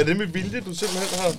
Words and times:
er 0.00 0.04
det 0.04 0.16
med 0.16 0.26
vilje, 0.26 0.60
du 0.60 0.74
simpelthen 0.74 1.20
har... 1.20 1.32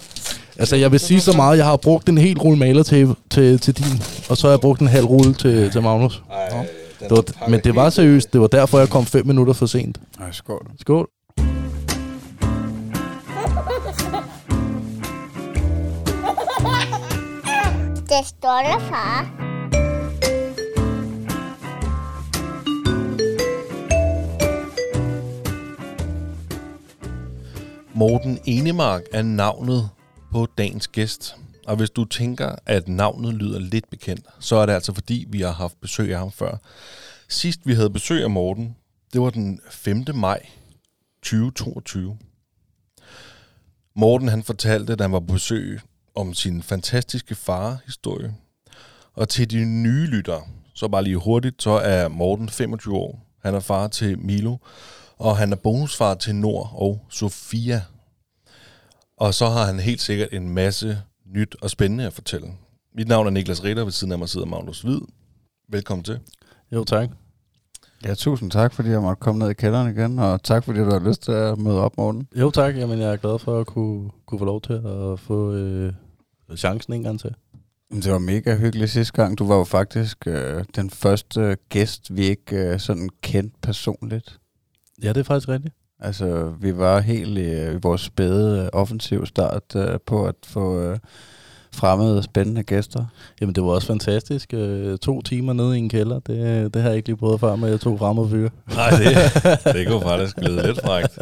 Altså, 0.59 0.75
jeg 0.75 0.91
vil 0.91 0.99
sige 0.99 1.21
så 1.21 1.33
meget, 1.33 1.57
jeg 1.57 1.65
har 1.65 1.77
brugt 1.77 2.09
en 2.09 2.17
hel 2.17 2.37
rulle 2.39 2.59
malertape 2.59 3.15
til, 3.29 3.59
til 3.59 3.77
din, 3.77 4.01
og 4.29 4.37
så 4.37 4.47
har 4.47 4.51
jeg 4.51 4.59
brugt 4.59 4.81
en 4.81 4.87
halv 4.87 5.05
rulle 5.05 5.33
til, 5.33 5.71
til 5.71 5.81
Magnus. 5.81 6.21
Ej, 6.31 6.67
Det 6.99 7.11
var, 7.11 7.49
men 7.49 7.59
det 7.59 7.75
var 7.75 7.89
seriøst. 7.89 8.33
Det 8.33 8.41
var 8.41 8.47
derfor, 8.47 8.79
jeg 8.79 8.89
kom 8.89 9.05
fem 9.05 9.27
minutter 9.27 9.53
for 9.53 9.65
sent. 9.65 9.97
Ej, 10.19 10.31
skål. 10.31 10.67
Skål. 10.79 11.07
Det 18.09 18.27
stolte 18.27 18.85
far. 18.89 19.40
Morten 28.01 28.39
Enemark 28.45 29.01
er 29.13 29.21
navnet 29.21 29.89
på 30.31 30.47
dagens 30.57 30.87
gæst. 30.87 31.35
Og 31.67 31.75
hvis 31.75 31.89
du 31.89 32.05
tænker, 32.05 32.55
at 32.65 32.87
navnet 32.87 33.33
lyder 33.33 33.59
lidt 33.59 33.89
bekendt, 33.89 34.25
så 34.39 34.55
er 34.55 34.65
det 34.65 34.73
altså 34.73 34.93
fordi, 34.93 35.25
vi 35.29 35.41
har 35.41 35.51
haft 35.51 35.81
besøg 35.81 36.13
af 36.13 36.19
ham 36.19 36.31
før. 36.31 36.57
Sidst 37.29 37.59
vi 37.65 37.73
havde 37.73 37.89
besøg 37.89 38.23
af 38.23 38.29
Morten, 38.29 38.75
det 39.13 39.21
var 39.21 39.29
den 39.29 39.59
5. 39.69 40.05
maj 40.13 40.45
2022. 41.23 42.17
Morten 43.95 44.27
han 44.27 44.43
fortalte, 44.43 44.95
da 44.95 45.03
han 45.03 45.11
var 45.11 45.19
på 45.19 45.33
besøg, 45.33 45.79
om 46.15 46.33
sin 46.33 46.63
fantastiske 46.63 47.35
far-historie. 47.35 48.35
Og 49.13 49.29
til 49.29 49.51
de 49.51 49.65
nye 49.65 50.05
lyttere, 50.05 50.41
så 50.73 50.87
bare 50.87 51.03
lige 51.03 51.17
hurtigt, 51.17 51.63
så 51.63 51.71
er 51.71 52.07
Morten 52.07 52.49
25 52.49 52.95
år. 52.95 53.19
Han 53.43 53.55
er 53.55 53.59
far 53.59 53.87
til 53.87 54.19
Milo, 54.19 54.57
og 55.17 55.37
han 55.37 55.51
er 55.51 55.55
bonusfar 55.55 56.13
til 56.13 56.35
Nord 56.35 56.71
og 56.73 57.05
Sofia. 57.09 57.81
Og 59.21 59.33
så 59.33 59.45
har 59.49 59.65
han 59.65 59.79
helt 59.79 60.01
sikkert 60.01 60.33
en 60.33 60.49
masse 60.49 60.97
nyt 61.25 61.55
og 61.61 61.69
spændende 61.69 62.05
at 62.05 62.13
fortælle. 62.13 62.47
Mit 62.95 63.07
navn 63.07 63.27
er 63.27 63.31
Niklas 63.31 63.63
Ritter, 63.63 63.83
ved 63.83 63.91
siden 63.91 64.13
af 64.13 64.19
mig 64.19 64.29
sidder 64.29 64.45
Magnus 64.45 64.81
Hvid. 64.81 64.99
Velkommen 65.69 66.03
til. 66.03 66.19
Jo, 66.71 66.83
tak. 66.83 67.09
Ja, 68.05 68.13
tusind 68.13 68.51
tak, 68.51 68.73
fordi 68.73 68.89
jeg 68.89 69.01
måtte 69.01 69.19
komme 69.19 69.39
ned 69.39 69.49
i 69.49 69.53
kælderen 69.53 69.97
igen, 69.97 70.19
og 70.19 70.43
tak, 70.43 70.63
fordi 70.63 70.79
du 70.79 70.91
har 70.91 70.99
lyst 70.99 71.23
til 71.23 71.31
at 71.31 71.57
møde 71.57 71.81
op, 71.81 71.97
Morten. 71.97 72.27
Jo, 72.35 72.51
tak. 72.51 72.77
Jamen, 72.77 72.99
jeg 72.99 73.13
er 73.13 73.17
glad 73.17 73.39
for 73.39 73.59
at 73.59 73.67
kunne, 73.67 74.09
kunne 74.25 74.39
få 74.39 74.45
lov 74.45 74.61
til 74.61 74.73
at 74.73 75.19
få 75.19 75.53
øh, 75.53 75.93
chancen 76.57 76.93
en 76.93 77.03
gang 77.03 77.19
til. 77.19 77.35
Det 77.91 78.11
var 78.11 78.19
mega 78.19 78.57
hyggeligt 78.57 78.91
sidste 78.91 79.13
gang. 79.13 79.37
Du 79.37 79.47
var 79.47 79.55
jo 79.55 79.63
faktisk 79.63 80.27
øh, 80.27 80.65
den 80.75 80.89
første 80.89 81.57
gæst, 81.69 82.15
vi 82.15 82.21
ikke 82.21 82.55
øh, 82.55 82.79
sådan 82.79 83.09
kendte 83.21 83.57
personligt. 83.61 84.39
Ja, 85.03 85.09
det 85.09 85.17
er 85.17 85.23
faktisk 85.23 85.49
rigtigt. 85.49 85.75
Altså, 86.01 86.53
vi 86.59 86.77
var 86.77 86.99
helt 86.99 87.37
i, 87.37 87.41
øh, 87.41 87.75
i 87.75 87.77
vores 87.81 88.01
spæde 88.01 88.61
øh, 88.61 88.69
offensiv 88.73 89.25
start 89.25 89.75
øh, 89.75 89.99
på 90.05 90.25
at 90.25 90.35
få 90.45 90.79
øh, 90.79 90.97
fremmede, 91.73 92.23
spændende 92.23 92.63
gæster. 92.63 93.05
Jamen, 93.41 93.55
det 93.55 93.63
var 93.63 93.69
også 93.69 93.87
fantastisk. 93.87 94.53
Øh, 94.53 94.97
to 94.97 95.21
timer 95.21 95.53
nede 95.53 95.75
i 95.75 95.79
en 95.79 95.89
kælder, 95.89 96.19
det, 96.19 96.73
det 96.73 96.81
har 96.81 96.89
jeg 96.89 96.97
ikke 96.97 97.09
lige 97.09 97.17
prøvet 97.17 97.39
før 97.39 97.55
med 97.55 97.77
to 97.77 97.97
fremmede 97.97 98.29
fyre. 98.29 98.49
Nej, 98.75 98.89
det, 98.89 99.07
det 99.75 99.87
kunne 99.87 100.01
faktisk 100.01 100.35
glide 100.35 100.67
lidt 100.67 100.81
frækt. 100.81 101.19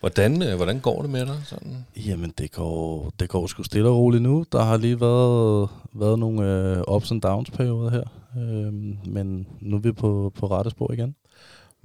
Hvordan, 0.00 0.42
øh, 0.42 0.56
hvordan 0.56 0.80
går 0.80 1.02
det 1.02 1.10
med 1.10 1.26
dig? 1.26 1.36
Sådan? 1.44 1.86
Jamen, 2.06 2.32
det 2.38 2.52
går, 2.52 3.12
det 3.20 3.28
går 3.28 3.46
sgu 3.46 3.62
stille 3.62 3.88
og 3.88 3.96
roligt 3.96 4.22
nu. 4.22 4.44
Der 4.52 4.62
har 4.62 4.76
lige 4.76 5.00
været, 5.00 5.68
været 5.92 6.18
nogle 6.18 6.42
øh, 6.42 6.82
ups 6.88 7.10
and 7.10 7.22
downs 7.22 7.50
perioder 7.50 7.90
her. 7.90 8.04
Øh, 8.38 8.72
men 9.12 9.46
nu 9.60 9.76
er 9.76 9.80
vi 9.80 9.92
på, 9.92 10.32
på 10.38 10.46
rette 10.46 10.70
spor 10.70 10.92
igen. 10.92 11.14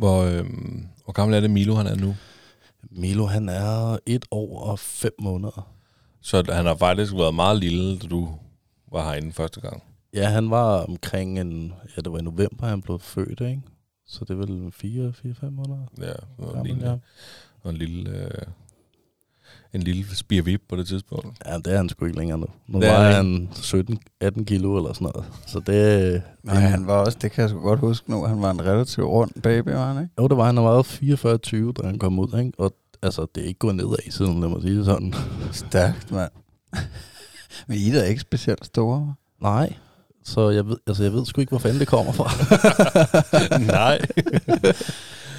Hvor, 0.01 0.23
øh, 0.23 0.45
hvor 1.03 1.13
gammel 1.13 1.35
er 1.35 1.41
det 1.41 1.51
Milo, 1.51 1.75
han 1.75 1.87
er 1.87 1.95
nu? 1.95 2.15
Milo, 2.91 3.25
han 3.25 3.49
er 3.49 3.97
et 4.05 4.25
år 4.31 4.59
og 4.59 4.79
fem 4.79 5.11
måneder. 5.19 5.73
Så 6.21 6.43
han 6.49 6.65
har 6.65 6.75
faktisk 6.75 7.13
været 7.13 7.35
meget 7.35 7.59
lille, 7.59 7.99
da 7.99 8.07
du 8.07 8.29
var 8.91 9.03
herinde 9.03 9.31
første 9.31 9.61
gang. 9.61 9.83
Ja, 10.13 10.29
han 10.29 10.49
var 10.49 10.85
omkring 10.85 11.39
en... 11.39 11.73
Ja, 11.95 12.01
det 12.01 12.11
var 12.11 12.19
i 12.19 12.21
november, 12.21 12.67
han 12.67 12.81
blev 12.81 12.99
født, 12.99 13.41
ikke? 13.41 13.61
Så 14.05 14.25
det 14.25 14.29
er 14.29 14.37
vel 14.37 14.73
4-5 15.43 15.49
måneder. 15.49 15.85
Ja, 15.99 16.45
og 16.45 16.57
en 16.57 16.67
lille, 16.67 16.89
ja. 16.89 16.97
og 17.61 17.69
en 17.69 17.77
lille, 17.77 18.09
øh, 18.09 18.47
en 19.73 19.81
lille 19.81 20.15
spirvip 20.15 20.61
på 20.69 20.75
det 20.75 20.87
tidspunkt. 20.87 21.37
Ja, 21.45 21.57
det 21.57 21.67
er 21.67 21.77
han 21.77 21.89
sgu 21.89 22.05
ikke 22.05 22.17
længere 22.17 22.37
nu. 22.37 22.47
Nu 22.67 22.79
Det 22.79 22.87
er 22.89 22.93
var 22.93 23.11
han 23.11 23.49
han 23.71 24.37
17-18 24.39 24.43
kilo 24.43 24.77
eller 24.77 24.93
sådan 24.93 25.11
noget. 25.13 25.25
Så 25.47 25.59
det... 25.59 26.21
Nej, 26.43 26.55
han 26.55 26.87
var 26.87 26.93
også, 26.93 27.17
det 27.21 27.31
kan 27.31 27.41
jeg 27.41 27.49
sgu 27.49 27.59
godt 27.59 27.79
huske 27.79 28.11
nu, 28.11 28.23
han 28.23 28.41
var 28.41 28.51
en 28.51 28.65
relativt 28.65 29.05
rund 29.07 29.31
baby, 29.43 29.69
var 29.69 29.93
han 29.93 30.03
ikke? 30.03 30.13
Jo, 30.19 30.27
det 30.27 30.37
var 30.37 30.45
han. 30.45 30.57
Han 30.57 30.65
var 30.65 30.81
44-20, 30.81 31.81
da 31.81 31.87
han 31.87 31.99
kom 31.99 32.19
ud, 32.19 32.39
ikke? 32.39 32.51
Og 32.57 32.73
altså, 33.01 33.25
det 33.35 33.43
er 33.43 33.47
ikke 33.47 33.59
gået 33.59 33.75
nedad 33.75 34.11
siden, 34.11 34.41
lad 34.41 34.49
mig 34.49 34.61
sige 34.61 34.77
det 34.77 34.85
sådan. 34.85 35.13
Stærkt, 35.51 36.11
mand. 36.11 36.31
Men 37.67 37.77
I 37.77 37.89
er 37.89 38.03
ikke 38.03 38.21
specielt 38.21 38.65
store. 38.65 39.13
Nej. 39.41 39.73
Så 40.23 40.49
jeg 40.49 40.67
ved, 40.67 40.77
altså, 40.87 41.03
jeg 41.03 41.13
ved 41.13 41.25
sgu 41.25 41.41
ikke, 41.41 41.49
hvor 41.49 41.59
fanden 41.59 41.79
det 41.79 41.87
kommer 41.87 42.11
fra. 42.11 42.31
Nej. 43.77 44.01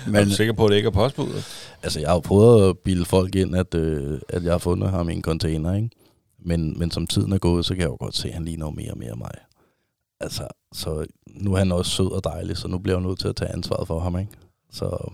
Men, 0.07 0.15
er 0.15 0.25
du 0.25 0.31
sikker 0.31 0.53
på, 0.53 0.65
at 0.65 0.71
det 0.71 0.77
ikke 0.77 0.87
er 0.87 0.91
postbuddet? 0.91 1.45
altså, 1.83 2.01
jeg 2.01 2.09
har 2.09 2.15
jo 2.15 2.21
prøvet 2.21 2.69
at 2.69 2.79
bilde 2.79 3.05
folk 3.05 3.35
ind, 3.35 3.57
at, 3.57 3.75
øh, 3.75 4.21
at 4.29 4.45
jeg 4.45 4.53
har 4.53 4.59
fundet 4.59 4.91
ham 4.91 5.09
i 5.09 5.13
en 5.13 5.23
container, 5.23 5.75
ikke? 5.75 5.91
Men, 6.45 6.79
men 6.79 6.91
som 6.91 7.07
tiden 7.07 7.33
er 7.33 7.39
gået, 7.39 7.65
så 7.65 7.75
kan 7.75 7.81
jeg 7.81 7.89
jo 7.89 7.97
godt 8.01 8.17
se, 8.17 8.29
at 8.29 8.35
han 8.35 8.45
ligner 8.45 8.71
mere 8.71 8.91
og 8.91 8.99
mere 8.99 9.17
mig. 9.17 9.31
Altså, 10.21 10.49
så 10.75 11.07
nu 11.27 11.55
er 11.55 11.59
han 11.59 11.73
også 11.73 11.91
sød 11.91 12.13
og 12.13 12.25
dejlig, 12.25 12.57
så 12.57 12.69
nu 12.69 12.79
bliver 12.79 12.99
jeg 12.99 13.07
nødt 13.07 13.19
til 13.19 13.29
at 13.29 13.37
tage 13.37 13.53
ansvaret 13.53 13.87
for 13.87 14.01
ham, 14.01 14.19
ikke? 14.19 14.33
Så 14.73 15.13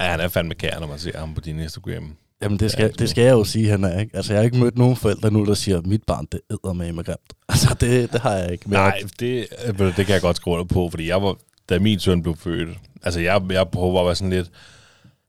Ja, 0.00 0.04
han 0.04 0.20
er 0.20 0.28
fandme 0.28 0.54
kær, 0.54 0.80
når 0.80 0.86
man 0.86 0.98
ser 0.98 1.18
ham 1.18 1.34
på 1.34 1.40
din 1.40 1.60
Instagram. 1.60 2.16
Jamen, 2.42 2.58
det 2.58 2.70
skal, 2.70 2.82
Ja, 2.82 2.88
det 2.88 3.10
skal 3.10 3.24
jeg 3.24 3.32
jo 3.32 3.44
sige, 3.44 3.68
han 3.68 3.84
er, 3.84 4.00
ikke? 4.00 4.16
Altså, 4.16 4.32
jeg 4.32 4.40
har 4.40 4.44
ikke 4.44 4.58
mødt 4.58 4.78
nogen 4.78 4.96
forældre 4.96 5.30
nu, 5.30 5.44
der 5.44 5.54
siger, 5.54 5.78
at 5.78 5.86
mit 5.86 6.02
barn, 6.02 6.26
det 6.32 6.40
æder 6.50 6.72
med 6.72 7.04
grimt. 7.04 7.34
Altså, 7.48 7.76
det, 7.80 8.12
det 8.12 8.20
har 8.20 8.34
jeg 8.34 8.52
ikke. 8.52 8.64
Men 8.66 8.72
Nej, 8.72 9.02
det, 9.20 9.46
det 9.78 10.06
kan 10.06 10.08
jeg 10.08 10.20
godt 10.20 10.40
under 10.46 10.64
på, 10.64 10.90
fordi 10.90 11.08
jeg 11.08 11.22
var, 11.22 11.36
da 11.68 11.78
min 11.78 11.98
søn 11.98 12.22
blev 12.22 12.36
født, 12.36 12.78
altså 13.02 13.20
jeg, 13.20 13.42
jeg 13.50 13.68
prøver 13.68 14.00
at 14.00 14.06
være 14.06 14.14
sådan 14.14 14.30
lidt, 14.30 14.50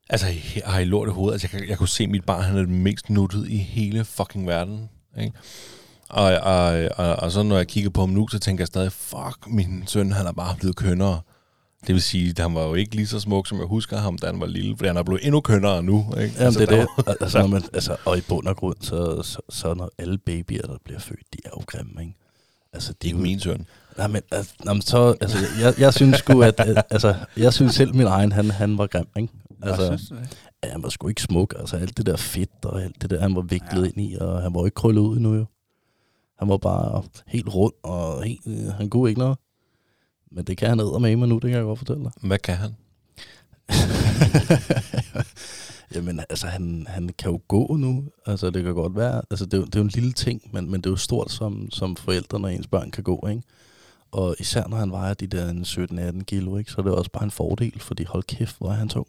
altså 0.09 0.27
jeg 0.27 0.63
har 0.65 0.79
i 0.79 0.85
lort 0.85 1.07
i 1.07 1.11
hovedet, 1.11 1.43
altså 1.43 1.57
jeg, 1.57 1.69
jeg 1.69 1.77
kunne 1.77 1.89
se, 1.89 2.07
mit 2.07 2.25
barn, 2.25 2.43
han 2.43 2.55
er 2.55 2.59
det 2.59 2.69
mest 2.69 3.09
nuttet 3.09 3.47
i 3.47 3.57
hele 3.57 4.05
fucking 4.05 4.47
verden, 4.47 4.89
ikke? 5.19 5.33
Og, 6.09 6.23
og, 6.23 6.89
og, 6.97 7.15
og 7.15 7.31
så 7.31 7.43
når 7.43 7.57
jeg 7.57 7.67
kigger 7.67 7.89
på 7.89 8.01
ham 8.01 8.09
nu, 8.09 8.27
så 8.27 8.39
tænker 8.39 8.61
jeg 8.61 8.67
stadig, 8.67 8.91
fuck, 8.91 9.47
min 9.47 9.83
søn, 9.87 10.11
han 10.11 10.25
er 10.27 10.31
bare 10.31 10.55
blevet 10.59 10.75
kønnere. 10.75 11.21
Det 11.87 11.95
vil 11.95 12.01
sige, 12.01 12.29
at 12.29 12.39
han 12.39 12.55
var 12.55 12.63
jo 12.63 12.73
ikke 12.73 12.95
lige 12.95 13.07
så 13.07 13.19
smuk, 13.19 13.47
som 13.47 13.57
jeg 13.57 13.67
husker 13.67 13.97
ham, 13.97 14.17
da 14.17 14.25
han 14.27 14.39
var 14.39 14.45
lille, 14.45 14.77
fordi 14.77 14.87
han 14.87 14.97
er 14.97 15.03
blevet 15.03 15.25
endnu 15.25 15.41
kønnere 15.41 15.83
nu. 15.83 16.05
Ikke? 16.17 16.21
Jamen, 16.21 16.37
Altså, 16.37 16.59
det 16.59 16.71
er 16.71 16.85
det. 17.05 17.15
Altså, 17.21 17.39
når 17.39 17.47
man, 17.55 17.63
altså, 17.73 17.95
og 18.05 18.17
i 18.17 18.21
bund 18.21 18.47
og 18.47 18.57
grund, 18.57 18.75
så, 18.81 19.21
så, 19.23 19.39
så 19.49 19.73
når 19.73 19.91
alle 19.97 20.17
babyer, 20.17 20.61
der 20.61 20.77
bliver 20.83 20.99
født, 20.99 21.33
de 21.33 21.37
er 21.45 21.49
jo 21.57 21.63
grimme, 21.67 22.01
ikke? 22.01 22.15
Altså, 22.73 22.93
det 22.93 23.03
er 23.03 23.07
Ikke 23.07 23.17
jo 23.17 23.23
min 23.23 23.39
søn. 23.39 23.65
Nej, 23.97 24.07
men, 24.07 24.21
altså, 24.31 24.53
nå, 24.65 24.73
men 24.73 24.81
så, 24.81 25.15
altså, 25.21 25.37
jeg, 25.61 25.73
jeg 25.79 25.93
synes 25.93 26.17
sgu, 26.17 26.41
at, 26.41 26.59
at 26.59 26.85
altså, 26.89 27.15
jeg 27.37 27.53
synes 27.53 27.75
selv, 27.75 27.95
min 27.95 28.07
egen, 28.07 28.31
han, 28.31 28.51
han 28.51 28.77
var 28.77 28.87
grim, 28.87 29.05
ikke? 29.17 29.33
altså, 29.63 29.91
Altså, 29.91 30.15
ja, 30.63 30.69
han 30.71 30.83
var 30.83 30.89
sgu 30.89 31.07
ikke 31.07 31.21
smuk, 31.21 31.53
altså 31.59 31.77
alt 31.77 31.97
det 31.97 32.05
der 32.05 32.15
fedt 32.17 32.65
og 32.65 32.83
alt 32.83 33.01
det 33.01 33.09
der, 33.09 33.21
han 33.21 33.35
var 33.35 33.41
viklet 33.41 33.81
ja. 33.83 33.87
ind 33.87 34.01
i, 34.11 34.15
og 34.21 34.41
han 34.41 34.53
var 34.53 34.65
ikke 34.65 34.75
krøllet 34.75 35.01
ud 35.01 35.15
endnu 35.17 35.33
jo. 35.35 35.45
Han 36.39 36.49
var 36.49 36.57
bare 36.57 37.03
helt 37.27 37.49
rund, 37.55 37.73
og 37.83 38.23
helt, 38.23 38.41
øh, 38.47 38.73
han 38.73 38.89
kunne 38.89 39.09
ikke 39.09 39.19
noget. 39.19 39.37
Men 40.31 40.45
det 40.45 40.57
kan 40.57 40.67
han 40.69 40.77
med 40.77 41.15
mig 41.15 41.27
nu, 41.27 41.35
det 41.35 41.41
kan 41.41 41.51
jeg 41.51 41.63
godt 41.63 41.79
fortælle 41.79 42.03
dig. 42.03 42.11
Hvad 42.21 42.39
kan 42.39 42.55
han? 42.55 42.71
Jamen, 45.95 46.19
altså, 46.29 46.47
han, 46.47 46.85
han 46.89 47.09
kan 47.17 47.31
jo 47.31 47.41
gå 47.47 47.75
nu. 47.75 48.03
Altså, 48.25 48.49
det 48.49 48.63
kan 48.63 48.73
godt 48.73 48.95
være. 48.95 49.21
Altså, 49.31 49.45
det 49.45 49.53
er, 49.53 49.57
jo- 49.57 49.65
det 49.65 49.75
er 49.75 49.79
jo 49.79 49.83
en 49.83 49.91
lille 49.93 50.11
ting, 50.13 50.41
men, 50.53 50.71
men 50.71 50.81
det 50.81 50.85
er 50.85 50.89
jo 50.91 50.95
stort 50.97 51.31
som, 51.31 51.71
som 51.71 51.95
forældre, 51.95 52.39
når 52.39 52.47
ens 52.47 52.67
børn 52.67 52.91
kan 52.91 53.03
gå, 53.03 53.27
ikke? 53.29 53.41
Og 54.11 54.35
især 54.39 54.67
når 54.67 54.77
han 54.77 54.91
vejer 54.91 55.13
de 55.13 55.27
der 55.27 56.13
17-18 56.19 56.23
kilo, 56.23 56.57
ikke? 56.57 56.71
Så 56.71 56.81
er 56.81 56.83
det 56.83 56.93
også 56.93 57.11
bare 57.11 57.23
en 57.23 57.31
fordel, 57.31 57.79
fordi 57.79 58.03
hold 58.03 58.23
kæft, 58.23 58.57
hvor 58.57 58.69
er 58.69 58.73
han 58.73 58.89
tung. 58.89 59.07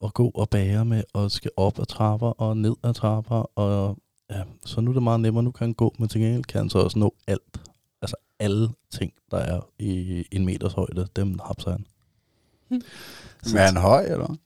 Og 0.00 0.14
gå 0.14 0.30
og 0.34 0.48
bære 0.50 0.84
med, 0.84 1.02
og 1.12 1.30
skal 1.30 1.50
op 1.56 1.78
ad 1.78 1.86
trapper 1.86 2.28
og 2.28 2.56
ned 2.56 2.74
ad 2.84 2.94
trapper, 2.94 3.58
og 3.58 3.98
ja, 4.30 4.42
så 4.64 4.80
nu 4.80 4.90
er 4.90 4.94
det 4.94 5.02
meget 5.02 5.20
nemmere. 5.20 5.44
Nu 5.44 5.50
kan 5.50 5.66
han 5.66 5.74
gå, 5.74 5.94
men 5.98 6.08
til 6.08 6.20
gengæld 6.20 6.44
kan 6.44 6.58
han 6.58 6.70
så 6.70 6.78
også 6.78 6.98
nå 6.98 7.14
alt. 7.26 7.60
Altså 8.02 8.16
alle 8.38 8.68
ting, 8.90 9.12
der 9.30 9.38
er 9.38 9.60
i 9.78 10.24
en 10.32 10.44
meters 10.44 10.72
højde, 10.72 11.08
dem 11.16 11.38
hapser 11.46 11.70
han. 11.70 11.86
Men 12.68 12.82
er 13.56 13.66
han 13.66 13.76
høj, 13.76 14.04
eller? 14.04 14.36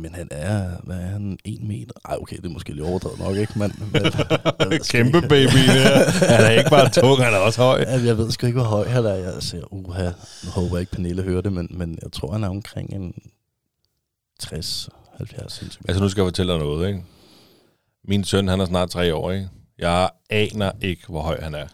Hvad? 0.00 0.10
Men 0.10 0.14
han 0.14 0.28
er, 0.30 0.70
hvad 0.82 0.96
er 0.96 1.06
han, 1.06 1.38
en 1.44 1.68
meter? 1.68 1.94
Ej, 2.04 2.16
okay, 2.20 2.36
det 2.36 2.44
er 2.44 2.50
måske 2.50 2.72
lidt 2.72 2.86
overdrevet 2.86 3.18
nok, 3.18 3.36
ikke? 3.36 3.58
Men, 3.58 3.72
sgu 4.84 4.98
Kæmpe 4.98 5.20
baby 5.20 5.58
der. 5.68 6.10
Han 6.10 6.44
er 6.44 6.50
ikke 6.50 6.70
bare 6.70 6.88
tung, 6.90 7.24
han 7.24 7.34
er 7.34 7.38
også 7.38 7.62
høj. 7.62 7.84
Ja, 7.86 8.04
jeg 8.04 8.18
ved 8.18 8.30
sgu 8.30 8.46
ikke, 8.46 8.58
hvor 8.58 8.68
høj 8.68 8.88
han 8.88 9.04
er. 9.04 9.14
Jeg 9.14 9.42
siger, 9.42 9.72
uha, 9.72 10.10
nu 10.44 10.50
håber 10.50 10.76
jeg 10.76 10.80
ikke, 10.80 10.92
Pernille 10.92 11.22
hører 11.22 11.40
det, 11.40 11.52
men, 11.52 11.68
men 11.70 11.98
jeg 12.02 12.12
tror, 12.12 12.32
han 12.32 12.44
er 12.44 12.48
omkring 12.48 12.92
en 12.92 13.14
60-70 14.42 15.48
cm. 15.48 15.82
Altså, 15.88 16.02
nu 16.02 16.08
skal 16.08 16.22
jeg 16.22 16.26
fortælle 16.26 16.52
dig 16.52 16.60
noget, 16.60 16.88
ikke? 16.88 17.04
Min 18.08 18.24
søn, 18.24 18.48
han 18.48 18.60
er 18.60 18.64
snart 18.64 18.90
tre 18.90 19.14
år, 19.14 19.30
ikke? 19.30 19.48
Jeg 19.78 20.10
aner 20.30 20.72
ikke, 20.80 21.02
hvor 21.08 21.22
høj 21.22 21.40
han 21.40 21.54
er. 21.54 21.66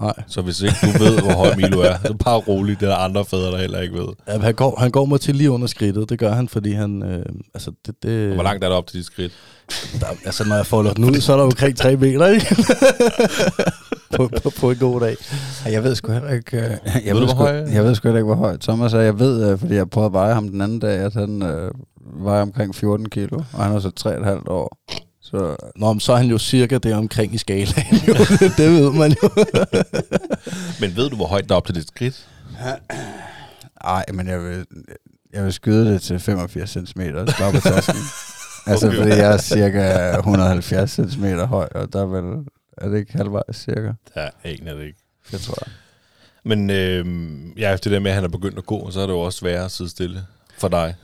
Nej. 0.00 0.12
Så 0.26 0.42
hvis 0.42 0.60
ikke 0.62 0.74
du 0.82 0.86
ved, 1.04 1.20
hvor 1.20 1.32
høj 1.32 1.54
Milo 1.56 1.80
er, 1.80 1.94
så 2.06 2.14
bare 2.24 2.36
rolig. 2.38 2.80
Det 2.80 2.86
er 2.86 2.90
der 2.90 2.96
andre 2.98 3.24
fædre, 3.24 3.50
der 3.52 3.58
heller 3.58 3.80
ikke 3.80 3.94
ved. 3.94 4.06
Ja, 4.28 4.38
han, 4.38 4.54
går, 4.54 4.80
han 4.80 4.90
går 4.90 5.04
mig 5.04 5.20
til 5.20 5.36
lige 5.36 5.50
under 5.50 5.66
skridtet. 5.66 6.08
Det 6.08 6.18
gør 6.18 6.32
han, 6.32 6.48
fordi 6.48 6.72
han... 6.72 7.02
Øh, 7.02 7.24
altså, 7.54 7.70
det, 7.86 7.94
det, 8.02 8.28
Og 8.28 8.34
hvor 8.34 8.42
langt 8.42 8.64
er 8.64 8.68
der 8.68 8.76
op 8.76 8.86
til 8.86 8.96
dit 8.98 9.06
skridt? 9.06 9.32
Der, 10.00 10.06
altså, 10.24 10.44
når 10.48 10.56
jeg 10.56 10.66
folder 10.66 10.92
den 10.92 11.04
ud, 11.04 11.20
så 11.20 11.32
er 11.32 11.36
der 11.36 11.44
omkring 11.44 11.76
3 11.76 11.96
meter, 11.96 12.26
ikke? 12.26 12.56
på, 14.16 14.30
på, 14.42 14.50
på, 14.60 14.70
en 14.70 14.76
god 14.76 15.00
dag. 15.00 15.16
Ja, 15.66 15.70
Jeg 15.72 15.84
ved 15.84 15.94
sgu 15.94 16.12
heller 16.12 16.30
ikke... 16.30 16.56
øh, 16.56 16.62
Jeg 16.62 16.78
Ved 17.04 17.12
ved, 17.14 17.20
hvor 17.20 17.26
sgu, 17.28 17.38
høj- 17.38 17.72
jeg 17.72 17.84
ved 17.84 17.94
sgu 17.94 18.08
heller 18.08 18.18
ikke, 18.18 18.26
hvor 18.26 18.34
højt 18.46 18.60
Thomas 18.60 18.92
er. 18.94 19.00
Jeg 19.00 19.18
ved, 19.18 19.50
øh, 19.50 19.58
fordi 19.58 19.74
jeg 19.74 19.90
prøvede 19.90 20.06
at 20.06 20.12
veje 20.12 20.34
ham 20.34 20.48
den 20.48 20.60
anden 20.60 20.78
dag, 20.78 20.98
at 20.98 21.14
han 21.14 21.42
øh, 21.42 21.70
vejer 22.24 22.42
omkring 22.42 22.74
14 22.74 23.08
kilo, 23.08 23.36
og 23.52 23.64
han 23.64 23.76
er 23.76 23.80
så 23.80 23.90
3,5 24.46 24.50
år. 24.50 24.78
Så 25.24 25.56
Nå, 25.76 25.92
men 25.92 26.00
så 26.00 26.12
er 26.12 26.16
han 26.16 26.26
jo 26.26 26.38
cirka 26.38 26.78
der 26.78 26.96
omkring 26.96 27.34
i 27.34 27.38
skalaen. 27.38 27.96
Jo. 28.08 28.14
det 28.58 28.70
ved 28.70 28.90
man 28.92 29.16
jo. 29.22 29.28
Men 30.80 30.96
ved 30.96 31.10
du, 31.10 31.16
hvor 31.16 31.26
højt 31.26 31.48
der 31.48 31.54
er 31.54 31.56
op 31.56 31.66
til 31.66 31.74
dit 31.74 31.88
skridt? 31.88 32.28
ej, 33.84 34.04
men 34.12 34.26
jeg 34.28 34.42
vil, 34.44 34.66
jeg 35.32 35.44
vil 35.44 35.52
skyde 35.52 35.92
det 35.92 36.02
til 36.02 36.18
85 36.20 36.70
cm 36.70 37.00
på 37.52 37.60
tasken. 37.60 37.96
altså, 38.66 38.86
Okay. 38.86 38.96
fordi 38.98 39.10
jeg 39.10 39.32
er 39.32 39.38
cirka 39.38 40.16
170 40.18 40.90
cm 40.90 41.24
høj, 41.26 41.68
og 41.74 41.92
der 41.92 42.02
er 42.02 42.06
vel... 42.06 42.44
Er 42.78 42.88
det 42.88 42.98
ikke 42.98 43.12
halvvejs 43.12 43.56
cirka? 43.56 43.92
Ja, 44.16 44.20
jeg 44.22 44.30
aner 44.44 44.74
det 44.74 44.84
ikke. 44.86 44.98
Jeg 45.32 45.40
tror 45.40 45.58
jeg. 45.66 45.72
Men 46.44 46.70
øh, 46.70 47.06
ja, 47.58 47.72
det 47.72 47.92
der 47.92 47.98
med, 48.00 48.10
at 48.10 48.14
han 48.14 48.24
er 48.24 48.28
begyndt 48.28 48.58
at 48.58 48.66
gå, 48.66 48.90
så 48.90 49.00
er 49.00 49.06
det 49.06 49.12
jo 49.12 49.20
også 49.20 49.38
sværere 49.38 49.64
at 49.64 49.70
sidde 49.70 49.90
stille 49.90 50.26
for 50.58 50.68
dig. 50.68 50.94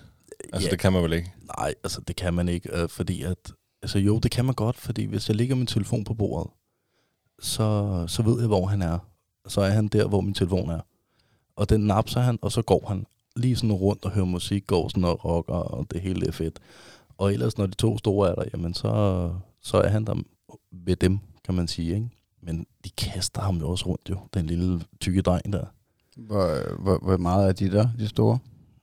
Altså, 0.53 0.67
Ja. 0.69 0.71
det 0.71 0.79
kan 0.79 0.93
man 0.93 1.03
vel 1.03 1.13
ikke? 1.13 1.33
Nej, 1.59 1.75
altså 1.85 2.01
det 2.09 2.17
kan 2.17 2.35
man 2.35 2.49
ikke, 2.49 2.69
øh, 2.83 2.89
fordi 2.89 3.23
at... 3.23 3.37
Altså 3.83 3.99
jo, 3.99 4.19
det 4.19 4.31
kan 4.31 4.45
man 4.45 4.55
godt, 4.55 4.77
fordi 4.77 5.05
hvis 5.05 5.29
jeg 5.29 5.37
lægger 5.37 5.55
min 5.57 5.67
telefon 5.67 6.05
på 6.05 6.15
bordet, 6.15 6.51
så, 7.39 8.05
så 8.09 8.23
ved 8.23 8.39
jeg, 8.39 8.47
hvor 8.47 8.67
han 8.67 8.83
er. 8.83 8.99
Så 9.49 9.61
er 9.61 9.71
han 9.71 9.89
der, 9.89 10.09
hvor 10.09 10.21
min 10.21 10.35
telefon 10.35 10.71
er. 10.71 10.81
Og 11.57 11.69
den 11.69 11.81
napser 11.81 12.21
han, 12.21 12.39
og 12.43 12.53
så 12.53 12.63
går 12.63 12.85
han 12.89 13.07
lige 13.37 13.57
sådan 13.57 13.73
rundt 13.73 14.05
og 14.05 14.11
hører 14.11 14.27
musik, 14.27 14.67
går 14.67 14.89
sådan 14.89 15.05
og 15.05 15.25
rocker, 15.25 15.55
og 15.55 15.87
det 15.91 16.01
hele 16.01 16.27
er 16.27 16.33
fedt. 16.33 16.59
Og 17.19 17.33
ellers, 17.33 17.59
når 17.59 17.67
de 17.67 17.75
to 17.75 17.99
store 17.99 18.31
er 18.31 18.35
der, 18.35 18.45
jamen 18.53 18.75
så, 18.75 19.31
så 19.61 19.77
er 19.77 19.89
han 19.89 20.05
der 20.05 20.15
ved 20.73 20.97
dem, 20.97 21.19
kan 21.45 21.55
man 21.55 21.69
sige, 21.69 21.95
ikke? 21.95 22.09
Men 22.43 22.67
de 22.85 22.91
kaster 22.91 23.41
ham 23.41 23.57
jo 23.57 23.71
også 23.71 23.87
rundt, 23.87 24.11
jo, 24.11 24.19
den 24.35 24.47
lille 24.47 24.81
tykke 25.01 25.23
dreng 25.23 25.53
der. 25.53 25.65
Hvor, 26.17 26.79
hvor, 26.83 26.99
hvor 26.99 27.17
meget 27.17 27.49
er 27.49 27.53
de 27.53 27.71
der, 27.71 27.89
de 27.99 28.09
store? 28.09 28.39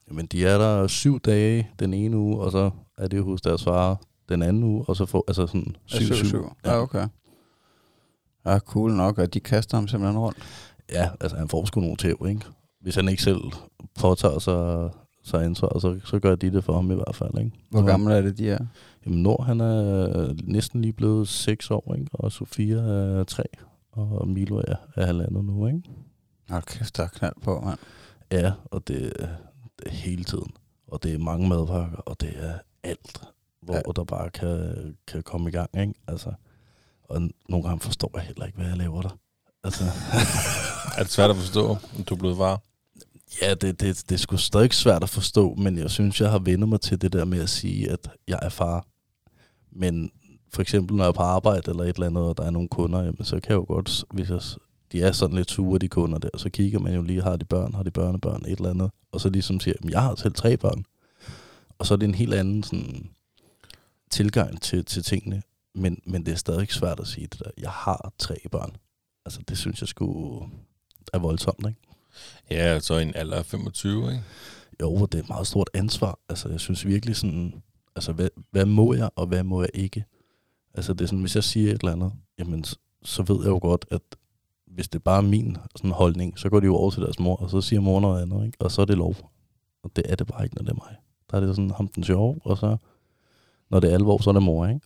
Jamen, 0.10 0.26
de 0.26 0.46
er 0.46 0.58
der 0.58 0.88
syv 0.88 1.20
dage 1.20 1.70
den 1.80 1.94
ene 1.94 2.18
uge, 2.18 2.40
og 2.40 2.52
så 2.52 2.72
er 2.98 3.08
det 3.08 3.24
hos 3.24 3.42
deres 3.42 3.64
far 3.64 4.02
den 4.30 4.42
anden 4.42 4.64
uge, 4.64 4.86
og 4.88 4.96
så 4.96 5.06
får 5.06 5.24
altså 5.28 5.48
sådan 5.48 5.76
syv, 5.86 6.14
syv. 6.14 6.26
syv. 6.26 6.46
Ja, 6.66 6.82
okay. 6.82 7.08
Ja, 8.46 8.60
cool 8.60 8.92
nok, 8.92 9.18
og 9.18 9.34
de 9.34 9.40
kaster 9.40 9.78
ham 9.78 9.88
simpelthen 9.88 10.20
rundt. 10.20 10.38
Ja, 10.92 11.10
altså 11.22 11.38
han 11.38 11.50
får 11.50 11.66
sgu 11.66 11.80
nogle 11.82 11.96
tæv, 11.98 12.26
ikke? 12.30 12.42
Hvis 12.82 12.96
han 12.96 13.10
ikke 13.10 13.24
selv 13.24 13.40
påtager 14.00 14.40
sig, 14.40 14.90
sig 15.24 15.44
ansvar, 15.46 15.80
så, 15.80 16.00
så 16.06 16.20
gør 16.20 16.36
de 16.36 16.52
det 16.52 16.64
for 16.64 16.74
ham 16.74 16.92
i 16.92 16.96
hvert 16.96 17.16
fald, 17.16 17.38
ikke? 17.38 17.52
Hvor 17.70 17.80
Så- 17.80 17.86
gammel 17.86 18.14
er 18.14 18.22
det, 18.22 18.38
de 18.38 18.50
er? 18.50 18.66
Jamen, 19.06 19.24
Nord, 19.24 19.46
han 19.46 19.62
er 19.62 20.34
næsten 20.44 20.82
lige 20.82 20.94
blevet 20.94 21.28
6 21.28 21.72
år, 21.72 21.96
ikke? 21.96 22.08
Og 22.14 22.32
Sofia 22.32 22.76
er 22.76 23.24
3, 23.24 23.44
og 23.92 24.28
Milo 24.28 24.58
er, 24.58 24.76
er 24.96 25.06
halvandet 25.06 25.46
nu, 25.46 25.68
ikke? 25.68 25.82
Hold 26.50 26.64
kæft, 26.64 26.98
der 26.98 27.04
er 27.04 27.08
knald 27.08 27.34
på, 27.44 27.62
mand. 27.66 27.80
Ja, 28.32 28.52
og 28.66 28.88
det, 28.88 29.14
det 29.80 29.86
er 29.86 29.90
hele 29.90 30.24
tiden. 30.24 30.52
Og 30.88 31.04
det 31.04 31.14
er 31.14 31.18
mange 31.20 31.50
madpakker, 31.50 31.98
og 31.98 32.22
det 32.22 32.34
er 32.40 32.54
alt, 32.84 33.22
hvor 33.68 33.76
Ja. 33.76 33.92
der 33.96 34.04
bare 34.04 34.30
kan, 34.30 34.74
kan 35.08 35.24
komme 35.24 35.50
i 35.50 35.52
gang, 35.52 35.70
ikke? 35.80 35.94
Altså, 36.08 36.32
og 37.04 37.22
nogle 37.50 37.68
gange 37.68 37.80
forstår 37.80 38.12
jeg 38.14 38.24
heller 38.24 38.46
ikke, 38.46 38.58
hvad 38.58 38.68
jeg 38.68 38.78
laver 38.78 39.02
der. 39.02 39.18
Altså, 39.64 39.84
Er 40.98 41.04
det 41.04 41.12
svært 41.12 41.30
at 41.30 41.36
forstå, 41.36 41.70
om 41.98 42.04
du 42.10 42.14
er 42.14 42.20
blevet 42.20 42.38
far? 42.38 42.62
ja, 43.42 43.54
det, 43.54 43.80
det, 43.82 44.04
det 44.10 44.16
er 44.16 44.20
sgu 44.20 44.38
stadig 44.38 44.74
svært 44.74 45.04
at 45.04 45.10
forstå, 45.10 45.56
men 45.56 45.78
jeg 45.78 45.92
synes, 45.92 46.22
jeg 46.22 46.32
har 46.32 46.40
vendt 46.40 46.70
mig 46.70 46.82
til 46.82 47.02
det 47.02 47.14
der 47.14 47.26
med 47.26 47.40
at 47.42 47.50
sige, 47.50 47.92
at 47.92 48.10
jeg 48.28 48.40
er 48.42 48.50
far. 48.50 48.86
Men 49.72 50.12
for 50.54 50.62
eksempel, 50.62 50.96
når 50.98 51.04
jeg 51.04 51.10
er 51.10 51.14
på 51.14 51.22
arbejde 51.22 51.72
eller 51.72 51.84
et 51.84 51.96
eller 51.96 52.08
andet, 52.08 52.24
og 52.24 52.38
der 52.38 52.44
er 52.44 52.50
nogle 52.50 52.68
kunder, 52.70 53.00
jamen, 53.00 53.24
så 53.26 53.36
kan 53.40 53.50
jeg 53.50 53.56
jo 53.56 53.66
godt, 53.68 54.04
hvis 54.14 54.30
jeg, 54.30 54.42
de 54.92 55.02
er 55.02 55.12
sådan 55.12 55.36
lidt 55.36 55.52
sure, 55.52 55.80
de 55.80 55.88
kunder 55.88 56.18
der, 56.20 56.30
så 56.38 56.50
kigger 56.50 56.80
man 56.80 56.94
jo 56.96 57.02
lige, 57.02 57.22
har 57.24 57.36
de 57.36 57.46
børn, 57.46 57.74
har 57.74 57.84
de 57.84 57.92
børnebørn, 57.92 58.42
et 58.48 58.58
eller 58.58 58.70
andet, 58.70 58.92
og 59.12 59.22
så 59.22 59.30
ligesom 59.30 59.60
siger, 59.60 59.76
jamen, 59.82 59.92
jeg 59.92 60.02
har 60.02 60.16
selv 60.16 60.34
tre 60.34 60.58
børn. 60.58 60.84
Og 61.80 61.86
så 61.86 61.94
er 61.94 61.98
det 61.98 62.08
en 62.08 62.16
helt 62.16 62.34
anden 62.34 62.64
sådan, 62.64 63.10
tilgang 64.12 64.62
til, 64.62 64.86
til 64.86 65.04
tingene, 65.04 65.42
men, 65.76 66.02
men 66.06 66.26
det 66.26 66.32
er 66.32 66.36
stadig 66.36 66.72
svært 66.72 67.00
at 67.00 67.08
sige 67.08 67.28
det 67.28 67.40
der, 67.40 67.52
jeg 67.58 67.72
har 67.72 68.14
tre 68.20 68.36
børn. 68.52 68.78
Altså, 69.26 69.42
det 69.48 69.58
synes 69.58 69.82
jeg 69.82 69.88
skulle 69.88 70.50
er 71.14 71.20
voldsomt, 71.20 71.68
ikke? 71.68 71.82
Ja, 72.52 72.80
så 72.80 72.98
i 72.98 73.02
en 73.02 73.16
alder 73.16 73.38
af 73.38 73.46
25, 73.46 74.12
ikke? 74.12 74.24
Jo, 74.82 75.06
det 75.06 75.16
er 75.16 75.24
et 75.24 75.30
meget 75.30 75.48
stort 75.48 75.70
ansvar. 75.74 76.20
Altså, 76.30 76.50
jeg 76.50 76.60
synes 76.60 76.86
virkelig 76.86 77.16
sådan, 77.16 77.64
altså, 77.96 78.12
hvad, 78.12 78.30
hvad 78.52 78.66
må 78.66 78.94
jeg, 78.94 79.10
og 79.16 79.28
hvad 79.28 79.44
må 79.44 79.62
jeg 79.62 79.70
ikke? 79.74 80.06
Altså, 80.74 80.94
det 80.94 81.02
er 81.02 81.06
sådan, 81.06 81.20
hvis 81.20 81.36
jeg 81.36 81.44
siger 81.44 81.72
et 81.74 81.80
eller 81.80 81.92
andet, 81.92 82.14
jamen, 82.40 82.66
så 83.04 83.24
ved 83.24 83.38
jeg 83.38 83.48
jo 83.48 83.60
godt, 83.62 83.86
at 83.92 84.02
hvis 84.68 84.88
det 84.88 85.04
bare 85.04 85.18
er 85.18 85.22
min 85.22 85.58
sådan 85.76 85.92
holdning, 85.92 86.40
så 86.40 86.50
går 86.50 86.60
de 86.60 86.66
jo 86.66 86.76
over 86.76 86.92
til 86.92 87.02
deres 87.02 87.20
mor, 87.20 87.36
og 87.36 87.50
så 87.50 87.62
siger 87.62 87.80
mor 87.80 88.00
noget 88.00 88.22
andet, 88.22 88.46
ikke? 88.46 88.58
Og 88.60 88.72
så 88.72 88.82
er 88.82 88.86
det 88.86 88.98
lov. 88.98 89.16
Og 89.84 89.92
det 89.96 90.12
er 90.12 90.16
det 90.16 90.28
bare 90.28 90.44
ikke, 90.44 90.56
når 90.56 90.64
det 90.64 90.70
er 90.70 90.76
mig. 90.76 90.96
Der 91.32 91.38
er 91.38 91.42
det 91.42 91.56
sådan 91.56 91.72
ham 91.72 91.88
den 91.88 92.04
sjove, 92.04 92.40
og 92.44 92.58
så, 92.58 92.78
når 93.70 93.80
det 93.80 93.90
er 93.90 93.94
alvor, 93.94 94.22
så 94.22 94.30
er 94.30 94.34
det 94.34 94.44
mor, 94.44 94.68
ikke? 94.68 94.82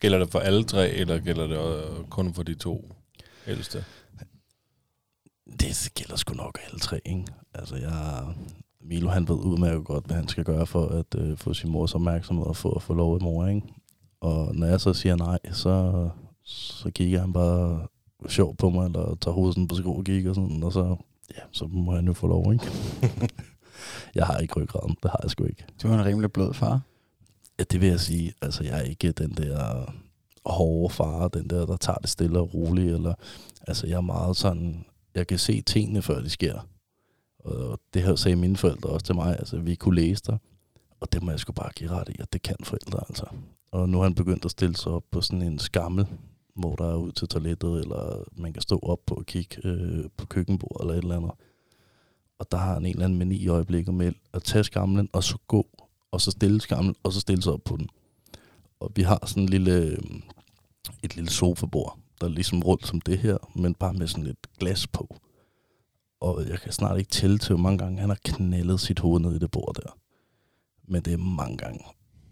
Gælder 0.00 0.18
det 0.18 0.30
for 0.30 0.38
alle 0.38 0.64
tre, 0.64 0.90
eller 0.90 1.18
gælder 1.18 1.46
det 1.46 2.10
kun 2.10 2.34
for 2.34 2.42
de 2.42 2.54
to 2.54 2.94
ældste? 3.46 3.84
Det 5.60 5.90
gælder 5.94 6.16
sgu 6.16 6.34
nok 6.34 6.58
alle 6.66 6.80
tre, 6.80 7.00
ikke? 7.04 7.24
Altså, 7.54 7.76
jeg... 7.76 8.24
Milo, 8.86 9.08
han 9.08 9.28
ved 9.28 9.34
udmærket 9.36 9.84
godt, 9.84 10.06
hvad 10.06 10.16
han 10.16 10.28
skal 10.28 10.44
gøre 10.44 10.66
for 10.66 10.86
at 10.86 11.14
øh, 11.18 11.36
få 11.36 11.54
sin 11.54 11.70
mors 11.70 11.94
opmærksomhed 11.94 12.46
og 12.46 12.56
få 12.56 12.72
at 12.72 12.82
få 12.82 12.94
lov 12.94 13.14
af 13.14 13.20
mor, 13.20 13.46
ikke? 13.46 13.62
Og 14.20 14.54
når 14.54 14.66
jeg 14.66 14.80
så 14.80 14.92
siger 14.92 15.16
nej, 15.16 15.38
så, 15.52 16.08
så 16.42 16.90
kigger 16.90 17.20
han 17.20 17.32
bare 17.32 17.86
sjovt 18.28 18.58
på 18.58 18.70
mig, 18.70 18.84
eller 18.84 19.16
tager 19.20 19.34
hovedet 19.34 19.68
på 19.68 19.74
skrå 19.74 19.92
og 19.92 20.04
kigger 20.04 20.32
sådan, 20.32 20.62
og 20.62 20.72
så, 20.72 20.96
ja, 21.30 21.42
så 21.52 21.66
må 21.66 21.94
han 21.94 22.06
jo 22.06 22.12
få 22.12 22.26
lov, 22.26 22.52
ikke? 22.52 22.66
jeg 24.14 24.26
har 24.26 24.38
ikke 24.38 24.60
ryggraden, 24.60 24.96
det 25.02 25.10
har 25.10 25.20
jeg 25.22 25.30
sgu 25.30 25.44
ikke. 25.44 25.64
Du 25.82 25.88
er 25.88 25.94
en 25.94 26.04
rimelig 26.04 26.32
blød 26.32 26.54
far. 26.54 26.80
Ja, 27.58 27.64
det 27.64 27.80
vil 27.80 27.88
jeg 27.88 28.00
sige. 28.00 28.32
Altså, 28.42 28.64
jeg 28.64 28.78
er 28.78 28.82
ikke 28.82 29.12
den 29.12 29.30
der 29.30 29.92
hårde 30.46 30.94
far, 30.94 31.28
den 31.28 31.50
der, 31.50 31.66
der 31.66 31.76
tager 31.76 31.98
det 31.98 32.10
stille 32.10 32.38
og 32.38 32.54
roligt, 32.54 32.94
eller, 32.94 33.14
altså, 33.60 33.86
jeg 33.86 33.96
er 33.96 34.00
meget 34.00 34.36
sådan, 34.36 34.84
jeg 35.14 35.26
kan 35.26 35.38
se 35.38 35.62
tingene, 35.62 36.02
før 36.02 36.20
de 36.20 36.30
sker. 36.30 36.68
Og 37.38 37.80
det 37.94 38.02
her 38.02 38.14
sagde 38.14 38.36
mine 38.36 38.56
forældre 38.56 38.90
også 38.90 39.06
til 39.06 39.14
mig, 39.14 39.38
altså, 39.38 39.58
vi 39.58 39.74
kunne 39.74 39.94
læse 39.94 40.22
dig, 40.26 40.38
og 41.00 41.12
det 41.12 41.22
må 41.22 41.30
jeg 41.30 41.40
sgu 41.40 41.52
bare 41.52 41.72
give 41.76 41.90
ret 41.90 42.08
i, 42.08 42.16
at 42.18 42.32
det 42.32 42.42
kan 42.42 42.56
forældre, 42.62 43.00
altså. 43.08 43.26
Og 43.72 43.88
nu 43.88 43.98
har 43.98 44.04
han 44.04 44.14
begyndt 44.14 44.44
at 44.44 44.50
stille 44.50 44.76
sig 44.76 44.92
op 44.92 45.04
på 45.10 45.20
sådan 45.20 45.42
en 45.42 45.58
skammel, 45.58 46.06
hvor 46.54 46.76
der 46.76 46.90
er 46.90 46.96
ud 46.96 47.12
til 47.12 47.28
toilettet, 47.28 47.80
eller 47.80 48.24
man 48.36 48.52
kan 48.52 48.62
stå 48.62 48.78
op 48.82 48.98
på 49.06 49.14
og 49.14 49.26
kigge 49.26 49.56
øh, 49.64 50.04
på 50.16 50.26
køkkenbordet, 50.26 50.80
eller 50.80 50.94
et 50.94 51.02
eller 51.02 51.16
andet. 51.16 51.30
Og 52.38 52.50
der 52.50 52.56
har 52.56 52.74
han 52.74 52.84
en 52.84 52.90
eller 52.90 53.04
anden 53.04 53.18
mani 53.18 53.36
i 53.36 53.48
øjeblikket 53.48 53.94
med 53.94 54.12
at 54.32 54.42
tage 54.42 54.64
skamlen, 54.64 55.08
og 55.12 55.24
så 55.24 55.38
gå 55.48 55.66
og 56.14 56.20
så 56.20 56.30
stille 56.30 56.60
skamlen, 56.60 56.94
og 57.02 57.12
så 57.12 57.20
stille 57.20 57.42
sig 57.42 57.52
op 57.52 57.64
på 57.64 57.76
den. 57.76 57.88
Og 58.80 58.92
vi 58.96 59.02
har 59.02 59.26
sådan 59.26 59.42
en 59.42 59.48
lille, 59.48 59.72
øh, 59.72 59.98
et 61.02 61.16
lille 61.16 61.30
sofabord, 61.30 61.98
der 62.20 62.26
er 62.26 62.30
ligesom 62.30 62.62
rundt 62.62 62.86
som 62.86 63.00
det 63.00 63.18
her, 63.18 63.36
men 63.54 63.74
bare 63.74 63.92
med 63.94 64.06
sådan 64.06 64.24
lidt 64.24 64.58
glas 64.58 64.86
på. 64.86 65.16
Og 66.20 66.48
jeg 66.48 66.60
kan 66.60 66.72
snart 66.72 66.98
ikke 66.98 67.10
tælle 67.10 67.38
til, 67.38 67.54
hvor 67.54 67.62
mange 67.62 67.78
gange 67.78 68.00
han 68.00 68.08
har 68.08 68.18
knældet 68.24 68.80
sit 68.80 68.98
hoved 68.98 69.20
ned 69.20 69.34
i 69.34 69.38
det 69.38 69.50
bord 69.50 69.74
der. 69.74 69.98
Men 70.88 71.02
det 71.02 71.12
er 71.12 71.16
mange 71.16 71.56
gange. 71.56 71.84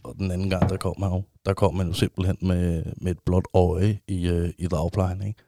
Og 0.03 0.15
den 0.19 0.31
anden 0.31 0.51
gang, 0.51 0.69
der 0.69 0.77
kom 0.77 1.03
han 1.03 1.13
jo, 1.13 1.23
der 1.47 1.55
kom 1.55 1.77
han 1.77 1.87
jo 1.87 1.93
simpelthen 1.93 2.37
med, 2.41 2.85
med 2.97 3.13
et 3.13 3.19
blåt 3.27 3.47
øje 3.55 3.99
i, 4.09 4.29
øh, 4.29 4.53
i 4.59 4.67
dagplejen, 4.67 5.27
ikke? 5.27 5.43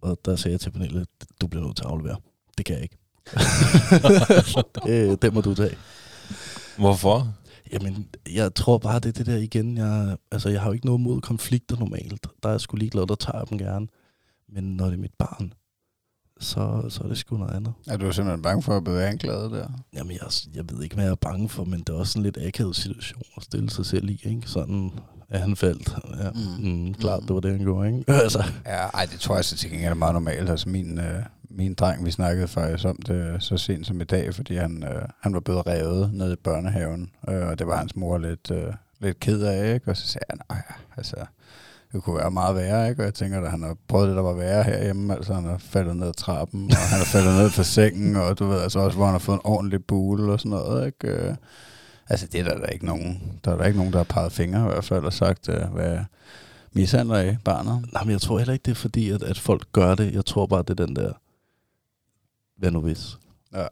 Og 0.00 0.18
der 0.24 0.36
sagde 0.36 0.52
jeg 0.52 0.60
til 0.60 0.70
Pernille, 0.70 1.06
du 1.40 1.46
bliver 1.46 1.64
nødt 1.64 1.76
til 1.76 1.84
at 1.84 1.90
aflevere. 1.90 2.16
Det 2.58 2.66
kan 2.66 2.74
jeg 2.74 2.82
ikke. 2.82 2.98
det, 4.74 4.88
øh, 5.10 5.18
det 5.22 5.34
må 5.34 5.40
du 5.40 5.54
tage. 5.54 5.76
Hvorfor? 6.78 7.34
Jamen, 7.72 8.08
jeg 8.32 8.54
tror 8.54 8.78
bare, 8.78 8.98
det 9.00 9.08
er 9.08 9.12
det 9.12 9.26
der 9.26 9.36
igen. 9.36 9.76
Jeg, 9.78 10.16
altså, 10.32 10.48
jeg 10.48 10.60
har 10.60 10.68
jo 10.68 10.72
ikke 10.72 10.86
noget 10.86 11.00
mod 11.00 11.20
konflikter 11.20 11.76
normalt. 11.76 12.26
Der 12.42 12.48
er 12.48 12.52
jeg 12.52 12.60
sgu 12.60 12.76
ligeglad, 12.76 13.06
der 13.06 13.14
tager 13.14 13.38
jeg 13.38 13.50
dem 13.50 13.58
gerne. 13.58 13.86
Men 14.54 14.64
når 14.64 14.84
det 14.84 14.92
er 14.92 14.98
mit 14.98 15.14
barn, 15.18 15.52
så, 16.40 16.86
så 16.88 17.00
er 17.04 17.08
det 17.08 17.18
sgu 17.18 17.36
noget 17.36 17.54
andet. 17.54 17.72
Er 17.88 17.96
du 17.96 18.12
simpelthen 18.12 18.42
bange 18.42 18.62
for 18.62 18.76
at 18.76 18.84
blive 18.84 19.04
anklaget 19.04 19.50
der? 19.50 19.68
Jamen, 19.94 20.12
jeg, 20.12 20.20
jeg 20.54 20.64
ved 20.70 20.82
ikke, 20.82 20.94
hvad 20.94 21.04
jeg 21.04 21.10
er 21.10 21.14
bange 21.14 21.48
for, 21.48 21.64
men 21.64 21.80
det 21.80 21.88
er 21.88 21.92
også 21.92 22.18
en 22.18 22.22
lidt 22.22 22.38
akavet 22.40 22.76
situation 22.76 23.22
at 23.36 23.42
stille 23.42 23.70
sig 23.70 23.86
selv 23.86 24.08
i, 24.10 24.20
ikke? 24.24 24.42
Sådan 24.46 24.90
er 25.28 25.38
han 25.38 25.56
faldt. 25.56 25.96
Ja, 26.20 26.30
Mm. 26.30 26.64
mm. 26.64 26.70
Mm, 26.86 26.94
klart, 26.94 27.22
det 27.22 27.34
var 27.34 27.40
det, 27.40 27.50
han 27.50 27.60
gjorde, 27.60 27.88
ikke? 27.98 28.12
altså, 28.22 28.44
Ja, 28.66 28.86
ej, 28.86 29.06
det 29.12 29.20
tror 29.20 29.34
jeg 29.34 29.44
så 29.44 29.56
til 29.56 29.70
gengæld 29.70 29.90
er 29.90 29.94
meget 29.94 30.14
normalt. 30.14 30.50
Altså 30.50 30.68
min, 30.68 30.98
øh, 30.98 31.22
min 31.56 31.74
dreng, 31.74 32.04
vi 32.04 32.10
snakkede 32.10 32.48
faktisk 32.48 32.84
om 32.84 32.96
det 32.96 33.14
øh, 33.14 33.40
så 33.40 33.56
sent 33.56 33.86
som 33.86 34.00
i 34.00 34.04
dag, 34.04 34.34
fordi 34.34 34.56
han, 34.56 34.84
øh, 34.84 35.02
han 35.20 35.34
var 35.34 35.40
blevet 35.40 35.66
revet 35.66 36.10
ned 36.14 36.32
i 36.32 36.36
børnehaven, 36.36 37.10
øh, 37.28 37.46
og 37.48 37.58
det 37.58 37.66
var 37.66 37.76
hans 37.76 37.96
mor 37.96 38.18
lidt, 38.18 38.50
øh, 38.50 38.72
lidt 39.00 39.20
ked 39.20 39.42
af, 39.42 39.74
ikke? 39.74 39.90
Og 39.90 39.96
så 39.96 40.06
sagde 40.06 40.24
han, 40.30 40.38
nej, 40.50 40.62
altså, 40.96 41.16
det 41.92 42.02
kunne 42.02 42.16
være 42.16 42.30
meget 42.30 42.56
værre, 42.56 42.88
ikke? 42.88 43.02
Og 43.02 43.04
jeg 43.04 43.14
tænker, 43.14 43.40
at 43.40 43.50
han 43.50 43.62
har 43.62 43.76
prøvet 43.88 44.08
det, 44.08 44.16
der 44.16 44.22
var 44.22 44.32
værre 44.32 44.64
herhjemme. 44.64 45.14
Altså, 45.14 45.34
han 45.34 45.44
har 45.44 45.58
faldet 45.58 45.96
ned 45.96 46.08
ad 46.08 46.14
trappen, 46.14 46.70
og 46.70 46.76
han 46.76 46.98
har 46.98 47.04
faldet 47.04 47.34
ned 47.34 47.50
fra 47.50 47.62
sengen, 47.62 48.16
og 48.16 48.38
du 48.38 48.46
ved, 48.46 48.60
altså 48.60 48.78
også, 48.78 48.96
hvor 48.96 49.06
han 49.06 49.14
har 49.14 49.18
fået 49.18 49.36
en 49.36 49.40
ordentlig 49.44 49.84
bule 49.84 50.32
og 50.32 50.40
sådan 50.40 50.50
noget, 50.50 50.86
ikke? 50.86 51.08
Øh, 51.08 51.34
altså, 52.08 52.26
det 52.26 52.40
er 52.40 52.44
der, 52.44 52.54
der 52.54 52.66
er 52.66 52.70
ikke 52.70 52.86
nogen, 52.86 53.40
der 53.44 53.52
er 53.52 53.56
der 53.56 53.64
ikke 53.64 53.78
nogen, 53.78 53.92
der 53.92 53.98
har 53.98 54.04
peget 54.04 54.32
fingre 54.32 54.60
i 54.60 54.72
hvert 54.72 54.84
fald, 54.84 55.04
og 55.04 55.12
sagt, 55.12 55.48
øh, 55.48 55.74
hvad 55.74 55.98
mishandler 56.72 57.16
af 57.16 57.36
barnet. 57.44 57.84
Nej, 57.92 58.04
men 58.04 58.12
jeg 58.12 58.20
tror 58.20 58.38
heller 58.38 58.52
ikke, 58.52 58.62
det 58.64 58.70
er 58.70 58.74
fordi, 58.74 59.10
at, 59.10 59.22
at 59.22 59.38
folk 59.38 59.66
gør 59.72 59.94
det. 59.94 60.14
Jeg 60.14 60.24
tror 60.24 60.46
bare, 60.46 60.62
det 60.62 60.80
er 60.80 60.86
den 60.86 60.96
der, 60.96 61.12
hvad 62.62 62.70
nu 62.70 62.80
hvis? 62.80 63.18
Ja. 63.54 63.66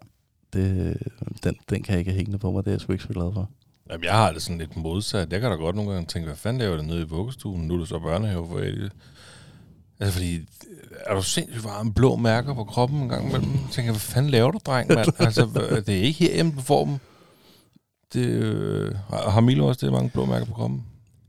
Det, 0.52 0.97
den, 1.44 1.56
den 1.70 1.82
kan 1.82 1.92
jeg 1.92 1.99
ikke 1.99 2.12
hængende 2.12 2.38
på 2.38 2.50
mig, 2.50 2.64
det 2.64 2.70
er 2.70 2.75
jeg 2.75 2.80
sgu 2.80 2.92
ikke 2.92 3.04
så 3.04 3.12
glad 3.12 3.32
for. 3.32 3.50
Jamen, 3.90 4.04
jeg 4.04 4.12
har 4.12 4.32
det 4.32 4.42
sådan 4.42 4.59
lidt 4.59 4.76
modsat. 4.76 5.32
Jeg 5.32 5.40
kan 5.40 5.50
da 5.50 5.56
godt 5.56 5.76
nogle 5.76 5.92
gange 5.92 6.06
tænke, 6.06 6.26
hvad 6.26 6.37
fanden 6.37 6.61
laver 6.61 6.76
det 6.76 6.87
nede 6.87 7.00
i 7.00 7.04
vuggestuen? 7.04 7.68
Nu 7.68 7.75
er 7.75 7.78
det 7.78 7.88
så 7.88 7.99
børnehave 7.99 8.49
for 8.49 8.59
Eddie. 8.59 8.90
Altså, 10.00 10.14
fordi 10.14 10.40
er 11.06 11.14
du 11.14 11.23
sindssygt 11.23 11.64
varme 11.64 11.94
blå 11.94 12.16
mærker 12.16 12.54
på 12.54 12.64
kroppen 12.64 13.02
en 13.02 13.09
gang 13.09 13.28
imellem? 13.28 13.52
Jeg 13.52 13.70
tænker, 13.70 13.92
hvad 13.92 14.00
fanden 14.00 14.30
laver 14.30 14.50
du, 14.50 14.59
dreng, 14.66 14.88
mand? 14.94 15.09
Altså, 15.26 15.49
det 15.87 15.99
er 15.99 16.02
ikke 16.02 16.18
herhjemme, 16.18 16.52
du 16.56 16.61
får 16.61 16.85
dem. 16.85 16.99
Det, 18.12 18.26
øh, 18.26 18.94
har 18.94 19.30
har 19.30 19.40
Milo 19.40 19.66
også 19.66 19.87
det 19.87 19.92
mange 19.92 20.11
blå 20.11 20.25
mærker 20.25 20.47
på 20.47 20.54
kroppen? 20.54 20.85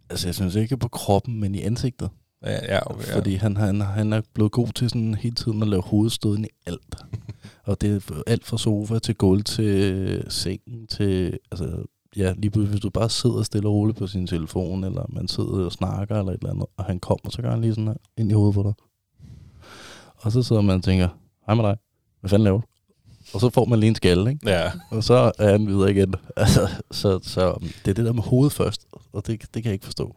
Altså, 0.09 0.27
jeg 0.27 0.35
synes 0.35 0.55
ikke 0.55 0.77
på 0.77 0.87
kroppen, 0.87 1.39
men 1.39 1.55
i 1.55 1.61
ansigtet. 1.61 2.09
Ja, 2.45 2.75
ja 2.75 2.91
okay. 2.91 3.07
Ja. 3.07 3.17
Fordi 3.17 3.35
han, 3.35 3.57
han, 3.57 3.81
han 3.81 4.13
er 4.13 4.21
blevet 4.33 4.51
god 4.51 4.67
til 4.67 4.89
sådan 4.89 5.15
hele 5.15 5.35
tiden 5.35 5.61
at 5.61 5.67
lave 5.67 5.81
hovedstøden 5.81 6.45
i 6.45 6.49
alt. 6.65 6.95
og 7.63 7.81
det 7.81 7.95
er 7.95 8.21
alt 8.27 8.45
fra 8.45 8.57
sofa 8.57 8.99
til 8.99 9.15
gulv 9.15 9.43
til 9.43 10.25
sengen 10.29 10.87
til... 10.87 11.39
Altså, 11.51 11.83
ja, 12.15 12.33
lige 12.37 12.51
pludselig, 12.51 12.71
hvis 12.71 12.81
du 12.81 12.89
bare 12.89 13.09
sidder 13.09 13.43
stille 13.43 13.67
og 13.67 13.73
roligt 13.73 13.97
på 13.97 14.07
sin 14.07 14.27
telefon, 14.27 14.83
eller 14.83 15.05
man 15.09 15.27
sidder 15.27 15.65
og 15.65 15.71
snakker 15.71 16.19
eller 16.19 16.31
et 16.31 16.37
eller 16.37 16.53
andet, 16.53 16.65
og 16.77 16.85
han 16.85 16.99
kommer, 16.99 17.29
så 17.29 17.41
gør 17.41 17.49
han 17.49 17.61
lige 17.61 17.73
sådan 17.73 17.87
her 17.87 17.95
ind 18.17 18.31
i 18.31 18.33
hovedet 18.33 18.53
på 18.55 18.63
dig. 18.63 18.73
Og 20.17 20.31
så 20.31 20.43
sidder 20.43 20.61
man 20.61 20.75
og 20.75 20.83
tænker, 20.83 21.07
hej 21.45 21.55
med 21.55 21.63
dig, 21.63 21.77
hvad 22.19 22.29
fanden 22.29 22.43
laver 22.43 22.61
du? 22.61 22.67
Og 23.33 23.39
så 23.39 23.49
får 23.49 23.65
man 23.65 23.79
lige 23.79 23.87
en 23.87 23.95
skalle, 23.95 24.31
ikke? 24.31 24.49
ja. 24.49 24.71
Og 24.89 25.03
så 25.03 25.31
er 25.39 25.51
han 25.51 25.67
videre 25.67 25.91
igen. 25.91 26.15
Altså, 26.37 26.69
så, 26.91 27.19
så 27.23 27.57
det 27.85 27.91
er 27.91 27.93
det 27.93 28.05
der 28.05 28.13
med 28.13 28.23
hovedet 28.23 28.53
først, 28.53 28.87
og 29.13 29.27
det, 29.27 29.41
det 29.41 29.63
kan 29.63 29.65
jeg 29.65 29.73
ikke 29.73 29.85
forstå, 29.85 30.15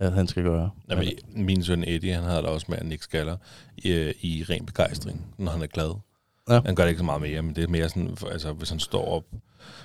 at 0.00 0.12
han 0.12 0.26
skal 0.26 0.42
gøre. 0.42 0.70
Jamen, 0.90 1.08
min 1.34 1.62
søn 1.62 1.84
Eddie, 1.86 2.14
han 2.14 2.24
havde 2.24 2.42
da 2.42 2.46
også 2.46 2.66
med, 2.68 2.76
at 2.76 2.82
han 2.82 2.92
ikke 2.92 3.04
skaller 3.04 3.36
i, 3.76 4.12
i 4.20 4.44
ren 4.50 4.66
begejstring, 4.66 5.26
når 5.38 5.52
han 5.52 5.62
er 5.62 5.66
glad. 5.66 5.94
Ja. 6.50 6.60
Han 6.64 6.74
gør 6.74 6.82
det 6.82 6.90
ikke 6.90 6.98
så 6.98 7.04
meget 7.04 7.22
mere, 7.22 7.42
men 7.42 7.56
det 7.56 7.64
er 7.64 7.68
mere 7.68 7.88
sådan, 7.88 8.16
altså 8.32 8.52
hvis 8.52 8.70
han 8.70 8.78
står 8.78 9.04
op 9.04 9.24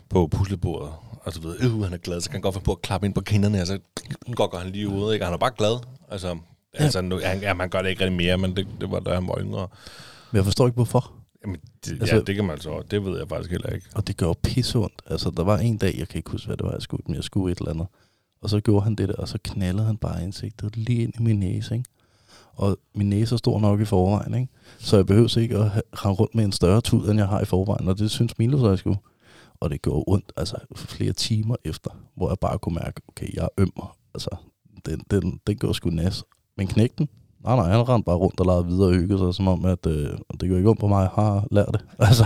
på 0.09 0.27
puslebordet, 0.27 0.89
og 1.23 1.33
så 1.33 1.41
ved, 1.41 1.55
øh, 1.61 1.81
han 1.83 1.93
er 1.93 1.97
glad, 1.97 2.21
så 2.21 2.29
kan 2.29 2.35
han 2.35 2.41
godt 2.41 2.55
finde 2.55 2.65
på 2.65 2.71
at 2.71 2.81
klappe 2.81 3.07
ind 3.07 3.13
på 3.13 3.21
kinderne, 3.21 3.61
og 3.61 3.67
så 3.67 3.79
går 4.35 4.57
han 4.57 4.69
lige 4.71 4.89
ud, 4.89 5.13
ikke? 5.13 5.25
Han 5.25 5.33
er 5.33 5.37
bare 5.37 5.51
glad. 5.57 5.79
Altså, 6.11 6.27
ja. 6.27 6.83
altså 6.83 7.01
nu, 7.01 7.19
han, 7.23 7.39
ja, 7.41 7.53
man 7.53 7.69
gør 7.69 7.81
det 7.81 7.89
ikke 7.89 8.01
rigtig 8.01 8.17
mere, 8.17 8.37
men 8.37 8.55
det, 8.55 8.67
det 8.81 8.91
var 8.91 8.99
da 8.99 9.13
han 9.13 9.27
var 9.27 9.37
yngre. 9.39 9.67
Men 10.31 10.37
jeg 10.37 10.43
forstår 10.45 10.65
ikke, 10.67 10.75
hvorfor. 10.75 11.11
Jamen, 11.43 11.57
det, 11.85 11.91
Altså- 11.91 12.15
ja, 12.15 12.21
det 12.21 12.35
kan 12.35 12.43
man 12.43 12.51
altså 12.53 12.83
Det 12.91 13.05
ved 13.05 13.17
jeg 13.19 13.29
faktisk 13.29 13.51
heller 13.51 13.69
ikke. 13.69 13.85
Og 13.95 14.07
det 14.07 14.17
gør 14.17 14.33
pisseondt. 14.43 15.01
Altså, 15.07 15.29
der 15.37 15.43
var 15.43 15.57
en 15.57 15.77
dag, 15.77 15.95
jeg 15.97 16.07
kan 16.07 16.17
ikke 16.17 16.31
huske, 16.31 16.47
hvad 16.47 16.57
det 16.57 16.65
var, 16.65 16.71
jeg 16.71 16.81
skulle, 16.81 17.03
men 17.07 17.15
jeg 17.15 17.23
skulle 17.23 17.51
et 17.51 17.57
eller 17.57 17.71
andet. 17.71 17.87
Og 18.41 18.49
så 18.49 18.59
gjorde 18.59 18.83
han 18.83 18.95
det 18.95 19.09
der, 19.09 19.15
og 19.15 19.27
så 19.27 19.37
knaldede 19.43 19.85
han 19.85 19.97
bare 19.97 20.21
ansigtet 20.21 20.77
lige 20.77 21.03
ind 21.03 21.13
i 21.19 21.23
min 21.23 21.39
næse, 21.39 21.75
ikke? 21.75 21.89
Og 22.55 22.77
min 22.95 23.09
næse 23.09 23.35
er 23.35 23.37
stor 23.37 23.59
nok 23.59 23.81
i 23.81 23.85
forvejen, 23.85 24.33
ikke? 24.33 24.47
Så 24.79 24.95
jeg 24.95 25.05
behøver 25.05 25.37
ikke 25.37 25.57
at 25.57 25.61
ramme 25.61 25.81
rende 25.93 26.19
rundt 26.19 26.35
med 26.35 26.45
en 26.45 26.51
større 26.51 26.81
tud, 26.81 27.09
end 27.09 27.19
jeg 27.19 27.27
har 27.27 27.41
i 27.41 27.45
forvejen. 27.45 27.87
Og 27.87 27.99
det 27.99 28.11
synes 28.11 28.37
Milo 28.37 28.59
så, 28.59 28.69
jeg 28.69 28.79
skulle. 28.79 28.97
Og 29.59 29.69
det 29.69 29.81
gjorde 29.81 30.03
ondt, 30.07 30.33
altså 30.37 30.57
flere 30.75 31.13
timer 31.13 31.55
efter, 31.65 31.91
hvor 32.15 32.29
jeg 32.29 32.39
bare 32.39 32.59
kunne 32.59 32.75
mærke, 32.75 33.01
okay, 33.07 33.33
jeg 33.33 33.43
er 33.43 33.47
øm. 33.57 33.71
Altså, 34.13 34.29
den, 34.85 35.01
den, 35.11 35.39
den 35.47 35.57
gjorde 35.57 35.73
sgu 35.73 35.89
nas. 35.89 36.23
Men 36.57 36.67
knægten, 36.67 37.09
nej, 37.43 37.55
nej, 37.55 37.69
han 37.71 37.89
rendte 37.89 38.05
bare 38.05 38.15
rundt 38.15 38.39
og 38.39 38.45
lavede 38.45 38.65
videre 38.65 38.87
og 38.87 38.93
hyggede 38.93 39.19
sig, 39.19 39.33
som 39.33 39.47
om, 39.47 39.65
at 39.65 39.85
øh, 39.85 40.09
det 40.39 40.49
gør 40.49 40.57
ikke 40.57 40.69
ondt 40.69 40.79
på 40.79 40.87
mig, 40.87 41.01
jeg 41.01 41.09
har 41.09 41.47
lært 41.51 41.69
det. 41.73 41.85
Altså, 41.99 42.25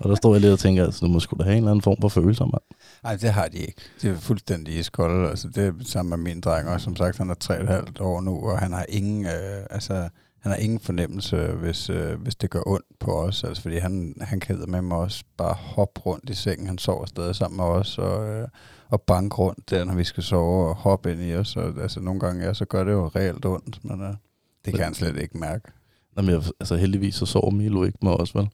og 0.00 0.08
der 0.08 0.14
står 0.14 0.34
jeg 0.34 0.40
lidt 0.40 0.52
og 0.52 0.58
tænker, 0.58 0.84
altså, 0.84 1.06
du 1.06 1.10
må 1.12 1.20
sgu 1.20 1.36
da 1.38 1.42
have 1.42 1.52
en 1.52 1.58
eller 1.58 1.70
anden 1.70 1.82
form 1.82 1.96
for 2.00 2.08
følelser, 2.08 2.44
mand. 2.44 2.62
Nej, 3.02 3.16
det 3.16 3.30
har 3.30 3.48
de 3.48 3.58
ikke. 3.58 3.82
Det 4.02 4.10
er 4.10 4.16
fuldstændig 4.16 4.78
iskolde. 4.78 5.28
Altså, 5.28 5.48
det 5.48 5.66
er 5.66 5.72
sammen 5.84 6.10
med 6.10 6.32
min 6.32 6.40
dreng 6.40 6.68
også. 6.68 6.84
Som 6.84 6.96
sagt, 6.96 7.18
han 7.18 7.30
er 7.30 7.34
3,5 7.44 8.02
år 8.02 8.20
nu, 8.20 8.50
og 8.50 8.58
han 8.58 8.72
har 8.72 8.86
ingen, 8.88 9.26
øh, 9.26 9.66
altså, 9.70 9.94
han 10.40 10.52
har 10.52 10.56
ingen 10.56 10.80
fornemmelse, 10.80 11.36
hvis, 11.36 11.90
øh, 11.90 12.20
hvis 12.22 12.34
det 12.34 12.50
gør 12.50 12.62
ondt 12.66 12.86
på 13.00 13.12
os. 13.12 13.44
Altså, 13.44 13.62
fordi 13.62 13.78
han, 13.78 14.14
han 14.20 14.40
kan 14.40 14.64
med 14.68 14.82
mig 14.82 14.96
også 14.96 15.24
bare 15.36 15.54
hoppe 15.54 16.00
rundt 16.00 16.30
i 16.30 16.34
sengen. 16.34 16.66
Han 16.66 16.78
sover 16.78 17.06
stadig 17.06 17.36
sammen 17.36 17.56
med 17.56 17.64
os, 17.64 17.98
og, 17.98 18.28
øh, 18.28 18.48
og 18.88 19.00
banke 19.00 19.36
rundt 19.36 19.70
der, 19.70 19.84
når 19.84 19.94
vi 19.94 20.04
skal 20.04 20.22
sove, 20.22 20.68
og 20.68 20.74
hoppe 20.74 21.12
ind 21.12 21.22
i 21.22 21.34
os. 21.34 21.56
Og, 21.56 21.82
altså, 21.82 22.00
nogle 22.00 22.20
gange, 22.20 22.46
ja, 22.46 22.54
så 22.54 22.64
gør 22.64 22.84
det 22.84 22.92
jo 22.92 23.06
reelt 23.06 23.44
ondt, 23.44 23.84
men 23.84 24.02
øh, 24.02 24.14
det 24.64 24.74
kan 24.74 24.84
han 24.84 24.94
slet 24.94 25.16
ikke 25.16 25.38
mærke. 25.38 25.72
Jamen, 26.16 26.30
jeg, 26.30 26.42
altså 26.60 26.76
heldigvis 26.76 27.14
så 27.14 27.26
sover 27.26 27.50
Milo 27.50 27.84
ikke 27.84 27.98
med 28.02 28.12
os, 28.12 28.34
vel? 28.34 28.48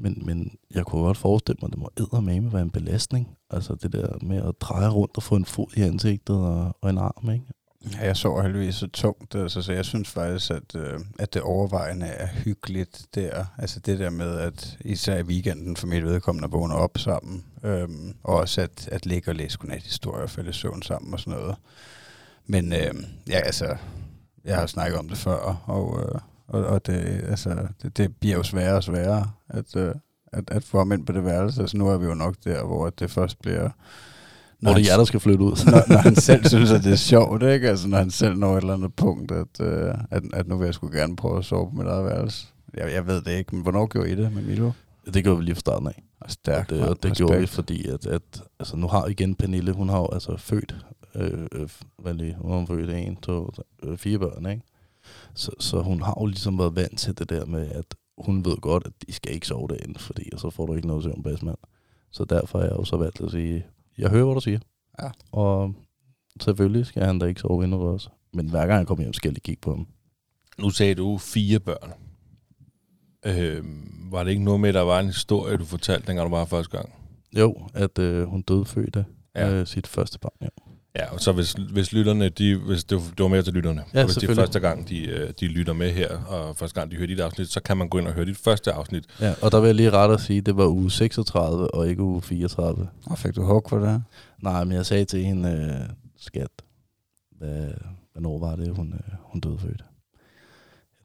Men, 0.00 0.22
men 0.26 0.56
jeg 0.74 0.84
kunne 0.84 1.02
godt 1.02 1.16
forestille 1.16 1.58
mig, 1.62 1.68
at 1.68 1.72
det 1.72 1.78
må 1.78 1.90
eddermame 1.96 2.52
være 2.52 2.62
en 2.62 2.70
belastning. 2.70 3.28
Altså 3.50 3.74
det 3.74 3.92
der 3.92 4.18
med 4.22 4.42
at 4.42 4.54
dreje 4.60 4.88
rundt 4.88 5.16
og 5.16 5.22
få 5.22 5.36
en 5.36 5.44
fod 5.44 5.76
i 5.76 5.82
ansigtet 5.82 6.36
og, 6.36 6.76
og 6.80 6.90
en 6.90 6.98
arm, 6.98 7.30
ikke? 7.30 7.44
Ja, 7.92 8.06
jeg 8.06 8.16
sover 8.16 8.42
heldigvis 8.42 8.74
så 8.74 8.86
tungt, 8.86 9.34
altså, 9.34 9.62
så 9.62 9.72
jeg 9.72 9.84
synes 9.84 10.08
faktisk, 10.08 10.50
at, 10.50 10.76
øh, 10.76 11.00
at 11.18 11.34
det 11.34 11.42
overvejende 11.42 12.06
er 12.06 12.26
hyggeligt 12.26 13.06
der. 13.14 13.44
Altså 13.58 13.80
det 13.80 13.98
der 13.98 14.10
med, 14.10 14.38
at 14.38 14.78
især 14.84 15.18
i 15.18 15.22
weekenden 15.22 15.76
for 15.76 15.86
mit 15.86 16.04
vedkommende 16.04 16.50
vågner 16.50 16.74
op 16.74 16.98
sammen, 16.98 17.44
øhm, 17.64 18.14
og 18.22 18.36
også 18.36 18.60
at, 18.60 18.88
at 18.92 19.06
ligge 19.06 19.30
og 19.30 19.34
læse 19.34 19.58
godnat-historier 19.58 20.22
og 20.22 20.30
falde 20.30 20.50
i 20.50 20.52
søvn 20.52 20.82
sammen 20.82 21.12
og 21.12 21.20
sådan 21.20 21.40
noget. 21.40 21.56
Men 22.46 22.72
øh, 22.72 22.94
ja, 23.28 23.38
altså, 23.38 23.76
jeg 24.44 24.56
har 24.56 24.66
snakket 24.66 24.98
om 24.98 25.08
det 25.08 25.18
før, 25.18 25.62
og, 25.66 26.02
øh, 26.02 26.20
og, 26.50 26.64
og 26.66 26.86
det, 26.86 26.92
altså, 27.28 27.56
det, 27.82 27.96
det 27.96 28.16
bliver 28.16 28.36
jo 28.36 28.42
sværere 28.42 28.76
og 28.76 28.82
sværere 28.84 29.30
at, 29.48 29.76
øh, 29.76 29.94
at, 30.32 30.44
at 30.50 30.64
få 30.64 30.78
ham 30.78 30.92
ind 30.92 31.06
på 31.06 31.12
det 31.12 31.24
værelse. 31.24 31.60
Altså 31.60 31.76
nu 31.76 31.88
er 31.88 31.98
vi 31.98 32.06
jo 32.06 32.14
nok 32.14 32.34
der, 32.44 32.64
hvor 32.64 32.90
det 32.90 33.10
først 33.10 33.42
bliver... 33.42 33.68
Hvor 34.60 34.70
det 34.70 34.74
han- 34.76 34.84
er 34.84 34.92
jer, 34.92 34.96
der 34.96 35.04
skal 35.04 35.20
flytte 35.20 35.44
ud. 35.44 35.70
når, 35.70 35.92
når 35.94 35.98
han 35.98 36.16
selv 36.16 36.44
synes, 36.54 36.70
at 36.72 36.84
det 36.84 36.92
er 36.92 36.96
sjovt, 36.96 37.42
ikke? 37.42 37.68
Altså, 37.68 37.88
når 37.88 37.98
han 37.98 38.10
selv 38.10 38.36
når 38.36 38.56
et 38.56 38.60
eller 38.60 38.74
andet 38.74 38.94
punkt, 38.94 39.32
at, 39.32 39.60
øh, 39.60 39.94
at, 40.10 40.22
at 40.32 40.48
nu 40.48 40.56
vil 40.56 40.64
jeg 40.64 40.74
sgu 40.74 40.88
gerne 40.88 41.16
prøve 41.16 41.38
at 41.38 41.44
sove 41.44 41.70
på 41.70 41.76
mit 41.76 41.86
eget 41.86 42.04
værelse. 42.04 42.46
Jeg, 42.76 42.92
jeg 42.92 43.06
ved 43.06 43.22
det 43.22 43.32
ikke, 43.38 43.54
men 43.54 43.62
hvornår 43.62 43.86
gjorde 43.86 44.10
I 44.10 44.14
det 44.14 44.32
med 44.32 44.42
Milo? 44.42 44.70
det 45.14 45.24
gjorde 45.24 45.38
vi 45.38 45.44
lige 45.44 45.54
fra 45.54 45.60
starten 45.60 45.86
af. 45.88 46.02
Og 46.20 46.30
stærkt, 46.30 46.72
og 46.72 46.78
det, 46.78 46.88
og 46.88 47.02
det 47.02 47.16
gjorde 47.16 47.36
vi, 47.36 47.42
Respekt. 47.42 47.54
fordi 47.54 47.88
at, 47.88 48.06
at 48.06 48.22
altså, 48.60 48.76
nu 48.76 48.86
har 48.88 49.06
igen 49.06 49.34
Pernille, 49.34 49.72
hun 49.72 49.88
har 49.88 49.98
jo 49.98 50.08
altså 50.12 50.36
født, 50.36 50.76
øh, 51.14 51.46
øh, 51.52 51.68
hvad 51.98 52.14
lige, 52.14 52.36
hun 52.40 52.58
har 52.58 52.66
født 52.66 52.90
en, 52.90 53.16
to, 53.16 53.50
tre, 53.50 53.62
øh, 53.82 53.98
fire 53.98 54.18
børn, 54.18 54.46
ikke? 54.46 54.62
Så, 55.34 55.50
så 55.58 55.82
hun 55.82 56.02
har 56.02 56.16
jo 56.20 56.26
ligesom 56.26 56.58
været 56.58 56.76
vant 56.76 56.98
til 56.98 57.18
det 57.18 57.28
der 57.28 57.46
med, 57.46 57.68
at 57.68 57.84
hun 58.18 58.44
ved 58.44 58.56
godt, 58.56 58.86
at 58.86 58.92
de 59.06 59.12
skal 59.12 59.34
ikke 59.34 59.46
sove 59.46 59.68
derinde, 59.68 59.98
fordi 59.98 60.30
og 60.32 60.40
så 60.40 60.50
får 60.50 60.66
du 60.66 60.74
ikke 60.74 60.88
noget 60.88 61.04
søvn 61.04 61.22
bedstmand. 61.22 61.58
Så 62.10 62.24
derfor 62.24 62.58
er 62.58 62.62
jeg 62.62 62.72
jo 62.72 62.84
så 62.84 62.96
valgt 62.96 63.20
at 63.20 63.30
sige, 63.30 63.66
jeg 63.98 64.10
hører, 64.10 64.24
hvad 64.24 64.34
du 64.34 64.40
siger. 64.40 64.58
Ja. 65.02 65.10
Og 65.32 65.74
selvfølgelig 66.40 66.86
skal 66.86 67.02
han 67.02 67.18
da 67.18 67.26
ikke 67.26 67.40
sove 67.40 67.64
inde 67.64 67.76
hos 67.76 68.06
os. 68.06 68.10
Men 68.32 68.50
hver 68.50 68.66
gang 68.66 68.78
jeg 68.78 68.86
kommer 68.86 69.04
hjem, 69.04 69.12
skal 69.12 69.28
jeg 69.28 69.32
lige 69.32 69.40
kigge 69.40 69.60
på 69.60 69.70
ham. 69.70 69.86
Nu 70.58 70.70
sagde 70.70 70.94
du 70.94 71.18
fire 71.18 71.60
børn. 71.60 71.92
Øh, 73.26 73.64
var 74.12 74.24
det 74.24 74.30
ikke 74.30 74.44
noget 74.44 74.60
med, 74.60 74.68
at 74.68 74.74
der 74.74 74.80
var 74.80 75.00
en 75.00 75.06
historie, 75.06 75.56
du 75.56 75.64
fortalte, 75.64 76.06
dengang 76.06 76.30
du 76.30 76.34
var 76.34 76.38
her 76.40 76.46
første 76.46 76.76
gang? 76.76 76.92
Jo, 77.36 77.68
at 77.74 77.98
øh, 77.98 78.28
hun 78.28 78.42
døde 78.42 78.64
fødte 78.64 79.04
Ja. 79.34 79.48
ja. 79.48 79.54
øh, 79.54 79.66
sit 79.66 79.86
første 79.86 80.18
barn, 80.18 80.32
ja. 80.40 80.48
Ja, 80.96 81.12
og 81.12 81.20
så 81.20 81.32
hvis, 81.32 81.52
hvis 81.52 81.92
lytterne, 81.92 82.28
de, 82.28 82.56
hvis 82.56 82.84
det, 82.84 82.96
var, 82.96 83.02
det 83.02 83.22
var 83.22 83.28
mere 83.28 83.42
til 83.42 83.52
lytterne, 83.52 83.84
Ja, 83.94 84.00
og 84.00 84.04
hvis 84.06 84.16
det 84.16 84.30
er 84.30 84.34
første 84.34 84.60
gang, 84.60 84.88
de, 84.88 85.06
øh, 85.06 85.32
de 85.40 85.46
lytter 85.46 85.72
med 85.72 85.90
her, 85.92 86.16
og 86.16 86.56
første 86.56 86.80
gang, 86.80 86.90
de 86.90 86.96
hører 86.96 87.06
dit 87.06 87.20
afsnit, 87.20 87.48
så 87.48 87.60
kan 87.60 87.76
man 87.76 87.88
gå 87.88 87.98
ind 87.98 88.06
og 88.08 88.12
høre 88.12 88.24
dit 88.24 88.36
første 88.36 88.72
afsnit. 88.72 89.04
ja. 89.20 89.34
Og 89.42 89.52
der 89.52 89.60
vil 89.60 89.66
jeg 89.66 89.74
lige 89.74 89.90
rette 89.90 90.14
at 90.14 90.20
sige, 90.20 90.38
at 90.38 90.46
det 90.46 90.56
var 90.56 90.66
uge 90.66 90.90
36 90.90 91.74
og 91.74 91.88
ikke 91.88 92.02
uge 92.02 92.22
34. 92.22 92.88
Og 93.06 93.18
fik 93.18 93.34
du 93.36 93.42
hug 93.42 93.66
for 93.68 93.78
det 93.78 93.88
her? 93.88 94.00
Nej, 94.42 94.64
men 94.64 94.72
jeg 94.76 94.86
sagde 94.86 95.04
til 95.04 95.24
hende, 95.24 95.50
øh, 95.50 95.94
skat, 96.18 96.50
hvad, 97.38 97.68
hvornår 98.12 98.38
var 98.38 98.56
det, 98.56 98.76
hun, 98.76 98.92
øh, 98.92 99.14
hun 99.22 99.40
døde 99.40 99.58
født? 99.58 99.84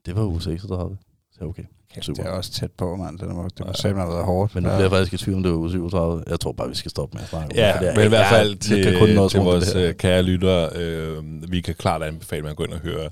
Det 0.05 0.15
var 0.15 0.23
uge 0.25 0.41
36. 0.41 0.97
Så 1.39 1.45
okay. 1.45 1.63
Kæft, 1.93 2.05
Super. 2.05 2.23
det 2.23 2.29
er 2.29 2.33
også 2.33 2.51
tæt 2.51 2.71
på, 2.71 2.95
mand. 2.95 3.19
Det 3.19 3.27
må, 3.27 3.43
det 3.43 3.59
må 3.59 3.65
Ja. 3.67 3.73
simpelthen 3.73 3.97
have 3.97 4.09
været 4.13 4.25
hårdt. 4.25 4.55
Men 4.55 4.63
nu 4.63 4.69
Ja. 4.69 4.75
bliver 4.75 4.83
jeg 4.83 4.91
faktisk 4.91 5.13
i 5.13 5.17
tvivl, 5.25 5.37
om 5.37 5.43
det 5.43 5.51
var 5.51 5.57
uge 5.57 5.69
37. 5.69 6.23
Jeg 6.27 6.39
tror 6.39 6.51
bare, 6.51 6.69
vi 6.69 6.75
skal 6.75 6.91
stoppe 6.91 7.15
med 7.17 7.23
at 7.23 7.29
snakke 7.29 7.45
om 7.45 7.55
Ja, 7.55 7.67
det. 7.67 7.73
for 7.75 7.79
det 7.79 7.89
er- 7.89 7.95
men 7.95 8.05
i 8.05 8.07
hvert 8.09 8.29
fald 8.29 8.49
jeg 8.49 8.59
til, 8.59 8.83
kan 8.83 8.99
kun 8.99 9.09
nås 9.09 9.31
til 9.31 9.39
rundt 9.39 9.49
om 9.49 9.53
vores 9.53 9.75
øh, 9.75 9.93
kære 9.95 10.21
lyttere, 10.23 10.69
øh, 10.75 11.51
vi 11.51 11.61
kan 11.61 11.75
klart 11.75 12.03
anbefale, 12.03 12.39
at 12.39 12.43
man 12.45 12.55
går 12.55 12.63
ind 12.65 12.73
og 12.73 12.79
hører 12.79 13.09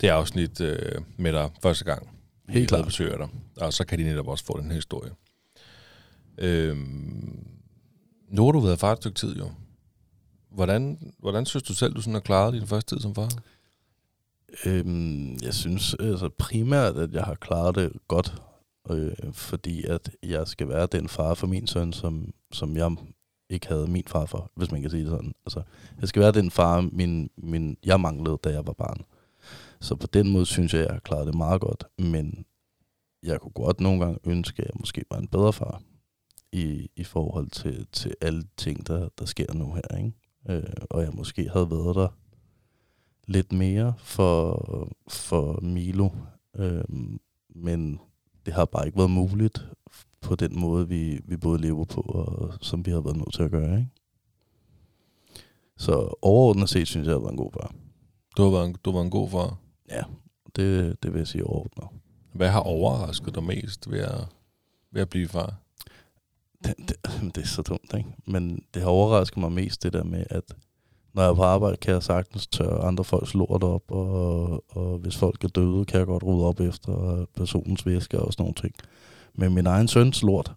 det 0.00 0.08
afsnit 0.08 0.60
øh, 0.60 0.92
med 1.16 1.32
dig 1.32 1.50
første 1.62 1.84
gang. 1.84 2.08
Helt 2.48 2.68
klart. 2.68 2.84
besøger 2.84 3.16
dig. 3.16 3.28
Og 3.60 3.72
så 3.72 3.84
kan 3.86 3.98
de 3.98 4.04
netop 4.04 4.28
også 4.28 4.44
få 4.44 4.60
den 4.60 4.66
her 4.70 4.74
historie. 4.74 5.10
Øh, 6.38 6.76
nu 8.30 8.44
har 8.44 8.52
du 8.52 8.60
været 8.60 8.78
far 8.78 8.92
et 8.92 8.98
stykke 8.98 9.18
tid, 9.18 9.36
jo. 9.36 9.50
Hvordan, 10.50 10.98
hvordan 11.18 11.46
synes 11.46 11.62
du 11.62 11.74
selv, 11.74 11.94
du 11.94 12.00
sådan 12.00 12.12
har 12.14 12.20
klaret 12.20 12.54
din 12.54 12.66
første 12.66 12.94
tid 12.94 13.00
som 13.00 13.14
far? 13.14 13.28
Øhm, 14.66 15.36
jeg 15.42 15.54
synes 15.54 15.94
altså 15.94 16.28
primært, 16.38 16.96
at 16.96 17.12
jeg 17.12 17.22
har 17.22 17.34
klaret 17.34 17.74
det 17.74 17.92
godt, 18.08 18.42
øh, 18.90 19.32
fordi 19.32 19.84
at 19.84 20.10
jeg 20.22 20.48
skal 20.48 20.68
være 20.68 20.86
den 20.86 21.08
far 21.08 21.34
for 21.34 21.46
min 21.46 21.66
søn, 21.66 21.92
som, 21.92 22.32
som 22.52 22.76
jeg 22.76 22.96
ikke 23.50 23.68
havde 23.68 23.86
min 23.86 24.04
far 24.06 24.26
for, 24.26 24.50
hvis 24.54 24.72
man 24.72 24.80
kan 24.80 24.90
sige 24.90 25.02
det 25.02 25.10
sådan. 25.10 25.32
Altså, 25.46 25.62
jeg 26.00 26.08
skal 26.08 26.22
være 26.22 26.32
den 26.32 26.50
far, 26.50 26.80
min, 26.80 27.30
min, 27.36 27.76
jeg 27.84 28.00
manglede, 28.00 28.38
da 28.44 28.50
jeg 28.50 28.66
var 28.66 28.72
barn. 28.72 29.04
Så 29.80 29.94
på 29.94 30.06
den 30.06 30.32
måde 30.32 30.46
synes 30.46 30.74
jeg, 30.74 30.80
jeg 30.80 30.92
har 30.92 31.00
klaret 31.00 31.26
det 31.26 31.34
meget 31.34 31.60
godt. 31.60 31.84
Men 31.98 32.44
jeg 33.22 33.40
kunne 33.40 33.52
godt 33.52 33.80
nogle 33.80 34.00
gange 34.00 34.18
ønske, 34.26 34.62
at 34.62 34.68
jeg 34.68 34.80
måske 34.80 35.04
var 35.10 35.18
en 35.18 35.28
bedre 35.28 35.52
far 35.52 35.82
i, 36.52 36.90
i 36.96 37.04
forhold 37.04 37.50
til, 37.50 37.86
til 37.92 38.14
alle 38.20 38.44
ting, 38.56 38.86
der, 38.86 39.08
der 39.18 39.24
sker 39.24 39.52
nu 39.54 39.74
her. 39.74 39.96
Ikke? 39.96 40.12
Øh, 40.48 40.72
og 40.90 41.02
jeg 41.02 41.10
måske 41.12 41.48
havde 41.48 41.70
været 41.70 41.96
der 41.96 42.08
lidt 43.30 43.52
mere 43.52 43.94
for, 43.98 44.88
for 45.08 45.60
Milo. 45.60 46.08
Øh, 46.56 46.84
men 47.48 48.00
det 48.46 48.54
har 48.54 48.64
bare 48.64 48.86
ikke 48.86 48.98
været 48.98 49.10
muligt 49.10 49.66
på 50.20 50.34
den 50.34 50.60
måde, 50.60 50.88
vi, 50.88 51.20
vi 51.24 51.36
både 51.36 51.60
lever 51.60 51.84
på, 51.84 52.00
og 52.00 52.54
som 52.60 52.86
vi 52.86 52.90
har 52.90 53.00
været 53.00 53.16
nødt 53.16 53.34
til 53.34 53.42
at 53.42 53.50
gøre. 53.50 53.78
Ikke? 53.78 53.90
Så 55.76 56.14
overordnet 56.22 56.68
set 56.68 56.88
synes 56.88 57.06
jeg, 57.06 57.14
at 57.14 57.16
jeg 57.16 57.22
været 57.22 57.32
en 57.32 57.36
god 57.36 57.52
far. 57.52 57.74
Du 58.36 58.50
været 58.50 58.66
en, 58.66 58.76
du 58.84 58.92
været 58.92 59.04
en 59.04 59.10
god 59.10 59.28
far. 59.28 59.56
Ja, 59.90 60.02
det, 60.56 61.02
det 61.02 61.12
vil 61.12 61.18
jeg 61.18 61.28
sige 61.28 61.44
overordnet. 61.44 61.88
Hvad 62.32 62.48
har 62.48 62.60
overrasket 62.60 63.34
dig 63.34 63.44
mest 63.44 63.90
ved 63.90 64.00
at, 64.00 64.26
ved 64.90 65.02
at 65.02 65.08
blive 65.08 65.28
far? 65.28 65.54
Det, 66.64 66.74
det, 66.78 66.96
det 67.34 67.42
er 67.42 67.46
så 67.46 67.62
dumt, 67.62 67.94
ikke? 67.96 68.10
Men 68.26 68.64
det 68.74 68.82
har 68.82 68.88
overrasket 68.88 69.38
mig 69.38 69.52
mest 69.52 69.82
det 69.82 69.92
der 69.92 70.04
med, 70.04 70.24
at 70.30 70.56
når 71.14 71.22
jeg 71.22 71.30
er 71.30 71.34
på 71.34 71.42
arbejde, 71.42 71.76
kan 71.76 71.94
jeg 71.94 72.02
sagtens 72.02 72.46
tørre 72.46 72.84
andre 72.84 73.04
folks 73.04 73.34
lort 73.34 73.62
op, 73.62 73.82
og, 73.88 74.64
og 74.68 74.98
hvis 74.98 75.16
folk 75.16 75.44
er 75.44 75.48
døde, 75.48 75.84
kan 75.84 75.98
jeg 75.98 76.06
godt 76.06 76.24
rydde 76.24 76.44
op 76.44 76.60
efter 76.60 77.26
personens 77.36 77.86
væske 77.86 78.20
og 78.20 78.32
sådan 78.32 78.42
nogle 78.42 78.54
ting. 78.54 78.74
Men 79.34 79.54
min 79.54 79.66
egen 79.66 79.88
søns 79.88 80.22
lort, 80.22 80.52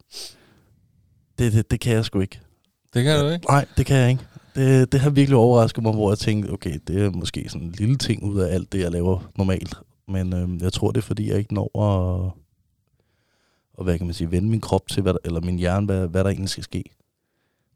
det, 1.40 1.54
det, 1.54 1.72
det 1.72 1.80
kan 1.80 1.94
jeg 1.94 2.06
sgu 2.06 2.20
ikke. 2.20 2.40
Det 2.94 3.04
kan 3.04 3.20
du 3.20 3.30
ikke? 3.30 3.46
Nej, 3.46 3.66
det 3.78 3.86
kan 3.86 3.98
jeg 3.98 4.10
ikke. 4.10 4.24
Det, 4.56 4.92
det 4.92 5.00
har 5.00 5.10
virkelig 5.10 5.38
overrasket 5.38 5.84
mig, 5.84 5.94
hvor 5.94 6.12
jeg 6.12 6.18
tænkte, 6.18 6.50
okay, 6.50 6.80
det 6.88 7.02
er 7.02 7.12
måske 7.12 7.50
sådan 7.50 7.68
en 7.68 7.72
lille 7.78 7.98
ting 7.98 8.24
ud 8.24 8.40
af 8.40 8.54
alt 8.54 8.72
det, 8.72 8.80
jeg 8.80 8.92
laver 8.92 9.32
normalt. 9.38 9.76
Men 10.08 10.34
øh, 10.34 10.62
jeg 10.62 10.74
tror, 10.74 10.92
det 10.92 10.98
er, 10.98 11.02
fordi 11.02 11.30
jeg 11.30 11.38
ikke 11.38 11.54
når 11.54 11.66
at, 11.66 12.32
og 13.74 13.84
hvad 13.84 13.98
kan 13.98 14.08
man 14.08 14.14
sige, 14.14 14.32
vende 14.32 14.50
min 14.50 14.62
krop 14.62 14.88
til, 14.88 15.02
hvad 15.02 15.14
der, 15.14 15.20
eller 15.26 15.42
min 15.42 15.58
hjerne, 15.58 15.86
hvad, 15.86 16.08
hvad 16.08 16.24
der 16.24 16.30
egentlig 16.30 16.50
skal 16.50 16.64
ske. 16.64 16.84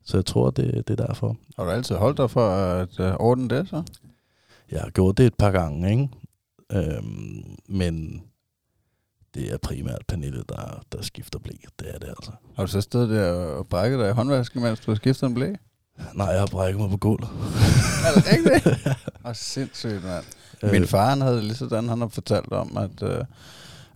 Så 0.07 0.17
jeg 0.17 0.25
tror, 0.25 0.49
det, 0.49 0.87
det 0.87 0.99
er 0.99 1.05
derfor. 1.05 1.37
Har 1.57 1.63
du 1.63 1.69
altid 1.69 1.95
holdt 1.95 2.17
dig 2.17 2.31
for 2.31 2.49
at 2.49 2.99
uh, 2.99 3.05
ordne 3.05 3.49
det 3.49 3.69
så? 3.69 3.83
Jeg 4.71 4.81
har 4.81 4.89
gjort 4.89 5.17
det 5.17 5.25
et 5.25 5.35
par 5.35 5.51
gange, 5.51 5.91
ikke? 5.91 6.09
Øhm, 6.71 7.43
men 7.69 8.23
det 9.33 9.53
er 9.53 9.57
primært 9.57 10.01
Pernille, 10.07 10.43
der, 10.49 10.83
der 10.91 11.01
skifter 11.01 11.39
blæ. 11.39 11.53
Det 11.79 11.93
er 11.93 11.99
det 11.99 12.07
altså. 12.07 12.31
Har 12.55 12.65
du 12.65 12.71
så 12.71 12.81
stået 12.81 13.09
der 13.09 13.31
og 13.31 13.67
brækket 13.67 13.99
dig 13.99 14.09
i 14.09 14.13
håndvasken, 14.13 14.61
mens 14.61 14.79
du 14.79 14.91
har 14.91 14.95
skiftet 14.95 15.27
en 15.27 15.33
blæ? 15.33 15.53
Nej, 16.13 16.27
jeg 16.27 16.39
har 16.39 16.47
brækket 16.47 16.81
mig 16.81 16.89
på 16.89 16.97
gulvet. 16.97 17.29
Er 18.05 18.13
det 18.15 18.25
rigtigt? 18.31 18.77
Åh, 19.25 19.35
sindssygt, 19.35 20.03
mand. 20.03 20.25
Min 20.63 20.81
Øh, 20.81 20.87
far 20.87 21.09
han 21.09 21.21
havde 21.21 21.41
lige 21.41 21.55
sådan, 21.55 21.89
han 21.89 22.01
har 22.01 22.07
fortalt 22.07 22.51
om, 22.51 22.77
at, 22.77 23.01
uh, 23.01 23.25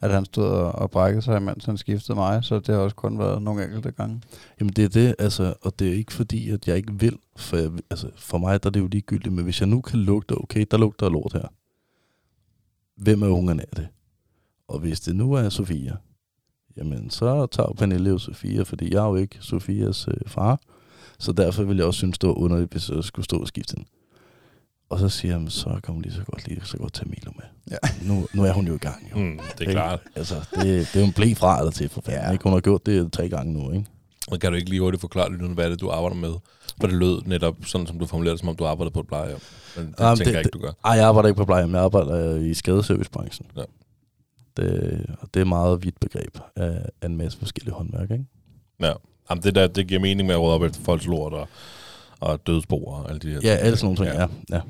at 0.02 0.12
han 0.12 0.26
stod 0.26 0.46
og, 0.46 0.72
og 0.72 0.92
brækkede 0.92 1.22
sig, 1.22 1.42
mens 1.42 1.66
han 1.66 1.78
skiftede 1.78 2.16
mig, 2.16 2.44
så 2.44 2.60
det 2.60 2.68
har 2.68 2.82
også 2.82 2.96
kun 2.96 3.20
været 3.20 3.42
nogle 3.42 3.64
enkelte 3.64 3.92
gange. 3.92 4.22
Jamen 4.60 4.74
det 4.74 4.84
er 4.84 4.90
det, 4.90 5.16
altså, 5.20 5.54
og 5.62 5.80
det 5.80 5.90
er 5.90 5.94
ikke 5.94 6.14
fordi, 6.14 6.50
at 6.50 6.68
jeg 6.68 6.78
ikke 6.78 6.94
vil, 7.00 7.18
for, 7.36 7.58
jeg, 7.58 7.72
altså, 7.90 8.10
for 8.16 8.38
mig 8.38 8.64
der 8.64 8.70
er 8.70 8.72
det 8.72 8.80
jo 8.80 8.88
ligegyldigt, 8.88 9.34
men 9.34 9.44
hvis 9.44 9.60
jeg 9.60 9.70
nu 9.70 9.82
kan 9.82 10.00
lugte, 10.00 10.38
okay, 10.38 10.66
der 10.72 10.78
lugter 10.78 11.10
lort 11.10 11.34
her. 11.34 11.48
Hvem 12.98 13.24
af 13.24 13.28
ungerne 13.28 13.62
er 13.72 13.76
det? 13.76 13.88
Og 14.68 14.80
hvis 14.80 15.00
det 15.00 15.16
nu 15.16 15.34
er 15.34 15.50
Sofia, 15.50 15.96
jamen 16.78 17.10
så 17.10 17.46
tager 17.46 17.74
Pernille 17.74 18.10
jo 18.10 18.18
Sofia, 18.18 18.64
fordi 18.64 18.94
jeg 18.94 19.04
er 19.04 19.10
jo 19.10 19.16
ikke 19.16 19.38
Sofias 19.40 20.08
øh, 20.08 20.14
far, 20.28 20.60
så 21.20 21.32
derfor 21.32 21.64
vil 21.64 21.78
jeg 21.78 21.86
også 21.86 21.98
synes, 21.98 22.18
det 22.18 22.28
var 22.28 22.34
underligt, 22.38 22.72
hvis 22.72 22.90
jeg 22.90 23.04
skulle 23.04 23.26
stå 23.26 23.38
og 23.38 23.48
skifte 23.48 23.76
hende. 23.78 23.90
Og 24.92 25.00
så 25.00 25.10
siger 25.10 25.38
jeg, 25.40 25.52
så 25.52 25.80
kan 25.84 25.94
hun 25.94 26.02
lige 26.02 26.14
så 26.14 26.24
godt 26.24 26.48
lige 26.48 26.62
så 26.64 26.78
godt 26.78 26.94
tage 26.94 27.10
Milo 27.10 27.32
med. 27.36 27.44
Ja. 27.72 27.78
Nu, 28.14 28.28
nu 28.34 28.44
er 28.44 28.52
hun 28.54 28.68
jo 28.68 28.76
i 28.76 28.78
gang, 28.78 29.12
jo. 29.12 29.18
Mm, 29.20 29.38
det 29.40 29.56
er 29.58 29.62
Ikke? 29.62 29.72
klart. 29.72 30.00
Altså, 30.16 30.36
det, 30.56 30.64
det 30.64 30.96
er 30.96 31.00
jo 31.00 31.06
en 31.06 31.14
blæ 31.14 31.34
fra 31.34 31.60
eller 31.60 31.72
til, 31.72 31.90
for 31.90 32.02
fanden. 32.02 32.22
Ja. 32.26 32.32
Ikke? 32.32 32.44
Hun 32.44 32.54
har 32.54 32.60
gjort 32.60 32.86
det 32.86 33.14
tre 33.14 33.30
gange 33.30 33.54
nu, 33.54 33.72
ikke? 33.72 33.86
Og 34.28 34.40
kan 34.40 34.52
du 34.52 34.58
ikke 34.58 34.70
lige 34.70 34.82
hurtigt 34.82 35.02
forklare 35.02 35.32
lytterne, 35.32 35.54
hvad 35.54 35.66
er 35.66 35.70
det, 35.70 35.82
du 35.82 35.90
arbejder 35.90 36.16
med? 36.16 36.34
For 36.82 36.88
det 36.88 36.96
lød 36.98 37.22
netop 37.26 37.56
sådan, 37.66 37.88
som 37.88 38.00
du 38.00 38.06
formulerede 38.06 38.34
det, 38.34 38.40
som 38.40 38.50
om 38.50 38.56
du 38.56 38.66
arbejdede 38.66 38.94
på 38.94 39.00
et 39.00 39.08
plejehjem. 39.08 39.40
Men 39.78 39.86
det 39.88 39.94
Jamen, 40.00 40.18
tænker 40.18 40.26
det- 40.26 40.32
jeg 40.34 40.40
ikke, 40.40 40.50
du 40.50 40.60
gør. 40.60 40.72
Ej, 40.86 40.92
jeg 40.92 41.06
arbejder 41.08 41.30
ikke 41.30 41.38
på 41.38 41.46
plejehjem. 41.46 41.74
Jeg 41.76 41.82
arbejder 41.84 42.36
øh, 42.36 42.42
i 42.42 42.54
skadeservicebranchen. 42.54 43.48
Ja. 43.58 43.62
Det, 44.58 45.06
og 45.22 45.28
det 45.34 45.40
er 45.40 45.46
meget 45.46 45.84
vidt 45.86 46.00
begreb 46.00 46.38
af, 46.56 46.86
af 47.02 47.06
en 47.06 47.18
masse 47.18 47.38
forskellige 47.40 47.74
håndværk, 47.74 48.12
ikke? 48.12 48.26
Ja. 48.82 48.94
Jamen, 49.30 49.44
det, 49.44 49.56
der, 49.56 49.68
det 49.68 49.88
giver 49.88 50.00
mening 50.00 50.28
med 50.28 50.36
at 50.36 50.42
råde 50.42 50.56
op 50.56 50.64
efter 50.64 50.82
folks 50.84 51.06
lort 51.08 51.34
og, 51.34 51.48
og 52.20 52.48
dødsboer 52.48 52.96
og 52.98 53.10
alle 53.10 53.20
de 53.20 53.30
her 53.30 53.40
Ja, 53.44 53.50
alle 53.56 53.78
sådan 53.78 53.96
nogle 53.96 53.98
ting, 54.12 54.20
ja. 54.20 54.22
ja. 54.22 54.28
Ja, 54.58 54.62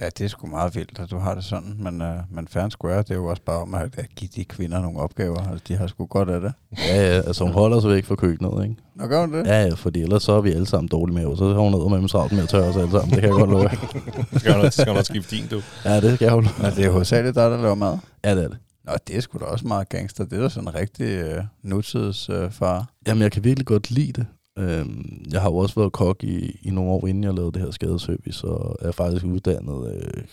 det 0.00 0.20
er 0.20 0.28
sgu 0.28 0.46
meget 0.46 0.74
vildt, 0.74 0.98
at 0.98 1.10
du 1.10 1.18
har 1.18 1.34
det 1.34 1.44
sådan, 1.44 1.76
men, 1.78 2.02
uh, 2.02 2.08
men 2.30 2.48
fair 2.48 2.68
square, 2.68 2.98
det 2.98 3.10
er 3.10 3.14
jo 3.14 3.26
også 3.26 3.42
bare 3.42 3.56
om 3.56 3.74
at, 3.74 3.98
at 3.98 4.08
give 4.16 4.30
de 4.36 4.44
kvinder 4.44 4.80
nogle 4.80 4.98
opgaver. 4.98 5.50
Altså, 5.50 5.64
de 5.68 5.76
har 5.76 5.86
sgu 5.86 6.06
godt 6.06 6.30
af 6.30 6.40
det. 6.40 6.52
Ja, 6.78 6.96
ja, 6.96 7.20
altså 7.20 7.44
hun 7.44 7.52
holder 7.52 7.80
sig 7.80 7.90
væk 7.90 8.04
fra 8.04 8.14
køkkenet, 8.14 8.62
ikke? 8.62 8.76
Nå, 8.94 9.06
gør 9.06 9.20
hun 9.20 9.32
det? 9.32 9.46
Ja, 9.46 9.62
ja, 9.62 9.74
fordi 9.74 10.02
ellers 10.02 10.22
så 10.22 10.32
er 10.32 10.40
vi 10.40 10.52
alle 10.52 10.66
sammen 10.66 10.88
dårlige 10.88 11.14
med, 11.14 11.36
så 11.36 11.52
har 11.52 11.60
hun 11.60 11.72
ned 11.72 11.90
med 11.90 11.98
dem 11.98 12.08
travlt 12.08 12.32
med 12.32 12.42
at 12.42 12.48
tørre 12.48 12.68
os 12.68 12.76
alle 12.76 12.90
sammen. 12.90 13.10
Det 13.10 13.20
kan 13.20 13.28
jeg 13.28 13.38
godt 13.38 13.50
love. 13.50 13.70
Skal 14.40 14.62
du, 14.62 14.70
skal 14.70 14.86
du 14.86 14.92
nok 14.92 15.04
skifte 15.04 15.36
din, 15.36 15.46
du? 15.46 15.62
Ja, 15.84 16.00
det 16.00 16.14
skal 16.14 16.30
hun. 16.30 16.46
Men 16.62 16.70
det 16.76 16.84
er 16.84 16.90
hovedsageligt 16.90 17.34
dig, 17.34 17.50
der 17.50 17.62
laver 17.62 17.74
mad. 17.74 17.98
Ja, 18.24 18.34
det 18.34 18.44
er 18.44 18.48
det. 18.48 18.58
Nå, 18.84 18.92
det 19.08 19.16
er 19.16 19.20
sgu 19.20 19.38
da 19.38 19.44
også 19.44 19.66
meget 19.66 19.88
gangster. 19.88 20.24
Det 20.24 20.38
er 20.38 20.42
da 20.42 20.48
sådan 20.48 20.68
en 20.68 20.74
rigtig 20.74 21.24
uh, 21.24 21.44
nutids 21.62 22.30
uh, 22.30 22.50
far. 22.50 22.86
Jamen, 23.06 23.22
jeg 23.22 23.32
kan 23.32 23.44
virkelig 23.44 23.66
godt 23.66 23.90
lide 23.90 24.12
det. 24.12 24.26
Øhm, 24.58 25.24
jeg 25.32 25.42
har 25.42 25.50
jo 25.50 25.56
også 25.56 25.74
været 25.74 25.92
kok 25.92 26.24
i, 26.24 26.58
i 26.62 26.70
nogle 26.70 26.90
år, 26.90 27.06
inden 27.06 27.24
jeg 27.24 27.34
lavede 27.34 27.52
det 27.52 27.62
her 27.62 27.70
skadeservice, 27.70 28.48
og 28.48 28.76
er 28.80 28.92
faktisk 28.92 29.24
uddannet 29.24 29.94
øh, 29.94 30.24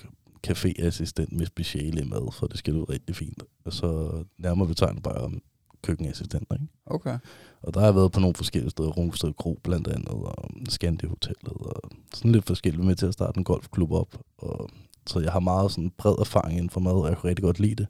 caféassistent 0.47 1.37
med 1.37 1.45
speciale 1.45 2.01
i 2.01 2.05
mad, 2.05 2.31
for 2.31 2.47
det 2.47 2.57
skal 2.57 2.73
lyde 2.73 2.83
rigtig 2.83 3.15
fint. 3.15 3.43
Og 3.65 3.73
så 3.73 4.09
nærmere 4.37 4.67
betegnet 4.67 5.03
bare 5.03 5.17
om 5.17 5.41
køkkenassistent, 5.81 6.47
ikke? 6.53 6.67
Okay. 6.85 7.19
Og 7.61 7.73
der 7.73 7.79
har 7.79 7.87
jeg 7.87 7.95
været 7.95 8.11
på 8.11 8.19
nogle 8.19 8.35
forskellige 8.35 8.69
steder, 8.69 8.89
Rungsted 8.89 9.33
Kro 9.33 9.59
blandt 9.63 9.87
andet, 9.87 10.07
og 10.07 10.49
Scandi 10.69 11.07
Hotellet, 11.07 11.53
og 11.53 11.91
sådan 12.13 12.31
lidt 12.31 12.45
forskelligt 12.45 12.85
med 12.85 12.95
til 12.95 13.05
at 13.05 13.13
starte 13.13 13.37
en 13.37 13.43
golfklub 13.43 13.91
op. 13.91 14.17
Og, 14.37 14.69
så 15.07 15.19
jeg 15.19 15.31
har 15.31 15.39
meget 15.39 15.71
sådan 15.71 15.91
bred 15.97 16.15
erfaring 16.19 16.57
inden 16.57 16.69
for 16.69 16.79
mad, 16.79 16.93
og 16.93 17.07
jeg 17.07 17.17
kan 17.17 17.29
rigtig 17.29 17.43
godt 17.43 17.59
lide 17.59 17.75
det. 17.75 17.87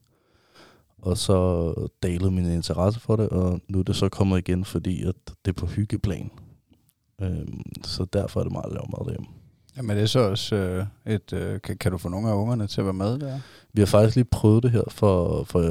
Og 1.03 1.17
så 1.17 1.73
dalede 2.03 2.31
min 2.31 2.51
interesse 2.51 2.99
for 2.99 3.15
det, 3.15 3.29
og 3.29 3.59
nu 3.69 3.79
er 3.79 3.83
det 3.83 3.95
så 3.95 4.09
kommet 4.09 4.37
igen, 4.37 4.65
fordi 4.65 5.03
at 5.03 5.15
det 5.45 5.51
er 5.51 5.53
på 5.53 5.65
hyggeplan. 5.65 6.31
Øhm, 7.21 7.61
så 7.83 8.05
derfor 8.13 8.39
er 8.39 8.43
det 8.43 8.51
meget 8.51 8.65
at 8.65 8.71
lave 8.71 8.85
mad 8.89 9.05
derhjemme. 9.05 9.27
Jamen, 9.77 9.95
det 9.95 10.03
er 10.03 10.07
så 10.07 10.19
også 10.19 10.55
øh, 10.55 10.85
et... 11.13 11.33
Øh, 11.33 11.61
kan, 11.61 11.77
kan 11.77 11.91
du 11.91 11.97
få 11.97 12.09
nogle 12.09 12.29
af 12.29 12.33
ungerne 12.33 12.67
til 12.67 12.81
at 12.81 12.85
være 12.85 12.93
med 12.93 13.19
der? 13.19 13.39
Vi 13.73 13.81
har 13.81 13.85
faktisk 13.85 14.15
lige 14.15 14.25
prøvet 14.25 14.63
det 14.63 14.71
her 14.71 14.83
for, 14.87 15.43
for 15.43 15.61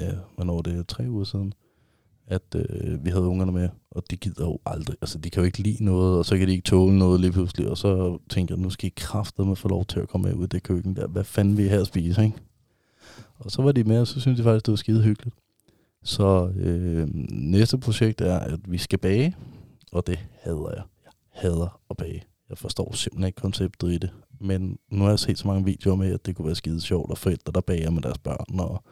ja, 0.00 0.10
hvornår 0.34 0.62
det 0.62 0.78
er, 0.78 0.82
tre 0.82 1.04
uger 1.08 1.24
siden, 1.24 1.52
at 2.26 2.56
øh, 2.56 3.04
vi 3.04 3.10
havde 3.10 3.24
ungerne 3.24 3.52
med, 3.52 3.68
og 3.90 4.02
de 4.10 4.16
gider 4.16 4.44
jo 4.44 4.58
aldrig, 4.66 4.96
altså 5.00 5.18
de 5.18 5.30
kan 5.30 5.40
jo 5.40 5.46
ikke 5.46 5.62
lide 5.62 5.84
noget, 5.84 6.18
og 6.18 6.24
så 6.24 6.38
kan 6.38 6.48
de 6.48 6.52
ikke 6.52 6.64
tåle 6.64 6.98
noget 6.98 7.20
lige 7.20 7.32
pludselig, 7.32 7.68
og 7.68 7.78
så 7.78 8.18
tænker 8.30 8.54
jeg, 8.54 8.62
nu 8.62 8.70
skal 8.70 8.86
I 8.86 8.92
kraftedeme 8.96 9.56
få 9.56 9.68
lov 9.68 9.84
til 9.84 10.00
at 10.00 10.08
komme 10.08 10.28
med 10.28 10.36
ud 10.36 10.44
i 10.44 10.48
det 10.48 10.62
køkken 10.62 10.96
der, 10.96 11.06
hvad 11.06 11.24
fanden 11.24 11.56
vil 11.56 11.64
I 11.64 11.68
her 11.68 11.84
spise, 11.84 12.24
ikke? 12.24 12.36
Og 13.38 13.50
så 13.50 13.62
var 13.62 13.72
de 13.72 13.84
med, 13.84 14.00
og 14.00 14.06
så 14.06 14.20
synes 14.20 14.38
de 14.38 14.44
faktisk, 14.44 14.66
det 14.66 14.72
var 14.72 14.76
skide 14.76 15.02
hyggeligt. 15.02 15.36
Så 16.02 16.52
øh, 16.56 17.08
næste 17.30 17.78
projekt 17.78 18.20
er, 18.20 18.38
at 18.38 18.60
vi 18.68 18.78
skal 18.78 18.98
bage, 18.98 19.36
og 19.92 20.06
det 20.06 20.18
hader 20.40 20.70
jeg. 20.70 20.82
Jeg 21.04 21.12
hader 21.30 21.80
at 21.90 21.96
bage. 21.96 22.22
Jeg 22.48 22.58
forstår 22.58 22.92
simpelthen 22.92 23.26
ikke 23.26 23.40
konceptet 23.40 23.92
i 23.92 23.98
det. 23.98 24.10
Men 24.40 24.78
nu 24.90 25.02
har 25.02 25.10
jeg 25.10 25.18
set 25.18 25.38
så 25.38 25.46
mange 25.46 25.64
videoer 25.64 25.96
med, 25.96 26.14
at 26.14 26.26
det 26.26 26.36
kunne 26.36 26.46
være 26.46 26.54
skide 26.54 26.80
sjovt, 26.80 27.10
og 27.10 27.18
forældre, 27.18 27.52
der 27.52 27.60
bager 27.60 27.90
med 27.90 28.02
deres 28.02 28.18
børn. 28.18 28.60
Og 28.60 28.82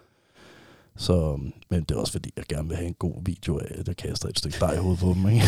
så, 0.96 1.40
men 1.70 1.85
det 1.85 1.90
er 1.90 1.98
også 1.98 2.12
fordi, 2.12 2.33
jeg 2.37 2.44
gerne 2.48 2.68
vil 2.68 2.76
have 2.76 2.88
en 2.88 2.94
god 2.94 3.24
video 3.24 3.59
af, 3.59 3.66
at 3.78 3.88
jeg 3.88 3.96
kaster 3.96 4.28
et 4.28 4.38
stykke 4.38 4.57
dej 4.61 4.74
i 4.74 4.78
hovedet 4.78 5.00
på 5.00 5.14
dem. 5.14 5.28
Ikke? 5.28 5.44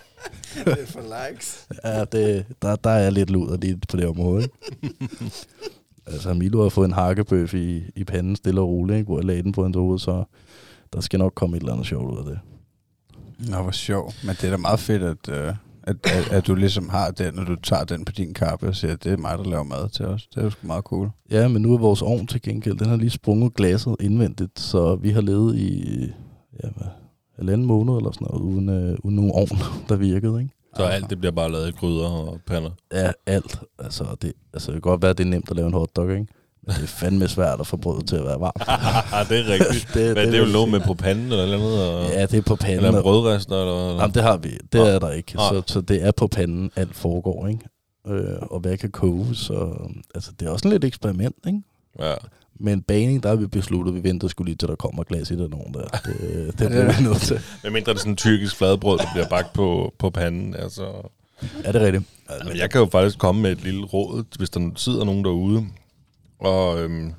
det 0.64 0.82
er 0.82 0.86
for 0.86 1.28
likes. 1.28 1.68
Ja, 1.84 2.04
det, 2.04 2.46
der, 2.62 2.76
der 2.76 2.90
er 2.90 3.10
lidt 3.10 3.30
luder 3.30 3.56
lige 3.56 3.80
på 3.88 3.96
det 3.96 4.06
område. 4.06 4.48
Altså, 6.06 6.34
Milo 6.34 6.62
har 6.62 6.68
fået 6.68 6.86
en 6.86 6.92
hakkebøf 6.92 7.54
i, 7.54 7.82
i 7.96 8.04
panden 8.04 8.36
stille 8.36 8.60
og 8.60 8.68
roligt, 8.68 8.98
ikke? 8.98 9.06
hvor 9.06 9.18
jeg 9.18 9.24
lagde 9.24 9.42
den 9.42 9.52
på 9.52 9.62
hans 9.62 9.76
hoved, 9.76 9.98
så 9.98 10.24
der 10.92 11.00
skal 11.00 11.18
nok 11.18 11.32
komme 11.34 11.56
et 11.56 11.60
eller 11.60 11.72
andet 11.72 11.86
sjovt 11.86 12.12
ud 12.12 12.18
af 12.18 12.24
det. 12.24 12.38
Nå, 13.50 13.62
hvor 13.62 13.70
sjov. 13.70 14.12
Men 14.24 14.36
det 14.40 14.44
er 14.44 14.50
da 14.50 14.56
meget 14.56 14.80
fedt, 14.80 15.02
at, 15.02 15.28
øh, 15.28 15.54
at, 15.82 15.96
at, 16.04 16.32
at 16.32 16.46
du 16.46 16.54
ligesom 16.54 16.88
har 16.88 17.10
den, 17.10 17.34
når 17.34 17.44
du 17.44 17.56
tager 17.56 17.84
den 17.84 18.04
på 18.04 18.12
din 18.12 18.34
kappe 18.34 18.68
og 18.68 18.76
siger, 18.76 18.92
at 18.92 19.04
det 19.04 19.12
er 19.12 19.16
mig, 19.16 19.38
der 19.38 19.44
laver 19.44 19.62
mad 19.62 19.88
til 19.88 20.06
os. 20.06 20.26
Det 20.26 20.40
er 20.40 20.44
jo 20.44 20.50
sgu 20.50 20.66
meget 20.66 20.84
cool. 20.84 21.10
Ja, 21.30 21.48
men 21.48 21.62
nu 21.62 21.74
er 21.74 21.78
vores 21.78 22.02
ovn 22.02 22.26
til 22.26 22.42
gengæld, 22.42 22.78
den 22.78 22.88
har 22.88 22.96
lige 22.96 23.10
sprunget 23.10 23.54
glasset 23.54 23.96
indvendigt, 24.00 24.60
så 24.60 24.94
vi 24.94 25.10
har 25.10 25.20
levet 25.20 25.56
i 25.56 26.02
ja, 26.64 26.68
hvad, 26.76 26.86
halvanden 27.36 27.66
måned 27.66 27.96
eller 27.96 28.10
sådan 28.10 28.26
noget, 28.30 28.42
uden, 28.42 28.68
øh, 28.68 28.98
uden 29.04 29.16
nogen 29.16 29.32
ovn, 29.34 29.58
der 29.88 29.96
virkede, 29.96 30.42
ikke? 30.42 30.54
Så 30.76 30.82
alt 30.84 31.10
det 31.10 31.18
bliver 31.18 31.32
bare 31.32 31.52
lavet 31.52 31.68
i 31.68 31.72
gryder 31.72 32.08
og 32.08 32.38
pander. 32.46 32.70
Ja, 32.92 33.10
alt. 33.26 33.60
Altså 33.78 34.04
det, 34.22 34.32
altså, 34.54 34.66
det 34.72 34.74
kan 34.74 34.90
godt 34.90 35.02
være, 35.02 35.10
at 35.10 35.18
det 35.18 35.24
er 35.26 35.30
nemt 35.30 35.50
at 35.50 35.56
lave 35.56 35.66
en 35.68 35.74
hotdog, 35.74 36.10
ikke? 36.12 36.26
Det 36.66 36.82
er 36.82 36.86
fandme 36.86 37.28
svært 37.28 37.60
at 37.60 37.66
få 37.66 37.76
brødet 37.76 38.08
til 38.08 38.16
at 38.16 38.24
være 38.24 38.40
varmt. 38.40 38.62
Ah, 39.14 39.28
det 39.28 39.38
er 39.40 39.52
rigtigt. 39.52 39.86
Det- 39.88 39.94
det, 39.94 40.04
det 40.04 40.12
Hvad, 40.12 40.26
det 40.26 40.34
er 40.34 40.46
jo 40.46 40.52
noget 40.52 40.68
med 40.68 40.80
på 40.80 40.94
panden 40.94 41.24
eller 41.24 41.38
et 41.38 41.42
eller 41.42 41.56
andet? 41.58 41.88
Og, 41.94 42.10
Ja, 42.10 42.26
det 42.26 42.38
er 42.38 42.42
på 42.42 42.56
panden. 42.56 42.76
eller 42.84 42.96
og- 42.98 43.02
brødrester? 43.02 43.56
Eller, 43.60 44.00
Jamen, 44.00 44.14
det 44.14 44.22
har 44.22 44.36
vi. 44.36 44.48
Det 44.50 44.74
Nå. 44.80 44.84
er 44.84 44.98
der 44.98 45.10
ikke. 45.10 45.36
Nej. 45.36 45.48
Så, 45.48 45.62
så 45.66 45.80
det 45.80 46.02
er 46.04 46.10
på 46.12 46.26
panden, 46.26 46.70
alt 46.76 46.94
foregår, 46.94 47.46
ikke? 47.48 47.60
Øh, 48.08 48.36
og 48.50 48.60
hvad 48.60 48.76
kan 48.76 48.90
koges. 48.90 49.38
Så, 49.38 49.76
altså, 50.14 50.30
det 50.40 50.46
er 50.48 50.52
også 50.52 50.68
en 50.68 50.72
lidt 50.72 50.84
eksperiment, 50.84 51.36
ikke? 51.46 51.62
ja. 52.00 52.14
Men 52.62 52.82
baning, 52.82 53.22
der 53.22 53.28
har 53.28 53.36
vi 53.36 53.46
besluttet, 53.46 53.92
at 53.92 54.02
vi 54.02 54.08
venter 54.08 54.28
skulle 54.28 54.48
lige 54.48 54.56
til, 54.56 54.68
der 54.68 54.76
kommer 54.76 55.04
glas 55.04 55.30
i 55.30 55.36
det 55.42 55.50
nogen 55.50 55.74
der. 55.74 55.84
Det, 55.84 56.02
bliver 56.56 56.68
det 56.68 56.78
er 56.78 56.96
vi 56.98 57.04
nødt 57.04 57.20
til. 57.20 57.40
Med 57.62 57.70
mindre 57.70 57.92
det 57.92 57.98
er 57.98 58.00
sådan 58.00 58.12
en 58.12 58.16
tyrkisk 58.16 58.56
fladbrød, 58.56 58.98
der 58.98 59.06
bliver 59.12 59.28
bagt 59.28 59.52
på, 59.52 59.94
på 59.98 60.10
panden. 60.10 60.54
Altså. 60.54 61.10
Er 61.64 61.72
det 61.72 61.80
rigtigt? 61.80 62.04
Men 62.44 62.56
jeg 62.56 62.70
kan 62.70 62.80
jo 62.80 62.88
faktisk 62.92 63.18
komme 63.18 63.42
med 63.42 63.52
et 63.52 63.62
lille 63.62 63.84
råd, 63.84 64.24
hvis 64.38 64.50
der 64.50 64.70
sidder 64.76 65.04
nogen 65.04 65.24
derude, 65.24 65.66
og, 66.40 66.82
øhm, 66.82 67.12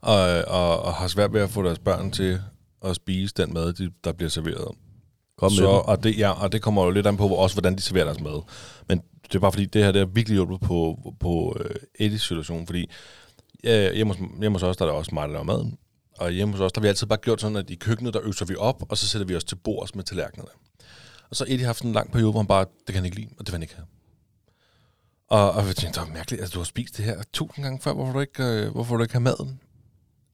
og, 0.00 0.44
og, 0.46 0.82
og 0.82 0.94
har 0.94 1.08
svært 1.08 1.32
ved 1.32 1.40
at 1.40 1.50
få 1.50 1.62
deres 1.62 1.78
børn 1.78 2.10
til 2.10 2.40
at 2.84 2.96
spise 2.96 3.34
den 3.36 3.54
mad, 3.54 3.72
de, 3.72 3.90
der 4.04 4.12
bliver 4.12 4.30
serveret. 4.30 4.68
Kom 5.38 5.52
med 5.52 5.56
så, 5.56 5.62
det. 5.62 5.82
og, 5.82 6.04
det, 6.04 6.18
ja, 6.18 6.30
og 6.30 6.52
det 6.52 6.62
kommer 6.62 6.84
jo 6.84 6.90
lidt 6.90 7.06
an 7.06 7.16
på, 7.16 7.28
også 7.28 7.56
hvordan 7.56 7.76
de 7.76 7.82
serverer 7.82 8.04
deres 8.04 8.20
mad. 8.20 8.42
Men 8.88 9.02
det 9.22 9.34
er 9.34 9.38
bare 9.38 9.52
fordi, 9.52 9.64
det 9.64 9.84
her 9.84 9.92
det 9.92 9.98
har 9.98 10.06
virkelig 10.06 10.34
hjulpet 10.34 10.60
på, 10.60 10.98
på 11.20 11.56
øh, 11.60 11.74
Eddies 11.98 12.22
situation, 12.22 12.66
fordi 12.66 12.90
øh, 13.64 13.94
hjemme, 13.94 14.14
hos, 14.14 14.22
hjemme 14.40 14.54
hos 14.54 14.62
os, 14.62 14.76
der 14.76 14.84
er 14.84 14.90
der 14.90 14.96
også 14.96 15.14
mig, 15.14 15.28
der 15.28 15.32
laver 15.32 15.44
maden. 15.44 15.78
Og 16.18 16.30
hjemme 16.30 16.54
hos 16.54 16.60
os, 16.60 16.72
der 16.72 16.80
har 16.80 16.82
vi 16.82 16.88
altid 16.88 17.06
bare 17.06 17.18
gjort 17.18 17.40
sådan, 17.40 17.56
at 17.56 17.70
i 17.70 17.74
køkkenet, 17.74 18.14
der 18.14 18.20
øser 18.24 18.44
vi 18.44 18.56
op, 18.56 18.82
og 18.88 18.98
så 18.98 19.06
sætter 19.06 19.26
vi 19.26 19.36
os 19.36 19.44
til 19.44 19.56
bords 19.56 19.94
med 19.94 20.04
tallerkenerne. 20.04 20.50
Og 21.30 21.36
så 21.36 21.44
har 21.44 21.54
Eddie 21.54 21.66
haft 21.66 21.78
sådan 21.78 21.88
en 21.88 21.94
lang 21.94 22.12
periode, 22.12 22.30
hvor 22.30 22.40
han 22.40 22.46
bare, 22.46 22.64
det 22.64 22.86
kan 22.86 22.94
han 22.94 23.04
ikke 23.04 23.16
lide, 23.16 23.28
og 23.38 23.46
det 23.46 23.46
vil 23.46 23.54
han 23.54 23.62
ikke 23.62 23.74
have. 23.74 23.86
Og, 25.28 25.52
og 25.52 25.66
jeg 25.66 25.76
tænkte, 25.76 26.00
det 26.00 26.08
var 26.08 26.14
mærkeligt, 26.14 26.40
altså 26.40 26.54
du 26.54 26.58
har 26.58 26.64
spist 26.64 26.96
det 26.96 27.04
her 27.04 27.22
tusind 27.32 27.64
gange 27.64 27.80
før, 27.80 27.92
hvorfor 27.92 28.12
du 28.12 28.20
ikke, 28.20 28.44
øh, 28.44 28.70
hvorfor 28.70 28.96
du 28.96 29.02
ikke 29.02 29.14
have 29.14 29.20
maden? 29.20 29.60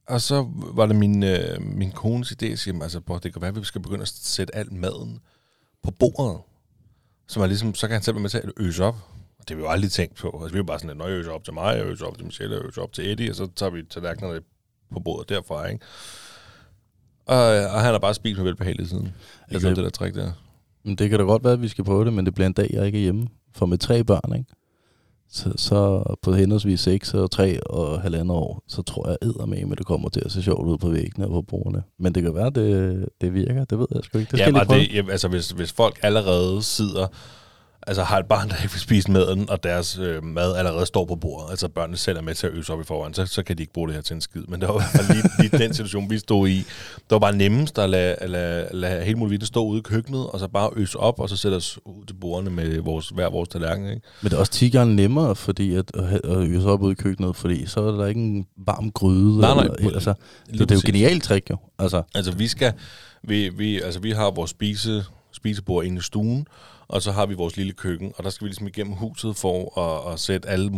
Og 0.07 0.21
så 0.21 0.47
var 0.53 0.85
det 0.85 0.95
min, 0.95 1.23
øh, 1.23 1.61
min 1.61 1.91
kones 1.91 2.31
idé 2.31 2.45
at 2.45 2.59
sige, 2.59 2.83
altså, 2.83 2.99
bror, 2.99 3.17
det 3.17 3.33
kan 3.33 3.41
være, 3.41 3.49
at 3.49 3.55
vi 3.55 3.63
skal 3.63 3.81
begynde 3.81 4.01
at 4.01 4.07
sætte 4.07 4.55
al 4.55 4.73
maden 4.73 5.19
på 5.83 5.91
bordet. 5.91 6.41
Så, 7.27 7.39
man 7.39 7.49
ligesom, 7.49 7.75
så 7.75 7.87
kan 7.87 7.93
han 7.93 8.03
selv 8.03 8.15
være 8.15 8.21
med 8.21 8.29
til 8.29 8.37
at 8.37 8.51
øse 8.57 8.83
op. 8.83 8.95
Det 9.49 9.55
har 9.55 9.61
vi 9.61 9.61
jo 9.67 9.69
aldrig 9.69 9.91
tænkt 9.91 10.15
på. 10.15 10.27
Altså, 10.43 10.53
vi 10.53 10.57
er 10.57 10.59
jo 10.59 10.63
bare 10.63 10.79
sådan, 10.79 10.89
at 10.89 10.97
når 10.97 11.07
jeg 11.07 11.17
øser 11.17 11.31
op 11.31 11.43
til 11.43 11.53
mig, 11.53 11.77
jeg 11.77 11.85
øser 11.85 12.05
op 12.05 12.15
til 12.17 12.25
Michelle, 12.25 12.55
jeg 12.55 12.65
øser 12.65 12.81
op 12.81 12.93
til 12.93 13.11
Eddie, 13.11 13.29
og 13.29 13.35
så 13.35 13.47
tager 13.55 13.69
vi 13.69 13.83
tallerkenerne 13.89 14.39
på 14.93 14.99
bordet 14.99 15.29
derfra, 15.29 15.65
ikke? 15.67 15.85
Og, 17.25 17.37
og 17.47 17.81
han 17.81 17.91
har 17.91 17.99
bare 17.99 18.13
spist 18.13 18.37
med 18.37 18.43
velbehageligt 18.45 18.89
siden. 18.89 19.03
Jeg 19.05 19.13
Altså, 19.53 19.69
det 19.69 19.77
der 19.77 19.89
trick 19.89 20.15
der. 20.15 20.31
Men 20.83 20.95
det 20.95 21.09
kan 21.09 21.19
da 21.19 21.25
godt 21.25 21.43
være, 21.43 21.53
at 21.53 21.61
vi 21.61 21.67
skal 21.67 21.83
prøve 21.83 22.05
det, 22.05 22.13
men 22.13 22.25
det 22.25 22.33
bliver 22.33 22.47
en 22.47 22.53
dag, 22.53 22.69
jeg 22.73 22.85
ikke 22.85 22.97
er 22.97 23.01
hjemme. 23.01 23.27
For 23.55 23.65
med 23.65 23.77
tre 23.77 24.03
børn, 24.03 24.35
ikke? 24.39 24.51
Så, 25.31 25.53
så 25.55 26.03
på 26.21 26.33
henholdsvis 26.33 26.79
6 26.79 27.13
og 27.13 27.31
3 27.31 27.63
og 27.63 28.01
halvandet 28.01 28.37
år, 28.37 28.63
så 28.67 28.81
tror 28.81 29.07
jeg 29.09 29.17
eddermame, 29.21 29.75
det 29.75 29.85
kommer 29.85 30.09
til 30.09 30.21
at 30.25 30.31
se 30.31 30.43
sjovt 30.43 30.67
ud 30.67 30.77
på 30.77 30.89
væggene 30.89 31.25
og 31.25 31.31
på 31.31 31.41
bordene. 31.41 31.83
Men 31.99 32.15
det 32.15 32.23
kan 32.23 32.35
være, 32.35 32.49
det, 32.49 33.05
det 33.21 33.33
virker. 33.33 33.65
Det 33.65 33.79
ved 33.79 33.87
jeg 33.95 34.03
sgu 34.03 34.17
ikke. 34.17 34.31
Det 34.31 34.39
skal 34.39 34.53
Ja, 34.55 34.63
prøve. 34.63 34.79
det, 34.79 34.93
jamen, 34.93 35.11
altså, 35.11 35.27
hvis, 35.27 35.49
hvis 35.51 35.71
folk 35.71 35.99
allerede 36.03 36.63
sidder, 36.63 37.07
altså 37.89 38.03
har 38.03 38.19
et 38.19 38.25
barn, 38.25 38.49
der 38.49 38.55
ikke 38.55 38.71
vil 38.71 38.81
spise 38.81 39.11
maden, 39.11 39.49
og 39.49 39.63
deres 39.63 39.97
øh, 39.97 40.23
mad 40.23 40.55
allerede 40.55 40.85
står 40.85 41.05
på 41.05 41.15
bordet, 41.15 41.49
altså 41.49 41.67
børnene 41.67 41.97
selv 41.97 42.17
er 42.17 42.21
med 42.21 42.35
til 42.35 42.47
at 42.47 42.53
øse 42.53 42.73
op 42.73 42.81
i 42.81 42.83
forvejen, 42.83 43.13
så, 43.13 43.25
så 43.25 43.43
kan 43.43 43.57
de 43.57 43.63
ikke 43.63 43.73
bruge 43.73 43.87
det 43.87 43.95
her 43.95 44.01
til 44.01 44.13
en 44.13 44.21
skid. 44.21 44.41
Men 44.47 44.61
det 44.61 44.69
var 44.69 44.89
fald 44.95 45.07
lige, 45.07 45.23
lige 45.39 45.57
den 45.63 45.73
situation, 45.73 46.09
vi 46.09 46.19
stod 46.19 46.47
i. 46.47 46.57
Det 46.95 47.11
var 47.11 47.19
bare 47.19 47.35
nemmest 47.35 47.79
at 47.79 47.89
lade, 47.89 48.15
lade, 48.27 48.67
lade 48.71 49.03
hele 49.03 49.19
muligheden 49.19 49.45
stå 49.45 49.65
ude 49.65 49.79
i 49.79 49.81
køkkenet, 49.81 50.27
og 50.27 50.39
så 50.39 50.47
bare 50.47 50.69
øse 50.75 50.99
op, 50.99 51.19
og 51.19 51.29
så 51.29 51.37
sætte 51.37 51.55
os 51.55 51.79
ud 51.85 52.05
til 52.05 52.13
bordene 52.13 52.49
med 52.49 52.79
vores, 52.79 53.09
hver 53.09 53.29
vores 53.29 53.49
tallerken. 53.49 53.89
Ikke? 53.89 54.01
Men 54.21 54.29
det 54.29 54.35
er 54.35 54.39
også 54.39 54.51
10 54.51 54.69
gange 54.69 54.95
nemmere 54.95 55.35
fordi 55.35 55.75
at, 55.75 55.91
at, 55.95 56.21
at 56.23 56.37
øse 56.37 56.67
op 56.67 56.81
ude 56.81 56.91
i 56.91 56.95
køkkenet, 56.95 57.35
fordi 57.35 57.65
så 57.65 57.81
er 57.81 57.91
der 57.91 58.05
ikke 58.05 58.21
en 58.21 58.45
varm 58.57 58.91
gryde. 58.91 59.39
Nej, 59.39 59.53
nej, 59.53 59.63
eller, 59.63 59.93
altså, 59.93 60.13
det, 60.45 60.53
det 60.53 60.61
er 60.61 60.65
jo 60.65 60.65
præcis. 60.65 60.83
genialt 60.83 61.23
trick 61.23 61.49
jo. 61.49 61.57
Altså, 61.79 62.01
Altså, 62.15 62.31
vi 62.31 62.47
skal, 62.47 62.73
vi, 63.23 63.49
vi, 63.49 63.81
altså, 63.81 63.99
vi 63.99 64.11
har 64.11 64.31
vores 64.31 64.51
spise, 64.51 65.03
spisebord 65.31 65.85
inde 65.85 65.97
i 65.97 66.01
stuen, 66.01 66.47
og 66.89 67.01
så 67.01 67.11
har 67.11 67.25
vi 67.25 67.33
vores 67.33 67.57
lille 67.57 67.73
køkken, 67.73 68.13
og 68.17 68.23
der 68.23 68.29
skal 68.29 68.45
vi 68.45 68.49
ligesom 68.49 68.67
igennem 68.67 68.93
huset 68.93 69.35
for 69.35 69.79
at, 69.79 70.13
at 70.13 70.19
sætte 70.19 70.49
alle, 70.49 70.71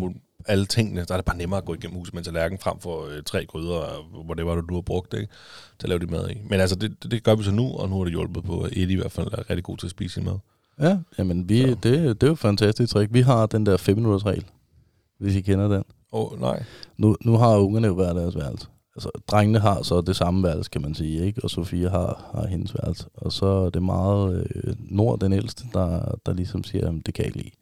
alle 0.46 0.66
tingene. 0.66 1.06
Der 1.06 1.14
er 1.14 1.18
det 1.18 1.26
bare 1.26 1.38
nemmere 1.38 1.58
at 1.58 1.66
gå 1.66 1.74
igennem 1.74 1.98
huset 1.98 2.14
med 2.14 2.22
en 2.22 2.26
tallerken 2.26 2.58
frem 2.58 2.80
for 2.80 3.06
øh, 3.06 3.24
tre 3.24 3.46
gryder, 3.46 3.76
og 3.76 4.24
hvor 4.26 4.34
det 4.34 4.46
var, 4.46 4.62
du 4.62 4.74
har 4.74 4.82
brugt 4.82 5.12
det, 5.12 5.20
ikke? 5.20 5.34
til 5.80 5.86
at 5.86 5.90
lave 5.90 6.00
det 6.00 6.12
mad 6.12 6.30
i. 6.30 6.38
Men 6.50 6.60
altså, 6.60 6.76
det, 6.76 7.04
det, 7.04 7.12
det 7.12 7.24
gør 7.24 7.36
vi 7.36 7.44
så 7.44 7.52
nu, 7.52 7.72
og 7.72 7.90
nu 7.90 7.98
har 7.98 8.04
det 8.04 8.14
hjulpet 8.14 8.44
på, 8.44 8.62
at 8.62 8.72
Eddie 8.72 8.94
i 8.94 8.96
hvert 8.96 9.12
fald 9.12 9.28
er 9.28 9.50
rigtig 9.50 9.64
god 9.64 9.78
til 9.78 9.88
at 9.88 9.92
spise 9.92 10.14
sin 10.14 10.26
mad. 10.26 10.38
ja, 10.80 10.98
jamen 11.18 11.50
vi, 11.50 11.62
Så. 11.62 11.68
det, 11.68 11.84
det 11.84 12.24
er 12.24 12.28
jo 12.28 12.34
et 12.34 12.40
fantastisk 12.40 12.94
trick. 12.94 13.14
Vi 13.14 13.22
har 13.22 13.46
den 13.46 13.66
der 13.66 13.78
5 13.78 13.98
minutters 13.98 14.26
regel, 14.26 14.46
hvis 15.20 15.36
I 15.36 15.42
kender 15.42 15.68
den. 15.68 15.84
Åh, 16.14 16.32
oh, 16.32 16.40
nej. 16.40 16.64
Nu, 16.98 17.16
nu 17.22 17.38
har 17.38 17.58
ungerne 17.58 17.88
jo 17.88 17.94
hver 17.94 18.14
deres 18.14 18.36
værelse. 18.36 18.68
Altså, 19.02 19.22
drengene 19.28 19.60
har 19.60 19.82
så 19.84 20.02
det 20.02 20.16
samme 20.16 20.44
værelse, 20.44 20.72
kan 20.72 20.82
man 20.82 20.96
sige, 20.96 21.26
ikke? 21.26 21.44
Og 21.44 21.50
Sofie 21.50 21.90
har, 21.90 22.32
har 22.34 22.48
hendes 22.48 22.74
værelse. 22.74 23.06
Og 23.14 23.32
så 23.32 23.46
er 23.46 23.70
det 23.70 23.84
meget 23.84 24.48
øh, 24.56 24.76
Nord, 24.80 25.20
den 25.20 25.34
ældste, 25.34 25.64
der, 25.74 26.16
der 26.26 26.34
ligesom 26.34 26.64
siger, 26.64 26.88
at 26.88 27.06
det 27.06 27.14
kan 27.14 27.26
jeg 27.26 27.28
ikke 27.28 27.38
lide. 27.38 27.56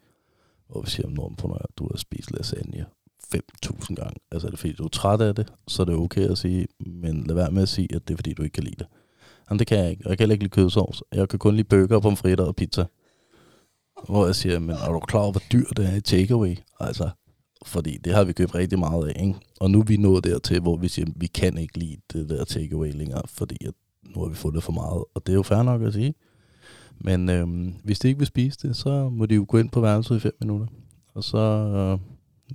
Og 0.70 0.86
vi 0.86 0.90
siger, 0.90 1.10
Nord, 1.10 1.38
på 1.38 1.48
når 1.48 1.66
du 1.78 1.88
har 1.92 1.98
spist 1.98 2.32
lasagne 2.32 2.86
5.000 3.36 3.96
gange. 3.96 4.16
Altså, 4.32 4.48
er 4.48 4.50
det 4.50 4.60
fordi, 4.60 4.74
du 4.74 4.84
er 4.84 4.90
træt 4.90 5.22
af 5.22 5.36
det, 5.36 5.54
så 5.68 5.82
er 5.82 5.86
det 5.86 5.96
okay 5.96 6.30
at 6.30 6.38
sige, 6.38 6.68
men 6.80 7.24
lad 7.24 7.36
være 7.36 7.52
med 7.52 7.62
at 7.62 7.70
sige, 7.70 7.96
at 7.96 8.08
det 8.08 8.14
er 8.14 8.18
fordi, 8.18 8.34
du 8.34 8.44
ikke 8.44 8.54
kan 8.54 8.64
lide 8.64 8.76
det. 8.80 8.88
Jamen, 9.50 9.60
det 9.60 9.68
kan 9.68 9.78
jeg 9.78 9.90
ikke. 9.90 10.02
Og 10.06 10.10
jeg 10.10 10.18
kan 10.18 10.24
heller 10.24 10.34
ikke 10.34 10.44
lide 10.44 10.52
kødsovs. 10.52 11.04
Jeg 11.14 11.30
kan 11.30 11.40
kun 11.40 11.56
lide 11.56 11.68
bøger, 11.68 12.00
pomfritter 12.00 12.46
og 12.46 12.56
pizza. 12.56 12.86
Hvor 14.10 14.26
jeg 14.26 14.36
siger, 14.36 14.60
men 14.60 14.70
er 14.70 14.92
du 14.92 15.00
klar 15.00 15.22
over, 15.22 15.32
hvor 15.32 15.44
dyrt 15.52 15.78
det 15.78 15.86
er 15.86 15.96
i 15.96 16.02
takeaway? 16.02 16.58
Altså, 16.80 17.10
fordi 17.66 17.98
det 17.98 18.14
har 18.14 18.24
vi 18.24 18.34
købt 18.34 18.56
rigtig 18.56 18.80
meget 18.80 19.08
af, 19.08 19.22
ikke? 19.22 19.36
Og 19.60 19.72
nu 19.72 19.80
er 19.80 19.84
vi 19.84 19.98
nået 19.98 20.24
dertil, 20.24 20.60
hvor 20.62 20.78
vi 20.78 20.88
siger, 20.88 21.06
at 21.06 21.12
vi 21.16 21.28
kan 21.28 21.58
ikke 21.58 21.78
lide 21.78 21.98
det 22.14 22.30
der 22.30 22.44
takeaway 22.46 22.94
længere, 22.94 23.22
fordi 23.28 23.66
at 23.66 23.74
nu 24.16 24.22
har 24.22 24.30
vi 24.30 24.36
fået 24.36 24.56
det 24.56 24.64
for 24.64 24.72
meget. 24.72 25.04
Og 25.14 25.26
det 25.26 25.30
er 25.30 25.36
jo 25.36 25.44
fair 25.44 25.64
nok 25.64 25.82
at 25.82 25.94
sige. 25.94 26.14
Men 27.02 27.30
øhm, 27.30 27.74
hvis 27.84 28.00
de 28.00 28.08
ikke 28.08 28.18
vil 28.18 28.28
spise 28.28 28.68
det, 28.68 28.76
så 28.76 29.10
må 29.10 29.26
de 29.26 29.36
jo 29.36 29.46
gå 29.48 29.58
ind 29.58 29.70
på 29.70 29.82
værelset 29.82 30.16
i 30.16 30.20
fem 30.20 30.38
minutter. 30.42 30.68
Og 31.14 31.24
så 31.24 31.38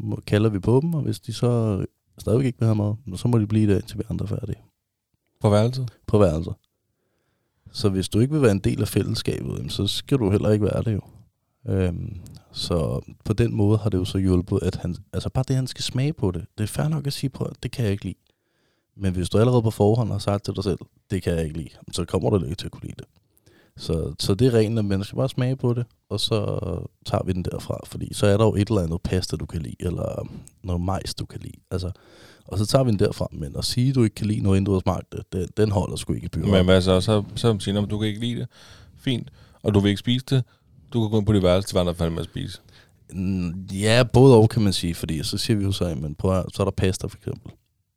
øh, 0.02 0.18
kalder 0.26 0.50
vi 0.50 0.58
på 0.58 0.80
dem, 0.82 0.94
og 0.94 1.02
hvis 1.02 1.20
de 1.20 1.32
så 1.32 1.84
stadigvæk 2.18 2.46
ikke 2.46 2.58
vil 2.58 2.66
have 2.66 2.76
mad, 2.76 3.16
så 3.18 3.28
må 3.28 3.38
de 3.38 3.46
blive 3.46 3.72
der, 3.72 3.80
indtil 3.80 3.98
vi 3.98 4.02
andre 4.10 4.24
er 4.24 4.28
færdige 4.28 4.58
På 5.40 5.50
værelset? 5.50 5.90
på 6.06 6.18
værelset. 6.18 6.54
Så 7.72 7.88
hvis 7.88 8.08
du 8.08 8.20
ikke 8.20 8.32
vil 8.32 8.42
være 8.42 8.52
en 8.52 8.58
del 8.58 8.80
af 8.80 8.88
fællesskabet, 8.88 9.72
så 9.72 9.86
skal 9.86 10.18
du 10.18 10.30
heller 10.30 10.50
ikke 10.50 10.64
være 10.64 10.82
det 10.82 10.92
jo. 10.94 11.00
Øhm, 11.68 12.20
så 12.52 13.00
på 13.24 13.32
den 13.32 13.54
måde 13.54 13.78
har 13.78 13.90
det 13.90 13.98
jo 13.98 14.04
så 14.04 14.18
hjulpet, 14.18 14.58
at 14.62 14.76
han, 14.76 14.96
altså 15.12 15.28
bare 15.28 15.44
det, 15.48 15.56
han 15.56 15.66
skal 15.66 15.84
smage 15.84 16.12
på 16.12 16.30
det. 16.30 16.44
Det 16.58 16.64
er 16.64 16.68
fair 16.68 16.88
nok 16.88 17.06
at 17.06 17.12
sige 17.12 17.30
på, 17.30 17.44
at 17.44 17.56
det 17.62 17.70
kan 17.70 17.84
jeg 17.84 17.92
ikke 17.92 18.04
lide. 18.04 18.18
Men 18.96 19.12
hvis 19.12 19.28
du 19.28 19.38
allerede 19.38 19.62
på 19.62 19.70
forhånd 19.70 20.10
har 20.10 20.18
sagt 20.18 20.44
til 20.44 20.54
dig 20.54 20.64
selv, 20.64 20.78
det 21.10 21.22
kan 21.22 21.34
jeg 21.34 21.44
ikke 21.44 21.56
lide, 21.56 21.68
så 21.92 22.04
kommer 22.04 22.30
du 22.30 22.44
ikke 22.44 22.54
til 22.54 22.66
at 22.66 22.72
kunne 22.72 22.82
lide 22.82 22.96
det. 22.98 23.06
Så, 23.76 24.14
så 24.18 24.34
det 24.34 24.46
er 24.46 24.54
rent, 24.54 24.78
at 24.78 24.84
man 24.84 25.04
skal 25.04 25.16
bare 25.16 25.28
smage 25.28 25.56
på 25.56 25.74
det, 25.74 25.86
og 26.08 26.20
så 26.20 26.38
tager 27.06 27.24
vi 27.24 27.32
den 27.32 27.42
derfra. 27.42 27.78
Fordi 27.86 28.14
så 28.14 28.26
er 28.26 28.36
der 28.36 28.44
jo 28.44 28.54
et 28.54 28.68
eller 28.68 28.82
andet 28.82 29.02
pasta, 29.02 29.36
du 29.36 29.46
kan 29.46 29.62
lide, 29.62 29.76
eller 29.80 30.28
noget 30.62 30.82
majs, 30.82 31.14
du 31.14 31.26
kan 31.26 31.40
lide. 31.40 31.58
Altså, 31.70 31.90
og 32.46 32.58
så 32.58 32.66
tager 32.66 32.84
vi 32.84 32.90
den 32.90 32.98
derfra. 32.98 33.28
Men 33.32 33.56
at 33.56 33.64
sige, 33.64 33.88
at 33.88 33.94
du 33.94 34.02
ikke 34.04 34.14
kan 34.14 34.26
lide 34.26 34.40
noget, 34.40 34.56
inden 34.56 34.64
du 34.66 34.72
har 34.72 34.80
smagt 34.80 35.12
det, 35.12 35.32
den, 35.32 35.48
den 35.56 35.70
holder 35.70 35.96
sgu 35.96 36.12
ikke 36.12 36.24
i 36.24 36.28
byen. 36.28 36.50
Men 36.50 36.64
hvad 36.64 36.82
så? 36.82 37.00
Så, 37.00 37.22
så 37.36 37.56
siger 37.58 37.80
han, 37.80 37.88
du 37.88 37.98
kan 37.98 38.08
ikke 38.08 38.20
lide 38.20 38.40
det. 38.40 38.48
Fint. 38.96 39.30
Og 39.62 39.74
du 39.74 39.80
vil 39.80 39.88
ikke 39.88 40.00
spise 40.00 40.24
det. 40.30 40.44
Du 40.94 41.00
kan 41.00 41.10
gå 41.10 41.18
ind 41.18 41.26
på 41.26 41.32
dit 41.32 41.42
værelse 41.42 41.68
til, 41.68 41.74
færdig 41.94 42.12
med 42.12 42.20
at 42.20 42.24
spise. 42.24 42.60
Mm, 43.12 43.66
Ja, 43.72 44.02
både 44.12 44.36
og 44.36 44.48
kan 44.48 44.62
man 44.62 44.72
sige, 44.72 44.94
fordi 44.94 45.22
så 45.22 45.38
siger 45.38 45.56
vi 45.56 45.64
jo 45.64 45.72
så, 45.72 45.94
men 46.00 46.14
prøv 46.14 46.38
at, 46.38 46.44
så 46.54 46.62
er 46.62 46.64
der 46.64 46.70
pasta 46.76 47.06
for 47.06 47.16
eksempel. 47.16 47.52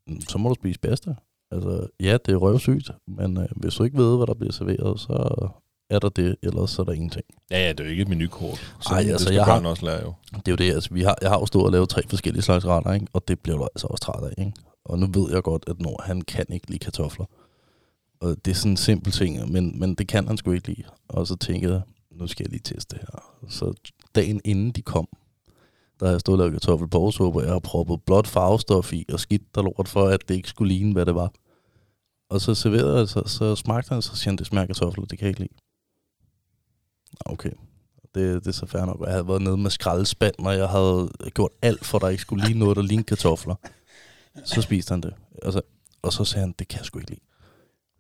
Mm, 0.07 0.21
Så 0.21 0.37
må 0.37 0.49
du 0.49 0.55
spise 0.55 0.79
pasta. 0.79 1.15
Altså, 1.51 1.87
ja, 1.99 2.17
det 2.25 2.31
er 2.33 2.35
røvsygt, 2.35 2.91
men 3.07 3.37
øh, 3.37 3.45
hvis 3.55 3.73
du 3.73 3.83
ikke 3.83 3.97
ved, 3.97 4.17
hvad 4.17 4.27
der 4.27 4.33
bliver 4.33 4.51
serveret, 4.53 4.99
så 4.99 5.47
er 5.89 5.99
der 5.99 6.09
det, 6.09 6.35
ellers 6.43 6.69
så 6.71 6.81
er 6.81 6.85
der 6.85 6.93
ingenting. 6.93 7.25
Ja, 7.51 7.59
ja, 7.65 7.69
det 7.69 7.79
er 7.79 7.83
jo 7.83 7.89
ikke 7.91 8.01
et 8.01 8.07
menukort. 8.09 8.75
Så 8.81 8.89
Ej, 8.93 9.01
det 9.01 9.09
altså, 9.11 9.25
skal 9.25 9.35
jeg 9.35 9.45
har- 9.45 9.65
også 9.65 9.85
lære 9.85 10.01
jo. 10.03 10.13
Det 10.31 10.47
er 10.47 10.51
jo 10.51 10.55
det, 10.55 10.73
altså, 10.73 10.89
vi 10.93 11.01
har, 11.03 11.15
jeg 11.21 11.29
har 11.29 11.39
jo 11.39 11.45
stået 11.45 11.65
og 11.65 11.71
lavet 11.71 11.89
tre 11.89 12.01
forskellige 12.09 12.41
slags 12.43 12.65
retter, 12.65 12.93
ikke? 12.93 13.07
og 13.13 13.27
det 13.27 13.39
bliver 13.39 13.57
du 13.57 13.63
altså 13.75 13.87
også 13.87 14.01
træt 14.01 14.23
af. 14.23 14.33
Ikke? 14.45 14.53
Og 14.85 14.99
nu 14.99 15.07
ved 15.13 15.33
jeg 15.33 15.43
godt, 15.43 15.63
at 15.67 15.79
Nord, 15.81 16.03
han 16.03 16.21
kan 16.21 16.45
ikke 16.49 16.67
lide 16.67 16.79
kartofler. 16.79 17.25
Og 18.21 18.35
det 18.45 18.51
er 18.51 18.55
sådan 18.55 18.71
en 18.71 18.77
simpel 18.77 19.11
ting, 19.11 19.51
men, 19.51 19.79
men 19.79 19.95
det 19.95 20.07
kan 20.07 20.27
han 20.27 20.37
sgu 20.37 20.51
ikke 20.51 20.67
lide. 20.67 20.83
Og 21.09 21.27
så 21.27 21.35
tænkte 21.35 21.69
jeg, 21.69 21.81
nu 22.17 22.27
skal 22.27 22.43
jeg 22.43 22.51
lige 22.51 22.75
teste 22.75 22.95
det 22.95 23.05
her. 23.11 23.49
Så 23.49 23.73
dagen 24.15 24.41
inden 24.45 24.71
de 24.71 24.81
kom, 24.81 25.07
der 25.99 26.05
har 26.05 26.13
jeg 26.13 26.19
stået 26.19 26.33
og 26.33 26.39
lavet 26.39 26.53
kartoffelborgsuppe, 26.53 27.39
og 27.39 27.43
jeg 27.43 27.51
har 27.51 27.59
proppet 27.59 28.01
blåt 28.05 28.27
farvestof 28.27 28.93
i, 28.93 29.05
og 29.13 29.19
skidt 29.19 29.55
der 29.55 29.61
lort 29.61 29.87
for, 29.87 30.07
at 30.07 30.27
det 30.27 30.35
ikke 30.35 30.49
skulle 30.49 30.73
ligne, 30.73 30.93
hvad 30.93 31.05
det 31.05 31.15
var. 31.15 31.31
Og 32.29 32.41
så 32.41 32.55
serverede 32.55 32.97
jeg, 32.97 33.07
så, 33.07 33.23
så 33.25 33.55
smagte 33.55 33.89
han, 33.93 34.01
så 34.01 34.15
siger 34.15 34.31
han, 34.31 34.37
det 34.37 34.47
smager 34.47 34.65
kartofler, 34.65 35.05
det 35.05 35.19
kan 35.19 35.25
jeg 35.25 35.29
ikke 35.29 35.39
lide. 35.39 35.53
Okay, 37.25 37.51
det, 38.15 38.43
det 38.43 38.47
er 38.47 38.51
så 38.51 38.65
fair 38.65 38.85
nok. 38.85 39.01
Jeg 39.01 39.11
havde 39.11 39.27
været 39.27 39.41
nede 39.41 39.57
med 39.57 39.71
skraldespand, 39.71 40.35
og 40.39 40.57
jeg 40.57 40.69
havde 40.69 41.09
gjort 41.33 41.51
alt 41.61 41.85
for, 41.85 41.97
at 41.97 42.01
der 42.01 42.07
ikke 42.07 42.21
skulle 42.21 42.45
lige 42.47 42.59
noget, 42.59 42.77
der 42.77 42.83
lignede 42.83 43.05
kartofler. 43.05 43.55
Så 44.45 44.61
spiste 44.61 44.91
han 44.91 45.01
det. 45.01 45.13
Altså, 45.43 45.61
og 46.01 46.13
så 46.13 46.23
sagde 46.23 46.41
han, 46.41 46.55
det 46.59 46.67
kan 46.67 46.77
jeg 46.77 46.85
sgu 46.85 46.99
ikke 46.99 47.11
lide. 47.11 47.21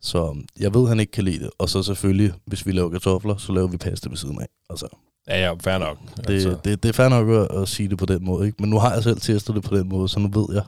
Så 0.01 0.35
jeg 0.59 0.73
ved, 0.73 0.87
han 0.87 0.99
ikke 0.99 1.11
kan 1.11 1.23
lide 1.23 1.39
det. 1.39 1.49
Og 1.57 1.69
så 1.69 1.83
selvfølgelig, 1.83 2.33
hvis 2.45 2.65
vi 2.65 2.71
laver 2.71 2.89
kartofler, 2.89 3.37
så 3.37 3.51
laver 3.51 3.67
vi 3.67 3.77
pasta 3.77 4.09
ved 4.09 4.17
siden 4.17 4.41
af. 4.41 4.45
Altså, 4.69 4.87
Ja, 5.29 5.39
ja, 5.45 5.53
fair 5.53 5.77
nok. 5.77 5.97
det, 6.17 6.29
altså. 6.29 6.57
det, 6.63 6.83
det 6.83 6.89
er 6.89 6.93
fair 6.93 7.09
nok 7.09 7.29
at, 7.51 7.61
at 7.61 7.67
sige 7.67 7.89
det 7.89 7.97
på 7.97 8.05
den 8.05 8.25
måde. 8.25 8.47
Ikke? 8.47 8.57
Men 8.59 8.69
nu 8.69 8.79
har 8.79 8.93
jeg 8.93 9.03
selv 9.03 9.19
testet 9.19 9.55
det 9.55 9.63
på 9.63 9.77
den 9.77 9.89
måde, 9.89 10.09
så 10.09 10.19
nu 10.19 10.27
ved 10.27 10.55
jeg, 10.55 10.63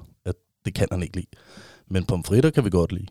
det 0.65 0.73
kan 0.73 0.87
han 0.91 1.03
ikke 1.03 1.15
lide. 1.15 1.25
Men 1.89 2.05
pomfritter 2.05 2.49
kan 2.49 2.65
vi 2.65 2.69
godt 2.69 2.91
lide. 2.91 3.05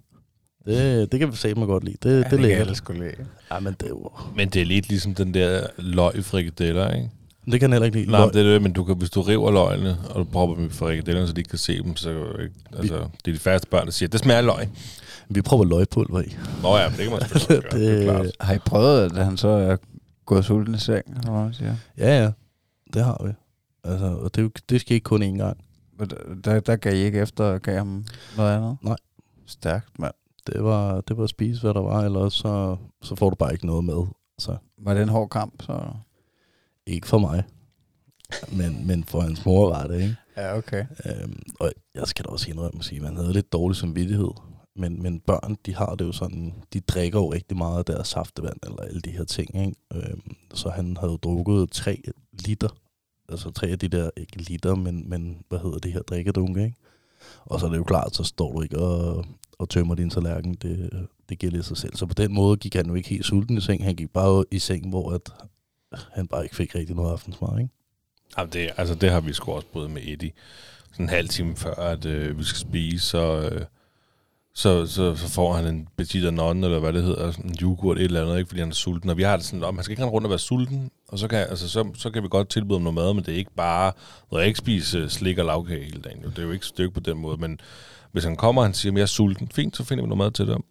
Det, 0.66 1.12
det 1.12 1.20
kan 1.20 1.32
vi 1.32 1.36
sige 1.36 1.54
godt 1.54 1.84
lide. 1.84 1.96
Det, 2.02 2.04
det, 2.04 2.16
det 2.24 2.30
kan 2.30 2.40
lærer 2.40 2.60
alle 2.60 2.74
skulle 2.74 3.00
lære. 3.00 3.26
Ja, 3.52 3.60
men 3.60 3.76
det, 3.80 3.88
jo, 3.88 4.10
Men 4.36 4.48
det 4.48 4.62
er 4.62 4.66
lidt 4.66 4.88
ligesom 4.88 5.14
den 5.14 5.34
der 5.34 5.66
løg 5.78 6.24
frikadeller, 6.24 6.90
ikke? 6.94 7.10
det 7.44 7.60
kan 7.60 7.62
han 7.62 7.72
heller 7.72 7.86
ikke 7.86 7.98
lide. 7.98 8.10
Nej, 8.10 8.20
Løg- 8.20 8.32
det 8.32 8.46
er 8.46 8.52
det, 8.52 8.62
men 8.62 8.72
du 8.72 8.84
kan, 8.84 8.96
hvis 8.96 9.10
du 9.10 9.22
river 9.22 9.50
løgene, 9.50 9.98
og 10.10 10.18
du 10.18 10.24
propper 10.24 10.56
dem 10.56 10.66
i 10.66 10.70
frikadellerne, 10.70 11.26
så 11.26 11.32
de 11.32 11.40
ikke 11.40 11.48
kan 11.50 11.58
se 11.58 11.82
dem, 11.82 11.96
så 11.96 12.10
ikke, 12.10 12.54
altså, 12.76 12.94
det 13.24 13.30
er 13.30 13.34
de 13.34 13.38
færreste 13.38 13.68
børn, 13.68 13.84
der 13.86 13.92
siger, 13.92 14.08
det 14.08 14.20
smager 14.20 14.40
løg. 14.40 14.68
Vi 15.30 15.42
prøver 15.42 15.64
løgpulver 15.64 16.20
i. 16.22 16.36
Nå 16.62 16.76
ja, 16.76 16.88
men 16.88 16.98
det 16.98 17.04
kan 17.08 17.12
man 17.12 17.28
selvfølgelig 17.28 17.70
gøre, 17.70 17.80
det, 17.80 17.98
det 17.98 18.08
er 18.08 18.12
klart. 18.22 18.26
Har 18.40 18.54
I 18.54 18.58
prøvet, 18.58 19.02
at 19.18 19.24
han 19.24 19.36
så 19.36 19.48
er 19.48 19.76
gået 20.26 20.44
sulten 20.44 20.74
i 20.74 20.78
seng? 20.78 21.02
Eller 21.08 21.30
hvad 21.30 21.42
man 21.42 21.54
siger? 21.54 21.76
Ja, 21.98 22.22
ja. 22.22 22.30
Det 22.94 23.04
har 23.04 23.24
vi. 23.26 23.32
Altså, 23.84 24.06
og 24.06 24.34
det, 24.34 24.40
er 24.40 24.42
jo- 24.42 24.50
det 24.68 24.80
skal 24.80 24.94
ikke 24.94 25.04
kun 25.04 25.22
én 25.22 25.36
gang. 25.36 25.56
Men 25.98 26.10
Der, 26.10 26.16
der, 26.44 26.60
der 26.60 26.76
gav 26.76 26.94
I 26.94 26.96
ikke 26.96 27.20
efter 27.20 27.44
og 27.44 27.62
gav 27.62 27.76
ham 27.76 28.04
noget 28.36 28.56
andet? 28.56 28.76
Nej. 28.82 28.96
Stærkt, 29.46 29.98
mand. 29.98 30.14
Det 30.46 30.64
var, 30.64 31.00
det 31.00 31.16
var 31.16 31.24
at 31.24 31.30
spise, 31.30 31.60
hvad 31.60 31.74
der 31.74 31.80
var, 31.80 32.02
eller 32.02 32.18
også 32.20 32.38
så, 32.38 32.76
så 33.02 33.14
får 33.16 33.30
du 33.30 33.36
bare 33.36 33.52
ikke 33.52 33.66
noget 33.66 33.84
med. 33.84 34.06
Så 34.38 34.56
Var 34.78 34.94
det 34.94 35.02
en 35.02 35.08
hård 35.08 35.28
kamp? 35.30 35.62
Så? 35.62 35.80
ikke 36.86 37.06
for 37.06 37.18
mig. 37.18 37.42
Men, 38.52 38.86
men 38.86 39.04
for 39.04 39.20
hans 39.20 39.44
mor 39.46 39.68
var 39.70 39.86
det, 39.86 40.00
ikke? 40.02 40.16
Ja, 40.36 40.56
okay. 40.56 40.84
Øhm, 41.06 41.42
og 41.60 41.72
jeg 41.94 42.06
skal 42.06 42.24
da 42.24 42.30
også 42.30 42.50
indrømme 42.50 42.78
at 42.78 42.84
sige, 42.84 42.96
at 42.96 43.02
man 43.02 43.16
havde 43.16 43.32
lidt 43.32 43.52
dårlig 43.52 43.76
samvittighed. 43.76 44.30
Men, 44.78 45.02
men 45.02 45.20
børn, 45.20 45.56
de 45.66 45.74
har 45.74 45.94
det 45.94 46.04
jo 46.04 46.12
sådan, 46.12 46.54
de 46.72 46.80
drikker 46.80 47.18
jo 47.18 47.32
rigtig 47.32 47.56
meget 47.56 47.78
af 47.78 47.84
deres 47.84 48.08
saftevand, 48.08 48.56
eller 48.62 48.82
alle 48.82 49.00
de 49.00 49.10
her 49.10 49.24
ting, 49.24 49.60
ikke? 49.60 49.74
Øhm, 49.94 50.36
så 50.54 50.68
han 50.68 50.96
havde 50.96 51.18
drukket 51.22 51.70
tre 51.70 52.02
liter, 52.32 52.68
altså 53.28 53.50
tre 53.50 53.66
af 53.66 53.78
de 53.78 53.88
der, 53.88 54.10
ikke 54.16 54.36
liter, 54.36 54.74
men, 54.74 55.08
men 55.10 55.42
hvad 55.48 55.58
hedder 55.58 55.78
det 55.78 55.92
her, 55.92 56.02
drikkedunke, 56.02 56.64
ikke? 56.64 56.76
Og 57.44 57.60
så 57.60 57.66
er 57.66 57.70
det 57.70 57.78
jo 57.78 57.84
klart, 57.84 58.16
så 58.16 58.24
står 58.24 58.52
du 58.52 58.62
ikke 58.62 58.78
og, 58.78 59.24
og 59.58 59.68
tømmer 59.68 59.94
din 59.94 60.10
tallerken, 60.10 60.54
det, 60.54 61.06
det 61.28 61.38
giver 61.38 61.52
lidt 61.52 61.66
sig 61.66 61.76
selv. 61.76 61.96
Så 61.96 62.06
på 62.06 62.14
den 62.14 62.34
måde 62.34 62.56
gik 62.56 62.74
han 62.74 62.86
jo 62.86 62.94
ikke 62.94 63.08
helt 63.08 63.24
sulten 63.24 63.58
i 63.58 63.60
seng, 63.60 63.84
han 63.84 63.96
gik 63.96 64.10
bare 64.10 64.44
i 64.50 64.58
seng, 64.58 64.88
hvor 64.88 65.12
at 65.12 65.30
han 66.12 66.26
bare 66.26 66.42
ikke 66.42 66.56
fik 66.56 66.74
rigtig 66.74 66.96
noget 66.96 67.12
aftensmad, 67.12 67.58
ikke? 67.58 67.70
Jamen, 68.38 68.52
det, 68.52 68.70
altså, 68.76 68.94
det 68.94 69.10
har 69.10 69.20
vi 69.20 69.32
sgu 69.32 69.52
også 69.52 69.66
prøvet 69.72 69.90
med 69.90 70.02
Eddie. 70.04 70.32
Sådan 70.92 71.04
en 71.04 71.08
halv 71.08 71.28
time 71.28 71.56
før, 71.56 71.74
at 71.74 72.04
øh, 72.04 72.38
vi 72.38 72.44
skal 72.44 72.58
spise, 72.58 73.06
så, 73.06 73.50
øh, 73.52 73.64
så, 74.58 74.86
så, 74.86 75.16
så 75.16 75.28
får 75.28 75.52
han 75.52 75.66
en 75.66 75.88
petit 75.96 76.24
anon, 76.24 76.64
eller 76.64 76.78
hvad 76.78 76.92
det 76.92 77.02
hedder, 77.02 77.30
sådan 77.30 77.50
en 77.50 77.56
yoghurt, 77.62 77.98
et 77.98 78.04
eller 78.04 78.22
andet, 78.22 78.38
ikke, 78.38 78.48
fordi 78.48 78.60
han 78.60 78.68
er 78.68 78.74
sulten. 78.74 79.10
Og 79.10 79.16
vi 79.16 79.22
har 79.22 79.36
det 79.36 79.44
sådan, 79.44 79.64
om 79.64 79.74
han 79.74 79.84
skal 79.84 79.92
ikke 79.92 80.02
rende 80.02 80.12
rundt 80.12 80.26
og 80.26 80.30
være 80.30 80.38
sulten, 80.38 80.90
og 81.08 81.18
så 81.18 81.28
kan, 81.28 81.38
altså, 81.38 81.68
så, 81.68 81.88
så 81.94 82.10
kan 82.10 82.22
vi 82.22 82.28
godt 82.30 82.48
tilbyde 82.48 82.78
ham 82.78 82.82
noget 82.82 82.94
mad, 82.94 83.14
men 83.14 83.24
det 83.24 83.34
er 83.34 83.38
ikke 83.38 83.54
bare, 83.56 83.92
når 84.30 84.38
jeg 84.38 84.46
ikke 84.46 84.58
spise 84.58 84.98
øh, 84.98 85.08
slik 85.08 85.38
og 85.38 85.44
lavkage 85.44 85.84
hele 85.84 86.00
dagen. 86.00 86.22
Jo. 86.22 86.28
Det 86.28 86.38
er 86.38 86.42
jo 86.42 86.50
ikke 86.50 86.66
stykke 86.66 86.94
på 86.94 87.00
den 87.00 87.18
måde, 87.18 87.36
men 87.36 87.60
hvis 88.12 88.24
han 88.24 88.36
kommer, 88.36 88.62
og 88.62 88.66
han 88.66 88.74
siger, 88.74 88.92
at 88.92 88.96
jeg 88.96 89.02
er 89.02 89.06
sulten, 89.06 89.48
fint, 89.48 89.76
så 89.76 89.84
finder 89.84 90.04
vi 90.04 90.08
noget 90.08 90.18
mad 90.18 90.30
til 90.30 90.46
dem. 90.46 90.62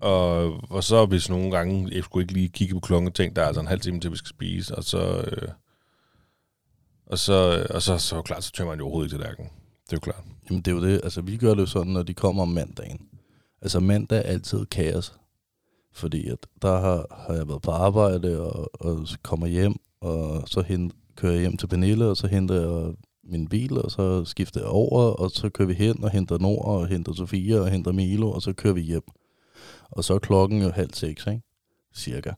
Og, 0.00 0.52
og 0.70 0.84
så 0.84 1.06
hvis 1.06 1.28
nogle 1.28 1.50
gange, 1.50 1.88
jeg 1.92 2.04
skulle 2.04 2.24
ikke 2.24 2.32
lige 2.32 2.48
kigge 2.48 2.74
på 2.74 2.80
klokken 2.80 3.08
og 3.08 3.14
tænke, 3.14 3.36
der 3.36 3.42
er 3.42 3.46
altså 3.46 3.60
en 3.60 3.66
halv 3.66 3.80
time 3.80 4.00
til, 4.00 4.12
vi 4.12 4.16
skal 4.16 4.28
spise, 4.28 4.74
og 4.74 4.84
så... 4.84 4.98
Øh, 4.98 5.48
og 7.06 7.18
så, 7.18 7.58
øh, 7.58 7.66
og 7.70 7.82
så, 7.82 7.98
så 7.98 8.22
klart, 8.22 8.44
så 8.44 8.52
tømmer 8.52 8.72
han 8.72 8.78
jo 8.78 8.84
overhovedet 8.84 9.12
ikke 9.12 9.22
tallerkenen. 9.22 9.50
Det 9.84 9.92
er 9.92 9.96
jo 9.96 10.00
klart. 10.00 10.24
Jamen 10.50 10.62
det 10.62 10.70
er 10.70 10.74
jo 10.74 10.82
det, 10.82 11.00
altså 11.04 11.20
vi 11.20 11.36
gør 11.36 11.54
det 11.54 11.60
jo 11.60 11.66
sådan, 11.66 11.92
når 11.92 12.02
de 12.02 12.14
kommer 12.14 12.42
om 12.42 12.48
mandagen. 12.48 13.00
Altså 13.62 13.80
mandag 13.80 14.18
er 14.18 14.22
altid 14.22 14.66
kaos. 14.66 15.14
Fordi 15.92 16.28
at 16.28 16.38
der 16.62 16.80
har, 16.80 17.24
har 17.26 17.34
jeg 17.34 17.48
været 17.48 17.62
på 17.62 17.70
arbejde 17.70 18.52
og, 18.52 18.70
og 18.74 19.06
kommer 19.22 19.46
hjem, 19.46 19.74
og 20.00 20.48
så 20.48 20.62
hen, 20.62 20.92
kører 21.16 21.32
jeg 21.32 21.40
hjem 21.40 21.56
til 21.56 21.66
Pernille, 21.66 22.06
og 22.06 22.16
så 22.16 22.26
henter 22.26 22.54
jeg 22.54 22.94
min 23.24 23.48
bil, 23.48 23.78
og 23.78 23.90
så 23.90 24.24
skifter 24.24 24.60
jeg 24.60 24.68
over, 24.68 25.02
og 25.02 25.30
så 25.30 25.48
kører 25.48 25.68
vi 25.68 25.74
hen 25.74 26.04
og 26.04 26.10
henter 26.10 26.38
Nord, 26.38 26.64
og 26.64 26.86
henter 26.86 27.12
Sofia, 27.12 27.60
og 27.60 27.70
henter 27.70 27.92
Milo, 27.92 28.30
og 28.30 28.42
så 28.42 28.52
kører 28.52 28.74
vi 28.74 28.80
hjem. 28.80 29.02
Og 29.90 30.04
så 30.04 30.14
er 30.14 30.18
klokken 30.18 30.62
jo 30.62 30.70
halv 30.70 30.94
seks, 30.94 31.26
ikke? 31.26 31.42
Cirka. 31.94 32.32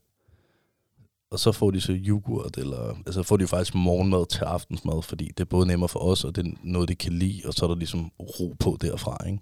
Og 1.31 1.38
så 1.38 1.52
får 1.52 1.70
de 1.70 1.81
så 1.81 1.92
yoghurt, 1.92 2.57
eller 2.57 2.94
altså 3.07 3.22
får 3.22 3.37
de 3.37 3.46
faktisk 3.46 3.74
morgenmad 3.74 4.26
til 4.26 4.44
aftensmad, 4.44 5.02
fordi 5.02 5.24
det 5.24 5.40
er 5.40 5.44
både 5.44 5.66
nemmere 5.66 5.88
for 5.88 6.00
os, 6.00 6.24
og 6.24 6.37
det 6.37 6.46
er 6.46 6.50
noget, 6.62 6.88
de 6.88 6.94
kan 6.94 7.12
lide, 7.12 7.42
og 7.44 7.54
så 7.54 7.64
er 7.64 7.68
der 7.68 7.76
ligesom 7.76 8.11
ro 8.20 8.57
på 8.61 8.76
derfra, 8.81 9.26
ikke? 9.26 9.38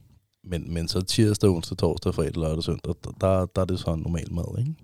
Men, 0.47 0.75
men 0.75 0.89
så 0.89 1.01
tirsdag, 1.01 1.51
onsdag, 1.51 1.77
torsdag, 1.79 2.15
fredag, 2.15 2.37
lørdag, 2.37 2.63
søndag, 2.63 2.95
der, 3.05 3.11
der, 3.21 3.47
der 3.47 3.63
er 3.63 3.65
det 3.65 3.81
så 3.81 3.95
normal 3.95 4.33
mad, 4.33 4.59
ikke? 4.59 4.75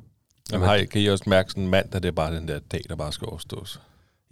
Jamen, 0.52 0.68
har 0.68 0.74
I, 0.74 0.84
kan 0.84 1.00
I 1.00 1.06
også 1.06 1.24
mærke 1.26 1.50
sådan 1.50 1.68
mandag, 1.68 2.02
det 2.02 2.08
er 2.08 2.12
bare 2.12 2.36
den 2.36 2.48
der 2.48 2.58
dag, 2.58 2.80
der 2.88 2.96
bare 2.96 3.12
skal 3.12 3.28
overstås? 3.28 3.80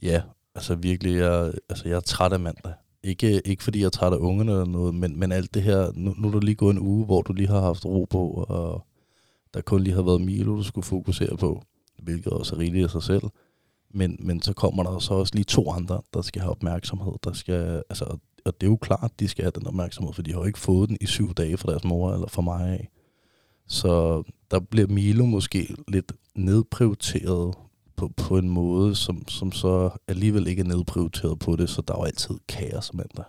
Ja, 0.03 0.23
altså 0.55 0.75
virkelig, 0.75 1.17
jeg, 1.17 1.53
altså 1.69 1.89
jeg 1.89 1.97
er 1.97 2.01
træt 2.01 2.33
af 2.33 2.41
mandag. 2.41 2.73
Ikke, 3.03 3.43
ikke 3.45 3.63
fordi 3.63 3.79
jeg 3.79 3.87
er 3.87 3.91
træt 3.91 4.13
af 4.13 4.17
ungerne 4.17 4.53
eller 4.53 4.65
noget, 4.65 4.95
men, 4.95 5.19
men 5.19 5.33
alt 5.33 5.55
det 5.55 5.63
her, 5.63 5.93
nu, 5.95 6.15
nu 6.19 6.29
er 6.29 6.33
der 6.33 6.41
lige 6.41 6.55
gået 6.55 6.75
en 6.75 6.81
uge, 6.81 7.05
hvor 7.05 7.23
du 7.23 7.33
lige 7.33 7.49
har 7.49 7.61
haft 7.61 7.85
ro 7.85 8.07
på, 8.11 8.29
og 8.49 8.87
der 9.55 9.61
kun 9.61 9.83
lige 9.83 9.95
har 9.95 10.03
været 10.03 10.21
Milo, 10.21 10.57
du 10.57 10.63
skulle 10.63 10.85
fokusere 10.85 11.37
på, 11.37 11.63
hvilket 12.03 12.33
også 12.33 12.55
er 12.55 12.59
rigeligt 12.59 12.85
af 12.85 12.91
sig 12.91 13.03
selv. 13.03 13.23
Men, 13.95 14.17
men 14.21 14.43
så 14.43 14.53
kommer 14.53 14.83
der 14.83 14.99
så 14.99 15.15
også 15.15 15.35
lige 15.35 15.45
to 15.45 15.71
andre, 15.71 16.03
der 16.15 16.23
skal 16.23 16.43
have 16.43 16.51
opmærksomhed. 16.51 17.13
Der 17.25 17.33
skal, 17.33 17.83
altså, 17.91 18.19
og 18.45 18.61
det 18.61 18.67
er 18.67 18.71
jo 18.71 18.77
klart, 18.77 19.21
de 19.21 19.29
skal 19.29 19.45
have 19.45 19.53
den 19.55 19.67
opmærksomhed, 19.67 20.15
for 20.15 20.23
de 20.23 20.33
har 20.33 20.39
jo 20.39 20.47
ikke 20.47 20.59
fået 20.59 20.89
den 20.89 20.99
i 21.01 21.07
syv 21.07 21.35
dage 21.35 21.57
fra 21.57 21.71
deres 21.71 21.85
mor 21.85 22.13
eller 22.13 22.29
fra 22.29 22.43
mig 22.43 22.69
af. 22.69 22.91
Så 23.67 24.23
der 24.51 24.61
bliver 24.61 24.87
Milo 24.87 25.27
måske 25.27 25.75
lidt 25.89 26.13
nedprioriteret 26.35 27.55
på, 27.97 28.09
på 28.17 28.39
en 28.39 28.49
måde, 28.49 28.95
som, 28.95 29.29
som 29.29 29.53
så 29.53 29.91
alligevel 30.09 30.47
ikke 30.47 30.61
er 30.61 30.67
nedprioriteret 30.67 31.39
på 31.39 31.57
det, 31.57 31.71
så 31.71 31.83
der 31.83 31.95
er 31.95 31.99
jo 31.99 32.05
altid 32.05 32.35
kaos 32.49 32.95
mandag. 32.95 33.25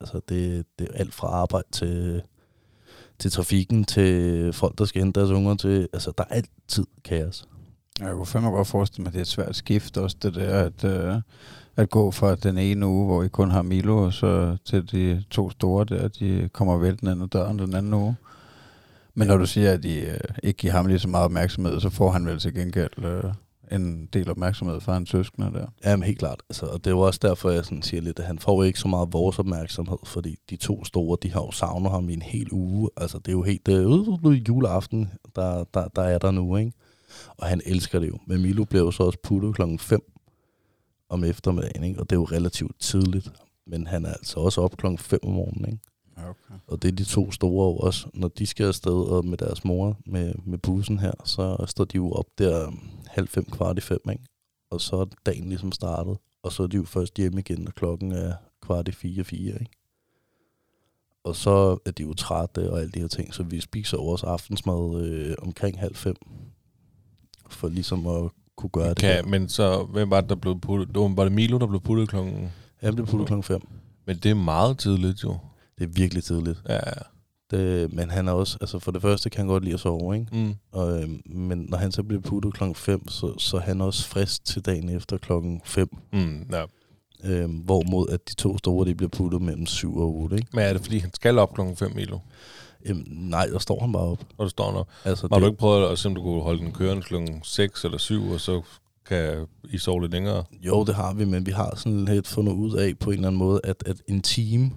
Altså 0.00 0.20
det, 0.28 0.66
det 0.78 0.88
er 0.90 0.98
alt 0.98 1.14
fra 1.14 1.26
arbejde 1.28 1.68
til, 1.72 2.22
til 3.18 3.30
trafikken, 3.30 3.84
til 3.84 4.52
folk, 4.52 4.78
der 4.78 4.84
skal 4.84 5.02
hente 5.02 5.20
deres 5.20 5.32
unger 5.32 5.54
til, 5.54 5.88
altså 5.92 6.12
der 6.18 6.24
er 6.24 6.34
altid 6.34 6.86
kaos. 7.04 7.48
Jeg 8.00 8.12
kunne 8.12 8.26
fandme 8.26 8.50
godt 8.50 8.68
forestille 8.68 9.02
mig, 9.02 9.08
at 9.08 9.12
det 9.12 9.18
er 9.18 9.22
et 9.22 9.28
svært 9.28 9.56
skift 9.56 9.96
også, 9.96 10.16
det 10.22 10.34
der, 10.34 10.58
at, 10.64 10.84
øh, 10.84 11.14
at 11.76 11.90
gå 11.90 12.10
fra 12.10 12.34
den 12.34 12.58
ene 12.58 12.86
uge, 12.86 13.06
hvor 13.06 13.22
I 13.22 13.28
kun 13.28 13.50
har 13.50 13.62
Milo, 13.62 14.04
og 14.04 14.12
så 14.12 14.56
til 14.64 14.92
de 14.92 15.24
to 15.30 15.50
store 15.50 15.84
der, 15.84 16.08
de 16.08 16.48
kommer 16.52 16.78
væltende 16.78 17.12
ind 17.12 17.22
ad 17.22 17.28
døren 17.28 17.58
den 17.58 17.74
anden 17.74 17.94
uge. 17.94 18.16
Men 19.14 19.28
når 19.28 19.36
du 19.36 19.46
siger, 19.46 19.72
at 19.72 19.84
I 19.84 20.00
øh, 20.00 20.20
ikke 20.42 20.56
giver 20.56 20.72
ham 20.72 20.86
lige 20.86 20.98
så 20.98 21.08
meget 21.08 21.24
opmærksomhed, 21.24 21.80
så 21.80 21.90
får 21.90 22.10
han 22.10 22.26
vel 22.26 22.38
til 22.38 22.54
gengæld 22.54 23.04
øh, 23.04 23.32
en 23.72 24.08
del 24.12 24.30
opmærksomhed 24.30 24.80
fra 24.80 24.92
hans 24.92 25.10
søskende 25.10 25.52
der. 25.52 25.66
Jamen 25.84 26.06
helt 26.06 26.18
klart. 26.18 26.42
Altså, 26.50 26.66
og 26.66 26.78
det 26.78 26.86
er 26.86 26.94
jo 26.94 27.00
også 27.00 27.20
derfor, 27.22 27.50
jeg 27.50 27.64
sådan 27.64 27.82
siger 27.82 28.00
lidt, 28.00 28.18
at 28.18 28.24
han 28.24 28.38
får 28.38 28.64
ikke 28.64 28.78
så 28.78 28.88
meget 28.88 29.12
vores 29.12 29.38
opmærksomhed, 29.38 29.98
fordi 30.04 30.36
de 30.50 30.56
to 30.56 30.84
store, 30.84 31.16
de 31.22 31.32
har 31.32 31.40
jo 31.40 31.50
savnet 31.50 31.90
ham 31.90 32.08
i 32.08 32.12
en 32.12 32.22
hel 32.22 32.48
uge. 32.52 32.90
Altså 32.96 33.18
det 33.18 33.28
er 33.28 33.32
jo 33.32 33.42
helt 33.42 33.68
øh, 33.68 33.84
øh, 33.84 34.32
øh 34.32 34.48
juleaften, 34.48 35.10
der, 35.36 35.64
der, 35.74 35.88
der 35.88 36.02
er 36.02 36.18
der 36.18 36.30
nu, 36.30 36.56
ikke? 36.56 36.72
Og 37.36 37.46
han 37.46 37.60
elsker 37.64 37.98
det 37.98 38.08
jo. 38.08 38.18
Men 38.26 38.42
Milo 38.42 38.64
blev 38.64 38.80
jo 38.80 38.90
så 38.90 39.02
også 39.02 39.18
puttet 39.22 39.54
klokken 39.54 39.78
5 39.78 40.00
om 41.08 41.24
eftermiddagen, 41.24 41.84
ikke? 41.84 42.00
Og 42.00 42.10
det 42.10 42.16
er 42.16 42.20
jo 42.20 42.24
relativt 42.24 42.80
tidligt. 42.80 43.32
Men 43.66 43.86
han 43.86 44.04
er 44.04 44.12
altså 44.12 44.40
også 44.40 44.60
op 44.60 44.76
klokken 44.76 44.98
5 44.98 45.20
om 45.22 45.32
morgenen, 45.32 45.64
ikke? 45.64 45.78
Okay. 46.16 46.54
Og 46.66 46.82
det 46.82 46.88
er 46.88 46.92
de 46.92 47.04
to 47.04 47.30
store 47.30 47.70
jo 47.70 47.76
også. 47.76 48.08
Når 48.14 48.28
de 48.28 48.46
skal 48.46 48.66
afsted 48.66 48.92
og 48.92 49.26
med 49.26 49.38
deres 49.38 49.64
mor 49.64 49.98
med, 50.06 50.34
med 50.44 50.58
bussen 50.58 50.98
her, 50.98 51.12
så 51.24 51.64
står 51.68 51.84
de 51.84 51.96
jo 51.96 52.12
op 52.12 52.26
der 52.38 52.72
halv 53.06 53.28
fem, 53.28 53.44
kvart 53.44 53.78
i 53.78 53.80
fem, 53.80 54.00
ikke? 54.10 54.24
Og 54.70 54.80
så 54.80 54.96
er 54.96 55.04
dagen 55.26 55.48
ligesom 55.48 55.72
startet. 55.72 56.16
Og 56.42 56.52
så 56.52 56.62
er 56.62 56.66
de 56.66 56.76
jo 56.76 56.84
først 56.84 57.16
hjemme 57.16 57.40
igen, 57.40 57.58
når 57.58 57.70
klokken 57.70 58.12
er 58.12 58.34
kvart 58.62 58.88
i 58.88 58.92
fire, 58.92 59.24
fire, 59.24 59.60
ikke? 59.60 59.70
Og 61.24 61.36
så 61.36 61.78
er 61.86 61.90
de 61.90 62.02
jo 62.02 62.14
trætte 62.14 62.72
og 62.72 62.80
alle 62.80 62.90
de 62.90 63.00
her 63.00 63.08
ting, 63.08 63.34
så 63.34 63.42
vi 63.42 63.60
spiser 63.60 63.98
også 63.98 64.26
aftensmad 64.26 65.04
øh, 65.04 65.34
omkring 65.38 65.80
halv 65.80 65.94
fem. 65.94 66.16
For 67.54 67.68
ligesom 67.68 68.06
at 68.06 68.30
kunne 68.56 68.70
gøre 68.70 68.88
det. 68.88 68.98
Kan, 68.98 69.10
her. 69.10 69.22
men 69.22 69.48
så, 69.48 69.82
hvem 69.82 70.10
var 70.10 70.20
det, 70.20 70.30
der 70.30 70.36
blev 70.36 70.60
puttet? 70.60 70.88
Var, 70.94 71.24
det 71.24 71.32
Milo, 71.32 71.58
der 71.58 71.66
blev 71.66 71.80
puttet 71.80 72.08
klokken? 72.08 72.52
Jeg 72.82 72.94
blev 72.94 73.06
puttet 73.06 73.26
klokken 73.26 73.42
fem. 73.42 73.60
Men 74.06 74.16
det 74.16 74.30
er 74.30 74.34
meget 74.34 74.78
tidligt 74.78 75.24
jo. 75.24 75.36
Det 75.78 75.84
er 75.84 75.88
virkelig 75.88 76.24
tidligt. 76.24 76.62
Ja, 76.68 76.74
ja. 76.74 77.02
Det, 77.50 77.92
men 77.92 78.10
han 78.10 78.28
er 78.28 78.32
også, 78.32 78.58
altså 78.60 78.78
for 78.78 78.90
det 78.90 79.02
første 79.02 79.30
kan 79.30 79.38
han 79.38 79.46
godt 79.46 79.64
lide 79.64 79.74
at 79.74 79.80
sove, 79.80 80.14
ikke? 80.14 80.26
Mm. 80.32 80.54
Og, 80.72 81.02
øhm, 81.02 81.22
men 81.26 81.66
når 81.68 81.78
han 81.78 81.92
så 81.92 82.02
bliver 82.02 82.20
puttet 82.20 82.54
klokken 82.54 82.74
5, 82.74 83.08
så, 83.08 83.38
så 83.38 83.56
er 83.56 83.60
han 83.60 83.80
også 83.80 84.08
frisk 84.08 84.44
til 84.44 84.62
dagen 84.62 84.88
efter 84.88 85.18
klokken 85.18 85.60
5. 85.64 85.96
Mm, 86.12 86.46
ja. 86.52 86.64
Øhm, 87.24 87.52
hvorimod 87.52 88.08
at 88.08 88.28
de 88.28 88.34
to 88.34 88.58
store, 88.58 88.86
de 88.86 88.94
bliver 88.94 89.10
puttet 89.10 89.42
mellem 89.42 89.66
7 89.66 89.96
og 89.96 90.16
8. 90.16 90.36
Ikke? 90.36 90.48
Men 90.52 90.64
er 90.64 90.72
det, 90.72 90.82
fordi 90.82 90.98
han 90.98 91.14
skal 91.14 91.38
op 91.38 91.54
klokken 91.54 91.76
5, 91.76 91.94
Milo? 91.94 92.18
Øhm, 92.84 93.04
nej, 93.08 93.46
der 93.46 93.58
står 93.58 93.80
han 93.80 93.92
bare 93.92 94.02
op. 94.02 94.24
Og 94.38 94.44
du 94.44 94.48
står 94.50 94.72
der. 94.72 94.84
Altså, 95.10 95.28
Har 95.32 95.38
du 95.38 95.46
ikke 95.46 95.58
prøvet 95.58 95.88
at 95.92 95.98
se, 95.98 96.08
om 96.08 96.14
du 96.14 96.22
kunne 96.22 96.42
holde 96.42 96.58
den 96.60 96.72
kørende 96.72 97.02
klokken 97.02 97.40
6 97.44 97.84
eller 97.84 97.98
7, 97.98 98.30
og 98.30 98.40
så 98.40 98.62
kan 99.06 99.46
I 99.70 99.78
sove 99.78 100.00
lidt 100.00 100.12
længere? 100.12 100.44
Jo, 100.62 100.84
det 100.84 100.94
har 100.94 101.14
vi, 101.14 101.24
men 101.24 101.46
vi 101.46 101.50
har 101.50 101.74
sådan 101.76 102.04
lidt 102.04 102.26
fundet 102.26 102.52
ud 102.52 102.76
af 102.76 102.98
på 102.98 103.10
en 103.10 103.14
eller 103.16 103.28
anden 103.28 103.38
måde, 103.38 103.60
at, 103.64 103.82
at 103.86 103.96
en 104.08 104.22
time, 104.22 104.70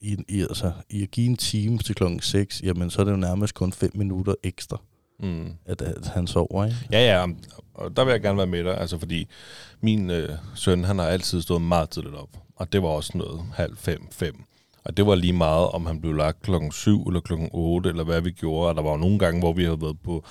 i, 0.00 0.16
i, 0.28 0.40
altså, 0.40 0.72
i 0.90 1.02
at 1.02 1.10
give 1.10 1.26
en 1.26 1.36
time 1.36 1.78
til 1.78 1.94
klokken 1.94 2.20
6, 2.20 2.62
jamen 2.64 2.90
så 2.90 3.00
er 3.00 3.04
det 3.04 3.12
jo 3.12 3.16
nærmest 3.16 3.54
kun 3.54 3.72
5 3.72 3.90
minutter 3.94 4.34
ekstra, 4.42 4.80
Mm. 5.20 5.50
at, 5.66 5.82
at 5.82 6.06
han 6.06 6.26
sover, 6.26 6.64
ikke? 6.64 6.76
Ja, 6.92 7.18
ja, 7.18 7.26
og 7.74 7.96
der 7.96 8.04
vil 8.04 8.12
jeg 8.12 8.20
gerne 8.20 8.38
være 8.38 8.46
med 8.46 8.64
dig, 8.64 8.78
altså 8.80 8.98
fordi 8.98 9.26
min 9.80 10.10
øh, 10.10 10.28
søn, 10.54 10.84
han 10.84 10.98
har 10.98 11.06
altid 11.06 11.40
stået 11.42 11.62
meget 11.62 11.90
tidligt 11.90 12.14
op, 12.14 12.28
og 12.56 12.72
det 12.72 12.82
var 12.82 12.88
også 12.88 13.18
noget 13.18 13.40
halv 13.54 13.76
fem, 13.76 14.06
fem. 14.10 14.44
Og 14.84 14.96
det 14.96 15.06
var 15.06 15.14
lige 15.14 15.32
meget, 15.32 15.68
om 15.68 15.86
han 15.86 16.00
blev 16.00 16.12
lagt 16.12 16.42
klokken 16.42 16.72
7 16.72 17.04
eller 17.06 17.20
klokken 17.20 17.48
8, 17.52 17.90
eller 17.90 18.04
hvad 18.04 18.20
vi 18.20 18.30
gjorde. 18.30 18.68
Og 18.68 18.74
der 18.74 18.82
var 18.82 18.90
jo 18.90 18.96
nogle 18.96 19.18
gange, 19.18 19.40
hvor 19.40 19.52
vi 19.52 19.64
havde 19.64 19.80
været 19.80 20.00
på 20.04 20.24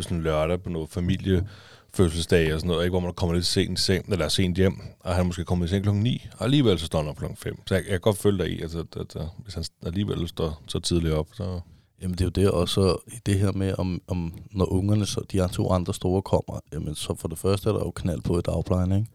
sådan 0.00 0.16
en 0.16 0.22
lørdag 0.22 0.62
på 0.62 0.70
noget 0.70 0.90
familie 0.90 1.48
fødselsdag 1.94 2.54
og 2.54 2.60
sådan 2.60 2.68
noget, 2.68 2.84
ikke? 2.84 2.92
hvor 2.92 3.00
man 3.00 3.12
kommer 3.12 3.34
lidt 3.34 3.46
sent, 3.46 3.80
seng, 3.80 4.12
eller 4.12 4.28
sent 4.28 4.56
hjem, 4.56 4.80
og 5.00 5.14
han 5.14 5.26
måske 5.26 5.44
kommer 5.44 5.64
i 5.64 5.68
seng 5.68 5.82
klokken 5.82 6.02
9, 6.02 6.26
og 6.38 6.44
alligevel 6.44 6.78
så 6.78 6.86
står 6.86 6.98
han 6.98 7.08
op 7.08 7.16
klokken 7.16 7.36
5. 7.36 7.62
Så 7.66 7.74
jeg, 7.74 7.84
jeg 7.84 7.90
kan 7.90 8.00
godt 8.00 8.18
følge 8.18 8.38
dig 8.38 8.50
i, 8.50 8.62
altså, 8.62 8.78
at, 8.78 8.96
at, 8.96 9.16
at, 9.16 9.28
hvis 9.38 9.54
han 9.54 9.64
alligevel 9.86 10.28
står 10.28 10.62
så 10.66 10.80
tidligt 10.80 11.14
op, 11.14 11.28
så... 11.32 11.60
Jamen 12.02 12.12
det 12.12 12.20
er 12.20 12.24
jo 12.24 12.30
det 12.30 12.50
også 12.50 12.96
i 13.06 13.16
det 13.26 13.38
her 13.38 13.52
med, 13.52 13.74
om, 13.78 14.02
om 14.08 14.34
når 14.50 14.72
ungerne, 14.72 15.06
så 15.06 15.20
de 15.32 15.48
to 15.48 15.70
andre 15.70 15.94
store 15.94 16.22
kommer, 16.22 16.60
jamen 16.72 16.94
så 16.94 17.14
for 17.14 17.28
det 17.28 17.38
første 17.38 17.68
er 17.68 17.72
der 17.72 17.80
jo 17.80 17.90
knald 17.90 18.20
på 18.20 18.38
i 18.38 18.42
dagplejen, 18.42 18.92
ikke? 18.92 19.06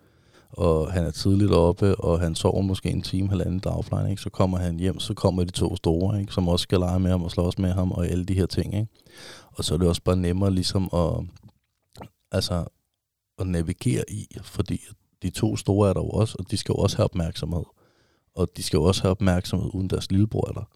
Og 0.57 0.91
han 0.91 1.05
er 1.05 1.11
tidligt 1.11 1.51
oppe, 1.51 1.95
og 1.95 2.19
han 2.19 2.35
sover 2.35 2.61
måske 2.61 2.89
en 2.89 3.01
time, 3.01 3.29
halvanden 3.29 3.59
dagplejen, 3.59 4.09
ikke? 4.09 4.21
så 4.21 4.29
kommer 4.29 4.57
han 4.57 4.79
hjem, 4.79 4.99
så 4.99 5.13
kommer 5.13 5.43
de 5.43 5.51
to 5.51 5.75
store, 5.75 6.19
ikke? 6.19 6.33
som 6.33 6.47
også 6.47 6.63
skal 6.63 6.79
lege 6.79 6.99
med 6.99 7.11
ham 7.11 7.23
og 7.23 7.31
slås 7.31 7.57
med 7.57 7.71
ham, 7.71 7.91
og 7.91 8.07
alle 8.07 8.25
de 8.25 8.33
her 8.33 8.45
ting. 8.45 8.73
Ikke? 8.73 8.87
Og 9.51 9.63
så 9.63 9.73
er 9.73 9.77
det 9.77 9.87
også 9.87 10.01
bare 10.01 10.15
nemmere 10.15 10.51
ligesom 10.51 10.89
at, 10.93 11.25
altså, 12.31 12.65
at 13.39 13.47
navigere 13.47 14.03
i, 14.07 14.27
fordi 14.43 14.81
de 15.21 15.29
to 15.29 15.57
store 15.57 15.89
er 15.89 15.93
der 15.93 16.01
jo 16.01 16.09
også, 16.09 16.35
og 16.39 16.51
de 16.51 16.57
skal 16.57 16.73
jo 16.73 16.75
også 16.75 16.97
have 16.97 17.05
opmærksomhed. 17.05 17.63
Og 18.35 18.47
de 18.57 18.63
skal 18.63 18.77
jo 18.77 18.83
også 18.83 19.01
have 19.01 19.11
opmærksomhed, 19.11 19.69
uden 19.73 19.89
deres 19.89 20.11
lillebror 20.11 20.49
er 20.49 20.53
der. 20.53 20.69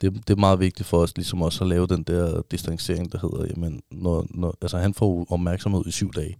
Det, 0.00 0.28
det 0.28 0.30
er 0.30 0.40
meget 0.40 0.60
vigtigt 0.60 0.88
for 0.88 0.98
os 0.98 1.16
ligesom 1.16 1.42
også 1.42 1.64
at 1.64 1.68
lave 1.68 1.86
den 1.86 2.02
der 2.02 2.42
distancering, 2.50 3.12
der 3.12 3.18
hedder, 3.18 3.46
jamen, 3.50 3.82
når, 3.90 4.26
når, 4.30 4.54
altså 4.62 4.78
han 4.78 4.94
får 4.94 5.26
opmærksomhed 5.28 5.86
i 5.86 5.90
syv 5.90 6.12
dage, 6.12 6.38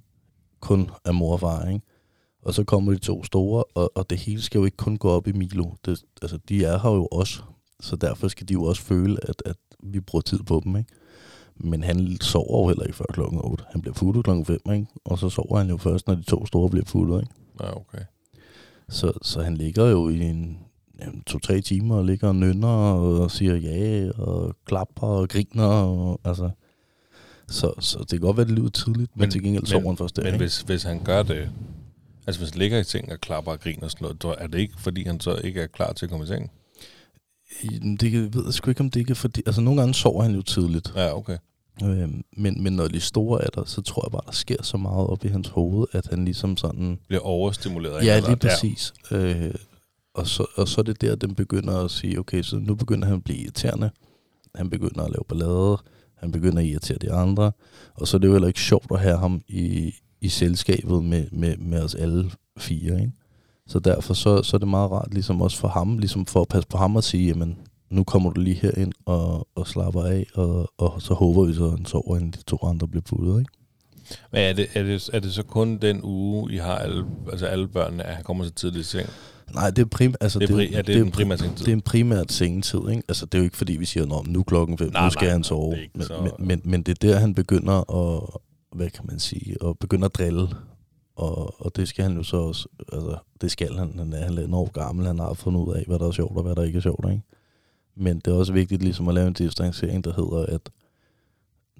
kun 0.60 0.90
af 1.04 1.14
mor 1.14 1.32
og 1.32 1.40
far, 1.40 1.68
ikke? 1.68 1.80
Og 2.42 2.54
så 2.54 2.64
kommer 2.64 2.92
de 2.92 2.98
to 2.98 3.24
store, 3.24 3.64
og, 3.74 3.92
og 3.96 4.10
det 4.10 4.18
hele 4.18 4.42
skal 4.42 4.58
jo 4.58 4.64
ikke 4.64 4.76
kun 4.76 4.96
gå 4.96 5.10
op 5.10 5.26
i 5.26 5.32
Milo. 5.32 5.70
Det, 5.84 6.04
altså, 6.22 6.38
de 6.48 6.64
er 6.64 6.78
her 6.78 6.90
jo 6.90 7.06
også, 7.06 7.42
så 7.80 7.96
derfor 7.96 8.28
skal 8.28 8.48
de 8.48 8.52
jo 8.52 8.64
også 8.64 8.82
føle, 8.82 9.18
at, 9.28 9.42
at 9.46 9.56
vi 9.82 10.00
bruger 10.00 10.22
tid 10.22 10.38
på 10.38 10.62
dem, 10.64 10.76
ikke? 10.76 10.90
Men 11.56 11.82
han 11.82 12.16
sover 12.20 12.62
jo 12.62 12.68
heller 12.68 12.84
ikke 12.84 12.96
før 12.96 13.04
klokken 13.12 13.40
8. 13.44 13.64
Han 13.70 13.80
bliver 13.80 13.94
fuldt 13.94 14.24
klokken 14.24 14.44
5, 14.44 14.60
ikke? 14.72 14.86
Og 15.04 15.18
så 15.18 15.28
sover 15.28 15.58
han 15.58 15.68
jo 15.68 15.76
først, 15.76 16.06
når 16.06 16.14
de 16.14 16.22
to 16.22 16.46
store 16.46 16.70
bliver 16.70 16.84
fuldt, 16.86 17.22
ikke? 17.22 17.34
Ja, 17.60 17.76
okay. 17.76 18.04
Så, 18.88 19.12
så 19.22 19.42
han 19.42 19.56
ligger 19.56 19.86
jo 19.86 20.08
i 20.08 20.20
en 20.20 20.58
to-tre 21.26 21.60
timer 21.60 21.96
og 21.96 22.04
ligger 22.04 22.28
og 22.28 22.36
nynner 22.36 22.68
og 22.68 23.30
siger 23.30 23.56
ja 23.56 24.10
og 24.10 24.56
klapper 24.64 25.06
og 25.06 25.28
griner. 25.28 25.64
Og, 25.64 26.20
altså, 26.24 26.50
så, 27.48 27.72
så 27.80 27.98
det 27.98 28.10
kan 28.10 28.20
godt 28.20 28.36
være, 28.36 28.46
det 28.46 28.54
lyder 28.54 28.70
tidligt, 28.70 29.16
men, 29.16 29.20
men 29.20 29.30
til 29.30 29.42
gengæld 29.42 29.66
sover 29.66 29.86
han 29.86 29.96
først 29.96 30.16
der. 30.16 30.22
Men 30.22 30.36
hvis, 30.36 30.60
hvis 30.60 30.82
han 30.82 31.04
gør 31.04 31.22
det, 31.22 31.50
altså 32.28 32.40
hvis 32.40 32.50
han 32.50 32.58
ligger 32.58 32.78
i 32.78 32.84
seng 32.84 33.12
og 33.12 33.20
klapper 33.20 33.52
og 33.52 33.60
griner 33.60 33.84
og 33.84 33.90
sådan 33.90 34.16
noget, 34.22 34.38
er 34.38 34.46
det 34.46 34.58
ikke, 34.58 34.74
fordi 34.78 35.04
han 35.04 35.20
så 35.20 35.40
ikke 35.44 35.60
er 35.60 35.66
klar 35.66 35.92
til 35.92 36.06
at 36.06 36.10
komme 36.10 36.24
i 36.24 36.28
seng? 36.28 36.50
Det 38.00 38.34
ved 38.34 38.44
jeg 38.44 38.54
sgu 38.54 38.70
ikke, 38.70 38.80
om 38.80 38.90
det 38.90 39.00
ikke 39.00 39.10
er 39.10 39.14
fordi... 39.14 39.42
Altså, 39.46 39.60
nogle 39.60 39.80
gange 39.80 39.94
sover 39.94 40.22
han 40.22 40.34
jo 40.34 40.42
tidligt. 40.42 40.92
Ja, 40.96 41.16
okay. 41.16 41.38
Øhm, 41.84 42.24
men, 42.36 42.62
men 42.62 42.72
når 42.72 42.88
de 42.88 43.00
store 43.00 43.44
er 43.44 43.48
der, 43.48 43.64
så 43.64 43.82
tror 43.82 44.06
jeg 44.06 44.12
bare, 44.12 44.22
der 44.26 44.32
sker 44.32 44.62
så 44.62 44.76
meget 44.76 45.06
op 45.06 45.24
i 45.24 45.28
hans 45.28 45.48
hoved, 45.48 45.86
at 45.92 46.06
han 46.06 46.24
ligesom 46.24 46.56
sådan... 46.56 46.98
Bliver 47.08 47.22
overstimuleret. 47.22 48.06
Ja, 48.06 48.18
lige 48.18 48.36
præcis. 48.36 48.94
Ja. 49.10 49.16
Øh, 49.16 49.54
og, 50.14 50.26
så, 50.26 50.46
og 50.54 50.68
så 50.68 50.80
er 50.80 50.82
det 50.82 51.00
der, 51.00 51.14
den 51.14 51.34
begynder 51.34 51.84
at 51.84 51.90
sige, 51.90 52.18
okay, 52.18 52.42
så 52.42 52.56
nu 52.56 52.74
begynder 52.74 53.06
han 53.06 53.16
at 53.16 53.24
blive 53.24 53.38
irriterende. 53.38 53.90
Han 54.54 54.70
begynder 54.70 55.02
at 55.02 55.10
lave 55.10 55.24
ballade. 55.28 55.78
Han 56.14 56.32
begynder 56.32 56.58
at 56.58 56.64
irritere 56.64 56.98
de 56.98 57.12
andre. 57.12 57.52
Og 57.94 58.08
så 58.08 58.16
er 58.16 58.18
det 58.18 58.28
jo 58.28 58.32
heller 58.32 58.48
ikke 58.48 58.60
sjovt 58.60 58.86
at 58.90 59.00
have 59.00 59.18
ham 59.18 59.42
i, 59.48 59.94
i 60.20 60.28
selskabet 60.28 61.04
med, 61.04 61.26
med, 61.32 61.56
med 61.56 61.82
os 61.82 61.94
alle 61.94 62.30
fire, 62.58 63.00
ikke? 63.00 63.12
Så 63.66 63.78
derfor 63.78 64.14
så, 64.14 64.42
så 64.42 64.56
er 64.56 64.58
det 64.58 64.68
meget 64.68 64.90
rart, 64.90 65.14
ligesom 65.14 65.42
også 65.42 65.58
for 65.58 65.68
ham, 65.68 65.98
ligesom 65.98 66.26
for 66.26 66.40
at 66.40 66.48
passe 66.48 66.68
på 66.68 66.78
ham 66.78 66.96
og 66.96 67.04
sige, 67.04 67.26
jamen, 67.26 67.58
nu 67.90 68.04
kommer 68.04 68.30
du 68.30 68.40
lige 68.40 68.56
her 68.56 68.70
ind 68.76 68.92
og, 69.06 69.48
og 69.54 69.66
slapper 69.66 70.02
af, 70.02 70.26
og, 70.34 70.72
og 70.78 71.02
så 71.02 71.14
håber 71.14 71.44
vi 71.44 71.54
så, 71.54 71.64
at 71.64 71.70
han 71.70 71.86
sover, 71.86 72.16
inden 72.16 72.30
de 72.30 72.42
to 72.42 72.58
andre 72.62 72.88
bliver 72.88 73.02
puttet, 73.02 73.38
ikke? 73.38 73.52
Men 74.32 74.40
er 74.40 74.52
det, 74.52 74.68
er, 74.74 74.82
det, 74.82 75.10
er 75.12 75.20
det 75.20 75.34
så 75.34 75.42
kun 75.42 75.76
den 75.76 76.00
uge, 76.02 76.52
I 76.52 76.56
har 76.56 76.74
alle, 76.74 77.04
altså 77.30 77.46
alle 77.46 77.68
børnene, 77.68 78.02
at 78.02 78.14
han 78.14 78.24
kommer 78.24 78.44
så 78.44 78.50
tidligt 78.50 78.86
i 78.86 78.88
seng? 78.88 79.08
Nej, 79.54 79.70
det 79.70 79.82
er, 79.82 79.86
prim, 79.86 80.14
altså, 80.20 80.38
det 80.38 80.50
er, 80.50 80.54
pri, 80.54 80.64
ja, 80.64 80.68
det 80.70 80.78
er, 80.78 80.82
det 80.82 80.96
er 80.96 81.00
en 81.00 81.10
primær 81.10 81.36
sengetid. 81.36 81.64
Det 81.64 81.72
er 81.72 81.76
en 81.76 81.80
primært 81.80 82.32
sengetid, 82.32 82.78
ikke? 82.90 83.02
Altså, 83.08 83.26
det 83.26 83.34
er 83.34 83.38
jo 83.38 83.44
ikke 83.44 83.56
fordi, 83.56 83.76
vi 83.76 83.84
siger, 83.84 84.22
nu 84.26 84.42
klokken 84.42 84.78
fem, 84.78 84.92
nej, 84.92 85.04
nu 85.04 85.10
skal 85.10 85.26
nej, 85.26 85.32
han 85.32 85.44
sove. 85.44 85.76
Men, 85.94 86.06
så... 86.06 86.14
men, 86.22 86.46
men, 86.46 86.60
men 86.64 86.82
det 86.82 87.04
er 87.04 87.08
der, 87.08 87.18
han 87.18 87.34
begynder 87.34 87.94
at, 87.94 88.40
hvad 88.72 88.90
kan 88.90 89.04
man 89.06 89.18
sige, 89.18 89.62
og 89.62 89.78
begynde 89.78 90.04
at 90.04 90.14
drille. 90.14 90.48
Og, 91.16 91.64
og 91.64 91.76
det 91.76 91.88
skal 91.88 92.04
han 92.04 92.16
jo 92.16 92.22
så 92.22 92.36
også, 92.36 92.68
altså, 92.92 93.18
det 93.40 93.50
skal 93.50 93.74
han, 93.78 93.98
han 93.98 94.12
er 94.12 94.24
halvandet 94.24 94.54
år 94.54 94.70
gammel, 94.70 95.06
han 95.06 95.18
har 95.18 95.34
fundet 95.34 95.60
ud 95.60 95.74
af, 95.74 95.84
hvad 95.86 95.98
der 95.98 96.06
er 96.06 96.10
sjovt 96.10 96.36
og 96.36 96.42
hvad 96.42 96.54
der 96.54 96.62
ikke 96.62 96.76
er 96.76 96.80
sjovt, 96.80 97.10
ikke? 97.10 97.22
Men 97.96 98.16
det 98.16 98.26
er 98.26 98.34
også 98.34 98.52
vigtigt 98.52 98.82
ligesom 98.82 99.08
at 99.08 99.14
lave 99.14 99.26
en 99.26 99.32
distancering, 99.32 100.04
der 100.04 100.12
hedder, 100.12 100.46
at 100.54 100.70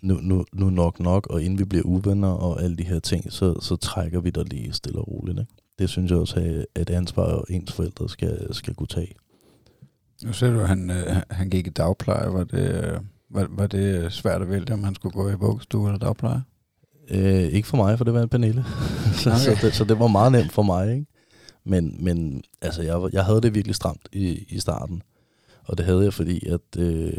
nu, 0.03 0.14
nu, 0.14 0.44
nu 0.53 0.70
nok 0.70 1.01
nok, 1.01 1.27
og 1.27 1.42
inden 1.42 1.59
vi 1.59 1.64
bliver 1.64 1.85
uvenner 1.85 2.29
og 2.29 2.62
alle 2.62 2.77
de 2.77 2.83
her 2.83 2.98
ting, 2.98 3.33
så, 3.33 3.61
så 3.61 3.77
trækker 3.77 4.20
vi 4.20 4.31
dig 4.31 4.44
lige 4.44 4.72
stille 4.72 4.98
og 4.98 5.09
roligt. 5.09 5.38
Ikke? 5.38 5.53
Det 5.79 5.90
synes 5.90 6.11
jeg 6.11 6.18
også 6.18 6.64
er 6.74 6.81
et 6.83 6.90
ansvar, 6.90 7.44
ens 7.51 7.72
forældre 7.72 8.09
skal, 8.09 8.55
skal 8.55 8.74
kunne 8.74 8.87
tage. 8.87 9.14
Nu 10.24 10.33
ser 10.33 10.53
du, 10.53 10.61
at 10.61 10.68
han, 10.68 10.90
øh, 10.90 11.16
han 11.31 11.51
gik 11.51 11.66
i 11.66 11.70
dagpleje. 11.70 12.33
Var 12.33 12.44
det, 12.44 12.85
øh, 12.85 13.01
var, 13.31 13.46
var 13.51 13.66
det 13.66 14.12
svært 14.12 14.42
at 14.42 14.48
vælge, 14.48 14.72
om 14.72 14.85
han 14.85 14.94
skulle 14.94 15.12
gå 15.12 15.31
i 15.31 15.35
vuggestue 15.35 15.88
eller 15.88 15.98
dagpleje? 15.98 16.42
Øh, 17.11 17.42
ikke 17.42 17.68
for 17.68 17.77
mig, 17.77 17.99
for 17.99 18.05
det 18.05 18.14
var 18.14 18.23
en 18.23 18.29
Pernille. 18.29 18.64
så, 19.23 19.31
okay. 19.31 19.38
så, 19.38 19.66
det, 19.66 19.75
så 19.75 19.85
det 19.85 19.99
var 19.99 20.07
meget 20.07 20.33
nemt 20.33 20.53
for 20.53 20.62
mig. 20.62 20.92
Ikke? 20.94 21.07
Men, 21.64 22.05
men 22.05 22.42
altså, 22.61 22.83
jeg, 22.83 23.09
jeg 23.12 23.25
havde 23.25 23.40
det 23.40 23.55
virkelig 23.55 23.75
stramt 23.75 24.09
i, 24.12 24.44
i 24.49 24.59
starten. 24.59 25.03
Og 25.64 25.79
det 25.79 25.87
havde 25.87 26.05
jeg, 26.05 26.14
fordi 26.14 26.47
at 26.47 26.79
øh, 26.79 27.12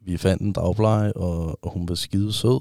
vi 0.00 0.16
fandt 0.16 0.42
en 0.42 0.52
dagpleje, 0.52 1.12
og, 1.12 1.64
og 1.64 1.70
hun 1.72 1.88
var 1.88 1.94
skide 1.94 2.32
sød. 2.32 2.60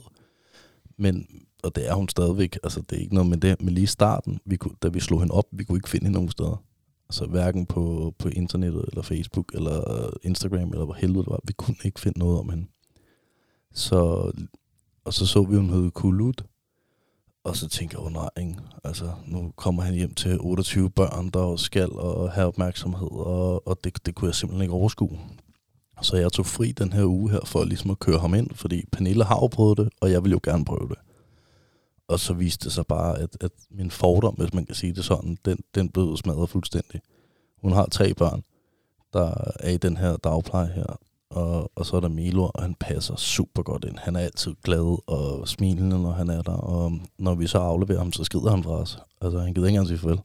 Men, 0.98 1.28
og 1.63 1.76
det 1.76 1.89
er 1.89 1.94
hun 1.94 2.10
stadigvæk, 2.10 2.58
altså 2.63 2.82
det 2.82 2.98
er 2.98 3.02
ikke 3.02 3.13
noget 3.16 3.30
med 3.30 3.38
det, 3.38 3.62
men 3.62 3.74
lige 3.74 3.84
i 3.84 3.88
starten, 3.88 4.39
vi 4.46 4.56
kunne, 4.56 4.76
da 4.84 4.88
vi 4.88 5.00
slog 5.00 5.20
hende 5.20 5.34
op, 5.34 5.46
vi 5.52 5.63
kunne 5.63 5.78
ikke 5.78 5.89
finde 5.89 6.06
hende 6.06 6.13
nogen 6.13 6.32
steder. 6.32 6.63
Altså 7.10 7.26
hverken 7.26 7.66
på, 7.66 8.13
på 8.20 8.30
internettet, 8.30 8.86
eller 8.88 9.02
Facebook, 9.02 9.52
eller 9.54 10.10
Instagram, 10.24 10.70
eller 10.70 10.86
hvor 10.86 10.94
helvede 10.94 11.24
det 11.24 11.30
var. 11.30 11.39
Vi 11.44 11.54
kunne 11.54 11.76
ikke 11.84 12.00
finde 12.00 12.20
noget 12.20 12.39
om 12.39 12.50
hende. 12.50 12.66
Så, 13.74 14.32
og 15.06 15.13
så 15.13 15.26
så 15.26 15.44
vi, 15.44 15.56
hun 15.56 15.70
hed 15.70 15.92
Kulut, 15.92 16.44
og 17.44 17.56
så 17.56 17.70
tænkte 17.70 17.98
jeg, 17.98 18.06
oh 18.06 18.12
nej, 18.12 18.30
ikke? 18.38 18.56
altså 18.84 19.12
nu 19.26 19.52
kommer 19.56 19.84
han 19.84 19.94
hjem 19.94 20.13
til 20.13 20.38
28 20.39 20.89
børn, 20.89 21.30
der 21.30 21.56
skal 21.56 21.92
og 21.92 22.32
have 22.32 22.48
opmærksomhed, 22.48 23.12
og, 23.12 23.68
og 23.68 23.80
det, 23.84 24.06
det 24.06 24.16
kunne 24.16 24.28
jeg 24.28 24.36
simpelthen 24.36 24.62
ikke 24.62 24.74
overskue. 24.74 25.20
Så 26.02 26.18
jeg 26.18 26.32
tog 26.32 26.46
fri 26.46 26.72
den 26.72 26.94
her 26.94 27.06
uge 27.06 27.32
her 27.32 27.39
for 27.46 27.63
ligesom 27.63 27.92
at 27.92 28.00
køre 28.00 28.20
ham 28.20 28.34
ind, 28.34 28.50
fordi 28.56 28.84
Pernille 28.92 29.24
har 29.24 29.36
jo 29.36 29.48
prøvet 29.48 29.78
det, 29.78 29.89
og 30.02 30.12
jeg 30.12 30.24
vil 30.24 30.32
jo 30.32 30.39
gerne 30.44 30.66
prøve 30.66 30.89
det. 30.89 30.98
Og 32.08 32.20
så 32.20 32.34
viste 32.34 32.66
det 32.66 32.74
sig 32.74 32.88
bare, 32.88 33.20
at, 33.20 33.38
at 33.42 33.52
min 33.72 33.92
fordom, 33.92 34.36
hvis 34.36 34.54
man 34.54 34.66
kan 34.66 34.76
sige 34.76 34.94
det 34.94 35.06
sådan, 35.06 35.38
den, 35.46 35.58
den 35.76 35.89
blev 35.89 36.18
smadret 36.18 36.50
fuldstændig. 36.50 37.02
Hun 37.62 37.72
har 37.72 37.86
tre 37.86 38.13
børn, 38.13 38.44
der 39.13 39.54
er 39.60 39.70
i 39.70 39.78
den 39.78 39.98
her 39.98 40.18
dagpleje 40.18 40.72
her, 40.72 41.00
og, 41.34 41.72
og 41.76 41.86
så 41.86 41.96
er 41.96 42.00
der 42.00 42.08
Milo, 42.08 42.43
og 42.54 42.62
han 42.62 42.76
passer 42.80 43.15
super 43.15 43.63
godt 43.63 43.86
ind. 43.86 43.98
Han 43.98 44.15
er 44.15 44.19
altid 44.19 44.52
glad 44.63 44.98
og 45.08 45.48
smilende, 45.48 46.02
når 46.02 46.12
han 46.12 46.30
er 46.30 46.41
der, 46.41 46.54
og 46.54 46.91
når 47.17 47.36
vi 47.36 47.48
så 47.48 47.58
afleverer 47.58 48.00
ham, 48.00 48.12
så 48.12 48.24
skider 48.24 48.50
han 48.50 48.63
fra 48.63 48.72
os. 48.72 49.00
Altså, 49.22 49.39
han 49.39 49.54
gider 49.54 49.67
ikke 49.67 49.76
engang 49.76 49.88
sige 49.88 49.98
farvel. 49.98 50.19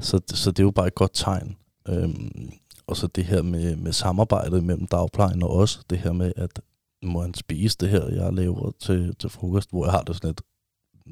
Så, 0.00 0.20
så 0.28 0.50
det 0.50 0.58
er 0.58 0.64
jo 0.64 0.70
bare 0.70 0.86
et 0.86 0.94
godt 0.94 1.10
tegn. 1.14 1.56
Øhm, 1.88 2.50
og 2.86 2.96
så 2.96 3.06
det 3.06 3.24
her 3.24 3.42
med, 3.42 3.76
med 3.76 3.92
samarbejdet 3.92 4.64
mellem 4.64 4.86
dagplejen 4.86 5.42
og 5.42 5.50
os, 5.56 5.80
det 5.90 5.98
her 5.98 6.12
med, 6.12 6.32
at 6.36 6.60
må 7.02 7.20
han 7.20 7.34
spise 7.34 7.76
det 7.80 7.88
her, 7.88 8.08
jeg 8.08 8.32
laver 8.32 8.70
til, 8.80 9.16
til 9.16 9.30
frokost, 9.30 9.70
hvor 9.70 9.84
jeg 9.84 9.92
har 9.92 10.02
det 10.02 10.16
sådan 10.16 10.28
lidt, 10.28 10.42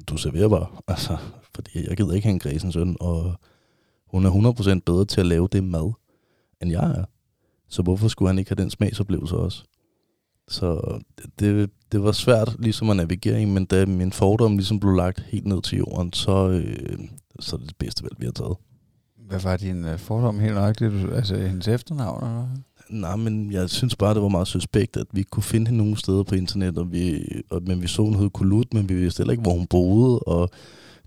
du 0.09 0.17
serverer 0.17 0.49
bare, 0.49 0.67
altså, 0.93 1.17
fordi 1.55 1.89
jeg 1.89 1.97
gider 1.97 2.13
ikke 2.13 2.25
have 2.25 2.33
en 2.33 2.39
græsens 2.39 2.73
søn, 2.73 2.97
og 2.99 3.35
hun 4.07 4.25
er 4.25 4.77
100% 4.77 4.79
bedre 4.85 5.05
til 5.05 5.21
at 5.21 5.27
lave 5.27 5.47
det 5.51 5.63
mad, 5.63 5.93
end 6.61 6.71
jeg 6.71 6.91
er. 6.91 7.05
Så 7.73 7.81
hvorfor 7.81 8.07
skulle 8.07 8.29
han 8.29 8.39
ikke 8.39 8.49
have 8.49 8.63
den 8.63 8.69
smagsoplevelse 8.69 9.35
også? 9.35 9.63
Så 10.47 10.99
det, 11.39 11.69
det 11.91 12.03
var 12.03 12.11
svært 12.11 12.55
ligesom 12.59 12.89
at 12.89 12.95
navigere 12.95 13.41
i, 13.41 13.45
men 13.45 13.65
da 13.65 13.85
min 13.85 14.11
fordom 14.11 14.57
ligesom 14.57 14.79
blev 14.79 14.93
lagt 14.93 15.19
helt 15.19 15.47
ned 15.47 15.61
til 15.61 15.77
jorden, 15.77 16.13
så, 16.13 16.49
øh, 16.49 16.99
så 17.39 17.55
er 17.55 17.59
det 17.59 17.69
det 17.69 17.77
bedste 17.77 18.03
valg, 18.03 18.15
vi 18.17 18.25
har 18.25 18.31
taget. 18.31 18.55
Hvad 19.27 19.39
var 19.39 19.57
din 19.57 19.85
uh, 19.85 19.97
fordom 19.97 20.39
helt 20.39 20.53
nøjagtigt? 20.53 20.93
Altså 21.13 21.35
hendes 21.35 21.67
efternavn? 21.67 22.23
Eller? 22.23 22.47
Nej, 22.89 23.15
men 23.15 23.51
jeg 23.51 23.69
synes 23.69 23.95
bare, 23.95 24.13
det 24.13 24.21
var 24.21 24.27
meget 24.27 24.47
suspekt, 24.47 24.97
at 24.97 25.07
vi 25.13 25.23
kunne 25.23 25.43
finde 25.43 25.67
hende 25.67 25.77
nogle 25.77 25.97
steder 25.97 26.23
på 26.23 26.35
internet, 26.35 26.77
og 26.77 26.91
vi, 26.91 27.25
og, 27.49 27.61
men 27.63 27.81
vi 27.81 27.87
så, 27.87 28.01
hun 28.01 28.15
hed 28.15 28.29
Kulut, 28.29 28.73
men 28.73 28.89
vi 28.89 28.95
vidste 28.95 29.19
heller 29.19 29.31
ikke, 29.31 29.41
hvor 29.41 29.53
hun 29.53 29.67
boede, 29.67 30.19
og 30.19 30.49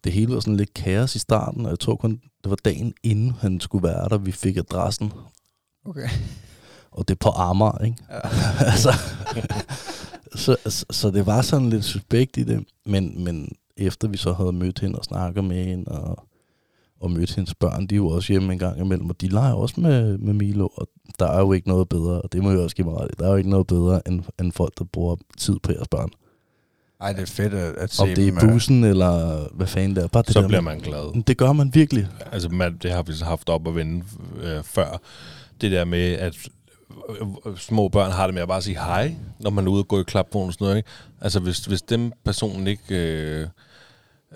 det 0.04 0.12
hele 0.12 0.34
var 0.34 0.40
sådan 0.40 0.56
lidt 0.56 0.74
kaos 0.74 1.16
i 1.16 1.18
starten, 1.18 1.64
og 1.64 1.70
jeg 1.70 1.78
tror 1.78 1.96
kun, 1.96 2.20
det 2.42 2.50
var 2.50 2.56
dagen 2.64 2.94
inden 3.02 3.30
han 3.30 3.60
skulle 3.60 3.88
være 3.88 4.08
der, 4.08 4.18
vi 4.18 4.32
fik 4.32 4.56
adressen. 4.56 5.12
Okay 5.84 6.08
og 6.97 7.09
det 7.09 7.14
er 7.14 7.18
på 7.18 7.30
Amager, 7.30 7.84
ikke? 7.84 7.97
Ja. 8.11 8.20
altså, 8.72 8.92
så, 10.34 10.57
så, 10.66 10.84
så 10.90 11.11
det 11.11 11.26
var 11.26 11.42
sådan 11.42 11.70
lidt 11.70 11.84
suspekt 11.84 12.36
i 12.36 12.44
det, 12.44 12.64
men, 12.86 13.24
men 13.24 13.53
efter 13.76 14.09
vi 14.09 14.16
så 14.16 14.32
havde 14.32 14.53
mødt 14.53 14.78
hende 14.80 14.99
og 14.99 15.05
snakket 15.05 15.44
med 15.44 15.64
hende, 15.64 15.84
og, 15.92 16.26
og 17.01 17.11
mødte 17.11 17.34
hendes 17.36 17.55
børn. 17.55 17.86
De 17.86 17.94
er 17.94 17.97
jo 17.97 18.09
også 18.09 18.32
hjemme 18.32 18.53
en 18.53 18.59
gang 18.59 18.80
imellem, 18.80 19.11
og 19.11 19.20
de 19.20 19.28
leger 19.28 19.53
også 19.53 19.80
med, 19.80 20.18
med 20.18 20.32
Milo, 20.34 20.68
og 20.76 20.88
der 21.18 21.26
er 21.26 21.40
jo 21.40 21.53
ikke 21.53 21.68
noget 21.68 21.88
bedre, 21.88 22.22
og 22.22 22.32
det 22.32 22.42
må 22.42 22.51
jeg 22.51 22.59
også 22.61 22.76
give 22.76 22.86
mig 22.86 22.97
ret 23.01 23.09
i. 23.12 23.14
Der 23.18 23.26
er 23.26 23.30
jo 23.30 23.36
ikke 23.36 23.51
noget 23.51 23.66
bedre, 23.66 24.09
end, 24.09 24.22
end 24.40 24.53
folk, 24.53 24.78
der 24.78 24.84
bruger 24.84 25.16
tid 25.38 25.57
på 25.62 25.72
jeres 25.72 25.88
børn. 25.88 26.09
Ej, 27.01 27.12
det 27.12 27.22
er 27.22 27.26
fedt 27.26 27.55
at, 27.55 27.74
at 27.74 27.92
se 27.94 28.03
Om 28.03 28.09
det 28.09 28.28
er 28.28 28.32
i 28.32 28.47
bussen, 28.53 28.84
eller 28.84 29.44
hvad 29.55 29.66
fanden 29.66 29.97
det 29.97 30.05
er. 30.05 30.09
Bare 30.09 30.22
det 30.22 30.32
Så 30.32 30.40
der 30.40 30.49
bliver 30.49 30.61
med- 30.61 30.72
man 30.72 30.80
glad. 30.80 31.22
Det 31.22 31.36
gør 31.36 31.53
man 31.53 31.70
virkelig. 31.74 32.09
Altså, 32.32 32.49
man, 32.49 32.78
det 32.82 32.90
har 32.92 33.03
vi 33.03 33.12
så 33.12 33.24
haft 33.24 33.49
op 33.49 33.68
at 33.68 33.74
vende 33.74 34.05
øh, 34.42 34.62
før. 34.64 35.01
Det 35.61 35.72
der 35.72 35.84
med, 35.84 36.12
at 36.12 36.49
små 37.57 37.88
børn 37.88 38.11
har 38.11 38.26
det 38.26 38.34
med 38.34 38.42
at 38.42 38.49
bare 38.49 38.62
sige 38.62 38.76
hej, 38.76 39.14
når 39.40 39.51
man 39.51 39.66
er 39.66 39.70
ude 39.70 39.82
og 39.82 39.88
gå 39.88 40.01
i 40.01 40.05
klapvogn 40.07 40.47
og 40.47 40.53
sådan 40.53 40.64
noget. 40.64 40.76
Ikke? 40.76 40.88
Altså, 41.20 41.40
hvis, 41.40 41.59
hvis 41.59 41.82
den 41.82 42.12
person 42.24 42.66
ikke... 42.66 42.82
Øh, 42.90 43.49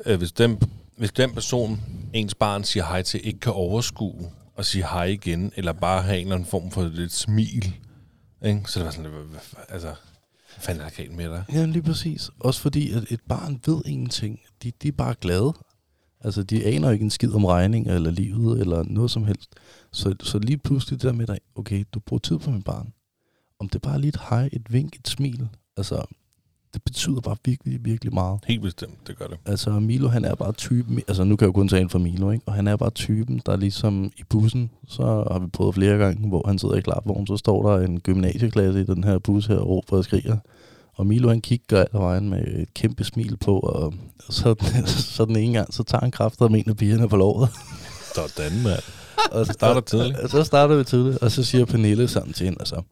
øh, 0.07 0.19
hvis, 0.19 0.33
den, 0.33 0.61
hvis 0.97 1.13
den 1.13 1.35
person, 1.35 1.81
ens 2.13 2.35
barn 2.35 2.65
siger 2.65 2.85
hej 2.85 3.03
til, 3.03 3.27
ikke 3.27 3.41
kan 3.41 3.53
overskue 3.53 4.31
at 4.59 4.67
sige 4.67 4.85
hej 4.85 5.05
igen, 5.05 5.53
eller 5.57 5.73
bare 5.73 6.03
have 6.03 6.17
en 6.17 6.23
eller 6.23 6.35
anden 6.35 6.49
form 6.49 6.71
for 6.71 6.83
lidt 6.83 7.13
smil, 7.13 7.77
ikke? 8.45 8.63
så 8.67 8.79
det 8.79 8.87
var 8.87 8.93
sådan, 8.93 9.13
lidt, 9.13 9.55
altså, 9.69 9.89
hvad 10.55 10.63
fanden 10.63 10.81
er 10.81 10.89
der 10.89 10.97
galt 10.97 11.17
med 11.17 11.29
dig? 11.29 11.45
Ja, 11.53 11.65
lige 11.65 11.83
præcis. 11.83 12.31
Også 12.41 12.61
fordi, 12.61 12.93
at 12.93 13.03
et 13.11 13.21
barn 13.29 13.61
ved 13.67 13.83
ingenting. 13.87 14.41
De, 14.63 14.73
de 14.83 14.89
er 14.89 14.93
bare 14.93 15.15
glade. 15.21 15.53
Altså, 16.21 16.43
de 16.43 16.65
aner 16.65 16.91
ikke 16.91 17.03
en 17.03 17.11
skid 17.11 17.33
om 17.33 17.45
regning, 17.45 17.87
eller 17.87 18.11
livet, 18.11 18.61
eller 18.61 18.83
noget 18.83 19.11
som 19.11 19.25
helst. 19.25 19.55
Så, 19.93 20.15
så 20.23 20.39
lige 20.39 20.59
pludselig 20.59 21.03
det 21.03 21.07
der 21.07 21.13
med 21.13 21.27
dig, 21.27 21.39
okay, 21.55 21.85
du 21.93 22.01
bruger 22.01 22.19
tid 22.19 22.39
på 22.39 22.51
min 22.51 22.63
barn. 22.63 22.93
Om 23.59 23.69
det 23.69 23.75
er 23.75 23.89
bare 23.89 24.01
lige 24.01 24.09
et 24.09 24.21
hej, 24.31 24.49
et 24.53 24.73
vink, 24.73 24.97
et 24.97 25.09
smil. 25.09 25.49
Altså, 25.77 26.05
det 26.75 26.83
betyder 26.83 27.21
bare 27.21 27.37
virkelig, 27.45 27.85
virkelig 27.85 28.15
meget. 28.15 28.41
Helt 28.47 28.63
bestemt, 28.63 29.07
det 29.07 29.19
gør 29.19 29.27
det. 29.27 29.39
Altså, 29.47 29.71
Milo, 29.71 30.09
han 30.09 30.25
er 30.25 30.35
bare 30.35 30.53
typen, 30.53 30.99
altså 31.09 31.25
nu 31.25 31.37
kan 31.37 31.45
jeg 31.45 31.49
jo 31.49 31.53
kun 31.53 31.69
tale 31.69 31.89
for 31.89 31.99
Milo, 31.99 32.31
ikke? 32.31 32.45
Og 32.47 32.55
han 32.55 32.69
er 32.69 32.77
bare 32.77 32.91
typen, 32.91 33.43
der 33.47 33.57
ligesom 33.57 34.05
i 34.05 34.23
bussen, 34.29 34.71
så 34.89 35.03
har 35.03 35.39
vi 35.39 35.47
prøvet 35.47 35.75
flere 35.75 35.99
gange, 35.99 36.29
hvor 36.29 36.47
han 36.47 36.59
sidder 36.59 36.75
i 36.75 36.81
klapvogn, 36.81 37.27
så 37.27 37.37
står 37.37 37.71
der 37.71 37.87
en 37.87 38.01
gymnasieklasse 38.01 38.81
i 38.81 38.85
den 38.85 39.05
her 39.05 39.19
bus 39.19 39.47
her 39.47 39.57
og 39.57 39.69
råber 39.69 39.97
og 39.97 40.05
skriger. 40.05 40.37
Og 41.01 41.07
Milo, 41.07 41.29
han 41.29 41.41
kigger 41.41 41.79
alle 41.79 41.99
vejen 41.99 42.31
med 42.31 42.39
et 42.47 42.75
kæmpe 42.75 43.05
smil 43.05 43.37
på, 43.37 43.59
og 43.59 43.95
så, 44.31 44.55
så 45.17 45.25
den 45.25 45.37
ene 45.37 45.53
gang, 45.59 45.75
så 45.75 45.83
tager 45.83 46.01
han 46.01 46.11
kræfter 46.11 46.49
med 46.49 46.59
en 46.65 46.71
af 46.71 46.77
pigerne 46.77 47.09
på 47.09 47.17
låret. 47.17 47.49
Sådan, 48.15 48.63
mand. 48.63 48.83
Og 49.33 49.47
starter 49.47 49.81
tidligt. 49.81 50.17
Og, 50.19 50.25
og 50.25 50.31
så 50.31 50.45
starter 50.45 50.77
vi 50.77 50.85
tidligt, 50.85 51.19
og 51.19 51.31
så 51.31 51.45
siger 51.45 51.65
Pernille 51.65 52.09
sådan 52.09 52.33
til 52.33 52.45
hende, 52.45 52.57
altså, 52.61 52.83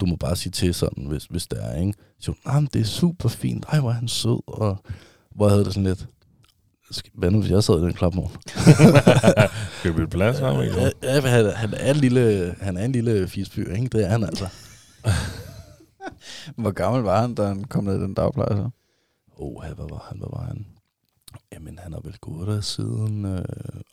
du 0.00 0.06
må 0.06 0.16
bare 0.16 0.36
sige 0.36 0.52
til 0.52 0.74
sådan, 0.74 1.04
hvis, 1.06 1.24
hvis 1.24 1.46
det 1.46 1.58
er, 1.62 1.80
ikke? 1.80 1.92
Så 2.20 2.30
hun, 2.30 2.36
"Ah, 2.54 2.62
men 2.62 2.68
det 2.72 2.80
er 2.80 2.84
super 2.84 3.28
fint, 3.28 3.64
ej, 3.72 3.80
hvor 3.80 3.90
er 3.90 3.94
han 3.94 4.08
sød, 4.08 4.42
og 4.46 4.76
hvor 5.36 5.48
havde 5.48 5.64
det 5.64 5.74
sådan 5.74 5.84
lidt, 5.84 6.06
"Sk- 6.94 7.10
hvad 7.18 7.30
nu, 7.30 7.40
hvis 7.40 7.50
jeg 7.50 7.64
sad 7.64 7.78
i 7.78 7.82
den 7.82 7.92
klapvogn? 7.92 8.30
Skal 9.80 10.00
vi 10.00 10.06
plads 10.06 10.38
her, 10.38 10.58
Mikkel? 10.58 10.92
Ja, 11.02 11.20
han, 11.20 11.52
han, 11.56 11.74
er 11.76 11.90
en 11.90 11.96
lille, 11.96 12.54
han 12.60 12.76
er 12.76 12.84
en 12.84 12.92
lille 12.92 13.28
fisbyr, 13.28 13.74
ikke? 13.74 13.88
Det 13.98 14.04
er 14.04 14.08
han 14.08 14.24
altså. 14.24 14.46
Hvor 16.56 16.70
gammel 16.70 17.02
var 17.02 17.20
han, 17.20 17.34
da 17.34 17.46
han 17.46 17.64
kom 17.64 17.84
ned 17.84 17.96
i 17.98 18.02
den 18.02 18.14
dagpleje 18.14 18.56
så? 18.56 18.70
Åh, 19.38 19.62
hvad 19.64 19.86
var 19.90 20.06
han, 20.08 20.18
hvad 20.18 20.28
var 20.32 20.44
han? 20.44 20.66
Jamen, 21.52 21.78
han 21.82 21.92
har 21.92 22.00
vel 22.04 22.16
gået 22.20 22.46
der 22.46 22.60
siden... 22.60 23.24
Øh, 23.24 23.44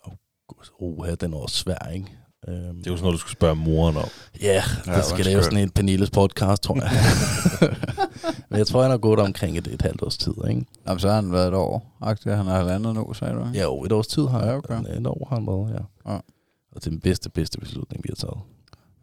august. 0.05 0.71
Åh, 0.79 1.07
den 1.21 1.33
er 1.33 1.37
også 1.37 1.55
svær, 1.55 1.89
ikke? 1.93 2.07
Øhm, 2.47 2.77
Det 2.77 2.87
er 2.87 2.91
jo 2.91 2.97
sådan 2.97 3.01
noget, 3.03 3.13
du 3.13 3.19
skal 3.19 3.31
spørge 3.31 3.55
moren 3.55 3.97
om. 3.97 4.03
Ja, 4.41 4.63
Ja, 4.87 4.95
det 4.95 5.05
skal 5.05 5.25
lave 5.25 5.43
sådan 5.43 5.57
en 5.59 5.69
Pernilles 5.69 6.09
podcast, 6.11 6.63
tror 6.63 6.75
jeg. 6.75 6.91
Men 8.49 8.57
jeg 8.57 8.67
tror, 8.67 8.81
han 8.81 8.91
har 8.91 8.97
gået 8.97 9.17
der 9.17 9.23
omkring 9.25 9.57
et, 9.57 9.67
et 9.67 9.81
halvt 9.81 10.01
års 10.01 10.17
tid, 10.17 10.33
ikke? 10.49 10.65
Jamen, 10.87 10.99
så 10.99 11.07
har 11.07 11.15
han 11.15 11.31
været 11.31 11.47
et 11.47 11.53
år. 11.53 11.97
Agtigt, 12.01 12.35
han 12.35 12.45
har 12.45 12.55
halvandet 12.57 12.95
nu, 12.95 13.13
sagde 13.13 13.33
du? 13.33 13.39
ikke? 13.39 13.57
Ja, 13.57 13.63
jo, 13.63 13.83
et 13.83 13.91
års 13.91 14.07
tid 14.07 14.27
har 14.27 14.39
Ja, 14.39 14.45
han. 14.45 14.57
okay. 14.57 14.99
Et 14.99 15.07
år 15.07 15.27
har 15.29 15.35
han 15.35 15.47
været, 15.47 15.69
ja. 16.05 16.11
Ja. 16.11 16.17
Og 16.71 16.75
det 16.75 16.85
er 16.85 16.89
den 16.89 16.99
bedste, 16.99 17.29
bedste 17.29 17.57
beslutning, 17.59 18.03
vi 18.03 18.09
har 18.09 18.15
taget. 18.15 18.37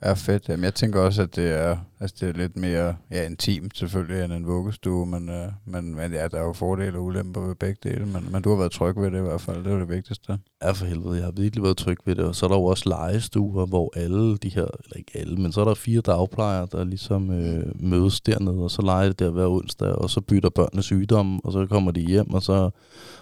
Ja, 0.05 0.13
fedt. 0.13 0.49
Jamen, 0.49 0.65
jeg 0.65 0.75
tænker 0.75 1.01
også, 1.01 1.23
at 1.23 1.37
det 1.37 1.51
er, 1.51 1.77
altså, 2.01 2.17
det 2.21 2.29
er 2.29 2.33
lidt 2.33 2.57
mere 2.57 2.97
ja, 3.11 3.27
intimt 3.27 3.79
selvfølgelig 3.79 4.25
end 4.25 4.33
en 4.33 4.47
vuggestue, 4.47 5.07
men, 5.07 5.29
øh, 5.29 5.49
men, 5.65 5.95
men 5.95 6.13
ja, 6.13 6.29
der 6.29 6.39
er 6.39 6.45
jo 6.45 6.53
fordele 6.53 6.99
og 6.99 7.05
ulemper 7.05 7.41
ved 7.41 7.55
begge 7.55 7.91
dele, 7.91 8.07
men, 8.07 8.29
men 8.33 8.43
du 8.43 8.51
har 8.51 8.57
været 8.57 8.73
tryg 8.73 8.97
ved 8.97 9.11
det 9.11 9.19
i 9.19 9.23
hvert 9.23 9.41
fald, 9.41 9.65
det 9.65 9.73
er 9.73 9.79
det 9.79 9.89
vigtigste. 9.89 10.39
Ja, 10.63 10.71
for 10.71 10.87
helvede. 10.87 11.17
Jeg 11.17 11.25
har 11.25 11.33
virkelig 11.33 11.63
været 11.63 11.77
tryg 11.77 11.99
ved 12.05 12.15
det. 12.15 12.25
Og 12.25 12.35
så 12.35 12.47
er 12.47 12.49
der 12.49 12.57
jo 12.57 12.65
også 12.65 12.89
legestuer, 12.89 13.67
hvor 13.67 13.93
alle 13.97 14.37
de 14.37 14.49
her, 14.49 14.67
eller 14.85 14.97
ikke 14.97 15.13
alle, 15.15 15.37
men 15.37 15.53
så 15.53 15.61
er 15.61 15.65
der 15.65 15.75
fire 15.75 16.01
dagplejere, 16.01 16.69
der 16.73 16.85
ligesom 16.85 17.31
øh, 17.31 17.83
mødes 17.83 18.21
dernede, 18.21 18.63
og 18.63 18.71
så 18.71 18.83
leger 18.83 19.09
det 19.09 19.19
der 19.19 19.31
hver 19.31 19.47
onsdag, 19.47 19.93
og 19.93 20.11
så 20.11 20.21
bytter 20.21 20.51
børnene 20.51 20.83
sygdomme, 20.83 21.41
og 21.45 21.53
så 21.53 21.67
kommer 21.67 21.91
de 21.91 22.01
hjem, 22.01 22.35
og 22.35 22.43
så 22.43 22.71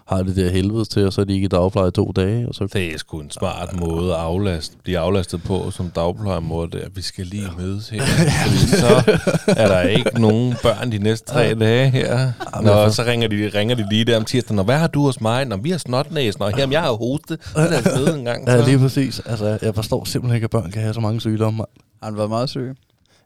har 0.08 0.22
det 0.22 0.36
der 0.36 0.50
helvedes 0.50 0.88
til, 0.88 1.06
og 1.06 1.12
så 1.12 1.20
er 1.20 1.24
de 1.24 1.34
ikke 1.34 1.44
i 1.44 1.48
dagpleje 1.48 1.88
i 1.88 1.90
to 1.90 2.12
dage, 2.16 2.48
og 2.48 2.54
så 2.54 2.66
Det 2.72 2.94
er 2.94 2.98
sgu 2.98 3.20
en 3.20 3.30
smart 3.30 3.80
måde 3.80 4.12
at 4.14 4.20
aflaste, 4.20 4.76
blive 4.84 4.98
aflastet 4.98 5.42
på 5.42 5.70
som 5.70 5.90
dagplejermor. 5.90 6.66
Det 6.66 6.80
er, 6.80 6.84
at 6.86 6.96
vi 6.96 7.02
skal 7.02 7.26
lige 7.26 7.48
mødes 7.58 7.88
her. 7.88 8.02
Så 8.82 9.18
er 9.46 9.68
der 9.68 9.80
ikke 9.82 10.20
nogen 10.20 10.54
børn 10.62 10.92
de 10.92 10.98
næste 10.98 11.32
tre 11.32 11.54
dage 11.54 11.90
her. 11.90 12.32
Nå, 12.62 12.90
så 12.90 13.02
ringer 13.06 13.28
de, 13.28 13.50
ringer 13.54 13.74
de 13.76 13.88
lige 13.88 14.04
der 14.04 14.16
om 14.16 14.24
tirsdagen. 14.24 14.56
Nå, 14.56 14.62
hvad 14.62 14.78
har 14.78 14.86
du 14.86 15.02
hos 15.02 15.20
mig? 15.20 15.44
Nå, 15.44 15.56
vi 15.56 15.70
har 15.70 15.78
snotnæsen. 15.78 16.40
Nå, 16.40 16.48
jamen, 16.58 16.72
jeg 16.72 16.82
har 16.82 16.92
hoste. 16.92 17.38
Er 17.56 17.68
da 17.70 17.80
fede 17.80 18.18
en 18.18 18.24
gang. 18.24 18.48
Ja, 18.48 18.58
Så. 18.60 18.66
lige 18.66 18.78
præcis. 18.78 19.20
Altså, 19.26 19.58
jeg 19.62 19.74
forstår 19.74 20.04
simpelthen 20.04 20.34
ikke, 20.34 20.44
at 20.44 20.50
børn 20.50 20.70
kan 20.70 20.82
have 20.82 20.94
så 20.94 21.00
mange 21.00 21.20
sygdomme. 21.20 21.64
Har 22.02 22.10
han 22.10 22.16
været 22.16 22.28
meget 22.30 22.48
syg? 22.48 22.74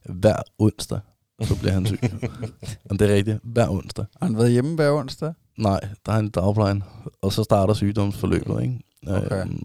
Hver 0.05 0.37
onsdag, 0.59 0.99
så 1.43 1.57
bliver 1.59 1.73
han 1.73 1.87
syg. 1.87 2.01
Men 2.91 2.99
det 2.99 3.11
er 3.11 3.15
rigtigt. 3.15 3.39
Hver 3.45 3.69
onsdag. 3.69 4.05
Har 4.21 4.27
han 4.27 4.37
været 4.37 4.51
hjemme 4.53 4.75
hver 4.75 4.91
onsdag? 4.91 5.33
Nej, 5.63 5.81
der 6.07 6.13
er 6.13 6.19
en 6.19 6.31
dagplejen, 6.31 6.83
og 7.23 7.33
så 7.33 7.43
starter 7.45 7.75
sygdomsforløbet, 7.75 8.63
ikke? 8.63 8.81
Okay. 9.07 9.43
Øhm, 9.43 9.63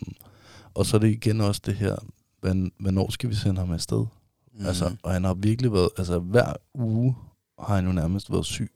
og 0.73 0.85
så 0.85 0.97
er 0.97 1.01
det 1.01 1.07
igen 1.07 1.41
også 1.41 1.61
det 1.65 1.75
her, 1.75 1.95
hvad, 2.41 2.69
hvornår 2.79 3.11
skal 3.11 3.29
vi 3.29 3.35
sende 3.35 3.59
ham 3.59 3.71
afsted? 3.71 4.05
Mm. 4.53 4.65
Altså, 4.65 4.95
og 5.03 5.11
han 5.13 5.23
har 5.23 5.33
virkelig 5.33 5.71
været, 5.73 5.89
altså 5.97 6.19
hver 6.19 6.53
uge 6.73 7.15
har 7.59 7.75
han 7.75 7.85
jo 7.85 7.91
nærmest 7.91 8.31
været 8.31 8.45
syg. 8.45 8.71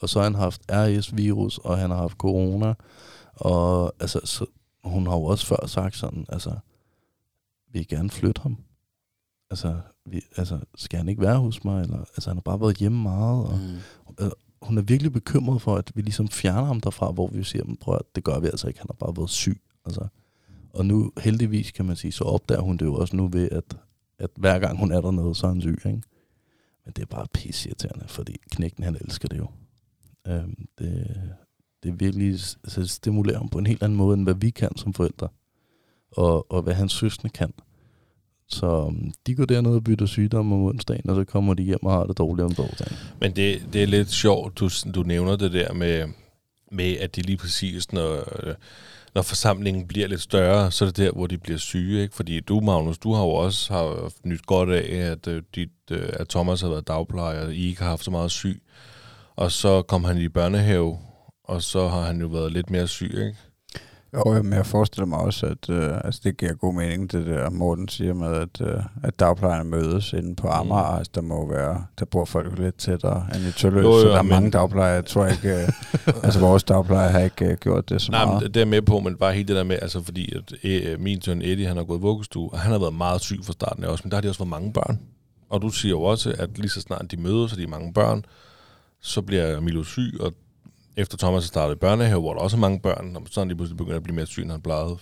Og 0.00 0.08
så 0.08 0.18
har 0.18 0.24
han 0.24 0.34
haft 0.34 0.62
RS-virus, 0.72 1.58
og 1.58 1.78
han 1.78 1.90
har 1.90 1.96
haft 1.96 2.16
corona, 2.18 2.74
og 3.36 3.94
altså, 4.00 4.20
så, 4.24 4.46
hun 4.84 5.06
har 5.06 5.14
jo 5.14 5.24
også 5.24 5.46
før 5.46 5.66
sagt 5.66 5.96
sådan, 5.96 6.26
altså, 6.28 6.50
vi 7.72 7.78
vil 7.78 7.88
gerne 7.88 8.10
flytte 8.10 8.40
ham. 8.42 8.56
Altså, 9.50 9.80
vi, 10.06 10.20
altså, 10.36 10.60
skal 10.76 10.98
han 10.98 11.08
ikke 11.08 11.22
være 11.22 11.38
hos 11.38 11.64
mig? 11.64 11.82
Eller, 11.82 11.98
altså, 11.98 12.30
han 12.30 12.36
har 12.36 12.42
bare 12.42 12.60
været 12.60 12.76
hjemme 12.76 13.02
meget, 13.02 13.46
og 13.46 13.58
Mm 13.58 14.30
hun 14.64 14.78
er 14.78 14.82
virkelig 14.82 15.12
bekymret 15.12 15.62
for, 15.62 15.76
at 15.76 15.92
vi 15.94 16.02
ligesom 16.02 16.28
fjerner 16.28 16.64
ham 16.64 16.80
derfra, 16.80 17.10
hvor 17.10 17.28
vi 17.28 17.44
siger, 17.44 17.64
"Men 17.64 17.76
prøv 17.76 17.94
at, 17.94 18.02
det 18.14 18.24
gør 18.24 18.38
vi 18.38 18.46
altså 18.46 18.68
ikke, 18.68 18.80
han 18.80 18.88
har 18.90 19.06
bare 19.06 19.16
været 19.16 19.30
syg. 19.30 19.60
Altså. 19.86 20.06
Og 20.74 20.86
nu 20.86 21.12
heldigvis 21.18 21.70
kan 21.70 21.84
man 21.84 21.96
sige, 21.96 22.12
så 22.12 22.24
opdager 22.24 22.60
hun 22.60 22.76
det 22.76 22.84
jo 22.84 22.94
også 22.94 23.16
nu 23.16 23.28
ved, 23.28 23.48
at, 23.50 23.76
at 24.18 24.30
hver 24.36 24.58
gang 24.58 24.78
hun 24.78 24.92
er 24.92 25.00
dernede, 25.00 25.34
så 25.34 25.46
er 25.46 25.50
han 25.50 25.60
syg. 25.60 25.78
Ikke? 25.86 26.02
Men 26.84 26.92
det 26.96 27.02
er 27.02 27.06
bare 27.06 27.26
pisseirriterende, 27.34 28.08
fordi 28.08 28.36
knækken 28.50 28.84
han 28.84 28.96
elsker 29.00 29.28
det 29.28 29.38
jo. 29.38 29.46
Øhm, 30.26 30.66
det, 30.78 31.20
det 31.82 32.00
virkelig, 32.00 32.32
altså, 32.64 32.86
stimulerer 32.86 33.38
ham 33.38 33.48
på 33.48 33.58
en 33.58 33.66
helt 33.66 33.82
anden 33.82 33.96
måde, 33.96 34.14
end 34.14 34.22
hvad 34.24 34.34
vi 34.34 34.50
kan 34.50 34.76
som 34.76 34.92
forældre. 34.92 35.28
Og, 36.10 36.52
og 36.52 36.62
hvad 36.62 36.74
hans 36.74 36.92
søskende 36.92 37.32
kan. 37.32 37.52
Så 38.48 38.66
øhm, 38.66 39.12
de 39.26 39.34
går 39.34 39.44
derned 39.44 39.70
og 39.70 39.84
bytter 39.84 40.06
sygdomme 40.06 40.54
om 40.54 40.62
onsdagen, 40.62 41.10
og 41.10 41.16
så 41.16 41.24
kommer 41.24 41.54
de 41.54 41.62
hjem 41.62 41.86
og 41.86 41.92
har 41.92 42.04
det 42.04 42.18
dårligt 42.18 42.44
om 42.44 42.54
torsdagen. 42.54 42.96
Men 43.20 43.36
det, 43.36 43.62
det 43.72 43.82
er 43.82 43.86
lidt 43.86 44.10
sjovt, 44.10 44.58
du, 44.58 44.70
du 44.94 45.02
nævner 45.02 45.36
det 45.36 45.52
der 45.52 45.72
med, 45.72 46.08
med, 46.72 46.96
at 46.96 47.16
det 47.16 47.26
lige 47.26 47.36
præcis, 47.36 47.92
når, 47.92 48.24
når 49.14 49.22
forsamlingen 49.22 49.86
bliver 49.86 50.08
lidt 50.08 50.20
større, 50.20 50.70
så 50.70 50.84
er 50.84 50.88
det 50.88 50.96
der, 50.96 51.12
hvor 51.12 51.26
de 51.26 51.38
bliver 51.38 51.58
syge. 51.58 52.02
Ikke? 52.02 52.14
Fordi 52.14 52.40
du, 52.40 52.60
Magnus, 52.60 52.98
du 52.98 53.12
har 53.12 53.22
jo 53.22 53.30
også 53.30 53.72
har 53.72 54.12
nyt 54.24 54.46
godt 54.46 54.70
af, 54.70 55.10
at, 55.10 55.26
øh, 55.28 55.42
dit, 55.54 55.70
øh, 55.90 56.08
at 56.12 56.28
Thomas 56.28 56.60
har 56.60 56.68
været 56.68 56.88
dagplejer, 56.88 57.46
og 57.46 57.54
I 57.54 57.68
ikke 57.68 57.82
har 57.82 57.88
haft 57.88 58.04
så 58.04 58.10
meget 58.10 58.30
syg. 58.30 58.62
Og 59.36 59.52
så 59.52 59.82
kom 59.82 60.04
han 60.04 60.18
i 60.18 60.28
børnehave, 60.28 60.98
og 61.44 61.62
så 61.62 61.88
har 61.88 62.00
han 62.00 62.20
jo 62.20 62.26
været 62.26 62.52
lidt 62.52 62.70
mere 62.70 62.88
syg, 62.88 63.14
ikke? 63.14 63.36
Jo, 64.16 64.42
men 64.42 64.52
jeg 64.52 64.66
forestiller 64.66 65.06
mig 65.06 65.18
også, 65.18 65.46
at 65.46 65.70
øh, 65.70 65.94
altså, 66.04 66.20
det 66.24 66.36
giver 66.36 66.54
god 66.54 66.74
mening, 66.74 67.12
det 67.12 67.26
der 67.26 67.50
Morten 67.50 67.88
siger 67.88 68.14
med, 68.14 68.28
at, 68.36 68.60
øh, 68.60 68.82
at 69.02 69.20
dagplejerne 69.20 69.70
mødes 69.70 70.12
inde 70.12 70.36
på 70.36 70.48
Amager. 70.48 70.90
Mm. 70.92 70.98
Altså, 70.98 71.10
der 71.14 71.20
må 71.20 71.48
være, 71.48 71.84
der 71.98 72.04
bor 72.04 72.24
folk 72.24 72.58
lidt 72.58 72.76
tættere 72.78 73.26
end 73.34 73.44
i 73.44 73.52
Tølløs, 73.52 73.84
Jo, 73.84 73.88
jo, 73.90 74.00
så 74.00 74.08
der 74.08 74.18
er 74.18 74.22
men- 74.22 74.30
mange 74.30 74.50
dagplejere. 74.50 74.94
Jeg 74.94 75.04
tror 75.04 75.26
ikke, 75.26 75.54
øh, 75.62 75.68
altså 76.24 76.40
vores 76.40 76.64
dagplejer 76.64 77.08
har 77.10 77.20
ikke 77.20 77.44
øh, 77.44 77.56
gjort 77.60 77.88
det 77.88 78.02
så 78.02 78.10
Nej, 78.12 78.24
meget. 78.24 78.42
men 78.42 78.54
det 78.54 78.62
er 78.62 78.66
med 78.66 78.82
på, 78.82 79.00
men 79.00 79.16
bare 79.16 79.32
helt 79.34 79.48
det 79.48 79.56
der 79.56 79.64
med, 79.64 79.78
altså 79.82 80.02
fordi 80.02 80.32
at, 80.36 80.54
øh, 80.64 81.00
min 81.00 81.22
søn 81.22 81.42
Eddie, 81.42 81.66
han 81.66 81.76
har 81.76 81.84
gået 81.84 81.98
i 81.98 82.02
vuggestue, 82.02 82.50
og 82.52 82.58
han 82.58 82.72
har 82.72 82.78
været 82.78 82.94
meget 82.94 83.20
syg 83.20 83.38
fra 83.44 83.52
starten 83.52 83.84
af 83.84 83.88
også, 83.88 84.02
men 84.04 84.10
der 84.10 84.16
har 84.16 84.22
de 84.22 84.28
også 84.28 84.40
været 84.40 84.50
mange 84.50 84.72
børn. 84.72 84.98
Og 85.50 85.62
du 85.62 85.68
siger 85.68 85.90
jo 85.90 86.02
også, 86.02 86.34
at 86.38 86.58
lige 86.58 86.70
så 86.70 86.80
snart 86.80 87.10
de 87.10 87.16
mødes, 87.16 87.52
og 87.52 87.58
de 87.58 87.62
er 87.62 87.68
mange 87.68 87.92
børn, 87.92 88.24
så 89.00 89.22
bliver 89.22 89.60
Milo 89.60 89.82
syg, 89.82 90.16
og 90.20 90.32
efter 90.96 91.16
Thomas 91.18 91.42
har 91.44 91.46
startet 91.46 91.74
i 91.74 91.78
børnehave, 91.78 92.20
hvor 92.20 92.32
der 92.34 92.40
også 92.40 92.56
er 92.56 92.60
mange 92.60 92.80
børn, 92.80 93.16
og 93.16 93.22
så 93.30 93.40
er 93.40 93.44
lige 93.44 93.56
pludselig 93.56 93.76
begyndt 93.76 93.96
at 93.96 94.02
blive 94.02 94.16
mere 94.16 94.26
syg, 94.26 94.42
end 94.42 94.50
han 94.50 94.60
plejede. 94.60 94.96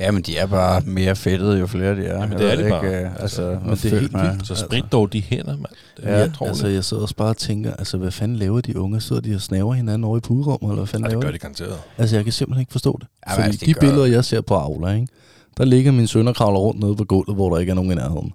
Ja, 0.00 0.10
men 0.10 0.22
de 0.22 0.36
er 0.38 0.46
bare 0.46 0.80
mere 0.80 1.16
fedtede, 1.16 1.58
jo 1.58 1.66
flere 1.66 1.96
de 1.96 2.04
er. 2.06 2.20
Jamen, 2.20 2.32
Jeg 2.32 2.38
det 2.40 2.52
er 2.52 2.62
de 2.64 2.68
bare. 2.70 2.86
Ikke, 2.86 2.98
øh, 3.00 3.22
altså, 3.22 3.42
Men 3.42 3.58
men 3.66 3.76
det 3.76 3.92
er 3.92 3.98
helt 4.00 4.12
mig. 4.12 4.30
vildt. 4.32 4.46
Så 4.46 4.54
sprit 4.54 4.84
dog 4.92 5.12
de 5.12 5.20
hænder, 5.20 5.56
mand. 5.56 5.66
Det 5.96 6.04
er 6.04 6.12
Ja, 6.12 6.18
jeg 6.18 6.32
tror, 6.34 6.46
altså 6.46 6.68
jeg 6.68 6.84
sidder 6.84 7.02
også 7.02 7.16
bare 7.16 7.28
og 7.28 7.36
tænker, 7.36 7.74
altså 7.76 7.98
hvad 7.98 8.10
fanden 8.10 8.36
laver 8.36 8.60
de 8.60 8.78
unge? 8.78 9.00
Sidder 9.00 9.22
de 9.22 9.34
og 9.34 9.40
snaver 9.40 9.74
hinanden 9.74 10.04
over 10.04 10.16
i 10.16 10.20
puderummet, 10.20 10.68
eller 10.70 10.74
hvad 10.82 10.86
fanden 10.86 11.04
ja, 11.04 11.08
det 11.08 11.12
laver 11.12 11.22
gør 11.22 11.28
de? 11.28 11.34
de 11.34 11.38
garanteret. 11.38 11.78
Altså 11.98 12.16
jeg 12.16 12.24
kan 12.24 12.32
simpelthen 12.32 12.60
ikke 12.60 12.72
forstå 12.72 12.98
det. 13.00 13.08
Ja, 13.28 13.30
men 13.30 13.34
Fordi 13.34 13.46
altså, 13.46 13.60
de 13.60 13.66
de 13.66 13.74
gør- 13.74 13.80
billeder, 13.80 14.06
jeg 14.06 14.24
ser 14.24 14.40
på 14.40 14.54
Aula, 14.54 14.94
ikke? 14.94 15.06
der 15.56 15.64
ligger 15.64 15.92
min 15.92 16.06
søn 16.06 16.28
og 16.28 16.34
kravler 16.36 16.58
rundt 16.60 16.80
nede 16.80 16.96
på 16.96 17.04
gulvet, 17.04 17.34
hvor 17.36 17.50
der 17.50 17.58
ikke 17.60 17.70
er 17.70 17.74
nogen 17.74 17.90
i 17.92 17.94
nærheden. 17.94 18.32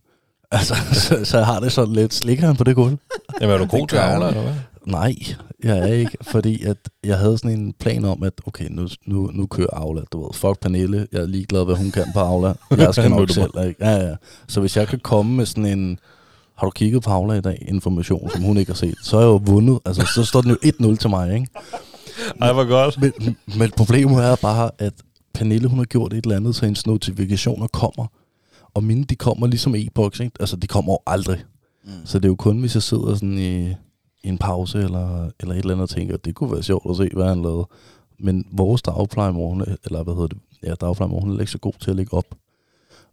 Altså, 0.52 0.76
så, 1.08 1.26
så 1.26 1.42
har 1.44 1.60
det 1.60 1.72
sådan 1.72 1.94
lidt. 1.94 2.14
Slikker 2.14 2.46
han 2.48 2.56
på 2.56 2.64
det 2.64 2.76
gulv? 2.76 2.98
Jamen, 3.42 3.54
er 3.54 3.58
du 3.58 3.66
god 3.66 3.88
til. 3.88 3.98
Aula, 3.98 4.28
eller 4.28 4.42
hvad? 4.42 4.54
Nej, 4.88 5.16
jeg 5.64 5.78
er 5.78 5.86
ikke, 5.86 6.18
fordi 6.22 6.64
at 6.64 6.78
jeg 7.04 7.18
havde 7.18 7.38
sådan 7.38 7.60
en 7.60 7.74
plan 7.80 8.06
om, 8.06 8.24
at 8.24 8.34
okay, 8.46 8.68
nu, 8.70 8.88
nu, 9.06 9.32
nu 9.34 9.46
kører 9.46 9.74
Aula, 9.74 10.02
du 10.12 10.24
ved, 10.24 10.34
fuck 10.34 10.60
Pernille, 10.60 11.08
jeg 11.12 11.22
er 11.22 11.26
ligeglad, 11.26 11.66
hvad 11.66 11.76
hun 11.76 11.92
kan 11.92 12.06
på 12.14 12.20
Aula, 12.20 12.54
jeg 12.72 12.94
skal 12.94 13.12
nok 13.12 13.30
selv, 13.30 13.52
ikke? 13.68 13.86
Ja, 13.86 14.08
ja. 14.08 14.16
Så 14.48 14.60
hvis 14.60 14.78
jeg 14.78 14.88
kan 14.88 15.00
komme 15.00 15.36
med 15.36 15.46
sådan 15.46 15.66
en, 15.66 16.00
har 16.58 16.68
du 16.68 16.72
kigget 16.72 17.04
på 17.04 17.10
Aula 17.10 17.34
i 17.34 17.42
dag, 17.42 17.66
information, 17.68 18.30
som 18.30 18.42
hun 18.42 18.58
ikke 18.58 18.72
har 18.72 18.76
set, 18.78 18.96
så 19.04 19.18
er 19.18 19.22
jeg 19.22 19.28
jo 19.28 19.42
vundet, 19.46 19.80
altså 19.86 20.12
så 20.16 20.26
står 20.26 20.42
den 20.42 20.50
jo 20.50 20.58
1-0 20.92 20.96
til 20.96 21.10
mig, 21.10 21.34
ikke? 21.34 21.48
Ej, 22.42 22.54
hvor 22.54 22.66
godt. 22.66 23.02
Men, 23.02 23.38
men 23.58 23.72
problemet 23.78 24.24
er 24.26 24.36
bare, 24.36 24.72
at 24.80 24.94
Pernille, 25.34 25.68
hun 25.68 25.78
har 25.78 25.86
gjort 25.86 26.14
et 26.14 26.24
eller 26.24 26.36
andet, 26.36 26.56
så 26.56 26.66
hendes 26.66 26.86
notifikationer 26.86 27.68
kommer, 27.68 28.06
og 28.74 28.84
mine, 28.84 29.04
de 29.04 29.16
kommer 29.16 29.48
ligesom 29.48 29.76
e-boks, 29.76 30.20
ikke? 30.20 30.36
Altså, 30.40 30.56
de 30.56 30.68
kommer 30.68 30.94
jo 30.94 31.00
aldrig. 31.08 31.44
Mm. 31.86 31.92
Så 32.06 32.20
det 32.20 32.26
er 32.26 32.30
jo 32.30 32.36
kun, 32.36 32.60
hvis 32.60 32.76
jeg 32.76 32.84
sidder 32.84 33.16
sådan 33.16 33.38
i 33.38 33.74
en 34.26 34.38
pause 34.38 34.78
eller, 34.78 35.32
eller 35.40 35.54
et 35.54 35.60
eller 35.60 35.74
andet 35.74 35.84
og 35.84 35.90
tænker, 35.90 36.14
at 36.14 36.26
det 36.26 36.36
kunne 36.36 36.52
være 36.52 36.64
sjovt 36.64 36.90
at 36.90 36.96
se, 36.96 37.10
hvad 37.14 37.28
han 37.28 37.42
lavede. 37.42 37.68
Men 38.20 38.48
vores 38.52 38.82
dagplejemor, 38.82 39.50
hun 39.50 39.62
eller 39.62 40.04
hvad 40.04 40.14
hedder 40.14 40.28
det, 40.28 40.38
ja, 40.64 40.74
dagplejemor, 40.74 41.20
hun 41.20 41.36
er 41.36 41.40
ikke 41.40 41.52
så 41.52 41.58
god 41.58 41.74
til 41.80 41.90
at 41.90 41.96
lægge 41.96 42.14
op. 42.14 42.36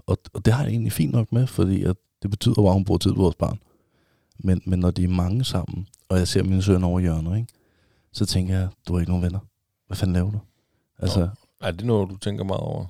Og, 0.06 0.18
og 0.32 0.44
det 0.44 0.52
har 0.52 0.62
jeg 0.62 0.70
egentlig 0.70 0.92
fint 0.92 1.12
nok 1.12 1.32
med, 1.32 1.46
fordi 1.46 1.82
at 1.82 1.96
det 2.22 2.30
betyder 2.30 2.54
bare, 2.54 2.66
at 2.66 2.72
hun 2.72 2.84
bruger 2.84 2.98
tid 2.98 3.12
på 3.12 3.22
vores 3.22 3.34
barn. 3.34 3.58
Men, 4.38 4.62
men 4.66 4.78
når 4.78 4.90
de 4.90 5.04
er 5.04 5.08
mange 5.08 5.44
sammen, 5.44 5.88
og 6.08 6.18
jeg 6.18 6.28
ser 6.28 6.42
mine 6.42 6.62
søn 6.62 6.84
over 6.84 7.00
hjørnet, 7.00 7.36
ikke? 7.36 7.48
så 8.12 8.26
tænker 8.26 8.58
jeg, 8.58 8.68
du 8.88 8.92
har 8.92 9.00
ikke 9.00 9.10
nogen 9.10 9.24
venner. 9.24 9.38
Hvad 9.86 9.96
fanden 9.96 10.14
laver 10.14 10.30
du? 10.30 10.38
Altså, 10.98 11.20
Nå. 11.20 11.26
Er 11.60 11.70
det 11.70 11.86
noget, 11.86 12.10
du 12.10 12.16
tænker 12.16 12.44
meget 12.44 12.60
over? 12.60 12.86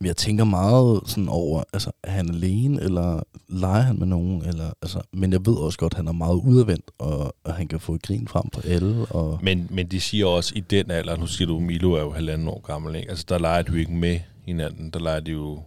Men 0.00 0.06
jeg 0.06 0.16
tænker 0.16 0.44
meget 0.44 1.00
sådan 1.06 1.28
over, 1.28 1.62
altså, 1.72 1.90
er 2.02 2.10
han 2.10 2.28
alene, 2.28 2.82
eller 2.82 3.22
leger 3.48 3.82
han 3.82 3.98
med 3.98 4.06
nogen? 4.06 4.42
Eller, 4.46 4.70
altså, 4.82 5.00
men 5.12 5.32
jeg 5.32 5.46
ved 5.46 5.54
også 5.54 5.78
godt, 5.78 5.92
at 5.92 5.96
han 5.96 6.08
er 6.08 6.12
meget 6.12 6.34
udadvendt, 6.34 6.90
og, 6.98 7.34
og 7.44 7.54
han 7.54 7.68
kan 7.68 7.80
få 7.80 7.94
et 7.94 8.02
grin 8.02 8.28
frem 8.28 8.48
på 8.52 8.60
alle. 8.64 9.06
Og, 9.10 9.38
Men, 9.42 9.66
men 9.70 9.86
de 9.86 10.00
siger 10.00 10.26
også, 10.26 10.52
i 10.56 10.60
den 10.60 10.90
alder, 10.90 11.16
nu 11.16 11.26
siger 11.26 11.48
du, 11.48 11.60
Milo 11.60 11.92
er 11.92 12.00
jo 12.00 12.12
halvanden 12.12 12.48
år 12.48 12.60
gammel, 12.60 12.96
ikke? 12.96 13.10
Altså, 13.10 13.24
der 13.28 13.38
leger 13.38 13.62
du 13.62 13.74
ikke 13.74 13.92
med 13.92 14.20
hinanden. 14.46 14.90
Der 14.90 14.98
leger 15.00 15.20
de 15.20 15.30
jo 15.30 15.62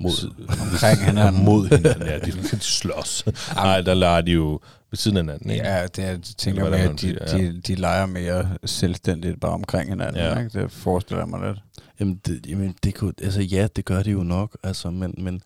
mod, 0.00 0.34
Omkring 0.48 1.04
hinanden. 1.04 1.44
mod 1.50 1.68
hinanden. 1.68 2.08
Ja, 2.08 2.18
de, 2.18 2.30
de 2.32 2.60
slås. 2.60 3.24
Nej, 3.54 3.80
der 3.80 3.94
leger 3.94 4.20
de 4.20 4.32
jo 4.32 4.60
ved 4.90 4.96
siden 4.96 5.16
af 5.16 5.22
hinanden, 5.22 5.50
ikke? 5.50 5.64
Ja, 5.64 5.86
det 5.86 5.98
jeg 5.98 6.22
tænker 6.22 6.64
Eller 6.64 6.78
hvad 6.78 6.90
at 6.90 7.00
de, 7.00 7.38
de, 7.38 7.60
de 7.60 7.74
leger 7.74 8.06
mere 8.06 8.48
selvstændigt 8.64 9.40
bare 9.40 9.52
omkring 9.52 9.88
hinanden. 9.88 10.16
Ja. 10.16 10.38
Ikke? 10.38 10.60
Det 10.60 10.72
forestiller 10.72 11.20
jeg 11.22 11.28
mig 11.28 11.48
lidt. 11.48 11.58
Jamen, 12.00 12.20
det, 12.26 12.46
jamen 12.46 12.74
det 12.84 12.94
kunne, 12.94 13.12
altså 13.22 13.42
ja, 13.42 13.68
det 13.76 13.84
gør 13.84 14.02
det 14.02 14.12
jo 14.12 14.22
nok, 14.22 14.56
altså, 14.62 14.90
men, 14.90 15.14
men 15.18 15.42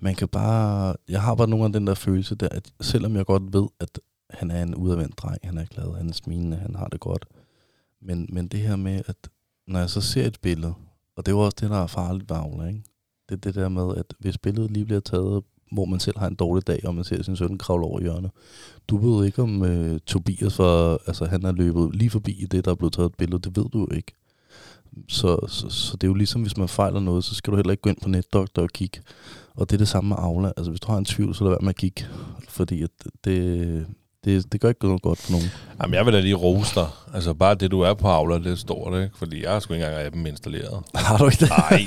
man 0.00 0.14
kan 0.14 0.28
bare, 0.28 0.94
jeg 1.08 1.22
har 1.22 1.34
bare 1.34 1.48
nogle 1.48 1.64
af 1.64 1.72
den 1.72 1.86
der 1.86 1.94
følelse 1.94 2.34
der, 2.34 2.48
at 2.50 2.70
selvom 2.80 3.16
jeg 3.16 3.26
godt 3.26 3.52
ved, 3.52 3.66
at 3.80 4.00
han 4.30 4.50
er 4.50 4.62
en 4.62 4.74
udadvendt 4.74 5.18
dreng, 5.18 5.38
han 5.44 5.58
er 5.58 5.64
glad, 5.64 5.96
han 5.96 6.08
er 6.08 6.12
smilende, 6.12 6.56
han 6.56 6.74
har 6.74 6.88
det 6.88 7.00
godt, 7.00 7.24
men, 8.02 8.28
men 8.32 8.48
det 8.48 8.60
her 8.60 8.76
med, 8.76 9.02
at 9.06 9.16
når 9.66 9.78
jeg 9.78 9.90
så 9.90 10.00
ser 10.00 10.26
et 10.26 10.38
billede, 10.42 10.74
og 11.16 11.26
det 11.26 11.32
er 11.32 11.36
jo 11.36 11.40
også 11.40 11.56
det, 11.60 11.70
der 11.70 11.82
er 11.82 11.86
farligt 11.86 12.30
ved 12.30 12.36
Aula, 12.36 12.68
ikke? 12.68 12.82
Det 13.28 13.34
er 13.34 13.36
det 13.36 13.54
der 13.54 13.68
med, 13.68 13.96
at 13.96 14.14
hvis 14.18 14.38
billedet 14.38 14.70
lige 14.70 14.84
bliver 14.84 15.00
taget, 15.00 15.42
hvor 15.72 15.84
man 15.84 16.00
selv 16.00 16.18
har 16.18 16.26
en 16.26 16.34
dårlig 16.34 16.66
dag, 16.66 16.80
og 16.84 16.94
man 16.94 17.04
ser 17.04 17.22
sin 17.22 17.36
søn 17.36 17.58
kravle 17.58 17.84
over 17.84 18.00
hjørnet. 18.00 18.30
Du 18.88 18.96
ved 18.96 19.26
ikke 19.26 19.42
om 19.42 19.64
øh, 19.64 20.00
Tobias, 20.06 20.58
var, 20.58 20.98
altså 21.06 21.24
han 21.24 21.44
er 21.44 21.52
løbet 21.52 21.96
lige 21.96 22.10
forbi 22.10 22.32
i 22.32 22.46
det, 22.46 22.64
der 22.64 22.70
er 22.70 22.74
blevet 22.74 22.92
taget 22.92 23.06
et 23.06 23.16
billede. 23.16 23.38
Det 23.38 23.56
ved 23.56 23.64
du 23.72 23.78
jo 23.78 23.88
ikke. 23.96 24.12
Så, 25.08 25.46
så, 25.48 25.68
så 25.68 25.96
det 25.96 26.04
er 26.04 26.08
jo 26.08 26.14
ligesom, 26.14 26.42
hvis 26.42 26.56
man 26.56 26.68
fejler 26.68 27.00
noget, 27.00 27.24
så 27.24 27.34
skal 27.34 27.50
du 27.50 27.56
heller 27.56 27.70
ikke 27.70 27.80
gå 27.80 27.90
ind 27.90 28.00
på 28.02 28.08
netdoktor 28.08 28.62
og 28.62 28.68
kigge. 28.68 29.00
Og 29.54 29.70
det 29.70 29.76
er 29.76 29.78
det 29.78 29.88
samme 29.88 30.08
med 30.08 30.16
Aula. 30.18 30.52
Altså 30.56 30.70
hvis 30.70 30.80
du 30.80 30.92
har 30.92 30.98
en 30.98 31.04
tvivl, 31.04 31.34
så 31.34 31.44
lad 31.44 31.50
være 31.50 31.58
med 31.62 31.68
at 31.68 31.76
kigge. 31.76 32.06
Fordi 32.48 32.82
at 32.82 32.90
det, 33.24 33.86
det, 34.26 34.52
det 34.52 34.60
gør 34.60 34.68
ikke 34.68 34.86
noget 34.86 35.02
godt 35.02 35.18
for 35.18 35.32
nogen. 35.32 35.46
Jamen, 35.82 35.94
jeg 35.94 36.06
vil 36.06 36.14
da 36.14 36.20
lige 36.20 36.34
rose 36.34 36.74
dig. 36.74 36.86
Altså, 37.14 37.34
bare 37.34 37.54
det, 37.54 37.70
du 37.70 37.80
er 37.80 37.94
på 37.94 38.08
Aula, 38.08 38.38
det 38.38 38.46
er 38.52 38.54
stort, 38.56 38.94
ikke? 39.02 39.10
Fordi 39.18 39.42
jeg 39.44 39.50
har 39.52 39.60
sgu 39.60 39.74
ikke 39.74 39.86
engang 39.86 40.06
appen 40.06 40.26
installeret. 40.26 40.82
Har 40.94 41.16
du 41.18 41.24
ikke 41.24 41.36
det? 41.40 41.48
Nej, 41.48 41.84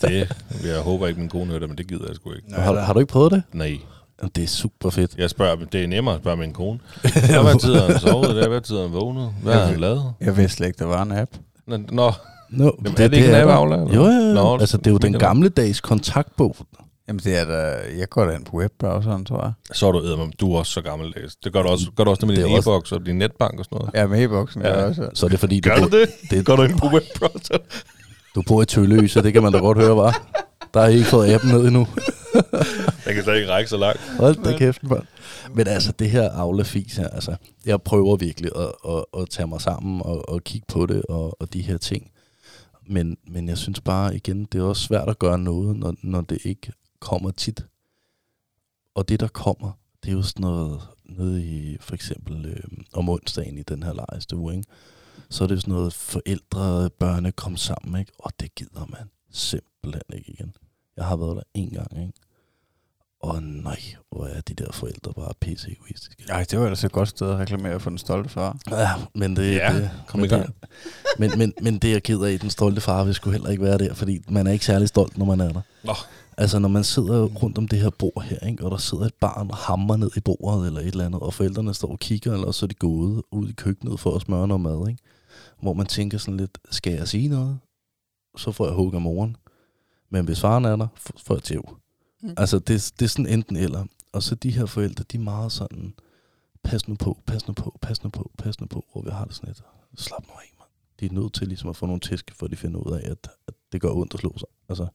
det, 0.00 0.02
det 0.02 0.28
jeg 0.64 0.80
håber 0.80 1.06
ikke, 1.06 1.20
min 1.20 1.28
kone 1.28 1.46
hører 1.46 1.58
det, 1.58 1.68
men 1.68 1.78
det 1.78 1.88
gider 1.88 2.04
jeg 2.06 2.16
sgu 2.16 2.32
ikke. 2.32 2.54
Har, 2.54 2.80
har 2.80 2.92
du 2.92 3.00
ikke 3.00 3.12
prøvet 3.12 3.32
det? 3.32 3.42
Nej. 3.52 3.78
Det 4.34 4.44
er 4.44 4.48
super 4.48 4.90
fedt. 4.90 5.14
Jeg 5.18 5.30
spørger, 5.30 5.56
det 5.72 5.82
er 5.84 5.86
nemmere 5.88 6.14
at 6.14 6.20
spørge 6.20 6.36
min 6.36 6.52
kone. 6.52 6.78
Hvad 7.02 7.42
hvad 7.42 7.60
tid 7.60 7.74
har 7.74 7.86
han 7.86 7.98
sovet? 8.00 8.36
Der? 8.36 8.48
Hvad 8.48 8.60
tid 8.60 8.74
har 8.76 8.82
han 8.82 8.92
vågnet? 8.92 9.30
Hvad 9.42 9.54
har 9.54 9.64
han 9.66 9.80
lavet? 9.80 10.12
Jeg 10.20 10.36
vidste 10.36 10.56
slet 10.56 10.66
ikke, 10.66 10.78
der 10.78 10.84
var 10.84 11.02
en 11.02 11.12
app. 11.12 11.30
Nå, 11.66 11.76
Nå, 11.76 12.12
Nå, 12.50 12.76
Jamen, 12.84 13.02
er 13.02 13.08
det 13.08 13.16
ikke 13.16 13.28
en 13.28 13.34
app. 13.34 13.50
Aula? 13.50 13.76
Jo, 13.76 13.86
jo, 13.92 14.04
jo. 14.04 14.34
Nå, 14.34 14.58
altså, 14.58 14.76
det 14.76 14.86
er 14.86 14.90
jo 14.90 14.96
den 14.98 15.12
det 15.12 15.20
var- 15.22 15.28
gamle 15.28 15.48
dags 15.48 15.80
kontaktbog. 15.80 16.56
Jamen 17.08 17.20
det 17.24 17.38
er 17.38 17.44
da, 17.44 17.80
jeg 17.98 18.08
går 18.08 18.24
da 18.26 18.32
ind 18.34 18.44
på 18.44 18.56
webbrowseren, 18.56 19.24
tror 19.24 19.42
jeg. 19.44 19.52
så 19.76 19.88
er 19.88 19.92
du 19.92 19.98
eddermame. 19.98 20.32
Du 20.40 20.54
er 20.54 20.58
også 20.58 20.72
så 20.72 20.80
gammeldags. 20.80 21.36
Det 21.36 21.52
gør 21.52 21.62
du 21.62 21.68
også, 21.68 21.90
gør 21.96 22.04
du 22.04 22.10
også 22.10 22.20
det 22.20 22.26
med 22.28 22.36
Det 22.36 22.44
din 22.44 22.52
er 22.52 22.56
også- 22.56 22.70
e-boks 22.70 22.92
og 22.92 23.06
din 23.06 23.18
netbank 23.18 23.58
og 23.58 23.64
sådan 23.64 23.78
noget. 23.78 23.90
Ja, 23.94 24.06
med 24.06 24.24
e-boksen 24.24 24.62
Ja. 24.62 24.84
også. 24.84 25.08
Så 25.14 25.26
er 25.26 25.30
det 25.30 25.40
fordi, 25.40 25.60
du, 25.60 25.68
Gør 25.68 25.76
du 25.76 25.88
det? 26.00 26.08
det- 26.30 26.46
Går 26.46 26.56
du 26.56 26.62
ind 26.62 26.78
på 26.78 26.86
webbrowser? 26.86 27.58
du 28.34 28.42
bor 28.48 28.62
i 28.62 28.66
Tølløs, 28.66 29.10
så 29.10 29.20
det 29.22 29.32
kan 29.32 29.42
man 29.42 29.52
da 29.52 29.58
godt 29.58 29.78
høre, 29.78 29.96
var. 29.96 30.28
Der 30.74 30.80
har 30.80 30.88
I 30.88 30.94
ikke 30.94 31.06
fået 31.06 31.34
appen 31.34 31.50
ned 31.50 31.60
endnu. 31.66 31.86
Den 33.04 33.14
kan 33.14 33.22
slet 33.24 33.36
ikke 33.36 33.50
række 33.50 33.70
så 33.70 33.76
langt. 33.76 34.00
Hold 34.18 34.44
da 34.44 34.56
kæft, 34.58 34.82
mand. 34.82 35.02
Men 35.54 35.66
altså, 35.68 35.92
det 35.98 36.10
her 36.10 36.30
Aula-fis 36.30 36.96
her, 36.96 37.08
altså, 37.08 37.36
jeg 37.66 37.82
prøver 37.82 38.16
virkelig 38.16 38.50
at, 38.56 38.72
at, 38.94 39.04
at 39.20 39.30
tage 39.30 39.46
mig 39.46 39.60
sammen 39.60 40.02
og, 40.04 40.28
og 40.28 40.44
kigge 40.44 40.66
på 40.72 40.86
det 40.86 41.02
og, 41.08 41.36
og 41.42 41.52
de 41.52 41.60
her 41.62 41.76
ting. 41.78 42.10
Men, 42.90 43.16
men 43.30 43.48
jeg 43.48 43.58
synes 43.58 43.80
bare, 43.80 44.16
igen, 44.16 44.44
det 44.52 44.58
er 44.60 44.64
også 44.64 44.82
svært 44.82 45.08
at 45.08 45.18
gøre 45.18 45.38
noget, 45.38 45.76
når, 45.76 45.94
når 46.02 46.20
det 46.20 46.38
ikke 46.44 46.72
kommer 47.00 47.30
tit. 47.30 47.66
Og 48.94 49.08
det, 49.08 49.20
der 49.20 49.28
kommer, 49.28 49.72
det 50.02 50.08
er 50.08 50.12
jo 50.12 50.22
sådan 50.22 50.40
noget, 50.40 50.80
noget 51.04 51.40
i, 51.40 51.76
for 51.80 51.94
eksempel 51.94 52.46
øh, 52.46 52.84
om 52.92 53.08
onsdagen 53.08 53.58
i 53.58 53.62
den 53.62 53.82
her 53.82 53.92
lejestue, 53.92 54.54
ikke? 54.54 54.68
så 55.30 55.44
er 55.44 55.48
det 55.48 55.60
sådan 55.60 55.74
noget 55.74 55.92
forældre 55.92 56.60
og 56.60 56.92
børne 56.92 57.32
kom 57.32 57.56
sammen, 57.56 58.00
ikke? 58.00 58.12
og 58.18 58.32
det 58.40 58.54
gider 58.54 58.86
man 58.88 59.10
simpelthen 59.30 60.02
ikke 60.12 60.30
igen. 60.30 60.52
Jeg 60.96 61.04
har 61.04 61.16
været 61.16 61.36
der 61.36 61.42
en 61.54 61.70
gang, 61.70 62.02
ikke? 62.02 62.12
Og 63.20 63.42
nej, 63.42 63.80
hvor 64.10 64.26
er 64.26 64.40
de 64.40 64.54
der 64.54 64.72
forældre 64.72 65.12
bare 65.14 65.32
pisse 65.40 65.72
egoistiske. 65.72 66.24
Ej, 66.28 66.44
det 66.50 66.58
var 66.58 66.64
ellers 66.64 66.84
et 66.84 66.92
godt 66.92 67.08
sted 67.08 67.30
at 67.30 67.38
reklamere 67.38 67.80
for 67.80 67.90
den 67.90 67.98
stolte 67.98 68.28
far. 68.28 68.58
Ja, 68.70 68.90
men 69.14 69.36
det, 69.36 69.54
Ja, 69.54 69.74
det, 69.74 69.90
kom 70.06 70.20
men 70.20 70.26
i 70.26 70.28
gang. 70.28 70.46
Det, 70.46 70.68
men, 71.18 71.38
men, 71.38 71.52
men 71.62 71.78
det 71.78 71.88
er 71.88 71.92
jeg 71.92 72.02
ked 72.02 72.20
af, 72.20 72.40
den 72.40 72.50
stolte 72.50 72.80
far 72.80 73.04
vil 73.04 73.14
sgu 73.14 73.30
heller 73.30 73.50
ikke 73.50 73.62
være 73.62 73.78
der, 73.78 73.94
fordi 73.94 74.20
man 74.28 74.46
er 74.46 74.52
ikke 74.52 74.64
særlig 74.64 74.88
stolt, 74.88 75.18
når 75.18 75.26
man 75.26 75.40
er 75.40 75.52
der. 75.52 75.60
Nå. 75.84 75.94
Altså, 76.40 76.58
når 76.58 76.68
man 76.68 76.84
sidder 76.84 77.24
rundt 77.24 77.58
om 77.58 77.68
det 77.68 77.78
her 77.80 77.90
bord 77.90 78.22
her, 78.22 78.46
ikke, 78.46 78.64
og 78.64 78.70
der 78.70 78.76
sidder 78.76 79.04
et 79.04 79.14
barn 79.14 79.50
og 79.50 79.56
hammer 79.56 79.96
ned 79.96 80.10
i 80.16 80.20
bordet 80.20 80.66
eller 80.66 80.80
et 80.80 80.86
eller 80.86 81.06
andet, 81.06 81.20
og 81.20 81.34
forældrene 81.34 81.74
står 81.74 81.88
og 81.88 81.98
kigger, 81.98 82.34
eller 82.34 82.50
så 82.50 82.66
er 82.66 82.68
de 82.68 82.74
gået 82.74 83.22
ud 83.30 83.48
i 83.48 83.52
køkkenet 83.52 84.00
for 84.00 84.14
at 84.14 84.22
smøre 84.22 84.48
noget 84.48 84.60
mad, 84.60 84.88
ikke? 84.88 85.02
Hvor 85.60 85.72
man 85.72 85.86
tænker 85.86 86.18
sådan 86.18 86.36
lidt, 86.36 86.58
skal 86.70 86.92
jeg 86.92 87.08
sige 87.08 87.28
noget? 87.28 87.58
Så 88.36 88.52
får 88.52 88.66
jeg 88.66 88.74
hug 88.74 88.94
af 88.94 89.00
moren. 89.00 89.36
Men 90.10 90.24
hvis 90.24 90.40
faren 90.40 90.64
er 90.64 90.76
der, 90.76 90.86
får 90.96 91.34
jeg 91.34 91.42
tæv. 91.42 91.76
Mm. 92.22 92.34
Altså, 92.36 92.58
det, 92.58 92.92
det 92.98 93.04
er 93.04 93.08
sådan 93.08 93.26
enten 93.26 93.56
eller. 93.56 93.84
Og 94.12 94.22
så 94.22 94.34
de 94.34 94.50
her 94.50 94.66
forældre, 94.66 95.04
de 95.12 95.16
er 95.16 95.20
meget 95.20 95.52
sådan, 95.52 95.94
pas 96.62 96.88
nu 96.88 96.94
på, 96.94 97.18
pas 97.26 97.48
nu 97.48 97.54
på, 97.54 97.78
pas 97.82 98.04
nu 98.04 98.10
på, 98.10 98.30
pas 98.38 98.60
nu 98.60 98.66
på, 98.66 98.84
hvor 98.92 99.02
vi 99.02 99.10
har 99.10 99.24
det 99.24 99.34
sådan 99.34 99.48
lidt, 99.48 99.62
slap 99.96 100.26
nu 100.26 100.32
af, 100.32 100.52
mand. 100.58 100.70
De 101.00 101.06
er 101.06 101.20
nødt 101.20 101.34
til 101.34 101.48
ligesom 101.48 101.70
at 101.70 101.76
få 101.76 101.86
nogle 101.86 102.00
tæsk, 102.00 102.34
for 102.34 102.46
de 102.46 102.56
finder 102.56 102.80
ud 102.80 102.92
af, 102.92 103.10
at, 103.10 103.28
at 103.48 103.54
det 103.72 103.80
gør 103.80 103.90
ondt 103.90 104.14
at 104.14 104.20
slå 104.20 104.38
sig. 104.38 104.48
Altså, 104.68 104.86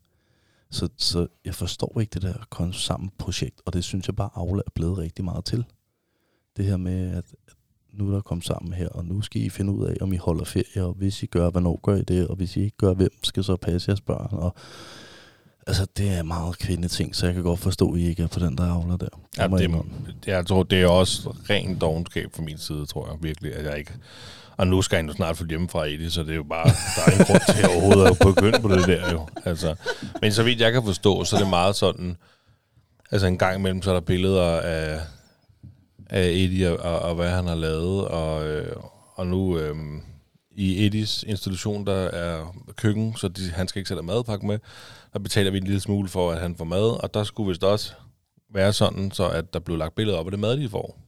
så, 0.74 0.90
så 0.98 1.28
jeg 1.46 1.56
forstår 1.56 2.00
ikke 2.00 2.14
det 2.14 2.22
der 2.22 2.34
kom 2.50 2.74
sammen 2.74 3.12
projekt, 3.18 3.62
og 3.66 3.74
det 3.74 3.84
synes 3.84 4.08
jeg 4.08 4.16
bare, 4.16 4.30
Aula 4.36 4.62
er 4.66 4.72
blevet 4.76 4.98
rigtig 4.98 5.26
meget 5.26 5.46
til. 5.46 5.66
Det 6.58 6.66
her 6.66 6.78
med, 6.78 7.10
at, 7.12 7.18
at 7.18 7.54
nu 7.94 8.10
er 8.10 8.14
der 8.14 8.22
kommet 8.22 8.46
sammen 8.46 8.74
her, 8.74 8.90
og 8.90 9.06
nu 9.06 9.22
skal 9.22 9.42
I 9.42 9.50
finde 9.50 9.74
ud 9.74 9.86
af, 9.86 9.96
om 10.02 10.14
I 10.14 10.18
holder 10.18 10.46
ferie, 10.46 10.86
og 10.86 10.94
hvis 10.94 11.24
I 11.24 11.26
gør, 11.26 11.50
hvornår 11.50 11.80
gør 11.84 11.96
I 11.96 12.02
det, 12.02 12.28
og 12.28 12.36
hvis 12.36 12.58
I 12.58 12.62
ikke 12.62 12.78
gør, 12.78 12.94
hvem 12.94 13.24
skal 13.24 13.44
så 13.44 13.56
passe 13.56 13.90
jeres 13.90 14.02
børn, 14.02 14.30
og 14.32 14.56
Altså, 15.68 15.88
det 15.98 16.10
er 16.10 16.24
meget 16.24 16.58
kvindeting, 16.60 17.16
så 17.16 17.26
jeg 17.26 17.36
kan 17.36 17.44
godt 17.44 17.60
forstå, 17.60 17.94
at 17.94 18.00
I 18.00 18.08
ikke 18.08 18.24
er 18.24 18.28
på 18.28 18.40
den 18.40 18.58
der 18.58 18.64
avler 18.64 18.98
der. 18.98 19.08
Ja, 19.38 19.48
det, 19.48 19.62
indrømme. 19.62 19.92
jeg 20.28 20.46
tror, 20.46 20.64
det 20.64 20.82
er 20.82 20.88
også 20.88 21.30
ren 21.50 21.80
dogenskab 21.80 22.34
fra 22.34 22.44
min 22.44 22.58
side, 22.58 22.86
tror 22.86 23.08
jeg 23.08 23.18
virkelig, 23.22 23.56
at 23.56 23.66
jeg 23.66 23.78
ikke... 23.78 23.92
Og 24.58 24.68
nu 24.68 24.82
skal 24.82 24.96
han 24.96 25.08
jo 25.08 25.14
snart 25.14 25.38
flytte 25.38 25.52
hjemmefra 25.52 25.84
i 25.84 25.98
det, 25.98 26.14
så 26.14 26.24
det 26.24 26.32
er 26.32 26.36
jo 26.36 26.44
bare, 26.44 26.66
der 26.66 27.02
er 27.08 27.12
ingen 27.12 27.26
grund 27.26 27.56
til 27.56 27.66
overhovedet 27.70 28.12
at 28.12 28.18
begynde 28.20 28.60
på 28.60 28.68
det 28.68 28.88
der 28.88 29.12
jo. 29.12 29.28
Altså, 29.46 29.76
men 30.22 30.32
så 30.32 30.44
vidt 30.44 30.62
jeg 30.62 30.72
kan 30.72 30.84
forstå, 30.84 31.24
så 31.24 31.36
er 31.36 31.40
det 31.40 31.50
meget 31.50 31.76
sådan, 31.76 32.18
altså 33.12 33.28
en 33.28 33.38
gang 33.38 33.60
imellem, 33.60 33.82
så 33.82 33.90
er 33.90 33.94
der 33.94 34.02
billeder 34.02 34.62
af, 34.62 35.00
af 36.10 36.26
Eddie 36.26 36.80
og, 36.80 36.94
og, 36.94 37.00
og 37.00 37.16
hvad 37.16 37.30
han 37.30 37.48
har 37.48 37.56
lavet, 37.56 38.08
og, 38.08 38.48
øh, 38.48 38.76
og 39.16 39.28
nu, 39.28 39.58
øh, 39.58 39.76
i 40.56 40.86
Eddies 40.86 41.24
institution, 41.28 41.86
der 41.86 41.94
er 41.94 42.56
køkken, 42.76 43.16
så 43.16 43.28
de, 43.28 43.52
han 43.52 43.68
skal 43.68 43.80
ikke 43.80 43.88
sætte 43.88 44.04
madpakke 44.04 44.46
med. 44.46 44.60
Der 45.14 45.20
betaler 45.20 45.52
vi 45.52 45.58
en 45.58 45.64
lille 45.64 45.80
smule 45.80 46.10
for, 46.10 46.32
at 46.32 46.42
han 46.42 46.56
får 46.56 46.66
mad, 46.66 47.04
og 47.04 47.14
der 47.14 47.24
skulle 47.24 47.48
vist 47.50 47.64
også 47.64 47.94
være 48.54 48.74
sådan, 48.74 49.12
så 49.12 49.30
at 49.30 49.54
der 49.54 49.60
blev 49.60 49.78
lagt 49.78 49.96
billeder 49.96 50.18
op 50.18 50.28
af 50.28 50.32
det 50.32 50.40
mad, 50.40 50.58
de 50.58 50.70
får. 50.70 51.03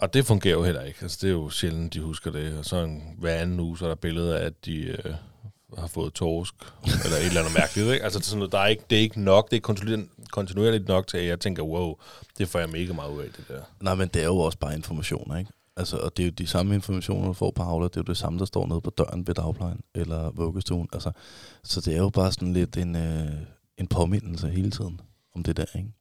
Og 0.00 0.14
det 0.14 0.26
fungerer 0.26 0.54
jo 0.54 0.64
heller 0.64 0.82
ikke. 0.82 0.98
Altså, 1.02 1.18
det 1.20 1.28
er 1.28 1.32
jo 1.32 1.50
sjældent, 1.50 1.94
de 1.94 2.00
husker 2.00 2.30
det. 2.30 2.58
Og 2.58 2.64
så 2.64 2.76
en, 2.76 3.02
hver 3.18 3.34
anden 3.34 3.60
uge, 3.60 3.78
så 3.78 3.84
er 3.84 3.88
der 3.88 3.94
billeder 3.94 4.38
af, 4.38 4.44
at 4.44 4.64
de 4.64 4.76
øh, 4.76 5.14
har 5.78 5.86
fået 5.86 6.12
torsk, 6.12 6.54
eller 7.04 7.16
et 7.16 7.26
eller 7.26 7.40
andet 7.40 7.54
mærkeligt. 7.58 7.88
Ikke? 7.92 8.04
Altså, 8.04 8.18
det 8.18 8.24
er, 8.24 8.28
sådan 8.28 8.38
noget, 8.38 8.52
der 8.52 8.58
er 8.58 8.66
ikke, 8.66 8.82
det 8.90 8.98
er 8.98 9.02
ikke 9.02 9.20
nok, 9.20 9.50
det 9.50 9.56
er 9.56 9.60
kontinuerligt, 9.60 10.10
kontinuerligt 10.30 10.88
nok 10.88 11.06
til, 11.06 11.18
at 11.18 11.26
jeg 11.26 11.40
tænker, 11.40 11.62
wow, 11.62 11.94
det 12.38 12.48
får 12.48 12.58
jeg 12.58 12.68
mega 12.68 12.92
meget 12.92 13.10
ud 13.10 13.22
af, 13.22 13.28
det 13.36 13.44
der. 13.48 13.60
Nej, 13.80 13.94
men 13.94 14.08
det 14.08 14.22
er 14.22 14.26
jo 14.26 14.36
også 14.36 14.58
bare 14.58 14.74
informationer, 14.74 15.38
ikke? 15.38 15.50
Altså, 15.76 15.96
og 15.96 16.16
det 16.16 16.22
er 16.22 16.26
jo 16.26 16.32
de 16.32 16.46
samme 16.46 16.74
informationer, 16.74 17.26
du 17.26 17.32
får 17.32 17.50
på 17.50 17.62
Havla. 17.62 17.84
Det 17.84 17.96
er 17.96 18.00
jo 18.00 18.10
det 18.12 18.16
samme, 18.16 18.38
der 18.38 18.44
står 18.44 18.66
nede 18.66 18.80
på 18.80 18.90
døren 18.90 19.26
ved 19.26 19.34
dagplejen 19.34 19.80
eller 19.94 20.30
vuggestuen. 20.30 20.88
Altså, 20.92 21.10
så 21.64 21.80
det 21.80 21.94
er 21.94 21.98
jo 21.98 22.08
bare 22.10 22.32
sådan 22.32 22.52
lidt 22.52 22.76
en, 22.76 22.96
øh, 22.96 23.30
en 23.78 23.86
påmindelse 23.86 24.48
hele 24.48 24.70
tiden 24.70 25.00
om 25.34 25.42
det 25.42 25.56
der, 25.56 25.64
ikke? 25.74 25.92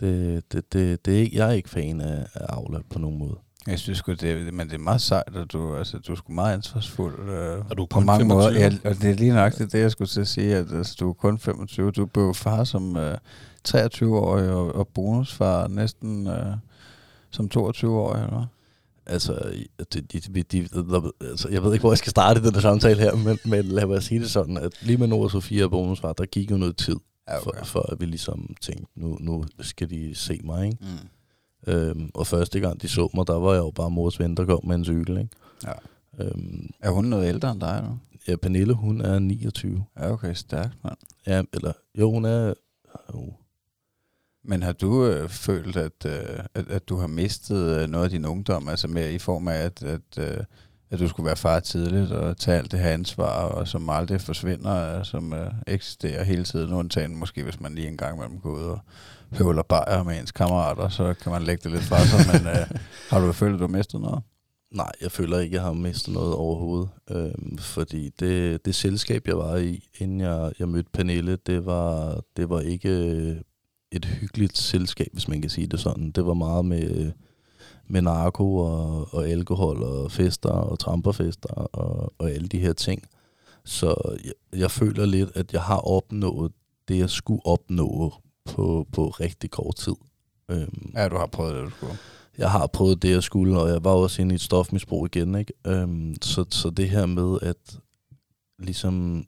Det, 0.00 0.52
det, 0.52 0.72
det, 0.72 1.06
det 1.06 1.14
er 1.14 1.18
ikke, 1.18 1.36
jeg 1.36 1.48
er 1.48 1.52
ikke 1.52 1.70
fan 1.70 2.00
af, 2.00 2.26
af 2.34 2.46
Aula 2.48 2.78
på 2.90 2.98
nogen 2.98 3.18
måde. 3.18 3.36
Jeg 3.66 3.78
synes 3.78 3.98
sgu, 3.98 4.12
det, 4.12 4.54
men 4.54 4.68
det 4.68 4.74
er 4.74 4.78
meget 4.78 5.00
sejt, 5.00 5.36
at 5.36 5.52
du, 5.52 5.76
altså, 5.76 5.98
du 5.98 6.12
er 6.12 6.16
sgu 6.16 6.32
meget 6.32 6.54
ansvarsfuld 6.54 7.30
øh, 7.30 7.64
Og 7.70 7.76
du 7.76 7.82
er 7.82 7.86
på 7.86 8.00
mange 8.00 8.24
25. 8.24 8.28
måder. 8.28 8.60
Ja, 8.60 8.90
og 8.90 8.96
det 9.02 9.10
er 9.10 9.14
lige 9.14 9.34
nok 9.34 9.52
det, 9.58 9.74
jeg 9.74 9.90
skulle 9.90 10.08
til 10.08 10.20
at 10.20 10.28
sige, 10.28 10.56
at 10.56 10.72
altså, 10.72 10.96
du 11.00 11.08
er 11.08 11.12
kun 11.12 11.38
25. 11.38 11.90
Du 11.90 12.06
blev 12.06 12.34
far 12.34 12.64
som 12.64 12.96
øh, 12.96 13.16
23-årig 13.68 14.50
og, 14.50 14.74
og 14.74 14.88
bonusfar 14.88 15.68
næsten 15.68 16.26
øh, 16.26 16.56
som 17.30 17.50
22-årig, 17.54 18.24
eller? 18.24 18.46
Altså, 19.06 19.52
de, 19.94 20.00
de, 20.00 20.20
de, 20.20 20.42
de, 20.42 20.68
altså, 21.20 21.48
jeg 21.48 21.62
ved 21.62 21.72
ikke, 21.72 21.82
hvor 21.82 21.92
jeg 21.92 21.98
skal 21.98 22.10
starte 22.10 22.42
den 22.42 22.54
der 22.54 22.60
samtale 22.60 23.00
her, 23.00 23.14
men, 23.16 23.38
men 23.44 23.64
lad 23.64 23.86
mig 23.86 24.02
sige 24.02 24.20
det 24.20 24.30
sådan, 24.30 24.56
at 24.56 24.72
lige 24.82 24.98
med 24.98 25.06
Nora 25.06 25.28
Sofia 25.28 25.64
og 25.64 25.70
bonusfar, 25.70 26.12
der 26.12 26.26
gik 26.26 26.50
jo 26.50 26.56
noget 26.56 26.76
tid, 26.76 26.96
Ja, 27.28 27.38
for, 27.38 27.54
for 27.64 27.92
at 27.92 28.00
vi 28.00 28.04
ligesom 28.06 28.54
tænkte, 28.60 28.86
nu, 28.94 29.16
nu 29.20 29.44
skal 29.60 29.90
de 29.90 30.14
se 30.14 30.40
mig, 30.44 30.66
ikke? 30.66 30.78
Mm. 30.80 31.72
Øhm, 31.72 32.10
og 32.14 32.26
første 32.26 32.60
gang 32.60 32.82
de 32.82 32.88
så 32.88 33.08
mig, 33.14 33.26
der 33.26 33.34
var 33.34 33.52
jeg 33.52 33.60
jo 33.60 33.70
bare 33.70 33.90
mors 33.90 34.20
ven, 34.20 34.36
der 34.36 34.44
kom 34.44 34.60
med 34.66 34.74
en 34.76 34.84
cykel, 34.84 35.18
ikke? 35.18 35.30
Ja. 35.64 35.72
Øhm, 36.24 36.70
Er 36.80 36.90
hun 36.90 37.04
noget 37.04 37.28
ældre 37.28 37.50
end 37.50 37.60
dig 37.60 37.82
nu? 37.82 37.98
ja, 38.28 38.36
Pernille, 38.36 38.74
hun 38.74 39.00
er 39.00 39.18
29. 39.18 39.84
Ja, 39.98 40.10
okay, 40.12 40.34
stærkt, 40.34 40.74
mand. 40.84 40.96
Ja, 41.26 41.42
eller, 41.52 41.72
jo, 41.98 42.10
hun 42.10 42.24
er... 42.24 42.54
Jo, 43.14 43.32
Men 44.44 44.62
har 44.62 44.72
du 44.72 45.04
øh, 45.06 45.28
følt, 45.28 45.76
at, 45.76 46.06
øh, 46.06 46.38
at, 46.54 46.68
at 46.68 46.88
du 46.88 46.96
har 46.96 47.06
mistet 47.06 47.56
øh, 47.82 47.88
noget 47.88 48.04
af 48.04 48.10
din 48.10 48.24
ungdom, 48.24 48.68
altså 48.68 48.88
med 48.88 49.10
i 49.12 49.18
form 49.18 49.48
af, 49.48 49.54
at, 49.56 49.82
at, 49.82 50.18
øh, 50.18 50.44
at 50.90 50.98
du 50.98 51.08
skulle 51.08 51.26
være 51.26 51.36
far 51.36 51.60
tidligt 51.60 52.12
og 52.12 52.36
tage 52.36 52.58
alt 52.58 52.72
det 52.72 52.80
her 52.80 52.90
ansvar, 52.90 53.44
og 53.44 53.68
som 53.68 53.90
aldrig 53.90 54.20
forsvinder, 54.20 54.98
øh, 54.98 55.04
som 55.04 55.32
øh, 55.32 55.50
eksisterer 55.66 56.24
hele 56.24 56.44
tiden, 56.44 56.72
undtagen 56.72 57.16
måske, 57.16 57.42
hvis 57.42 57.60
man 57.60 57.74
lige 57.74 57.88
en 57.88 57.96
gang 57.96 58.16
imellem 58.16 58.40
går 58.40 58.50
ud 58.50 58.62
og 58.62 58.80
høvler 59.32 59.62
bajer 59.62 60.02
med 60.02 60.20
ens 60.20 60.32
kammerater, 60.32 60.88
så 60.88 61.14
kan 61.22 61.32
man 61.32 61.42
lægge 61.42 61.62
det 61.64 61.72
lidt 61.72 61.84
fra 61.84 62.06
sig, 62.06 62.32
men 62.32 62.46
øh, 62.48 62.66
har 63.10 63.20
du 63.20 63.32
følt, 63.32 63.54
at 63.54 63.60
du 63.60 63.64
har 63.66 63.76
mistet 63.76 64.00
noget? 64.00 64.22
Nej, 64.74 64.92
jeg 65.00 65.12
føler 65.12 65.38
ikke, 65.38 65.54
jeg 65.54 65.62
har 65.62 65.72
mistet 65.72 66.14
noget 66.14 66.34
overhovedet. 66.34 66.88
Øhm, 67.10 67.58
fordi 67.58 68.10
det, 68.20 68.64
det 68.64 68.74
selskab, 68.74 69.26
jeg 69.26 69.38
var 69.38 69.56
i, 69.56 69.88
inden 69.98 70.20
jeg, 70.20 70.52
jeg 70.58 70.68
mødte 70.68 70.90
Pernille, 70.92 71.36
det 71.36 71.66
var, 71.66 72.20
det 72.36 72.50
var 72.50 72.60
ikke 72.60 72.90
et 73.92 74.04
hyggeligt 74.04 74.58
selskab, 74.58 75.08
hvis 75.12 75.28
man 75.28 75.40
kan 75.40 75.50
sige 75.50 75.66
det 75.66 75.80
sådan. 75.80 76.10
Det 76.10 76.26
var 76.26 76.34
meget 76.34 76.64
med, 76.64 77.12
med 77.88 78.02
narko 78.02 78.56
og, 78.56 79.14
og 79.14 79.28
alkohol 79.28 79.82
og 79.82 80.12
fester 80.12 80.48
og 80.48 80.78
tramperfester 80.78 81.48
og, 81.54 82.12
og 82.18 82.30
alle 82.30 82.48
de 82.48 82.58
her 82.58 82.72
ting. 82.72 83.02
Så 83.64 83.94
jeg, 84.24 84.60
jeg 84.60 84.70
føler 84.70 85.06
lidt, 85.06 85.30
at 85.34 85.52
jeg 85.52 85.62
har 85.62 85.78
opnået 85.78 86.52
det, 86.88 86.98
jeg 86.98 87.10
skulle 87.10 87.46
opnå 87.46 88.14
på, 88.44 88.86
på 88.92 89.08
rigtig 89.08 89.50
kort 89.50 89.76
tid. 89.76 89.94
Øhm, 90.50 90.90
Ja, 90.94 91.08
du 91.08 91.16
har 91.16 91.26
prøvet 91.26 91.54
det, 91.54 91.64
du 91.64 91.70
skulle. 91.70 91.98
jeg 92.38 92.50
har 92.50 92.66
prøvet 92.66 93.02
det, 93.02 93.10
jeg 93.10 93.22
skulle, 93.22 93.60
og 93.60 93.68
jeg 93.68 93.84
var 93.84 93.90
også 93.90 94.22
inde 94.22 94.34
i 94.34 94.36
et 94.36 94.40
stofmisbrug 94.40 95.06
igen. 95.06 95.34
Ikke? 95.34 95.52
Øhm, 95.66 96.14
så, 96.22 96.44
så 96.50 96.70
det 96.70 96.90
her 96.90 97.06
med 97.06 97.38
at 97.42 97.78
ligesom 98.58 99.24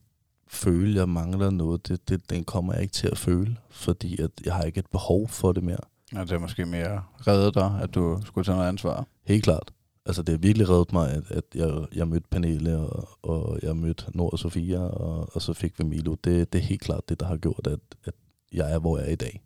føle, 0.49 0.91
at 0.91 0.97
jeg 0.97 1.09
mangler 1.09 1.51
noget, 1.51 1.89
det, 1.89 2.09
det, 2.09 2.31
den 2.31 2.45
kommer 2.45 2.73
jeg 2.73 2.83
ikke 2.83 2.93
til 2.93 3.09
at 3.09 3.19
føle, 3.19 3.57
fordi 3.71 4.21
at 4.23 4.31
jeg 4.45 4.55
har 4.55 4.63
ikke 4.63 4.79
et 4.79 4.91
behov 4.91 5.29
for 5.29 5.53
det 5.53 5.63
mere. 5.65 5.81
Ja, 6.15 6.21
det 6.21 6.33
er 6.33 6.39
måske 6.39 6.67
mere 6.67 7.03
reddet 7.27 7.55
dig, 7.55 7.79
at 7.83 7.95
du 7.95 8.21
skulle 8.25 8.45
tage 8.45 8.57
noget 8.57 8.69
ansvar. 8.69 9.07
Helt 9.27 9.45
klart. 9.45 9.73
Altså 10.07 10.23
det 10.23 10.33
har 10.33 10.39
virkelig 10.39 10.69
reddet 10.69 10.93
mig, 10.93 11.11
at, 11.11 11.23
at 11.31 11.45
jeg, 11.55 11.87
jeg 11.95 12.09
mødte 12.09 12.27
Pernille, 12.31 12.79
og, 12.79 13.09
og 13.23 13.59
jeg 13.63 13.77
mødte 13.77 14.05
Nord 14.15 14.33
og 14.33 14.39
Sofia, 14.39 14.81
og, 14.81 15.29
og 15.35 15.43
så 15.43 15.53
fik 15.53 15.79
vi 15.79 15.85
Milo. 15.85 16.15
Det, 16.25 16.53
det 16.53 16.59
er 16.59 16.63
helt 16.63 16.81
klart 16.81 17.09
det, 17.09 17.21
der 17.21 17.27
har 17.27 17.37
gjort, 17.37 17.67
at, 17.67 17.79
at 18.05 18.15
jeg 18.53 18.73
er, 18.73 18.79
hvor 18.79 18.99
jeg 18.99 19.07
er 19.07 19.13
i 19.13 19.17
dag. 19.17 19.43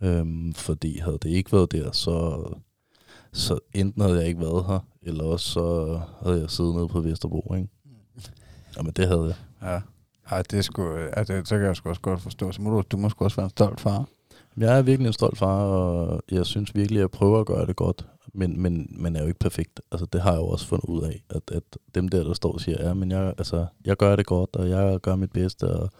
Øhm, 0.00 0.54
fordi 0.54 0.98
havde 0.98 1.18
det 1.22 1.30
ikke 1.30 1.52
været 1.52 1.72
der, 1.72 1.92
så, 1.92 2.48
så 3.32 3.58
enten 3.72 4.02
havde 4.02 4.18
jeg 4.18 4.28
ikke 4.28 4.40
været 4.40 4.66
her, 4.66 4.78
eller 5.02 5.24
også 5.24 5.50
så 5.50 6.00
havde 6.22 6.40
jeg 6.40 6.50
siddet 6.50 6.74
nede 6.74 6.88
på 6.88 7.00
Vesterbro, 7.00 7.54
ikke? 7.54 7.68
Jamen 8.76 8.92
det 8.92 9.08
havde 9.08 9.24
jeg. 9.24 9.36
Ja. 9.62 9.80
Ej, 10.30 10.42
det 10.42 10.64
sgu, 10.64 10.96
ja, 10.96 11.24
det, 11.24 11.48
så 11.48 11.58
kan 11.58 11.66
jeg 11.66 11.76
sgu 11.76 11.88
også 11.88 12.00
godt 12.00 12.20
forstå. 12.20 12.52
Så 12.52 12.62
må 12.62 12.70
du, 12.70 12.82
du 12.90 12.96
må 12.96 13.08
sgu 13.08 13.24
også 13.24 13.36
være 13.36 13.44
en 13.44 13.50
stolt 13.50 13.80
far. 13.80 14.08
Jeg 14.56 14.78
er 14.78 14.82
virkelig 14.82 15.06
en 15.06 15.12
stolt 15.12 15.38
far, 15.38 15.62
og 15.62 16.22
jeg 16.30 16.46
synes 16.46 16.74
virkelig, 16.74 16.98
at 16.98 17.00
jeg 17.00 17.10
prøver 17.10 17.40
at 17.40 17.46
gøre 17.46 17.66
det 17.66 17.76
godt. 17.76 18.06
Men, 18.34 18.60
men 18.62 18.86
man 18.90 19.16
er 19.16 19.20
jo 19.20 19.26
ikke 19.26 19.38
perfekt. 19.38 19.80
Altså, 19.92 20.06
det 20.12 20.22
har 20.22 20.32
jeg 20.32 20.40
jo 20.40 20.46
også 20.46 20.66
fundet 20.66 20.84
ud 20.88 21.02
af, 21.02 21.22
at, 21.30 21.42
at 21.52 21.62
dem 21.94 22.08
der, 22.08 22.24
der 22.24 22.34
står 22.34 22.52
og 22.52 22.60
siger, 22.60 22.88
ja, 22.88 22.94
men 22.94 23.10
jeg, 23.10 23.34
altså, 23.38 23.66
jeg 23.84 23.96
gør 23.96 24.16
det 24.16 24.26
godt, 24.26 24.56
og 24.56 24.70
jeg 24.70 25.00
gør 25.00 25.16
mit 25.16 25.32
bedste, 25.32 25.64
og 25.68 25.90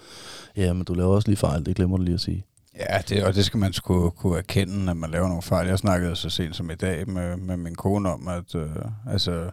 ja, 0.57 0.73
men 0.73 0.85
du 0.85 0.95
laver 0.95 1.15
også 1.15 1.29
lige 1.29 1.37
fejl, 1.37 1.67
det 1.67 1.77
glemmer 1.77 1.97
du 1.97 2.03
lige 2.03 2.15
at 2.15 2.21
sige. 2.21 2.47
Ja, 2.79 2.99
det, 3.09 3.25
og 3.25 3.35
det 3.35 3.45
skal 3.45 3.59
man 3.59 3.73
sgu 3.73 4.11
kunne 4.11 4.39
erkende, 4.39 4.91
at 4.91 4.97
man 4.97 5.11
laver 5.11 5.29
nogle 5.29 5.43
fejl. 5.43 5.69
Jeg 5.69 5.79
snakkede 5.79 6.17
så 6.17 6.31
sent 6.31 6.57
som 6.57 6.71
i 6.71 6.75
dag 6.75 7.09
med, 7.09 7.37
med 7.37 7.57
min 7.57 7.75
kone 7.75 8.13
om, 8.13 8.29
at 8.29 8.55
øh, 8.55 8.71
altså, 9.07 9.51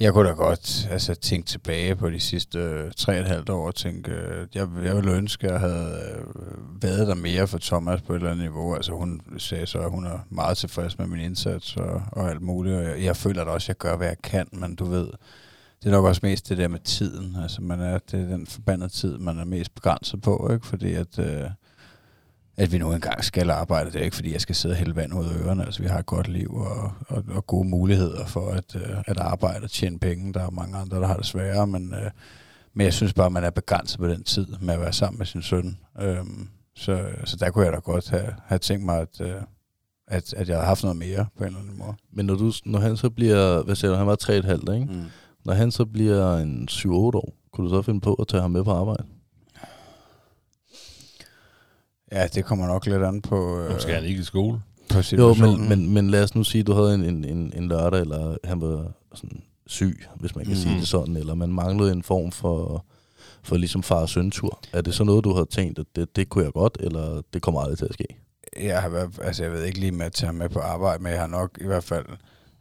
jeg 0.00 0.12
kunne 0.12 0.28
da 0.28 0.34
godt 0.34 0.88
altså, 0.90 1.14
tænke 1.14 1.46
tilbage 1.46 1.96
på 1.96 2.10
de 2.10 2.20
sidste 2.20 2.58
øh, 2.58 2.92
tre 2.96 3.12
og 3.12 3.20
et 3.20 3.26
halvt 3.26 3.50
år 3.50 3.66
og 3.66 3.74
tænke, 3.74 4.10
øh, 4.10 4.46
jeg, 4.54 4.68
jeg 4.84 4.96
ville 4.96 5.12
ønske, 5.12 5.46
at 5.46 5.52
jeg 5.52 5.60
havde 5.60 6.14
øh, 6.16 6.82
været 6.82 7.06
der 7.06 7.14
mere 7.14 7.46
for 7.46 7.58
Thomas 7.58 8.02
på 8.02 8.12
et 8.12 8.16
eller 8.16 8.30
andet 8.30 8.44
niveau. 8.44 8.74
Altså 8.74 8.92
hun 8.92 9.20
sagde 9.38 9.66
så, 9.66 9.78
at 9.78 9.90
hun 9.90 10.06
er 10.06 10.18
meget 10.30 10.56
tilfreds 10.56 10.98
med 10.98 11.06
min 11.06 11.20
indsats 11.20 11.76
og, 11.76 12.02
og 12.12 12.30
alt 12.30 12.42
muligt. 12.42 12.76
Og 12.76 12.84
jeg, 12.84 13.02
jeg 13.02 13.16
føler 13.16 13.44
da 13.44 13.50
også, 13.50 13.64
at 13.64 13.68
jeg 13.68 13.76
gør, 13.76 13.96
hvad 13.96 14.06
jeg 14.06 14.18
kan, 14.22 14.48
men 14.52 14.74
du 14.74 14.84
ved, 14.84 15.06
det 15.82 15.86
er 15.86 15.90
nok 15.90 16.04
også 16.04 16.20
mest 16.22 16.48
det 16.48 16.58
der 16.58 16.68
med 16.68 16.80
tiden. 16.80 17.36
Altså 17.42 17.62
man 17.62 17.80
er, 17.80 17.98
det 17.98 18.20
er 18.20 18.26
den 18.26 18.46
forbandede 18.46 18.88
tid, 18.88 19.18
man 19.18 19.38
er 19.38 19.44
mest 19.44 19.74
begrænset 19.74 20.22
på, 20.22 20.50
ikke? 20.52 20.66
Fordi 20.66 20.92
at... 20.92 21.18
Øh, 21.18 21.50
at 22.56 22.72
vi 22.72 22.78
nu 22.78 22.92
engang 22.92 23.24
skal 23.24 23.50
arbejde. 23.50 23.92
Det 23.92 24.00
er 24.00 24.04
ikke, 24.04 24.16
fordi 24.16 24.32
jeg 24.32 24.40
skal 24.40 24.54
sidde 24.54 24.72
og 24.72 24.76
hælde 24.76 24.96
vand 24.96 25.14
ud 25.14 25.24
af 25.24 25.44
ørerne. 25.44 25.64
Altså, 25.64 25.82
vi 25.82 25.88
har 25.88 25.98
et 25.98 26.06
godt 26.06 26.28
liv 26.28 26.54
og, 26.54 26.92
og, 27.08 27.24
og 27.28 27.46
gode 27.46 27.68
muligheder 27.68 28.26
for 28.26 28.50
at, 28.50 28.74
uh, 28.74 28.98
at 29.06 29.18
arbejde 29.18 29.64
og 29.64 29.70
tjene 29.70 29.98
penge. 29.98 30.32
Der 30.32 30.46
er 30.46 30.50
mange 30.50 30.76
andre, 30.76 31.00
der 31.00 31.06
har 31.06 31.16
det 31.16 31.26
sværere, 31.26 31.66
men, 31.66 31.92
uh, 31.92 32.10
men 32.74 32.84
jeg 32.84 32.92
synes 32.92 33.12
bare, 33.12 33.26
at 33.26 33.32
man 33.32 33.44
er 33.44 33.50
begrænset 33.50 33.98
på 33.98 34.08
den 34.08 34.24
tid 34.24 34.46
med 34.60 34.74
at 34.74 34.80
være 34.80 34.92
sammen 34.92 35.18
med 35.18 35.26
sin 35.26 35.42
søn. 35.42 35.78
Um, 36.20 36.48
så, 36.74 37.04
så 37.24 37.36
der 37.36 37.50
kunne 37.50 37.64
jeg 37.64 37.72
da 37.72 37.78
godt 37.78 38.10
have, 38.10 38.34
have 38.46 38.58
tænkt 38.58 38.84
mig, 38.84 39.00
at, 39.00 39.20
uh, 39.20 39.42
at, 40.08 40.34
at 40.34 40.48
jeg 40.48 40.56
havde 40.56 40.66
haft 40.66 40.82
noget 40.82 40.96
mere 40.96 41.26
på 41.38 41.44
en 41.44 41.46
eller 41.46 41.60
anden 41.60 41.78
måde. 41.78 41.94
Men 42.12 42.26
når, 42.26 42.34
du, 42.34 42.52
når 42.64 42.78
han 42.78 42.96
så 42.96 43.10
bliver, 43.10 43.62
hvad 43.62 43.74
siger 43.74 43.90
du, 43.90 43.96
han 43.96 44.06
var 44.06 44.16
3,5, 44.22 44.72
ikke? 44.72 44.86
Mm. 44.92 45.04
Når 45.44 45.54
han 45.54 45.70
så 45.70 45.84
bliver 45.84 46.36
en 46.36 46.68
7-8 46.70 46.88
år, 46.90 47.34
kunne 47.52 47.68
du 47.68 47.74
så 47.74 47.82
finde 47.82 48.00
på 48.00 48.14
at 48.14 48.28
tage 48.28 48.40
ham 48.40 48.50
med 48.50 48.64
på 48.64 48.70
arbejde? 48.70 49.04
Ja, 52.12 52.26
det 52.26 52.44
kommer 52.44 52.66
nok 52.66 52.86
lidt 52.86 53.02
an 53.02 53.22
på, 53.22 53.66
Nu 53.68 53.74
uh, 53.74 53.80
skal 53.80 53.94
han 53.94 54.04
ikke 54.04 54.20
i 54.20 54.24
skole. 54.24 54.60
på 54.90 54.98
Jo, 55.12 55.34
men, 55.34 55.68
men, 55.68 55.94
men 55.94 56.10
lad 56.10 56.22
os 56.22 56.34
nu 56.34 56.44
sige, 56.44 56.60
at 56.60 56.66
du 56.66 56.72
havde 56.72 56.94
en, 56.94 57.04
en, 57.04 57.24
en, 57.24 57.52
en 57.56 57.68
lørdag, 57.68 58.00
eller 58.00 58.36
han 58.44 58.60
var 58.60 58.92
sådan 59.14 59.42
syg, 59.66 60.06
hvis 60.16 60.36
man 60.36 60.44
kan 60.44 60.54
mm. 60.54 60.60
sige 60.60 60.78
det 60.78 60.88
sådan, 60.88 61.16
eller 61.16 61.34
man 61.34 61.52
manglede 61.52 61.92
en 61.92 62.02
form 62.02 62.32
for, 62.32 62.84
for 63.42 63.56
ligesom 63.56 63.82
far 63.82 64.00
og 64.00 64.08
søn-tur. 64.08 64.60
Er 64.72 64.80
det 64.80 64.94
så 64.94 65.04
noget, 65.04 65.24
du 65.24 65.32
har 65.32 65.44
tænkt, 65.44 65.78
at 65.78 65.86
det, 65.96 66.16
det 66.16 66.28
kunne 66.28 66.44
jeg 66.44 66.52
godt, 66.52 66.76
eller 66.80 67.22
det 67.32 67.42
kommer 67.42 67.60
aldrig 67.60 67.78
til 67.78 67.84
at 67.84 67.94
ske? 67.94 68.06
jeg 68.56 68.82
har 68.82 68.88
været, 68.88 69.18
altså 69.22 69.42
jeg 69.42 69.52
ved 69.52 69.64
ikke 69.64 69.80
lige 69.80 69.92
med 69.92 70.06
at 70.06 70.12
tage 70.12 70.26
ham 70.26 70.34
med 70.34 70.48
på 70.48 70.58
arbejde, 70.58 71.02
men 71.02 71.12
jeg 71.12 71.20
har 71.20 71.26
nok 71.26 71.58
i 71.60 71.66
hvert 71.66 71.84
fald, 71.84 72.06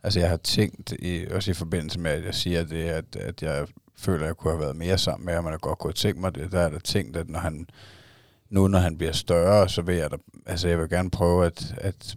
altså 0.04 0.20
jeg 0.20 0.30
har 0.30 0.38
tænkt, 0.38 0.94
i, 1.00 1.26
også 1.32 1.52
i 1.52 1.54
forbindelse 1.54 2.00
med, 2.00 2.12
at 2.12 2.26
jeg 2.26 2.36
siger 2.36 2.64
det, 2.64 2.84
at, 2.84 3.16
at 3.16 3.42
jeg 3.42 3.68
føler, 3.98 4.24
at 4.24 4.28
jeg 4.28 4.38
kunne 4.38 4.52
have 4.52 4.62
været 4.62 4.76
mere 4.76 4.98
sammen 4.98 5.26
med 5.26 5.34
ham, 5.34 5.46
og 5.46 5.52
jeg 5.52 5.60
godt 5.60 5.80
kunne 5.80 5.90
have 5.90 5.94
tænkt 5.94 6.22
mig 6.22 6.36
det, 6.36 6.52
der 6.52 6.60
er 6.60 6.70
der 6.70 6.80
tænkt, 6.80 7.18
at 7.18 7.30
når 7.30 7.40
han, 7.40 7.68
nu 8.56 8.68
når 8.68 8.80
han 8.80 8.98
bliver 8.98 9.12
større, 9.12 9.70
så 9.70 9.82
vil 9.82 9.96
jeg 9.96 10.12
da, 10.12 10.16
altså 10.46 10.68
jeg 10.68 10.80
vil 10.80 10.90
gerne 10.90 11.10
prøve 11.10 11.46
at, 11.46 11.76
at 11.78 12.16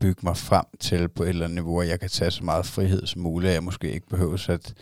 bygge 0.00 0.20
mig 0.22 0.36
frem 0.36 0.64
til 0.80 1.08
på 1.08 1.22
et 1.22 1.28
eller 1.28 1.44
andet 1.44 1.54
niveau, 1.54 1.80
at 1.80 1.88
jeg 1.88 2.00
kan 2.00 2.08
tage 2.08 2.30
så 2.30 2.44
meget 2.44 2.66
frihed 2.66 3.06
som 3.06 3.22
muligt, 3.22 3.48
at 3.48 3.54
jeg 3.54 3.62
måske 3.62 3.92
ikke 3.92 4.08
behøver 4.08 4.46
at 4.48 4.74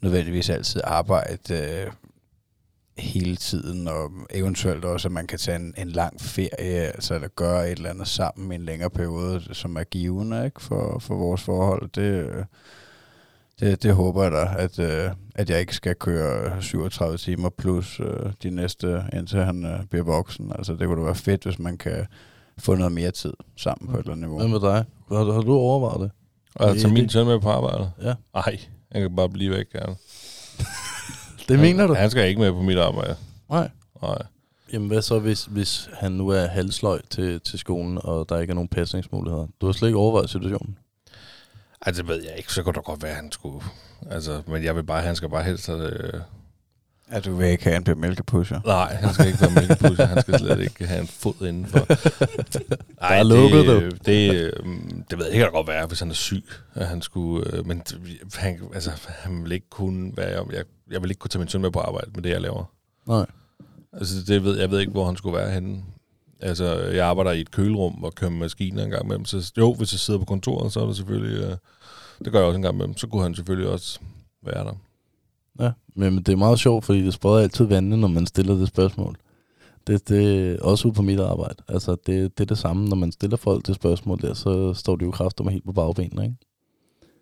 nødvendigvis 0.00 0.50
altid 0.50 0.80
arbejde 0.84 1.54
øh, 1.54 1.92
hele 2.98 3.36
tiden, 3.36 3.88
og 3.88 4.10
eventuelt 4.30 4.84
også, 4.84 5.08
at 5.08 5.12
man 5.12 5.26
kan 5.26 5.38
tage 5.38 5.56
en, 5.56 5.74
en 5.76 5.88
lang 5.88 6.20
ferie, 6.20 6.86
altså 6.86 7.14
at 7.14 7.36
gøre 7.36 7.70
et 7.70 7.76
eller 7.76 7.90
andet 7.90 8.08
sammen 8.08 8.52
i 8.52 8.54
en 8.54 8.64
længere 8.64 8.90
periode, 8.90 9.54
som 9.54 9.76
er 9.76 9.84
givende 9.84 10.44
ikke, 10.44 10.62
for, 10.62 10.98
for 10.98 11.14
vores 11.14 11.42
forhold. 11.42 11.88
Det, 11.88 12.02
øh, 12.02 12.44
det, 13.60 13.82
det 13.82 13.94
håber 13.94 14.22
jeg 14.22 14.32
da, 14.32 14.48
at, 14.58 14.78
øh, 14.78 15.10
at 15.34 15.50
jeg 15.50 15.60
ikke 15.60 15.74
skal 15.74 15.94
køre 15.94 16.62
37 16.62 17.18
timer 17.18 17.48
plus 17.48 18.00
øh, 18.00 18.32
de 18.42 18.50
næste, 18.50 19.02
indtil 19.12 19.38
han 19.38 19.64
øh, 19.64 19.84
bliver 19.90 20.04
voksen. 20.04 20.52
Altså 20.58 20.72
det 20.72 20.86
kunne 20.86 21.00
da 21.00 21.04
være 21.04 21.14
fedt, 21.14 21.44
hvis 21.44 21.58
man 21.58 21.76
kan 21.76 22.06
få 22.58 22.74
noget 22.74 22.92
mere 22.92 23.10
tid 23.10 23.32
sammen 23.56 23.88
på 23.88 23.96
et 23.96 24.00
eller 24.00 24.12
andet 24.12 24.28
niveau. 24.28 24.38
Hvad 24.38 24.48
med 24.48 24.60
dig? 24.60 24.84
Har, 25.08 25.32
har 25.32 25.40
du 25.40 25.54
overvejet 25.54 26.00
det? 26.00 26.10
Og 26.54 26.76
tage 26.76 26.94
min 26.94 27.08
søn 27.08 27.26
med 27.26 27.40
på 27.40 27.50
arbejde? 27.50 27.90
Ja. 28.02 28.14
Ej, 28.34 28.58
han 28.92 29.02
kan 29.02 29.16
bare 29.16 29.28
blive 29.28 29.50
væk, 29.50 29.70
gerne. 29.72 29.96
Det 31.48 31.58
mener 31.58 31.86
du? 31.86 31.94
Han 31.94 32.10
skal 32.10 32.28
ikke 32.28 32.40
med 32.40 32.52
på 32.52 32.62
mit 32.62 32.78
arbejde. 32.78 33.16
Nej. 33.50 33.70
Nej. 34.02 34.22
Jamen 34.72 34.88
hvad 34.88 35.02
så, 35.02 35.18
hvis, 35.18 35.44
hvis 35.44 35.90
han 35.92 36.12
nu 36.12 36.28
er 36.28 36.46
halvsløj 36.46 37.00
til, 37.10 37.40
til 37.40 37.58
skolen, 37.58 37.98
og 38.02 38.28
der 38.28 38.38
ikke 38.38 38.50
er 38.50 38.54
nogen 38.54 38.68
pasningsmuligheder? 38.68 39.46
Du 39.60 39.66
har 39.66 39.72
slet 39.72 39.88
ikke 39.88 39.98
overvejet 39.98 40.30
situationen? 40.30 40.78
Altså, 41.82 42.02
det 42.02 42.08
ved 42.08 42.22
jeg 42.24 42.34
ikke. 42.36 42.52
Så 42.52 42.62
kunne 42.62 42.74
det 42.74 42.84
godt 42.84 43.02
være, 43.02 43.10
at 43.10 43.16
han 43.16 43.32
skulle... 43.32 43.64
Altså, 44.10 44.42
men 44.46 44.64
jeg 44.64 44.76
vil 44.76 44.82
bare, 44.84 45.02
han 45.02 45.16
skal 45.16 45.28
bare 45.28 45.44
helst... 45.44 45.68
Øh... 45.68 46.12
At 47.10 47.24
du 47.24 47.34
vil 47.36 47.46
ikke 47.46 47.64
have, 47.64 47.70
at 47.70 47.74
han 47.74 47.84
bliver 47.84 47.96
mælkepusher. 47.96 48.60
Nej, 48.66 48.94
han 48.94 49.14
skal 49.14 49.26
ikke 49.26 49.40
være 49.40 49.50
mælkepusher. 49.50 50.04
han 50.06 50.22
skal 50.22 50.38
slet 50.38 50.60
ikke 50.60 50.86
have 50.86 51.00
en 51.00 51.06
fod 51.06 51.46
indenfor. 51.46 51.78
Ej, 53.04 53.18
er 53.18 53.22
lukket, 53.22 53.66
det, 53.66 54.06
det, 54.06 54.34
øh, 54.34 54.52
det 55.10 55.18
ved 55.18 55.24
jeg 55.26 55.34
ikke, 55.34 55.44
det 55.44 55.52
kan 55.52 55.52
godt 55.52 55.68
være, 55.68 55.86
hvis 55.86 56.00
han 56.00 56.10
er 56.10 56.14
syg, 56.14 56.44
at 56.74 56.86
han 56.86 57.02
skulle... 57.02 57.56
Øh, 57.56 57.66
men 57.66 57.78
det- 57.78 58.18
han, 58.34 58.60
altså, 58.74 58.90
han 59.08 59.44
vil 59.44 59.52
ikke 59.52 59.70
kunne 59.70 60.16
være... 60.16 60.46
Jeg, 60.52 60.64
jeg 60.90 61.02
vil 61.02 61.10
ikke 61.10 61.18
kunne 61.20 61.28
tage 61.28 61.38
min 61.38 61.48
søn 61.48 61.60
med 61.60 61.70
på 61.70 61.80
arbejde 61.80 62.10
med 62.14 62.22
det, 62.22 62.30
jeg 62.30 62.40
laver. 62.40 62.64
Nej. 63.06 63.26
Altså, 63.92 64.14
det 64.26 64.44
ved, 64.44 64.58
jeg 64.58 64.70
ved 64.70 64.80
ikke, 64.80 64.92
hvor 64.92 65.06
han 65.06 65.16
skulle 65.16 65.36
være 65.38 65.50
henne. 65.50 65.82
Altså, 66.40 66.74
jeg 66.74 67.06
arbejder 67.06 67.32
i 67.32 67.40
et 67.40 67.50
kølerum 67.50 68.04
og 68.04 68.14
kører 68.14 68.30
med 68.30 68.38
maskiner 68.38 68.84
en 68.84 68.90
gang 68.90 69.04
imellem. 69.04 69.24
Så 69.24 69.52
jo, 69.58 69.74
hvis 69.74 69.92
jeg 69.92 70.00
sidder 70.00 70.20
på 70.20 70.26
kontoret, 70.26 70.72
så 70.72 70.80
er 70.80 70.86
det 70.86 70.96
selvfølgelig... 70.96 71.42
Øh, 71.42 71.56
det 72.24 72.32
gør 72.32 72.38
jeg 72.38 72.46
også 72.46 72.56
en 72.56 72.62
gang 72.62 72.74
imellem. 72.74 72.96
Så 72.96 73.06
kunne 73.06 73.22
han 73.22 73.34
selvfølgelig 73.34 73.70
også 73.70 74.00
være 74.42 74.64
der. 74.64 74.74
Ja, 75.60 75.72
men, 75.94 76.16
det 76.16 76.28
er 76.28 76.36
meget 76.36 76.58
sjovt, 76.58 76.84
fordi 76.84 77.04
det 77.04 77.14
spreder 77.14 77.42
altid 77.42 77.64
vandene, 77.64 77.96
når 77.96 78.08
man 78.08 78.26
stiller 78.26 78.54
det 78.54 78.68
spørgsmål. 78.68 79.16
Det, 79.86 80.08
det 80.08 80.50
er 80.50 80.62
også 80.62 80.88
ude 80.88 80.94
på 80.94 81.02
mit 81.02 81.20
arbejde. 81.20 81.62
Altså, 81.68 81.96
det, 82.06 82.38
det 82.38 82.44
er 82.44 82.46
det 82.46 82.58
samme, 82.58 82.88
når 82.88 82.96
man 82.96 83.12
stiller 83.12 83.36
folk 83.36 83.66
det 83.66 83.74
spørgsmål 83.74 84.20
der, 84.20 84.34
så 84.34 84.74
står 84.74 84.96
de 84.96 85.04
jo 85.04 85.10
kraftigt 85.10 85.44
med 85.44 85.52
helt 85.52 85.64
på 85.64 85.72
bagbenene, 85.72 86.24
ikke? 86.24 86.36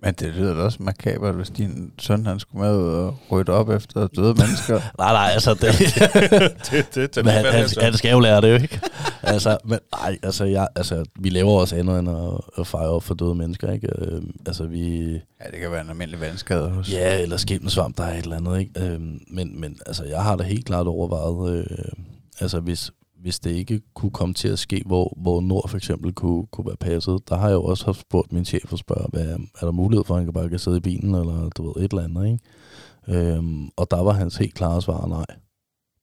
Men 0.02 0.14
det 0.14 0.34
lyder 0.34 0.54
da 0.54 0.62
også 0.62 0.82
makabert, 0.82 1.34
hvis 1.34 1.50
din 1.50 1.92
søn 1.98 2.26
han 2.26 2.40
skulle 2.40 2.62
med 2.62 2.76
ud 2.78 2.88
og 2.88 3.18
rydde 3.30 3.52
op 3.52 3.70
efter 3.70 4.06
døde 4.06 4.34
mennesker. 4.34 4.74
Nej, 4.98 5.12
nej, 5.12 5.30
altså, 5.32 5.54
det, 5.54 5.62
det, 6.70 6.94
det, 6.94 7.14
det, 7.14 7.24
men 7.24 7.34
han, 7.34 7.44
han, 7.44 7.68
han 7.80 7.94
skal 7.94 8.10
jo 8.10 8.20
lære 8.20 8.40
det, 8.40 8.48
jo 8.48 8.54
ikke? 8.54 8.80
altså, 9.22 9.58
men 9.64 9.78
nej, 9.92 10.18
altså, 10.22 10.44
jeg, 10.44 10.68
altså, 10.76 11.04
vi 11.20 11.28
laver 11.28 11.52
også 11.60 11.76
andet 11.76 11.98
end 11.98 12.08
at, 12.08 12.40
at 12.58 12.66
fejre 12.66 12.88
op 12.88 13.02
for 13.02 13.14
døde 13.14 13.34
mennesker, 13.34 13.72
ikke? 13.72 13.88
Øh, 13.98 14.22
altså, 14.46 14.66
vi... 14.66 15.12
Ja, 15.12 15.50
det 15.50 15.60
kan 15.60 15.70
være 15.70 15.80
en 15.80 15.90
almindelig 15.90 16.20
vandskade 16.20 16.68
hos. 16.68 16.92
Ja, 16.92 17.22
eller 17.22 17.36
skimmelsvamp, 17.36 17.96
der 17.96 18.04
er 18.04 18.18
et 18.18 18.22
eller 18.22 18.36
andet, 18.36 18.60
ikke? 18.60 18.80
Øhm, 18.80 19.20
men, 19.30 19.60
men 19.60 19.78
altså, 19.86 20.04
jeg 20.04 20.22
har 20.22 20.36
da 20.36 20.44
helt 20.44 20.66
klart 20.66 20.86
overvejet, 20.86 21.58
øh, 21.58 22.04
altså 22.40 22.60
hvis, 22.60 22.90
hvis 23.26 23.38
det 23.38 23.50
ikke 23.50 23.80
kunne 23.94 24.10
komme 24.10 24.34
til 24.34 24.48
at 24.48 24.58
ske, 24.58 24.82
hvor, 24.86 25.14
hvor 25.16 25.40
Nord 25.40 25.68
for 25.68 25.76
eksempel 25.76 26.12
kunne, 26.12 26.46
kunne 26.46 26.66
være 26.66 26.76
passet, 26.76 27.28
der 27.28 27.36
har 27.36 27.48
jeg 27.48 27.54
jo 27.54 27.64
også 27.64 27.84
haft 27.84 28.00
spurgt 28.00 28.32
min 28.32 28.44
chef 28.44 28.72
og 28.72 28.78
spørge, 28.78 29.08
hvad, 29.12 29.26
er 29.60 29.64
der 29.64 29.70
mulighed 29.70 30.04
for, 30.04 30.14
at 30.14 30.20
han 30.20 30.26
kan 30.26 30.32
bare 30.32 30.48
kan 30.48 30.58
sidde 30.58 30.76
i 30.76 30.80
bilen, 30.80 31.14
eller 31.14 31.48
du 31.48 31.66
ved, 31.66 31.84
et 31.84 31.92
eller 31.92 32.04
andet, 32.04 32.26
ikke? 32.26 33.28
Øhm, 33.36 33.68
og 33.76 33.90
der 33.90 34.02
var 34.02 34.12
hans 34.12 34.36
helt 34.36 34.54
klare 34.54 34.82
svar, 34.82 35.06
nej, 35.06 35.26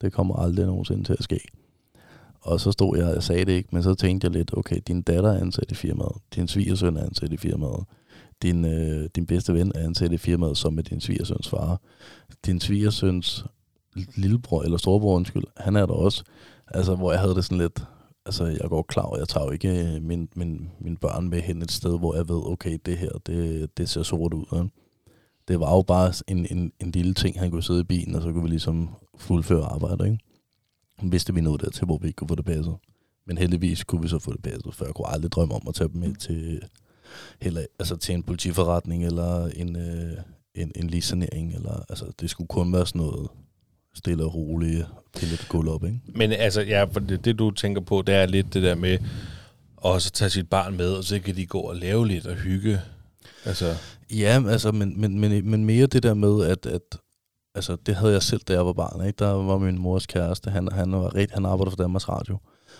det 0.01 0.13
kommer 0.13 0.35
aldrig 0.35 0.65
nogensinde 0.65 1.03
til 1.03 1.13
at 1.13 1.23
ske. 1.23 1.39
Og 2.41 2.59
så 2.59 2.71
stod 2.71 2.97
jeg 2.97 3.13
jeg 3.13 3.23
sagde 3.23 3.45
det 3.45 3.51
ikke, 3.51 3.69
men 3.71 3.83
så 3.83 3.95
tænkte 3.95 4.25
jeg 4.25 4.31
lidt, 4.31 4.57
okay, 4.57 4.77
din 4.87 5.01
datter 5.01 5.31
er 5.31 5.39
ansat 5.39 5.71
i 5.71 5.75
firmaet, 5.75 6.17
din 6.35 6.47
svigersøn 6.47 6.97
er 6.97 7.03
ansat 7.03 7.33
i 7.33 7.37
firmaet, 7.37 7.83
din, 8.41 8.65
øh, 8.65 9.09
din 9.15 9.25
bedste 9.25 9.53
ven 9.53 9.71
er 9.75 9.83
ansat 9.83 10.11
i 10.11 10.17
firmaet, 10.17 10.57
som 10.57 10.77
er 10.77 10.81
din 10.81 11.01
svigersøns 11.01 11.49
far. 11.49 11.81
Din 12.45 12.59
svigersøns 12.59 13.45
lillebror, 14.15 14.61
eller 14.61 14.77
storebror, 14.77 15.15
undskyld, 15.15 15.43
han 15.57 15.75
er 15.75 15.85
der 15.85 15.93
også. 15.93 16.23
Altså, 16.67 16.95
hvor 16.95 17.11
jeg 17.11 17.21
havde 17.21 17.35
det 17.35 17.45
sådan 17.45 17.57
lidt, 17.57 17.85
altså, 18.25 18.45
jeg 18.45 18.69
går 18.69 18.81
klar, 18.81 19.03
og 19.03 19.19
jeg 19.19 19.27
tager 19.27 19.45
jo 19.45 19.51
ikke 19.51 19.95
øh, 19.95 20.03
min, 20.03 20.29
min, 20.35 20.69
mine 20.79 20.97
børn 20.97 21.29
med 21.29 21.41
hen 21.41 21.61
et 21.61 21.71
sted, 21.71 21.99
hvor 21.99 22.15
jeg 22.15 22.29
ved, 22.29 22.51
okay, 22.51 22.79
det 22.85 22.97
her, 22.97 23.11
det, 23.25 23.69
det 23.77 23.89
ser 23.89 24.03
sort 24.03 24.33
ud. 24.33 24.45
Ja. 24.51 24.63
Det 25.47 25.59
var 25.59 25.75
jo 25.75 25.81
bare 25.81 26.13
en, 26.27 26.47
en, 26.57 26.71
en 26.79 26.91
lille 26.91 27.13
ting, 27.13 27.39
han 27.39 27.51
kunne 27.51 27.63
sidde 27.63 27.79
i 27.79 27.83
bilen, 27.83 28.15
og 28.15 28.21
så 28.21 28.31
kunne 28.31 28.43
vi 28.43 28.49
ligesom 28.49 28.89
fuldføre 29.17 29.65
arbejdet, 29.65 30.05
ikke? 30.05 30.19
Vidste 31.01 31.33
vi 31.33 31.41
nåede 31.41 31.65
dertil, 31.65 31.85
hvor 31.85 31.97
vi 31.97 32.07
ikke 32.07 32.17
kunne 32.17 32.27
få 32.27 32.35
det 32.35 32.45
passet. 32.45 32.75
Men 33.27 33.37
heldigvis 33.37 33.83
kunne 33.83 34.01
vi 34.01 34.07
så 34.07 34.19
få 34.19 34.33
det 34.33 34.41
passet, 34.41 34.75
for 34.75 34.85
jeg 34.85 34.93
kunne 34.93 35.09
aldrig 35.09 35.31
drømme 35.31 35.55
om 35.55 35.67
at 35.67 35.75
tage 35.75 35.87
dem 35.87 36.01
med 36.01 36.15
til, 36.15 36.61
heller, 37.41 37.65
altså 37.79 37.95
til 37.95 38.15
en 38.15 38.23
politiforretning 38.23 39.05
eller 39.05 39.47
en, 39.47 39.75
øh, 39.75 40.17
en, 40.55 40.71
en 40.75 40.89
leassanering. 40.89 41.53
Eller, 41.53 41.85
altså, 41.89 42.05
det 42.19 42.29
skulle 42.29 42.47
kun 42.47 42.73
være 42.73 42.85
sådan 42.85 43.01
noget 43.01 43.29
stille 43.95 44.23
og 44.23 44.35
roligt, 44.35 44.85
pille 45.17 45.33
et 45.33 45.45
gulv 45.49 45.69
op, 45.69 45.83
ikke? 45.83 45.99
Men 46.15 46.31
altså, 46.31 46.61
ja, 46.61 46.83
for 46.83 46.99
det, 46.99 47.25
det 47.25 47.39
du 47.39 47.51
tænker 47.51 47.81
på, 47.81 48.01
det 48.01 48.15
er 48.15 48.25
lidt 48.25 48.53
det 48.53 48.63
der 48.63 48.75
med 48.75 48.97
at 49.85 50.01
tage 50.01 50.29
sit 50.29 50.49
barn 50.49 50.77
med, 50.77 50.93
og 50.93 51.03
så 51.03 51.19
kan 51.19 51.35
de 51.35 51.45
gå 51.45 51.59
og 51.59 51.75
lave 51.75 52.07
lidt 52.07 52.25
og 52.25 52.35
hygge. 52.35 52.79
Altså, 53.45 53.75
Ja, 54.13 54.43
altså, 54.47 54.71
men, 54.71 55.01
men, 55.01 55.19
men, 55.19 55.49
men 55.49 55.65
mere 55.65 55.87
det 55.87 56.03
der 56.03 56.13
med, 56.13 56.45
at, 56.45 56.65
at 56.65 56.97
altså, 57.55 57.75
det 57.75 57.95
havde 57.95 58.13
jeg 58.13 58.23
selv, 58.23 58.41
da 58.41 58.53
jeg 58.53 58.65
var 58.65 58.73
barn. 58.73 59.07
Ikke? 59.07 59.17
Der 59.17 59.31
var 59.31 59.57
min 59.57 59.79
mors 59.79 60.05
kæreste, 60.05 60.49
han, 60.49 60.71
han, 60.71 60.91
var 60.91 61.15
rigt, 61.15 61.31
han 61.31 61.45
arbejdede 61.45 61.71
for 61.71 61.83
Danmarks 61.83 62.09
Radio, 62.09 62.37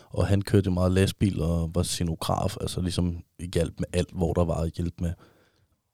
og 0.10 0.28
han 0.28 0.42
kørte 0.42 0.72
meget 0.72 0.92
lastbil 0.92 1.42
og 1.42 1.72
var 1.76 1.84
scenograf, 1.84 2.58
altså 2.62 2.82
ligesom 2.82 3.18
hjælp 3.54 3.80
med 3.80 3.88
alt, 3.94 4.10
hvor 4.14 4.34
der 4.34 4.46
var 4.46 4.70
hjælp 4.78 4.94
med. 5.02 5.14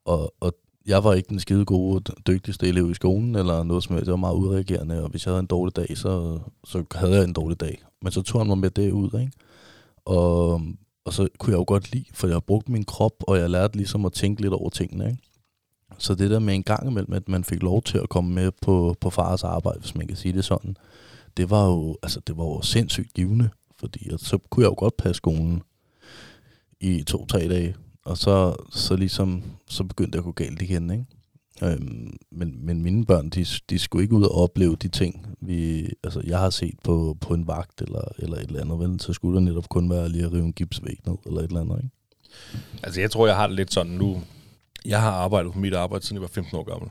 Og, 0.05 0.33
og 0.39 0.53
jeg 0.89 1.03
var 1.03 1.13
ikke 1.13 1.29
den 1.29 1.39
skide 1.39 1.65
gode, 1.65 2.13
dygtigste 2.27 2.67
elev 2.67 2.91
i 2.91 2.93
skolen, 2.93 3.35
eller 3.35 3.63
noget 3.63 3.83
som 3.83 3.95
helst. 3.95 4.07
Jeg 4.07 4.11
var 4.11 4.17
meget 4.17 4.35
udreagerende, 4.35 5.03
og 5.03 5.09
hvis 5.09 5.25
jeg 5.25 5.31
havde 5.31 5.39
en 5.39 5.45
dårlig 5.45 5.75
dag, 5.75 5.97
så, 5.97 6.39
så 6.63 6.83
havde 6.95 7.15
jeg 7.15 7.23
en 7.23 7.33
dårlig 7.33 7.59
dag. 7.59 7.83
Men 8.01 8.11
så 8.11 8.21
tog 8.21 8.41
han 8.41 8.47
mig 8.47 8.57
med 8.57 8.69
det 8.69 8.91
ud, 8.91 9.19
ikke? 9.19 9.31
Og, 10.05 10.61
og 11.05 11.13
så 11.13 11.27
kunne 11.37 11.51
jeg 11.51 11.59
jo 11.59 11.65
godt 11.67 11.91
lide, 11.91 12.05
for 12.13 12.27
jeg 12.27 12.35
har 12.35 12.39
brugt 12.39 12.69
min 12.69 12.83
krop, 12.83 13.13
og 13.27 13.37
jeg 13.37 13.49
lærte 13.49 13.77
ligesom 13.77 14.05
at 14.05 14.13
tænke 14.13 14.41
lidt 14.41 14.53
over 14.53 14.69
tingene, 14.69 15.05
ikke? 15.05 15.23
Så 15.97 16.15
det 16.15 16.29
der 16.29 16.39
med 16.39 16.55
en 16.55 16.63
gang 16.63 16.87
imellem, 16.91 17.13
at 17.13 17.29
man 17.29 17.43
fik 17.43 17.63
lov 17.63 17.81
til 17.81 17.97
at 17.97 18.09
komme 18.09 18.33
med 18.33 18.51
på, 18.61 18.95
på 19.01 19.09
fars 19.09 19.43
arbejde, 19.43 19.79
hvis 19.79 19.95
man 19.95 20.07
kan 20.07 20.17
sige 20.17 20.33
det 20.33 20.45
sådan, 20.45 20.77
det 21.37 21.49
var 21.49 21.65
jo, 21.65 21.97
altså, 22.03 22.19
det 22.27 22.37
var 22.37 22.43
jo 22.43 22.61
sindssygt 22.61 23.13
givende, 23.13 23.49
fordi 23.79 24.09
at 24.09 24.19
så 24.19 24.37
kunne 24.49 24.63
jeg 24.63 24.69
jo 24.69 24.75
godt 24.77 24.97
passe 24.97 25.17
skolen 25.17 25.61
i 26.79 27.03
to-tre 27.03 27.47
dage, 27.47 27.75
og 28.09 28.17
så, 28.17 28.55
så 28.71 28.95
ligesom, 28.95 29.43
så 29.67 29.83
begyndte 29.83 30.11
det 30.11 30.17
at 30.17 30.23
gå 30.23 30.31
galt 30.31 30.61
igen, 30.61 30.91
ikke? 30.91 31.05
Øhm, 31.63 32.17
men, 32.31 32.65
men 32.65 32.83
mine 32.83 33.05
børn, 33.05 33.29
de, 33.29 33.45
de 33.69 33.79
skulle 33.79 34.03
ikke 34.03 34.15
ud 34.15 34.23
og 34.23 34.35
opleve 34.43 34.75
de 34.75 34.87
ting, 34.87 35.27
vi, 35.41 35.89
altså, 36.03 36.21
jeg 36.25 36.39
har 36.39 36.49
set 36.49 36.75
på, 36.83 37.17
på 37.21 37.33
en 37.33 37.47
vagt 37.47 37.81
eller, 37.81 38.01
eller 38.17 38.37
et 38.37 38.43
eller 38.43 38.61
andet, 38.61 38.79
vel? 38.79 38.99
så 38.99 39.13
skulle 39.13 39.35
det 39.35 39.43
netop 39.43 39.69
kun 39.69 39.89
være 39.89 40.09
lige 40.09 40.25
at 40.25 40.33
rive 40.33 40.43
en 40.43 40.53
gipsvæg 40.53 40.99
ned, 41.07 41.15
eller 41.25 41.39
et 41.39 41.47
eller 41.47 41.61
andet, 41.61 41.77
ikke? 41.77 41.95
altså, 42.83 43.01
jeg 43.01 43.11
tror, 43.11 43.27
jeg 43.27 43.35
har 43.35 43.47
det 43.47 43.55
lidt 43.55 43.73
sådan 43.73 43.91
nu. 43.91 44.21
Jeg 44.85 45.01
har 45.01 45.11
arbejdet 45.11 45.53
på 45.53 45.59
mit 45.59 45.73
arbejde, 45.73 46.05
siden 46.05 46.15
jeg 46.15 46.21
var 46.21 46.27
15 46.27 46.57
år 46.57 46.63
gammel. 46.63 46.89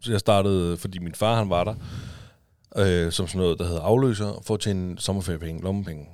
Så 0.00 0.10
jeg 0.10 0.20
startede, 0.20 0.76
fordi 0.76 0.98
min 0.98 1.14
far, 1.14 1.36
han 1.36 1.50
var 1.50 1.64
der, 1.64 1.74
øh, 2.76 3.12
som 3.12 3.26
sådan 3.26 3.40
noget, 3.40 3.58
der 3.58 3.64
hedder 3.66 3.80
afløser, 3.80 4.42
for 4.46 4.54
at 4.54 4.60
tjene 4.60 4.98
sommerferiepenge, 4.98 5.62
lommepenge. 5.62 6.06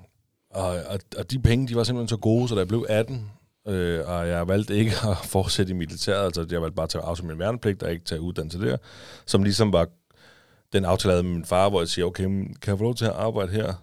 Og, 0.50 0.68
og, 0.68 0.98
og 1.18 1.30
de 1.30 1.38
penge, 1.38 1.68
de 1.68 1.76
var 1.76 1.84
simpelthen 1.84 2.08
så 2.08 2.16
gode, 2.16 2.48
så 2.48 2.54
da 2.54 2.58
jeg 2.58 2.68
blev 2.68 2.86
18, 2.88 3.30
øh, 3.68 4.08
og 4.08 4.28
jeg 4.28 4.48
valgte 4.48 4.76
ikke 4.76 4.92
at 5.10 5.16
fortsætte 5.16 5.70
i 5.70 5.74
militæret, 5.74 6.24
altså 6.24 6.46
jeg 6.50 6.62
valgte 6.62 6.74
bare 6.76 6.84
at 6.84 6.90
tage 6.90 7.04
af 7.04 7.24
min 7.24 7.38
værnepligt 7.38 7.82
og 7.82 7.92
ikke 7.92 8.04
tage 8.04 8.20
uddannelse 8.20 8.60
der, 8.60 8.76
som 9.26 9.42
ligesom 9.42 9.72
var 9.72 9.86
den 10.72 10.84
aftale, 10.84 11.10
jeg 11.10 11.16
havde 11.16 11.28
med 11.28 11.34
min 11.34 11.44
far, 11.44 11.68
hvor 11.68 11.80
jeg 11.80 11.88
siger, 11.88 12.04
okay, 12.04 12.24
kan 12.24 12.56
jeg 12.66 12.78
få 12.78 12.84
lov 12.84 12.94
til 12.94 13.04
at 13.04 13.12
arbejde 13.12 13.52
her 13.52 13.74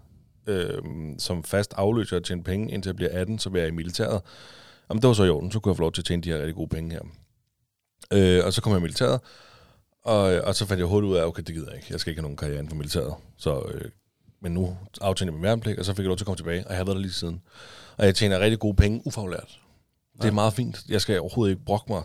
øh, 0.48 0.82
som 1.18 1.44
fast 1.44 1.74
afløser 1.78 2.18
og 2.18 2.24
tjene 2.24 2.44
penge, 2.44 2.74
indtil 2.74 2.90
jeg 2.90 2.96
bliver 2.96 3.12
18, 3.14 3.40
så 3.40 3.50
vil 3.50 3.60
jeg 3.60 3.68
i 3.68 3.72
militæret. 3.72 4.22
Jamen, 4.90 5.02
det 5.02 5.08
var 5.08 5.14
så 5.14 5.24
i 5.24 5.30
orden, 5.30 5.52
så 5.52 5.60
kunne 5.60 5.70
jeg 5.72 5.78
få 5.78 5.82
lov 5.82 5.92
til 5.92 6.02
at 6.02 6.06
tjene 6.06 6.24
de 6.24 6.30
her 6.30 6.38
rigtig 6.38 6.56
gode 6.56 6.70
penge 6.70 6.92
her. 6.92 7.02
Øh, 8.14 8.46
og 8.46 8.54
så 8.54 8.62
kom 8.62 8.72
jeg 8.72 8.80
i 8.80 8.82
militæret, 8.82 9.20
og, 10.04 10.22
og 10.22 10.56
så 10.56 10.66
fandt 10.66 10.80
jeg 10.80 10.88
hurtigt 10.88 11.12
ud 11.12 11.18
af, 11.18 11.26
okay, 11.26 11.44
det 11.48 11.56
gider 11.56 11.68
jeg 11.68 11.76
ikke. 11.76 11.88
Jeg 11.90 12.00
skal 12.00 12.12
ikke 12.12 12.20
have 12.20 12.26
nogen 12.26 12.38
karriere 12.38 12.58
inden 12.58 12.70
for 12.70 12.76
militæret. 12.76 13.14
Så, 13.38 13.62
øh, 13.74 13.92
men 14.42 14.54
nu 14.54 14.78
aftjente 15.02 15.32
jeg 15.32 15.34
min 15.34 15.44
værnepligt, 15.44 15.80
og 15.80 15.86
så 15.86 15.94
fik 15.94 16.00
jeg 16.00 16.08
lov 16.08 16.18
til 16.18 16.24
at 16.24 16.26
komme 16.26 16.38
tilbage, 16.38 16.64
og 16.66 16.70
jeg 16.70 16.78
har 16.78 16.86
været 16.86 16.96
der 16.96 17.02
lige 17.02 17.14
siden. 17.14 17.42
Og 17.98 18.06
jeg 18.06 18.16
tjener 18.16 18.40
rigtig 18.40 18.60
gode 18.60 18.76
penge 18.76 19.02
ufaglært. 19.06 19.60
Det 20.22 20.28
er 20.28 20.32
meget 20.32 20.54
fint. 20.54 20.84
Jeg 20.90 21.02
skal 21.02 21.20
overhovedet 21.20 21.54
ikke 21.54 21.66
brokke 21.66 21.86
mig. 21.90 22.04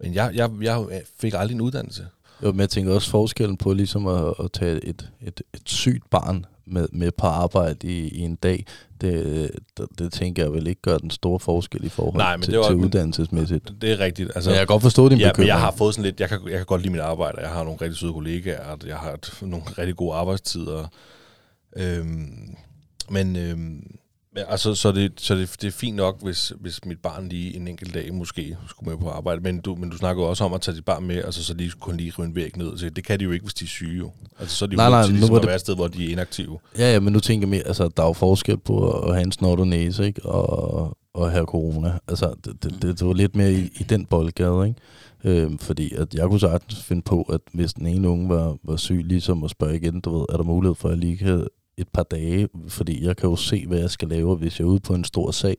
Men 0.00 0.14
jeg, 0.14 0.30
jeg, 0.34 0.50
jeg 0.60 1.02
fik 1.20 1.34
aldrig 1.36 1.54
en 1.54 1.60
uddannelse. 1.60 2.06
Jo, 2.42 2.52
men 2.52 2.60
jeg 2.60 2.70
tænker 2.70 2.92
også 2.94 3.10
forskellen 3.10 3.56
på 3.56 3.72
ligesom 3.72 4.06
at, 4.06 4.34
at 4.44 4.52
tage 4.52 4.84
et, 4.84 5.10
et, 5.20 5.42
et 5.54 5.62
sygt 5.66 6.10
barn 6.10 6.46
med, 6.66 6.86
med 6.92 7.10
på 7.18 7.26
arbejde 7.26 7.86
i, 7.88 8.08
i 8.08 8.20
en 8.20 8.34
dag, 8.36 8.66
det, 9.00 9.50
det, 9.76 9.86
det 9.98 10.12
tænker 10.12 10.42
jeg 10.42 10.52
vel 10.52 10.66
ikke 10.66 10.82
gør 10.82 10.98
den 10.98 11.10
store 11.10 11.40
forskel 11.40 11.84
i 11.84 11.88
forhold 11.88 12.16
Nej, 12.16 12.36
men 12.36 12.42
til, 12.42 12.52
det 12.52 12.60
var- 12.60 12.66
til 12.66 12.76
uddannelsesmæssigt. 12.76 13.72
Det 13.80 13.92
er 13.92 13.98
rigtigt. 13.98 14.26
Altså, 14.26 14.36
Altså, 14.38 14.50
jeg 14.50 14.58
kan 14.58 14.66
godt 14.66 14.82
forstå 14.82 15.08
din 15.08 15.18
ja, 15.18 15.24
men 15.26 15.30
bekymring. 15.32 15.48
jeg 15.48 15.60
har 15.60 15.70
fået 15.78 15.94
sådan 15.94 16.04
lidt, 16.04 16.20
jeg 16.20 16.28
kan, 16.28 16.40
jeg 16.44 16.56
kan 16.56 16.66
godt 16.66 16.82
lide 16.82 16.92
mit 16.92 17.00
arbejde, 17.00 17.40
jeg 17.40 17.50
har 17.50 17.64
nogle 17.64 17.78
rigtig 17.80 17.96
søde 17.98 18.12
kollegaer, 18.12 18.76
jeg 18.86 18.96
har 18.96 19.12
et, 19.12 19.38
nogle 19.42 19.64
rigtig 19.78 19.96
gode 19.96 20.14
arbejdstider. 20.14 20.86
Øhm, 21.76 22.54
men, 23.10 23.36
øhm, 23.36 23.96
Ja, 24.36 24.42
altså, 24.48 24.74
så, 24.74 24.92
det, 24.92 25.12
så 25.16 25.34
det, 25.34 25.56
det 25.60 25.66
er 25.68 25.72
fint 25.72 25.96
nok, 25.96 26.22
hvis, 26.22 26.52
hvis 26.60 26.84
mit 26.84 26.98
barn 26.98 27.28
lige 27.28 27.56
en 27.56 27.68
enkelt 27.68 27.94
dag 27.94 28.14
måske 28.14 28.56
skulle 28.68 28.90
med 28.90 28.98
på 28.98 29.08
arbejde, 29.08 29.40
men 29.40 29.60
du, 29.60 29.74
men 29.74 29.90
du 29.90 29.96
snakker 29.96 30.22
jo 30.22 30.28
også 30.28 30.44
om 30.44 30.52
at 30.52 30.60
tage 30.60 30.74
dit 30.76 30.84
barn 30.84 31.06
med, 31.06 31.16
altså 31.16 31.44
så 31.44 31.54
lige 31.54 31.70
kun 31.80 31.96
lige 31.96 32.12
rive 32.18 32.26
en 32.26 32.34
væg 32.34 32.56
ned. 32.56 32.78
Så 32.78 32.90
det 32.90 33.04
kan 33.04 33.18
de 33.18 33.24
jo 33.24 33.30
ikke, 33.30 33.42
hvis 33.44 33.54
de 33.54 33.64
er 33.64 33.68
syge 33.68 33.98
jo. 33.98 34.10
Altså 34.40 34.56
så 34.56 34.64
er 34.64 34.66
de 34.66 34.72
jo 34.72 34.76
Nej, 34.76 34.86
nødt 34.86 34.92
nej, 34.92 35.02
til 35.02 35.12
nu 35.12 35.16
ligesom 35.16 35.30
var 35.32 35.36
at 35.36 35.42
det- 35.42 35.46
være 35.48 35.54
et 35.54 35.60
sted, 35.60 35.74
hvor 35.74 35.88
de 35.88 36.06
er 36.06 36.12
inaktive. 36.12 36.58
Ja, 36.78 36.92
ja, 36.92 37.00
men 37.00 37.12
nu 37.12 37.20
tænker 37.20 37.46
jeg 37.46 37.50
mere, 37.50 37.66
altså, 37.66 37.88
der 37.96 38.02
er 38.02 38.06
jo 38.06 38.12
forskel 38.12 38.56
på 38.58 38.90
at 38.90 39.14
have 39.14 39.24
en 39.24 39.32
snot 39.32 39.60
og 39.60 39.68
næse, 39.68 40.06
ikke? 40.06 40.22
Og, 40.22 40.96
og 41.14 41.30
have 41.30 41.44
corona. 41.46 41.98
Altså, 42.08 42.34
det, 42.44 42.62
det, 42.62 42.72
det, 42.82 42.98
det 42.98 43.06
var 43.06 43.12
lidt 43.12 43.36
mere 43.36 43.52
i, 43.52 43.70
i 43.80 43.82
den 43.82 44.06
boldgade, 44.06 44.68
ikke? 44.68 44.80
Øhm, 45.42 45.58
fordi 45.58 45.94
at 45.94 46.14
jeg 46.14 46.28
kunne 46.28 46.40
sagtens 46.40 46.82
finde 46.84 47.02
på, 47.02 47.22
at 47.22 47.40
hvis 47.52 47.74
den 47.74 47.86
ene 47.86 48.08
unge 48.08 48.28
var, 48.28 48.56
var 48.64 48.76
syg, 48.76 49.02
ligesom 49.04 49.44
at 49.44 49.50
spørge 49.50 49.76
igen, 49.76 50.00
du 50.00 50.18
ved, 50.18 50.26
er 50.28 50.36
der 50.36 50.44
mulighed 50.44 50.74
for, 50.74 50.88
at 50.88 50.92
jeg 50.92 50.98
lige 51.00 51.16
kan 51.16 51.46
et 51.76 51.88
par 51.88 52.02
dage, 52.02 52.48
fordi 52.68 53.04
jeg 53.04 53.16
kan 53.16 53.28
jo 53.30 53.36
se, 53.36 53.66
hvad 53.66 53.78
jeg 53.78 53.90
skal 53.90 54.08
lave, 54.08 54.36
hvis 54.36 54.58
jeg 54.58 54.64
er 54.64 54.68
ude 54.68 54.80
på 54.80 54.94
en 54.94 55.04
stor 55.04 55.30
sag, 55.30 55.56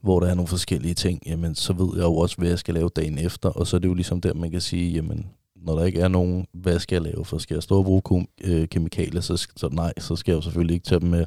hvor 0.00 0.20
der 0.20 0.26
er 0.26 0.34
nogle 0.34 0.48
forskellige 0.48 0.94
ting, 0.94 1.22
jamen 1.26 1.54
så 1.54 1.72
ved 1.72 1.88
jeg 1.96 2.02
jo 2.02 2.16
også, 2.16 2.36
hvad 2.36 2.48
jeg 2.48 2.58
skal 2.58 2.74
lave 2.74 2.90
dagen 2.96 3.18
efter, 3.18 3.48
og 3.48 3.66
så 3.66 3.76
er 3.76 3.80
det 3.80 3.88
jo 3.88 3.94
ligesom 3.94 4.20
der, 4.20 4.34
man 4.34 4.50
kan 4.50 4.60
sige, 4.60 4.92
jamen 4.92 5.26
når 5.56 5.78
der 5.78 5.84
ikke 5.84 6.00
er 6.00 6.08
nogen, 6.08 6.46
hvad 6.52 6.78
skal 6.78 6.96
jeg 6.96 7.02
lave? 7.02 7.24
For 7.24 7.38
skal 7.38 7.54
jeg 7.54 7.62
stå 7.62 7.78
og 7.78 7.84
bruge 7.84 8.02
kom- 8.02 8.28
øh, 8.44 8.68
kemikalier, 8.68 9.20
så, 9.20 9.48
så 9.56 9.68
nej, 9.72 9.92
så 9.98 10.16
skal 10.16 10.32
jeg 10.32 10.36
jo 10.36 10.42
selvfølgelig 10.42 10.74
ikke 10.74 10.84
tage 10.84 11.00
dem 11.00 11.08
med. 11.08 11.26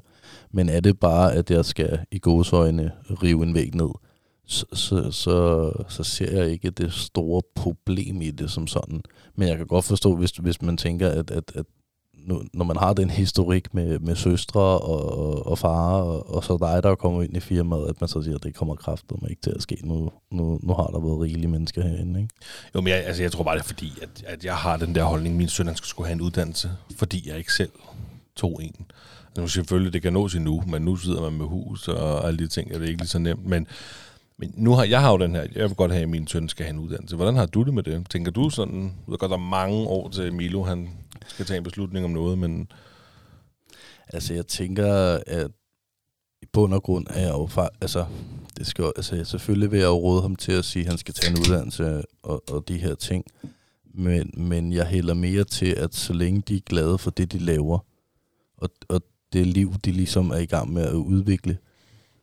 Men 0.51 0.69
er 0.69 0.79
det 0.79 0.99
bare, 0.99 1.33
at 1.33 1.51
jeg 1.51 1.65
skal 1.65 1.99
i 2.11 2.19
gåsøjne 2.19 2.91
rive 3.23 3.43
en 3.43 3.53
væg 3.53 3.75
ned, 3.75 3.89
så, 4.45 4.65
så, 4.73 5.11
så, 5.11 5.71
så 5.89 6.03
ser 6.03 6.41
jeg 6.41 6.51
ikke 6.51 6.69
det 6.69 6.93
store 6.93 7.41
problem 7.55 8.21
i 8.21 8.31
det 8.31 8.51
som 8.51 8.67
sådan. 8.67 9.01
Men 9.35 9.47
jeg 9.47 9.57
kan 9.57 9.67
godt 9.67 9.85
forstå, 9.85 10.15
hvis, 10.15 10.31
hvis 10.31 10.61
man 10.61 10.77
tænker, 10.77 11.09
at, 11.09 11.31
at, 11.31 11.51
at 11.55 11.65
nu, 12.26 12.43
når 12.53 12.65
man 12.65 12.78
har 12.78 12.93
den 12.93 13.09
historik 13.09 13.73
med, 13.73 13.99
med 13.99 14.15
søstre 14.15 14.61
og, 14.61 15.19
og, 15.19 15.47
og 15.47 15.57
far, 15.57 15.91
og, 15.91 16.36
og 16.36 16.43
så 16.43 16.57
dig, 16.57 16.84
der 16.84 16.95
kommer 16.95 17.23
ind 17.23 17.38
i 17.38 17.39
firmaet, 17.39 17.89
at 17.89 18.01
man 18.01 18.07
så 18.07 18.21
siger, 18.21 18.36
at 18.36 18.43
det 18.43 18.55
kommer 18.55 18.76
kraftet 18.76 19.21
mig 19.21 19.30
ikke 19.30 19.41
til 19.41 19.53
at 19.55 19.61
ske. 19.61 19.78
Nu, 19.84 20.11
nu, 20.32 20.59
nu 20.63 20.73
har 20.73 20.88
der 20.88 20.99
været 20.99 21.21
rigelige 21.21 21.47
mennesker 21.47 21.84
herinde, 21.84 22.21
ikke? 22.21 22.34
Jo, 22.76 22.82
men 22.82 22.88
jeg, 22.88 23.03
altså, 23.05 23.21
jeg 23.21 23.32
tror 23.32 23.43
bare, 23.43 23.55
det 23.55 23.61
er 23.61 23.67
fordi, 23.67 23.93
at, 24.01 24.09
at 24.28 24.45
jeg 24.45 24.55
har 24.55 24.78
den 24.78 24.95
der 24.95 25.03
holdning, 25.03 25.36
min 25.38 25.47
søn 25.47 25.67
han 25.67 25.76
skulle 25.76 25.89
skulle 25.89 26.07
have 26.07 26.13
en 26.15 26.21
uddannelse, 26.21 26.71
fordi 26.97 27.30
jeg 27.30 27.38
ikke 27.38 27.53
selv 27.53 27.71
tog 28.36 28.63
en. 28.63 28.76
Altså, 29.28 29.41
nu 29.41 29.47
selvfølgelig, 29.47 29.93
det 29.93 30.01
kan 30.01 30.13
nås 30.13 30.36
endnu, 30.36 30.63
men 30.67 30.82
nu 30.82 30.95
sidder 30.95 31.21
man 31.21 31.34
med 31.34 31.45
hus 31.45 31.88
og 31.88 32.28
alle 32.28 32.38
de 32.38 32.47
ting, 32.47 32.73
og 32.73 32.80
det 32.80 32.86
er 32.86 32.89
ikke 32.89 33.01
lige 33.01 33.09
så 33.09 33.19
nemt. 33.19 33.45
Men, 33.45 33.67
men 34.39 34.53
nu 34.57 34.71
har 34.73 34.83
jeg 34.83 35.01
har 35.01 35.11
jo 35.11 35.17
den 35.17 35.36
her, 35.36 35.47
jeg 35.55 35.69
vil 35.69 35.75
godt 35.75 35.91
have, 35.91 36.03
at 36.03 36.09
min 36.09 36.27
søn 36.27 36.49
skal 36.49 36.65
have 36.65 36.73
en 36.73 36.79
uddannelse. 36.79 37.15
Hvordan 37.15 37.36
har 37.36 37.45
du 37.45 37.63
det 37.63 37.73
med 37.73 37.83
det? 37.83 38.09
Tænker 38.09 38.31
du 38.31 38.49
sådan, 38.49 38.83
jeg 38.83 39.11
ved 39.11 39.17
godt, 39.17 39.29
der 39.29 39.38
er 39.38 39.41
mange 39.41 39.88
år 39.88 40.09
til 40.09 40.33
Milo, 40.33 40.63
han 40.63 40.89
skal 41.27 41.45
tage 41.45 41.57
en 41.57 41.63
beslutning 41.63 42.05
om 42.05 42.11
noget, 42.11 42.38
men 42.38 42.67
Altså, 44.07 44.33
jeg 44.33 44.47
tænker, 44.47 45.19
at 45.27 45.51
i 46.41 46.45
bund 46.53 46.73
og 46.73 46.83
grund 46.83 47.07
er 47.09 47.21
jeg 47.21 47.29
jo 47.29 47.49
altså, 47.81 48.05
det 48.57 48.67
skal, 48.67 48.91
altså, 48.95 49.23
selvfølgelig 49.23 49.71
vil 49.71 49.79
jeg 49.79 49.86
jo 49.86 49.97
råde 49.97 50.21
ham 50.21 50.36
til 50.36 50.51
at 50.51 50.65
sige, 50.65 50.83
at 50.83 50.89
han 50.89 50.97
skal 50.97 51.13
tage 51.13 51.31
en 51.31 51.39
uddannelse 51.39 52.03
og, 52.23 52.43
og 52.51 52.67
de 52.67 52.77
her 52.77 52.95
ting. 52.95 53.25
Men, 53.93 54.31
men 54.38 54.73
jeg 54.73 54.88
hælder 54.88 55.13
mere 55.13 55.43
til, 55.43 55.65
at 55.65 55.95
så 55.95 56.13
længe 56.13 56.41
de 56.47 56.55
er 56.55 56.61
glade 56.65 56.97
for 56.97 57.11
det, 57.11 57.31
de 57.31 57.39
laver, 57.39 57.79
og, 58.57 58.69
og 58.89 59.01
det 59.33 59.47
liv, 59.47 59.73
de 59.86 59.91
ligesom 59.91 60.29
er 60.29 60.38
i 60.38 60.45
gang 60.45 60.73
med 60.73 60.83
at 60.83 60.93
udvikle, 60.93 61.57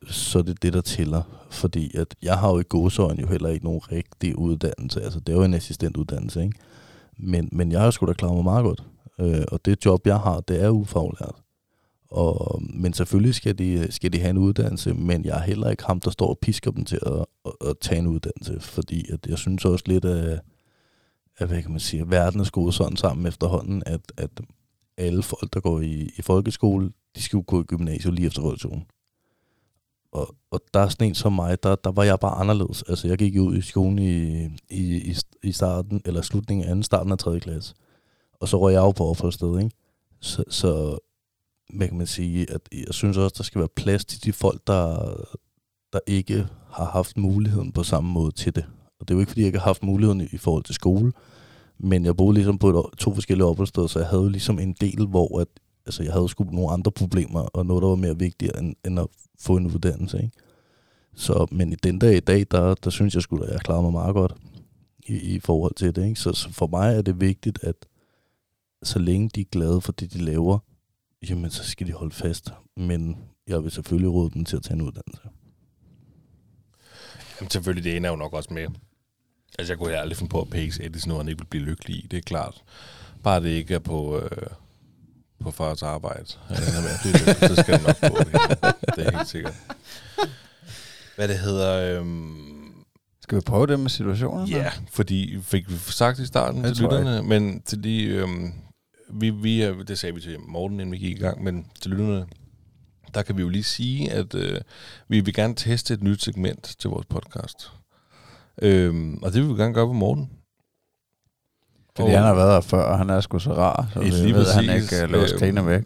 så 0.06 0.38
er 0.38 0.42
det 0.42 0.62
det, 0.62 0.72
der 0.72 0.80
tæller. 0.80 1.22
Fordi 1.50 1.96
at 1.96 2.14
jeg 2.22 2.38
har 2.38 2.50
jo 2.50 2.58
i 2.58 2.64
godsøjen 2.68 3.20
jo 3.20 3.26
heller 3.26 3.48
ikke 3.48 3.64
nogen 3.64 3.92
rigtig 3.92 4.38
uddannelse. 4.38 5.02
Altså, 5.02 5.20
det 5.20 5.32
er 5.32 5.36
jo 5.36 5.44
en 5.44 5.54
assistentuddannelse, 5.54 6.42
ikke? 6.42 6.58
Men, 7.18 7.48
men 7.52 7.72
jeg 7.72 7.80
har 7.80 7.90
sgu 7.90 8.06
da 8.06 8.12
klaret 8.12 8.34
mig 8.34 8.44
meget 8.44 8.64
godt. 8.64 8.84
Øh, 9.20 9.44
og 9.52 9.64
det 9.64 9.84
job, 9.84 10.06
jeg 10.06 10.18
har, 10.18 10.40
det 10.40 10.62
er 10.62 10.70
ufaglært. 10.70 11.42
Og, 12.10 12.62
men 12.74 12.92
selvfølgelig 12.92 13.34
skal 13.34 13.58
de, 13.58 13.92
skal 13.92 14.12
de 14.12 14.20
have 14.20 14.30
en 14.30 14.38
uddannelse, 14.38 14.94
men 14.94 15.24
jeg 15.24 15.38
er 15.38 15.42
heller 15.42 15.70
ikke 15.70 15.84
ham, 15.84 16.00
der 16.00 16.10
står 16.10 16.28
og 16.28 16.38
pisker 16.42 16.70
dem 16.70 16.84
til 16.84 16.98
at, 17.06 17.24
at, 17.46 17.68
at 17.68 17.76
tage 17.80 17.98
en 17.98 18.06
uddannelse, 18.06 18.60
fordi 18.60 19.12
at 19.12 19.26
jeg 19.26 19.38
synes 19.38 19.64
også 19.64 19.84
lidt, 19.86 20.04
at, 20.04 20.40
at 21.38 21.48
hvad 21.48 21.62
kan 21.62 21.70
man 21.70 21.80
sige, 21.80 22.00
at 22.00 22.10
verden 22.10 22.40
er 22.40 22.44
skruet 22.44 22.74
sådan 22.74 22.96
sammen 22.96 23.26
efterhånden, 23.26 23.82
at, 23.86 24.00
at 24.16 24.30
alle 24.96 25.22
folk, 25.22 25.54
der 25.54 25.60
går 25.60 25.80
i, 25.80 26.10
i 26.16 26.22
folkeskole, 26.22 26.92
de 27.16 27.22
skal 27.22 27.36
jo 27.36 27.44
gå 27.46 27.60
i 27.60 27.64
gymnasiet 27.64 28.14
lige 28.14 28.26
efter 28.26 28.42
folkeskolen. 28.42 28.84
Og, 30.12 30.34
og 30.50 30.60
der 30.74 30.80
er 30.80 30.88
sådan 30.88 31.08
en 31.08 31.14
som 31.14 31.32
mig, 31.32 31.62
der, 31.62 31.74
der 31.74 31.92
var 31.92 32.04
jeg 32.04 32.20
bare 32.20 32.34
anderledes. 32.34 32.82
Altså 32.82 33.08
jeg 33.08 33.18
gik 33.18 33.36
jo 33.36 33.42
ud 33.42 33.56
i 33.56 33.60
skolen 33.60 33.98
i, 33.98 34.44
i, 34.70 35.14
i, 35.42 35.52
starten, 35.52 36.02
eller 36.04 36.22
slutningen 36.22 36.66
af 36.66 36.70
anden, 36.70 36.82
starten 36.82 37.12
af 37.12 37.18
3. 37.18 37.40
klasse. 37.40 37.74
Og 38.40 38.48
så 38.48 38.60
røg 38.60 38.72
jeg 38.72 38.80
jo 38.80 38.90
på 38.90 39.06
opholdssted, 39.06 39.58
ikke? 39.58 39.70
Så, 40.20 40.44
så 40.48 40.98
hvad 41.74 41.88
kan 41.88 41.98
man 41.98 42.06
sige, 42.06 42.50
at 42.50 42.60
jeg 42.72 42.94
synes 42.94 43.16
også, 43.16 43.34
der 43.38 43.44
skal 43.44 43.58
være 43.58 43.68
plads 43.76 44.04
til 44.04 44.24
de 44.24 44.32
folk, 44.32 44.66
der, 44.66 45.14
der 45.92 45.98
ikke 46.06 46.46
har 46.70 46.84
haft 46.84 47.16
muligheden 47.16 47.72
på 47.72 47.82
samme 47.82 48.10
måde 48.10 48.32
til 48.32 48.54
det. 48.54 48.64
Og 49.00 49.08
det 49.08 49.14
er 49.14 49.16
jo 49.16 49.20
ikke, 49.20 49.30
fordi 49.30 49.40
jeg 49.40 49.46
ikke 49.46 49.58
har 49.58 49.64
haft 49.66 49.82
muligheden 49.82 50.20
i, 50.32 50.36
forhold 50.36 50.64
til 50.64 50.74
skole, 50.74 51.12
men 51.78 52.04
jeg 52.04 52.16
boede 52.16 52.34
ligesom 52.34 52.58
på 52.58 52.68
et, 52.68 52.98
to 52.98 53.14
forskellige 53.14 53.46
opholdssteder, 53.46 53.86
så 53.86 53.98
jeg 53.98 54.08
havde 54.08 54.22
jo 54.22 54.28
ligesom 54.28 54.58
en 54.58 54.76
del, 54.80 55.06
hvor 55.06 55.40
at, 55.40 55.48
altså 55.86 56.02
jeg 56.02 56.12
havde 56.12 56.28
sgu 56.28 56.44
nogle 56.44 56.70
andre 56.70 56.90
problemer, 56.90 57.40
og 57.40 57.66
noget, 57.66 57.82
der 57.82 57.88
var 57.88 57.94
mere 57.94 58.18
vigtigt, 58.18 58.58
end, 58.58 58.74
end 58.86 59.00
at 59.00 59.06
få 59.42 59.56
en 59.56 59.66
uddannelse. 59.66 60.16
Ikke? 60.22 60.36
Så, 61.14 61.46
men 61.50 61.72
i 61.72 61.76
den 61.76 61.98
dag 61.98 62.16
i 62.16 62.20
dag, 62.20 62.46
der, 62.50 62.74
der 62.74 62.90
synes 62.90 63.14
jeg 63.14 63.22
skulle 63.22 63.46
at 63.46 63.52
jeg 63.52 63.60
klarer 63.60 63.82
mig 63.82 63.92
meget 63.92 64.14
godt 64.14 64.34
i, 65.06 65.34
i 65.34 65.40
forhold 65.40 65.74
til 65.74 65.96
det. 65.96 66.06
Ikke? 66.08 66.20
Så, 66.20 66.32
så 66.32 66.52
for 66.52 66.66
mig 66.66 66.96
er 66.96 67.02
det 67.02 67.20
vigtigt, 67.20 67.58
at 67.62 67.76
så 68.82 68.98
længe 68.98 69.28
de 69.28 69.40
er 69.40 69.44
glade 69.52 69.80
for 69.80 69.92
det, 69.92 70.12
de 70.12 70.18
laver, 70.18 70.58
jamen 71.28 71.50
så 71.50 71.64
skal 71.64 71.86
de 71.86 71.92
holde 71.92 72.14
fast. 72.14 72.52
Men 72.76 73.16
jeg 73.46 73.64
vil 73.64 73.70
selvfølgelig 73.70 74.10
råde 74.12 74.30
dem 74.30 74.44
til 74.44 74.56
at 74.56 74.62
tage 74.62 74.74
en 74.74 74.82
uddannelse. 74.82 75.22
Jamen, 77.40 77.50
selvfølgelig, 77.50 77.84
det 77.84 77.96
ene 77.96 78.06
er 78.06 78.10
jo 78.12 78.16
nok 78.16 78.32
også 78.32 78.54
med. 78.54 78.66
Altså, 79.58 79.72
jeg 79.72 79.78
kunne 79.78 79.96
aldrig 79.96 80.16
finde 80.16 80.30
på 80.30 80.40
at 80.40 80.50
pace 80.50 80.84
Edison, 80.84 81.08
når 81.08 81.18
han 81.18 81.28
ikke 81.28 81.38
ville 81.38 81.50
blive 81.50 81.64
lykkelig 81.64 81.96
i. 81.96 82.06
Det 82.10 82.16
er 82.16 82.22
klart. 82.22 82.62
Bare 83.22 83.42
det 83.42 83.48
ikke 83.48 83.74
er 83.74 83.78
på, 83.78 84.18
øh, 84.18 84.46
på 85.42 85.50
fars 85.50 85.82
arbejde. 85.82 86.24
Ja, 86.50 86.54
med 86.56 86.90
blive 87.02 87.12
lykkelig, 87.14 87.48
så 87.56 87.62
skal 87.62 87.74
det 87.78 87.86
nok 87.86 88.12
gå. 88.12 88.18
Det, 88.18 88.32
det 88.96 89.06
er 89.06 89.16
helt 89.16 89.28
sikkert. 89.28 89.54
Hvad 91.16 91.28
det 91.28 91.38
hedder... 91.38 91.98
Øhm, 92.00 92.84
Skal 93.22 93.36
vi 93.36 93.42
prøve 93.46 93.66
det 93.66 93.80
med 93.80 93.90
situationen? 93.90 94.48
Ja, 94.48 94.70
fordi 94.90 95.38
fik 95.42 95.70
vi 95.70 95.74
sagt 95.78 96.18
i 96.18 96.26
starten 96.26 96.64
Det 96.64 96.76
til 96.76 96.84
tror 96.84 96.94
jeg. 96.94 97.04
lytterne, 97.04 97.28
men 97.28 97.62
til 97.62 97.84
de, 97.84 98.04
øhm, 98.04 98.52
vi, 99.10 99.30
vi, 99.30 99.82
det 99.84 99.98
sagde 99.98 100.14
vi 100.14 100.20
til 100.20 100.36
Morten, 100.48 100.80
inden 100.80 100.92
vi 100.92 100.98
gik 100.98 101.16
i 101.16 101.20
gang, 101.20 101.42
men 101.44 101.66
til 101.80 101.90
lytterne, 101.90 102.26
der 103.14 103.22
kan 103.22 103.36
vi 103.36 103.42
jo 103.42 103.48
lige 103.48 103.64
sige, 103.64 104.12
at 104.12 104.34
øh, 104.34 104.60
vi 105.08 105.20
vil 105.20 105.34
gerne 105.34 105.54
teste 105.54 105.94
et 105.94 106.02
nyt 106.02 106.22
segment 106.22 106.76
til 106.78 106.90
vores 106.90 107.06
podcast. 107.06 107.70
Øhm, 108.62 109.18
og 109.22 109.32
det 109.32 109.42
vil 109.42 109.56
vi 109.56 109.62
gerne 109.62 109.74
gøre 109.74 109.86
på 109.86 109.92
Morten. 109.92 110.30
Fordi 111.96 112.10
Og- 112.10 112.16
han 112.18 112.26
har 112.26 112.34
været 112.34 112.52
her 112.52 112.60
før, 112.60 112.82
og 112.82 112.98
han 112.98 113.10
er 113.10 113.20
sgu 113.20 113.38
så 113.38 113.52
rar, 113.54 113.88
så 113.92 114.00
vi 114.00 114.08
lige 114.10 114.34
ved, 114.34 114.46
at 114.46 114.54
han 114.54 114.66
præcis. 114.66 114.92
ikke 114.92 115.16
uh, 115.16 115.22
Øhm, 115.22 115.38
griner 115.38 115.62
væk. 115.62 115.82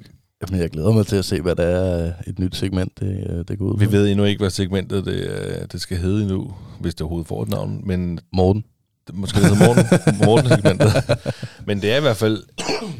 Jamen, 0.49 0.61
jeg 0.63 0.71
glæder 0.71 0.93
mig 0.93 1.07
til 1.07 1.17
at 1.17 1.25
se, 1.25 1.41
hvad 1.41 1.55
der 1.57 1.63
er 1.65 2.13
et 2.27 2.39
nyt 2.39 2.57
segment, 2.57 3.01
det, 3.01 3.27
øh, 3.31 3.45
det 3.49 3.59
går 3.59 3.65
ud 3.65 3.73
på. 3.73 3.79
Vi 3.79 3.93
ved 3.93 4.09
endnu 4.09 4.25
ikke, 4.25 4.39
hvad 4.43 4.51
segmentet 4.51 5.05
det, 5.07 5.15
øh, 5.15 5.67
det 5.73 5.81
skal 5.81 5.97
hedde 5.99 6.23
endnu, 6.23 6.55
hvis 6.81 6.95
det 6.95 7.01
overhovedet 7.01 7.29
får 7.29 7.43
et 7.43 7.49
navn, 7.49 7.81
men 7.85 8.21
Morten. 8.33 8.65
det, 9.07 9.15
måske 9.15 9.41
det 9.41 9.49
hedder 9.57 9.67
Morten, 9.67 9.85
Morten-segmentet. 10.27 10.93
Men 11.67 11.83
det 11.83 11.93
er 11.93 11.97
i 11.97 12.01
hvert 12.01 12.17
fald 12.17 12.43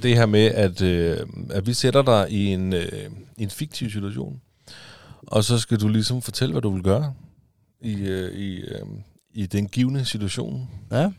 det 0.03 0.17
her 0.17 0.27
med, 0.27 0.45
at, 0.47 0.83
øh, 0.83 1.17
at 1.51 1.67
vi 1.67 1.73
sætter 1.73 2.03
dig 2.03 2.31
i 2.31 2.47
en, 2.47 2.73
øh, 2.73 2.89
en 3.39 3.51
fiktiv 3.51 3.91
situation, 3.91 4.41
og 5.27 5.45
så 5.45 5.59
skal 5.59 5.81
du 5.81 5.89
ligesom 5.89 6.23
fortælle, 6.23 6.53
hvad 6.53 6.63
du 6.63 6.71
vil 6.71 6.83
gøre 6.83 7.13
i, 7.81 7.95
øh, 7.95 8.33
i, 8.33 8.57
øh, 8.57 8.79
i 9.35 9.47
den 9.47 9.67
givende 9.69 10.05
situation. 10.05 10.69
Ja. 10.93 11.11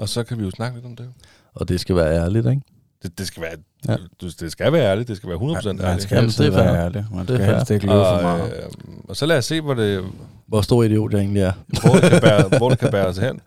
Og 0.00 0.08
så 0.08 0.22
kan 0.22 0.38
vi 0.38 0.44
jo 0.44 0.50
snakke 0.50 0.76
lidt 0.76 0.86
om 0.86 0.96
det. 0.96 1.08
Og 1.54 1.68
det 1.68 1.80
skal 1.80 1.96
være 1.96 2.14
ærligt, 2.24 2.46
ikke? 2.46 2.62
Det, 3.02 3.18
det, 3.18 3.26
skal, 3.26 3.42
være, 3.42 3.50
Ja. 3.88 3.92
ja. 3.92 3.98
det, 4.26 4.40
det 4.40 4.52
skal 4.52 4.72
være 4.72 4.82
ærligt, 4.90 5.08
det 5.08 5.16
skal 5.16 5.28
være 5.28 5.38
100% 5.38 5.42
Man 5.66 5.80
ærligt. 5.80 6.02
skal 6.02 6.14
Jamen, 6.16 6.28
altid 6.28 6.44
det 6.44 6.54
er 6.54 6.62
være 6.62 6.84
ærlig. 6.84 7.06
Man 7.12 7.26
Det 7.26 7.34
er 7.34 7.38
skal 7.44 7.54
helst 7.54 7.70
ikke 7.70 7.86
løbe 7.86 7.98
for 7.98 8.04
Og, 8.04 8.22
meget. 8.22 8.52
øh, 8.56 8.62
og 9.08 9.16
så 9.16 9.26
lad 9.26 9.38
os 9.38 9.44
se, 9.44 9.60
hvor 9.60 9.74
det, 9.74 10.04
Hvor 10.46 10.60
stor 10.60 10.82
idiot 10.82 11.12
jeg 11.12 11.20
egentlig 11.20 11.42
er. 11.42 11.52
hvor 11.66 11.94
det, 11.94 12.10
kan, 12.10 12.20
bære, 12.28 12.58
hvor 12.58 12.68
det 12.68 12.78
kan 12.78 12.90
bære 12.90 13.06
os 13.06 13.16
hen. 13.18 13.40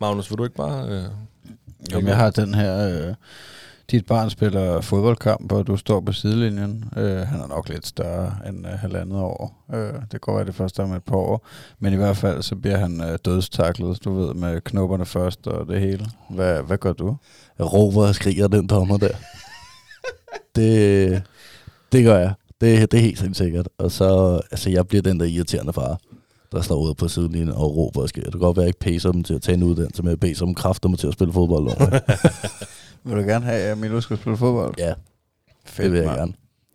Magnus, 0.00 0.30
vil 0.30 0.38
du 0.38 0.44
ikke 0.44 0.56
bare... 0.56 0.88
Øh, 0.88 1.04
Jamen, 1.90 2.08
jeg 2.08 2.16
har 2.16 2.30
den 2.30 2.54
her... 2.54 3.06
Øh, 3.08 3.14
dit 3.90 4.06
barn 4.06 4.30
spiller 4.30 4.80
fodboldkamp, 4.80 5.52
og 5.52 5.66
du 5.66 5.76
står 5.76 6.00
på 6.00 6.12
sidelinjen. 6.12 6.84
Øh, 6.96 7.18
han 7.18 7.40
er 7.40 7.46
nok 7.46 7.68
lidt 7.68 7.86
større 7.86 8.34
end 8.48 8.66
øh, 8.66 8.72
halvandet 8.72 9.20
år. 9.20 9.64
Øh, 9.74 9.94
det 10.12 10.20
går 10.20 10.36
være 10.36 10.46
det 10.46 10.54
første 10.54 10.82
om 10.82 10.92
et 10.92 11.04
par 11.04 11.16
år. 11.16 11.46
Men 11.78 11.92
i 11.92 11.96
hvert 11.96 12.16
fald, 12.16 12.42
så 12.42 12.56
bliver 12.56 12.76
han 12.76 13.00
øh, 13.00 13.18
dødstaklet, 13.24 14.04
du 14.04 14.14
ved, 14.14 14.34
med 14.34 14.60
knopperne 14.60 15.06
først 15.06 15.46
og 15.46 15.68
det 15.68 15.80
hele. 15.80 16.06
Hvad, 16.30 16.62
hvad 16.62 16.78
gør 16.78 16.92
du? 16.92 17.16
Jeg 17.58 17.72
råber 17.72 18.08
og 18.08 18.14
skriger 18.14 18.48
den 18.48 18.66
dommer 18.66 18.96
der. 18.96 19.16
det, 20.56 21.22
det 21.92 22.04
gør 22.04 22.18
jeg. 22.18 22.32
Det, 22.60 22.92
det 22.92 22.98
er 22.98 23.02
helt 23.02 23.36
sikkert. 23.36 23.68
Og 23.78 23.90
så, 23.90 24.40
altså 24.50 24.70
jeg 24.70 24.88
bliver 24.88 25.02
den 25.02 25.20
der 25.20 25.26
irriterende 25.26 25.72
far, 25.72 25.98
der 26.52 26.60
står 26.60 26.76
ude 26.76 26.94
på 26.94 27.08
sidelinjen 27.08 27.50
og 27.50 27.76
råber 27.76 28.00
og 28.00 28.08
skriger. 28.08 28.24
Det 28.24 28.32
kan 28.32 28.40
godt 28.40 28.56
være, 28.56 28.64
at 28.64 28.66
jeg 28.66 28.84
ikke 28.84 28.96
pacer 28.96 29.12
dem 29.12 29.24
til 29.24 29.34
at 29.34 29.42
tage 29.42 29.56
en 29.56 29.62
uddannelse, 29.62 30.02
men 30.02 30.10
jeg 30.10 30.20
pacer 30.20 30.44
dem 30.44 30.54
kræfter 30.54 30.88
mig 30.88 30.98
til 30.98 31.06
at 31.06 31.12
spille 31.12 31.32
fodbold. 31.32 31.68
Vil 33.04 33.16
du 33.16 33.22
gerne 33.22 33.44
have, 33.44 33.62
at 33.62 33.78
Milo 33.78 34.00
skal 34.00 34.16
spille 34.16 34.36
fodbold? 34.36 34.74
ja, 34.78 34.94
Fedt, 35.66 35.84
det 35.84 35.92
vil 35.92 35.98
jeg 35.98 36.06
mand. 36.06 36.18
gerne. 36.18 36.32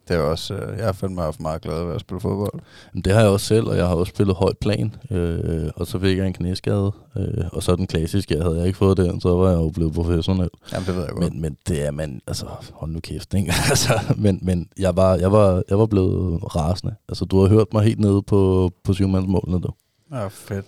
Det 0.07 0.15
er 0.15 0.19
også, 0.19 0.53
øh, 0.53 0.77
jeg 0.77 0.85
har 0.85 0.91
fandme 0.91 1.21
haft 1.21 1.39
meget 1.39 1.61
glad 1.61 1.85
ved 1.85 1.93
at 1.95 2.01
spille 2.01 2.19
fodbold. 2.19 2.53
Men 2.93 3.01
det 3.03 3.13
har 3.13 3.19
jeg 3.21 3.29
også 3.29 3.45
selv, 3.45 3.67
og 3.67 3.77
jeg 3.77 3.87
har 3.87 3.95
også 3.95 4.09
spillet 4.09 4.35
højt 4.35 4.57
plan, 4.57 4.95
øh, 5.11 5.69
og 5.75 5.87
så 5.87 5.99
fik 5.99 6.17
jeg 6.17 6.27
en 6.27 6.33
knæskade, 6.33 6.91
øh, 7.17 7.45
og 7.51 7.63
så 7.63 7.75
den 7.75 7.87
klassiske, 7.87 8.41
havde 8.41 8.57
jeg 8.57 8.67
ikke 8.67 8.77
fået 8.77 8.97
den, 8.97 9.21
så 9.21 9.35
var 9.35 9.49
jeg 9.49 9.57
jo 9.57 9.69
blevet 9.69 9.93
professionel. 9.93 10.49
Jamen, 10.73 10.87
det 10.87 10.95
ved 10.95 11.01
jeg 11.03 11.11
godt. 11.11 11.31
Men, 11.33 11.41
men 11.41 11.57
det 11.67 11.85
er 11.85 11.91
man, 11.91 12.21
altså 12.27 12.45
hold 12.73 12.91
nu 12.91 12.99
kæft, 12.99 13.33
ikke? 13.33 13.53
altså, 13.69 13.99
men 14.17 14.39
men 14.41 14.67
jeg, 14.79 14.95
var, 14.95 15.15
jeg, 15.15 15.31
var, 15.31 15.63
jeg 15.69 15.79
var 15.79 15.85
blevet 15.85 16.55
rasende. 16.55 16.95
Altså 17.09 17.25
du 17.25 17.41
har 17.41 17.47
hørt 17.49 17.67
mig 17.73 17.83
helt 17.83 17.99
nede 17.99 18.21
på, 18.21 18.71
på 18.83 18.93
syvmandsmålene, 18.93 19.59
du. 19.61 19.69
Ja, 20.11 20.27
fedt. 20.27 20.65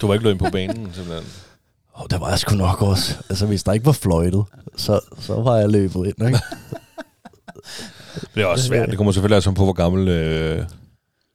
Du 0.00 0.06
var 0.06 0.14
ikke 0.14 0.24
løbet 0.26 0.38
på 0.38 0.50
banen, 0.52 0.92
simpelthen. 0.92 1.24
Og 2.00 2.10
der 2.10 2.18
var 2.18 2.28
jeg 2.28 2.38
sgu 2.38 2.54
nok 2.54 2.82
også. 2.82 3.16
Altså 3.28 3.46
hvis 3.46 3.62
der 3.62 3.72
ikke 3.72 3.86
var 3.86 3.92
fløjtet, 3.92 4.44
så, 4.76 5.00
så 5.18 5.34
var 5.42 5.56
jeg 5.56 5.68
løbet 5.70 6.06
ind, 6.06 6.26
ikke? 6.26 6.38
Det 8.34 8.42
er 8.42 8.46
også 8.46 8.64
svært. 8.64 8.88
Det 8.88 8.96
kommer 8.96 9.12
selvfølgelig 9.12 9.36
også 9.36 9.52
på, 9.52 9.64
hvor 9.64 9.72
gammel 9.72 10.08
øh, 10.08 10.64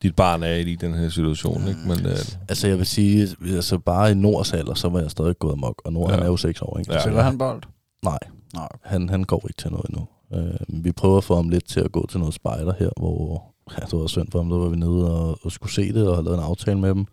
dit 0.01 0.15
barn 0.15 0.43
er 0.43 0.55
i 0.55 0.75
den 0.75 0.93
her 0.93 1.09
situation. 1.09 1.67
Ikke? 1.67 1.79
Men, 1.85 2.05
øh, 2.05 2.17
altså 2.49 2.67
jeg 2.67 2.77
vil 2.77 2.85
sige, 2.85 3.27
altså 3.45 3.77
bare 3.77 4.11
i 4.11 4.13
Nords 4.13 4.53
alder, 4.53 4.73
så 4.73 4.89
var 4.89 4.99
jeg 4.99 5.11
stadig 5.11 5.39
gået 5.39 5.51
amok, 5.53 5.81
og 5.85 5.93
Nord 5.93 6.11
Ja. 6.11 6.17
er 6.17 6.25
jo 6.25 6.37
seks 6.37 6.61
år, 6.61 6.77
ikke? 6.79 6.91
Ja. 6.91 6.97
Ja. 6.97 7.03
Spiller 7.03 7.21
han 7.21 7.37
bold? 7.37 7.61
Nej, 8.03 8.17
Nej. 8.53 8.67
han, 8.83 9.09
han 9.09 9.23
går 9.23 9.45
ikke 9.49 9.61
til 9.61 9.71
noget 9.71 9.85
endnu. 9.89 10.07
Øh, 10.35 10.83
vi 10.83 10.91
prøver 10.91 11.17
at 11.17 11.23
få 11.23 11.35
ham 11.35 11.49
lidt 11.49 11.67
til 11.69 11.79
at 11.79 11.91
gå 11.91 12.07
til 12.07 12.19
noget 12.19 12.33
spejder 12.35 12.73
her, 12.79 12.89
hvor 12.97 13.43
ja, 13.79 13.85
det 13.85 13.99
var 13.99 14.07
synd 14.07 14.27
for 14.31 14.39
ham, 14.39 14.49
der 14.49 14.57
var 14.57 14.69
vi 14.69 14.75
nede 14.77 15.11
og, 15.19 15.37
og 15.43 15.51
skulle 15.51 15.73
se 15.73 15.93
det, 15.93 16.07
og 16.07 16.15
have 16.15 16.25
lavet 16.25 16.37
en 16.37 16.43
aftale 16.43 16.79
med 16.79 16.89
dem, 16.89 17.05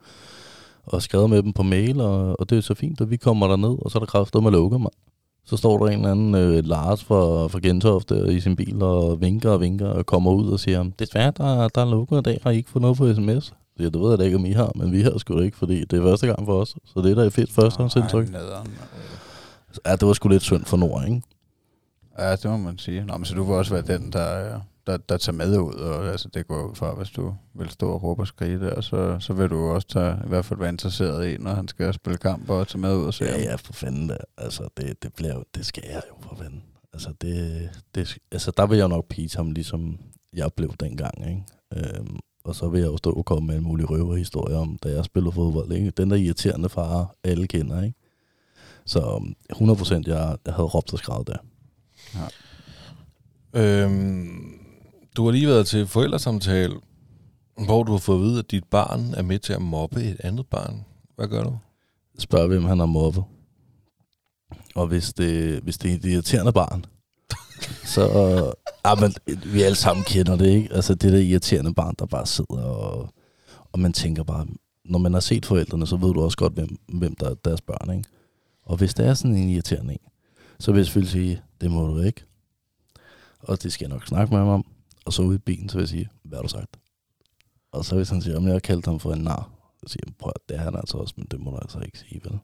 og 0.86 1.02
skrevet 1.02 1.30
med 1.30 1.42
dem 1.42 1.52
på 1.52 1.62
mail, 1.62 2.00
og, 2.00 2.40
og 2.40 2.50
det 2.50 2.58
er 2.58 2.62
så 2.62 2.74
fint, 2.74 3.00
at 3.00 3.10
vi 3.10 3.16
kommer 3.16 3.48
derned, 3.48 3.84
og 3.84 3.90
så 3.90 3.98
er 3.98 4.00
der 4.00 4.06
kraftet 4.06 4.42
med 4.42 4.50
lukket 4.50 4.80
mig. 4.80 4.90
Så 5.44 5.56
står 5.56 5.78
der 5.78 5.86
en 5.86 5.98
eller 5.98 6.10
anden 6.10 6.34
øh, 6.34 6.64
Lars 6.64 7.04
fra, 7.04 7.46
fra 7.46 7.58
Gentofte 7.62 8.34
i 8.34 8.40
sin 8.40 8.56
bil 8.56 8.82
og 8.82 9.20
vinker 9.20 9.50
og 9.50 9.60
vinker 9.60 9.88
og 9.88 10.06
kommer 10.06 10.32
ud 10.32 10.48
og 10.50 10.60
siger, 10.60 10.90
desværre, 10.98 11.32
der, 11.36 11.68
der 11.68 11.80
er 11.80 11.90
lukket 11.90 12.18
i 12.18 12.22
dag, 12.22 12.38
har 12.42 12.50
I 12.50 12.56
ikke 12.56 12.70
fået 12.70 12.82
noget 12.82 12.96
på 12.96 13.14
sms? 13.14 13.54
Ja, 13.78 13.84
det 13.84 14.00
ved 14.00 14.10
jeg 14.10 14.18
da 14.18 14.24
ikke, 14.24 14.36
om 14.36 14.46
I 14.46 14.52
har, 14.52 14.72
men 14.74 14.92
vi 14.92 15.02
har 15.02 15.18
sgu 15.18 15.38
da 15.38 15.42
ikke, 15.42 15.56
fordi 15.56 15.84
det 15.84 15.98
er 15.98 16.02
første 16.02 16.26
gang 16.26 16.46
for 16.46 16.60
os. 16.60 16.76
Så 16.84 17.00
det 17.00 17.10
er 17.10 17.14
da 17.14 17.20
et 17.22 17.32
fedt 17.32 17.52
førstehåndsindtryk. 17.52 18.28
Ja, 19.86 19.96
det 19.96 20.08
var 20.08 20.12
sgu 20.12 20.28
lidt 20.28 20.42
synd 20.42 20.64
for 20.64 20.76
Nord, 20.76 21.04
ikke? 21.04 21.22
Ja, 22.18 22.36
det 22.36 22.44
må 22.44 22.56
man 22.56 22.78
sige. 22.78 23.04
Nå, 23.04 23.16
men 23.16 23.24
så 23.24 23.34
du 23.34 23.44
vil 23.44 23.54
også 23.54 23.74
være 23.74 23.98
den, 23.98 24.12
der, 24.12 24.60
der, 24.86 24.96
der 24.96 25.16
tager 25.16 25.36
med 25.36 25.58
ud, 25.58 25.74
og 25.74 26.06
altså, 26.08 26.28
det 26.34 26.46
går 26.46 26.70
ud 26.70 26.74
fra, 26.74 26.94
hvis 26.94 27.10
du 27.10 27.34
vil 27.54 27.70
stå 27.70 27.90
og 27.92 28.02
råbe 28.02 28.22
og 28.22 28.26
skrige 28.26 28.60
der, 28.60 28.80
så, 28.80 29.16
så 29.20 29.32
vil 29.32 29.48
du 29.50 29.58
også 29.70 29.88
tage, 29.88 30.16
i 30.24 30.28
hvert 30.28 30.44
fald 30.44 30.58
være 30.58 30.68
interesseret 30.68 31.28
i, 31.28 31.36
når 31.36 31.54
han 31.54 31.68
skal 31.68 31.94
spille 31.94 32.18
kamp 32.18 32.50
og 32.50 32.68
tage 32.68 32.78
med 32.80 32.96
ud 32.96 33.04
og 33.06 33.14
se 33.14 33.24
Ja, 33.24 33.30
ham. 33.32 33.40
ja, 33.40 33.54
for 33.54 33.72
fanden 33.72 34.08
da. 34.08 34.16
Altså, 34.38 34.68
det, 34.76 35.02
det, 35.02 35.14
bliver, 35.14 35.34
jo- 35.34 35.44
det 35.54 35.66
skal 35.66 35.82
jeg 35.86 36.02
jo 36.10 36.14
for 36.28 36.36
fanden. 36.36 36.62
Altså, 36.92 37.12
det, 37.20 37.70
det, 37.94 38.18
altså, 38.32 38.52
der 38.56 38.66
vil 38.66 38.78
jeg 38.78 38.88
nok 38.88 39.08
pige 39.08 39.36
ham, 39.36 39.50
ligesom 39.50 39.98
jeg 40.32 40.50
blev 40.56 40.72
dengang, 40.80 41.28
ikke? 41.28 41.42
Øhm, 41.76 42.18
og 42.44 42.54
så 42.54 42.68
vil 42.68 42.80
jeg 42.80 42.86
jo 42.88 42.96
stå 42.96 43.12
og 43.12 43.24
komme 43.24 43.46
med 43.46 43.56
en 43.56 43.62
mulig 43.62 43.90
røverhistorie 43.90 44.56
om, 44.56 44.78
da 44.84 44.88
jeg 44.88 45.04
spillede 45.04 45.32
fodbold, 45.32 45.72
ikke? 45.72 45.90
Den 45.90 46.10
der 46.10 46.16
irriterende 46.16 46.68
far, 46.68 47.14
alle 47.24 47.46
kender, 47.46 47.82
ikke? 47.82 47.98
Så 48.86 49.00
um, 49.00 49.34
100% 49.52 49.94
jeg, 49.94 50.36
jeg 50.46 50.54
havde 50.54 50.68
råbt 50.68 50.92
og 50.92 50.98
skrevet 50.98 51.26
der. 51.26 51.36
øhm, 53.54 54.58
du 55.16 55.24
har 55.24 55.32
lige 55.32 55.46
været 55.46 55.66
til 55.66 55.86
forældresamtale, 55.86 56.74
hvor 57.66 57.82
du 57.82 57.92
har 57.92 57.98
fået 57.98 58.16
at 58.16 58.22
vide, 58.22 58.38
at 58.38 58.50
dit 58.50 58.64
barn 58.64 59.14
er 59.16 59.22
med 59.22 59.38
til 59.38 59.52
at 59.52 59.62
mobbe 59.62 60.02
et 60.02 60.16
andet 60.20 60.46
barn. 60.46 60.84
Hvad 61.16 61.28
gør 61.28 61.44
du? 61.44 61.58
Spørg, 62.18 62.48
hvem 62.48 62.64
han 62.64 62.78
har 62.78 62.86
mobbet. 62.86 63.24
Og 64.74 64.86
hvis 64.86 65.12
det, 65.12 65.62
hvis 65.62 65.78
det 65.78 65.90
er 65.90 65.94
et 65.94 66.04
irriterende 66.04 66.52
barn, 66.52 66.84
så... 67.84 68.04
ah, 68.84 69.00
men, 69.00 69.14
vi 69.52 69.62
alle 69.62 69.76
sammen 69.76 70.04
kender 70.04 70.36
det, 70.36 70.46
ikke? 70.46 70.74
Altså 70.74 70.94
det 70.94 71.12
der 71.12 71.18
irriterende 71.18 71.74
barn, 71.74 71.94
der 71.98 72.06
bare 72.06 72.26
sidder 72.26 72.62
og... 72.62 73.08
Og 73.72 73.78
man 73.78 73.92
tænker 73.92 74.22
bare, 74.22 74.46
når 74.84 74.98
man 74.98 75.12
har 75.12 75.20
set 75.20 75.46
forældrene, 75.46 75.86
så 75.86 75.96
ved 75.96 76.14
du 76.14 76.22
også 76.22 76.36
godt, 76.36 76.52
hvem, 76.52 76.76
hvem 76.88 77.14
der 77.14 77.30
er 77.30 77.34
deres 77.34 77.60
børn, 77.60 77.96
ikke? 77.96 78.08
Og 78.64 78.76
hvis 78.76 78.94
det 78.94 79.06
er 79.06 79.14
sådan 79.14 79.36
en 79.36 79.48
irriterende 79.48 79.92
en, 79.92 80.00
så 80.60 80.72
vil 80.72 80.78
jeg 80.78 80.86
selvfølgelig 80.86 81.12
sige, 81.12 81.42
det 81.60 81.70
må 81.70 81.86
du 81.86 82.00
ikke. 82.00 82.24
Og 83.40 83.62
det 83.62 83.72
skal 83.72 83.84
jeg 83.84 83.94
nok 83.94 84.06
snakke 84.06 84.30
med 84.30 84.38
ham 84.38 84.48
om. 84.48 84.66
Og 85.04 85.12
så 85.12 85.22
ude 85.22 85.34
i 85.34 85.38
bilen, 85.38 85.68
så 85.68 85.76
vil 85.76 85.82
jeg 85.82 85.88
sige, 85.88 86.08
hvad 86.22 86.38
har 86.38 86.42
du 86.42 86.48
sagt? 86.48 86.76
Og 87.72 87.84
så 87.84 87.96
hvis 87.96 88.08
han 88.08 88.22
siger, 88.22 88.36
om 88.36 88.44
jeg 88.44 88.52
har 88.52 88.60
kaldt 88.60 88.86
ham 88.86 89.00
for 89.00 89.12
en 89.12 89.22
nar, 89.22 89.50
så 89.80 89.92
siger 89.92 90.02
jeg, 90.06 90.14
prøv 90.18 90.32
at 90.34 90.48
det 90.48 90.56
er 90.56 90.60
han 90.60 90.76
altså 90.76 90.98
også, 90.98 91.14
men 91.16 91.26
det 91.30 91.40
må 91.40 91.50
du 91.50 91.56
altså 91.56 91.80
ikke 91.80 91.98
sige, 91.98 92.20
vel? 92.24 92.38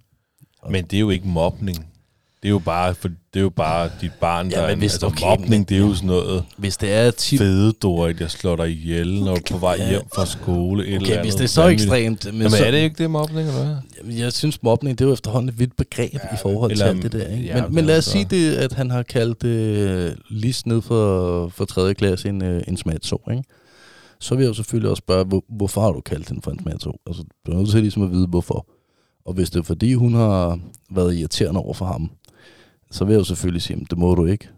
Men 0.70 0.84
det 0.84 0.96
er 0.96 1.00
jo 1.00 1.10
ikke 1.10 1.28
mobning. 1.28 1.97
Det 2.42 2.48
er 2.48 2.50
jo 2.50 2.58
bare, 2.58 2.94
for, 2.94 3.08
det 3.08 3.16
er 3.34 3.40
jo 3.40 3.48
bare 3.50 3.90
dit 4.00 4.10
barn, 4.20 4.50
Ja, 4.50 4.54
der 4.56 4.60
men 4.62 4.68
er 4.68 4.72
en- 4.72 4.78
hvis- 4.78 4.92
altså, 4.92 5.06
okay, 5.06 5.26
mobning, 5.26 5.50
men- 5.50 5.62
det 5.64 5.76
er 5.76 5.80
jo 5.80 5.94
sådan 5.94 6.06
noget 6.06 6.44
Hvis 6.56 6.76
det 6.76 6.92
er 6.92 7.10
tip, 7.10 7.38
fede 7.38 7.72
Dorit, 7.72 8.20
jeg 8.20 8.30
slår 8.30 8.56
dig 8.56 8.70
ihjel, 8.70 9.20
når 9.24 9.34
du 9.34 9.40
er 9.40 9.40
på 9.50 9.58
vej 9.58 9.88
hjem 9.88 10.02
fra 10.14 10.26
skole. 10.26 10.82
Et 10.82 10.86
eller 10.94 11.00
okay, 11.00 11.10
andet 11.12 11.24
hvis 11.24 11.34
det 11.34 11.44
er 11.44 11.48
så 11.48 11.60
vanvittigt. 11.62 11.84
ekstremt, 11.92 12.24
men, 12.24 12.34
Jamen 12.34 12.50
så, 12.50 12.64
er 12.64 12.70
det 12.70 12.78
ikke 12.78 12.96
det 13.02 13.10
mobning, 13.10 13.48
eller 13.48 13.64
hvad? 13.64 13.76
Jamen, 13.98 14.18
jeg 14.18 14.32
synes, 14.32 14.62
mobning, 14.62 14.98
det 14.98 15.04
er 15.04 15.08
jo 15.08 15.14
efterhånden 15.14 15.48
et 15.48 15.58
vidt 15.58 15.76
begreb 15.76 16.14
ja, 16.14 16.18
i 16.34 16.38
forhold 16.42 16.70
til 16.70 16.82
eller- 16.82 16.86
alt 16.94 17.02
det 17.02 17.12
der. 17.12 17.28
Ikke? 17.28 17.44
ja, 17.46 17.62
men, 17.62 17.74
men 17.74 17.84
lad 17.84 17.98
os 17.98 18.04
så- 18.04 18.10
sige 18.10 18.24
det, 18.30 18.54
at 18.56 18.72
han 18.72 18.90
har 18.90 19.02
kaldt 19.02 19.44
øh, 19.44 20.12
Lis 20.30 20.66
ned 20.66 20.82
for, 20.82 21.48
for 21.48 21.64
3. 21.64 21.94
klasse 21.94 22.28
en, 22.28 22.42
øh, 22.44 22.62
en 22.68 22.76
smatså, 22.76 23.18
ikke? 23.30 23.42
Så 24.20 24.34
vil 24.34 24.42
jeg 24.42 24.48
jo 24.48 24.54
selvfølgelig 24.54 24.90
også 24.90 25.00
spørge, 25.00 25.24
hvor, 25.24 25.44
hvorfor 25.56 25.80
har 25.80 25.90
du 25.92 26.00
kaldt 26.00 26.28
hende 26.28 26.42
for 26.42 26.50
en 26.50 26.58
smatså? 26.62 26.98
Altså, 27.06 27.22
du 27.46 27.52
er 27.52 27.56
nødt 27.56 27.70
til 27.70 27.80
ligesom 27.80 28.02
at 28.02 28.10
vide, 28.10 28.26
hvorfor. 28.26 28.66
Og 29.26 29.34
hvis 29.34 29.50
det 29.50 29.58
er 29.58 29.62
fordi, 29.64 29.94
hun 29.94 30.14
har 30.14 30.58
været 30.90 31.14
irriterende 31.16 31.60
over 31.60 31.74
for 31.74 31.84
ham, 31.86 32.10
så 32.90 33.04
vil 33.04 33.12
jeg 33.12 33.18
jo 33.18 33.24
selvfølgelig 33.24 33.62
sige, 33.62 33.76
"Men 33.76 33.86
det 33.90 33.98
må 33.98 34.14
du 34.14 34.24
ikke. 34.26 34.48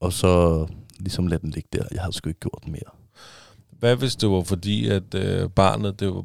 Og 0.00 0.12
så 0.12 0.66
ligesom 0.98 1.26
lade 1.26 1.40
den 1.40 1.50
ligge 1.50 1.68
der. 1.72 1.82
Jeg 1.92 2.02
har 2.02 2.10
sgu 2.10 2.28
ikke 2.28 2.40
gjort 2.40 2.68
mere. 2.68 2.90
Hvad 3.78 3.96
hvis 3.96 4.16
det 4.16 4.28
var 4.30 4.42
fordi, 4.42 4.88
at 4.88 5.14
øh, 5.14 5.50
barnet 5.50 6.00
det 6.00 6.08
var, 6.14 6.24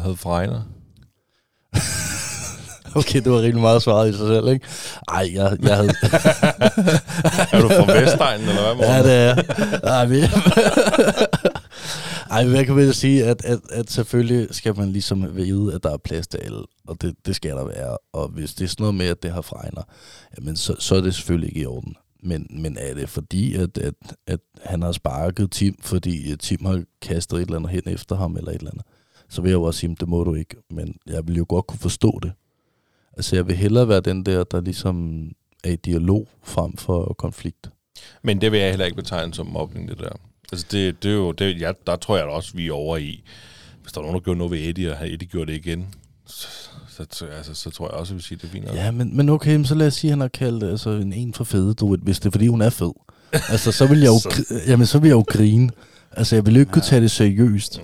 havde 0.00 0.16
fregner? 0.16 0.62
Okay, 2.94 3.20
det 3.20 3.32
var 3.32 3.40
rigtig 3.40 3.60
meget 3.60 3.82
svaret 3.82 4.08
i 4.08 4.16
sig 4.16 4.26
selv, 4.26 4.48
ikke? 4.48 4.66
Ej, 5.08 5.30
jeg, 5.34 5.56
jeg 5.62 5.76
havde... 5.76 5.88
er 7.52 7.60
du 7.60 7.68
fra 7.68 7.92
Vestegnen, 8.00 8.48
eller 8.48 8.62
hvad? 8.62 8.74
Morten? 8.74 8.90
Ja, 8.90 9.02
det 9.02 9.12
er 9.12 9.20
jeg. 9.20 9.44
Ej, 9.82 10.06
men... 10.06 10.20
Ej, 12.38 12.50
jeg 12.50 12.66
kan 12.66 12.76
vel 12.76 12.94
sige, 12.94 13.24
at, 13.24 13.44
at, 13.44 13.60
at 13.70 13.90
selvfølgelig 13.90 14.54
skal 14.54 14.76
man 14.76 14.92
ligesom 14.92 15.36
vide, 15.36 15.74
at 15.74 15.82
der 15.82 15.92
er 15.92 15.96
plads 15.96 16.28
til 16.28 16.38
alle, 16.38 16.62
og 16.86 17.02
det, 17.02 17.26
det 17.26 17.36
skal 17.36 17.50
der 17.50 17.64
være. 17.64 17.98
Og 18.12 18.28
hvis 18.28 18.54
det 18.54 18.64
er 18.64 18.68
sådan 18.68 18.82
noget 18.82 18.94
med, 18.94 19.06
at 19.06 19.22
det 19.22 19.30
har 19.30 19.40
fregner, 19.40 19.82
jamen 20.36 20.56
så, 20.56 20.76
så 20.78 20.96
er 20.96 21.00
det 21.00 21.14
selvfølgelig 21.14 21.48
ikke 21.48 21.60
i 21.60 21.66
orden. 21.66 21.96
Men, 22.22 22.46
men 22.50 22.76
er 22.80 22.94
det 22.94 23.08
fordi, 23.08 23.54
at, 23.54 23.78
at, 23.78 23.94
at 24.26 24.40
han 24.62 24.82
har 24.82 24.92
sparket 24.92 25.50
Tim, 25.50 25.76
fordi 25.80 26.32
øh, 26.32 26.38
Tim 26.38 26.64
har 26.64 26.84
kastet 27.02 27.36
et 27.36 27.42
eller 27.42 27.56
andet 27.56 27.70
hen 27.70 27.82
efter 27.86 28.16
ham, 28.16 28.36
eller 28.36 28.50
et 28.50 28.56
eller 28.56 28.70
andet, 28.70 28.86
så 29.28 29.42
vil 29.42 29.48
jeg 29.48 29.56
jo 29.56 29.62
også 29.62 29.80
sige, 29.80 29.96
det 30.00 30.08
må 30.08 30.24
du 30.24 30.34
ikke. 30.34 30.56
Men 30.70 30.96
jeg 31.06 31.28
vil 31.28 31.36
jo 31.36 31.46
godt 31.48 31.66
kunne 31.66 31.78
forstå 31.78 32.18
det. 32.22 32.32
Altså, 33.12 33.36
jeg 33.36 33.46
vil 33.46 33.56
hellere 33.56 33.88
være 33.88 34.00
den 34.00 34.26
der, 34.26 34.44
der 34.44 34.60
ligesom 34.60 35.28
er 35.64 35.70
i 35.70 35.76
dialog 35.76 36.28
frem 36.42 36.76
for 36.76 37.14
konflikt. 37.18 37.70
Men 38.22 38.40
det 38.40 38.52
vil 38.52 38.60
jeg 38.60 38.70
heller 38.70 38.86
ikke 38.86 38.96
betegne 38.96 39.34
som 39.34 39.46
mobning, 39.46 39.88
det 39.88 39.98
der. 39.98 40.27
Altså, 40.52 40.66
det, 40.70 41.02
det 41.02 41.10
er 41.10 41.14
jo, 41.14 41.32
det, 41.32 41.60
ja, 41.60 41.72
der 41.86 41.96
tror 41.96 42.16
jeg 42.16 42.26
da 42.26 42.30
også, 42.30 42.52
vi 42.54 42.68
er 42.68 42.72
over 42.72 42.96
i. 42.96 43.22
Hvis 43.82 43.92
der 43.92 43.98
er 44.00 44.02
nogen, 44.02 44.14
der 44.14 44.20
gjorde 44.20 44.38
noget 44.38 44.50
ved 44.50 44.58
Eddie, 44.68 44.92
og 44.96 45.10
Eddie 45.12 45.28
gjorde 45.28 45.52
det 45.52 45.58
igen, 45.58 45.86
så, 46.26 47.06
så, 47.10 47.26
altså, 47.26 47.54
så 47.54 47.70
tror 47.70 47.86
jeg 47.86 47.94
også, 47.94 48.12
at 48.12 48.16
vi 48.16 48.22
siger, 48.22 48.38
det 48.38 48.46
er 48.46 48.50
fint. 48.52 48.64
Ja, 48.74 48.90
men, 48.90 49.16
men 49.16 49.28
okay, 49.28 49.64
så 49.64 49.74
lad 49.74 49.86
os 49.86 49.94
sige, 49.94 50.08
at 50.08 50.12
han 50.12 50.20
har 50.20 50.28
kaldt 50.28 50.64
altså, 50.64 50.90
en 50.90 51.12
en 51.12 51.34
for 51.34 51.44
fede, 51.44 51.74
du 51.74 51.96
hvis 51.96 52.20
det 52.20 52.26
er, 52.26 52.30
fordi 52.30 52.46
hun 52.46 52.62
er 52.62 52.70
fed. 52.70 52.92
altså, 53.52 53.72
så 53.72 53.86
vil 53.86 53.98
jeg 54.00 54.06
jo, 54.08 54.18
Så- 54.18 54.60
jamen, 54.66 54.86
så 54.86 54.98
vil 54.98 55.08
jeg 55.08 55.14
jo 55.14 55.24
grine. 55.28 55.70
Altså, 56.12 56.36
jeg 56.36 56.46
vil 56.46 56.56
ikke 56.56 56.72
kunne 56.72 56.82
tage 56.82 57.00
det 57.02 57.10
seriøst. 57.10 57.82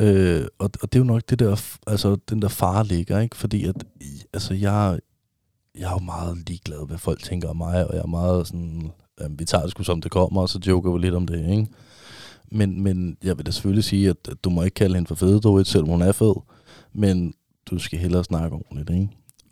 Øh, 0.00 0.44
og, 0.58 0.70
og 0.82 0.92
det 0.92 0.94
er 0.94 1.00
jo 1.00 1.04
nok 1.04 1.22
det 1.30 1.38
der, 1.38 1.62
altså, 1.86 2.16
den 2.30 2.42
der 2.42 2.48
far 2.48 2.82
ligger, 2.82 3.20
ikke? 3.20 3.36
Fordi 3.36 3.64
at, 3.64 3.74
altså, 4.32 4.54
jeg, 4.54 4.98
jeg 5.78 5.86
er 5.88 5.92
jo 5.92 5.98
meget 5.98 6.48
ligeglad, 6.48 6.86
hvad 6.86 6.98
folk 6.98 7.22
tænker 7.22 7.48
om 7.48 7.56
mig, 7.56 7.86
og 7.86 7.94
jeg 7.94 8.02
er 8.02 8.06
meget 8.06 8.46
sådan, 8.46 8.90
jamen, 9.20 9.38
vi 9.38 9.44
tager 9.44 9.62
det 9.62 9.70
sgu 9.70 9.82
som 9.82 10.00
det 10.00 10.10
kommer, 10.10 10.40
og 10.42 10.48
så 10.48 10.58
joker 10.66 10.92
vi 10.92 10.98
lidt 10.98 11.14
om 11.14 11.26
det, 11.26 11.50
ikke? 11.50 11.66
Men, 12.52 12.82
men 12.82 13.16
jeg 13.24 13.38
vil 13.38 13.46
da 13.46 13.50
selvfølgelig 13.50 13.84
sige, 13.84 14.08
at 14.08 14.16
at 14.28 14.44
du 14.44 14.50
må 14.50 14.62
ikke 14.62 14.74
kalde 14.74 14.94
hende 14.94 15.08
for 15.08 15.14
fede, 15.14 15.40
du 15.40 15.64
selvom 15.64 15.90
hun 15.90 16.02
er 16.02 16.12
fed. 16.12 16.34
Men 16.92 17.34
du 17.70 17.78
skal 17.78 17.98
hellere 17.98 18.24
snakke 18.24 18.56
ordentligt, 18.56 18.90
ikke? 18.90 19.08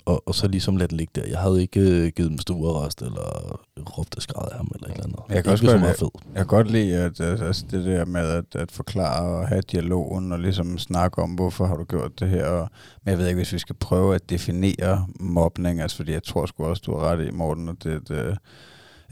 Og, 0.06 0.22
og 0.26 0.34
så 0.34 0.48
ligesom 0.48 0.76
lade 0.76 0.88
det 0.88 0.96
ligge 0.96 1.10
der. 1.14 1.26
Jeg 1.26 1.38
havde 1.38 1.62
ikke 1.62 1.80
øh, 1.80 2.12
givet 2.16 2.30
dem 2.30 2.38
stuerrest, 2.38 3.02
eller 3.02 3.60
råbt 3.98 4.16
og 4.16 4.22
skrevet 4.22 4.48
af 4.50 4.56
ham, 4.56 4.70
eller 4.74 4.88
et 4.88 4.92
eller 4.92 5.04
andet. 5.04 5.18
Jeg 5.18 5.28
kan 5.28 5.38
Ikke, 5.38 5.50
også 5.50 5.66
godt 5.66 5.82
var 5.82 5.92
fed. 5.98 6.08
Jeg 6.26 6.36
kan 6.36 6.46
godt 6.46 6.70
lide 6.70 6.96
at, 6.96 7.20
altså 7.20 7.64
det 7.70 7.84
der 7.84 8.04
med 8.04 8.20
at, 8.20 8.44
at 8.54 8.72
forklare 8.72 9.38
og 9.38 9.48
have 9.48 9.62
dialogen 9.72 10.32
og 10.32 10.38
ligesom 10.40 10.78
snakke 10.78 11.22
om, 11.22 11.30
hvorfor 11.30 11.66
har 11.66 11.76
du 11.76 11.84
gjort 11.84 12.20
det 12.20 12.28
her. 12.28 12.46
Og, 12.46 12.68
men 13.04 13.10
jeg 13.10 13.18
ved 13.18 13.26
ikke, 13.26 13.36
hvis 13.36 13.52
vi 13.52 13.58
skal 13.58 13.74
prøve 13.74 14.14
at 14.14 14.30
definere 14.30 15.06
mobning, 15.20 15.80
altså 15.80 15.96
fordi 15.96 16.12
jeg 16.12 16.22
tror 16.22 16.46
sgu 16.46 16.64
også, 16.64 16.82
du 16.86 16.96
har 16.96 17.00
ret 17.00 17.26
i, 17.26 17.30
Morten, 17.30 17.68
at 17.68 17.84
det 17.84 18.10
er 18.10 18.36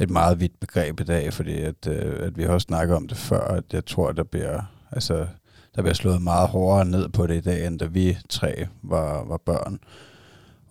et, 0.03 0.09
et 0.09 0.11
meget 0.11 0.41
vidt 0.41 0.61
begreb 0.61 1.01
i 1.01 1.05
dag, 1.05 1.33
fordi 1.33 1.61
at, 1.63 1.87
øh, 1.89 2.27
at 2.27 2.39
vi 2.39 2.43
har 2.43 2.51
også 2.51 2.65
snakket 2.65 2.97
om 2.97 3.09
det 3.09 3.17
før, 3.17 3.41
at 3.41 3.65
jeg 3.73 3.87
tror, 3.87 4.09
at 4.09 4.17
der 4.17 4.25
bliver, 4.25 4.61
altså, 4.93 5.27
der 5.77 5.83
bliver 5.83 5.95
slået 5.95 6.23
meget 6.23 6.49
hårdere 6.49 6.85
ned 6.85 7.09
på 7.09 7.27
det 7.27 7.37
i 7.37 7.41
dag, 7.41 7.67
end 7.67 7.79
da 7.79 7.85
vi 7.85 8.19
tre 8.29 8.67
var, 8.83 9.25
var 9.25 9.41
børn. 9.47 9.79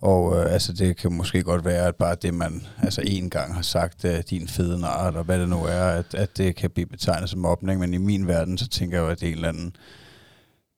Og 0.00 0.36
øh, 0.36 0.52
altså, 0.52 0.72
det 0.72 0.96
kan 0.96 1.12
måske 1.12 1.42
godt 1.42 1.64
være, 1.64 1.86
at 1.86 1.96
bare 1.96 2.14
det, 2.22 2.34
man 2.34 2.62
altså 2.82 3.02
en 3.06 3.30
gang 3.30 3.54
har 3.54 3.62
sagt, 3.62 4.04
øh, 4.04 4.22
din 4.30 4.48
fede 4.48 4.80
nar, 4.80 5.06
eller 5.08 5.22
hvad 5.22 5.38
det 5.38 5.48
nu 5.48 5.64
er, 5.64 5.84
at, 5.84 6.14
at 6.14 6.36
det 6.36 6.56
kan 6.56 6.70
blive 6.70 6.86
betegnet 6.86 7.30
som 7.30 7.40
mobning. 7.40 7.80
Men 7.80 7.94
i 7.94 7.98
min 7.98 8.26
verden, 8.26 8.58
så 8.58 8.68
tænker 8.68 8.96
jeg 8.96 9.04
jo, 9.04 9.10
at 9.10 9.20
det 9.20 9.26
er 9.26 9.30
en 9.30 9.36
eller 9.36 9.48
anden 9.48 9.76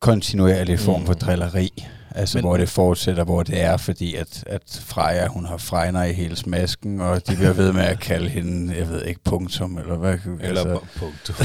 kontinuerlig 0.00 0.78
form 0.78 1.06
for 1.06 1.12
Mm. 1.12 1.18
drilleri. 1.18 1.86
Altså, 2.16 2.38
Men- 2.38 2.44
hvor 2.44 2.56
det 2.56 2.68
fortsætter, 2.68 3.24
hvor 3.24 3.42
det 3.42 3.60
er, 3.60 3.76
fordi 3.76 4.14
at, 4.14 4.44
at 4.46 4.80
Freja, 4.86 5.26
hun 5.26 5.44
har 5.46 5.56
fregner 5.56 6.04
i 6.04 6.12
hele 6.12 6.36
smasken, 6.36 7.00
og 7.00 7.28
de 7.28 7.36
bliver 7.36 7.52
ved 7.52 7.72
med 7.72 7.82
at 7.82 8.00
kalde 8.00 8.28
hende, 8.28 8.74
jeg 8.78 8.88
ved 8.88 9.04
ikke, 9.04 9.20
punktum, 9.24 9.78
eller 9.78 9.96
hvad. 9.96 10.18
Eller 10.40 10.60
altså, 10.60 10.78
punktum. 10.98 11.36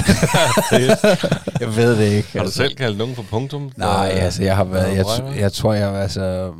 jeg 1.61 1.75
ved 1.75 1.97
det 1.97 2.11
ikke. 2.11 2.37
Har 2.37 2.45
du 2.45 2.51
selv 2.51 2.75
kaldt 2.75 2.97
nogen 2.97 3.15
for 3.15 3.23
punktum? 3.29 3.71
Nej, 3.77 4.11
Øh, 4.15 4.23
altså 4.23 4.43
jeg 4.43 4.55
har 4.55 4.63
været, 4.63 4.95
jeg, 4.97 5.05
jeg 5.39 5.53
tror 5.53 5.73
jeg 5.73 5.93
var, 5.93 6.01
altså, 6.01 6.53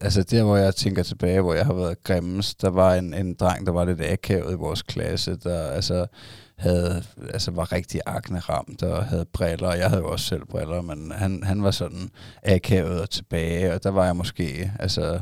altså 0.00 0.22
der 0.22 0.42
hvor 0.42 0.56
jeg 0.56 0.74
tænker 0.74 1.02
tilbage, 1.02 1.40
hvor 1.40 1.54
jeg 1.54 1.66
har 1.66 1.74
været 1.74 2.02
grimmest, 2.04 2.62
der 2.62 2.70
var 2.70 2.94
en, 2.94 3.14
en 3.14 3.34
dreng, 3.34 3.66
der 3.66 3.72
var 3.72 3.84
lidt 3.84 4.00
akavet 4.00 4.52
i 4.52 4.56
vores 4.56 4.82
klasse, 4.82 5.36
der 5.44 5.62
altså 5.70 6.06
havde, 6.58 7.02
altså 7.32 7.50
var 7.50 7.72
rigtig 7.72 8.00
akne 8.06 8.38
ramt 8.38 8.82
og 8.82 9.04
havde 9.04 9.24
briller, 9.32 9.68
og 9.68 9.78
jeg 9.78 9.88
havde 9.88 10.02
jo 10.02 10.10
også 10.10 10.26
selv 10.26 10.46
briller, 10.46 10.82
men 10.82 11.12
han, 11.16 11.42
han 11.42 11.62
var 11.62 11.70
sådan 11.70 12.10
akavet 12.42 13.00
og 13.00 13.10
tilbage, 13.10 13.74
og 13.74 13.82
der 13.82 13.90
var 13.90 14.04
jeg 14.04 14.16
måske, 14.16 14.72
altså, 14.78 15.20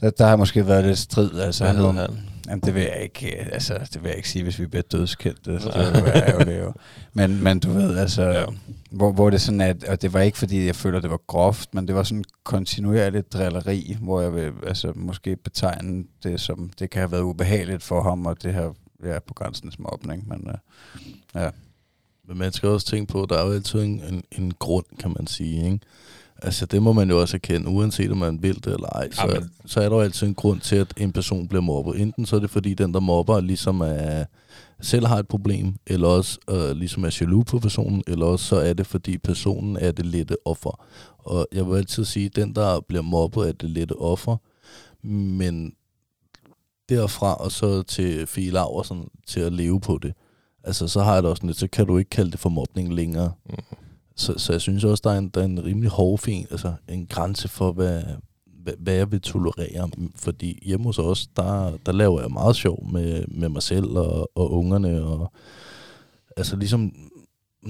der, 0.00 0.10
der 0.10 0.26
har 0.26 0.36
måske 0.36 0.66
været 0.66 0.84
lidt 0.84 0.98
strid, 0.98 1.40
altså. 1.40 1.64
Hvad 1.64 1.74
hed 1.74 1.92
han? 1.92 2.18
Jamen, 2.48 2.60
det 2.60 2.74
vil 2.74 2.82
jeg 2.82 2.98
ikke, 3.02 3.36
altså, 3.52 3.78
det 3.92 4.02
vil 4.02 4.08
jeg 4.08 4.16
ikke 4.16 4.28
sige, 4.28 4.42
hvis 4.42 4.58
vi 4.58 4.66
bliver 4.66 4.82
dødskendte. 4.82 5.52
Det, 5.52 5.62
det 5.62 5.94
vil 5.94 6.04
være 6.04 6.28
ærgerligt, 6.28 6.58
jo. 6.60 6.72
Men, 7.12 7.42
men 7.42 7.58
du 7.60 7.72
ved, 7.72 7.98
altså, 7.98 8.22
Ja. 8.22 8.44
hvor, 8.90 9.12
hvor 9.12 9.30
det 9.30 9.40
sådan 9.40 9.60
at, 9.60 9.84
og 9.84 10.02
det 10.02 10.12
var 10.12 10.20
ikke 10.20 10.38
fordi, 10.38 10.66
jeg 10.66 10.76
føler, 10.76 11.00
det 11.00 11.10
var 11.10 11.20
groft, 11.26 11.74
men 11.74 11.86
det 11.88 11.94
var 11.94 12.02
sådan 12.02 12.24
kontinuerligt 12.44 13.32
drilleri, 13.32 13.96
hvor 14.00 14.20
jeg 14.20 14.34
vil 14.34 14.52
altså, 14.66 14.92
måske 14.94 15.36
betegne 15.36 16.04
det 16.22 16.40
som, 16.40 16.70
det 16.78 16.90
kan 16.90 17.00
have 17.00 17.12
været 17.12 17.22
ubehageligt 17.22 17.82
for 17.82 18.02
ham, 18.02 18.26
og 18.26 18.42
det 18.42 18.54
her 18.54 18.70
ja, 19.04 19.18
på 19.18 19.34
grænsen 19.34 19.70
til 19.70 19.82
mobning, 19.82 20.28
men 20.28 20.48
øh, 20.48 20.58
ja. 21.34 21.50
Men 22.28 22.38
man 22.38 22.52
skal 22.52 22.68
også 22.68 22.86
tænke 22.86 23.12
på, 23.12 23.22
at 23.22 23.30
der 23.30 23.38
er 23.38 23.46
jo 23.46 23.52
altid 23.52 23.82
en, 23.82 24.02
en, 24.08 24.24
en 24.38 24.52
grund, 24.58 24.86
kan 24.98 25.14
man 25.16 25.26
sige. 25.26 25.64
Ikke? 25.64 25.80
Altså 26.42 26.66
det 26.66 26.82
må 26.82 26.92
man 26.92 27.10
jo 27.10 27.20
også 27.20 27.36
erkende, 27.36 27.68
uanset 27.68 28.10
om 28.10 28.16
man 28.16 28.42
vil 28.42 28.54
det 28.54 28.66
eller 28.66 28.88
ej. 28.88 29.10
Så, 29.10 29.22
Jamen. 29.26 29.50
så 29.66 29.80
er 29.80 29.88
der 29.88 29.96
jo 29.96 30.02
altid 30.02 30.26
en 30.26 30.34
grund 30.34 30.60
til, 30.60 30.76
at 30.76 30.94
en 30.96 31.12
person 31.12 31.48
bliver 31.48 31.62
mobbet. 31.62 32.00
Enten 32.00 32.26
så 32.26 32.36
er 32.36 32.40
det 32.40 32.50
fordi, 32.50 32.74
den 32.74 32.94
der 32.94 33.00
mobber 33.00 33.40
ligesom 33.40 33.80
er, 33.80 34.24
selv 34.80 35.06
har 35.06 35.18
et 35.18 35.28
problem, 35.28 35.74
eller 35.86 36.08
også 36.08 36.38
øh, 36.50 36.76
ligesom 36.76 37.04
er 37.04 37.18
jaloux 37.20 37.46
på 37.46 37.58
personen, 37.58 38.02
eller 38.06 38.26
også 38.26 38.44
så 38.44 38.56
er 38.56 38.72
det 38.72 38.86
fordi 38.86 39.18
personen 39.18 39.76
er 39.76 39.92
det 39.92 40.06
lette 40.06 40.36
offer. 40.44 40.84
Og 41.18 41.48
jeg 41.52 41.68
vil 41.68 41.76
altid 41.76 42.04
sige, 42.04 42.26
at 42.26 42.36
den 42.36 42.54
der 42.54 42.80
bliver 42.80 43.02
mobbet 43.02 43.48
er 43.48 43.52
det 43.52 43.70
lette 43.70 43.92
offer, 43.92 44.36
men 45.06 45.72
derfra 46.88 47.34
og 47.34 47.52
så 47.52 47.82
til 47.82 48.26
Fie 48.26 48.50
Laversen 48.50 49.08
til 49.26 49.40
at 49.40 49.52
leve 49.52 49.80
på 49.80 49.98
det, 50.02 50.12
altså 50.64 50.88
så 50.88 51.00
har 51.00 51.14
jeg 51.14 51.22
det 51.22 51.30
også 51.30 51.40
sådan 51.40 51.48
lidt, 51.48 51.58
så 51.58 51.68
kan 51.68 51.86
du 51.86 51.98
ikke 51.98 52.10
kalde 52.10 52.30
det 52.30 52.40
for 52.40 52.48
mobning 52.48 52.94
længere. 52.94 53.32
Mm. 53.50 53.56
Så, 54.16 54.34
så 54.36 54.52
jeg 54.52 54.60
synes 54.60 54.84
også, 54.84 55.00
der 55.04 55.10
er 55.10 55.18
en, 55.18 55.28
der 55.28 55.40
er 55.40 55.44
en 55.44 55.64
rimelig 55.64 55.90
hårfin, 55.90 56.46
altså 56.50 56.74
en 56.88 57.06
grænse 57.06 57.48
for, 57.48 57.72
hvad, 57.72 58.02
hvad, 58.62 58.74
hvad 58.78 58.94
jeg 58.94 59.12
vil 59.12 59.20
tolerere. 59.20 59.90
Fordi 60.14 60.58
hjemme 60.66 60.86
hos 60.86 60.98
os, 60.98 61.26
der, 61.26 61.76
der 61.86 61.92
laver 61.92 62.20
jeg 62.20 62.30
meget 62.30 62.56
sjov 62.56 62.90
med, 62.92 63.24
med 63.28 63.48
mig 63.48 63.62
selv 63.62 63.86
og, 63.86 64.30
og 64.34 64.52
ungerne. 64.52 65.02
Og, 65.02 65.32
altså 66.36 66.56
ligesom, 66.56 66.92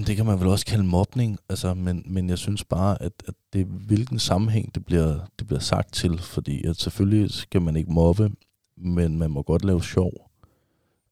det 0.06 0.16
kan 0.16 0.26
man 0.26 0.40
vel 0.40 0.48
også 0.48 0.66
kalde 0.66 0.84
mobning, 0.84 1.38
altså, 1.48 1.74
men, 1.74 2.02
men 2.06 2.28
jeg 2.28 2.38
synes 2.38 2.64
bare, 2.64 3.02
at, 3.02 3.12
at 3.28 3.34
det 3.52 3.66
hvilken 3.66 4.18
sammenhæng 4.18 4.74
det 4.74 4.84
bliver, 4.84 5.18
det 5.38 5.46
bliver 5.46 5.60
sagt 5.60 5.94
til. 5.94 6.18
Fordi 6.18 6.66
at 6.66 6.76
selvfølgelig 6.76 7.30
skal 7.30 7.62
man 7.62 7.76
ikke 7.76 7.92
mobbe, 7.92 8.30
men 8.76 9.18
man 9.18 9.30
må 9.30 9.42
godt 9.42 9.64
lave 9.64 9.82
sjov. 9.82 10.12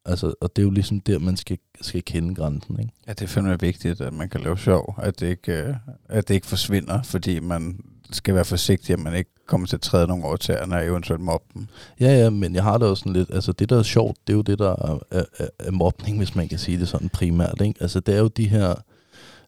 Altså, 0.07 0.35
og 0.41 0.57
det 0.57 0.63
er 0.63 0.67
jo 0.67 0.71
ligesom 0.71 1.01
der, 1.01 1.19
man 1.19 1.37
skal, 1.37 1.59
skal 1.81 2.03
kende 2.03 2.35
grænsen, 2.35 2.81
ikke? 2.81 2.93
Ja, 3.07 3.13
det 3.13 3.23
er 3.23 3.27
fandme 3.27 3.61
vigtigt, 3.61 4.01
at 4.01 4.13
man 4.13 4.29
kan 4.29 4.41
lave 4.41 4.59
sjov, 4.59 4.95
at 5.03 5.21
det 5.21 5.27
ikke, 5.27 5.53
øh, 5.53 5.75
at 6.09 6.29
det 6.29 6.35
ikke 6.35 6.47
forsvinder, 6.47 7.03
fordi 7.03 7.41
man 7.41 7.81
skal 8.11 8.35
være 8.35 8.45
forsigtig, 8.45 8.93
at 8.93 8.99
man 8.99 9.15
ikke 9.15 9.31
kommer 9.47 9.67
til 9.67 9.77
at 9.77 9.81
træde 9.81 10.07
nogle 10.07 10.25
over 10.25 10.37
tæerne 10.37 10.77
og 10.77 10.85
eventuelt 10.85 11.21
mobbe 11.21 11.47
dem. 11.55 11.67
Ja, 12.01 12.19
ja, 12.23 12.31
men 12.31 12.55
jeg 12.55 12.63
har 12.63 12.79
det 12.79 12.89
også 12.89 13.01
sådan 13.01 13.13
lidt, 13.13 13.31
altså 13.35 13.53
det 13.53 13.69
der 13.69 13.79
er 13.79 13.83
sjovt, 13.83 14.19
det 14.27 14.33
er 14.33 14.37
jo 14.37 14.43
det 14.43 14.59
der 14.59 14.71
er, 14.71 14.99
er, 15.11 15.25
er, 15.39 15.49
er 15.59 15.71
mobning, 15.71 16.19
hvis 16.19 16.35
man 16.35 16.49
kan 16.49 16.59
sige 16.59 16.79
det 16.79 16.89
sådan 16.89 17.09
primært, 17.09 17.61
ikke? 17.61 17.83
Altså 17.83 18.01
det 18.01 18.15
er 18.15 18.19
jo 18.19 18.29
de 18.29 18.49
her 18.49 18.75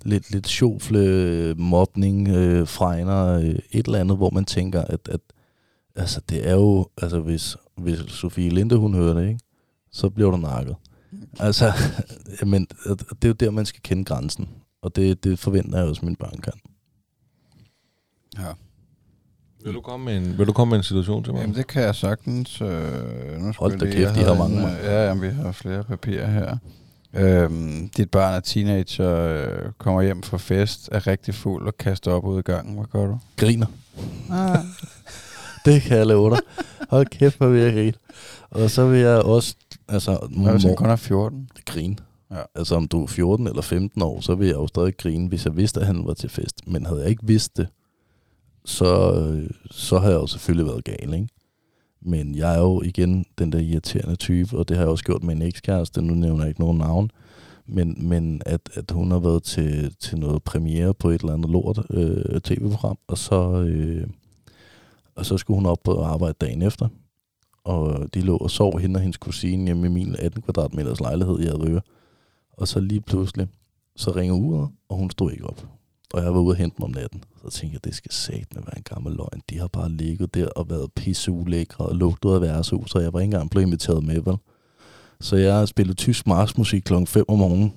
lidt, 0.02 0.30
lidt 0.30 0.48
sjofle 0.48 1.54
mobning, 1.54 2.28
øh, 2.28 2.68
fregner, 2.68 3.26
øh, 3.26 3.58
et 3.72 3.86
eller 3.86 3.98
andet, 3.98 4.16
hvor 4.16 4.30
man 4.30 4.44
tænker, 4.44 4.82
at, 4.82 5.00
at 5.08 5.20
altså 5.96 6.20
det 6.28 6.48
er 6.48 6.54
jo, 6.54 6.88
altså 7.02 7.20
hvis, 7.20 7.56
hvis 7.76 7.98
Sofie 8.08 8.50
Linde, 8.50 8.76
hun 8.76 8.94
hører 8.94 9.14
det, 9.14 9.28
ikke? 9.28 9.40
Så 9.92 10.10
bliver 10.10 10.30
du 10.30 10.36
nakket. 10.36 10.76
Altså, 11.40 11.72
men 12.46 12.66
det 12.88 13.24
er 13.24 13.28
jo 13.28 13.32
der, 13.32 13.50
man 13.50 13.66
skal 13.66 13.80
kende 13.82 14.04
grænsen. 14.04 14.48
Og 14.82 14.96
det, 14.96 15.24
det 15.24 15.38
forventer 15.38 15.78
jeg 15.78 15.88
også, 15.88 16.00
at 16.00 16.04
mine 16.04 16.16
børn 16.16 16.40
kan. 16.42 16.52
Ja. 18.38 18.52
Vil 19.64 19.74
du 19.74 19.80
komme 19.80 20.04
med 20.04 20.16
en, 20.16 20.38
vil 20.38 20.46
du 20.46 20.52
komme 20.52 20.70
med 20.70 20.78
en 20.78 20.82
situation 20.84 21.24
til 21.24 21.32
mig? 21.32 21.40
Jamen, 21.40 21.56
det 21.56 21.66
kan 21.66 21.82
jeg 21.82 21.94
sagtens. 21.94 22.60
Øh, 22.60 22.68
nu 23.38 23.52
skal 23.52 23.54
Hold 23.58 23.78
da 23.78 23.84
lige- 23.84 23.96
kæft, 23.96 24.14
de 24.14 24.20
har 24.24 24.34
mange, 24.34 24.56
en, 24.62 24.68
Ja, 24.84 25.06
jamen, 25.08 25.22
vi 25.22 25.28
har 25.28 25.52
flere 25.52 25.84
papirer 25.84 26.30
her. 26.30 26.56
Øhm, 27.14 27.88
dit 27.96 28.10
barn 28.10 28.34
er 28.34 28.40
teenager, 28.40 29.10
øh, 29.16 29.72
kommer 29.78 30.02
hjem 30.02 30.22
fra 30.22 30.36
fest, 30.38 30.88
er 30.92 31.06
rigtig 31.06 31.34
fuld 31.34 31.66
og 31.66 31.76
kaster 31.78 32.10
op 32.12 32.24
ud 32.24 32.38
i 32.38 32.42
gangen. 32.42 32.74
Hvad 32.74 32.84
gør 32.92 33.06
du? 33.06 33.18
Griner. 33.36 33.66
Ah. 34.30 34.58
Det 35.66 35.82
kan 35.82 35.98
jeg 35.98 36.06
love 36.06 36.30
dig. 36.30 36.38
Hold 36.90 37.06
kæft, 37.06 37.36
hvor 37.38 37.48
vil 37.48 37.60
jeg 37.60 37.72
grine. 37.72 37.92
Og 38.50 38.70
så 38.70 38.86
vil 38.86 39.00
jeg 39.00 39.22
også, 39.22 39.54
altså, 39.88 40.28
Hvad 40.36 40.52
hvis 40.52 40.64
mor- 40.64 40.74
kun 40.74 40.90
er 40.90 40.96
14? 40.96 41.48
grine. 41.66 41.96
Ja. 42.30 42.36
Altså 42.54 42.74
om 42.74 42.88
du 42.88 43.02
er 43.02 43.06
14 43.06 43.46
eller 43.46 43.62
15 43.62 44.02
år, 44.02 44.20
så 44.20 44.34
vil 44.34 44.46
jeg 44.46 44.54
jo 44.56 44.66
stadig 44.66 44.96
grine, 44.96 45.28
hvis 45.28 45.44
jeg 45.44 45.56
vidste, 45.56 45.80
at 45.80 45.86
han 45.86 46.06
var 46.06 46.14
til 46.14 46.28
fest. 46.30 46.60
Men 46.66 46.86
havde 46.86 47.00
jeg 47.00 47.10
ikke 47.10 47.26
vidst 47.26 47.56
det, 47.56 47.68
så, 48.64 49.12
så 49.70 49.98
har 49.98 50.08
jeg 50.08 50.14
jo 50.16 50.26
selvfølgelig 50.26 50.66
været 50.66 50.84
gal, 50.84 51.14
ikke? 51.14 51.28
Men 52.02 52.34
jeg 52.34 52.54
er 52.54 52.60
jo 52.60 52.82
igen 52.82 53.24
den 53.38 53.52
der 53.52 53.58
irriterende 53.58 54.16
type, 54.16 54.56
og 54.58 54.68
det 54.68 54.76
har 54.76 54.84
jeg 54.84 54.90
også 54.90 55.04
gjort 55.04 55.22
med 55.22 55.36
en 55.36 55.42
ekskæreste, 55.42 56.02
nu 56.02 56.14
nævner 56.14 56.40
jeg 56.42 56.48
ikke 56.48 56.60
nogen 56.60 56.78
navn, 56.78 57.10
men, 57.68 58.08
men 58.08 58.42
at, 58.46 58.60
at 58.74 58.90
hun 58.90 59.10
har 59.10 59.18
været 59.18 59.42
til, 59.42 59.94
til 60.00 60.18
noget 60.18 60.42
premiere 60.42 60.94
på 60.94 61.10
et 61.10 61.20
eller 61.20 61.34
andet 61.34 61.50
lort 61.50 61.78
øh, 61.90 62.40
tv-program, 62.40 62.98
og 63.08 63.18
så, 63.18 63.52
øh, 63.68 64.06
og 65.16 65.26
så 65.26 65.38
skulle 65.38 65.56
hun 65.56 65.66
op 65.66 65.82
på 65.84 66.02
arbejde 66.02 66.34
dagen 66.40 66.62
efter, 66.62 66.88
og 67.64 68.14
de 68.14 68.20
lå 68.20 68.36
og 68.36 68.50
sov 68.50 68.78
hende 68.78 68.98
og 68.98 69.00
hendes 69.00 69.16
kusine 69.16 69.64
hjemme 69.64 69.86
i 69.86 69.90
min 69.90 70.16
18 70.18 70.42
kvadratmeters 70.42 71.00
lejlighed 71.00 71.40
i 71.40 71.46
Adrøge. 71.46 71.80
Og 72.52 72.68
så 72.68 72.80
lige 72.80 73.00
pludselig, 73.00 73.48
så 73.96 74.10
ringer 74.10 74.34
uret, 74.34 74.68
og 74.88 74.96
hun 74.96 75.10
stod 75.10 75.32
ikke 75.32 75.46
op. 75.46 75.66
Og 76.14 76.22
jeg 76.22 76.34
var 76.34 76.40
ude 76.40 76.52
og 76.52 76.56
hente 76.56 76.76
dem 76.76 76.84
om 76.84 76.90
natten. 76.90 77.24
Så 77.42 77.50
tænkte 77.50 77.74
jeg, 77.74 77.84
det 77.84 77.94
skal 77.94 78.12
satme 78.12 78.62
være 78.66 78.76
en 78.76 78.82
gammel 78.82 79.12
løgn. 79.12 79.42
De 79.50 79.58
har 79.58 79.66
bare 79.66 79.88
ligget 79.92 80.34
der 80.34 80.48
og 80.48 80.70
været 80.70 80.92
pisseulækre 80.92 81.86
og 81.86 81.96
lugtet 81.96 82.34
af 82.34 82.40
værtshus, 82.40 82.94
og 82.94 83.02
jeg 83.02 83.12
var 83.12 83.20
ikke 83.20 83.34
engang 83.34 83.50
blevet 83.50 83.66
inviteret 83.66 84.04
med, 84.04 84.20
vel? 84.20 84.36
Så 85.20 85.36
jeg 85.36 85.68
spillede 85.68 85.96
tysk 85.96 86.26
marsmusik 86.26 86.82
klokken 86.82 87.06
5 87.06 87.24
om 87.28 87.38
morgenen 87.38 87.72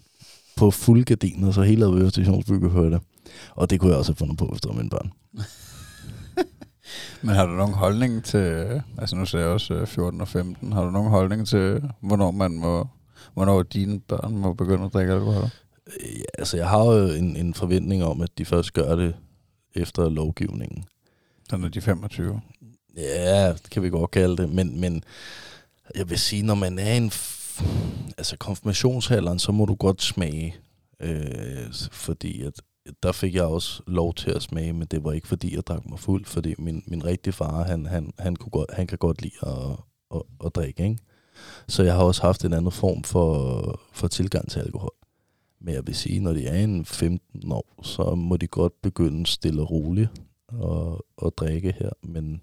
på 0.57 0.71
fuld 0.71 1.05
gardiner, 1.05 1.51
så 1.51 1.61
hele 1.61 1.85
Advøre 1.85 2.43
kunne 2.47 2.69
høre 2.69 2.91
det. 2.91 3.01
Og 3.55 3.69
det 3.69 3.79
kunne 3.79 3.91
jeg 3.91 3.97
også 3.97 4.11
have 4.11 4.17
fundet 4.17 4.37
på, 4.37 4.45
hvis 4.45 4.61
det 4.61 4.69
var 4.69 4.75
mine 4.75 4.89
børn. 4.89 5.11
Men 7.21 7.35
har 7.35 7.45
du 7.45 7.51
nogen 7.51 7.73
holdning 7.73 8.23
til, 8.23 8.81
altså 8.97 9.15
nu 9.15 9.25
ser 9.25 9.39
jeg 9.39 9.47
også 9.47 9.73
øh, 9.73 9.87
14 9.87 10.21
og 10.21 10.27
15, 10.27 10.71
har 10.71 10.83
du 10.83 10.91
nogen 10.91 11.09
holdning 11.09 11.47
til, 11.47 11.83
hvornår 12.01 12.31
man 12.31 12.51
må, 12.51 12.87
hvornår 13.33 13.63
dine 13.63 13.99
børn 13.99 14.37
må 14.37 14.53
begynde 14.53 14.85
at 14.85 14.93
drikke 14.93 15.13
alkohol? 15.13 15.43
Øh, 15.43 15.49
Ja, 15.99 16.23
altså, 16.37 16.57
jeg 16.57 16.69
har 16.69 16.85
jo 16.85 17.07
en, 17.07 17.35
en 17.35 17.53
forventning 17.53 18.03
om, 18.03 18.21
at 18.21 18.29
de 18.37 18.45
først 18.45 18.73
gør 18.73 18.95
det 18.95 19.15
efter 19.75 20.09
lovgivningen. 20.09 20.85
Så 21.49 21.57
når 21.57 21.67
de 21.67 21.79
er 21.79 21.83
25. 21.83 22.41
Ja, 22.97 23.49
det 23.53 23.69
kan 23.71 23.83
vi 23.83 23.89
godt 23.89 24.11
kalde 24.11 24.37
det, 24.37 24.49
men, 24.49 24.81
men 24.81 25.03
jeg 25.95 26.09
vil 26.09 26.19
sige, 26.19 26.43
når 26.43 26.55
man 26.55 26.79
er 26.79 26.93
en 26.93 27.11
altså 28.17 28.37
konfirmationsalderen, 28.37 29.39
så 29.39 29.51
må 29.51 29.65
du 29.65 29.75
godt 29.75 30.01
smage, 30.01 30.55
øh, 30.99 31.73
fordi 31.91 32.43
at 32.43 32.53
der 33.03 33.11
fik 33.11 33.35
jeg 33.35 33.43
også 33.43 33.83
lov 33.87 34.13
til 34.13 34.31
at 34.31 34.41
smage, 34.41 34.73
men 34.73 34.87
det 34.87 35.03
var 35.03 35.11
ikke 35.11 35.27
fordi, 35.27 35.55
jeg 35.55 35.67
drak 35.67 35.89
mig 35.89 35.99
fuld, 35.99 36.25
fordi 36.25 36.55
min, 36.57 36.83
min 36.87 37.05
rigtige 37.05 37.33
far, 37.33 37.63
han, 37.63 37.85
han, 37.85 38.13
han, 38.19 38.35
kunne 38.35 38.51
godt, 38.51 38.71
han 38.73 38.87
kan 38.87 38.97
godt 38.97 39.21
lide 39.21 39.33
at, 39.41 39.77
at, 40.15 40.21
at 40.45 40.55
drikke, 40.55 40.83
ikke? 40.83 40.97
Så 41.67 41.83
jeg 41.83 41.95
har 41.95 42.03
også 42.03 42.21
haft 42.21 42.45
en 42.45 42.53
anden 42.53 42.71
form 42.71 43.03
for, 43.03 43.81
for 43.91 44.07
tilgang 44.07 44.49
til 44.49 44.59
alkohol. 44.59 44.93
Men 45.61 45.73
jeg 45.73 45.87
vil 45.87 45.95
sige, 45.95 46.19
når 46.19 46.33
de 46.33 46.47
er 46.47 46.63
en 46.63 46.85
15 46.85 47.51
år, 47.51 47.79
så 47.83 48.15
må 48.15 48.37
de 48.37 48.47
godt 48.47 48.81
begynde 48.81 49.25
stille 49.25 49.61
og 49.61 49.71
roligt 49.71 50.09
at, 50.53 51.01
at 51.25 51.37
drikke 51.37 51.75
her, 51.79 51.89
men 52.03 52.41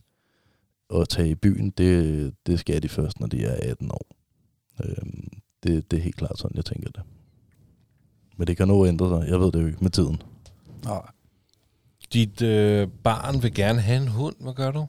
at 0.95 1.09
tage 1.09 1.29
i 1.29 1.35
byen, 1.35 1.71
det, 1.71 2.35
det 2.47 2.61
skal 2.61 2.83
de 2.83 2.89
først, 2.89 3.21
når 3.21 3.27
de 3.27 3.45
er 3.45 3.71
18 3.71 3.91
år. 3.91 4.17
Øhm, 4.85 5.29
det, 5.63 5.91
det 5.91 5.97
er 5.97 6.03
helt 6.03 6.17
klart 6.17 6.39
sådan, 6.39 6.57
jeg 6.57 6.65
tænker 6.65 6.91
det. 6.91 7.03
Men 8.37 8.47
det 8.47 8.57
kan 8.57 8.69
nå 8.69 8.87
ændre 8.87 9.09
sig. 9.09 9.31
Jeg 9.31 9.41
ved 9.41 9.53
det 9.53 9.63
jo 9.63 9.67
ikke 9.67 9.83
med 9.83 9.91
tiden. 9.91 10.23
Nej. 10.87 11.01
Dit 12.13 12.43
øh, 12.43 12.89
barn 13.05 13.43
vil 13.43 13.55
gerne 13.55 13.81
have 13.81 14.03
en 14.03 14.09
hund. 14.09 14.35
Hvad 14.41 14.53
gør 14.55 14.71
du? 14.71 14.87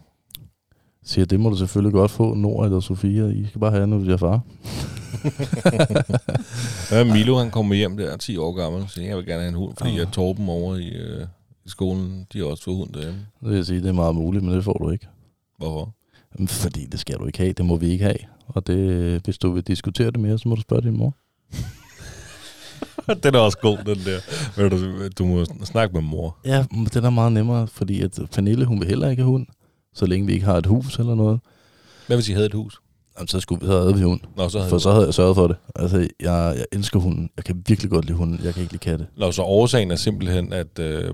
Siger, 1.04 1.26
det 1.26 1.40
må 1.40 1.50
du 1.50 1.56
selvfølgelig 1.58 1.94
godt 1.94 2.12
få, 2.12 2.34
Nord 2.34 2.66
eller 2.66 2.80
Sofia. 2.80 3.28
I 3.28 3.46
skal 3.46 3.60
bare 3.62 3.72
have 3.72 3.88
noget, 3.88 4.08
jeg 4.08 4.20
far. 4.20 4.42
Ja, 6.92 7.04
Milo, 7.04 7.38
han 7.38 7.52
kommer 7.52 7.76
hjem 7.76 7.98
der, 7.98 8.18
10 8.18 8.38
år 8.38 8.52
gammel, 8.54 8.82
og 8.82 8.90
siger, 8.90 9.08
jeg 9.08 9.18
vil 9.18 9.26
gerne 9.26 9.42
have 9.42 9.50
en 9.50 9.56
hund, 9.56 9.74
fordi 9.78 9.90
Ah. 9.92 9.98
jeg 9.98 10.08
Torben 10.12 10.50
over 10.50 10.76
i, 10.76 10.88
øh, 10.90 11.28
i 11.66 11.70
skolen, 11.70 12.28
de 12.34 12.38
har 12.40 12.46
også 12.46 12.64
fået 12.64 12.78
hund 12.78 12.94
derhjemme. 12.94 13.20
Det 13.42 13.50
vil 13.50 13.56
jeg 13.56 13.66
sige, 13.66 13.82
det 13.82 13.90
er 13.90 13.94
meget 13.94 14.16
muligt, 14.16 14.44
men 14.44 14.54
det 14.54 14.64
får 14.64 14.74
du 14.74 14.90
ikke. 14.90 15.08
Hvorfor? 15.58 15.94
Jamen, 16.36 16.48
Fordi 16.48 16.86
det 16.86 17.00
skal 17.00 17.18
du 17.18 17.26
ikke 17.26 17.38
have, 17.38 17.54
det 17.54 17.66
må 17.66 17.76
vi 17.76 17.88
ikke 17.90 18.04
have. 18.04 18.18
Og 18.48 18.68
det, 18.68 19.22
hvis 19.26 19.38
du 19.38 19.52
vil 19.52 19.64
diskutere 19.64 20.12
det 20.12 20.20
mere, 20.20 20.38
så 20.40 20.50
må 20.50 20.56
du 20.56 20.62
spørge 20.62 20.82
din 20.82 20.98
mor. 20.98 21.14
den 23.24 23.36
er 23.36 23.40
også 23.40 23.58
god, 23.62 23.78
den 23.78 24.00
der. 24.06 24.20
Ved 24.62 24.70
du, 24.70 25.08
du 25.18 25.26
må 25.26 25.46
snakke 25.66 25.94
med 25.94 26.02
mor. 26.02 26.38
Ja, 26.46 26.66
men 26.72 26.86
det 26.86 26.96
er 26.96 27.10
meget 27.10 27.32
nemmere, 27.32 27.68
fordi 27.68 28.02
at 28.02 28.20
Pernille, 28.32 28.66
hun 28.66 28.80
vil 28.80 28.88
heller 28.88 29.10
ikke 29.10 29.24
have 29.24 29.32
hund, 29.32 29.46
så 29.94 30.06
længe 30.06 30.28
vi 30.28 30.34
ikke 30.34 30.46
har 30.46 30.58
et 30.58 30.66
hus 30.66 31.00
eller 31.00 31.16
noget. 31.16 31.40
Hvad 32.08 32.18
hvis 32.18 32.30
I 32.30 32.34
havde 32.34 32.46
et 32.46 32.54
hus? 32.54 32.82
Jamen, 33.18 33.28
så 33.28 33.40
skulle 33.40 33.66
vi 33.66 33.72
have 33.72 33.96
vi 33.96 34.02
hund. 34.02 34.20
Nå, 34.38 34.50
så 34.50 34.58
havde 34.58 34.70
For 34.70 34.78
så 34.78 34.92
havde 34.92 35.06
jeg 35.06 35.14
sørget 35.14 35.36
for 35.36 35.48
det. 35.48 35.56
Altså, 35.76 35.98
jeg, 35.98 36.54
jeg 36.58 36.66
elsker 36.72 37.00
hunden. 37.00 37.30
Jeg 37.38 37.46
kan 37.46 37.64
virkelig 37.68 37.92
godt 37.92 38.06
lide 38.06 38.18
hunden. 38.18 38.40
Jeg 38.44 38.54
kan 38.54 38.62
ikke 38.62 38.74
lide 38.74 38.84
katte. 38.84 39.08
Nå, 39.18 39.32
så 39.32 39.42
årsagen 39.42 39.92
er 39.92 39.96
simpelthen, 39.96 40.54
at 40.54 40.80
øh, 40.80 41.14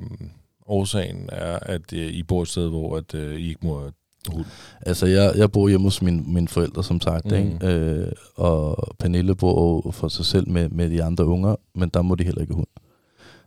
årsagen 0.66 1.30
er, 1.32 1.60
at 1.62 1.94
øh, 1.94 2.08
I 2.14 2.24
bor 2.24 2.42
et 2.42 2.48
sted, 2.48 2.70
hvor 2.70 2.98
at, 2.98 3.16
øh, 3.16 3.40
I 3.40 3.50
ikke 3.50 3.68
må 3.68 3.92
hund. 4.28 4.46
Altså, 4.82 5.06
jeg, 5.06 5.34
jeg 5.38 5.52
bor 5.52 5.68
hjemme 5.70 5.86
hos 5.88 6.02
min, 6.02 6.34
mine 6.34 6.48
forældre, 6.48 6.84
som 6.84 7.02
sagt, 7.02 7.26
Mm. 7.26 7.34
ikke? 7.38 7.68
Øh, 7.68 8.12
og 8.36 8.88
Pernille 9.00 9.36
bor 9.36 9.92
for 9.92 10.08
sig 10.08 10.26
selv 10.26 10.50
med, 10.50 10.70
med 10.70 10.90
de 10.90 11.04
andre 11.04 11.26
unger, 11.26 11.56
men 11.76 11.90
der 11.90 12.02
må 12.02 12.16
de 12.16 12.24
heller 12.24 12.42
ikke 12.42 12.54
hund. 12.54 12.68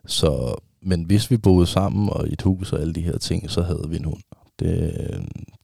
Så, 0.07 0.55
men 0.83 1.03
hvis 1.03 1.31
vi 1.31 1.37
boede 1.37 1.67
sammen 1.67 2.09
og 2.13 2.29
i 2.29 2.33
et 2.33 2.43
hus 2.43 2.73
og 2.73 2.81
alle 2.81 2.93
de 2.95 3.01
her 3.01 3.19
ting, 3.19 3.51
så 3.51 3.63
havde 3.63 3.87
vi 3.89 3.97
en 3.97 4.05
hund. 4.05 4.21
Det, 4.59 4.93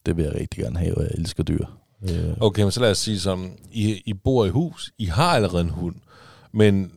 det 0.05 0.17
vil 0.17 0.23
jeg 0.25 0.35
rigtig 0.35 0.63
gerne 0.63 0.77
have, 0.79 0.97
og 0.97 1.03
jeg 1.03 1.11
elsker 1.17 1.43
dyr. 1.43 1.65
Øh, 2.09 2.33
Okay, 2.39 2.61
men 2.61 2.71
så 2.71 2.79
lad 2.79 2.91
os 2.91 2.97
sige 2.97 3.19
sådan, 3.19 3.51
I, 3.71 4.01
I 4.05 4.13
bor 4.13 4.45
i 4.45 4.49
hus, 4.49 4.91
I 4.97 5.05
har 5.05 5.29
allerede 5.35 5.63
en 5.63 5.69
hund, 5.69 5.95
men 6.53 6.91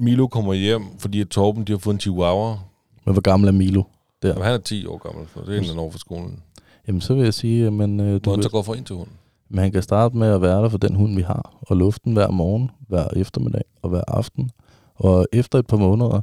Milo 0.00 0.26
kommer 0.26 0.54
hjem, 0.54 0.82
fordi 0.98 1.20
at 1.20 1.28
Torben 1.28 1.64
de 1.64 1.72
har 1.72 1.78
fået 1.78 1.94
en 1.94 2.00
chihuahua. 2.00 2.56
Men 3.04 3.12
hvor 3.12 3.20
gammel 3.22 3.48
er 3.48 3.52
Milo? 3.52 3.82
Der. 4.22 4.28
Jamen, 4.28 4.44
han 4.44 4.52
er 4.52 4.58
10 4.58 4.86
år 4.86 4.98
gammel, 4.98 5.26
så 5.34 5.40
det 5.52 5.68
er 5.68 5.72
en 5.72 5.78
år 5.78 5.90
fra 5.90 5.98
skolen. 5.98 6.42
Jamen, 6.88 7.00
så 7.00 7.14
vil 7.14 7.24
jeg 7.24 7.34
sige, 7.34 7.66
at 7.66 7.72
man, 7.72 8.00
øh, 8.00 8.20
Du 8.24 8.30
han 8.30 8.42
så 8.42 8.48
ved, 8.48 8.50
gå 8.50 8.62
for 8.62 8.74
ind 8.74 8.84
til 8.84 8.96
hunden. 8.96 9.14
men 9.48 9.58
han 9.58 9.72
kan 9.72 9.82
starte 9.82 10.16
med 10.16 10.28
at 10.28 10.42
være 10.42 10.62
der 10.62 10.68
for 10.68 10.78
den 10.78 10.94
hund, 10.94 11.14
vi 11.14 11.22
har, 11.22 11.58
og 11.60 11.76
luften 11.76 12.12
hver 12.12 12.30
morgen, 12.30 12.70
hver 12.88 13.08
eftermiddag 13.16 13.62
og 13.82 13.88
hver 13.90 14.02
aften. 14.08 14.50
Og 14.94 15.26
efter 15.32 15.58
et 15.58 15.66
par 15.66 15.76
måneder, 15.76 16.20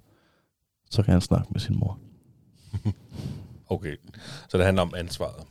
så 0.91 1.03
kan 1.03 1.11
han 1.11 1.21
snakke 1.21 1.47
med 1.51 1.59
sin 1.59 1.79
mor. 1.79 1.97
Okay, 3.69 3.95
så 4.49 4.57
det 4.57 4.65
handler 4.65 4.81
om 4.83 4.93
ansvaret. 4.97 5.43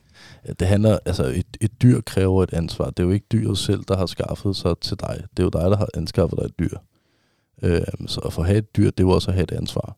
Ja, 0.48 0.52
Det 0.52 0.66
handler, 0.68 0.98
altså 1.04 1.24
et, 1.24 1.56
et 1.60 1.82
dyr 1.82 2.00
kræver 2.00 2.42
et 2.42 2.52
ansvar. 2.54 2.90
Det 2.90 2.98
er 3.02 3.04
jo 3.04 3.10
ikke 3.10 3.26
dyret 3.32 3.58
selv, 3.58 3.84
der 3.88 3.96
har 3.96 4.06
skaffet 4.06 4.56
sig 4.56 4.78
til 4.78 5.00
dig. 5.00 5.24
Det 5.30 5.38
er 5.38 5.42
jo 5.44 5.48
dig, 5.50 5.70
der 5.70 5.76
har 5.76 5.88
anskaffet 5.94 6.38
dig 6.38 6.44
et 6.44 6.58
dyr. 6.58 6.78
Øhm, 7.62 8.06
så 8.08 8.30
for 8.30 8.42
at 8.42 8.48
have 8.48 8.58
et 8.58 8.76
dyr, 8.76 8.90
det 8.90 9.00
er 9.00 9.04
jo 9.04 9.10
også 9.10 9.30
at 9.30 9.34
have 9.34 9.42
et 9.42 9.52
ansvar. 9.52 9.96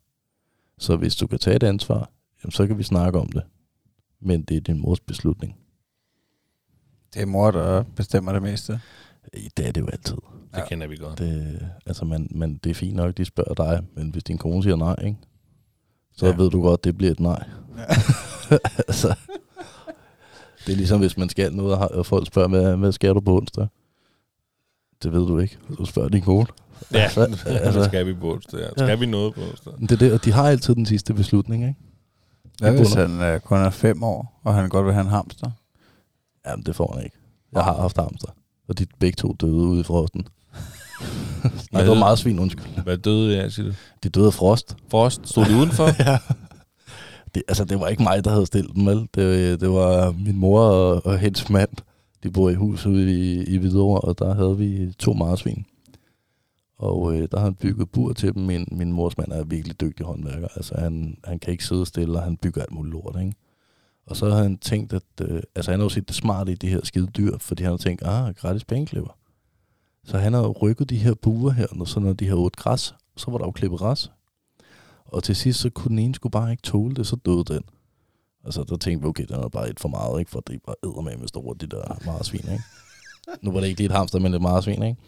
Så 0.77 0.95
hvis 0.95 1.15
du 1.15 1.27
kan 1.27 1.39
tage 1.39 1.55
et 1.55 1.63
ansvar, 1.63 2.09
jamen, 2.43 2.51
så 2.51 2.67
kan 2.67 2.77
vi 2.77 2.83
snakke 2.83 3.19
om 3.19 3.27
det. 3.31 3.43
Men 4.21 4.41
det 4.41 4.57
er 4.57 4.61
din 4.61 4.81
mors 4.81 4.99
beslutning. 4.99 5.55
Det 7.13 7.21
er 7.21 7.25
mor, 7.25 7.51
der 7.51 7.83
bestemmer 7.95 8.31
det 8.31 8.41
meste. 8.41 8.79
Det 9.57 9.67
er 9.67 9.71
det 9.71 9.81
jo 9.81 9.87
altid. 9.87 10.15
Det 10.15 10.57
Ja. 10.57 10.67
kender 10.67 10.87
vi 10.87 10.95
godt. 10.97 11.19
Det, 11.19 11.59
altså 11.85 12.05
man, 12.05 12.27
man, 12.31 12.57
det 12.63 12.69
er 12.69 12.73
fint 12.73 12.95
nok, 12.95 13.17
de 13.17 13.25
spørger 13.25 13.53
dig, 13.53 13.83
men 13.95 14.09
hvis 14.09 14.23
din 14.23 14.37
kone 14.37 14.63
siger 14.63 14.75
nej, 14.75 14.95
ikke? 15.05 15.17
så 16.15 16.25
Ja. 16.27 16.35
ved 16.35 16.49
du 16.49 16.61
godt, 16.61 16.83
det 16.83 16.97
bliver 16.97 17.11
et 17.11 17.19
nej. 17.19 17.45
Ja. 17.77 17.83
altså, 18.87 19.15
det 20.65 20.71
er 20.73 20.77
ligesom, 20.77 20.99
hvis 20.99 21.17
man 21.17 21.29
skal 21.29 21.53
noget, 21.53 21.77
og 21.91 22.05
folk 22.05 22.27
spørger, 22.27 22.47
hvad, 22.49 22.75
hvad 22.77 22.91
skal 22.91 23.09
du 23.15 23.19
på 23.19 23.37
onsdag? 23.37 23.67
Det 25.03 25.11
ved 25.11 25.19
du 25.27 25.39
ikke. 25.39 25.57
Du 25.77 25.85
spørger 25.85 26.09
din 26.09 26.21
kone. 26.21 26.47
Ja, 26.93 26.97
Altså, 26.99 27.21
altså, 27.25 27.47
altså- 27.49 27.83
skal 27.83 28.05
vi 28.05 28.13
på 28.13 28.33
onsdag. 28.33 28.59
Ja. 28.59 28.69
Skal 28.69 28.87
Ja. 28.89 28.95
vi 28.95 29.05
noget 29.05 29.33
på 29.33 29.41
onsdag? 29.41 29.73
Det 29.79 29.91
er 29.91 29.97
det, 29.97 30.13
og 30.13 30.25
de 30.25 30.31
har 30.31 30.43
altid 30.49 30.75
den 30.75 30.85
sidste 30.85 31.13
beslutning, 31.13 31.63
ikke? 31.67 31.79
Hvad 32.59 32.71
Det 32.71 32.79
hvis 32.79 32.93
han 32.93 33.21
øh, 33.21 33.39
kun 33.39 33.57
er 33.57 33.69
fem 33.69 34.03
år, 34.03 34.41
og 34.43 34.53
han 34.53 34.69
godt 34.69 34.85
vil 34.85 34.93
have 34.93 35.01
en 35.01 35.09
hamster? 35.09 35.51
Jamen, 36.47 36.65
det 36.65 36.75
får 36.75 36.93
han 36.95 37.03
ikke. 37.03 37.17
Jeg 37.53 37.63
har 37.63 37.81
haft 37.81 37.97
hamster, 37.97 38.27
og 38.67 38.79
de 38.79 38.85
begge 38.99 39.15
to 39.15 39.35
døde 39.41 39.53
ude 39.53 39.79
i 39.79 39.83
frosten. 39.83 40.27
Nej, 41.71 41.81
det 41.81 41.89
var 41.89 41.99
meget 41.99 42.19
svin, 42.19 42.39
undskyld. 42.39 42.83
Hvad 42.83 42.97
døde 42.97 43.37
jeg, 43.37 43.51
siger 43.51 43.69
du? 43.69 43.73
De 44.03 44.09
døde 44.09 44.27
af 44.27 44.33
frost. 44.33 44.75
Frost, 44.91 45.21
stod 45.29 45.45
de 45.45 45.55
udenfor? 45.55 45.85
ja. 46.09 46.17
Det, 47.35 47.43
altså, 47.47 47.65
det 47.65 47.79
var 47.79 47.87
ikke 47.87 48.03
mig, 48.03 48.23
der 48.25 48.31
havde 48.31 48.45
stillet 48.45 48.75
dem, 48.75 48.85
vel? 48.85 49.07
Det, 49.15 49.61
det 49.61 49.69
var 49.69 50.11
min 50.11 50.35
mor 50.35 50.61
og, 50.61 51.05
og 51.05 51.19
hendes 51.19 51.49
mand. 51.49 51.69
De 52.23 52.31
bor 52.31 52.49
i 52.49 52.53
hus 52.53 52.85
ude 52.85 53.13
i, 53.13 53.43
i 53.43 53.57
Hvidovre, 53.57 54.01
og 54.01 54.19
der 54.19 54.33
havde 54.35 54.57
vi 54.57 54.93
to 54.99 55.13
marsvin. 55.13 55.65
Og 56.77 57.15
øh, 57.15 57.27
der 57.31 57.37
har 57.37 57.43
han 57.43 57.55
bygget 57.55 57.91
bur 57.91 58.13
til 58.13 58.33
dem. 58.33 58.43
Min, 58.43 58.67
min 58.71 58.91
mors 58.91 59.17
mand 59.17 59.31
er 59.31 59.43
virkelig 59.43 59.81
dygtig 59.81 60.05
håndværker. 60.05 60.47
Altså, 60.55 60.75
han, 60.77 61.17
han 61.23 61.39
kan 61.39 61.51
ikke 61.51 61.65
sidde 61.65 61.85
stille, 61.85 62.17
og 62.17 62.23
han 62.23 62.37
bygger 62.37 62.61
alt 62.61 62.71
muligt 62.71 62.93
lort, 62.93 63.21
ikke? 63.21 63.35
Og 64.05 64.15
så 64.15 64.29
har 64.29 64.43
han 64.43 64.57
tænkt, 64.57 64.93
at... 64.93 65.03
Øh, 65.21 65.41
altså, 65.55 65.71
han 65.71 65.79
har 65.79 65.85
jo 65.85 65.89
set 65.89 66.07
det 66.07 66.15
smarte 66.15 66.51
i 66.51 66.55
de 66.55 66.67
her 66.67 66.79
skide 66.83 67.07
dyr, 67.07 67.37
fordi 67.37 67.63
han 67.63 67.71
har 67.71 67.77
tænkt, 67.77 68.03
ah, 68.05 68.33
gratis 68.33 68.63
pengeklipper. 68.63 69.17
Så 70.03 70.17
han 70.17 70.33
har 70.33 70.47
rykket 70.47 70.89
de 70.89 70.97
her 70.97 71.13
buer 71.13 71.51
her, 71.51 71.67
når, 71.71 71.85
så 71.85 71.99
når 71.99 72.13
de 72.13 72.27
har 72.27 72.35
otte 72.35 72.57
græs, 72.57 72.95
så 73.17 73.31
var 73.31 73.37
der 73.37 73.45
jo 73.45 73.51
klippet 73.51 73.79
græs. 73.79 74.11
Og 75.05 75.23
til 75.23 75.35
sidst, 75.35 75.59
så 75.59 75.69
kunne 75.69 75.89
den 75.89 75.99
ene 75.99 76.15
skulle 76.15 76.31
bare 76.31 76.51
ikke 76.51 76.61
tåle 76.61 76.95
det, 76.95 77.07
så 77.07 77.15
døde 77.15 77.43
den. 77.43 77.63
Altså, 78.45 78.63
der 78.63 78.77
tænkte 78.77 79.03
vi, 79.03 79.09
okay, 79.09 79.25
den 79.25 79.35
er 79.35 79.47
bare 79.47 79.69
et 79.69 79.79
for 79.79 79.89
meget, 79.89 80.19
ikke? 80.19 80.31
For 80.31 80.39
det 80.39 80.59
var 80.67 80.75
eddermame 80.83 81.17
med 81.17 81.27
store, 81.27 81.55
de 81.61 81.67
der 81.67 81.99
marsvin, 82.05 82.39
ikke? 82.39 82.63
Nu 83.41 83.51
var 83.51 83.59
det 83.59 83.67
ikke 83.67 83.79
lige 83.79 83.85
et 83.85 83.95
hamster, 83.95 84.19
men 84.19 84.33
et 84.33 84.41
marsvin, 84.41 84.83
ikke? 84.83 85.01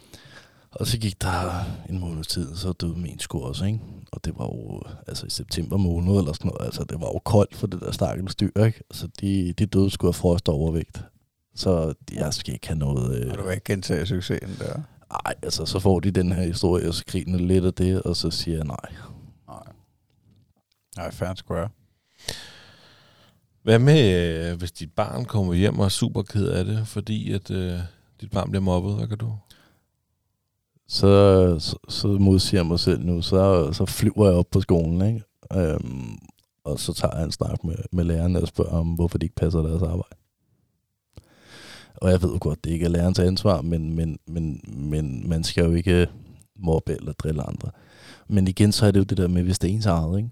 Og 0.72 0.88
så 0.88 0.98
gik 0.98 1.22
der 1.22 1.64
en 1.90 2.00
måneds 2.00 2.28
tid, 2.28 2.56
så 2.56 2.72
døde 2.74 3.00
min 3.00 3.20
sgu 3.20 3.40
også, 3.44 3.66
ikke? 3.66 3.80
Og 4.12 4.26
det 4.26 4.34
var 4.38 4.46
jo, 4.46 4.82
altså 5.08 5.26
i 5.26 5.30
september 5.30 5.78
måned 5.78 6.18
eller 6.18 6.34
sådan 6.34 6.52
noget, 6.52 6.66
altså 6.66 6.84
det 6.84 7.02
var 7.02 7.08
jo 7.08 7.20
koldt 7.20 7.56
for 7.56 7.68
det 7.68 7.82
der 7.82 7.92
stakkels 7.92 8.36
dyr, 8.36 8.64
ikke? 8.66 8.84
Så 8.92 9.08
de, 9.22 9.54
de 9.54 9.66
døde 9.66 9.90
sgu 9.90 10.08
af 10.08 10.16
frost 10.16 10.50
og 10.50 10.56
overvægt. 10.56 11.02
Så 11.56 11.94
jeg 12.14 12.34
skal 12.34 12.54
ikke 12.54 12.68
have 12.68 12.78
noget... 12.80 13.26
Øh, 13.26 13.32
Og 13.32 13.38
du 13.38 13.44
vil 13.44 13.52
ikke 13.54 13.74
gentage 13.74 14.06
succesen 14.06 14.56
der? 14.60 14.82
ej, 15.26 15.34
altså 15.44 15.66
så 15.66 15.80
får 15.80 16.00
de 16.00 16.12
den 16.12 16.32
her 16.32 16.44
historie, 16.44 16.88
og 16.88 16.94
så 16.94 17.04
griner 17.08 17.38
lidt 17.40 17.66
af 17.66 17.74
det, 17.74 18.02
og 18.02 18.16
så 18.16 18.32
siger 18.32 18.58
jeg 18.58 18.66
nej. 18.66 18.94
Nej. 19.48 19.64
Nej, 20.98 21.12
fair 21.12 21.34
square. 21.36 21.70
Hvad 23.64 23.80
med, 23.80 24.14
øh, 24.52 24.58
hvis 24.58 24.72
dit 24.72 24.92
barn 24.94 25.26
kommer 25.26 25.54
hjem 25.54 25.80
og 25.80 25.86
er 25.86 25.90
super 25.90 26.22
ked 26.22 26.48
af 26.48 26.66
det, 26.66 26.88
fordi 26.88 27.32
at 27.32 27.52
øh, 27.52 27.80
dit 28.22 28.32
barn 28.32 28.50
bliver 28.50 28.62
mobbet? 28.64 28.96
Hvad 28.96 29.08
kan 29.08 29.18
du? 29.18 29.34
Så, 30.90 31.56
så, 31.60 31.78
så 31.90 32.08
modsiger 32.08 32.60
jeg 32.60 32.68
mig 32.68 32.80
selv 32.80 33.06
nu, 33.06 33.22
så, 33.22 33.74
så 33.74 33.86
flyver 33.86 34.26
jeg 34.26 34.36
op 34.36 34.50
på 34.52 34.62
skolen, 34.62 35.02
ikke? 35.02 35.24
Øhm, 35.54 36.18
og 36.64 36.80
så 36.80 36.94
tager 36.94 37.16
jeg 37.16 37.26
en 37.26 37.32
snak 37.32 37.64
med, 37.64 37.76
med 37.92 38.04
lærerne 38.04 38.42
og 38.42 38.48
spørger 38.48 38.72
om, 38.72 38.88
hvorfor 38.88 39.18
de 39.18 39.26
ikke 39.26 39.36
passer 39.36 39.62
deres 39.62 39.82
arbejde. 39.82 40.16
Og 41.96 42.12
jeg 42.12 42.22
ved 42.22 42.30
jo 42.30 42.38
godt, 42.42 42.64
det 42.64 42.72
ikke 42.72 42.86
er 42.86 42.90
lærernes 42.90 43.20
ansvar, 43.20 43.62
men, 43.62 43.96
men, 43.96 44.20
men, 44.28 44.62
men 44.68 45.30
man 45.30 45.44
skal 45.44 45.66
jo 45.66 45.72
ikke 45.72 46.08
mobbe 46.56 46.94
eller 46.94 47.12
drille 47.14 47.42
andre. 47.42 47.72
Men 48.28 48.48
igen, 48.48 48.72
så 48.72 48.86
er 48.86 48.92
det 48.92 49.00
jo 49.00 49.04
det 49.04 49.18
der 49.18 49.28
med, 49.28 49.44
hvis 49.44 49.60
det 49.60 49.70
er 49.70 49.74
ens 49.74 49.86
eget, 49.86 50.18
ikke? 50.18 50.30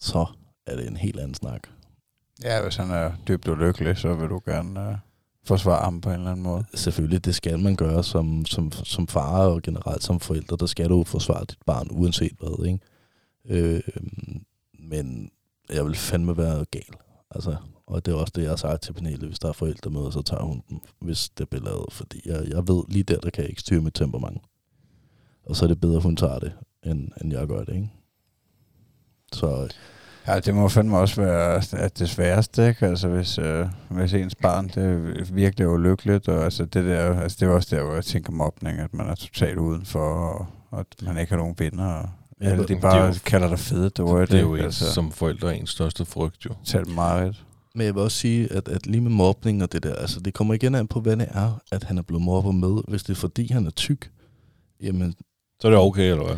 så 0.00 0.26
er 0.66 0.76
det 0.76 0.88
en 0.88 0.96
helt 0.96 1.20
anden 1.20 1.34
snak. 1.34 1.68
Ja, 2.44 2.62
hvis 2.62 2.76
han 2.76 2.90
er 2.90 3.12
dybt 3.28 3.48
ulykkelig, 3.48 3.96
så 3.96 4.14
vil 4.14 4.28
du 4.28 4.40
gerne 4.46 4.80
Uh 4.80 5.11
forsvare 5.44 5.84
ham 5.84 6.00
på 6.00 6.08
en 6.08 6.14
eller 6.14 6.30
anden 6.30 6.42
måde. 6.42 6.64
Selvfølgelig, 6.74 7.24
det 7.24 7.34
skal 7.34 7.58
man 7.58 7.76
gøre 7.76 8.04
som, 8.04 8.46
som, 8.46 8.72
som 8.72 9.08
far 9.08 9.46
og 9.46 9.62
generelt 9.62 10.02
som 10.02 10.20
forældre. 10.20 10.56
Der 10.56 10.66
skal 10.66 10.88
du 10.88 11.04
forsvare 11.04 11.44
dit 11.44 11.58
barn, 11.66 11.88
uanset 11.90 12.32
hvad. 12.38 12.66
Ikke? 12.66 12.78
Øh, 13.44 13.82
men 14.78 15.30
jeg 15.70 15.84
vil 15.84 15.94
fandme 15.94 16.36
være 16.36 16.64
gal. 16.64 16.94
Altså, 17.30 17.56
og 17.86 18.06
det 18.06 18.12
er 18.12 18.16
også 18.16 18.32
det, 18.34 18.42
jeg 18.42 18.50
har 18.50 18.56
sagt 18.56 18.82
til 18.82 18.92
Pernille. 18.92 19.26
Hvis 19.26 19.38
der 19.38 19.48
er 19.48 19.52
forældremøder, 19.52 20.10
så 20.10 20.22
tager 20.22 20.42
hun 20.42 20.62
dem, 20.70 20.80
hvis 21.00 21.28
det 21.28 21.48
bliver 21.48 21.64
lavet. 21.64 21.92
Fordi 21.92 22.20
jeg, 22.24 22.48
jeg 22.48 22.68
ved, 22.68 22.82
lige 22.88 23.02
der, 23.02 23.20
der 23.20 23.30
kan 23.30 23.42
jeg 23.42 23.50
ikke 23.50 23.60
styre 23.60 23.80
mit 23.80 23.94
temperament. 23.94 24.42
Og 25.46 25.56
så 25.56 25.64
er 25.64 25.68
det 25.68 25.80
bedre, 25.80 25.96
at 25.96 26.02
hun 26.02 26.16
tager 26.16 26.38
det, 26.38 26.52
end, 26.86 27.08
end 27.20 27.32
jeg 27.32 27.46
gør 27.46 27.64
det. 27.64 27.74
Ikke? 27.74 27.90
Så 29.32 29.68
Ja, 30.26 30.40
det 30.40 30.54
må 30.54 30.68
fandme 30.68 30.98
også 30.98 31.20
være 31.20 31.62
at 31.72 31.98
det 31.98 32.08
sværeste, 32.10 32.68
ikke? 32.68 32.86
Altså 32.86 33.08
hvis, 33.08 33.38
øh, 33.38 33.66
hvis 33.90 34.14
ens 34.14 34.34
barn 34.34 34.68
det 34.68 34.76
er 34.76 35.24
virkelig 35.34 35.68
ulykkeligt, 35.68 36.28
og 36.28 36.44
altså 36.44 36.64
det 36.64 36.84
der, 36.84 37.20
altså 37.20 37.36
det 37.40 37.46
er 37.48 37.52
også 37.52 37.76
der, 37.76 37.82
hvor 37.84 37.94
jeg 37.94 38.04
tænker 38.04 38.32
mobning, 38.32 38.78
at 38.78 38.94
man 38.94 39.08
er 39.08 39.14
totalt 39.14 39.58
udenfor, 39.58 39.98
og, 40.00 40.46
og 40.70 40.80
at 40.80 40.86
man 41.02 41.18
ikke 41.18 41.30
har 41.30 41.36
nogen 41.38 41.54
venner, 41.58 41.86
og 41.86 42.08
Ja, 42.40 42.46
alle 42.46 42.58
det- 42.60 42.68
de 42.68 42.74
det 42.74 42.82
bare 42.82 42.98
er 42.98 43.06
jo- 43.06 43.14
kalder 43.24 43.48
dig 43.48 43.58
fede, 43.58 43.90
du 43.90 44.06
er 44.06 44.24
Det 44.24 44.34
er 44.34 44.40
jo 44.40 44.54
ens, 44.54 44.64
altså, 44.64 44.92
som 44.92 45.12
forældre 45.12 45.56
ens 45.56 45.70
største 45.70 46.04
frygt, 46.04 46.44
jo. 46.44 46.50
Tal 46.64 46.88
meget. 46.88 47.44
Men 47.74 47.86
jeg 47.86 47.94
vil 47.94 48.02
også 48.02 48.18
sige, 48.18 48.52
at, 48.52 48.68
at 48.68 48.86
lige 48.86 49.00
med 49.00 49.10
mobning 49.10 49.62
og 49.62 49.72
det 49.72 49.82
der, 49.82 49.94
altså 49.94 50.20
det 50.20 50.34
kommer 50.34 50.54
igen 50.54 50.74
an 50.74 50.86
på, 50.88 51.00
hvad 51.00 51.16
det 51.16 51.28
er, 51.30 51.60
at 51.72 51.84
han 51.84 51.98
er 51.98 52.02
blevet 52.02 52.22
mobbet 52.22 52.54
med. 52.54 52.82
Hvis 52.88 53.02
det 53.02 53.10
er 53.10 53.14
fordi, 53.20 53.52
han 53.52 53.66
er 53.66 53.70
tyk, 53.70 54.10
jamen 54.82 55.14
Så 55.60 55.68
er 55.68 55.70
det 55.72 55.80
okay, 55.80 56.10
eller 56.10 56.24
hvad? 56.24 56.36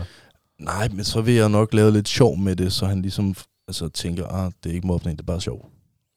nej, 0.59 0.89
men 0.93 1.05
så 1.05 1.21
vil 1.21 1.35
jeg 1.35 1.49
nok 1.49 1.75
lave 1.75 1.91
lidt 1.93 2.09
sjov 2.09 2.39
med 2.39 2.57
det, 2.57 2.73
så 2.73 2.87
han 2.87 3.03
ligesom 3.03 3.35
altså, 3.69 3.89
tænker, 3.89 4.27
ah, 4.27 4.53
det 4.65 4.71
er 4.71 4.75
ikke 4.75 4.87
mobning, 4.87 5.19
det 5.19 5.23
er 5.23 5.33
bare 5.33 5.41
sjov. 5.41 5.71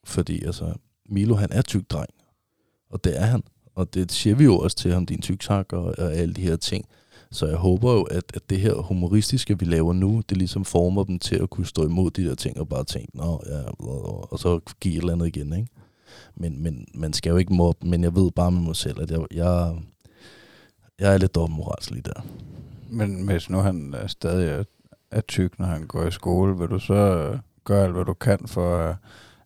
Fordi 0.04 0.44
altså, 0.44 0.74
Milo 1.08 1.34
han 1.34 1.52
er 1.52 1.62
tyk 1.62 1.90
dreng, 1.90 2.10
Og 2.90 3.04
det 3.04 3.20
er 3.20 3.26
han. 3.26 3.42
Og 3.74 3.94
det 3.94 4.12
siger 4.12 4.36
vi 4.36 4.44
jo 4.44 4.58
også 4.58 4.76
til 4.76 4.92
ham, 4.92 5.06
din 5.06 5.22
tyksak 5.22 5.72
og, 5.72 5.84
og 5.98 6.12
alle 6.12 6.34
de 6.34 6.42
her 6.42 6.56
ting. 6.56 6.84
Så 7.30 7.46
jeg 7.46 7.56
håber 7.56 7.92
jo, 7.92 8.02
at, 8.02 8.24
at 8.34 8.50
det 8.50 8.60
her 8.60 8.74
humoristiske, 8.74 9.58
vi 9.58 9.64
laver 9.64 9.92
nu, 9.92 10.22
det 10.28 10.36
ligesom 10.36 10.64
former 10.64 11.04
dem 11.04 11.18
til 11.18 11.36
at 11.36 11.50
kunne 11.50 11.66
stå 11.66 11.84
imod 11.84 12.10
de 12.10 12.24
der 12.24 12.34
ting 12.34 12.60
og 12.60 12.68
bare 12.68 12.84
tænke, 12.84 13.16
nå 13.16 13.42
ja, 13.46 13.62
og 14.30 14.38
så 14.38 14.60
give 14.80 14.94
et 14.94 14.98
eller 14.98 15.12
andet 15.12 15.26
igen, 15.26 15.52
ikke? 15.52 15.68
Men, 16.34 16.62
men 16.62 16.86
man 16.94 17.12
skal 17.12 17.30
jo 17.30 17.36
ikke 17.36 17.54
mobbe, 17.54 17.86
men 17.86 18.04
jeg 18.04 18.14
ved 18.14 18.30
bare 18.30 18.52
med 18.52 18.60
mig 18.60 18.76
selv, 18.76 19.00
at 19.00 19.10
jeg, 19.10 19.20
jeg, 19.34 19.76
jeg 20.98 21.14
er 21.14 21.18
lidt 21.18 21.34
dobbeltmoralsk 21.34 21.90
lige 21.90 22.02
der. 22.02 22.26
Men 22.90 23.26
hvis 23.26 23.50
nu 23.50 23.58
han 23.58 23.94
er 23.94 24.06
stadig 24.06 24.48
er, 24.48 24.64
er 25.10 25.20
tyk, 25.20 25.58
når 25.58 25.66
han 25.66 25.86
går 25.86 26.06
i 26.06 26.10
skole, 26.10 26.58
vil 26.58 26.68
du 26.68 26.78
så 26.78 26.94
øh, 26.94 27.38
gøre 27.64 27.84
alt, 27.84 27.92
hvad 27.92 28.04
du 28.04 28.14
kan 28.14 28.38
for, 28.46 28.88
øh, 28.88 28.94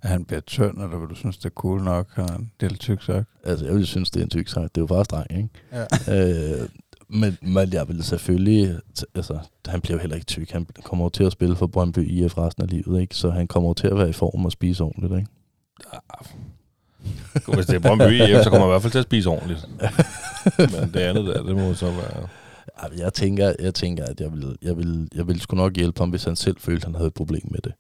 at 0.03 0.11
han 0.11 0.25
bliver 0.25 0.41
tynd, 0.41 0.83
eller 0.83 0.99
vil 0.99 1.09
du 1.09 1.15
synes, 1.15 1.37
det 1.37 1.45
er 1.45 1.51
cool 1.51 1.83
nok, 1.83 2.07
at 2.17 2.31
han 2.31 2.51
er 2.61 2.69
en 2.69 2.75
tyk 2.75 3.03
sagt? 3.03 3.29
Altså, 3.45 3.65
jeg 3.65 3.75
vil 3.75 3.87
synes, 3.87 4.11
det 4.11 4.21
er 4.21 4.25
en 4.25 4.31
tyk 4.31 4.49
sagt. 4.49 4.75
Det 4.75 4.81
er 4.81 4.83
jo 4.83 4.87
bare 4.87 5.05
streng, 5.05 5.27
ikke? 5.31 5.49
Ja. 5.73 6.61
øh, 6.63 6.69
men, 7.09 7.39
men 7.43 7.73
jeg 7.73 7.89
vil 7.89 8.05
selvfølgelig... 8.05 8.81
Altså, 9.15 9.39
han 9.67 9.81
bliver 9.81 9.97
jo 9.97 10.01
heller 10.01 10.17
ikke 10.17 10.27
tyk. 10.27 10.51
Han 10.51 10.67
kommer 10.85 11.03
over 11.03 11.11
til 11.11 11.25
at 11.25 11.33
spille 11.33 11.57
for 11.57 11.67
Brøndby 11.67 11.99
IF 11.99 12.39
resten 12.39 12.63
af 12.63 12.71
livet, 12.71 13.01
ikke? 13.01 13.17
Så 13.17 13.31
han 13.31 13.47
kommer 13.47 13.65
over 13.67 13.75
til 13.75 13.87
at 13.87 13.97
være 13.97 14.09
i 14.09 14.13
form 14.13 14.45
og 14.45 14.53
spise 14.53 14.85
ordentligt, 14.85 15.13
ikke? 15.13 15.31
Hvis 17.55 17.67
det 17.67 17.75
er 17.75 17.79
Brøndby 17.79 18.13
IF, 18.13 18.45
så 18.45 18.51
kommer 18.51 18.67
han 18.67 18.69
i 18.69 18.73
hvert 18.73 18.83
fald 18.83 18.93
til 18.93 18.99
at 18.99 19.05
spise 19.05 19.29
ordentligt. 19.29 19.69
Men 20.73 20.91
det 20.95 21.01
andet 21.01 21.27
der, 21.27 21.43
det 21.43 21.57
må 21.57 21.75
så 21.75 21.87
være... 21.87 22.29
Jeg 22.97 23.13
tænker, 23.15 23.53
jeg 23.59 23.75
tænker 23.75 24.05
at 24.05 24.21
jeg 24.21 24.33
vil, 24.33 24.57
jeg, 24.63 24.77
vil, 24.77 25.09
jeg 25.15 25.29
vil 25.29 25.41
sgu 25.41 25.57
nok 25.57 25.77
hjælpe 25.77 25.99
ham, 25.99 26.11
hvis 26.11 26.25
han 26.25 26.37
selv 26.37 26.57
følte, 26.59 26.77
at 26.81 26.85
han 26.85 26.95
havde 26.95 27.07
et 27.07 27.15
problem 27.15 27.49
med 27.51 27.61
det. 27.61 27.73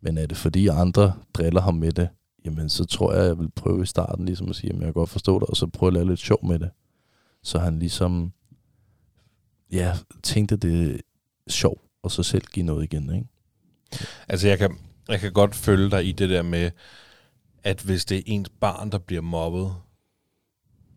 Men 0.00 0.18
er 0.18 0.26
det 0.26 0.36
fordi 0.36 0.66
andre 0.68 1.14
driller 1.34 1.60
ham 1.60 1.74
med 1.74 1.92
det, 1.92 2.08
jamen 2.44 2.68
så 2.68 2.84
tror 2.84 3.12
jeg, 3.12 3.26
jeg 3.26 3.38
vil 3.38 3.50
prøve 3.50 3.82
i 3.82 3.86
starten 3.86 4.26
ligesom 4.26 4.48
at 4.48 4.56
sige, 4.56 4.70
at 4.70 4.76
jeg 4.76 4.84
kan 4.84 4.92
godt 4.92 5.10
forstå 5.10 5.38
det, 5.38 5.48
og 5.48 5.56
så 5.56 5.66
prøve 5.66 5.88
at 5.88 5.94
lave 5.94 6.06
lidt 6.06 6.20
sjov 6.20 6.46
med 6.46 6.58
det. 6.58 6.70
Så 7.42 7.58
han 7.58 7.78
ligesom, 7.78 8.32
ja, 9.72 9.92
tænkte 10.22 10.56
det 10.56 10.94
er 10.94 10.98
sjov, 11.48 11.80
og 12.02 12.10
så 12.10 12.22
selv 12.22 12.44
give 12.52 12.66
noget 12.66 12.84
igen, 12.84 13.14
ikke? 13.14 13.26
Altså, 14.28 14.48
jeg 14.48 14.58
kan, 14.58 14.78
jeg 15.08 15.20
kan 15.20 15.32
godt 15.32 15.54
følge 15.54 15.90
dig 15.90 16.06
i 16.06 16.12
det 16.12 16.30
der 16.30 16.42
med, 16.42 16.70
at 17.62 17.80
hvis 17.80 18.04
det 18.04 18.18
er 18.18 18.22
ens 18.26 18.48
barn, 18.48 18.92
der 18.92 18.98
bliver 18.98 19.22
mobbet, 19.22 19.74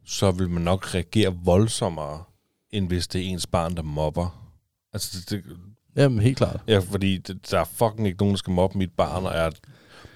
så 0.05 0.31
vil 0.31 0.49
man 0.49 0.61
nok 0.61 0.95
reagere 0.95 1.35
voldsommere, 1.43 2.23
end 2.71 2.87
hvis 2.87 3.07
det 3.07 3.21
er 3.21 3.25
ens 3.25 3.47
barn, 3.47 3.75
der 3.75 3.81
mobber. 3.83 4.49
Altså, 4.93 5.17
det, 5.19 5.29
det, 5.29 5.57
Jamen, 5.95 6.19
helt 6.19 6.37
klart. 6.37 6.59
ja, 6.67 6.79
fordi 6.79 7.17
det, 7.17 7.51
der 7.51 7.59
er 7.59 7.63
fucking 7.63 8.07
ikke 8.07 8.19
nogen, 8.19 8.33
der 8.33 8.37
skal 8.37 8.53
mobbe 8.53 8.77
mit 8.77 8.91
barn, 8.97 9.25
og 9.25 9.33
jeg, 9.35 9.51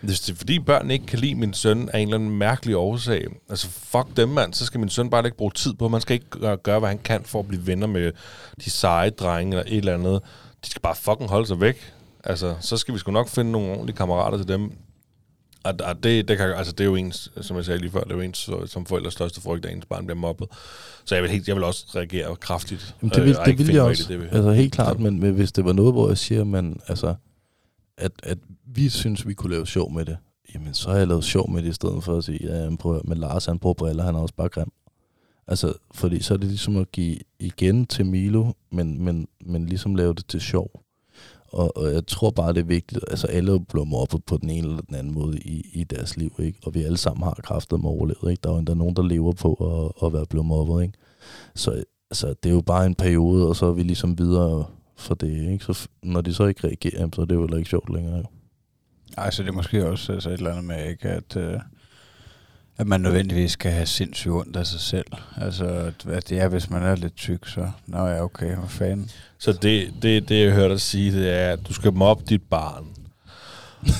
hvis 0.01 0.19
det 0.19 0.33
er 0.33 0.37
fordi 0.37 0.59
børn 0.59 0.91
ikke 0.91 1.05
kan 1.05 1.19
lide 1.19 1.35
min 1.35 1.53
søn 1.53 1.89
af 1.89 1.99
en 1.99 2.07
eller 2.07 2.15
anden 2.17 2.37
mærkelig 2.37 2.75
årsag, 2.75 3.25
altså 3.49 3.67
fuck 3.69 4.17
dem 4.17 4.29
mand, 4.29 4.53
så 4.53 4.65
skal 4.65 4.79
min 4.79 4.89
søn 4.89 5.09
bare 5.09 5.25
ikke 5.25 5.37
bruge 5.37 5.51
tid 5.51 5.73
på, 5.73 5.87
man 5.87 6.01
skal 6.01 6.13
ikke 6.13 6.29
gøre, 6.29 6.57
gøre, 6.57 6.79
hvad 6.79 6.89
han 6.89 6.97
kan 6.99 7.23
for 7.23 7.39
at 7.39 7.47
blive 7.47 7.67
venner 7.67 7.87
med 7.87 8.11
de 8.65 8.69
seje 8.69 9.09
drenge 9.09 9.57
eller 9.57 9.71
et 9.71 9.77
eller 9.77 9.93
andet. 9.93 10.19
De 10.65 10.69
skal 10.69 10.81
bare 10.81 10.95
fucking 10.95 11.29
holde 11.29 11.47
sig 11.47 11.61
væk. 11.61 11.93
Altså, 12.23 12.55
så 12.59 12.77
skal 12.77 12.93
vi 12.93 12.99
sgu 12.99 13.11
nok 13.11 13.29
finde 13.29 13.51
nogle 13.51 13.71
ordentlige 13.71 13.95
kammerater 13.95 14.37
til 14.37 14.47
dem. 14.47 14.71
Og, 15.63 15.73
og 15.83 16.03
det, 16.03 16.27
det, 16.27 16.37
kan, 16.37 16.49
altså, 16.49 16.73
det 16.73 16.79
er 16.79 16.85
jo 16.85 16.95
ens, 16.95 17.31
som 17.41 17.57
jeg 17.57 17.65
sagde 17.65 17.79
lige 17.79 17.91
før, 17.91 18.01
det 18.01 18.11
er 18.11 18.15
jo 18.15 18.21
ens 18.21 18.49
som 18.65 18.85
forældres 18.85 19.13
største 19.13 19.41
frygt, 19.41 19.65
at 19.65 19.73
ens 19.73 19.85
barn 19.85 20.05
bliver 20.05 20.19
mobbet. 20.19 20.47
Så 21.05 21.15
jeg 21.15 21.23
vil, 21.23 21.31
helt, 21.31 21.47
jeg 21.47 21.55
vil 21.55 21.63
også 21.63 21.85
reagere 21.95 22.35
kraftigt. 22.35 22.95
Jamen, 23.01 23.13
det 23.15 23.23
vil, 23.23 23.35
øh, 23.39 23.45
det 23.45 23.67
vil 23.67 23.73
jeg 23.75 23.83
også. 23.83 24.03
Det, 24.03 24.09
det 24.09 24.19
vil. 24.19 24.25
altså 24.25 24.51
helt 24.51 24.73
klart, 24.73 24.99
men, 24.99 25.19
men 25.19 25.33
hvis 25.33 25.51
det 25.51 25.65
var 25.65 25.73
noget, 25.73 25.93
hvor 25.93 26.07
jeg 26.07 26.17
siger, 26.17 26.43
man, 26.43 26.79
altså, 26.87 27.15
at, 27.97 28.11
at 28.23 28.37
vi 28.65 28.89
synes, 28.89 29.27
vi 29.27 29.33
kunne 29.33 29.51
lave 29.51 29.67
sjov 29.67 29.91
med 29.91 30.05
det, 30.05 30.17
jamen 30.55 30.73
så 30.73 30.89
har 30.89 30.97
jeg 30.97 31.07
lavet 31.07 31.23
sjov 31.23 31.51
med 31.51 31.63
det, 31.63 31.69
i 31.69 31.73
stedet 31.73 32.03
for 32.03 32.17
at 32.17 32.23
sige, 32.23 32.39
ja, 32.41 32.63
jamen, 32.63 32.77
prøv, 32.77 33.01
men 33.05 33.17
Lars 33.17 33.45
han 33.45 33.59
bruger 33.59 33.73
briller, 33.73 34.03
han 34.03 34.15
er 34.15 34.19
også 34.19 34.35
bare 34.35 34.49
grim. 34.49 34.71
Altså, 35.47 35.73
fordi 35.93 36.21
så 36.21 36.33
er 36.33 36.37
det 36.37 36.47
ligesom 36.47 36.77
at 36.77 36.91
give 36.91 37.17
igen 37.39 37.85
til 37.85 38.05
Milo, 38.05 38.51
men, 38.71 39.03
men, 39.03 39.27
men 39.45 39.65
ligesom 39.65 39.95
lave 39.95 40.13
det 40.13 40.25
til 40.27 40.41
sjov. 40.41 40.83
Og, 41.53 41.77
og 41.77 41.93
jeg 41.93 42.07
tror 42.07 42.29
bare, 42.29 42.53
det 42.53 42.59
er 42.59 42.63
vigtigt, 42.63 43.03
altså 43.07 43.27
alle 43.27 43.59
bliver 43.59 43.85
mobbet 43.85 44.23
på 44.23 44.37
den 44.37 44.49
ene 44.49 44.67
eller 44.67 44.81
den 44.81 44.95
anden 44.95 45.13
måde 45.13 45.39
i, 45.39 45.69
i 45.73 45.83
deres 45.83 46.17
liv, 46.17 46.35
ikke? 46.39 46.59
Og 46.63 46.73
vi 46.73 46.83
alle 46.83 46.97
sammen 46.97 47.23
har 47.23 47.39
kræfter 47.43 47.77
med 47.77 47.89
overlevet, 47.89 48.31
ikke? 48.31 48.41
Der 48.43 48.49
er 48.49 48.53
jo 48.53 48.59
endda 48.59 48.73
nogen, 48.73 48.95
der 48.95 49.03
lever 49.03 49.31
på 49.31 49.53
at, 49.53 50.07
at 50.07 50.13
være 50.13 50.25
blevet 50.25 50.45
mobbet, 50.45 50.83
ikke? 50.83 50.97
Så 51.55 51.83
altså, 52.11 52.35
det 52.43 52.49
er 52.49 52.53
jo 52.53 52.61
bare 52.61 52.85
en 52.85 52.95
periode, 52.95 53.47
og 53.47 53.55
så 53.55 53.65
er 53.65 53.71
vi 53.71 53.83
ligesom 53.83 54.17
videre 54.17 54.65
for 54.95 55.15
det, 55.15 55.51
ikke? 55.51 55.65
Så 55.65 55.87
når 56.03 56.21
de 56.21 56.33
så 56.33 56.45
ikke 56.45 56.67
reagerer, 56.67 57.09
så 57.13 57.21
er 57.21 57.25
det 57.25 57.35
jo 57.35 57.41
heller 57.41 57.57
ikke 57.57 57.69
sjovt 57.69 57.93
længere, 57.93 58.17
jo. 58.17 58.25
Ej, 59.17 59.31
så 59.31 59.43
det 59.43 59.49
er 59.49 59.53
måske 59.53 59.89
også 59.89 60.13
altså 60.13 60.29
et 60.29 60.33
eller 60.33 60.51
andet 60.51 60.65
med, 60.65 60.89
ikke, 60.89 61.09
at, 61.09 61.37
øh, 61.37 61.59
at 62.77 62.87
man 62.87 63.01
nødvendigvis 63.01 63.51
skal 63.51 63.71
have 63.71 63.85
sindssygt 63.85 64.33
ondt 64.33 64.55
af 64.55 64.67
sig 64.67 64.79
selv. 64.79 65.05
Altså, 65.41 65.65
at, 65.65 65.93
at 66.11 66.29
det 66.29 66.39
er, 66.39 66.47
hvis 66.47 66.69
man 66.69 66.83
er 66.83 66.95
lidt 66.95 67.15
tyk, 67.15 67.47
så 67.47 67.67
nå 67.87 68.07
ja, 68.07 68.23
okay, 68.23 68.45
hvad 68.55 68.69
fanden. 68.69 69.09
Så 69.39 69.53
det, 69.53 69.93
det, 70.01 70.29
det, 70.29 70.45
jeg 70.45 70.53
hørte 70.53 70.69
dig 70.73 70.81
sige, 70.81 71.11
det 71.11 71.31
er, 71.33 71.49
at 71.51 71.59
du 71.67 71.73
skal 71.73 71.93
mobbe 71.93 72.23
dit 72.29 72.41
barn. 72.49 72.83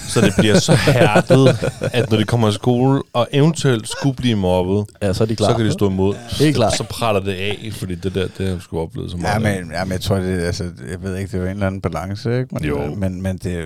Så 0.07 0.21
det 0.21 0.33
bliver 0.37 0.59
så 0.59 0.75
hærdet, 0.75 1.47
at 1.93 2.09
når 2.11 2.17
de 2.17 2.23
kommer 2.23 2.49
i 2.49 2.51
skole, 2.51 3.01
og 3.13 3.27
eventuelt 3.31 3.89
skulle 3.89 4.15
blive 4.15 4.35
mobbet, 4.35 4.85
Ja, 5.01 5.13
så 5.13 5.23
er 5.23 5.27
de 5.27 5.35
klar. 5.35 5.49
så 5.49 5.55
kan 5.57 5.65
de 5.65 5.71
stå 5.71 5.89
imod. 5.89 6.15
Helt 6.39 6.55
klart. 6.55 6.73
Så 6.77 6.83
praller 6.83 7.21
det 7.21 7.31
af, 7.33 7.69
fordi 7.73 7.95
det 7.95 8.15
der, 8.15 8.27
det 8.37 8.49
har 8.49 8.59
sgu 8.59 8.79
oplevet 8.79 9.11
så 9.11 9.17
Ja, 9.17 9.39
meget. 9.39 9.61
men, 9.65 9.71
ja, 9.71 9.83
men 9.83 9.91
jeg 9.91 10.01
tror, 10.01 10.15
det, 10.15 10.39
altså, 10.41 10.63
jeg 10.91 11.03
ved 11.03 11.17
ikke, 11.17 11.27
det 11.31 11.37
er 11.37 11.39
jo 11.41 11.45
en 11.45 11.51
eller 11.51 11.67
anden 11.67 11.81
balance, 11.81 12.39
ikke? 12.39 12.55
Men, 12.55 12.65
Jo. 12.65 12.95
Men, 12.95 13.21
men 13.21 13.37
det, 13.37 13.65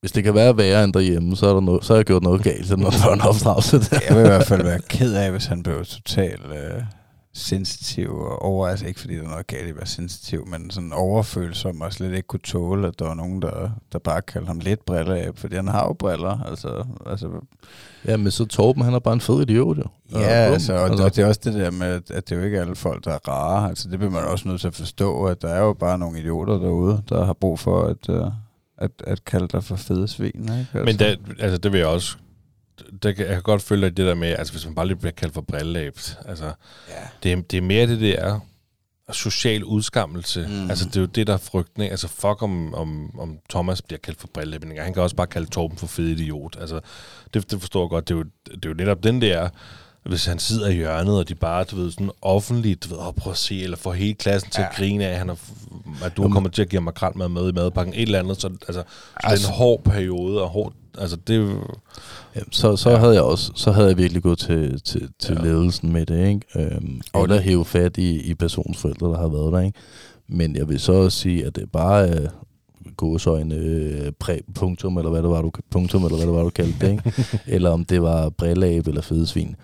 Hvis 0.00 0.12
det 0.12 0.24
kan 0.24 0.34
være 0.34 0.56
værre 0.56 0.84
end 0.84 0.92
derhjemme, 0.92 1.36
så, 1.36 1.46
er 1.46 1.54
der 1.54 1.60
noget, 1.60 1.84
så 1.84 1.92
har 1.92 1.98
jeg 1.98 2.04
gjort 2.04 2.22
noget 2.22 2.42
galt, 2.42 2.66
så 2.66 2.76
når 2.76 2.90
der 2.90 3.08
er 3.08 3.14
en 3.14 3.20
opdragelse 3.20 3.78
der. 3.78 4.00
jeg 4.08 4.16
vil 4.16 4.24
i 4.24 4.28
hvert 4.28 4.46
fald 4.46 4.62
være 4.62 4.80
ked 4.88 5.14
af, 5.14 5.30
hvis 5.30 5.46
han 5.46 5.62
blev 5.62 5.84
totalt 5.84 6.46
øh, 6.46 6.82
sensitiv 7.32 8.10
og 8.10 8.42
over, 8.42 8.68
altså 8.68 8.86
ikke 8.86 9.00
fordi 9.00 9.16
der 9.16 9.22
er 9.22 9.28
noget 9.28 9.46
galt 9.46 9.66
i 9.66 9.70
at 9.70 9.76
være 9.76 9.86
sensitiv, 9.86 10.46
men 10.46 10.70
sådan 10.70 10.92
overfølsom 10.92 11.80
og 11.80 11.92
slet 11.92 12.14
ikke 12.14 12.26
kunne 12.26 12.40
tåle, 12.40 12.88
at 12.88 12.98
der 12.98 13.04
var 13.04 13.14
nogen, 13.14 13.42
der, 13.42 13.70
der 13.92 13.98
bare 13.98 14.22
kaldte 14.22 14.46
ham 14.46 14.58
lidt 14.58 14.84
briller 14.84 15.14
af, 15.14 15.30
fordi 15.34 15.56
han 15.56 15.68
har 15.68 15.84
jo 15.84 15.92
briller, 15.92 16.40
altså, 16.40 16.84
altså 17.06 17.28
Ja, 18.04 18.16
men 18.16 18.30
så 18.30 18.44
Torben, 18.44 18.82
han 18.82 18.94
er 18.94 18.98
bare 18.98 19.14
en 19.14 19.20
fed 19.20 19.42
idiot, 19.42 19.78
jo. 19.78 19.84
Ja, 20.12 20.46
bum. 20.46 20.52
altså, 20.52 20.72
og, 20.74 20.90
og 20.90 21.16
det 21.16 21.18
er 21.18 21.26
også 21.26 21.40
det 21.44 21.54
der 21.54 21.70
med, 21.70 22.00
at 22.10 22.28
det 22.28 22.32
er 22.32 22.36
jo 22.36 22.44
ikke 22.44 22.60
alle 22.60 22.76
folk, 22.76 23.04
der 23.04 23.10
er 23.10 23.28
rare. 23.28 23.68
Altså, 23.68 23.88
det 23.88 23.98
bliver 23.98 24.12
man 24.12 24.24
også 24.24 24.48
nødt 24.48 24.60
til 24.60 24.68
at 24.68 24.74
forstå, 24.74 25.24
at 25.24 25.42
der 25.42 25.48
er 25.48 25.60
jo 25.60 25.72
bare 25.72 25.98
nogle 25.98 26.20
idioter 26.20 26.58
derude, 26.58 27.02
der 27.08 27.24
har 27.24 27.32
brug 27.32 27.58
for 27.58 27.82
at, 27.82 28.08
uh, 28.08 28.32
at, 28.78 28.90
at 29.06 29.24
kalde 29.24 29.48
dig 29.48 29.64
for 29.64 29.76
fede 29.76 30.08
svin. 30.08 30.30
Ikke? 30.34 30.52
Altså. 30.58 30.84
Men 30.84 30.98
det, 30.98 31.18
altså, 31.38 31.58
det 31.58 31.72
vil 31.72 31.78
jeg 31.78 31.86
også... 31.88 32.16
Det, 33.02 33.16
kan- 33.16 33.26
jeg 33.26 33.34
kan 33.34 33.42
godt 33.42 33.62
følge 33.62 33.86
det 33.90 33.96
der 33.96 34.14
med, 34.14 34.28
altså 34.28 34.52
hvis 34.52 34.64
man 34.66 34.74
bare 34.74 34.86
lige 34.86 34.96
bliver 34.96 35.12
kaldt 35.12 35.34
for 35.34 35.40
brillelæbt, 35.40 36.18
altså 36.26 36.44
ja. 36.44 36.52
det, 37.22 37.32
er- 37.32 37.42
det 37.42 37.56
er 37.56 37.62
mere 37.62 37.86
det 37.86 38.00
der 38.00 38.40
social 39.12 39.64
udskammelse. 39.64 40.46
Mm. 40.48 40.70
Altså 40.70 40.84
det 40.84 40.96
er 40.96 41.00
jo 41.00 41.06
det, 41.06 41.26
der 41.26 41.32
er 41.32 41.36
frygten. 41.38 41.82
ikke? 41.82 41.90
Altså 41.90 42.08
fuck 42.08 42.42
om, 42.42 42.74
om, 42.74 43.20
om 43.20 43.38
Thomas 43.50 43.82
bliver 43.82 43.98
kaldt 43.98 44.20
for 44.20 44.28
brillelæb. 44.34 44.64
Han 44.78 44.94
kan 44.94 45.02
også 45.02 45.16
bare 45.16 45.26
kalde 45.26 45.50
Torben 45.50 45.78
for 45.78 45.86
fed 45.86 46.06
idiot. 46.06 46.56
Altså 46.60 46.80
det, 47.34 47.50
det 47.50 47.60
forstår 47.60 47.82
jeg 47.84 47.88
godt. 47.90 48.08
Det 48.08 48.14
er, 48.14 48.18
jo, 48.18 48.24
det 48.54 48.64
er 48.64 48.68
jo 48.68 48.74
netop 48.74 49.02
den 49.02 49.22
der, 49.22 49.48
hvis 50.08 50.24
han 50.26 50.38
sidder 50.38 50.68
i 50.68 50.74
hjørnet, 50.74 51.18
og 51.18 51.28
de 51.28 51.34
bare, 51.34 51.64
du 51.64 51.76
ved, 51.76 51.90
sådan 51.90 52.10
offentligt, 52.22 52.84
du 52.84 52.88
ved, 52.88 52.98
oh, 53.06 53.14
prøv 53.14 53.30
at 53.30 53.36
se, 53.36 53.62
eller 53.62 53.76
får 53.76 53.92
hele 53.92 54.14
klassen 54.14 54.50
til 54.50 54.60
ja. 54.60 54.66
At 54.68 54.74
grine 54.76 55.06
af, 55.06 55.10
at, 55.12 55.18
han 55.18 55.28
er, 55.30 55.34
at 56.04 56.16
du 56.16 56.22
Jamen. 56.22 56.32
kommer 56.32 56.50
til 56.50 56.62
at 56.62 56.68
give 56.68 56.80
makrel 56.80 57.12
med 57.18 57.28
med 57.28 57.48
i 57.48 57.52
madpakken, 57.52 57.94
et 57.94 58.02
eller 58.02 58.18
andet. 58.18 58.40
Så, 58.40 58.46
altså, 58.46 58.72
så 58.72 58.78
det 59.16 59.24
er 59.24 59.28
Altså- 59.28 59.48
en 59.48 59.54
hård 59.54 59.82
periode, 59.84 60.42
og 60.42 60.48
hård, 60.48 60.72
altså 60.98 61.16
det 61.16 61.56
så, 62.52 62.76
så, 62.76 62.90
ja. 62.90 62.96
havde 62.96 63.14
jeg 63.14 63.22
også, 63.22 63.52
så 63.54 63.72
havde 63.72 63.88
jeg 63.88 63.96
virkelig 63.98 64.22
gået 64.22 64.38
til, 64.38 64.80
til, 64.82 65.08
til 65.18 65.34
Ja. 65.40 65.44
ledelsen 65.44 65.92
med 65.92 66.06
det, 66.06 66.28
ikke? 66.28 66.40
Øhm, 66.74 67.00
Og 67.12 67.22
eller 67.22 67.40
hæve 67.40 67.64
fat 67.64 67.96
i, 67.98 68.20
i 68.20 68.34
persons 68.34 68.76
forældre, 68.78 69.06
der 69.06 69.18
har 69.18 69.28
været 69.28 69.52
der, 69.52 69.60
ikke? 69.60 69.78
Men 70.28 70.56
jeg 70.56 70.68
vil 70.68 70.80
så 70.80 70.92
også 70.92 71.18
sige, 71.18 71.46
at 71.46 71.56
det 71.56 71.62
er 71.62 71.66
bare 71.72 72.08
øh, 72.10 72.28
gåsøjne 72.96 73.54
øh, 73.54 74.12
præ, 74.18 74.38
punktum, 74.54 74.96
eller 74.98 75.10
hvad 75.10 75.22
det 75.22 75.30
var, 75.30 75.42
du, 75.42 75.50
punktum, 75.70 76.04
eller 76.04 76.16
hvad 76.16 76.26
det 76.26 76.34
var, 76.34 76.42
du 76.42 76.50
kaldte 76.50 76.86
det, 76.86 76.90
ikke? 76.92 77.12
eller 77.54 77.70
om 77.70 77.84
det 77.84 78.02
var 78.02 78.28
brilleab 78.30 78.86
eller 78.86 79.02
fedesvin. 79.02 79.56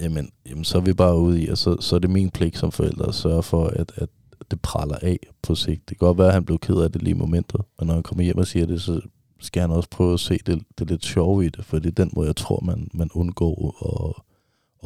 Jamen, 0.00 0.30
jamen, 0.48 0.64
så 0.64 0.78
er 0.78 0.82
vi 0.82 0.92
bare 0.92 1.18
ude 1.18 1.42
i, 1.42 1.48
og 1.48 1.58
så, 1.58 1.76
så 1.80 1.94
er 1.96 2.00
det 2.00 2.10
min 2.10 2.30
pligt 2.30 2.58
som 2.58 2.72
forældre 2.72 3.08
at 3.08 3.14
sørge 3.14 3.42
for, 3.42 3.66
at, 3.66 3.92
at 3.96 4.08
det 4.50 4.60
praller 4.60 4.96
af 5.02 5.18
på 5.42 5.54
sigt. 5.54 5.88
Det 5.88 5.98
kan 5.98 6.06
godt 6.06 6.18
være, 6.18 6.26
at 6.26 6.34
han 6.34 6.44
blev 6.44 6.58
ked 6.58 6.76
af 6.76 6.92
det 6.92 7.02
lige 7.02 7.14
i 7.14 7.18
momentet, 7.18 7.60
men 7.78 7.86
når 7.86 7.94
han 7.94 8.02
kommer 8.02 8.24
hjem 8.24 8.38
og 8.38 8.46
siger 8.46 8.66
det, 8.66 8.82
så 8.82 9.00
skal 9.40 9.60
han 9.60 9.70
også 9.70 9.88
prøve 9.88 10.14
at 10.14 10.20
se 10.20 10.38
det, 10.46 10.62
det 10.78 10.90
lidt 10.90 11.04
sjove 11.04 11.46
i 11.46 11.48
det, 11.48 11.64
for 11.64 11.78
det 11.78 11.86
er 11.86 12.04
den 12.04 12.10
måde, 12.12 12.26
jeg 12.26 12.36
tror, 12.36 12.60
man, 12.60 12.88
man 12.94 13.10
undgår 13.14 13.74
at, 13.84 14.22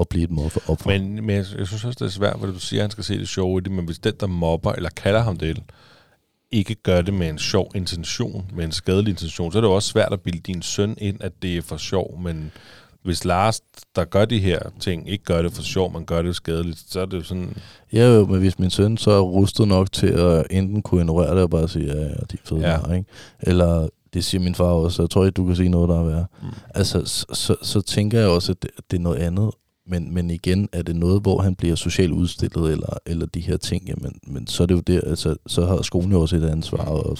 at 0.00 0.08
blive 0.08 0.24
et 0.24 0.30
mobber 0.30 0.60
op. 0.70 0.86
Men, 0.86 1.14
men 1.14 1.30
jeg, 1.30 1.44
jeg 1.58 1.66
synes 1.66 1.84
også, 1.84 1.96
det 1.98 2.06
er 2.06 2.08
svært, 2.08 2.36
fordi 2.40 2.52
du 2.52 2.60
siger, 2.60 2.80
at 2.80 2.84
han 2.84 2.90
skal 2.90 3.04
se 3.04 3.18
det 3.18 3.28
sjove 3.28 3.58
i 3.58 3.62
det, 3.62 3.72
men 3.72 3.84
hvis 3.84 3.98
den, 3.98 4.14
der 4.20 4.26
mobber 4.26 4.72
eller 4.72 4.90
kalder 4.90 5.20
ham 5.20 5.36
det, 5.36 5.62
ikke 6.50 6.74
gør 6.74 7.02
det 7.02 7.14
med 7.14 7.28
en 7.28 7.38
sjov 7.38 7.72
intention, 7.74 8.50
med 8.54 8.64
en 8.64 8.72
skadelig 8.72 9.10
intention, 9.10 9.52
så 9.52 9.58
er 9.58 9.60
det 9.60 9.68
jo 9.68 9.74
også 9.74 9.88
svært 9.88 10.12
at 10.12 10.20
bilde 10.20 10.40
din 10.40 10.62
søn 10.62 10.96
ind, 10.98 11.16
at 11.20 11.32
det 11.42 11.56
er 11.56 11.62
for 11.62 11.76
sjov, 11.76 12.20
men 12.20 12.52
hvis 13.06 13.24
Lars, 13.24 13.60
der 13.96 14.04
gør 14.04 14.24
de 14.24 14.38
her 14.38 14.58
ting, 14.80 15.08
ikke 15.10 15.24
gør 15.24 15.42
det 15.42 15.52
for 15.52 15.62
sjov, 15.62 15.92
man 15.92 16.04
gør 16.04 16.22
det 16.22 16.36
skadeligt, 16.36 16.84
så 16.88 17.00
er 17.00 17.06
det 17.06 17.16
jo 17.16 17.22
sådan... 17.22 17.56
Ja, 17.92 18.14
jo, 18.14 18.26
men 18.26 18.38
hvis 18.38 18.58
min 18.58 18.70
søn 18.70 18.96
så 18.96 19.10
er 19.10 19.20
rustet 19.20 19.68
nok 19.68 19.92
til 19.92 20.06
at 20.06 20.46
enten 20.50 20.82
kunne 20.82 21.00
ignorere 21.00 21.34
det 21.34 21.42
og 21.42 21.50
bare 21.50 21.68
sige, 21.68 21.86
ja, 21.86 22.00
ja, 22.00 22.08
de 22.08 22.14
er 22.32 22.36
fede 22.44 22.60
Ja. 22.60 22.88
ja. 22.88 22.94
ikke? 22.94 23.10
Eller 23.40 23.88
det 24.14 24.24
siger 24.24 24.42
min 24.42 24.54
far 24.54 24.64
også, 24.64 25.02
jeg 25.02 25.10
tror 25.10 25.24
ikke, 25.24 25.34
du 25.34 25.46
kan 25.46 25.56
sige 25.56 25.68
noget, 25.68 25.88
der 25.88 26.00
er 26.00 26.04
værre. 26.04 26.26
Mm. 26.42 26.48
Altså, 26.74 27.04
så, 27.04 27.26
så, 27.32 27.56
så 27.62 27.80
tænker 27.80 28.20
jeg 28.20 28.28
også, 28.28 28.52
at 28.52 28.62
det, 28.62 28.70
det 28.90 28.96
er 28.96 29.00
noget 29.00 29.18
andet 29.18 29.50
men, 29.88 30.14
men 30.14 30.30
igen, 30.30 30.68
er 30.72 30.82
det 30.82 30.96
noget, 30.96 31.22
hvor 31.22 31.42
han 31.42 31.54
bliver 31.54 31.74
socialt 31.74 32.12
udstillet, 32.12 32.72
eller, 32.72 32.98
eller 33.06 33.26
de 33.26 33.40
her 33.40 33.56
ting, 33.56 33.88
jamen, 33.88 34.12
men 34.26 34.46
så 34.46 34.62
er 34.62 34.66
det 34.66 34.74
jo 34.74 34.80
der, 34.80 35.00
altså, 35.00 35.36
så 35.46 35.66
har 35.66 35.82
skolen 35.82 36.12
jo 36.12 36.20
også 36.20 36.36
et 36.36 36.44
ansvar, 36.44 36.84
og 36.84 37.18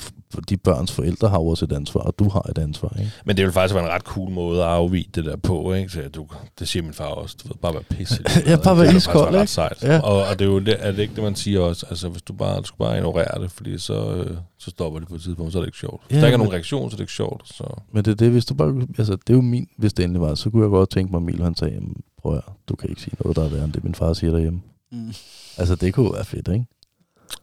de 0.48 0.56
børns 0.56 0.92
forældre 0.92 1.28
har 1.28 1.36
jo 1.36 1.46
også 1.46 1.64
et 1.64 1.72
ansvar, 1.72 2.00
og 2.00 2.14
du 2.18 2.28
har 2.28 2.46
et 2.50 2.58
ansvar, 2.58 2.96
ikke? 2.98 3.12
Men 3.24 3.36
det 3.36 3.44
vil 3.44 3.52
faktisk 3.52 3.74
være 3.74 3.84
en 3.84 3.90
ret 3.90 4.02
cool 4.02 4.30
måde 4.30 4.62
at 4.62 4.68
afvige 4.68 5.08
det 5.14 5.24
der 5.24 5.36
på, 5.36 5.72
ikke? 5.72 5.90
Så 5.90 6.00
du, 6.14 6.26
det 6.58 6.68
siger 6.68 6.82
min 6.82 6.92
far 6.92 7.04
også. 7.04 7.36
Du 7.42 7.48
ved, 7.48 7.56
bare 7.62 7.74
være 7.74 7.82
pisse. 7.82 8.22
Ja, 8.46 8.56
bare 8.64 8.78
være 8.78 8.96
iskold, 8.96 9.34
ret 9.34 9.40
ikke? 9.40 9.52
sejt. 9.52 9.82
Ja. 9.82 9.98
Og, 10.00 10.24
og, 10.24 10.38
det 10.38 10.44
er 10.44 10.48
jo 10.48 10.58
det, 10.58 10.76
er 10.78 10.92
det 10.92 10.98
ikke 11.02 11.14
det, 11.14 11.22
man 11.22 11.34
siger 11.34 11.60
også. 11.60 11.86
Altså, 11.90 12.08
hvis 12.08 12.22
du 12.22 12.32
bare, 12.32 12.60
du 12.60 12.64
skal 12.64 12.78
bare 12.78 12.96
ignorere 12.96 13.42
det, 13.42 13.50
fordi 13.50 13.78
så, 13.78 14.14
øh, 14.14 14.36
så 14.58 14.70
stopper 14.70 14.98
det 14.98 15.08
på 15.08 15.14
et 15.14 15.22
tidspunkt, 15.22 15.52
så 15.52 15.58
er 15.58 15.62
det 15.62 15.68
ikke 15.68 15.78
sjovt. 15.78 16.02
Hvis 16.06 16.16
Ja, 16.16 16.20
der 16.20 16.26
ikke 16.26 16.34
er 16.34 16.38
nogen 16.38 16.52
reaktion, 16.52 16.90
så 16.90 16.94
er 16.94 16.96
det 16.96 17.02
ikke 17.02 17.12
sjovt. 17.12 17.42
Så. 17.44 17.64
Men 17.92 18.04
det 18.04 18.10
er 18.10 18.14
det, 18.14 18.30
hvis 18.30 18.44
du 18.44 18.54
bare, 18.54 18.86
altså 18.98 19.12
det 19.12 19.30
er 19.30 19.34
jo 19.34 19.40
min, 19.40 19.68
hvis 19.78 19.92
det 19.92 20.02
endelig 20.04 20.20
var, 20.20 20.34
så 20.34 20.50
kunne 20.50 20.62
jeg 20.62 20.70
godt 20.70 20.90
tænke 20.90 21.10
mig, 21.12 21.18
at 21.18 21.22
Emil 21.22 21.42
han 21.42 21.56
sagde, 21.56 21.74
jamen, 21.74 21.96
prøv 22.26 22.36
at, 22.36 22.42
du 22.68 22.76
kan 22.76 22.90
ikke 22.90 23.02
sige 23.02 23.16
noget, 23.24 23.36
der 23.36 23.44
er 23.44 23.48
værre 23.48 23.64
end 23.64 23.72
det, 23.72 23.84
min 23.84 23.94
far 23.94 24.12
siger 24.12 24.30
derhjemme. 24.32 24.62
Mm. 24.92 25.12
Altså 25.58 25.74
det 25.74 25.94
kunne 25.94 26.12
være 26.12 26.24
fedt, 26.24 26.48
ikke? 26.48 26.66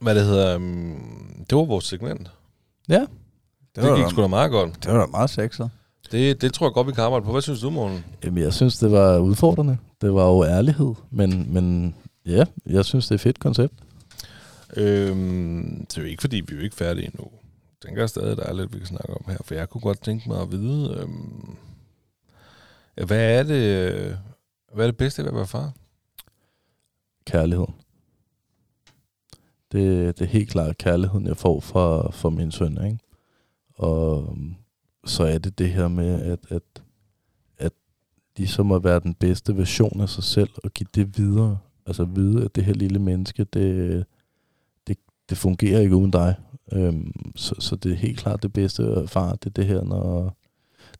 Hvad 0.00 0.14
det 0.14 0.24
hedder, 0.24 0.56
um, 0.56 1.44
det 1.50 1.58
var 1.58 1.64
vores 1.64 1.84
segment. 1.84 2.30
Ja. 2.88 3.00
Det, 3.00 3.08
Det, 3.76 3.82
var 3.82 3.96
gik 3.96 4.04
da- 4.04 4.10
sgu 4.10 4.22
da 4.22 4.26
meget 4.26 4.50
godt. 4.50 4.84
det 4.84 4.92
var 4.92 5.00
da 5.00 5.06
meget 5.06 5.30
sexet. 5.30 5.70
Det, 6.12 6.40
det 6.42 6.52
tror 6.54 6.66
jeg 6.66 6.72
godt, 6.74 6.86
vi 6.86 6.92
kan 6.92 7.04
arbejde 7.04 7.24
på. 7.24 7.32
Hvad 7.32 7.42
synes 7.42 7.60
du, 7.60 7.70
morgen? 7.70 8.04
Jamen 8.24 8.42
jeg 8.42 8.52
synes, 8.54 8.78
det 8.78 8.90
var 8.92 9.18
udfordrende. 9.18 9.78
Det 10.00 10.14
var 10.14 10.26
jo 10.26 10.44
ærlighed, 10.44 10.94
men, 11.10 11.52
men 11.54 11.94
ja, 12.26 12.44
jeg 12.66 12.84
synes, 12.84 13.04
det 13.06 13.10
er 13.10 13.14
et 13.14 13.20
fedt 13.20 13.38
koncept. 13.40 13.74
Øhm, 14.76 15.86
det 15.90 15.98
er 15.98 16.02
jo 16.02 16.08
ikke, 16.08 16.20
fordi 16.20 16.36
vi 16.36 16.52
er 16.54 16.56
jo 16.56 16.62
ikke 16.64 16.76
færdige 16.76 17.06
endnu. 17.06 17.24
Jeg 17.82 17.88
tænker 17.88 18.06
stadig, 18.06 18.36
der 18.36 18.42
er 18.42 18.52
lidt, 18.52 18.72
vi 18.74 18.78
kan 18.78 18.86
snakke 18.86 19.10
om 19.14 19.24
her, 19.28 19.36
for 19.44 19.54
jeg 19.54 19.68
kunne 19.70 19.80
godt 19.80 20.02
tænke 20.02 20.28
mig 20.28 20.40
at 20.42 20.52
vide, 20.52 20.96
øhm, 21.00 21.56
hvad 23.06 23.38
er 23.38 23.42
det, 23.42 24.18
hvad 24.74 24.84
er 24.84 24.90
det 24.90 24.96
bedste 24.96 25.22
ved 25.22 25.28
at 25.28 25.36
være 25.36 25.46
far? 25.46 25.72
Kærlighed. 27.26 27.66
Det, 29.72 30.18
det 30.18 30.24
er 30.24 30.28
helt 30.28 30.50
klart 30.50 30.78
kærligheden, 30.78 31.26
jeg 31.26 31.36
får 31.36 31.60
fra, 31.60 32.10
fra 32.10 32.30
min 32.30 32.52
søn, 32.52 32.84
ikke? 32.86 32.98
Og 33.74 34.28
øhm, 34.30 34.54
så 35.04 35.24
er 35.24 35.38
det 35.38 35.58
det 35.58 35.70
her 35.70 35.88
med, 35.88 36.22
at, 36.22 36.38
at, 36.48 36.82
at 37.58 37.72
ligesom 38.36 38.72
at 38.72 38.84
være 38.84 39.00
den 39.00 39.14
bedste 39.14 39.56
version 39.56 40.00
af 40.00 40.08
sig 40.08 40.24
selv, 40.24 40.50
og 40.64 40.70
give 40.70 40.88
det 40.94 41.18
videre. 41.18 41.58
Altså 41.86 42.04
vide, 42.04 42.44
at 42.44 42.54
det 42.54 42.64
her 42.64 42.74
lille 42.74 42.98
menneske, 42.98 43.44
det, 43.44 44.04
det, 44.86 44.96
det 45.28 45.38
fungerer 45.38 45.80
ikke 45.80 45.96
uden 45.96 46.10
dig. 46.10 46.34
Øhm, 46.72 47.32
så, 47.36 47.54
så 47.58 47.76
det 47.76 47.92
er 47.92 47.96
helt 47.96 48.18
klart 48.18 48.42
det 48.42 48.52
bedste 48.52 49.08
far, 49.08 49.34
det 49.34 49.46
er 49.46 49.50
det 49.50 49.66
her, 49.66 49.84
når 49.84 50.36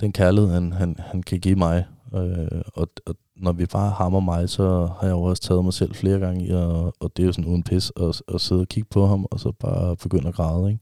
den 0.00 0.12
kærlighed, 0.12 0.50
han, 0.50 0.72
han, 0.72 0.96
han 0.98 1.22
kan 1.22 1.40
give 1.40 1.56
mig. 1.56 1.86
Øh, 2.14 2.62
og, 2.74 2.88
og 3.06 3.16
når 3.36 3.52
vi 3.52 3.66
bare 3.66 3.90
hammer 3.90 4.20
mig, 4.20 4.48
så 4.48 4.88
har 5.00 5.06
jeg 5.06 5.10
jo 5.10 5.22
også 5.22 5.42
taget 5.42 5.64
mig 5.64 5.72
selv 5.72 5.94
flere 5.94 6.18
gange 6.18 6.46
i, 6.46 6.50
og, 6.50 6.94
og 7.00 7.16
det 7.16 7.22
er 7.22 7.26
jo 7.26 7.32
sådan 7.32 7.50
uden 7.50 7.62
pis, 7.62 7.92
at, 7.96 8.22
at 8.34 8.40
sidde 8.40 8.60
og 8.60 8.68
kigge 8.68 8.88
på 8.90 9.06
ham, 9.06 9.26
og 9.30 9.40
så 9.40 9.52
bare 9.52 9.96
begynde 9.96 10.28
at 10.28 10.34
græde, 10.34 10.70
ikke? 10.70 10.80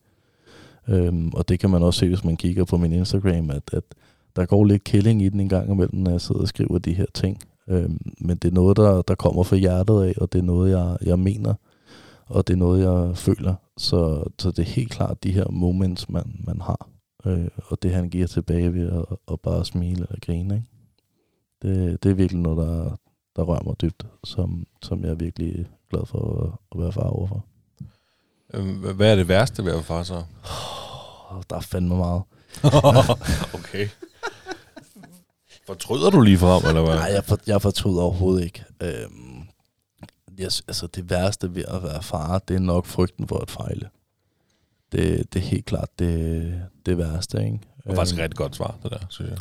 Øhm, 0.89 1.31
og 1.35 1.49
det 1.49 1.61
kan 1.61 1.71
man 1.71 1.83
også 1.83 2.01
se, 2.01 2.09
hvis 2.09 2.25
man 2.25 2.37
kigger 2.37 2.65
på 2.65 2.77
min 2.77 2.93
Instagram, 2.93 3.51
at, 3.51 3.63
at 3.73 3.85
der 4.37 4.47
går 4.47 4.65
lidt 4.65 4.85
killing 4.85 5.23
i 5.23 5.29
den 5.29 5.41
en 5.41 5.49
gang 5.49 5.71
imellem, 5.71 6.01
når 6.01 6.11
jeg 6.11 6.21
sidder 6.21 6.41
og 6.41 6.49
skriver 6.49 6.79
de 6.79 6.93
her 6.93 7.07
ting. 7.15 7.39
Øhm, 7.69 7.99
men 8.21 8.37
det 8.37 8.49
er 8.49 8.55
noget, 8.55 8.77
der, 8.77 9.03
der 9.03 9.15
kommer 9.15 9.43
fra 9.43 9.57
hjertet 9.57 10.03
af, 10.03 10.15
og 10.17 10.33
det 10.33 10.39
er 10.39 10.43
noget, 10.43 10.71
jeg, 10.71 10.97
jeg 11.03 11.19
mener, 11.19 11.55
og 12.27 12.47
det 12.47 12.55
er 12.55 12.59
noget, 12.59 12.83
jeg 12.83 13.17
føler. 13.17 13.55
Så, 13.77 14.25
så 14.39 14.51
det 14.51 14.59
er 14.59 14.63
helt 14.63 14.91
klart 14.91 15.25
de 15.25 15.33
her 15.33 15.51
moments, 15.51 16.09
man, 16.09 16.41
man 16.47 16.61
har, 16.61 16.89
øh, 17.27 17.49
og 17.67 17.83
det 17.83 17.91
han 17.91 18.11
giver 18.11 18.27
tilbage 18.27 18.75
ved 18.75 18.91
at, 18.91 19.05
at 19.33 19.41
bare 19.41 19.65
smile 19.65 20.07
eller 20.11 20.19
grine, 20.27 20.55
ikke? 20.55 20.67
Det, 21.63 22.03
det 22.03 22.11
er 22.11 22.15
virkelig 22.15 22.43
noget, 22.43 22.59
der, 22.69 22.97
der 23.37 23.43
rører 23.43 23.63
mig 23.65 23.81
dybt, 23.81 24.07
som, 24.25 24.67
som 24.83 25.03
jeg 25.03 25.11
er 25.11 25.15
virkelig 25.15 25.67
glad 25.91 26.07
for 26.07 26.43
at, 26.45 26.53
at 26.75 26.81
være 26.81 26.93
far 26.93 27.09
overfor. 27.09 27.45
Øhm, 28.55 28.95
hvad 28.97 29.13
er 29.13 29.17
det 29.17 29.29
værste 29.29 29.65
ved 29.65 29.71
at 29.71 29.75
være 29.75 29.85
far 29.85 30.03
så? 30.03 30.15
Oh, 31.31 31.43
der 31.51 31.57
er 31.57 31.61
fandme 31.61 31.97
meget. 31.97 32.23
okay. 33.59 33.89
Fortryder 35.67 36.11
du 36.11 36.21
lige 36.21 36.39
frem, 36.39 36.69
eller 36.69 36.85
hvad? 36.85 36.95
Nej, 36.95 37.11
jeg, 37.13 37.25
for, 37.25 37.39
jeg 37.47 37.63
fortryder 37.63 38.03
overhovedet 38.03 38.45
ikke. 38.45 38.65
Øhm, 38.83 39.43
yes, 40.41 40.63
altså 40.69 40.87
det 40.87 41.11
værste 41.11 41.55
ved 41.55 41.65
at 41.69 41.83
være 41.83 42.03
far, 42.03 42.39
det 42.39 42.57
er 42.57 42.61
nok 42.61 42.87
frygten 42.87 43.29
for 43.29 43.39
at 43.39 43.51
fejle. 43.51 43.89
Det, 44.93 45.33
det 45.33 45.43
er 45.43 45.45
helt 45.47 45.65
klart 45.65 45.99
det, 45.99 46.63
det 46.87 46.99
værste, 46.99 47.45
ikke? 47.45 47.51
Det 47.51 47.61
var 47.85 47.95
faktisk 47.95 48.15
et 48.15 48.19
Øhm, 48.19 48.23
rigtig 48.23 48.37
godt 48.37 48.57
svar, 48.57 48.79
det 48.83 48.91
der, 48.91 48.99
synes 49.09 49.31
jeg. 49.31 49.39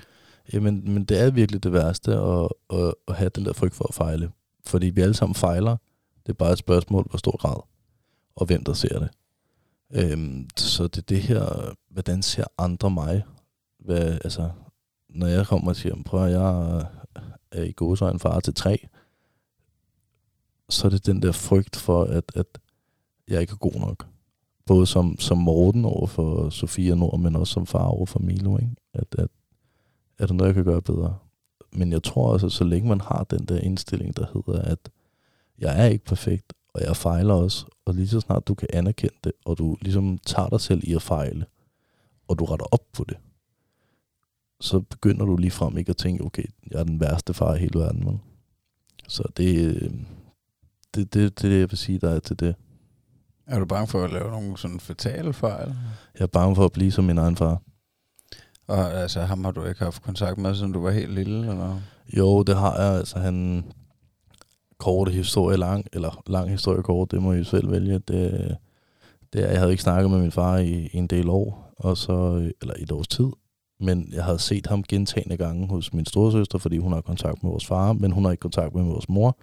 Jamen, 0.53 0.93
men 0.93 1.03
det 1.03 1.19
er 1.19 1.31
virkelig 1.31 1.63
det 1.63 1.73
værste 1.73 2.13
at, 2.13 2.49
at, 2.69 2.93
at 3.07 3.15
have 3.15 3.29
den 3.29 3.45
der 3.45 3.53
frygt 3.53 3.75
for 3.75 3.87
at 3.87 3.93
fejle. 3.93 4.31
Fordi 4.65 4.89
vi 4.89 5.01
alle 5.01 5.13
sammen 5.13 5.35
fejler. 5.35 5.77
Det 6.25 6.29
er 6.29 6.33
bare 6.33 6.51
et 6.51 6.57
spørgsmål, 6.57 7.07
hvor 7.09 7.17
stor 7.17 7.37
grad, 7.37 7.61
og 8.35 8.45
hvem 8.45 8.63
der 8.63 8.73
ser 8.73 8.99
det. 8.99 9.09
Øhm, 9.93 10.49
så 10.57 10.83
det 10.83 10.97
er 10.97 11.01
det 11.01 11.21
her, 11.21 11.73
hvordan 11.89 12.21
ser 12.21 12.43
andre 12.57 12.91
mig? 12.91 13.23
Hvad, 13.79 14.19
altså, 14.23 14.49
når 15.09 15.27
jeg 15.27 15.47
kommer 15.47 15.69
og 15.71 15.75
siger, 15.75 16.03
prøv 16.05 16.25
at 16.25 16.31
jeg 16.31 16.85
er 17.51 17.63
i 17.63 17.71
gode 17.71 18.09
en 18.09 18.19
far 18.19 18.39
til 18.39 18.53
tre, 18.53 18.87
så 20.69 20.87
er 20.87 20.89
det 20.89 21.05
den 21.05 21.21
der 21.21 21.31
frygt 21.31 21.75
for, 21.75 22.03
at, 22.03 22.31
at 22.35 22.59
jeg 23.27 23.41
ikke 23.41 23.51
er 23.51 23.57
god 23.57 23.79
nok. 23.79 24.07
Både 24.65 24.85
som, 24.85 25.19
som 25.19 25.37
Morten 25.37 25.85
over 25.85 26.07
for 26.07 26.49
Sofia 26.49 26.95
Nord, 26.95 27.19
men 27.19 27.35
også 27.35 27.53
som 27.53 27.65
far 27.65 27.85
over 27.85 28.05
for 28.05 28.19
Milo. 28.19 28.57
Ikke? 28.57 28.75
At, 28.93 29.15
at 29.17 29.29
er 30.21 30.27
der 30.27 30.33
noget, 30.33 30.47
jeg 30.47 30.55
kan 30.55 30.63
gøre 30.63 30.81
bedre? 30.81 31.17
Men 31.71 31.91
jeg 31.91 32.03
tror 32.03 32.33
også, 32.33 32.45
at 32.45 32.51
så 32.51 32.63
længe 32.63 32.89
man 32.89 33.01
har 33.01 33.23
den 33.23 33.45
der 33.45 33.59
indstilling, 33.59 34.17
der 34.17 34.25
hedder, 34.33 34.61
at 34.61 34.89
jeg 35.59 35.85
er 35.85 35.85
ikke 35.85 36.05
perfekt, 36.05 36.53
og 36.73 36.81
jeg 36.81 36.95
fejler 36.95 37.33
også, 37.33 37.65
og 37.85 37.93
lige 37.93 38.07
så 38.07 38.19
snart 38.19 38.47
du 38.47 38.53
kan 38.53 38.67
anerkende 38.73 39.15
det, 39.23 39.31
og 39.45 39.57
du 39.57 39.77
ligesom 39.81 40.17
tager 40.17 40.49
dig 40.49 40.61
selv 40.61 40.81
i 40.83 40.93
at 40.93 41.01
fejle, 41.01 41.45
og 42.27 42.39
du 42.39 42.45
retter 42.45 42.65
op 42.71 42.85
på 42.93 43.03
det, 43.09 43.17
så 44.61 44.79
begynder 44.79 45.25
du 45.25 45.35
lige 45.35 45.51
frem 45.51 45.77
ikke 45.77 45.89
at 45.89 45.97
tænke, 45.97 46.23
okay, 46.23 46.45
jeg 46.71 46.79
er 46.79 46.83
den 46.83 46.99
værste 46.99 47.33
far 47.33 47.55
i 47.55 47.59
hele 47.59 47.79
verden. 47.79 48.05
Men. 48.05 48.21
Så 49.07 49.23
det, 49.37 49.65
øh, 49.65 49.91
det, 50.95 51.13
det, 51.13 51.13
det 51.13 51.25
er 51.25 51.49
det, 51.49 51.59
jeg 51.59 51.71
vil 51.71 51.77
sige, 51.77 51.99
der 51.99 52.09
er 52.09 52.19
til 52.19 52.39
det. 52.39 52.55
Er 53.47 53.59
du 53.59 53.65
bange 53.65 53.87
for 53.87 54.03
at 54.03 54.11
lave 54.11 54.31
nogle 54.31 54.57
sådan 54.57 54.79
fatale 54.79 55.33
fejl? 55.33 55.75
Jeg 56.13 56.23
er 56.23 56.27
bange 56.27 56.55
for 56.55 56.65
at 56.65 56.71
blive 56.71 56.91
som 56.91 57.03
min 57.03 57.17
egen 57.17 57.35
far. 57.35 57.61
Og 58.71 58.93
altså, 58.93 59.21
ham 59.21 59.43
har 59.43 59.51
du 59.51 59.63
ikke 59.65 59.83
haft 59.83 60.01
kontakt 60.01 60.37
med, 60.37 60.55
siden 60.55 60.71
du 60.71 60.81
var 60.81 60.91
helt 60.91 61.13
lille, 61.13 61.39
eller? 61.39 61.81
Jo, 62.17 62.43
det 62.43 62.55
har 62.55 62.81
jeg. 62.81 62.97
Altså, 62.97 63.19
han 63.19 63.65
korte 64.77 65.11
historie 65.11 65.57
lang, 65.57 65.85
eller 65.93 66.23
lang 66.27 66.49
historie 66.49 66.83
kort, 66.83 67.11
det 67.11 67.21
må 67.21 67.33
I 67.33 67.43
selv 67.43 67.71
vælge. 67.71 67.93
Det, 67.93 68.57
det 69.33 69.43
er, 69.43 69.47
jeg 69.47 69.59
havde 69.59 69.71
ikke 69.71 69.83
snakket 69.83 70.11
med 70.11 70.19
min 70.19 70.31
far 70.31 70.57
i, 70.57 70.89
i 70.93 70.97
en 70.97 71.07
del 71.07 71.29
år, 71.29 71.73
og 71.77 71.97
så, 71.97 72.49
eller 72.61 72.73
et 72.79 72.91
års 72.91 73.07
tid. 73.07 73.29
Men 73.79 74.13
jeg 74.13 74.23
havde 74.23 74.39
set 74.39 74.67
ham 74.67 74.83
gentagende 74.83 75.37
gange 75.37 75.67
hos 75.67 75.93
min 75.93 76.05
storesøster, 76.05 76.57
fordi 76.57 76.77
hun 76.77 76.93
har 76.93 77.01
kontakt 77.01 77.43
med 77.43 77.51
vores 77.51 77.65
far, 77.65 77.93
men 77.93 78.11
hun 78.11 78.23
har 78.23 78.31
ikke 78.31 78.41
kontakt 78.41 78.75
med 78.75 78.83
vores 78.83 79.09
mor. 79.09 79.37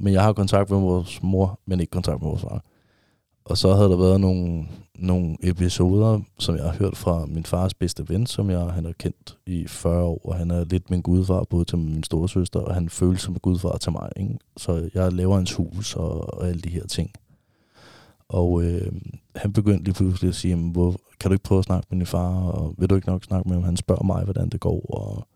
Men 0.00 0.12
jeg 0.12 0.22
har 0.22 0.32
kontakt 0.32 0.70
med 0.70 0.80
vores 0.80 1.22
mor, 1.22 1.60
men 1.66 1.80
ikke 1.80 1.90
kontakt 1.90 2.22
med 2.22 2.28
vores 2.28 2.42
far. 2.42 2.64
Og 3.44 3.58
så 3.58 3.74
havde 3.74 3.88
der 3.88 3.96
været 3.96 4.20
nogle, 4.20 4.66
nogle 5.00 5.36
episoder, 5.42 6.20
som 6.38 6.56
jeg 6.56 6.64
har 6.64 6.72
hørt 6.72 6.96
fra 6.96 7.26
min 7.26 7.44
fars 7.44 7.74
bedste 7.74 8.08
ven, 8.08 8.26
som 8.26 8.50
jeg 8.50 8.60
han 8.60 8.84
har 8.84 8.92
kendt 8.92 9.38
i 9.46 9.66
40 9.66 10.02
år, 10.02 10.20
og 10.24 10.34
han 10.34 10.50
er 10.50 10.64
lidt 10.64 10.90
min 10.90 11.02
gudfar, 11.02 11.44
både 11.50 11.64
til 11.64 11.78
min 11.78 12.02
storesøster, 12.02 12.60
og 12.60 12.74
han 12.74 12.88
føles 12.88 13.20
som 13.20 13.34
en 13.34 13.40
gudfar 13.40 13.78
til 13.78 13.92
mig. 13.92 14.10
Ikke? 14.16 14.38
Så 14.56 14.90
jeg 14.94 15.12
laver 15.12 15.36
hans 15.36 15.52
hus 15.52 15.96
og, 15.96 16.34
og 16.34 16.48
alle 16.48 16.60
de 16.60 16.70
her 16.70 16.86
ting. 16.86 17.10
Og 18.28 18.62
øh, 18.62 18.92
han 19.36 19.52
begyndte 19.52 19.84
lige 19.84 19.94
pludselig 19.94 20.28
at 20.28 20.34
sige, 20.34 20.56
hvor, 20.56 20.96
kan 21.20 21.30
du 21.30 21.32
ikke 21.32 21.44
prøve 21.44 21.58
at 21.58 21.64
snakke 21.64 21.86
med 21.90 21.98
din 21.98 22.06
far, 22.06 22.42
og 22.42 22.74
vil 22.78 22.90
du 22.90 22.94
ikke 22.94 23.08
nok 23.08 23.24
snakke 23.24 23.48
med 23.48 23.56
ham? 23.56 23.64
Han 23.64 23.76
spørger 23.76 24.04
mig, 24.04 24.24
hvordan 24.24 24.48
det 24.48 24.60
går. 24.60 24.94
Og, 24.94 25.26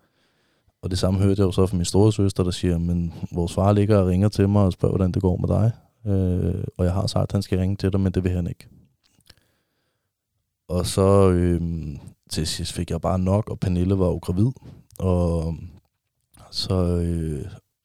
og 0.83 0.91
det 0.91 0.99
samme 0.99 1.21
hørte 1.21 1.41
jeg 1.41 1.47
jo 1.47 1.53
så 1.53 1.67
fra 1.67 1.77
min 1.77 1.85
storesøster, 1.85 2.45
der 2.45 2.51
siger, 2.51 2.79
men 2.79 3.15
vores 3.33 3.55
far 3.55 3.73
ligger 3.73 3.99
og 3.99 4.07
ringer 4.07 4.29
til 4.29 4.49
mig 4.49 4.63
og 4.63 4.73
spørger, 4.73 4.93
hvordan 4.93 5.13
det 5.13 5.23
går 5.23 5.37
med 5.37 5.49
dig. 5.49 5.73
Øh, 6.07 6.65
og 6.79 6.85
jeg 6.85 6.93
har 6.93 7.07
sagt, 7.07 7.23
at 7.23 7.33
han 7.33 7.43
skal 7.43 7.59
ringe 7.59 7.77
til 7.77 7.93
dig, 7.93 8.01
men 8.01 8.13
det 8.13 8.25
vil 8.25 8.33
han 8.33 8.47
ikke. 8.47 8.69
Og 10.75 10.87
så 10.87 11.31
øh, 11.31 11.61
til 12.31 12.47
sidst 12.47 12.73
fik 12.73 12.91
jeg 12.91 13.01
bare 13.01 13.19
nok, 13.19 13.51
og 13.51 13.61
Pernille 13.61 13.99
var 13.99 14.07
jo 14.07 14.17
gravid. 14.23 14.51
Og 14.99 15.55
så 16.51 16.75
øh, 16.75 17.45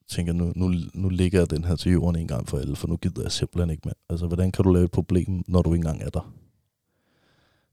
tænker 0.10 0.34
jeg, 0.34 0.41
nu, 0.41 0.53
nu, 0.56 0.74
nu 0.94 1.10
ligger 1.10 1.40
jeg 1.40 1.49
den 1.49 1.64
her 1.64 1.76
til 1.76 1.91
jorden 1.91 2.22
en 2.22 2.28
gang 2.28 2.48
for 2.48 2.57
alle, 2.57 2.76
for 2.76 2.88
nu 2.88 2.98
gider 2.98 3.22
jeg 3.22 3.32
simpelthen 3.32 3.70
ikke 3.70 3.82
mere. 3.86 3.94
Altså, 4.10 4.28
hvordan 4.28 4.52
kan 4.52 4.64
du 4.64 4.72
lave 4.72 4.86
et 4.86 4.91
problem, 4.91 5.44
når 5.48 5.61
du 5.61 5.74
ikke 5.74 5.88
engang 5.88 6.02
er 6.02 6.10
der? 6.10 6.34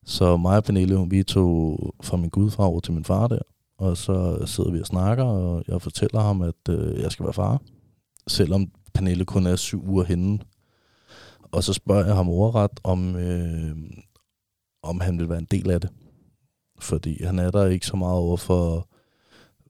Så 0.04 0.36
mig 0.36 0.56
og 0.56 0.64
Pernille, 0.64 1.06
vi 1.10 1.22
tog 1.22 1.94
fra 2.02 2.16
min 2.16 2.30
gudfar 2.30 2.64
over 2.64 2.80
til 2.80 2.94
min 2.94 3.04
far 3.04 3.28
der, 3.28 3.42
og 3.78 3.96
så 3.96 4.46
sidder 4.46 4.70
vi 4.70 4.80
og 4.80 4.86
snakker, 4.86 5.24
og 5.24 5.64
jeg 5.68 5.82
fortæller 5.82 6.20
ham, 6.20 6.42
at 6.42 6.68
øh, 6.68 7.00
jeg 7.00 7.12
skal 7.12 7.24
være 7.24 7.32
far. 7.32 7.60
Selvom 8.26 8.70
Pernille 8.94 9.24
kun 9.24 9.46
er 9.46 9.56
syv 9.56 9.88
uger 9.88 10.04
henne. 10.04 10.38
Og 11.52 11.64
så 11.64 11.72
spørger 11.72 12.06
jeg 12.06 12.16
ham 12.16 12.28
overret, 12.28 12.80
om, 12.84 13.16
øh, 13.16 13.76
om 14.86 15.00
han 15.00 15.18
vil 15.18 15.28
være 15.28 15.38
en 15.38 15.48
del 15.50 15.70
af 15.70 15.80
det. 15.80 15.90
Fordi 16.78 17.24
han 17.24 17.38
er 17.38 17.50
der 17.50 17.66
ikke 17.66 17.86
så 17.86 17.96
meget 17.96 18.18
over 18.18 18.36
for, 18.36 18.88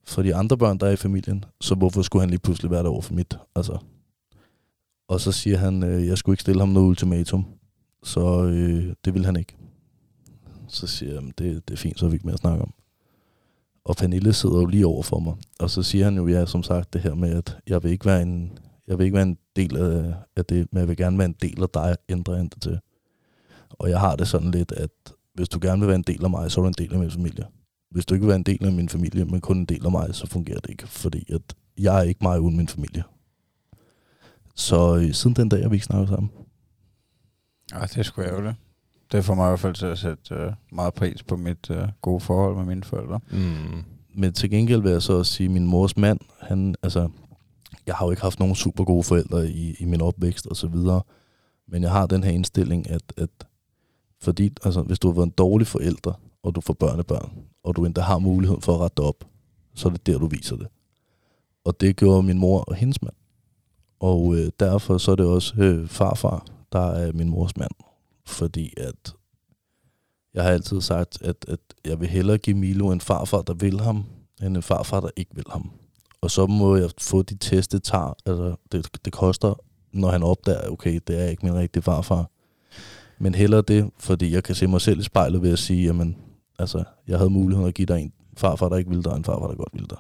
for 0.05 0.23
de 0.23 0.35
andre 0.35 0.59
børn, 0.59 0.79
der 0.79 0.87
er 0.87 0.93
i 0.93 0.97
familien, 0.97 1.45
så 1.61 1.75
hvorfor 1.75 2.03
skulle 2.03 2.23
han 2.23 2.31
lige 2.31 2.41
pludselig 2.41 2.71
være 2.71 2.83
der 2.83 2.89
over 2.89 3.03
for 3.03 3.15
mit? 3.15 3.39
Altså. 3.55 3.79
Og 5.09 5.21
så 5.21 5.33
siger 5.33 5.59
han, 5.59 5.83
øh, 5.83 6.07
jeg 6.07 6.19
skulle 6.19 6.35
ikke 6.35 6.43
stille 6.43 6.61
ham 6.61 6.69
noget 6.69 6.87
ultimatum, 6.87 7.45
så 8.03 8.45
øh, 8.45 8.95
det 9.05 9.15
vil 9.15 9.25
han 9.25 9.37
ikke. 9.37 9.57
Så 10.69 10.87
siger 10.87 11.13
jeg, 11.13 11.23
det, 11.39 11.69
det 11.69 11.75
er 11.75 11.79
fint, 11.79 11.99
så 11.99 12.07
er 12.07 12.11
vi 12.11 12.15
ikke 12.15 12.27
mere 12.27 12.35
at 12.35 12.41
snakke 12.41 12.63
om. 12.63 12.75
Og 13.85 13.97
Pernille 13.97 14.33
sidder 14.33 14.57
jo 14.57 14.67
lige 14.67 14.87
over 14.87 15.03
for 15.03 15.19
mig, 15.19 15.35
og 15.59 15.71
så 15.71 15.83
siger 15.83 16.05
han 16.05 16.17
jo, 16.17 16.27
ja, 16.27 16.47
som 16.47 16.63
sagt, 16.63 16.93
det 16.93 17.01
her 17.01 17.15
med, 17.15 17.31
at 17.31 17.59
jeg 17.67 17.83
vil 17.83 17.93
ikke 17.93 18.07
være 18.07 18.23
en, 18.23 18.59
jeg 18.87 18.99
vil 18.99 19.05
ikke 19.05 19.15
være 19.15 19.23
en 19.23 19.39
del 19.57 19.77
af, 19.77 20.15
af 20.37 20.45
det, 20.45 20.69
men 20.73 20.81
jeg 20.81 20.89
vil 20.89 20.97
gerne 20.97 21.19
være 21.19 21.27
en 21.29 21.37
del 21.43 21.63
af 21.63 21.69
dig, 21.69 21.97
ændrer 22.09 22.37
han 22.37 22.49
det 22.49 22.63
til. 22.63 22.79
Og 23.79 23.91
jeg 23.91 24.01
har 24.01 24.17
det 24.17 24.29
sådan 24.29 24.51
lidt, 24.51 24.73
at 24.73 24.91
hvis 25.35 25.49
du 25.49 25.59
gerne 25.63 25.81
vil 25.81 25.89
være 25.89 25.97
en 25.97 26.03
del 26.03 26.25
af 26.25 26.31
mig, 26.31 26.51
så 26.51 26.61
er 26.61 26.63
du 26.63 26.69
en 26.69 26.75
del 26.79 26.93
af 26.93 26.99
min 26.99 27.11
familie. 27.11 27.45
Hvis 27.91 28.07
du 28.07 28.15
ikke 28.15 28.23
vil 28.23 28.29
være 28.29 28.37
en 28.37 28.43
del 28.43 28.67
af 28.67 28.73
min 28.73 28.89
familie, 28.89 29.25
men 29.25 29.41
kun 29.41 29.59
en 29.59 29.65
del 29.65 29.85
af 29.85 29.91
mig, 29.91 30.15
så 30.15 30.27
fungerer 30.27 30.61
det 30.61 30.71
ikke. 30.71 30.87
Fordi 30.87 31.33
at 31.33 31.43
jeg 31.79 31.99
er 31.99 32.03
ikke 32.03 32.21
mig 32.23 32.41
uden 32.41 32.57
min 32.57 32.69
familie. 32.69 33.05
Så 34.55 34.97
øh, 34.97 35.13
siden 35.13 35.37
den 35.37 35.49
dag, 35.49 35.63
har 35.63 35.69
vi 35.69 35.77
ikke 35.77 35.87
snakket 35.87 36.09
sammen. 36.09 36.31
Ej, 37.73 37.87
det 37.87 37.97
er 37.99 38.03
sgu 38.03 38.23
ærgerligt. 38.23 38.57
Det 39.13 39.25
får 39.25 39.35
mig 39.35 39.47
i 39.47 39.49
hvert 39.49 39.61
fald 39.61 39.75
til 39.75 39.87
at 39.87 39.99
sætte 39.99 40.35
øh, 40.35 40.53
meget 40.73 40.95
pris 40.95 41.23
på 41.23 41.37
mit 41.37 41.71
øh, 41.71 41.89
gode 42.03 42.21
forhold 42.21 42.57
med 42.57 42.65
mine 42.65 42.85
forældre. 42.85 43.21
Mm. 43.31 43.85
Men 44.15 44.33
til 44.33 44.51
gengæld 44.51 44.83
vil 44.83 44.93
jeg 44.93 45.03
så 45.03 45.13
også 45.13 45.33
sige, 45.33 45.45
at 45.45 45.51
min 45.51 45.67
mors 45.67 45.97
mand, 45.97 46.21
han, 46.41 46.75
altså, 46.83 47.09
jeg 47.87 47.95
har 47.95 48.07
jo 48.07 48.11
ikke 48.11 48.23
haft 48.23 48.39
nogen 48.39 48.55
super 48.55 48.85
gode 48.85 49.03
forældre 49.03 49.49
i, 49.49 49.77
i 49.79 49.85
min 49.85 50.01
opvækst 50.01 50.47
og 50.47 50.57
så 50.57 50.69
videre. 50.69 51.03
Men 51.69 51.83
jeg 51.83 51.91
har 51.91 52.07
den 52.07 52.25
her 52.25 52.31
indstilling, 52.31 52.91
at, 52.91 53.03
at 53.17 53.46
fordi, 54.27 54.51
altså, 54.65 54.83
hvis 54.83 54.99
du 54.99 55.09
har 55.09 55.15
været 55.15 55.27
en 55.27 55.39
dårlig 55.39 55.67
forælder, 55.67 56.21
og 56.43 56.55
du 56.55 56.61
får 56.61 56.75
børnebørn, 56.75 57.33
og 57.65 57.77
du 57.77 57.85
endda 57.85 58.01
har 58.01 58.19
muligheden 58.19 58.63
for 58.63 58.75
at 58.75 58.81
rette 58.81 59.01
op, 59.01 59.25
så 59.75 59.89
er 59.89 59.93
det 59.93 60.07
der, 60.07 60.19
du 60.19 60.27
viser 60.27 60.57
det. 60.57 60.67
Og 61.65 61.81
det 61.81 61.97
gjorde 61.97 62.23
min 62.23 62.39
mor 62.39 62.61
og 62.61 62.75
hendes 62.75 63.03
mand. 63.03 63.15
Og 64.01 64.37
øh, 64.37 64.51
derfor 64.61 64.99
så 64.99 65.11
er 65.11 65.17
det 65.17 65.27
også 65.27 65.55
øh, 65.59 65.89
farfar, 65.89 66.47
der 66.73 66.87
er 66.87 67.13
min 67.13 67.29
mors 67.29 67.57
mand. 67.57 67.71
Fordi 68.25 68.73
at 68.77 69.15
jeg 70.35 70.43
har 70.45 70.51
altid 70.51 70.81
sagt, 70.81 71.23
at, 71.23 71.45
at 71.49 71.61
jeg 71.85 72.01
vil 72.01 72.09
hellere 72.09 72.39
give 72.39 72.57
Milo 72.57 72.91
en 72.91 73.01
farfar, 73.01 73.43
der 73.43 73.55
vil 73.55 73.81
ham, 73.81 74.05
end 74.43 74.57
en 74.57 74.63
farfar, 74.63 75.01
der 75.01 75.11
ikke 75.17 75.35
vil 75.35 75.45
ham. 75.51 75.71
Og 76.21 76.31
så 76.31 76.47
må 76.47 76.77
jeg 76.77 76.91
få 77.01 77.23
de 77.23 77.37
test, 77.37 77.73
det 77.73 77.83
tager. 77.83 78.15
Altså, 78.27 78.57
det, 78.73 79.05
det 79.05 79.13
koster, 79.13 79.55
når 79.93 80.11
han 80.11 80.23
opdager, 80.23 80.71
okay, 80.71 81.01
det 81.07 81.23
er 81.23 81.27
ikke 81.27 81.47
min 81.47 81.55
rigtige 81.55 81.83
farfar. 81.83 82.31
Men 83.19 83.35
hellere 83.35 83.63
det, 83.63 83.91
fordi 83.99 84.35
jeg 84.35 84.45
kan 84.45 84.55
se 84.55 84.67
mig 84.67 84.81
selv 84.81 85.01
i 85.01 85.03
spejlet 85.03 85.43
ved 85.43 85.53
at 85.53 85.59
sige, 85.59 85.87
jamen, 85.87 86.17
altså, 86.59 86.85
jeg 87.09 87.19
havde 87.19 87.31
muligheden 87.31 87.69
at 87.69 87.75
give 87.75 87.87
dig 87.87 88.01
en 88.01 88.13
farfar, 88.37 88.69
der 88.69 88.77
ikke 88.77 88.91
ville 88.91 89.03
dig, 89.03 89.13
og 89.13 89.19
en 89.19 89.25
farfar, 89.25 89.47
der 89.47 89.55
godt 89.55 89.73
ville 89.73 89.89
dig. 89.91 89.99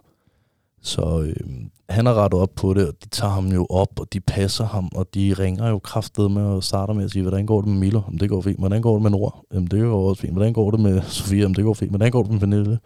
Så 0.82 1.20
øh, 1.20 1.46
han 1.88 2.06
har 2.06 2.14
rettet 2.14 2.40
op 2.40 2.50
på 2.56 2.74
det, 2.74 2.88
og 2.88 2.94
de 3.04 3.08
tager 3.08 3.32
ham 3.32 3.46
jo 3.46 3.66
op, 3.70 4.00
og 4.00 4.12
de 4.12 4.20
passer 4.20 4.64
ham, 4.64 4.88
og 4.94 5.06
de 5.14 5.34
ringer 5.38 5.68
jo 5.68 5.78
kraftet 5.78 6.30
med 6.30 6.42
og 6.42 6.64
starter 6.64 6.94
med 6.94 7.04
at 7.04 7.10
sige, 7.10 7.22
hvordan 7.22 7.46
går 7.46 7.60
det 7.60 7.70
med 7.70 7.78
Milo? 7.78 8.00
Jamen, 8.06 8.20
det 8.20 8.28
går 8.28 8.40
fint. 8.40 8.58
Hvordan 8.58 8.82
går 8.82 8.94
det 8.94 9.02
med 9.02 9.10
Nora? 9.10 9.36
Jamen, 9.52 9.66
det 9.66 9.80
går 9.80 10.08
også 10.08 10.22
fint. 10.22 10.32
Hvordan 10.32 10.52
går 10.52 10.70
det 10.70 10.80
med 10.80 11.02
Sofia? 11.02 11.38
Jamen, 11.38 11.54
det 11.54 11.64
går 11.64 11.74
fint. 11.74 11.90
Hvordan 11.90 12.10
går 12.10 12.22
det 12.22 12.32
med 12.32 12.40
Pernille? 12.40 12.78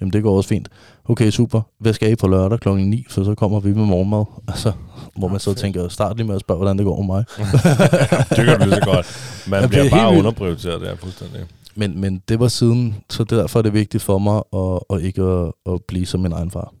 Jamen, 0.00 0.12
det 0.12 0.22
går 0.22 0.36
også 0.36 0.48
fint. 0.48 0.68
Okay, 1.08 1.30
super. 1.30 1.60
Hvad 1.78 1.92
skal 1.92 2.12
I 2.12 2.16
på 2.16 2.28
lørdag 2.28 2.60
kl. 2.60 2.68
9? 2.68 3.04
For 3.10 3.24
så 3.24 3.34
kommer 3.34 3.60
vi 3.60 3.72
med 3.74 3.86
morgenmad. 3.86 4.24
Altså, 4.48 4.72
hvor 5.16 5.28
man 5.28 5.40
så 5.40 5.54
tænker, 5.54 5.88
start 5.88 6.16
lige 6.16 6.26
med 6.26 6.34
at 6.34 6.40
spørge, 6.40 6.58
hvordan 6.58 6.78
det 6.78 6.86
går 6.86 7.02
med 7.02 7.06
mig. 7.06 7.24
det 8.36 8.44
kan 8.46 8.60
du 8.60 8.70
så 8.70 8.80
godt. 8.84 9.06
Man 9.48 9.60
Ja, 9.62 9.66
bliver 9.66 9.82
det 9.82 9.92
er 9.92 9.96
bare 9.96 10.18
underprioriteret 10.18 10.80
der 10.80 10.96
fuldstændig. 10.96 11.40
Men, 11.74 12.00
men 12.00 12.22
det 12.28 12.40
var 12.40 12.48
siden, 12.48 12.94
så 13.10 13.24
derfor 13.24 13.58
er 13.58 13.62
det 13.62 13.72
vigtigt 13.72 14.02
for 14.02 14.18
mig 14.18 14.42
at, 14.52 14.96
at 14.96 15.02
ikke 15.06 15.22
at, 15.22 15.52
at 15.72 15.82
blive 15.88 16.06
som 16.06 16.20
min 16.20 16.32
egen 16.32 16.50
far. 16.50 16.72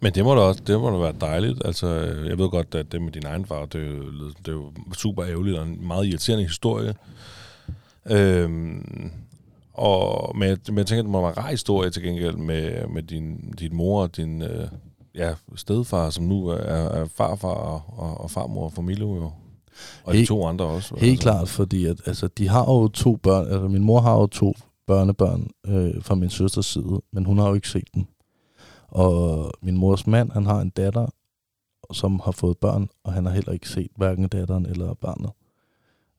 Men 0.00 0.14
det 0.14 0.24
må 0.24 0.34
da 0.34 0.40
også 0.40 0.62
det 0.66 0.80
må 0.80 0.90
da 0.90 0.96
være 0.96 1.14
dejligt. 1.20 1.62
Altså, 1.64 1.88
jeg 2.28 2.38
ved 2.38 2.50
godt, 2.50 2.74
at 2.74 2.92
det 2.92 3.02
med 3.02 3.12
din 3.12 3.26
egen 3.26 3.46
far, 3.46 3.64
det 3.64 3.80
er 3.80 4.32
det 4.38 4.48
er 4.48 4.52
jo 4.52 4.72
super 4.94 5.24
ærgerligt 5.24 5.58
og 5.58 5.66
en 5.66 5.86
meget 5.86 6.06
irriterende 6.06 6.44
historie. 6.44 6.94
Øhm, 8.10 9.10
og, 9.74 10.32
men, 10.38 10.48
jeg, 10.48 10.58
men 10.68 10.78
jeg 10.78 10.86
tænker, 10.86 11.00
at 11.00 11.04
det 11.04 11.12
må 11.12 11.20
være 11.20 11.30
en 11.30 11.38
rar 11.38 11.50
historie 11.50 11.90
til 11.90 12.02
gengæld 12.02 12.36
med, 12.36 12.86
med 12.88 13.02
din, 13.02 13.54
din 13.58 13.76
mor 13.76 14.02
og 14.02 14.16
din 14.16 14.42
øh, 14.42 14.68
ja, 15.14 15.34
stedfar, 15.56 16.10
som 16.10 16.24
nu 16.24 16.46
er, 16.46 16.56
er 16.56 17.06
farfar 17.06 17.48
og, 17.48 17.82
og, 17.88 18.20
og 18.20 18.30
farmor 18.30 18.68
for 18.68 18.82
Milo 18.82 19.14
jo. 19.16 19.30
Og 20.04 20.12
de 20.12 20.16
Helt- 20.18 20.28
to 20.28 20.46
andre 20.46 20.64
også. 20.64 20.94
Helt 20.98 21.20
klart, 21.20 21.48
fordi 21.48 21.86
at, 21.86 22.00
altså, 22.06 22.28
de 22.28 22.48
har 22.48 22.64
jo 22.64 22.88
to 22.88 23.16
børn, 23.16 23.46
altså 23.46 23.68
min 23.68 23.82
mor 23.82 24.00
har 24.00 24.14
jo 24.14 24.26
to 24.26 24.54
børnebørn 24.86 25.50
øh, 25.66 26.02
fra 26.02 26.14
min 26.14 26.30
søsters 26.30 26.66
side, 26.66 27.00
men 27.12 27.24
hun 27.24 27.38
har 27.38 27.48
jo 27.48 27.54
ikke 27.54 27.68
set 27.68 27.94
dem. 27.94 28.04
Og 28.88 29.52
min 29.62 29.76
mors 29.76 30.06
mand, 30.06 30.30
han 30.32 30.46
har 30.46 30.60
en 30.60 30.70
datter, 30.70 31.06
som 31.92 32.20
har 32.24 32.32
fået 32.32 32.58
børn, 32.58 32.88
og 33.04 33.12
han 33.12 33.26
har 33.26 33.32
heller 33.32 33.52
ikke 33.52 33.68
set 33.68 33.90
hverken 33.96 34.28
datteren 34.28 34.66
eller 34.66 34.94
barnet. 34.94 35.30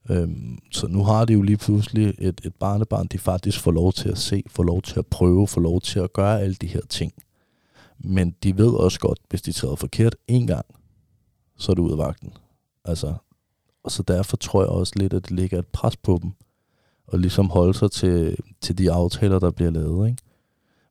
Øhm, 0.09 0.57
så 0.71 0.87
nu 0.87 1.03
har 1.03 1.25
de 1.25 1.33
jo 1.33 1.41
lige 1.41 1.57
pludselig 1.57 2.13
et, 2.19 2.41
et 2.43 2.55
barnebarn, 2.59 3.07
de 3.07 3.17
faktisk 3.19 3.59
får 3.59 3.71
lov 3.71 3.93
til 3.93 4.09
at 4.09 4.17
se, 4.17 4.43
får 4.47 4.63
lov 4.63 4.81
til 4.81 4.99
at 4.99 5.07
prøve, 5.07 5.47
får 5.47 5.61
lov 5.61 5.81
til 5.81 5.99
at 5.99 6.13
gøre 6.13 6.41
alle 6.41 6.55
de 6.55 6.67
her 6.67 6.81
ting. 6.89 7.13
Men 8.03 8.35
de 8.43 8.57
ved 8.57 8.73
også 8.73 8.99
godt, 8.99 9.19
hvis 9.29 9.41
de 9.41 9.51
træder 9.51 9.75
forkert 9.75 10.15
en 10.27 10.47
gang, 10.47 10.65
så 11.57 11.71
er 11.71 11.75
det 11.75 11.81
ud 11.81 11.91
af 11.91 11.97
vagten. 11.97 12.33
Altså, 12.85 13.13
og 13.83 13.91
så 13.91 14.03
derfor 14.03 14.37
tror 14.37 14.61
jeg 14.61 14.69
også 14.69 14.93
lidt, 14.95 15.13
at 15.13 15.23
det 15.23 15.31
ligger 15.31 15.59
et 15.59 15.67
pres 15.67 15.97
på 15.97 16.19
dem, 16.21 16.31
og 17.07 17.19
ligesom 17.19 17.49
holde 17.49 17.73
sig 17.73 17.91
til, 17.91 18.37
til 18.61 18.77
de 18.77 18.91
aftaler, 18.91 19.39
der 19.39 19.51
bliver 19.51 19.71
lavet. 19.71 20.09
Ikke? 20.09 20.23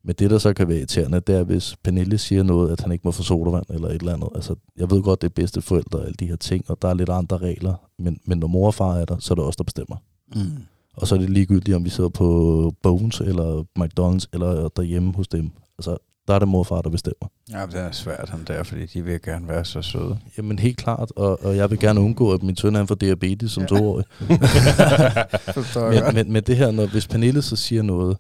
Men 0.05 0.15
det, 0.19 0.31
der 0.31 0.39
så 0.39 0.53
kan 0.53 0.69
være 0.69 0.79
irriterende, 0.79 1.21
det 1.21 1.35
er, 1.35 1.43
hvis 1.43 1.77
Pernille 1.83 2.19
siger 2.19 2.43
noget, 2.43 2.73
at 2.73 2.81
han 2.81 2.93
ikke 2.93 3.03
må 3.05 3.11
få 3.11 3.23
sodavand 3.23 3.67
eller 3.71 3.89
et 3.89 3.95
eller 3.95 4.15
andet. 4.15 4.29
Altså, 4.35 4.55
jeg 4.77 4.91
ved 4.91 5.03
godt, 5.03 5.23
det 5.23 5.29
er 5.29 5.35
bedste 5.35 5.63
forældre 5.63 5.99
og 5.99 6.05
alle 6.05 6.15
de 6.15 6.27
her 6.27 6.37
ting, 6.37 6.71
og 6.71 6.83
der 6.83 6.89
er 6.89 6.95
lidt 6.95 7.09
andre 7.09 7.39
regler. 7.39 7.75
Men, 7.99 8.21
men 8.25 8.39
når 8.39 8.47
mor 8.47 8.67
og 8.67 8.75
far 8.75 8.95
er 8.95 9.05
der, 9.05 9.19
så 9.19 9.35
er 9.35 9.35
det 9.35 9.45
os, 9.45 9.57
der 9.57 9.65
bestemmer. 9.65 9.97
Mm. 10.35 10.63
Og 10.97 11.07
så 11.07 11.15
er 11.15 11.19
det 11.19 11.31
ligegyldigt, 11.31 11.77
om 11.77 11.85
vi 11.85 11.91
sidder 11.91 12.11
på 12.11 12.73
Bones 12.83 13.21
eller 13.21 13.65
McDonald's 13.79 14.27
eller 14.33 14.69
derhjemme 14.69 15.13
hos 15.13 15.29
dem. 15.29 15.51
Altså, 15.79 15.97
der 16.33 16.37
er 16.37 16.39
det 16.39 16.49
mor 16.49 16.59
og 16.59 16.67
far, 16.67 16.83
der 16.83 16.91
bestemmer. 16.91 17.29
Ja, 17.51 17.67
det 17.67 17.75
er 17.81 17.93
svært 17.93 18.29
han 18.29 18.45
der, 18.47 18.63
fordi 18.63 18.87
de 18.87 19.05
vil 19.05 19.23
gerne 19.23 19.49
være 19.49 19.65
så 19.65 19.83
søde. 19.83 20.19
Jamen 20.37 20.59
helt 20.59 20.77
klart, 20.77 21.13
og, 21.17 21.45
og 21.45 21.57
jeg 21.57 21.71
vil 21.71 21.79
gerne 21.79 22.01
undgå, 22.01 22.33
at 22.33 22.43
min 22.43 22.57
søn 22.57 22.75
han 22.75 22.87
får 22.87 22.95
diabetes 22.95 23.53
som 23.53 23.63
Ja. 23.63 23.67
toårig. 23.67 24.05
Men, 26.05 26.15
men, 26.15 26.33
men 26.33 26.43
det 26.43 26.57
her, 26.57 26.71
når, 26.71 26.87
hvis 26.87 27.07
Pernille 27.07 27.43
så 27.43 27.57
siger 27.57 27.83
noget, 27.83 28.17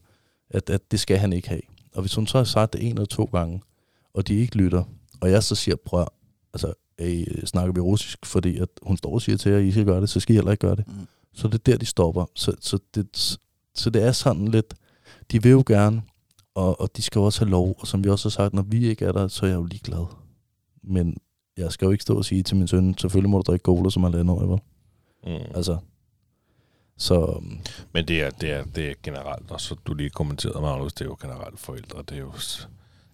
at, 0.50 0.70
at 0.70 0.80
det 0.90 1.00
skal 1.00 1.18
han 1.18 1.32
ikke 1.32 1.48
have, 1.48 1.60
og 1.94 2.00
hvis 2.00 2.14
hun 2.14 2.26
så 2.26 2.38
har 2.38 2.44
sagt 2.44 2.72
det 2.72 2.82
en 2.86 2.92
eller 2.92 3.04
to 3.04 3.24
gange, 3.24 3.60
og 4.14 4.28
de 4.28 4.34
ikke 4.34 4.56
lytter, 4.56 4.82
og 5.20 5.30
jeg 5.30 5.42
så 5.42 5.54
siger, 5.54 5.76
prøv, 5.86 6.06
altså, 6.54 6.72
hey, 6.98 7.44
snakker 7.44 7.72
vi 7.72 7.80
russisk, 7.80 8.26
fordi 8.26 8.58
at 8.58 8.68
hun 8.82 8.96
står 8.96 9.12
og 9.14 9.22
siger 9.22 9.36
til 9.38 9.52
jer, 9.52 9.58
at 9.58 9.64
I 9.64 9.72
skal 9.72 9.84
gøre 9.84 10.00
det, 10.00 10.08
så 10.08 10.20
skal 10.20 10.34
I 10.34 10.36
heller 10.36 10.50
ikke 10.52 10.66
gøre 10.66 10.76
det. 10.76 10.88
Mm. 10.88 10.92
Så 11.34 11.48
det 11.48 11.54
er 11.54 11.58
der, 11.58 11.76
de 11.76 11.86
stopper. 11.86 12.24
Så, 12.34 12.52
så, 12.60 12.78
det, 12.94 13.06
så 13.74 13.90
det 13.90 14.02
er 14.02 14.12
sådan 14.12 14.48
lidt, 14.48 14.74
de 15.32 15.42
vil 15.42 15.50
jo 15.52 15.62
gerne, 15.66 16.02
og, 16.54 16.80
og 16.80 16.96
de 16.96 17.02
skal 17.02 17.18
jo 17.18 17.24
også 17.24 17.40
have 17.40 17.50
lov, 17.50 17.76
og 17.78 17.86
som 17.86 18.04
vi 18.04 18.10
også 18.10 18.28
har 18.28 18.30
sagt, 18.30 18.54
når 18.54 18.62
vi 18.62 18.88
ikke 18.88 19.04
er 19.04 19.12
der, 19.12 19.28
så 19.28 19.46
er 19.46 19.50
jeg 19.50 19.56
jo 19.56 19.64
ligeglad. 19.64 20.06
Men 20.82 21.16
jeg 21.56 21.72
skal 21.72 21.86
jo 21.86 21.92
ikke 21.92 22.02
stå 22.02 22.16
og 22.16 22.24
sige 22.24 22.42
til 22.42 22.56
min 22.56 22.68
søn, 22.68 22.98
selvfølgelig 22.98 23.30
må 23.30 23.36
du 23.36 23.42
drikke 23.46 23.62
cola 23.62 23.90
som 23.90 24.04
er 24.04 24.30
år, 24.30 24.46
vel? 24.46 24.60
Mm. 25.26 25.52
Altså, 25.54 25.78
så 26.96 27.42
Men 27.92 28.08
det 28.08 28.22
er, 28.22 28.30
det 28.30 28.50
er, 28.50 28.64
det 28.64 28.90
er 28.90 28.94
generelt, 29.02 29.50
og 29.50 29.60
så 29.60 29.76
du 29.86 29.94
lige 29.94 30.10
kommenterede, 30.10 30.60
Magnus, 30.60 30.92
det 30.92 31.00
er 31.00 31.08
jo 31.08 31.16
generelt 31.22 31.60
forældre, 31.60 31.98
det 31.98 32.12
er 32.12 32.20
jo, 32.20 32.32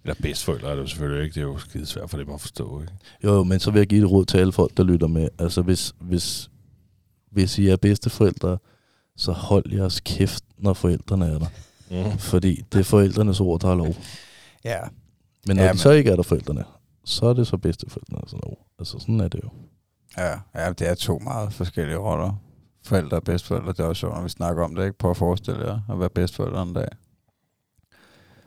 eller 0.05 0.15
bedstforældre 0.23 0.69
er 0.70 0.74
det 0.74 0.82
jo 0.82 0.86
selvfølgelig 0.86 1.24
ikke, 1.24 1.35
det 1.35 1.40
er 1.40 1.47
jo 1.47 1.59
skide 1.59 1.86
svært 1.86 2.10
for 2.10 2.19
dem 2.19 2.31
at 2.31 2.40
forstå, 2.40 2.81
ikke? 2.81 2.93
Jo, 3.24 3.35
jo, 3.35 3.44
men 3.44 3.60
så 3.60 3.70
vil 3.70 3.78
jeg 3.78 3.86
give 3.86 4.05
et 4.05 4.10
råd 4.10 4.24
til 4.24 4.39
alle 4.39 4.52
folk, 4.52 4.77
der 4.77 4.82
lytter 4.82 5.06
med. 5.06 5.28
Altså, 5.39 5.62
hvis, 5.62 5.94
hvis, 6.01 6.51
hvis 7.31 7.59
I 7.59 7.69
er 7.69 7.77
bedsteforældre, 7.77 8.59
så 9.16 9.32
hold 9.32 9.73
jeres 9.73 10.01
kæft, 10.01 10.44
når 10.59 10.73
forældrene 10.73 11.27
er 11.27 11.39
der. 11.39 11.47
Mm. 11.90 12.19
Fordi 12.19 12.62
det 12.73 12.78
er 12.81 12.85
forældrenes 12.85 13.40
ord, 13.40 13.60
der 13.60 13.69
er 13.70 13.74
lov. 13.74 13.94
Ja, 14.65 14.78
Men 15.47 15.56
når 15.56 15.62
Ja, 15.62 15.69
de 15.69 15.73
men- 15.74 15.78
så 15.78 15.90
ikke 15.90 16.10
er 16.10 16.16
der, 16.16 16.23
forældrene, 16.23 16.65
så 17.05 17.27
er 17.27 17.32
det 17.32 17.47
så 17.47 17.56
bedsteforældrene, 17.56 18.20
der 18.31 18.36
er 18.36 18.40
lov. 18.48 18.59
Altså, 18.78 18.98
sådan 18.98 19.20
er 19.20 19.28
det 19.28 19.40
jo. 19.44 19.48
ja, 20.19 20.35
ja, 20.55 20.73
det 20.73 20.89
er 20.89 20.94
to 20.94 21.19
meget 21.19 21.52
forskellige 21.52 21.97
roller. 21.98 22.32
Forældre 22.85 23.16
og 23.16 23.23
bedstforældre, 23.24 23.73
det 23.73 23.81
er 23.81 23.85
også 23.85 24.01
sjovt, 24.01 24.15
når 24.15 24.23
vi 24.23 24.28
snakker 24.28 24.65
om 24.65 24.74
det, 24.74 24.85
ikke? 24.85 24.98
Prøv 24.98 25.10
at 25.10 25.16
forestille 25.16 25.66
jer 25.66 25.81
at 25.90 26.01
være 26.01 26.10
bedstforældre 26.10 26.62
en 26.62 26.73
dag. 26.74 26.89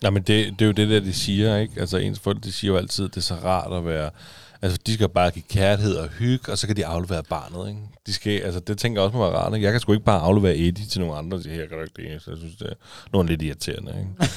Nej, 0.01 0.11
men 0.11 0.23
det, 0.23 0.45
det 0.59 0.61
er 0.61 0.65
jo 0.65 0.71
det 0.71 0.89
der, 0.89 0.99
de 0.99 1.13
siger, 1.13 1.57
ikke? 1.57 1.79
Altså 1.81 1.97
ens 1.97 2.19
forældre, 2.19 2.41
de 2.41 2.51
siger 2.51 2.71
jo 2.71 2.77
altid, 2.77 3.03
det 3.09 3.17
er 3.17 3.21
så 3.21 3.35
rart 3.35 3.73
at 3.73 3.85
være... 3.85 4.09
Altså, 4.63 4.79
de 4.87 4.93
skal 4.93 5.09
bare 5.09 5.31
give 5.31 5.43
kærlighed 5.49 5.95
og 5.95 6.07
hygge, 6.09 6.51
og 6.51 6.57
så 6.57 6.67
kan 6.67 6.75
de 6.75 6.85
aflevere 6.85 7.23
barnet, 7.29 7.69
ikke? 7.69 7.79
De 8.07 8.13
skal, 8.13 8.39
altså, 8.41 8.59
det 8.59 8.77
tænker 8.77 9.01
jeg 9.01 9.05
også 9.05 9.17
må 9.17 9.29
være 9.29 9.39
rart, 9.39 9.53
ikke? 9.53 9.65
Jeg 9.65 9.73
kan 9.73 9.81
sgu 9.81 9.93
ikke 9.93 10.05
bare 10.05 10.19
aflevere 10.19 10.57
Eddie 10.57 10.85
til 10.85 11.01
nogle 11.01 11.15
andre, 11.15 11.37
og 11.37 11.43
sige, 11.43 11.55
her 11.55 11.67
kan 11.67 11.77
du 11.77 11.83
ikke 11.83 12.13
det, 12.13 12.21
så 12.21 12.31
jeg 12.31 12.37
synes, 12.37 12.55
det 12.55 12.67
er 12.67 12.73
nogen 13.13 13.27
lidt 13.27 13.41
irriterende, 13.41 13.91
ikke? 13.99 14.31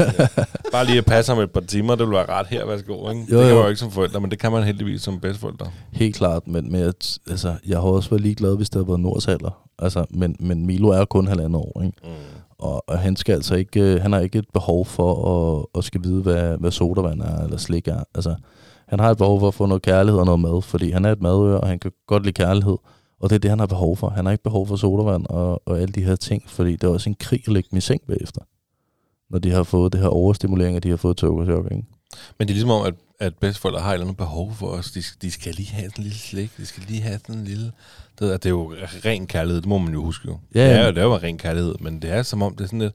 bare 0.72 0.86
lige 0.86 0.98
at 0.98 1.04
passe 1.04 1.32
ham 1.32 1.42
et 1.42 1.50
par 1.50 1.60
timer, 1.60 1.94
det 1.94 2.06
vil 2.06 2.14
være 2.14 2.28
rart 2.28 2.46
her, 2.46 2.66
værsgo, 2.66 3.10
ikke? 3.10 3.26
Jo, 3.32 3.38
det 3.38 3.46
kan 3.46 3.48
jo. 3.48 3.54
man 3.54 3.62
jo 3.62 3.68
ikke 3.68 3.80
som 3.80 3.90
forældre, 3.90 4.20
men 4.20 4.30
det 4.30 4.38
kan 4.38 4.52
man 4.52 4.62
heldigvis 4.62 5.02
som 5.02 5.20
bedsteforældre. 5.20 5.70
Helt 5.92 6.16
klart, 6.16 6.48
men, 6.48 6.72
men 6.72 6.80
jeg, 6.80 6.92
altså, 7.30 7.56
jeg 7.66 7.78
har 7.78 7.84
også 7.84 8.10
været 8.10 8.22
ligeglad, 8.22 8.56
hvis 8.56 8.70
det 8.70 8.74
havde 8.74 8.88
været 8.88 9.00
Nords 9.00 9.28
alder. 9.28 9.68
Altså, 9.78 10.04
men, 10.10 10.36
men 10.40 10.66
Milo 10.66 10.88
er 10.88 11.04
kun 11.04 11.26
halvandet 11.26 11.56
år, 11.56 11.82
ikke? 11.84 11.98
Mm. 12.04 12.10
Og, 12.58 12.88
og 12.88 12.98
han 12.98 13.16
skal 13.16 13.32
altså 13.32 13.54
ikke, 13.54 13.80
øh, 13.80 14.02
han 14.02 14.12
har 14.12 14.20
ikke 14.20 14.38
et 14.38 14.50
behov 14.52 14.86
for 14.86 15.12
at, 15.34 15.66
at 15.78 15.84
skal 15.84 16.04
vide, 16.04 16.22
hvad, 16.22 16.58
hvad 16.58 16.70
sodavand 16.70 17.20
er, 17.20 17.44
eller 17.44 17.56
slik 17.56 17.88
er. 17.88 18.04
Altså, 18.14 18.34
han 18.88 19.00
har 19.00 19.10
et 19.10 19.18
behov 19.18 19.40
for 19.40 19.48
at 19.48 19.54
få 19.54 19.66
noget 19.66 19.82
kærlighed 19.82 20.18
og 20.20 20.26
noget 20.26 20.40
mad, 20.40 20.62
fordi 20.62 20.90
han 20.90 21.04
er 21.04 21.12
et 21.12 21.20
madør, 21.22 21.56
og 21.56 21.68
han 21.68 21.78
kan 21.78 21.92
godt 22.06 22.22
lide 22.22 22.32
kærlighed. 22.32 22.76
Og 23.20 23.30
det 23.30 23.34
er 23.36 23.40
det, 23.40 23.50
han 23.50 23.58
har 23.58 23.66
behov 23.66 23.96
for. 23.96 24.08
Han 24.08 24.24
har 24.24 24.32
ikke 24.32 24.44
behov 24.44 24.66
for 24.66 24.76
sodavand 24.76 25.26
og, 25.26 25.62
og 25.68 25.80
alle 25.80 25.92
de 25.92 26.02
her 26.04 26.16
ting, 26.16 26.42
fordi 26.50 26.72
det 26.72 26.84
er 26.84 26.88
også 26.88 27.10
en 27.10 27.16
krig 27.20 27.42
at 27.46 27.52
lægge 27.52 27.68
dem 27.70 27.76
i 27.76 27.80
seng 27.80 28.00
bagefter. 28.08 28.40
Når 29.30 29.38
de 29.38 29.50
har 29.50 29.62
fået 29.62 29.92
det 29.92 30.00
her 30.00 30.08
overstimulering, 30.08 30.76
og 30.76 30.82
de 30.82 30.90
har 30.90 30.96
fået 30.96 31.16
togchok, 31.16 31.64
ikke? 31.64 31.84
Men 32.38 32.48
det 32.48 32.50
er 32.50 32.54
ligesom 32.54 32.70
om, 32.70 32.86
at, 32.86 32.94
at 33.20 33.34
bedsteforældre 33.40 33.80
har 33.80 33.90
et 33.90 33.94
eller 33.94 34.04
andet 34.04 34.16
behov 34.16 34.52
for 34.52 34.66
os. 34.66 34.90
De, 34.90 35.02
de 35.22 35.30
skal 35.30 35.54
lige 35.54 35.68
have 35.70 35.90
sådan 35.90 36.00
en 36.00 36.02
lille 36.04 36.18
slik. 36.18 36.56
De 36.56 36.66
skal 36.66 36.82
lige 36.88 37.00
have 37.02 37.18
sådan 37.18 37.34
en 37.40 37.44
lille... 37.44 37.72
Det, 38.18 38.32
er- 38.32 38.36
det 38.36 38.46
er 38.46 38.50
jo 38.50 38.74
ren 39.04 39.26
kærlighed, 39.26 39.60
det 39.60 39.68
må 39.68 39.78
man 39.78 39.92
jo 39.92 40.04
huske 40.04 40.28
jo. 40.28 40.38
Ja, 40.54 40.64
det, 40.64 40.72
er, 40.72 40.76
ja. 40.80 40.84
jo- 40.86 40.90
det 40.90 40.98
er 40.98 41.02
jo 41.04 41.16
ren 41.16 41.38
kærlighed, 41.38 41.74
men 41.80 42.02
det 42.02 42.10
er 42.10 42.22
som 42.22 42.42
om, 42.42 42.56
det 42.56 42.64
er 42.64 42.68
sådan 42.68 42.78
lidt... 42.78 42.92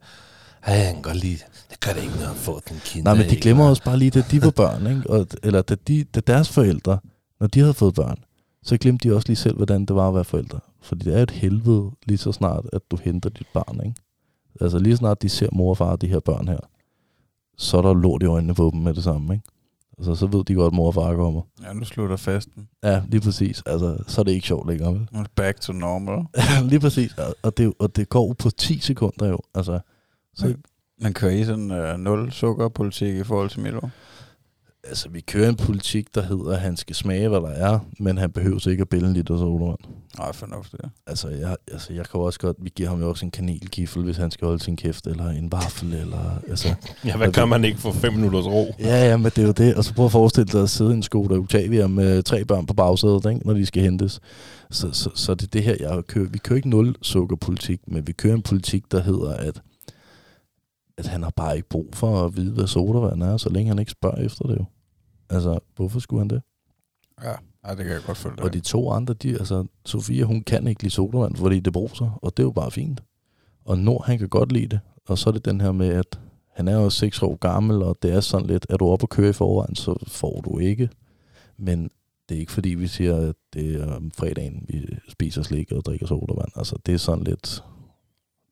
Ej, 0.70 0.76
jeg 0.76 0.94
kan 0.94 1.02
godt 1.02 1.16
lide... 1.16 1.38
Det 1.72 1.80
gør 1.80 1.92
det 1.94 2.02
ikke 2.04 2.16
noget 2.16 2.30
at 2.30 2.36
få 2.36 2.60
den 2.70 2.78
kind. 2.86 3.04
Nej, 3.04 3.14
men 3.14 3.30
de 3.30 3.36
glemmer 3.36 3.70
også 3.70 3.84
bare 3.84 3.98
lige, 3.98 4.12
da 4.12 4.24
de 4.32 4.42
var 4.42 4.50
børn, 4.52 4.88
ikke? 4.88 5.10
Og, 5.10 5.28
eller 5.44 5.62
da, 5.62 5.76
de, 5.76 6.04
da 6.04 6.20
deres 6.20 6.50
forældre, 6.50 7.00
når 7.40 7.48
de 7.48 7.60
havde 7.60 7.74
fået 7.74 7.94
børn, 7.94 8.18
så 8.64 8.78
glemte 8.78 9.10
de 9.10 9.16
også 9.16 9.28
lige 9.28 9.36
selv, 9.38 9.56
hvordan 9.56 9.86
det 9.86 9.96
var 9.96 10.08
at 10.08 10.16
være 10.16 10.24
forældre. 10.24 10.60
Fordi 10.82 11.06
det 11.06 11.18
er 11.18 11.24
et 11.24 11.32
helvede 11.32 11.92
lige 12.06 12.18
så 12.18 12.32
snart, 12.32 12.66
at 12.74 12.82
du 12.92 12.98
henter 13.04 13.30
dit 13.30 13.48
barn, 13.54 13.80
ikke? 13.86 13.96
Altså 14.62 14.80
lige 14.80 14.94
så 14.96 14.98
snart 15.00 15.22
de 15.22 15.30
ser 15.30 15.50
mor 15.52 15.70
og 15.70 15.78
far 15.78 15.96
de 15.96 16.08
her 16.08 16.20
børn 16.20 16.48
her, 16.48 16.58
så 17.58 17.78
er 17.78 17.82
der 17.82 17.94
lort 17.94 18.24
i 18.24 18.26
øjnene 18.26 18.54
på 18.56 18.70
dem 18.74 18.82
med 18.82 18.94
det 18.94 19.04
samme, 19.04 19.34
ikke? 19.34 19.46
Altså, 19.98 20.16
så 20.16 20.28
ved 20.28 20.44
de 20.44 20.54
godt, 20.54 20.72
at 20.72 20.76
mor 20.76 20.88
og 20.88 20.94
far 20.94 21.16
kommer. 21.16 21.42
Ja, 21.64 21.74
nu 21.74 21.86
slutter 21.86 22.16
festen. 22.18 22.68
Ja, 22.84 23.02
lige 23.08 23.22
præcis. 23.22 23.64
Altså, 23.66 23.98
så 24.08 24.22
er 24.22 24.24
det 24.26 24.32
ikke 24.32 24.48
sjovt 24.48 24.70
længere, 24.70 24.94
vel? 24.94 25.08
Back 25.36 25.62
to 25.62 25.74
normal. 25.74 26.26
lige 26.70 26.80
præcis. 26.80 27.14
Og- 27.18 27.36
Og 27.44 27.58
det, 27.58 27.74
og 27.80 27.96
det 27.96 28.10
går 28.10 28.28
jo 28.28 28.34
på 28.40 28.50
10 28.50 28.80
sekunder 28.80 29.28
jo. 29.28 29.40
Altså, 29.56 29.80
så, 30.36 30.54
Man 31.02 31.14
kører 31.14 31.32
i 31.32 31.44
sådan 31.46 31.72
uh, 31.72 32.00
nul 32.00 32.32
sukkerpolitik 32.32 33.16
i 33.16 33.24
forhold 33.24 33.50
til 33.50 33.60
Milo. 33.60 33.80
altså, 34.84 35.10
vi 35.10 35.22
kører 35.22 35.50
en 35.50 35.56
politik, 35.56 36.16
der 36.16 36.22
hedder, 36.22 36.52
at 36.52 36.60
han 36.60 36.78
skal 36.78 36.96
smage, 36.96 37.30
hvad 37.30 37.40
der 37.42 37.50
er, 37.50 37.80
men 38.00 38.18
han 38.18 38.32
behøver 38.32 38.68
ikke 38.68 38.82
at 38.82 38.90
bælge 38.90 39.08
en 39.08 39.14
liter 39.14 39.38
sodavand. 39.38 39.78
Nej, 40.18 40.34
fornuftigt. 40.34 40.82
Ja. 40.84 40.90
Altså 41.08 41.30
jeg, 41.30 41.56
altså, 41.72 41.94
jeg 41.94 42.06
kan 42.10 42.20
også 42.20 42.40
godt, 42.40 42.58
vi 42.62 42.72
giver 42.76 42.90
ham 42.90 43.02
jo 43.02 43.10
også 43.10 43.26
en 43.26 43.32
kanelgifle, 43.32 44.04
hvis 44.04 44.18
han 44.18 44.32
skal 44.32 44.46
holde 44.46 44.64
sin 44.64 44.76
kæft, 44.78 45.08
eller 45.08 45.30
en 45.30 45.52
vaffel, 45.52 45.94
eller, 45.94 46.42
altså, 46.50 46.76
Ja, 47.06 47.18
hvad 47.18 47.32
gør 47.32 47.46
man 47.46 47.64
ikke 47.64 47.78
for 47.80 47.92
fem 47.92 48.14
minutters 48.14 48.46
ro? 48.46 48.76
ja, 48.80 49.10
ja, 49.10 49.18
men 49.18 49.26
det 49.26 49.38
er 49.38 49.46
jo 49.46 49.52
det, 49.52 49.76
og 49.76 49.84
så 49.84 49.94
prøv 49.94 50.06
at 50.06 50.12
forestille 50.12 50.46
dig 50.52 50.62
at 50.62 50.70
sidde 50.70 50.92
i 50.92 50.94
en 50.94 51.04
Skoda 51.04 51.36
Octavia 51.36 51.88
med 51.88 52.24
tre 52.24 52.46
børn 52.46 52.66
på 52.66 52.74
bagsædet, 52.74 53.26
ikke, 53.26 53.48
når 53.48 53.54
de 53.54 53.66
skal 53.66 53.84
hentes. 53.84 54.20
Så, 54.72 54.92
så, 54.92 55.10
så 55.16 55.34
det 55.36 55.44
er 55.44 55.48
det 55.54 55.64
her, 55.64 55.76
jeg 55.80 56.04
kører, 56.08 56.30
vi 56.30 56.38
kører 56.38 56.58
ikke 56.58 56.70
nul 56.70 56.96
sukkerpolitik, 57.02 57.80
men 57.88 58.08
vi 58.08 58.12
kører 58.12 58.34
en 58.36 58.42
politik, 58.42 58.84
der 58.92 59.02
hedder, 59.02 59.34
at, 59.34 59.62
at 61.00 61.08
han 61.08 61.24
har 61.24 61.34
bare 61.36 61.56
ikke 61.56 61.70
brug 61.70 61.90
for 61.94 62.26
at 62.26 62.36
vide, 62.36 62.54
hvad 62.54 62.68
sodavand 62.68 63.24
er, 63.24 63.38
så 63.38 63.50
længe 63.50 63.68
han 63.70 63.80
ikke 63.80 63.92
spørger 63.92 64.18
efter 64.18 64.48
det 64.48 64.58
jo. 64.60 64.66
Altså, 65.30 65.60
hvorfor 65.76 66.00
skulle 66.00 66.20
han 66.20 66.30
det? 66.30 66.42
Ja, 67.24 67.30
ja 67.68 67.76
det 67.76 67.86
kan 67.86 67.94
jeg 67.94 68.02
godt 68.06 68.18
følge 68.18 68.36
dig. 68.36 68.46
Og 68.46 68.54
de 68.54 68.60
to 68.60 68.92
andre, 68.92 69.14
de, 69.14 69.30
altså, 69.30 69.66
Sofia, 69.86 70.24
hun 70.24 70.44
kan 70.44 70.68
ikke 70.68 70.84
lide 70.84 70.94
sodavand, 70.94 71.36
fordi 71.36 71.60
det 71.60 71.74
bruser, 71.74 72.20
og 72.22 72.38
det 72.38 72.44
er 72.44 72.48
jo 72.48 72.52
bare 72.52 72.72
fint. 72.72 73.04
Og 73.66 73.78
Nord, 73.78 74.06
han 74.06 74.18
kan 74.18 74.30
godt 74.30 74.52
lide 74.52 74.68
det. 74.68 74.80
Og 75.08 75.18
så 75.18 75.30
er 75.30 75.34
det 75.34 75.46
den 75.46 75.62
her 75.62 75.72
med, 75.72 75.88
at 75.88 76.20
han 76.54 76.68
er 76.68 76.76
jo 76.76 76.90
6 76.90 77.22
år 77.22 77.36
gammel, 77.36 77.84
og 77.84 77.98
det 78.02 78.14
er 78.14 78.20
sådan 78.20 78.48
lidt, 78.48 78.66
er 78.70 78.78
du 78.78 78.88
oppe 78.88 79.06
og 79.06 79.10
køre 79.10 79.30
i 79.30 79.34
forvejen, 79.34 79.76
så 79.76 79.96
får 80.08 80.42
du 80.42 80.60
ikke. 80.60 80.90
Men 81.58 81.90
det 82.30 82.36
er 82.36 82.40
ikke 82.40 82.52
fordi, 82.52 82.70
vi 82.70 82.88
siger, 82.88 83.16
at 83.16 83.36
det 83.54 83.76
er 83.76 83.96
om 83.96 84.12
fredagen, 84.12 84.66
vi 84.68 84.86
spiser 85.10 85.42
slik 85.42 85.72
og 85.72 85.86
drikker 85.86 86.08
sodavand. 86.08 86.52
Altså, 86.56 86.76
det 86.86 86.94
er 86.94 86.98
sådan 86.98 87.24
lidt... 87.24 87.64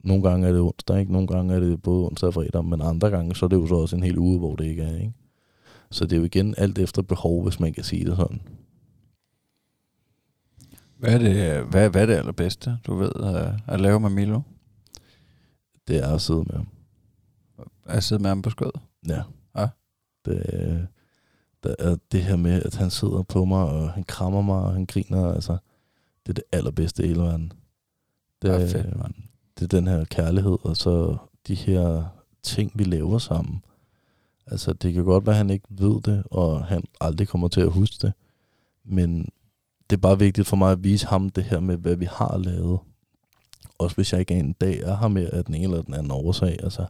Nogle 0.08 0.24
gange 0.24 0.48
er 0.48 0.52
det 0.52 0.62
onsdag, 0.62 1.00
ikke? 1.00 1.12
Nogle 1.12 1.28
gange 1.28 1.56
er 1.56 1.60
det 1.60 1.82
både 1.82 2.06
onsdag 2.06 2.28
og 2.28 2.34
fredag, 2.34 2.66
men 2.66 2.82
andre 2.82 3.10
gange, 3.10 3.36
så 3.36 3.46
er 3.46 3.50
det 3.50 3.56
jo 3.56 3.68
så 3.68 3.76
også 3.76 3.96
en 3.96 4.04
hel 4.04 4.18
uge, 4.18 4.40
hvor 4.40 4.56
det 4.56 4.66
ikke 4.66 4.84
er, 4.84 4.98
ikke? 4.98 5.14
Så 5.92 6.06
det 6.06 6.14
er 6.14 6.18
jo 6.18 6.24
igen 6.24 6.56
alt 6.58 6.80
efter 6.80 7.02
behov, 7.02 7.44
hvis 7.44 7.60
man 7.60 7.74
kan 7.74 7.84
sige 7.84 8.06
det 8.06 8.16
sådan. 8.16 8.42
Hvad 10.98 11.14
er 11.14 11.18
det, 11.18 11.64
hvad, 11.66 11.90
hvad 11.90 12.02
er 12.02 12.06
det 12.06 12.14
allerbedste, 12.14 12.78
du 12.88 12.96
ved, 12.96 13.12
at, 13.16 13.74
at 13.74 13.82
lave 13.82 14.00
med 14.00 14.10
Milo? 14.10 14.42
Det 15.88 15.98
er 15.98 16.14
at 16.14 16.22
sidde 16.22 16.44
med 16.44 16.56
ham. 16.56 16.68
At 17.86 18.04
sidde 18.04 18.22
med 18.22 18.30
ham 18.30 18.42
på 18.42 18.50
skødet? 18.50 18.80
Ja. 19.08 19.22
Ja. 19.58 19.68
Det, 20.26 20.88
der 21.64 21.76
er 21.80 21.98
det 22.12 22.24
her 22.24 22.36
med, 22.36 22.64
at 22.64 22.76
han 22.76 22.90
sidder 22.90 23.24
på 23.24 23.46
mig, 23.46 23.64
og 23.64 23.92
han 23.92 24.04
krammer 24.04 24.42
mig, 24.42 24.62
og 24.62 24.74
han 24.74 24.86
griner, 24.86 25.34
altså, 25.34 25.58
det 26.26 26.30
er 26.30 26.34
det 26.34 26.44
allerbedste 26.52 27.04
i 27.04 27.08
hele 27.08 27.22
verden. 27.22 27.52
Det, 28.42 28.50
Ja, 28.50 28.58
fedt, 28.58 28.98
mand 28.98 29.14
det 29.60 29.64
er 29.64 29.78
den 29.78 29.88
her 29.88 30.06
kærlighed, 30.06 30.58
og 30.62 30.78
så 30.78 31.18
de 31.48 31.56
her 31.56 32.06
ting, 32.44 32.72
vi 32.76 32.84
laver 32.84 33.18
sammen. 33.18 33.64
Altså, 34.48 34.74
det 34.74 34.94
kan 34.94 35.04
godt 35.04 35.26
være, 35.26 35.34
at 35.34 35.38
han 35.38 35.50
ikke 35.50 35.68
ved 35.70 36.02
det, 36.02 36.24
og 36.32 36.66
han 36.66 36.84
aldrig 37.02 37.28
kommer 37.28 37.48
til 37.48 37.62
at 37.62 37.72
huske 37.72 37.96
det, 38.02 38.14
men 38.84 39.30
det 39.90 39.96
er 39.96 40.02
bare 40.02 40.20
vigtigt 40.20 40.48
for 40.48 40.56
mig 40.56 40.72
at 40.72 40.84
vise 40.84 41.08
ham 41.08 41.30
det 41.30 41.44
her 41.44 41.60
med, 41.60 41.78
hvad 41.78 41.96
vi 41.96 42.08
har 42.12 42.38
lavet. 42.38 42.80
Også 43.80 43.96
hvis 43.96 44.14
jeg 44.14 44.20
ikke 44.20 44.34
en 44.34 44.54
dag 44.54 44.80
er 44.80 44.98
her 44.98 45.08
med 45.08 45.30
af 45.30 45.46
den 45.46 45.56
ene 45.56 45.64
eller 45.64 45.82
den 45.82 45.94
anden 45.94 46.12
årsag. 46.12 46.58
Altså, 46.64 46.86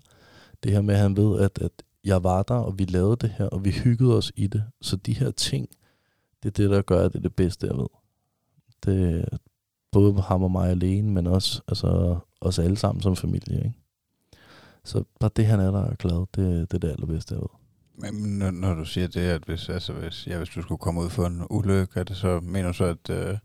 det 0.63 0.71
her 0.71 0.81
med, 0.81 0.95
at 0.95 1.01
han 1.01 1.17
ved, 1.17 1.39
at, 1.39 1.59
at 1.61 1.71
jeg 2.03 2.23
var 2.23 2.43
der, 2.43 2.55
og 2.55 2.79
vi 2.79 2.85
lavede 2.85 3.15
det 3.15 3.29
her, 3.37 3.45
og 3.45 3.65
vi 3.65 3.71
hyggede 3.71 4.17
os 4.17 4.31
i 4.35 4.47
det. 4.47 4.63
Så 4.81 4.95
de 4.95 5.13
her 5.13 5.31
ting, 5.31 5.69
det 6.43 6.49
er 6.49 6.63
det, 6.63 6.69
der 6.69 6.81
gør, 6.81 7.05
at 7.05 7.13
det 7.13 7.17
er 7.17 7.21
det 7.21 7.35
bedste, 7.35 7.67
jeg 7.67 7.77
ved. 7.77 7.87
Det 8.85 9.25
både 9.91 10.21
ham 10.21 10.43
og 10.43 10.51
mig 10.51 10.69
alene, 10.69 11.11
men 11.11 11.27
også 11.27 11.61
altså, 11.67 12.17
os 12.47 12.59
alle 12.59 12.77
sammen 12.77 13.01
som 13.01 13.15
familie. 13.15 13.57
Ikke? 13.57 13.73
Så 14.83 15.03
bare 15.19 15.31
det, 15.35 15.45
han 15.45 15.59
er 15.59 15.71
der 15.71 15.85
er 15.85 15.95
glad, 15.95 16.25
det, 16.35 16.71
det 16.71 16.73
er 16.73 16.79
det 16.79 16.89
allerbedste, 16.89 17.33
jeg 17.33 17.41
ved. 17.41 17.49
Men 17.97 18.37
når, 18.39 18.51
når 18.51 18.73
du 18.73 18.85
siger 18.85 19.07
det, 19.07 19.21
at 19.21 19.43
hvis, 19.45 19.69
altså, 19.69 19.93
hvis, 19.93 20.27
ja, 20.27 20.37
hvis 20.37 20.49
du 20.49 20.61
skulle 20.61 20.79
komme 20.79 21.01
ud 21.01 21.09
for 21.09 21.25
en 21.25 21.43
ulykke, 21.49 21.99
er 21.99 22.03
det 22.03 22.17
så, 22.17 22.39
mener 22.43 22.67
du 22.67 22.73
så, 22.73 22.83
at, 22.83 23.09
øh, 23.09 23.37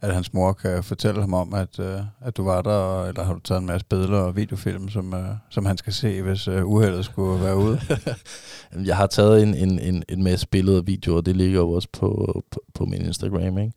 at 0.00 0.14
hans 0.14 0.32
mor 0.32 0.52
kan 0.52 0.84
fortælle 0.84 1.20
ham 1.20 1.34
om, 1.34 1.54
at, 1.54 1.78
øh, 1.78 2.00
at 2.20 2.36
du 2.36 2.44
var 2.44 2.62
der, 2.62 2.70
og, 2.70 3.08
eller 3.08 3.24
har 3.24 3.34
du 3.34 3.40
taget 3.40 3.60
en 3.60 3.66
masse 3.66 3.86
billeder 3.86 4.18
og 4.18 4.36
videofilm, 4.36 4.88
som, 4.88 5.14
øh, 5.14 5.28
som 5.50 5.66
han 5.66 5.76
skal 5.76 5.92
se, 5.92 6.22
hvis 6.22 6.48
øh, 6.48 6.66
uheldet 6.66 7.04
skulle 7.04 7.44
være 7.44 7.56
ude? 7.56 7.80
Jeg 8.88 8.96
har 8.96 9.06
taget 9.06 9.42
en, 9.42 9.54
en, 9.54 9.78
en, 9.78 10.02
en 10.08 10.22
masse 10.22 10.48
billeder 10.48 10.78
og 10.78 10.86
videoer, 10.86 11.16
og 11.16 11.26
det 11.26 11.36
ligger 11.36 11.60
jo 11.60 11.70
også 11.70 11.88
på, 11.92 12.42
på, 12.50 12.60
på 12.74 12.84
min 12.84 13.02
Instagram, 13.02 13.58
ikke? 13.58 13.72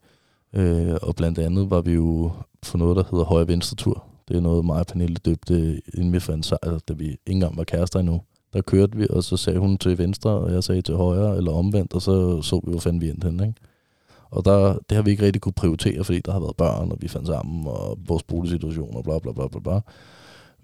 Øh, 0.52 0.96
og 1.02 1.16
blandt 1.16 1.38
andet 1.38 1.70
var 1.70 1.80
vi 1.80 1.92
jo 1.92 2.32
på 2.70 2.78
noget, 2.78 2.96
der 2.96 3.04
hedder 3.10 3.24
Højre 3.24 3.48
Venstre 3.48 3.76
Tur. 3.76 4.04
Det 4.28 4.36
er 4.36 4.40
noget, 4.40 4.64
mig 4.64 4.80
og 4.80 4.86
Pernille 4.86 5.16
døbte, 5.16 5.80
inden 5.94 6.12
vi 6.12 6.20
fandt 6.20 6.46
sejr, 6.46 6.58
altså, 6.62 6.84
da 6.88 6.94
vi 6.94 7.04
ikke 7.04 7.20
engang 7.26 7.56
var 7.56 7.64
kærester 7.64 8.00
endnu. 8.00 8.20
Der 8.52 8.60
kørte 8.60 8.98
vi, 8.98 9.06
og 9.10 9.24
så 9.24 9.36
sagde 9.36 9.58
hun 9.58 9.78
til 9.78 9.98
venstre, 9.98 10.30
og 10.30 10.52
jeg 10.52 10.64
sagde 10.64 10.82
til 10.82 10.94
højre, 10.94 11.36
eller 11.36 11.52
omvendt, 11.52 11.94
og 11.94 12.02
så 12.02 12.42
så 12.42 12.60
vi, 12.64 12.70
hvor 12.70 12.80
fanden 12.80 13.00
vi 13.00 13.10
endte 13.10 13.24
henne, 13.24 13.46
ikke? 13.46 13.60
Og 14.30 14.44
der, 14.44 14.78
det 14.88 14.96
har 14.96 15.02
vi 15.02 15.10
ikke 15.10 15.24
rigtig 15.26 15.42
kunne 15.42 15.52
prioritere, 15.52 16.04
fordi 16.04 16.20
der 16.20 16.32
har 16.32 16.40
været 16.40 16.56
børn, 16.56 16.92
og 16.92 16.98
vi 17.00 17.08
fandt 17.08 17.26
sammen, 17.26 17.66
og 17.66 17.98
vores 18.06 18.22
boligsituation, 18.22 18.96
og 18.96 19.04
bla 19.04 19.18
bla 19.18 19.32
bla 19.32 19.48
bla 19.48 19.60
bla. 19.60 19.80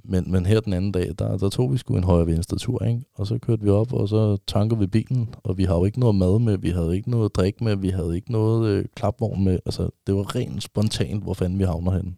Men, 0.05 0.32
men 0.32 0.47
her 0.47 0.61
den 0.61 0.73
anden 0.73 0.93
dag, 0.93 1.11
der, 1.19 1.36
der 1.36 1.49
tog 1.49 1.73
vi 1.73 1.78
sgu 1.78 1.97
en 1.97 2.05
højre 2.05 2.27
venstre 2.27 2.57
tur, 2.57 2.85
ikke? 2.85 3.05
Og 3.15 3.27
så 3.27 3.39
kørte 3.39 3.62
vi 3.62 3.70
op, 3.70 3.93
og 3.93 4.09
så 4.09 4.36
tankede 4.47 4.81
vi 4.81 4.86
bilen, 4.86 5.35
og 5.45 5.59
vi 5.59 5.65
har 5.65 5.74
jo 5.74 5.85
ikke 5.85 6.01
noget 6.01 6.15
mad 6.15 6.39
med, 6.39 6.59
vi 6.59 6.70
havde 6.70 6.97
ikke 6.97 7.11
noget 7.11 7.36
drik 7.36 7.61
med, 7.61 7.77
vi 7.77 7.89
havde 7.89 8.16
ikke 8.16 8.32
noget 8.32 8.69
øh, 8.69 8.85
klapvogn 8.95 9.45
med. 9.45 9.59
Altså, 9.66 9.89
det 10.07 10.15
var 10.15 10.36
rent 10.36 10.62
spontant, 10.62 11.23
hvor 11.23 11.35
fanden 11.35 11.59
vi 11.59 11.65
havner 11.65 11.93
henne. 11.93 12.15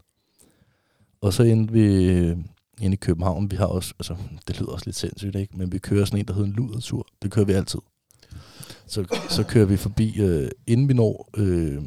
Og 1.21 1.33
så 1.33 1.43
endte 1.43 1.73
vi 1.73 2.09
ind 2.19 2.45
inde 2.81 2.95
i 2.95 2.97
København. 2.97 3.51
Vi 3.51 3.57
har 3.57 3.67
også, 3.67 3.95
altså, 3.99 4.17
det 4.49 4.61
lyder 4.61 4.71
også 4.71 4.87
lidt 4.87 4.97
sindssygt, 4.97 5.37
ikke? 5.37 5.59
Men 5.59 5.73
vi 5.73 5.79
kører 5.79 6.05
sådan 6.05 6.19
en, 6.21 6.27
der 6.27 6.35
hedder 6.35 6.49
en 6.49 6.55
ludertur. 6.55 7.07
Det 7.23 7.31
kører 7.31 7.47
vi 7.47 7.53
altid. 7.53 7.79
Så, 8.87 9.21
så 9.31 9.43
kører 9.43 9.67
vi 9.67 9.77
forbi, 9.77 10.21
øh, 10.21 10.51
inden 10.67 10.89
vi 10.89 10.95
når 10.95 11.29
øh, 11.37 11.83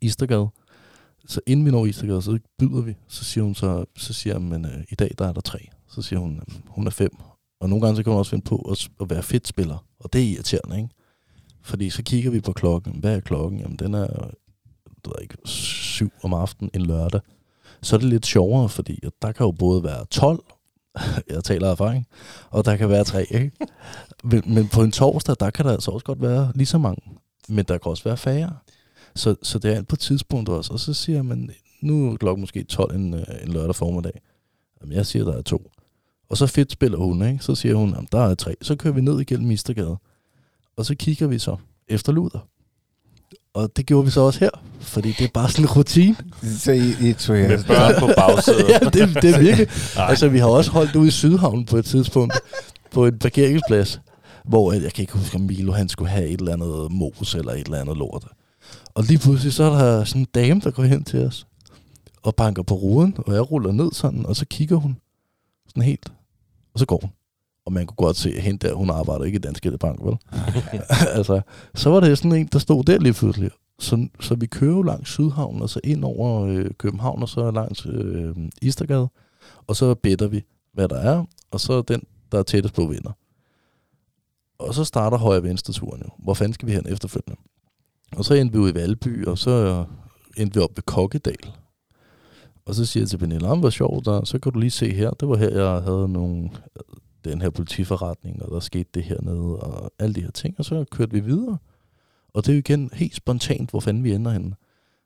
Istergade, 0.00 0.48
så 1.26 1.40
inden 1.46 1.66
vi 1.66 1.70
når 1.70 1.86
Istergade, 1.86 2.22
så 2.22 2.38
byder 2.58 2.80
vi. 2.80 2.96
Så 3.08 3.24
siger 3.24 3.44
hun 3.44 3.54
så, 3.54 3.84
så 3.96 4.12
siger 4.12 4.38
hun, 4.38 4.48
men 4.48 4.64
øh, 4.64 4.84
i 4.90 4.94
dag 4.94 5.10
der 5.18 5.28
er 5.28 5.32
der 5.32 5.40
tre. 5.40 5.68
Så 5.88 6.02
siger 6.02 6.20
hun, 6.20 6.36
øh, 6.36 6.54
hun 6.66 6.86
er 6.86 6.90
fem. 6.90 7.10
Og 7.60 7.68
nogle 7.68 7.84
gange 7.84 7.96
så 7.96 8.02
kan 8.02 8.12
hun 8.12 8.18
også 8.18 8.30
finde 8.30 8.44
på 8.44 8.56
at, 8.56 8.88
at 9.00 9.10
være 9.10 9.22
fedt 9.22 9.48
spiller. 9.48 9.84
Og 10.00 10.12
det 10.12 10.22
er 10.22 10.26
irriterende, 10.26 10.76
ikke? 10.76 10.88
Fordi 11.62 11.90
så 11.90 12.02
kigger 12.02 12.30
vi 12.30 12.40
på 12.40 12.52
klokken. 12.52 13.00
Hvad 13.00 13.16
er 13.16 13.20
klokken? 13.20 13.60
Jamen 13.60 13.76
den 13.76 13.94
er, 13.94 14.30
du 15.04 15.10
ved 15.10 15.22
ikke, 15.22 15.36
syv 15.44 16.10
om 16.22 16.34
aftenen 16.34 16.70
en 16.74 16.82
lørdag. 16.82 17.20
Så 17.82 17.96
er 17.96 18.00
det 18.00 18.08
lidt 18.08 18.26
sjovere, 18.26 18.68
fordi 18.68 19.00
der 19.22 19.32
kan 19.32 19.46
jo 19.46 19.50
både 19.50 19.84
være 19.84 20.06
12, 20.10 20.44
jeg 21.30 21.44
taler 21.44 21.66
af 21.66 21.72
erfaring, 21.72 22.06
og 22.50 22.64
der 22.64 22.76
kan 22.76 22.88
være 22.88 23.04
tre, 23.04 23.26
ikke? 23.30 23.50
Men, 24.24 24.42
men 24.46 24.68
på 24.68 24.82
en 24.82 24.92
torsdag, 24.92 25.36
der 25.40 25.50
kan 25.50 25.64
der 25.64 25.72
altså 25.72 25.90
også 25.90 26.04
godt 26.04 26.22
være 26.22 26.52
lige 26.54 26.66
så 26.66 26.78
mange. 26.78 27.02
Men 27.48 27.64
der 27.64 27.78
kan 27.78 27.90
også 27.90 28.04
være 28.04 28.16
færre. 28.16 28.56
Så, 29.14 29.34
så 29.42 29.58
det 29.58 29.72
er 29.72 29.76
alt 29.76 29.88
på 29.88 29.96
tidspunkt 29.96 30.48
også. 30.48 30.72
Og 30.72 30.80
så 30.80 30.94
siger 30.94 31.22
man, 31.22 31.50
nu 31.80 32.12
er 32.12 32.16
klokken 32.16 32.40
måske 32.40 32.64
12 32.64 32.94
en, 32.94 33.14
øh, 33.14 33.24
en 33.42 33.52
lørdag 33.52 33.74
formiddag. 33.74 34.20
Jamen, 34.80 34.96
jeg 34.96 35.06
siger, 35.06 35.24
der 35.24 35.32
er 35.32 35.42
to. 35.42 35.70
Og 36.28 36.36
så 36.36 36.46
fedt 36.46 36.72
spiller 36.72 36.98
hun, 36.98 37.22
ikke? 37.22 37.44
Så 37.44 37.54
siger 37.54 37.74
hun, 37.74 37.88
jamen, 37.88 38.08
der 38.12 38.20
er 38.20 38.34
tre. 38.34 38.54
Så 38.62 38.76
kører 38.76 38.94
vi 38.94 39.00
ned 39.00 39.20
igennem 39.20 39.48
Mistergade. 39.48 39.96
Og 40.76 40.86
så 40.86 40.94
kigger 40.94 41.26
vi 41.26 41.38
så 41.38 41.56
efter 41.88 42.12
luder. 42.12 42.48
Og 43.54 43.76
det 43.76 43.86
gjorde 43.86 44.04
vi 44.04 44.10
så 44.10 44.20
også 44.20 44.40
her, 44.40 44.50
fordi 44.80 45.12
det 45.12 45.24
er 45.24 45.28
bare 45.34 45.48
sådan 45.50 45.64
en 45.64 45.70
rutine. 45.70 46.16
Så 46.58 46.72
I, 46.72 47.08
I 47.08 47.12
tog 47.12 47.38
jer 47.38 47.48
Med 47.48 47.64
børn 47.64 47.94
på 48.00 48.10
bagsædet. 48.16 48.68
ja, 48.72 48.78
det, 48.78 49.22
det 49.22 49.34
er 49.34 49.38
virkelig. 49.48 49.68
Altså, 49.96 50.28
vi 50.28 50.38
har 50.38 50.46
også 50.46 50.70
holdt 50.70 50.96
ude 50.96 51.08
i 51.08 51.10
Sydhavn 51.10 51.64
på 51.64 51.76
et 51.76 51.84
tidspunkt, 51.84 52.34
på 52.90 53.06
en 53.06 53.18
parkeringsplads, 53.18 54.00
hvor 54.44 54.72
øh, 54.72 54.82
jeg 54.82 54.92
kan 54.92 55.02
ikke 55.02 55.18
huske, 55.18 55.36
om 55.36 55.40
Milo 55.40 55.72
han 55.72 55.88
skulle 55.88 56.10
have 56.10 56.28
et 56.28 56.40
eller 56.40 56.52
andet 56.52 56.92
mos 56.92 57.34
eller 57.34 57.52
et 57.52 57.64
eller 57.64 57.80
andet 57.80 57.96
lort. 57.96 58.24
Og 58.94 59.04
lige 59.04 59.18
pludselig 59.18 59.52
så 59.52 59.64
er 59.64 59.78
der 59.78 60.04
sådan 60.04 60.22
en 60.22 60.26
dame, 60.34 60.60
der 60.64 60.70
går 60.70 60.82
hen 60.82 61.04
til 61.04 61.26
os 61.26 61.46
og 62.22 62.34
banker 62.34 62.62
på 62.62 62.74
ruden, 62.74 63.14
og 63.18 63.34
jeg 63.34 63.50
ruller 63.50 63.72
ned 63.72 63.92
sådan, 63.92 64.26
og 64.26 64.36
så 64.36 64.46
kigger 64.50 64.76
hun 64.76 64.96
sådan 65.68 65.82
helt, 65.82 66.12
og 66.74 66.78
så 66.80 66.86
går 66.86 66.98
hun. 67.02 67.10
Og 67.68 67.72
man 67.72 67.86
kunne 67.86 68.06
godt 68.06 68.16
se, 68.16 68.30
at 68.36 68.42
hende 68.42 68.68
der, 68.68 68.74
hun 68.74 68.90
arbejder 68.90 69.24
ikke 69.24 69.36
i 69.36 69.40
Danske 69.40 69.78
Bank, 69.78 69.98
vel? 70.02 70.16
altså, 71.18 71.40
så 71.74 71.90
var 71.90 72.00
det 72.00 72.18
sådan 72.18 72.32
en, 72.32 72.48
der 72.52 72.58
stod 72.58 72.84
der 72.84 72.98
lige 72.98 73.12
pludselig. 73.12 73.50
Så, 73.78 74.08
så 74.20 74.34
vi 74.34 74.46
kører 74.46 74.76
jo 74.76 74.82
langs 74.82 75.10
Sydhavn, 75.10 75.62
og 75.62 75.70
så 75.70 75.80
ind 75.84 76.04
over 76.04 76.46
øh, 76.46 76.70
København, 76.78 77.22
og 77.22 77.28
så 77.28 77.50
langs 77.50 77.86
øh, 77.86 78.34
Istergade. 78.62 79.08
Og 79.66 79.76
så 79.76 79.94
bedder 79.94 80.28
vi, 80.28 80.44
hvad 80.72 80.88
der 80.88 80.96
er, 80.96 81.24
og 81.50 81.60
så 81.60 81.82
den, 81.82 82.02
der 82.32 82.38
er 82.38 82.42
tættest 82.42 82.74
på, 82.74 82.86
vinder. 82.86 83.12
Og 84.58 84.74
så 84.74 84.84
starter 84.84 85.18
højre 85.18 85.42
venstre 85.42 85.72
turen 85.72 86.02
jo. 86.04 86.10
Hvor 86.18 86.34
fanden 86.34 86.54
skal 86.54 86.68
vi 86.68 86.72
hen 86.72 86.88
efterfølgende? 86.88 87.40
Og 88.16 88.24
så 88.24 88.34
endte 88.34 88.52
vi 88.52 88.58
ud 88.58 88.70
i 88.70 88.74
Valby, 88.74 89.26
og 89.26 89.38
så 89.38 89.84
endte 90.36 90.54
vi 90.54 90.64
op 90.64 90.76
ved 90.76 90.82
Kokkedal. 90.82 91.52
Og 92.66 92.74
så 92.74 92.86
siger 92.86 93.02
jeg 93.02 93.08
til 93.08 93.18
Pernille, 93.18 93.48
om 93.48 93.58
hvor 93.60 93.70
sjovt, 93.70 94.04
der, 94.04 94.24
så 94.24 94.38
kan 94.38 94.52
du 94.52 94.58
lige 94.58 94.70
se 94.70 94.92
her. 94.92 95.10
Det 95.10 95.28
var 95.28 95.36
her, 95.36 95.50
jeg 95.50 95.82
havde 95.82 96.08
nogle, 96.08 96.50
den 97.24 97.40
her 97.40 97.50
politiforretning, 97.50 98.42
og 98.42 98.50
der 98.50 98.60
skete 98.60 98.90
det 98.94 99.04
hernede, 99.04 99.56
og 99.56 99.92
alle 99.98 100.14
de 100.14 100.22
her 100.22 100.30
ting. 100.30 100.54
Og 100.58 100.64
så 100.64 100.84
kørte 100.90 101.12
vi 101.12 101.20
videre. 101.20 101.58
Og 102.34 102.46
det 102.46 102.52
er 102.52 102.56
jo 102.56 102.58
igen 102.58 102.90
helt 102.92 103.14
spontant, 103.14 103.70
hvor 103.70 103.80
fanden 103.80 104.04
vi 104.04 104.12
ender 104.12 104.30
henne. 104.30 104.54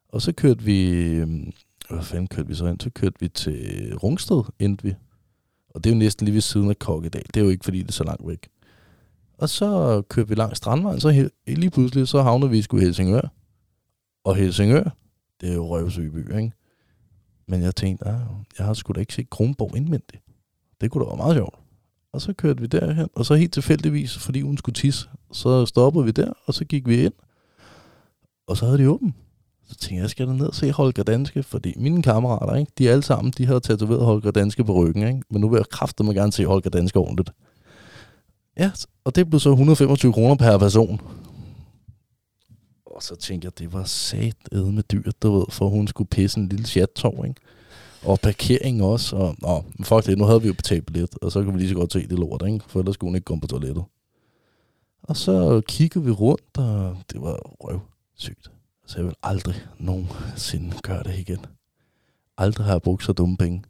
Og 0.09 0.22
så 0.22 0.32
kørte 0.32 0.62
vi, 0.62 0.90
øhm, 0.90 1.52
hvad 1.90 2.02
fanden 2.02 2.26
kørte 2.26 2.48
vi 2.48 2.55
så 2.55 2.66
hen? 2.66 2.80
Så 2.80 2.90
kørte 2.90 3.16
vi 3.20 3.28
til 3.28 3.93
Rungsted, 3.97 4.43
endte 4.59 4.84
vi. 4.84 4.94
Og 5.68 5.84
det 5.84 5.90
er 5.90 5.94
jo 5.94 5.98
næsten 5.98 6.24
lige 6.24 6.34
ved 6.34 6.40
siden 6.40 6.70
af 6.70 6.78
Kokkedal. 6.78 7.24
Det 7.34 7.36
er 7.36 7.44
jo 7.44 7.51
ikke, 7.51 7.64
fordi 7.64 7.78
det 7.78 7.89
er 7.89 7.93
så 7.93 8.05
langt 8.05 8.28
væk. 8.28 8.48
Og 9.39 9.48
så 9.48 10.02
kørte 10.09 10.28
vi 10.28 10.34
langs 10.34 10.59
Strandvejen, 10.59 11.01
så 11.01 11.30
lige 11.47 11.70
pludselig 11.70 12.09
så 12.09 12.22
havner 12.22 12.47
vi 12.47 12.62
sgu 12.62 12.76
i 12.76 12.80
Helsingør. 12.80 13.32
Og 14.24 14.36
Helsingør, 14.36 14.97
det 15.40 15.48
er 15.48 15.55
jo 15.55 15.68
røvsøby, 15.68 16.36
ikke? 16.36 16.52
Men 17.47 17.62
jeg 17.62 17.76
tænkte, 17.76 18.09
ah, 18.09 18.20
jeg 18.59 18.66
har 18.66 18.74
sgu 18.74 18.93
da 18.93 19.01
ikke 19.01 19.14
set 19.14 19.30
Kronborg 19.30 19.76
indvendigt. 19.76 20.22
Det 20.80 20.90
kunne 20.90 21.05
da 21.05 21.09
være 21.09 21.16
meget 21.16 21.36
sjovt. 21.36 21.61
Og 22.12 22.20
så 22.20 22.32
kørte 22.32 22.60
vi 22.60 22.66
derhen, 22.66 23.09
og 23.14 23.26
så 23.26 23.34
helt 23.34 23.52
tilfældigvis, 23.52 24.18
fordi 24.18 24.40
hun 24.40 24.59
skulle 24.59 24.74
tisse, 24.74 25.09
så 25.32 25.66
stoppede 25.66 26.05
vi 26.05 26.10
der, 26.10 26.32
og 26.47 26.55
så 26.55 26.64
gik 26.64 26.89
vi 26.89 27.05
ind. 27.05 27.12
Og 28.47 28.56
så 28.56 28.64
havde 28.66 28.78
de 28.78 28.90
åben. 28.90 29.14
Så 29.68 29.74
tænkte 29.74 29.94
jeg, 29.94 30.02
jeg 30.02 30.10
skal 30.10 30.28
ned 30.28 30.47
og 30.47 30.55
se 30.55 30.72
Holger 30.72 31.02
Danske, 31.02 31.43
fordi 31.43 31.74
mine 31.76 32.02
kammerater, 32.02 32.55
ikke, 32.55 32.72
de 32.78 32.90
alle 32.90 33.02
sammen, 33.02 33.32
de 33.39 33.47
havde 33.47 33.60
tatoveret 33.60 34.05
Holger 34.05 34.30
Danske 34.30 34.64
på 34.64 34.72
ryggen, 34.72 35.06
ikke? 35.06 35.22
men 35.30 35.40
nu 35.40 35.48
vil 35.48 35.64
jeg 35.80 35.89
mig 36.05 36.14
gerne 36.14 36.32
se 36.32 36.47
Holger 36.47 36.70
Danske 36.70 36.98
ordentligt. 36.98 37.30
Ja, 38.59 38.70
og 39.05 39.14
det 39.16 39.30
blev 39.30 39.40
så 39.40 39.51
125 39.51 40.12
kroner 40.12 40.34
per 40.34 40.59
person. 40.59 41.01
Og 42.86 43.02
så 43.02 43.16
tænkte 43.16 43.47
jeg, 43.47 43.59
det 43.59 43.72
var 43.72 43.84
sat 43.84 44.36
med 44.52 44.82
dyrt, 44.82 45.22
du 45.22 45.39
ved, 45.39 45.44
for 45.51 45.68
hun 45.68 45.89
skulle 45.89 46.09
pisse 46.09 46.40
en 46.40 46.48
lille 46.48 46.66
chattov, 46.66 47.24
ikke? 47.26 47.40
Og 48.04 48.20
parkering 48.20 48.82
også. 48.82 49.16
Og, 49.16 49.36
nå, 49.42 49.64
fuck 49.82 50.06
det, 50.06 50.18
nu 50.18 50.24
havde 50.24 50.42
vi 50.42 50.48
jo 50.48 50.54
betalt 50.54 50.86
billet, 50.86 51.14
og 51.22 51.32
så 51.32 51.42
kunne 51.42 51.52
vi 51.52 51.58
lige 51.58 51.68
så 51.68 51.74
godt 51.74 51.92
se 51.92 52.08
det 52.08 52.18
lort, 52.18 52.42
ikke? 52.46 52.64
For 52.68 52.78
ellers 52.80 52.94
skulle 52.94 53.08
hun 53.08 53.14
ikke 53.14 53.24
komme 53.24 53.40
på 53.40 53.46
toilettet. 53.46 53.84
Og 55.02 55.16
så 55.16 55.62
kiggede 55.68 56.04
vi 56.04 56.10
rundt, 56.10 56.58
og 56.58 56.96
det 57.12 57.22
var 57.22 57.38
røvsygt. 57.42 58.50
Så 58.86 58.98
jeg 58.98 59.06
vil 59.06 59.14
aldrig 59.22 59.54
nogensinde 59.78 60.76
gøre 60.82 61.02
det 61.02 61.18
igen. 61.18 61.46
Aldrig 62.38 62.66
har 62.66 62.72
jeg 62.72 62.82
brugt 62.82 63.04
så 63.04 63.12
dumme 63.12 63.36
penge. 63.36 63.62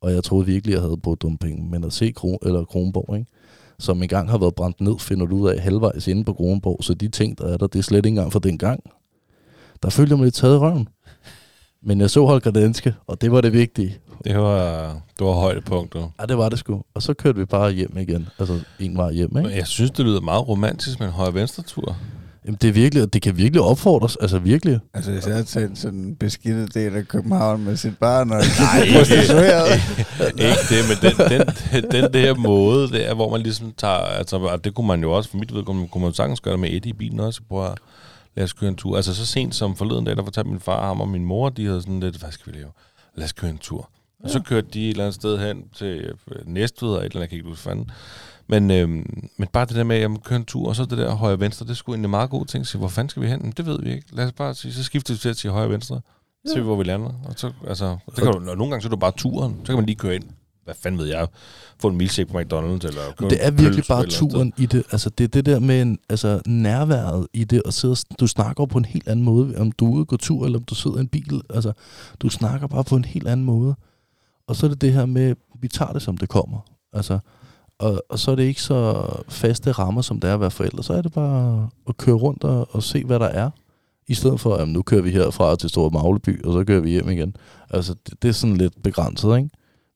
Og 0.00 0.12
jeg 0.12 0.24
troede 0.24 0.46
virkelig, 0.46 0.72
jeg 0.72 0.80
havde 0.80 0.96
brugt 0.96 1.22
dumme 1.22 1.38
penge. 1.38 1.70
Men 1.70 1.84
at 1.84 1.92
se 1.92 2.10
Kron, 2.10 2.38
eller 2.42 2.64
Kronborg, 2.64 3.16
ikke? 3.18 3.30
som 3.78 4.02
engang 4.02 4.30
har 4.30 4.38
været 4.38 4.54
brændt 4.54 4.80
ned, 4.80 4.98
finder 4.98 5.26
du 5.26 5.36
ud 5.36 5.48
af 5.48 5.60
halvvejs 5.60 6.08
inde 6.08 6.24
på 6.24 6.32
Kronborg. 6.32 6.84
Så 6.84 6.94
de 6.94 7.08
ting, 7.08 7.38
der 7.38 7.44
er 7.44 7.56
der, 7.56 7.66
det 7.66 7.78
er 7.78 7.82
slet 7.82 7.98
ikke 7.98 8.08
engang 8.08 8.32
for 8.32 8.38
den 8.38 8.58
gang. 8.58 8.80
Der 9.82 9.90
følte 9.90 10.16
mig 10.16 10.24
lidt 10.24 10.34
taget 10.34 10.54
i 10.54 10.58
røven. 10.58 10.88
Men 11.86 12.00
jeg 12.00 12.10
så 12.10 12.26
Holger 12.26 12.50
Danske, 12.50 12.94
og 13.06 13.20
det 13.20 13.32
var 13.32 13.40
det 13.40 13.52
vigtige. 13.52 13.98
Det 14.24 14.38
var, 14.38 14.82
det 15.18 15.26
var 15.26 15.32
højdepunktet. 15.32 16.08
Ja, 16.20 16.26
det 16.26 16.38
var 16.38 16.48
det 16.48 16.58
sgu. 16.58 16.82
Og 16.94 17.02
så 17.02 17.14
kørte 17.14 17.38
vi 17.38 17.44
bare 17.44 17.72
hjem 17.72 17.98
igen. 17.98 18.28
Altså 18.38 18.60
en 18.80 18.96
vej 18.96 19.12
hjem, 19.12 19.30
Men 19.32 19.44
ikke? 19.44 19.58
jeg 19.58 19.66
synes, 19.66 19.90
det 19.90 20.04
lyder 20.04 20.20
meget 20.20 20.48
romantisk 20.48 21.00
med 21.00 21.06
en 21.06 21.12
højre-venstre 21.12 21.62
tur. 21.62 21.96
Jamen, 22.44 22.58
det 22.62 22.68
er 22.68 22.72
virkelig, 22.72 23.12
det 23.12 23.22
kan 23.22 23.36
virkelig 23.36 23.62
opfordres. 23.62 24.16
Altså 24.16 24.38
virkelig. 24.38 24.78
Altså, 24.94 25.10
hvis 25.10 25.26
jeg 25.26 25.46
taget 25.46 25.78
sådan 25.78 25.98
en 25.98 26.16
beskidtet 26.16 26.74
del 26.74 26.96
af 26.96 27.08
København 27.08 27.64
med 27.64 27.76
sit 27.76 27.98
barn 27.98 28.30
og 28.30 28.42
Nej, 28.60 28.86
prostitueret. 28.98 29.72
ikke 30.38 30.64
det, 30.68 30.82
men 30.88 30.96
den, 31.02 31.30
den, 31.30 31.90
den, 31.90 32.12
der 32.12 32.34
måde, 32.34 32.88
der, 32.88 33.14
hvor 33.14 33.30
man 33.30 33.40
ligesom 33.40 33.72
tager, 33.76 33.94
altså, 33.94 34.36
og 34.36 34.64
det 34.64 34.74
kunne 34.74 34.86
man 34.86 35.02
jo 35.02 35.12
også, 35.12 35.30
for 35.30 35.36
mit 35.38 35.54
vedkommende, 35.54 35.88
kunne 35.88 36.04
man 36.04 36.14
sagtens 36.14 36.40
gøre 36.40 36.52
det 36.52 36.60
med 36.60 36.70
Eddie 36.72 36.90
i 36.90 36.92
bilen 36.92 37.20
også, 37.20 37.40
prøve 37.48 37.66
at 37.66 37.78
lad 38.36 38.44
os 38.44 38.52
køre 38.52 38.68
en 38.68 38.76
tur. 38.76 38.96
Altså 38.96 39.14
så 39.14 39.26
sent 39.26 39.54
som 39.54 39.76
forleden 39.76 40.04
dag, 40.04 40.16
der 40.16 40.24
fortalte 40.24 40.50
min 40.50 40.60
far, 40.60 40.86
ham 40.86 41.00
og 41.00 41.08
min 41.08 41.24
mor, 41.24 41.48
de 41.48 41.66
havde 41.66 41.82
sådan 41.82 42.00
lidt, 42.00 42.16
hvad 42.16 42.30
skal 42.32 42.52
vi 42.52 42.58
lave? 42.58 42.70
Lad 43.14 43.24
os 43.24 43.32
køre 43.32 43.50
en 43.50 43.58
tur. 43.58 43.90
Og 44.24 44.30
så 44.30 44.40
kørte 44.40 44.68
de 44.72 44.84
et 44.84 44.90
eller 44.90 45.04
andet 45.04 45.14
sted 45.14 45.38
hen 45.38 45.68
til 45.74 46.14
øh, 46.32 46.46
Næstved 46.46 46.90
og 46.90 46.96
et 46.96 47.04
eller 47.04 47.16
andet, 47.16 47.20
jeg 47.20 47.28
kan 47.28 47.36
ikke 47.36 47.48
huske 47.48 47.62
fanden. 47.62 47.90
Men, 48.48 48.70
øhm, 48.70 49.28
men 49.36 49.48
bare 49.52 49.66
det 49.66 49.76
der 49.76 49.84
med, 49.84 49.96
at 49.96 50.02
jeg 50.02 50.10
køre 50.24 50.36
en 50.36 50.44
tur, 50.44 50.68
og 50.68 50.76
så 50.76 50.84
det 50.84 50.98
der 50.98 51.14
højre 51.14 51.40
venstre, 51.40 51.66
det 51.66 51.76
sgu 51.76 51.92
egentlig 51.92 52.06
en 52.06 52.10
meget 52.10 52.30
god 52.30 52.46
ting. 52.46 52.66
Så 52.66 52.78
hvor 52.78 52.88
fanden 52.88 53.08
skal 53.08 53.22
vi 53.22 53.28
hen? 53.28 53.42
Men 53.42 53.50
det 53.50 53.66
ved 53.66 53.78
vi 53.82 53.92
ikke. 53.92 54.06
Lad 54.12 54.26
os 54.26 54.32
bare 54.32 54.54
sige, 54.54 54.72
så 54.72 54.84
skifter 54.84 55.14
vi 55.14 55.18
til 55.18 55.28
at 55.28 55.36
sige 55.36 55.50
højre 55.50 55.70
venstre. 55.70 56.00
Så 56.46 56.52
ser 56.52 56.60
vi, 56.60 56.64
hvor 56.64 56.76
vi 56.76 56.84
lander. 56.84 57.12
Og 57.24 57.34
så, 57.36 57.52
altså, 57.68 57.96
det 58.06 58.14
kan 58.14 58.26
du, 58.26 58.50
og 58.50 58.56
nogle 58.56 58.70
gange 58.70 58.82
så 58.82 58.88
er 58.88 58.90
det 58.90 59.00
bare 59.00 59.12
turen. 59.16 59.56
Så 59.60 59.66
kan 59.66 59.76
man 59.76 59.86
lige 59.86 59.96
køre 59.96 60.14
ind. 60.14 60.24
Hvad 60.66 60.74
fanden 60.82 60.98
ved 60.98 61.06
jeg? 61.06 61.26
Få 61.80 61.88
en 61.88 61.96
milkshake 61.96 62.32
på 62.32 62.38
McDonald's, 62.38 62.86
eller 62.86 63.00
købe 63.18 63.30
Det 63.30 63.46
er 63.46 63.50
virkelig 63.50 63.74
pølse 63.76 63.88
bare 63.88 64.06
turen 64.06 64.52
i 64.58 64.66
det. 64.66 64.84
Altså, 64.92 65.10
det 65.10 65.24
er 65.24 65.28
det 65.28 65.46
der 65.46 65.58
med 65.58 65.82
en, 65.82 65.98
altså, 66.08 66.40
nærværet 66.46 67.26
i 67.32 67.44
det, 67.44 67.62
og 67.62 67.72
sidde, 67.72 67.92
og 67.92 67.96
sn- 67.98 68.14
du 68.20 68.26
snakker 68.26 68.66
på 68.66 68.78
en 68.78 68.84
helt 68.84 69.08
anden 69.08 69.24
måde, 69.24 69.54
om 69.58 69.72
du 69.72 69.86
er 69.86 69.90
ude 69.90 70.00
og 70.00 70.06
gå 70.06 70.16
tur, 70.16 70.44
eller 70.44 70.58
om 70.58 70.64
du 70.64 70.74
sidder 70.74 70.96
i 70.96 71.00
en 71.00 71.08
bil. 71.08 71.40
Altså, 71.50 71.72
du 72.20 72.28
snakker 72.28 72.66
bare 72.66 72.84
på 72.84 72.96
en 72.96 73.04
helt 73.04 73.28
anden 73.28 73.46
måde. 73.46 73.74
Og 74.46 74.56
så 74.56 74.66
er 74.66 74.70
det 74.70 74.80
det 74.80 74.92
her 74.92 75.06
med, 75.06 75.34
vi 75.60 75.68
tager 75.68 75.92
det, 75.92 76.02
som 76.02 76.16
det 76.16 76.28
kommer. 76.28 76.58
Altså, 76.92 77.18
og, 77.78 78.02
og 78.08 78.18
så 78.18 78.30
er 78.30 78.34
det 78.34 78.42
ikke 78.42 78.62
så 78.62 79.06
faste 79.28 79.72
rammer, 79.72 80.02
som 80.02 80.20
det 80.20 80.30
er 80.30 80.34
at 80.34 80.40
være 80.40 80.50
forældre. 80.50 80.82
Så 80.82 80.92
er 80.92 81.02
det 81.02 81.12
bare 81.12 81.68
at 81.88 81.96
køre 81.96 82.14
rundt 82.16 82.44
og, 82.44 82.68
og 82.74 82.82
se, 82.82 83.04
hvad 83.04 83.18
der 83.18 83.26
er. 83.26 83.50
I 84.08 84.14
stedet 84.14 84.40
for, 84.40 84.54
at 84.54 84.68
nu 84.68 84.82
kører 84.82 85.02
vi 85.02 85.10
herfra 85.10 85.56
til 85.56 85.70
Store 85.70 85.90
Magleby, 85.90 86.44
og 86.44 86.52
så 86.52 86.64
kører 86.64 86.80
vi 86.80 86.90
hjem 86.90 87.08
igen. 87.08 87.36
Altså, 87.70 87.94
det, 88.06 88.22
det 88.22 88.28
er 88.28 88.32
sådan 88.32 88.56
lidt 88.56 88.82
begrænset, 88.82 89.36
ikke? 89.36 89.50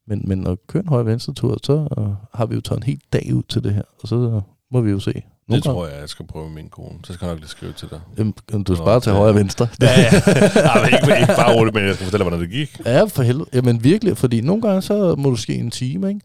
Men, 0.06 0.22
men 0.24 0.46
at 0.46 0.58
køre 0.66 0.82
en 0.82 0.88
højre 0.88 1.06
venstre 1.06 1.32
tur, 1.32 1.58
så 1.62 1.88
uh, 1.98 2.14
har 2.34 2.46
vi 2.46 2.54
jo 2.54 2.60
taget 2.60 2.76
en 2.76 2.82
hel 2.82 3.00
dag 3.12 3.30
ud 3.34 3.42
til 3.42 3.64
det 3.64 3.74
her, 3.74 3.82
og 4.02 4.08
så 4.08 4.16
uh, 4.16 4.42
må 4.70 4.80
vi 4.80 4.90
jo 4.90 4.98
se. 4.98 5.22
Det 5.50 5.62
tror 5.62 5.86
jeg, 5.86 6.00
jeg 6.00 6.08
skal 6.08 6.26
prøve 6.26 6.44
med 6.46 6.54
min 6.54 6.68
kone. 6.68 6.98
Så 7.04 7.12
skal 7.12 7.26
jeg 7.26 7.34
nok 7.34 7.40
lige 7.40 7.48
skrive 7.48 7.72
til 7.72 7.88
dig. 7.90 8.00
Jamen, 8.18 8.34
du 8.64 8.74
skal 8.74 8.84
bare 8.84 9.00
til 9.00 9.12
højre 9.12 9.28
og 9.28 9.34
venstre. 9.34 9.68
Ja, 9.80 9.86
ja. 9.86 10.10
Nej, 10.64 10.82
men 10.82 10.86
ikke, 10.86 11.20
ikke 11.20 11.34
bare 11.36 11.56
roligt, 11.56 11.74
men 11.74 11.84
jeg 11.84 11.94
skal 11.94 12.04
fortælle 12.04 12.24
hvordan 12.24 12.40
det 12.40 12.50
gik. 12.50 12.80
Ja, 12.86 13.04
for 13.04 13.22
helvede. 13.22 13.46
Jamen 13.52 13.84
virkelig, 13.84 14.16
fordi 14.16 14.40
nogle 14.40 14.62
gange 14.62 14.82
så 14.82 15.14
må 15.14 15.30
du 15.30 15.36
ske 15.36 15.54
en 15.54 15.70
time, 15.70 16.08
ikke? 16.08 16.20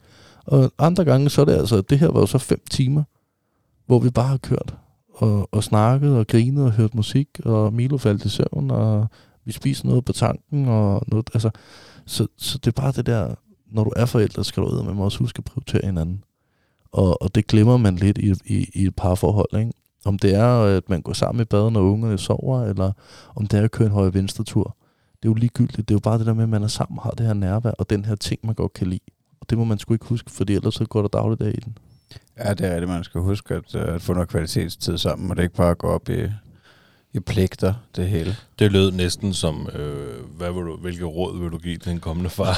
Og 0.45 0.71
andre 0.79 1.05
gange 1.05 1.29
så 1.29 1.41
er 1.41 1.45
det 1.45 1.53
altså, 1.53 1.81
det 1.81 1.99
her 1.99 2.07
var 2.07 2.19
jo 2.19 2.25
så 2.25 2.37
fem 2.37 2.61
timer, 2.69 3.03
hvor 3.85 3.99
vi 3.99 4.09
bare 4.09 4.27
har 4.27 4.37
kørt 4.37 4.75
og, 5.15 5.49
og 5.51 5.63
snakket 5.63 6.17
og 6.17 6.27
grinet 6.27 6.65
og 6.65 6.71
hørt 6.71 6.95
musik, 6.95 7.27
og 7.45 7.73
Milo 7.73 7.97
faldt 7.97 8.25
i 8.25 8.29
søvn, 8.29 8.71
og 8.71 9.07
vi 9.45 9.51
spiste 9.51 9.87
noget 9.87 10.05
på 10.05 10.13
tanken, 10.13 10.67
og 10.67 11.03
noget, 11.07 11.29
altså, 11.33 11.49
så, 12.05 12.27
så 12.37 12.57
det 12.57 12.67
er 12.67 12.81
bare 12.81 12.91
det 12.91 13.05
der, 13.05 13.35
når 13.71 13.83
du 13.83 13.91
er 13.95 14.05
forældre, 14.05 14.43
skal 14.43 14.63
du 14.63 14.67
ud, 14.67 14.83
man 14.83 14.95
må 14.95 15.03
også 15.03 15.19
huske 15.19 15.39
at 15.39 15.43
prioritere 15.43 15.85
hinanden. 15.85 16.23
Og, 16.91 17.21
og 17.21 17.35
det 17.35 17.47
glemmer 17.47 17.77
man 17.77 17.95
lidt 17.95 18.17
i, 18.17 18.33
i, 18.45 18.69
i 18.73 18.85
et 18.85 18.95
parforhold, 18.95 19.59
ikke? 19.59 19.71
Om 20.05 20.19
det 20.19 20.35
er, 20.35 20.59
øh, 20.59 20.77
at 20.77 20.89
man 20.89 21.01
går 21.01 21.13
sammen 21.13 21.41
i 21.41 21.45
bad, 21.45 21.71
når 21.71 21.81
ungerne 21.81 22.17
sover, 22.17 22.63
eller 22.63 22.91
om 23.35 23.47
det 23.47 23.59
er 23.59 23.63
at 23.63 23.71
køre 23.71 23.85
en 23.85 23.93
højre 23.93 24.13
venstre 24.13 24.43
tur. 24.43 24.77
Det 25.23 25.27
er 25.27 25.29
jo 25.29 25.33
ligegyldigt. 25.33 25.89
Det 25.89 25.93
er 25.93 25.95
jo 25.95 25.99
bare 25.99 26.17
det 26.17 26.25
der 26.25 26.33
med, 26.33 26.43
at 26.43 26.49
man 26.49 26.63
er 26.63 26.67
sammen 26.67 26.99
har 27.03 27.11
det 27.11 27.25
her 27.25 27.33
nærvær, 27.33 27.71
og 27.71 27.89
den 27.89 28.05
her 28.05 28.15
ting, 28.15 28.39
man 28.43 28.55
godt 28.55 28.73
kan 28.73 28.87
lide. 28.87 28.99
Og 29.41 29.49
det 29.49 29.57
må 29.57 29.63
man 29.63 29.79
sgu 29.79 29.93
ikke 29.93 30.05
huske, 30.05 30.31
fordi 30.31 30.53
ellers 30.53 30.73
så 30.73 30.85
går 30.85 31.01
der 31.01 31.07
dagligdag 31.07 31.53
i 31.53 31.59
den. 31.59 31.77
Ja, 32.37 32.53
det 32.53 32.67
er 32.67 32.79
det, 32.79 32.89
Man 32.89 33.03
skal 33.03 33.21
huske 33.21 33.53
at, 33.53 33.75
øh, 33.75 33.95
at 33.95 34.01
få 34.01 34.13
noget 34.13 34.29
kvalitetstid 34.29 34.97
sammen, 34.97 35.31
og 35.31 35.37
det 35.37 35.43
ikke 35.43 35.55
bare 35.55 35.75
gå 35.75 35.87
op 35.87 36.09
i, 36.09 36.27
i 37.15 37.19
pligter, 37.19 37.73
det 37.95 38.07
hele. 38.07 38.35
Det 38.59 38.71
lød 38.71 38.91
næsten 38.91 39.33
som, 39.33 39.69
øh, 39.75 40.05
hvad 40.37 40.51
vil 40.51 40.63
du, 40.63 40.77
hvilke 40.77 41.05
råd 41.05 41.39
vil 41.39 41.51
du 41.51 41.57
give 41.57 41.77
til 41.77 41.91
en 41.91 41.99
kommende 41.99 42.29
far? 42.29 42.57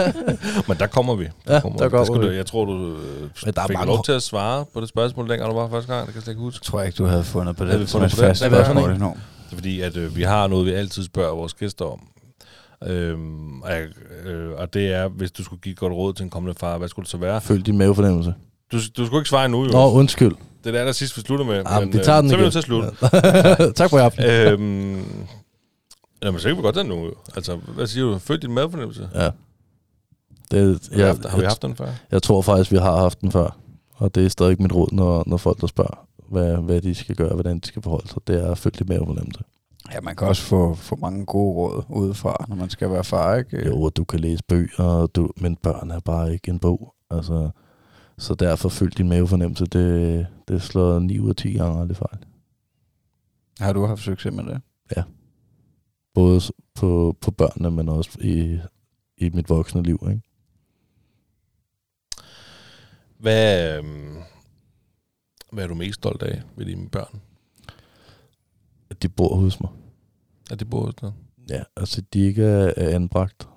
Men 0.68 0.76
der 0.78 0.86
kommer 0.86 1.14
vi. 1.14 1.28
Ja, 1.48 1.60
kommer 1.60 1.78
der 1.78 1.88
kommer 1.88 2.04
skulle 2.04 2.20
vi. 2.20 2.26
Du, 2.26 2.36
jeg 2.36 2.46
tror, 2.46 2.64
du 2.64 2.72
øh, 2.72 3.52
der 3.54 3.62
er 3.62 3.66
fik 3.66 3.76
mange 3.76 3.86
lov 3.86 4.04
til 4.04 4.12
at 4.12 4.22
svare 4.22 4.64
på 4.74 4.80
det 4.80 4.88
spørgsmål, 4.88 5.28
dengang 5.28 5.50
du 5.50 5.56
var 5.56 5.68
første 5.68 5.92
gang. 5.94 6.06
Det 6.06 6.14
kan 6.14 6.18
jeg 6.18 6.22
slet 6.22 6.32
ikke 6.32 6.42
huske. 6.42 6.62
Jeg 6.62 6.66
tror 6.66 6.82
ikke, 6.82 6.96
du 6.96 7.04
havde 7.04 7.24
fundet 7.24 7.56
på 7.56 7.64
det, 7.64 7.70
Havde 7.70 7.84
vi 7.84 7.90
fundet 7.90 8.12
et 8.12 8.16
på 8.18 8.22
det? 8.22 8.28
fast 8.28 8.42
det 8.42 8.50
spørgsmål 8.52 8.90
endnu. 8.90 9.14
Det 9.44 9.52
er 9.52 9.56
fordi, 9.56 9.80
at 9.80 9.96
øh, 9.96 10.16
vi 10.16 10.22
har 10.22 10.46
noget, 10.46 10.66
vi 10.66 10.70
altid 10.70 11.04
spørger 11.04 11.34
vores 11.34 11.54
gæster 11.54 11.84
om. 11.84 12.00
Øhm, 12.86 13.62
og, 13.62 13.72
øh, 14.24 14.50
og 14.56 14.74
det 14.74 14.92
er, 14.92 15.08
hvis 15.08 15.30
du 15.32 15.44
skulle 15.44 15.60
give 15.62 15.74
godt 15.74 15.92
råd 15.92 16.12
til 16.12 16.24
en 16.24 16.30
kommende 16.30 16.58
far, 16.58 16.78
hvad 16.78 16.88
skulle 16.88 17.04
det 17.04 17.10
så 17.10 17.16
være? 17.16 17.40
Følg 17.40 17.66
din 17.66 17.78
mavefornemmelse. 17.78 18.34
Du, 18.72 18.76
du 18.96 19.06
skulle 19.06 19.20
ikke 19.20 19.28
svare 19.28 19.48
nu, 19.48 19.64
jo. 19.64 19.70
Nå, 19.72 19.90
undskyld. 19.90 20.32
Det 20.64 20.66
er 20.66 20.70
det 20.72 20.78
aller 20.78 20.92
sidste, 20.92 21.16
vi 21.16 21.22
slutter 21.22 21.44
med. 21.44 21.54
Ja, 21.70 21.80
men 21.80 21.92
vi 21.92 21.98
tager 21.98 22.18
øh, 22.18 22.22
den 22.22 22.30
så 22.30 22.34
er 22.34 22.38
vi 22.38 22.42
nødt 22.42 22.52
til 22.52 22.58
at 22.58 22.64
slutte. 22.64 22.90
tak 23.78 23.90
for 23.90 23.98
i 23.98 24.00
aften. 24.00 24.24
øhm, 24.24 25.04
jamen, 26.22 26.40
så 26.40 26.48
kan 26.48 26.56
vi 26.56 26.62
godt 26.62 26.74
den 26.76 26.86
nu. 26.86 27.10
Altså, 27.36 27.56
hvad 27.56 27.86
siger 27.86 28.04
du? 28.04 28.18
Følg 28.18 28.42
din 28.42 28.52
madfornemmelse. 28.54 29.08
Ja. 29.14 29.30
Det, 30.50 30.88
Har, 30.90 30.96
vi 30.96 31.00
jeg, 31.00 31.06
haft, 31.06 31.24
har 31.26 31.36
vi 31.36 31.42
jeg, 31.42 31.50
haft 31.50 31.62
den 31.62 31.76
før? 31.76 31.88
jeg 32.10 32.22
tror 32.22 32.42
faktisk, 32.42 32.72
vi 32.72 32.76
har 32.76 32.96
haft 32.96 33.20
den 33.20 33.32
før. 33.32 33.56
Og 33.96 34.14
det 34.14 34.24
er 34.24 34.28
stadig 34.28 34.62
mit 34.62 34.72
råd, 34.74 34.88
når, 34.92 35.24
når 35.26 35.36
folk 35.36 35.60
der 35.60 35.66
spørger, 35.66 36.06
hvad, 36.28 36.56
hvad 36.56 36.80
de 36.80 36.94
skal 36.94 37.16
gøre, 37.16 37.34
hvordan 37.34 37.58
de 37.58 37.66
skal 37.66 37.82
forholde 37.82 38.08
sig. 38.08 38.18
Det 38.26 38.44
er 38.44 38.50
at 38.50 38.58
følge 38.58 38.76
dit 38.78 38.88
mavefornemmelse. 38.88 39.40
Ja, 39.92 40.00
man 40.00 40.16
kan 40.16 40.28
også 40.28 40.42
få, 40.42 40.74
få 40.74 40.96
mange 40.96 41.26
gode 41.26 41.54
råd 41.54 41.82
udefra, 41.88 42.44
når 42.48 42.56
man 42.56 42.70
skal 42.70 42.90
være 42.90 43.04
far, 43.04 43.36
ikke? 43.36 43.66
Jo, 43.66 43.82
og 43.82 43.96
du 43.96 44.04
kan 44.04 44.20
læse 44.20 44.42
bøger, 44.48 45.06
du, 45.06 45.30
men 45.36 45.56
børn 45.56 45.90
er 45.90 46.00
bare 46.00 46.32
ikke 46.32 46.48
en 46.50 46.58
bog. 46.58 46.94
Altså, 47.10 47.50
så 48.18 48.34
derfor 48.34 48.68
følg 48.68 48.98
din 48.98 49.08
mavefornemmelse. 49.08 49.64
Det, 49.66 50.26
det 50.50 50.62
slår 50.62 50.98
9 50.98 51.18
ud 51.18 51.28
af 51.28 51.36
10 51.36 51.52
gange 51.52 51.80
aldrig 51.80 51.96
fejl. 51.96 52.18
Har 53.60 53.72
du 53.72 53.86
haft 53.86 54.00
succes 54.02 54.32
med 54.34 54.44
det? 54.44 54.60
Både 56.14 56.40
s- 56.40 56.52
på, 56.74 57.16
på 57.20 57.30
børnene, 57.30 57.70
men 57.70 57.88
også 57.88 58.18
i, 58.20 58.58
i 59.16 59.30
mit 59.30 59.48
voksne 59.48 59.82
liv. 59.82 59.98
Ikke? 60.10 60.22
Hvad, 63.18 63.76
øhm, 63.78 64.16
hvad 65.52 65.64
er 65.64 65.68
du 65.68 65.74
mest 65.74 65.94
stolt 65.94 66.22
af 66.22 66.42
ved 66.56 66.66
dine 66.66 66.88
børn? 66.88 67.20
At 68.90 69.02
de 69.02 69.08
bor 69.08 69.36
hos 69.36 69.60
mig. 69.60 69.70
Er 70.50 70.54
det 70.54 70.70
både 70.70 70.92
sådan? 71.00 71.16
Ja, 71.50 71.62
altså 71.76 72.02
de 72.12 72.20
ikke 72.20 72.44
er 72.44 72.94
anbragt. 72.96 73.48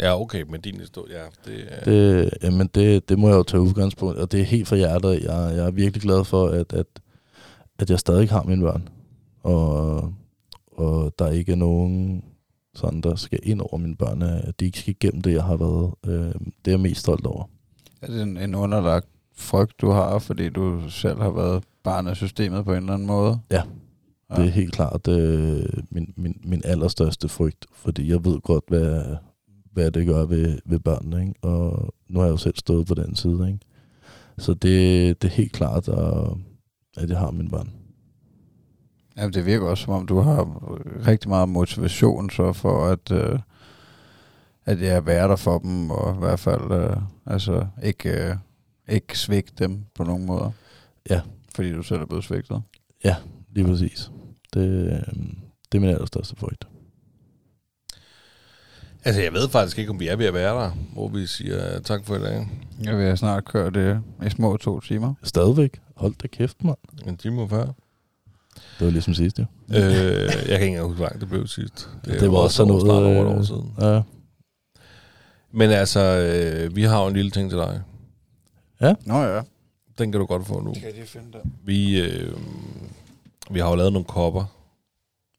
Ja, 0.00 0.20
okay, 0.20 0.42
men 0.42 0.60
din 0.60 0.80
historie, 0.80 1.14
ja. 1.14 1.24
Det, 1.44 1.64
er, 1.68 1.84
Det, 1.84 2.30
jamen 2.42 2.70
det, 2.74 3.08
det 3.08 3.18
må 3.18 3.28
jeg 3.28 3.36
jo 3.36 3.42
tage 3.42 3.60
udgangspunkt, 3.60 4.18
og 4.18 4.32
det 4.32 4.40
er 4.40 4.44
helt 4.44 4.68
fra 4.68 4.76
hjertet. 4.76 5.22
Jeg, 5.22 5.56
jeg 5.56 5.66
er 5.66 5.70
virkelig 5.70 6.02
glad 6.02 6.24
for, 6.24 6.48
at, 6.48 6.72
at, 6.72 6.86
at 7.78 7.90
jeg 7.90 7.98
stadig 7.98 8.28
har 8.30 8.42
mine 8.42 8.62
børn, 8.62 8.88
og, 9.42 10.14
og 10.72 11.12
der 11.18 11.30
ikke 11.30 11.52
er 11.52 11.56
nogen, 11.56 12.24
sådan, 12.74 13.00
der 13.00 13.14
skal 13.16 13.38
ind 13.42 13.60
over 13.60 13.76
mine 13.76 13.96
børn, 13.96 14.22
at 14.22 14.60
de 14.60 14.64
ikke 14.64 14.78
skal 14.78 14.90
igennem 14.90 15.22
det, 15.22 15.32
jeg 15.32 15.42
har 15.44 15.56
været. 15.56 15.94
Øh, 16.06 16.34
det 16.34 16.66
er 16.66 16.70
jeg 16.70 16.80
mest 16.80 17.00
stolt 17.00 17.26
over. 17.26 17.44
Er 18.02 18.06
det 18.06 18.22
en, 18.22 18.36
en 18.36 18.54
underlagt 18.54 19.06
frygt, 19.36 19.80
du 19.80 19.90
har, 19.90 20.18
fordi 20.18 20.48
du 20.48 20.90
selv 20.90 21.20
har 21.20 21.30
været 21.30 21.64
barn 21.84 22.06
af 22.06 22.16
systemet 22.16 22.64
på 22.64 22.72
en 22.72 22.78
eller 22.78 22.92
anden 22.94 23.06
måde? 23.06 23.40
Ja. 23.50 23.62
ja. 24.30 24.36
Det 24.36 24.44
er 24.44 24.50
helt 24.50 24.72
klart 24.72 25.08
øh, 25.08 25.64
min, 25.90 26.14
min, 26.16 26.40
min 26.44 26.62
allerstørste 26.64 27.28
frygt, 27.28 27.66
fordi 27.72 28.10
jeg 28.10 28.24
ved 28.24 28.40
godt, 28.40 28.64
hvad, 28.68 29.16
hvad 29.74 29.90
det 29.90 30.06
gør 30.06 30.24
ved, 30.24 30.58
ved 30.64 30.78
børnene, 30.78 31.20
ikke? 31.20 31.34
og 31.42 31.94
nu 32.08 32.18
har 32.18 32.26
jeg 32.26 32.32
jo 32.32 32.36
selv 32.36 32.56
stået 32.56 32.86
på 32.86 32.94
den 32.94 33.16
side. 33.16 33.46
Ikke? 33.48 33.58
Så 34.38 34.54
det, 34.54 35.22
det 35.22 35.28
er 35.28 35.34
helt 35.34 35.52
klart, 35.52 35.88
at, 35.88 36.28
at 36.96 37.10
jeg 37.10 37.18
har 37.18 37.30
mine 37.30 37.50
børn. 37.50 37.70
Jamen, 39.16 39.34
det 39.34 39.46
virker 39.46 39.66
også, 39.66 39.84
som 39.84 39.92
om 39.92 40.06
du 40.06 40.18
har 40.18 40.62
rigtig 41.06 41.28
meget 41.28 41.48
motivation 41.48 42.30
så 42.30 42.52
for 42.52 42.86
at, 42.86 43.12
øh, 43.12 43.38
at 44.64 44.82
jeg 44.82 45.06
være 45.06 45.28
der 45.28 45.36
for 45.36 45.58
dem, 45.58 45.90
og 45.90 46.14
i 46.14 46.18
hvert 46.18 46.38
fald 46.38 46.72
øh, 46.72 46.96
altså, 47.26 47.66
ikke, 47.82 48.28
øh, 48.28 48.36
ikke 48.88 49.18
svigte 49.18 49.64
dem 49.64 49.84
på 49.94 50.04
nogen 50.04 50.26
måder. 50.26 50.50
Ja. 51.10 51.20
Fordi 51.54 51.72
du 51.72 51.82
selv 51.82 52.00
er 52.00 52.06
blevet 52.06 52.24
svigtet. 52.24 52.62
Lige 53.52 53.66
præcis. 53.66 54.10
Det, 54.54 54.68
øh, 54.68 55.14
det 55.72 55.78
er 55.78 55.80
min 55.80 55.90
allerstørste 55.90 56.36
frygt. 56.36 56.68
Altså, 59.04 59.22
jeg 59.22 59.32
ved 59.32 59.48
faktisk 59.48 59.78
ikke, 59.78 59.90
om 59.90 60.00
vi 60.00 60.08
er 60.08 60.16
ved 60.16 60.26
at 60.26 60.34
være 60.34 60.62
der, 60.64 60.70
hvor 60.92 61.08
vi 61.08 61.26
siger 61.26 61.80
tak 61.80 62.04
for 62.04 62.16
i 62.16 62.18
dag. 62.18 62.46
Jeg 62.84 62.98
vil 62.98 63.18
snart 63.18 63.44
køre 63.44 63.70
det 63.70 64.00
i 64.26 64.30
små 64.30 64.56
to 64.56 64.80
timer. 64.80 65.14
Stadigvæk. 65.22 65.80
Hold 65.96 66.14
da 66.22 66.26
kæft, 66.26 66.64
mand. 66.64 66.76
En 67.06 67.16
time 67.16 67.42
og 67.42 67.50
40. 67.50 67.72
Det 68.78 68.84
var 68.86 68.90
ligesom 68.90 69.14
sidst, 69.14 69.38
jo. 69.38 69.44
øh, 69.68 69.76
jeg 69.76 70.30
kan 70.30 70.52
ikke 70.52 70.66
engang 70.66 70.86
huske, 70.86 70.96
hvor 70.96 71.04
langt 71.04 71.20
det 71.20 71.28
blev 71.28 71.46
sidst. 71.46 71.90
Det, 72.04 72.20
det 72.20 72.32
var 72.32 72.38
også 72.38 72.56
sådan 72.56 72.68
noget... 72.68 72.82
Snart 72.82 73.02
over 73.02 73.24
et 73.24 73.30
øh, 73.30 73.38
år 73.38 73.42
siden. 73.42 73.74
Ja. 73.80 74.02
Men 75.52 75.70
altså, 75.70 76.00
øh, 76.00 76.76
vi 76.76 76.82
har 76.82 77.02
jo 77.02 77.08
en 77.08 77.14
lille 77.14 77.30
ting 77.30 77.50
til 77.50 77.58
dig. 77.58 77.82
Nå 79.04 79.22
ja. 79.22 79.40
Den 79.98 80.12
kan 80.12 80.20
du 80.20 80.26
godt 80.26 80.46
få 80.46 80.60
nu. 80.60 80.72
Kan 80.74 81.02
de 81.02 81.06
finde 81.06 81.32
det? 81.32 81.40
Vi, 81.64 82.00
øh, 82.00 82.32
vi 83.50 83.58
har 83.60 83.68
jo 83.68 83.74
lavet 83.74 83.92
nogle 83.92 84.04
kopper. 84.04 84.44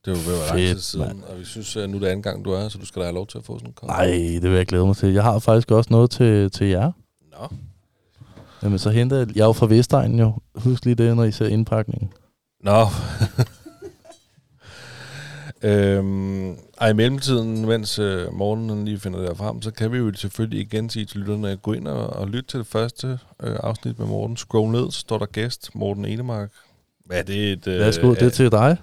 Det 0.06 0.11
er 0.11 0.15
jo 0.15 0.32
ved 0.32 0.34
at 0.34 0.40
være 0.40 0.68
lang 0.68 0.76
tid 0.76 0.80
siden. 0.80 1.07
mand. 1.07 1.23
Og 1.23 1.40
vi 1.40 1.45
synes, 1.45 1.76
at 1.77 1.90
nu 1.90 1.95
er 1.98 1.99
det 1.99 2.07
anden 2.07 2.23
gang, 2.23 2.45
du 2.45 2.52
er, 2.52 2.69
så 2.69 2.77
du 2.77 2.86
skal 2.86 2.99
da 2.99 3.06
have 3.06 3.15
lov 3.15 3.27
til 3.27 3.38
at 3.38 3.44
få 3.44 3.57
sådan 3.57 3.69
en 3.69 3.73
kop. 3.73 3.90
Nej, 3.90 4.06
det 4.06 4.44
vil 4.44 4.52
jeg 4.52 4.65
glæde 4.65 4.86
mig 4.86 4.98
til. 4.98 5.14
Jeg 5.14 5.23
har 5.23 5.40
faktisk 5.40 5.72
også 5.72 5.88
noget 5.91 6.11
til, 6.11 6.52
til 6.52 6.68
jer. 6.68 6.91
Nå. 7.32 7.48
Jamen, 8.64 8.80
så 8.80 8.90
henter 8.90 9.18
jeg... 9.18 9.27
Jeg 9.36 9.41
er 9.41 9.45
jo 9.45 9.53
fra 9.53 9.65
Vestegnen 9.65 10.19
jo. 10.19 10.34
Husk 10.56 10.86
lige 10.86 10.95
det, 10.95 11.15
når 11.15 11.23
I 11.23 11.32
ser 11.32 11.48
indpakningen. 11.48 12.14
Nå. 12.64 12.86
øhm, 15.69 16.52
ej, 16.82 16.90
i 16.90 16.94
mellemtiden, 16.94 17.65
mens 17.65 17.99
øh, 17.99 18.34
morgenen 18.34 18.86
lige 18.86 18.99
finder 18.99 19.19
det 19.19 19.38
frem, 19.38 19.61
så 19.61 19.72
kan 19.72 19.91
vi 19.91 19.98
jo 19.98 20.14
selvfølgelig 20.14 20.60
igen 20.60 20.90
sige 20.90 21.06
til 21.06 21.19
lytterne, 21.19 21.49
at 21.49 21.61
gå 21.61 21.73
ind 21.73 21.88
og, 21.88 22.07
og 22.07 22.27
lytte 22.27 22.49
til 22.49 22.60
det 22.60 22.68
første 22.68 23.19
øh, 23.44 23.56
afsnit 23.64 23.99
med 23.99 24.07
Morten. 24.07 24.38
Scroll 24.38 24.72
ned, 24.72 24.91
så 24.91 24.99
står 24.99 25.18
der 25.18 25.26
gæst, 25.26 25.69
Morten 25.76 26.06
Enemark. 26.06 26.52
Hvad 27.06 27.19
er 27.19 27.23
det 27.23 27.52
et... 27.52 27.68
Øh, 27.68 27.80
Værsgo, 27.80 28.10
det 28.14 28.22
er 28.22 28.30
til 28.30 28.52
dig. 28.52 28.77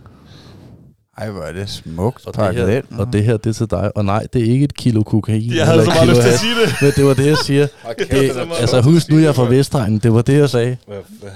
Ej, 1.18 1.30
hvor 1.30 1.42
er 1.42 1.52
det 1.52 1.70
smukt 1.70 2.26
Og 2.26 2.32
det, 2.34 2.38
pakket 2.40 2.68
her, 2.68 2.76
ind. 2.76 2.84
og 2.98 3.12
det 3.12 3.24
her, 3.24 3.36
det 3.36 3.50
er 3.50 3.54
til 3.54 3.70
dig. 3.70 3.96
Og 3.96 4.04
nej, 4.04 4.26
det 4.32 4.40
er 4.48 4.52
ikke 4.52 4.64
et 4.64 4.74
kilo 4.74 5.02
kokain. 5.02 5.52
Jeg 5.54 5.66
havde 5.66 5.80
eller 5.80 5.94
så 5.94 6.00
et 6.02 6.06
meget 6.06 6.08
kilo 6.08 6.12
lyst 6.12 6.22
til 6.22 6.28
at 6.28 6.30
hash. 6.30 6.44
sige 6.44 6.60
det. 6.60 6.74
Men 6.82 6.92
det 6.96 7.04
var 7.04 7.14
det, 7.14 7.26
jeg 7.26 7.38
siger. 7.38 7.66
Det, 8.10 8.50
altså, 8.60 8.80
husk 8.80 9.08
nu, 9.08 9.18
jeg 9.18 9.28
er 9.28 9.32
fra 9.32 9.44
Vestegnen. 9.44 9.98
Det 9.98 10.12
var 10.12 10.22
det, 10.22 10.38
jeg 10.38 10.50
sagde. 10.50 10.76
Hvad, 10.86 10.98
hvad? 11.20 11.30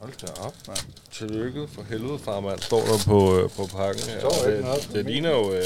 Hold 0.00 0.12
da 0.22 0.26
op, 0.42 0.54
mand. 0.68 0.78
Tillykke 1.12 1.60
for 1.74 1.82
helvede, 1.90 2.18
farmand, 2.24 2.58
står 2.60 2.80
der 2.80 2.98
på, 3.06 3.36
øh, 3.38 3.50
på 3.56 3.68
pakken 3.76 4.02
her. 4.08 4.20
står 4.20 4.46
ikke 4.48 4.58
det, 4.62 4.88
det 4.94 5.04
min. 5.04 5.12
ligner 5.12 5.30
jo 5.30 5.52
øh, 5.52 5.60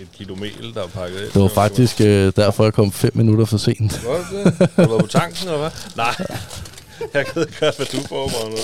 et 0.00 0.08
kilo 0.16 0.34
mel, 0.34 0.72
der 0.74 0.82
er 0.82 0.86
pakket 0.86 1.20
ind. 1.20 1.30
Det 1.32 1.42
var 1.42 1.48
faktisk 1.48 2.00
øh, 2.00 2.32
derfor, 2.36 2.64
jeg 2.64 2.72
kom 2.72 2.92
fem 2.92 3.10
minutter 3.14 3.44
for 3.44 3.56
sent. 3.58 4.04
Var 4.06 4.16
det 4.16 4.58
det? 4.58 4.68
Har 4.76 4.82
du 4.84 4.88
været 4.90 5.00
på 5.02 5.06
tanken, 5.08 5.46
eller 5.48 5.58
hvad? 5.58 5.70
Nej. 5.96 6.14
Jeg 7.14 7.26
kan 7.26 7.42
ikke 7.42 7.58
gøre, 7.60 7.72
hvad 7.76 7.86
du 7.86 8.00
får 8.08 8.26
mig 8.26 8.50
nu. 8.50 8.56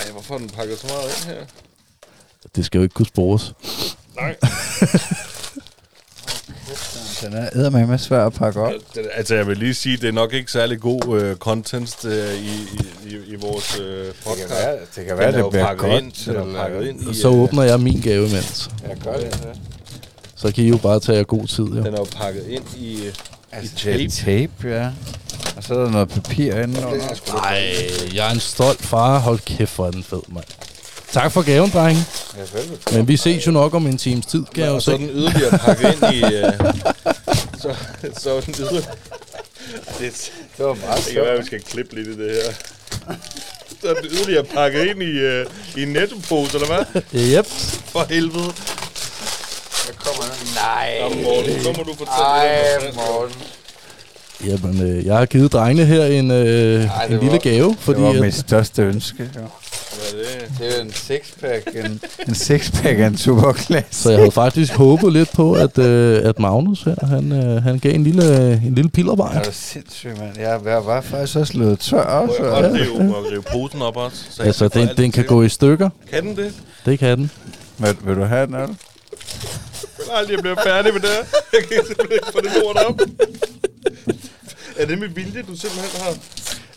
Ej, 0.00 0.12
hvorfor 0.12 0.34
har 0.34 0.38
den 0.38 0.48
pakket 0.50 0.78
så 0.78 0.86
meget 0.86 1.04
ind 1.04 1.34
her? 1.36 1.44
Det 2.56 2.64
skal 2.64 2.78
jo 2.78 2.82
ikke 2.82 2.92
kunne 2.94 3.06
spores. 3.06 3.52
Nej. 4.16 4.36
Den 7.22 7.32
er 7.32 7.48
eddermame 7.52 7.98
svær 7.98 8.26
at 8.26 8.32
pakke 8.32 8.60
op. 8.60 8.72
Det- 8.94 9.06
Altså, 9.14 9.34
jeg 9.34 9.46
vil 9.46 9.56
lige 9.56 9.74
sige, 9.74 9.96
det 9.96 10.08
er 10.08 10.12
nok 10.12 10.32
ikke 10.32 10.52
særlig 10.52 10.80
god 10.80 11.20
øh, 11.20 11.36
content 11.36 12.04
øh, 12.04 12.34
i, 12.34 12.46
i, 12.46 12.80
i, 13.06 13.16
i 13.26 13.34
vores 13.34 13.78
øh, 13.80 14.06
podcast. 14.24 14.96
det 14.96 15.06
kan 15.06 15.16
Den 15.18 15.34
er 15.34 15.38
jo 15.38 15.48
pakket 15.50 16.02
ind, 16.02 16.12
den 16.26 16.36
er 16.36 16.62
pakket 16.62 16.86
ind 16.88 17.10
i, 17.10 17.14
Så 17.14 17.28
øh, 17.28 17.34
åbner 17.34 17.62
jeg 17.62 17.80
min 17.80 18.00
gave 18.00 18.28
imens. 18.28 18.70
Jeg 18.88 18.96
gør 19.04 19.16
det. 19.16 19.36
Så 20.36 20.52
kan 20.52 20.64
I 20.64 20.68
jo 20.68 20.76
bare 20.76 21.00
tage 21.00 21.18
jer 21.18 21.24
god 21.24 21.46
tid. 21.46 21.64
Jo. 21.64 21.76
Den 21.76 21.86
er 21.94 21.98
jo 21.98 22.06
pakket 22.16 22.46
ind 22.48 22.64
i, 22.76 23.06
øh, 23.06 23.12
Altså, 23.52 23.88
i 23.88 24.08
tape. 24.08 24.08
tape, 24.10 24.68
ja. 24.76 24.90
Og 25.56 25.64
så 25.64 25.74
er 25.74 25.78
der 25.84 25.90
noget 25.90 26.08
papir 26.08 26.54
inde. 26.54 26.80
Nej, 27.28 27.66
jeg 28.14 28.28
er 28.28 28.30
en 28.34 28.40
stolt 28.40 28.82
far. 28.82 29.18
Hold 29.18 29.38
kæft, 29.38 29.74
hvor 29.76 29.86
er 29.86 29.90
den 29.90 30.02
fed, 30.04 30.20
mand. 30.28 30.44
Tak 31.14 31.32
for 31.32 31.42
gaven, 31.42 31.70
drenge. 31.70 32.02
Men 32.92 33.08
vi 33.08 33.16
ses 33.16 33.46
jo 33.46 33.52
nok 33.52 33.74
om 33.74 33.86
en 33.86 33.98
times 33.98 34.26
tid, 34.26 34.44
kan 34.54 34.64
jeg 34.64 34.70
jo 34.70 34.80
så 34.80 34.90
den 34.96 35.08
yderligere 35.10 35.58
pakket 35.58 35.92
ind 36.02 36.14
i... 36.14 36.24
Øh, 36.24 36.52
så, 37.62 37.74
så 38.18 38.40
den 38.46 38.54
yderligere... 38.58 38.86
Det, 39.98 40.32
Det 40.56 40.64
var 40.66 40.74
meget 40.74 41.04
det 41.06 41.12
kan 41.14 41.22
være, 41.22 41.38
vi 41.38 41.46
skal 41.46 41.62
klippe 41.62 41.94
lidt 41.94 42.08
i 42.08 42.10
det 42.24 42.30
her. 42.30 42.52
Så 43.80 43.88
er 43.88 43.94
den 43.94 44.04
yderligere 44.10 44.44
pakket 44.44 44.86
ind 44.86 45.02
i, 45.02 45.18
øh, 45.18 45.46
i 45.76 45.82
en 45.82 45.88
nettopose, 45.88 46.54
eller 46.54 46.66
hvad? 46.66 47.02
Yep. 47.14 47.46
For 47.86 48.06
helvede. 48.10 48.52
Nej. 50.54 50.96
Jamen, 51.00 51.22
Morten, 51.22 51.62
så 51.62 51.72
må 51.76 51.82
du 51.82 51.94
fortælle 51.94 52.80
selv. 52.80 52.94
Morten. 52.94 53.34
Jamen, 54.46 54.82
øh, 54.82 55.06
jeg 55.06 55.16
har 55.16 55.26
givet 55.26 55.52
drengene 55.52 55.84
her 55.86 56.04
en, 56.06 56.30
øh, 56.30 56.36
Ej, 56.84 57.06
det 57.06 57.14
en 57.14 57.20
lille 57.20 57.32
var- 57.32 57.38
gave, 57.38 57.76
fordi 57.78 58.00
det 58.00 58.06
var 58.16 58.20
mit 58.22 58.34
største 58.34 58.82
ønske. 58.82 59.16
Hvad 59.34 59.42
er 59.42 60.38
det? 60.38 60.58
Det 60.58 60.78
er 60.78 60.82
en 60.82 60.92
sixpack. 60.92 61.68
En, 61.84 62.00
en 62.28 62.34
sixpack 62.34 62.98
af 62.98 63.06
en 63.06 63.16
superklasse. 63.16 64.02
så 64.02 64.10
jeg 64.10 64.18
havde 64.18 64.30
faktisk 64.30 64.72
håbet 64.72 65.12
lidt 65.12 65.32
på, 65.32 65.52
at, 65.52 65.78
øh, 65.78 66.28
at 66.28 66.38
Magnus 66.38 66.82
her, 66.82 67.06
han, 67.06 67.32
øh, 67.32 67.62
han 67.62 67.78
gav 67.78 67.94
en 67.94 68.04
lille, 68.04 68.52
en 68.66 68.74
lille 68.74 68.90
pillervej. 68.90 69.34
Er 69.36 69.42
du 69.42 69.50
sindssyg, 69.52 70.08
mand? 70.18 70.38
Jeg, 70.38 70.60
jeg 70.64 70.86
var 70.86 71.00
faktisk 71.00 71.36
også 71.38 71.58
løbet 71.58 71.78
tør 71.78 72.00
også. 72.02 72.34
Må 72.42 72.46
jeg 72.46 72.72
rive, 72.72 73.02
jeg 73.02 73.32
rive 73.32 73.42
posen 73.52 73.82
op 73.82 73.96
også? 73.96 74.16
Så 74.30 74.42
Altså, 74.42 74.68
den, 74.68 74.88
den 74.96 75.12
kan 75.12 75.24
gå 75.24 75.42
i 75.42 75.48
stykker. 75.48 75.90
Kan 76.12 76.26
den 76.26 76.36
det? 76.36 76.52
Det 76.86 76.98
kan 76.98 77.18
den. 77.18 77.30
Vil, 77.78 77.96
vil 78.04 78.16
du 78.16 78.24
have 78.24 78.46
den, 78.46 78.54
eller? 78.54 78.66
Jeg 78.68 78.76
føler 80.06 80.12
aldrig, 80.18 80.32
jeg 80.34 80.40
bliver 80.42 80.56
færdig 80.64 80.92
med 80.92 81.00
det. 81.00 81.08
Jeg 81.52 81.60
kan 81.62 81.86
simpelthen 81.86 82.12
ikke 82.12 82.26
få 82.32 82.40
det 82.40 82.50
lort 82.62 82.76
op. 82.86 83.00
Er 84.78 84.86
det 84.86 84.98
med 84.98 85.08
vilje, 85.08 85.42
du 85.42 85.56
simpelthen 85.56 86.00
har? 86.02 86.14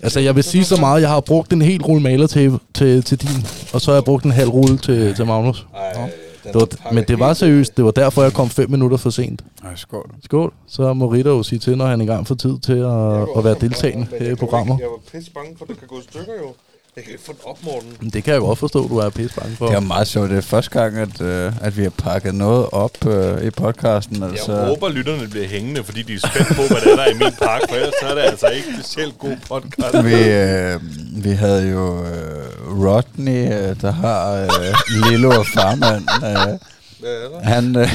Altså, 0.03 0.19
jeg 0.19 0.35
vil 0.35 0.43
sige 0.43 0.63
så 0.63 0.77
meget, 0.79 1.01
jeg 1.01 1.09
har 1.09 1.19
brugt 1.19 1.53
en 1.53 1.61
hel 1.61 1.81
rulle 1.83 2.03
malertape 2.03 2.59
til, 2.73 3.03
til 3.03 3.21
din, 3.21 3.45
og 3.73 3.81
så 3.81 3.91
har 3.91 3.95
jeg 3.95 4.03
brugt 4.03 4.25
en 4.25 4.31
halv 4.31 4.49
rulle 4.49 4.77
til, 4.77 5.15
til 5.15 5.25
Magnus. 5.25 5.65
Ej, 5.75 6.09
Det 6.43 6.55
var, 6.55 6.93
men 6.93 7.03
det 7.03 7.19
var 7.19 7.33
seriøst. 7.33 7.77
Det 7.77 7.85
var 7.85 7.91
derfor, 7.91 8.23
jeg 8.23 8.33
kom 8.33 8.49
fem 8.49 8.71
minutter 8.71 8.97
for 8.97 9.09
sent. 9.09 9.41
Nej, 9.63 9.75
skål. 9.75 10.11
Skål. 10.23 10.53
Så 10.67 10.93
må 10.93 11.07
Ritter 11.07 11.31
jo 11.31 11.43
sige 11.43 11.59
til, 11.59 11.77
når 11.77 11.85
han 11.87 12.01
engang 12.01 12.27
får 12.27 12.35
tid 12.35 12.59
til 12.59 12.73
at, 12.77 13.37
at 13.37 13.43
være 13.43 13.55
deltagende 13.61 14.07
her 14.19 14.31
i 14.31 14.35
programmet. 14.35 14.79
Jeg 14.79 14.87
var 14.87 15.19
pisse 15.19 15.31
bange 15.31 15.55
for, 15.57 15.65
at 15.65 15.69
det 15.69 15.79
kan 15.79 15.87
gå 15.87 15.99
i 15.99 16.03
stykker 16.09 16.33
jo. 16.41 16.53
Jeg 16.97 17.03
kan 17.05 17.11
ikke 17.13 17.23
få 17.25 17.31
den 17.31 17.39
op, 17.45 17.57
Morten. 17.63 17.89
Men 18.01 18.09
Det 18.09 18.23
kan 18.23 18.33
jeg 18.33 18.41
godt 18.41 18.59
forstå, 18.59 18.87
du 18.87 18.97
er 18.97 19.09
pisse 19.09 19.35
bange 19.39 19.55
for. 19.55 19.65
Det 19.67 19.75
er 19.75 19.79
meget 19.79 20.07
sjovt. 20.07 20.29
Det 20.29 20.37
er 20.37 20.41
første 20.41 20.71
gang, 20.79 20.97
at, 20.97 21.21
øh, 21.21 21.53
at 21.61 21.77
vi 21.77 21.83
har 21.83 21.89
pakket 21.89 22.35
noget 22.35 22.67
op 22.71 23.05
øh, 23.07 23.43
i 23.47 23.49
podcasten. 23.49 24.23
Altså, 24.23 24.53
Jeg 24.57 24.65
håber, 24.65 24.89
lytterne 24.89 25.27
bliver 25.29 25.47
hængende, 25.47 25.83
fordi 25.83 26.01
de 26.01 26.13
er 26.13 26.19
spændt 26.19 26.47
på, 26.47 26.61
hvad 26.67 26.81
det 26.81 26.91
er, 26.91 26.95
der 26.95 27.03
er 27.03 27.09
i 27.09 27.13
min 27.13 27.33
pakke, 27.41 27.65
for 27.69 27.75
ellers 27.75 27.93
så 28.01 28.07
er 28.07 28.15
det 28.15 28.21
altså 28.21 28.47
ikke 28.47 28.67
specielt 28.79 29.17
god 29.17 29.37
podcast. 29.47 30.05
vi, 30.05 30.29
øh, 30.29 30.79
vi 31.23 31.29
havde 31.31 31.69
jo 31.69 32.05
øh, 32.05 32.85
Rodney, 32.85 33.45
øh, 33.53 33.81
der 33.81 33.91
har 33.91 34.33
øh, 34.41 35.09
Lilo 35.11 35.29
og 35.29 35.45
Farmand. 35.47 36.03
Øh, 36.15 36.59
Hvad 36.99 37.11
er 37.11 37.61
der? 37.61 37.87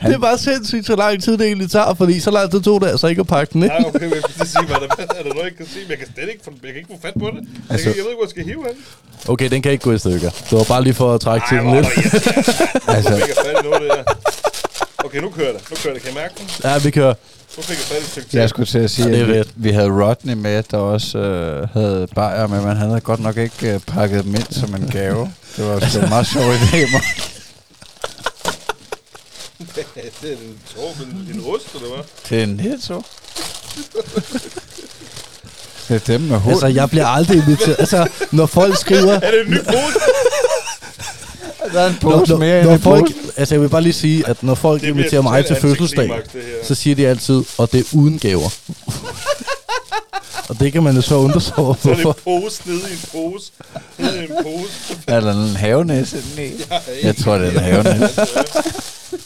Han, 0.00 0.10
Det 0.10 0.16
er 0.16 0.20
bare 0.20 0.38
sindssygt, 0.38 0.86
så 0.86 0.96
lang 0.96 1.22
tid 1.22 1.32
det 1.38 1.46
egentlig 1.46 1.70
tager, 1.70 1.94
fordi 1.94 2.20
så 2.20 2.30
lang 2.30 2.50
tid 2.50 2.60
tog 2.62 2.80
det 2.80 2.88
altså 2.88 3.06
ikke 3.06 3.20
at 3.20 3.26
pakke 3.26 3.52
den, 3.52 3.62
ikke? 3.62 3.74
Nej, 3.74 3.84
okay, 3.88 4.00
men 4.04 4.10
jeg 4.14 4.22
skal 4.34 4.46
sige, 4.46 4.66
hvad 4.66 4.76
der 4.76 4.86
er 5.02 5.22
der 5.22 5.22
noget, 5.22 5.36
jeg 5.36 5.44
ikke 5.44 5.56
kan 5.56 5.66
sige, 5.66 5.82
men 5.82 5.90
jeg 5.90 5.98
kan 5.98 6.06
slet 6.14 6.28
ikke 6.28 6.42
jeg 6.64 6.72
kan 6.72 6.76
ikke 6.76 6.88
få 6.94 6.98
fat 7.02 7.14
på 7.20 7.26
det. 7.26 7.34
Jeg, 7.34 7.70
Altså- 7.70 7.84
kan, 7.86 7.96
jeg 7.96 8.04
ved 8.04 8.10
ikke, 8.12 8.20
hvor 8.20 8.24
jeg 8.24 8.30
skal 8.30 8.44
hive 8.44 8.62
hen. 8.68 8.76
Okay, 9.28 9.50
den 9.50 9.62
kan 9.62 9.72
ikke 9.72 9.84
gå 9.84 9.92
i 9.92 9.98
stykker. 9.98 10.30
Det 10.30 10.52
var 10.58 10.64
bare 10.64 10.82
lige 10.82 10.94
for 10.94 11.14
at 11.14 11.20
trække 11.20 11.44
Ej, 11.44 11.48
tiden 11.50 11.74
lidt. 11.74 11.86
du 11.86 12.00
irriterende. 12.00 12.92
altså, 12.96 13.10
Nu 13.10 13.16
fik 13.16 13.28
jeg 13.28 13.36
fat 13.46 13.56
i 13.64 13.68
noget 13.68 13.82
det 13.82 13.90
der. 13.96 14.02
Okay, 15.04 15.18
nu 15.20 15.30
kører 15.30 15.52
det. 15.52 15.60
Nu 15.70 15.76
kører 15.82 15.94
det. 15.94 16.02
Kan 16.02 16.12
I 16.12 16.14
mærke 16.14 16.34
den? 16.38 16.46
Ja, 16.64 16.78
vi 16.78 16.90
kører. 16.90 17.14
Nu 17.56 17.62
fik 17.62 17.76
jeg 17.78 17.86
fat 18.16 18.32
i 18.32 18.36
jeg 18.36 18.48
skulle 18.48 18.66
til 18.66 18.78
at 18.78 18.90
sige, 18.90 19.08
Det 19.08 19.20
er 19.20 19.40
at 19.40 19.46
vi, 19.56 19.68
vi 19.68 19.70
havde 19.70 19.90
Rodney 20.04 20.34
med, 20.34 20.62
der 20.70 20.76
også 20.76 21.18
øh, 21.18 21.68
havde 21.72 22.06
bajer 22.14 22.46
med, 22.46 22.60
men 22.60 22.76
han 22.76 22.88
havde 22.88 23.00
godt 23.00 23.20
nok 23.20 23.36
ikke 23.36 23.74
øh, 23.74 23.80
pakket 23.86 24.24
dem 24.24 24.34
ind 24.34 24.46
som 24.50 24.74
en 24.74 24.88
gave. 24.92 25.32
Det 25.56 25.64
var 25.66 25.80
sgu 25.88 26.00
en 26.02 26.08
meget 26.08 26.26
sjov 26.26 26.42
idé, 26.42 26.92
Morten. 26.92 27.33
det 30.22 30.30
er 30.30 30.32
en 30.32 30.58
tår, 30.76 30.96
en, 31.02 31.28
en 31.34 31.44
ost, 31.54 31.74
eller 31.74 31.88
hvad? 31.94 32.04
Det 32.28 32.38
er 32.38 32.42
en 32.42 32.56
netto. 32.56 33.02
Det 35.88 35.94
er 35.94 35.98
dem 35.98 36.20
med 36.20 36.38
hul. 36.38 36.52
Altså, 36.52 36.66
jeg 36.66 36.90
bliver 36.90 37.06
aldrig 37.06 37.36
inviteret. 37.38 37.76
Altså, 37.78 38.08
når 38.30 38.46
folk 38.46 38.76
skriver... 38.78 39.12
Er 39.20 39.30
det 39.30 39.40
en 39.46 39.50
ny 39.50 39.58
pose? 39.64 39.98
der 41.72 41.80
er 41.80 41.86
en 41.88 41.96
Når, 42.02 42.10
pose 42.18 42.30
når, 42.32 42.38
mere 42.38 42.64
når 42.64 42.72
en 42.72 42.80
folk, 42.80 43.04
pose. 43.06 43.32
altså, 43.36 43.54
jeg 43.54 43.62
vil 43.62 43.68
bare 43.68 43.82
lige 43.82 43.92
sige, 43.92 44.28
at 44.28 44.42
når 44.42 44.54
folk 44.54 44.80
Det 44.80 44.88
inviterer 44.88 45.22
mig 45.22 45.46
til 45.46 45.56
fødselsdag, 45.56 46.10
så 46.62 46.74
siger 46.74 46.96
de 46.96 47.06
altid, 47.08 47.42
og 47.58 47.72
det 47.72 47.80
er 47.80 47.84
uden 47.92 48.18
gaver. 48.18 48.50
Og 50.48 50.60
det 50.60 50.72
kan 50.72 50.82
man 50.82 50.94
jo 50.94 51.00
så 51.02 51.16
undre 51.16 51.40
sig 51.40 51.58
over, 51.58 51.74
Så 51.74 51.90
er 51.90 51.94
det 51.94 52.04
en 52.06 52.14
pose 52.24 52.62
nede 52.66 52.78
i 52.90 52.92
en 52.92 52.98
pose. 53.12 53.52
Nede 53.98 54.20
i 54.20 54.24
en 54.24 54.30
pose. 54.42 54.98
Er 55.06 55.20
der 55.20 55.32
en 55.48 55.56
havenæse 55.56 56.18
i? 56.18 56.40
Ja, 56.70 56.78
Jeg 57.04 57.16
tror, 57.16 57.38
det 57.38 57.46
er 57.46 57.50
en 57.50 57.58
havenæse. 57.58 58.14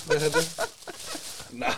Hvad 0.07 0.17
er 0.17 0.21
det? 0.21 0.51
Nej. 1.53 1.69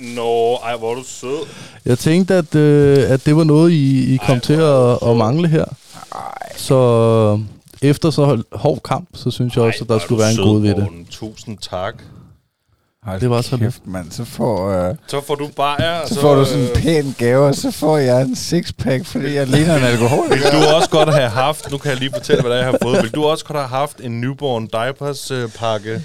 Nå, 0.00 0.54
ej, 0.56 0.76
hvor 0.76 0.90
er 0.90 0.94
du 0.94 1.04
sød. 1.06 1.46
Jeg 1.84 1.98
tænkte, 1.98 2.34
at, 2.34 2.54
øh, 2.54 3.10
at 3.10 3.26
det 3.26 3.36
var 3.36 3.44
noget, 3.44 3.70
I, 3.72 4.14
I 4.14 4.16
kom 4.16 4.34
Ej, 4.34 4.40
til 4.40 4.52
at, 4.52 4.98
at 5.10 5.16
mangle 5.16 5.48
her. 5.48 5.64
Så 6.56 6.74
øh, 7.82 7.88
efter 7.88 8.10
så 8.10 8.42
hård 8.52 8.80
kamp, 8.82 9.08
så 9.14 9.30
synes 9.30 9.56
jeg 9.56 9.64
også, 9.64 9.78
at 9.84 9.88
der 9.88 9.98
skulle 9.98 10.22
være 10.22 10.30
en 10.32 10.36
god 10.38 10.60
ved 10.60 10.74
det. 10.74 10.86
Tusind 11.10 11.58
tak. 11.58 11.94
Hold 13.02 13.20
Det 13.20 13.30
var 13.30 13.40
så 13.40 13.56
kæft, 13.58 13.86
mand. 13.86 14.10
Så 14.10 14.24
får, 14.24 14.70
øh, 14.88 14.94
Så 15.06 15.20
får 15.20 15.34
du 15.34 15.48
bajer. 15.56 16.06
så 16.06 16.20
får 16.20 16.34
du 16.34 16.44
sådan 16.44 16.62
en 16.62 16.68
øh, 16.68 16.74
pæn 16.82 17.14
gave, 17.18 17.46
og 17.46 17.54
så 17.54 17.70
får 17.70 17.98
jeg 17.98 18.22
en 18.22 18.36
sixpack, 18.36 19.06
fordi 19.06 19.34
jeg 19.34 19.46
ligner 19.46 19.76
en 19.76 19.82
alkoholiker. 19.82 20.36
Vil 20.52 20.60
du 20.62 20.74
også 20.76 20.90
godt 20.90 21.14
have 21.14 21.28
haft, 21.28 21.70
nu 21.70 21.78
kan 21.78 21.90
jeg 21.90 21.98
lige 21.98 22.10
fortælle, 22.14 22.42
hvad 22.42 22.56
jeg 22.56 22.64
har 22.66 22.78
fået. 22.82 23.02
Vil 23.02 23.10
du 23.10 23.24
også 23.24 23.44
godt 23.44 23.58
have 23.58 23.68
haft 23.68 24.00
en 24.00 24.20
newborn 24.20 24.66
diapers 24.66 25.30
øh, 25.30 25.48
pakke, 25.48 26.02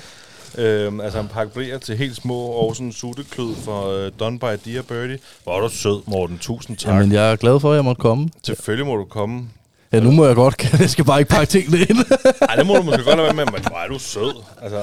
øhm, 0.58 1.00
altså 1.02 1.20
en 1.20 1.28
pakke 1.28 1.54
blæer 1.54 1.78
til 1.78 1.98
helt 1.98 2.16
små, 2.16 2.40
og 2.40 2.76
sådan 2.76 2.88
en 2.88 2.94
sutteklød 2.94 3.56
for 3.64 3.88
øh, 4.06 4.12
Done 4.20 4.40
by 4.40 4.46
Dear 4.66 4.82
Birdie. 4.82 5.18
Hvor 5.44 5.58
er 5.58 5.62
du 5.62 5.70
sød, 5.70 6.02
Morten. 6.06 6.38
Tusind 6.38 6.78
tak. 6.78 6.94
Jamen, 6.94 7.12
jeg 7.12 7.32
er 7.32 7.36
glad 7.36 7.60
for, 7.60 7.72
at 7.72 7.76
jeg 7.76 7.84
måtte 7.86 8.00
komme. 8.00 8.30
Selvfølgelig 8.44 8.86
må 8.88 8.96
du 8.96 9.04
komme. 9.06 9.48
Ja, 9.94 10.00
nu 10.00 10.12
må 10.12 10.26
jeg 10.26 10.36
godt. 10.36 10.68
Jeg 10.80 10.90
skal 10.90 11.06
bare 11.06 11.20
ikke 11.20 11.30
pakke 11.30 11.52
tingene 11.52 11.78
ind. 11.80 11.98
Ej, 12.42 12.56
det 12.56 12.68
må 12.68 12.76
du 12.76 12.82
måske 12.84 13.04
godt 13.04 13.18
være 13.18 13.34
med, 13.34 13.46
men 13.46 13.62
hvor 13.62 13.78
er 13.86 13.88
du 13.88 14.00
sød. 14.00 14.34
Altså, 14.62 14.78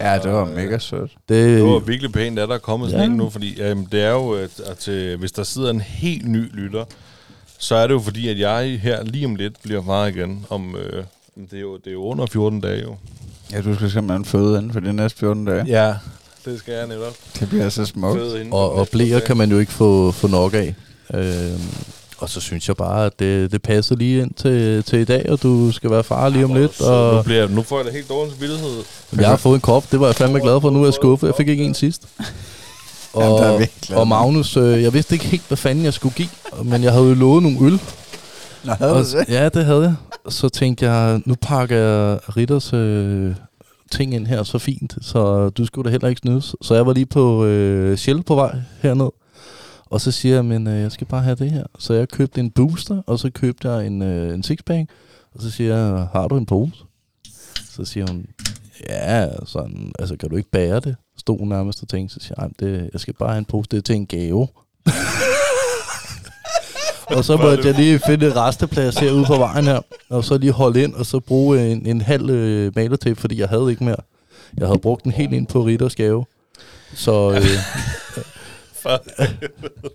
Ja, 0.00 0.18
det 0.18 0.32
var 0.32 0.44
øh, 0.48 0.54
mega 0.54 0.78
sødt. 0.78 1.10
Det, 1.28 1.56
Det 1.58 1.64
var 1.64 1.78
virkelig 1.78 2.12
pænt, 2.12 2.38
at 2.38 2.48
der 2.48 2.54
er 2.54 2.58
kommet 2.58 2.90
sådan 2.90 3.04
Ja. 3.04 3.10
en 3.10 3.16
nu, 3.16 3.30
fordi 3.30 3.60
øhm, 3.60 3.86
det 3.86 4.02
er 4.02 4.10
jo, 4.10 4.30
at, 4.32 4.60
at 4.70 4.88
øh, 4.88 5.18
hvis 5.20 5.32
der 5.32 5.42
sidder 5.42 5.70
en 5.70 5.80
helt 5.80 6.28
ny 6.28 6.50
lytter, 6.56 6.84
så 7.58 7.74
er 7.74 7.86
det 7.86 7.94
jo 7.94 8.00
fordi, 8.00 8.28
at 8.28 8.38
jeg 8.38 8.80
her 8.82 9.04
lige 9.04 9.26
om 9.26 9.34
lidt 9.34 9.54
bliver 9.62 9.82
far 9.86 10.06
igen. 10.06 10.46
Om, 10.50 10.76
øh, 10.76 11.04
det, 11.50 11.56
er 11.56 11.60
jo, 11.60 11.76
det 11.76 11.86
er 11.86 11.92
jo 11.92 12.02
under 12.04 12.26
14 12.26 12.60
dage 12.60 12.82
jo. 12.82 12.96
Ja, 13.52 13.60
du 13.60 13.74
skal 13.74 13.90
simpelthen 13.90 14.24
føde 14.24 14.56
inden 14.58 14.72
for 14.72 14.80
de 14.80 14.92
næste 14.92 15.18
14 15.18 15.44
dage. 15.44 15.64
Ja, 15.66 15.94
det 16.44 16.58
skal 16.58 16.74
jeg 16.74 16.86
netop. 16.86 17.14
Det 17.40 17.48
bliver 17.48 17.68
så 17.68 17.84
smukt. 17.84 18.20
Og, 18.52 18.72
og 18.72 18.88
blæer 18.88 19.20
kan 19.20 19.36
man 19.36 19.50
jo 19.50 19.58
ikke 19.58 19.72
få, 19.72 20.10
få 20.10 20.26
nok 20.26 20.54
af. 20.54 20.74
Øhm, 21.14 21.60
og 22.20 22.28
så 22.28 22.40
synes 22.40 22.68
jeg 22.68 22.76
bare, 22.76 23.06
at 23.06 23.18
det, 23.18 23.52
det 23.52 23.62
passer 23.62 23.96
lige 23.96 24.22
ind 24.22 24.34
til, 24.34 24.82
til 24.84 24.98
i 24.98 25.04
dag, 25.04 25.30
og 25.30 25.42
du 25.42 25.72
skal 25.72 25.90
være 25.90 26.04
far 26.04 26.28
lige 26.28 26.44
om 26.44 26.54
lidt. 26.54 26.74
sød. 26.74 26.86
Nu, 26.86 26.92
Og 26.92 27.24
bliver, 27.24 27.48
nu 27.48 27.62
får 27.62 27.76
jeg 27.76 27.86
da 27.86 27.90
helt 27.90 28.08
dårlig 28.08 28.32
vildhed. 28.40 28.82
jeg 29.16 29.28
har 29.28 29.36
fået 29.36 29.54
en 29.54 29.60
kop, 29.60 29.92
det 29.92 30.00
var 30.00 30.06
jeg 30.06 30.14
fandme 30.14 30.40
glad 30.40 30.60
for. 30.60 30.70
Nu 30.70 30.80
er 30.80 30.86
jeg 30.86 30.94
skuffet, 30.94 31.26
jeg 31.26 31.34
fik 31.36 31.48
ikke 31.48 31.64
en 31.64 31.74
sidst. 31.74 32.02
Jamen, 33.16 33.28
der 33.28 33.42
er 33.44 33.52
Og, 33.52 33.58
virkelig 33.58 33.96
og 33.96 34.06
nu. 34.06 34.08
Magnus, 34.08 34.56
øh, 34.56 34.82
jeg 34.82 34.92
vidste 34.94 35.14
ikke 35.14 35.24
helt, 35.24 35.42
hvad 35.48 35.56
fanden 35.56 35.84
jeg 35.84 35.94
skulle 35.94 36.14
give, 36.14 36.28
men 36.64 36.82
jeg 36.82 36.92
havde 36.92 37.04
jo 37.08 37.14
lovet 37.14 37.42
nogle 37.42 37.58
øl. 37.66 37.80
Nå, 38.64 38.72
havde 38.72 38.92
Og, 38.92 39.04
du 39.04 39.18
det? 39.18 39.28
ja, 39.28 39.48
det 39.48 39.64
havde 39.64 39.82
jeg. 39.82 39.94
Så 40.28 40.48
tænkte 40.48 40.90
jeg, 40.90 41.20
nu 41.26 41.34
pakker 41.42 41.76
jeg 41.76 42.18
Ritters 42.36 42.72
øh, 42.72 43.34
ting 43.92 44.14
ind 44.14 44.26
her 44.26 44.42
så 44.42 44.58
fint, 44.58 44.94
så 45.02 45.48
du 45.48 45.66
skulle 45.66 45.86
da 45.86 45.90
heller 45.90 46.08
ikke 46.08 46.18
snydes. 46.18 46.54
Så 46.62 46.74
jeg 46.74 46.86
var 46.86 46.92
lige 46.92 47.06
på 47.06 47.44
øh, 47.44 47.98
Shell 47.98 48.22
på 48.22 48.34
vej 48.34 48.56
herned, 48.82 49.08
og 49.90 50.00
så 50.00 50.10
siger 50.10 50.34
jeg, 50.34 50.44
men 50.44 50.66
øh, 50.66 50.80
jeg 50.80 50.92
skal 50.92 51.06
bare 51.06 51.22
have 51.22 51.36
det 51.36 51.50
her. 51.50 51.64
Så 51.78 51.94
jeg 51.94 52.08
købte 52.08 52.40
en 52.40 52.50
booster, 52.50 53.02
og 53.06 53.18
så 53.18 53.30
købte 53.30 53.70
jeg 53.70 53.86
en, 53.86 54.02
øh, 54.02 54.34
en 54.34 54.42
sixpack, 54.42 54.90
og 55.34 55.42
så 55.42 55.50
siger 55.50 55.76
jeg, 55.76 56.06
har 56.12 56.28
du 56.28 56.36
en 56.36 56.46
pose? 56.46 56.72
Så 57.70 57.84
siger 57.84 58.06
hun, 58.10 58.26
ja, 58.88 59.28
sådan, 59.46 59.92
altså 59.98 60.16
kan 60.16 60.30
du 60.30 60.36
ikke 60.36 60.50
bære 60.50 60.80
det? 60.80 60.96
Stod 61.18 61.40
nærmest 61.40 61.82
og 61.82 61.88
tænkte, 61.88 62.14
så 62.14 62.20
siger 62.20 62.34
jeg, 62.38 62.44
"Ej, 62.46 62.50
det, 62.60 62.90
jeg 62.92 63.00
skal 63.00 63.14
bare 63.14 63.28
have 63.28 63.38
en 63.38 63.44
pose, 63.44 63.68
det 63.70 63.76
er 63.76 63.80
til 63.82 63.94
en 63.94 64.06
gave. 64.06 64.48
og 67.16 67.24
så 67.24 67.36
måtte 67.36 67.66
jeg 67.66 67.74
lige 67.74 67.98
finde 68.06 68.34
resteplads 68.34 68.98
herude 68.98 69.24
på 69.24 69.36
vejen 69.36 69.64
her, 69.64 69.80
og 70.10 70.24
så 70.24 70.38
lige 70.38 70.52
holde 70.52 70.82
ind, 70.82 70.94
og 70.94 71.06
så 71.06 71.20
bruge 71.20 71.72
en, 71.72 71.86
en 71.86 72.00
halv 72.00 72.30
øh, 72.30 72.72
malertape, 72.76 73.20
fordi 73.20 73.40
jeg 73.40 73.48
havde 73.48 73.70
ikke 73.70 73.84
mere. 73.84 73.96
Jeg 74.58 74.66
havde 74.66 74.78
brugt 74.78 75.04
den 75.04 75.12
helt 75.12 75.32
ind 75.32 75.46
på 75.46 75.62
Ritters 75.62 75.94
gave. 75.96 76.24
Så 76.94 77.30
øh, 77.30 77.42
For 78.82 79.00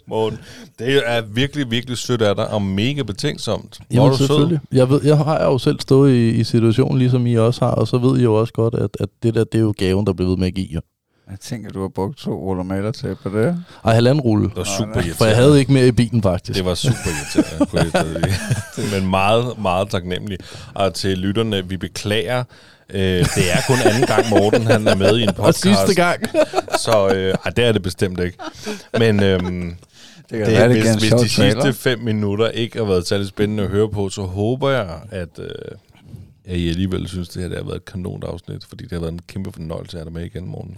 Morten, 0.07 0.39
det 0.79 1.01
er 1.05 1.21
virkelig, 1.21 1.71
virkelig 1.71 1.97
sødt 1.97 2.21
af 2.21 2.35
dig, 2.35 2.47
og 2.49 2.61
mega 2.61 3.03
betænksomt. 3.03 3.77
Hvor 3.77 3.95
jamen, 3.95 4.11
du 4.11 4.17
sød. 4.17 4.27
selvfølgelig. 4.27 4.59
Jeg, 4.71 4.89
ved, 4.89 5.01
jeg 5.03 5.17
har 5.17 5.43
jo 5.43 5.57
selv 5.57 5.79
stået 5.79 6.13
i, 6.13 6.29
i 6.29 6.43
situationen, 6.43 6.99
ligesom 6.99 7.27
I 7.27 7.35
også 7.35 7.65
har, 7.65 7.71
og 7.71 7.87
så 7.87 7.97
ved 7.97 8.19
I 8.19 8.23
jo 8.23 8.35
også 8.35 8.53
godt, 8.53 8.73
at, 8.73 8.89
at 8.99 9.09
det 9.23 9.35
der, 9.35 9.43
det 9.43 9.57
er 9.57 9.61
jo 9.61 9.73
gaven, 9.77 10.05
der 10.05 10.13
bliver 10.13 10.29
ved 10.29 10.37
med 10.37 10.47
at 10.47 10.53
give 10.53 10.67
jer. 10.73 10.79
Jeg 11.29 11.39
tænker, 11.39 11.69
du 11.69 11.81
har 11.81 11.87
brugt 11.87 12.17
to 12.17 12.33
ruller 12.33 12.63
malertape 12.63 13.15
på 13.15 13.29
det. 13.29 13.63
Ej, 13.85 13.93
halvanden 13.93 14.21
rulle. 14.21 14.49
Det 14.49 14.55
var 14.57 14.63
super 14.63 14.85
irriterende. 14.95 15.13
For 15.13 15.25
jeg 15.25 15.35
havde 15.35 15.59
ikke 15.59 15.73
mere 15.73 15.87
i 15.87 15.91
bilen, 15.91 16.21
faktisk. 16.21 16.57
Det 16.57 16.65
var 16.65 16.73
super 16.73 17.09
irriterende. 17.75 18.33
Men 19.01 19.09
meget, 19.09 19.57
meget 19.61 19.89
taknemmelig. 19.89 20.37
Og 20.73 20.93
til 20.93 21.17
lytterne, 21.17 21.69
vi 21.69 21.77
beklager. 21.77 22.43
Øh, 22.89 22.99
det 22.99 23.51
er 23.53 23.57
kun 23.67 23.75
anden 23.85 24.05
gang, 24.07 24.29
Morten 24.29 24.67
han 24.67 24.87
er 24.87 24.95
med 24.95 25.17
i 25.17 25.23
en 25.23 25.29
Og 25.29 25.35
podcast. 25.35 25.59
sidste 25.61 25.95
gang. 25.95 26.21
Så 26.85 27.09
øh, 27.15 27.33
ej, 27.45 27.51
det 27.51 27.65
er 27.65 27.71
det 27.71 27.81
bestemt 27.81 28.19
ikke. 28.19 28.37
Men 28.99 29.23
øhm, 29.23 29.75
Det 30.29 30.37
kan 30.37 30.39
det, 30.39 30.47
være, 30.47 30.69
det 30.69 30.81
hvis, 30.81 30.91
hvis 30.95 31.09
de 31.11 31.27
trailer. 31.27 31.63
sidste 31.63 31.81
fem 31.81 31.99
minutter 31.99 32.47
ikke 32.49 32.77
har 32.77 32.85
været 32.85 33.07
særlig 33.07 33.27
spændende 33.27 33.63
at 33.63 33.69
høre 33.69 33.89
på, 33.89 34.09
så 34.09 34.21
håber 34.21 34.69
jeg, 34.69 34.99
at, 35.11 35.39
øh, 35.39 35.49
at 36.45 36.57
I 36.57 36.69
alligevel 36.69 37.07
synes, 37.07 37.29
det 37.29 37.41
her 37.41 37.49
det 37.49 37.57
har 37.57 37.65
været 37.65 37.75
et 37.75 37.85
kanonafsnit, 37.85 38.65
fordi 38.69 38.83
det 38.83 38.91
har 38.91 38.99
været 38.99 39.11
en 39.13 39.19
kæmpe 39.27 39.51
fornøjelse 39.51 39.97
at 39.97 39.99
have 39.99 40.05
dig 40.05 40.13
med 40.13 40.25
igen, 40.25 40.47
Morten. 40.47 40.77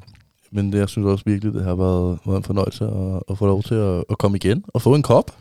Men 0.52 0.72
det, 0.72 0.80
jeg 0.80 0.90
synes 0.90 1.06
også 1.06 1.24
virkelig, 1.28 1.54
det 1.54 1.64
har 1.64 1.76
været, 1.76 2.20
været 2.26 2.38
en 2.38 2.44
fornøjelse 2.44 2.86
at, 2.86 3.24
at 3.30 3.38
få 3.38 3.46
lov 3.46 3.64
til 3.64 3.76
at, 3.76 4.04
at 4.10 4.18
komme 4.18 4.38
igen 4.38 4.64
og 4.68 4.82
få 4.82 4.96
en 4.96 5.04
kop. 5.04 5.32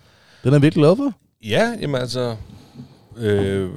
Den 0.44 0.48
er 0.48 0.54
jeg 0.54 0.62
virkelig 0.62 0.82
glad 0.82 0.96
for. 0.96 1.12
Ja, 1.44 1.74
jamen 1.80 2.00
altså... 2.00 2.36
Øh, 3.18 3.70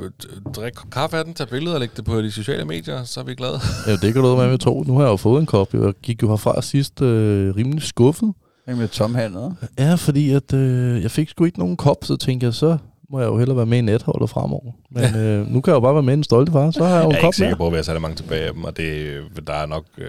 drik 0.55 0.73
kaffe 0.91 1.17
af 1.17 1.25
den, 1.25 1.33
tag 1.33 1.47
billeder 1.47 1.73
og 1.73 1.79
læg 1.79 1.89
det 1.97 2.05
på 2.05 2.21
de 2.21 2.31
sociale 2.31 2.65
medier, 2.65 3.03
så 3.03 3.19
er 3.19 3.23
vi 3.23 3.35
glade. 3.35 3.59
Ja, 3.87 3.91
det 3.91 4.13
kan 4.13 4.23
du 4.23 4.35
være 4.35 4.49
med 4.49 4.57
to. 4.57 4.83
Nu 4.83 4.93
har 4.93 5.03
jeg 5.03 5.11
jo 5.11 5.15
fået 5.15 5.39
en 5.39 5.45
kop. 5.45 5.73
Jeg 5.73 5.93
gik 6.03 6.23
jo 6.23 6.29
herfra 6.29 6.61
sidst 6.61 7.01
øh, 7.01 7.55
rimelig 7.55 7.83
skuffet. 7.83 8.33
Med 8.67 8.87
tomhændet. 8.87 9.55
Ja, 9.79 9.95
fordi 9.95 10.31
at, 10.31 10.53
øh, 10.53 11.01
jeg 11.01 11.11
fik 11.11 11.29
sgu 11.29 11.45
ikke 11.45 11.59
nogen 11.59 11.77
kop, 11.77 11.97
så 12.03 12.15
tænkte 12.15 12.45
jeg, 12.45 12.53
så 12.53 12.77
må 13.11 13.19
jeg 13.19 13.27
jo 13.27 13.37
hellere 13.37 13.57
være 13.57 13.65
med 13.65 13.77
i 13.77 13.81
netholdet 13.81 14.29
fremover. 14.29 14.71
Men 14.89 15.03
ja. 15.03 15.17
øh, 15.19 15.47
nu 15.53 15.61
kan 15.61 15.71
jeg 15.71 15.75
jo 15.75 15.79
bare 15.79 15.93
være 15.93 16.03
med 16.03 16.13
i 16.13 16.17
en 16.17 16.23
stolte 16.23 16.51
far, 16.51 16.71
så 16.71 16.83
har 16.83 16.95
jeg 16.95 17.03
jo 17.03 17.09
en 17.09 17.11
Jeg 17.11 17.17
er 17.17 17.21
kop 17.21 17.27
ikke 17.27 17.37
sikker 17.37 17.55
på, 17.55 17.65
at 17.67 17.71
vi 17.71 17.75
har 17.75 17.83
særlig 17.83 18.01
mange 18.01 18.15
tilbage 18.15 18.45
af 18.45 18.53
dem, 18.53 18.63
og 18.63 18.77
det, 18.77 19.21
der 19.47 19.53
er 19.53 19.65
nok 19.65 19.85
øh, 19.97 20.07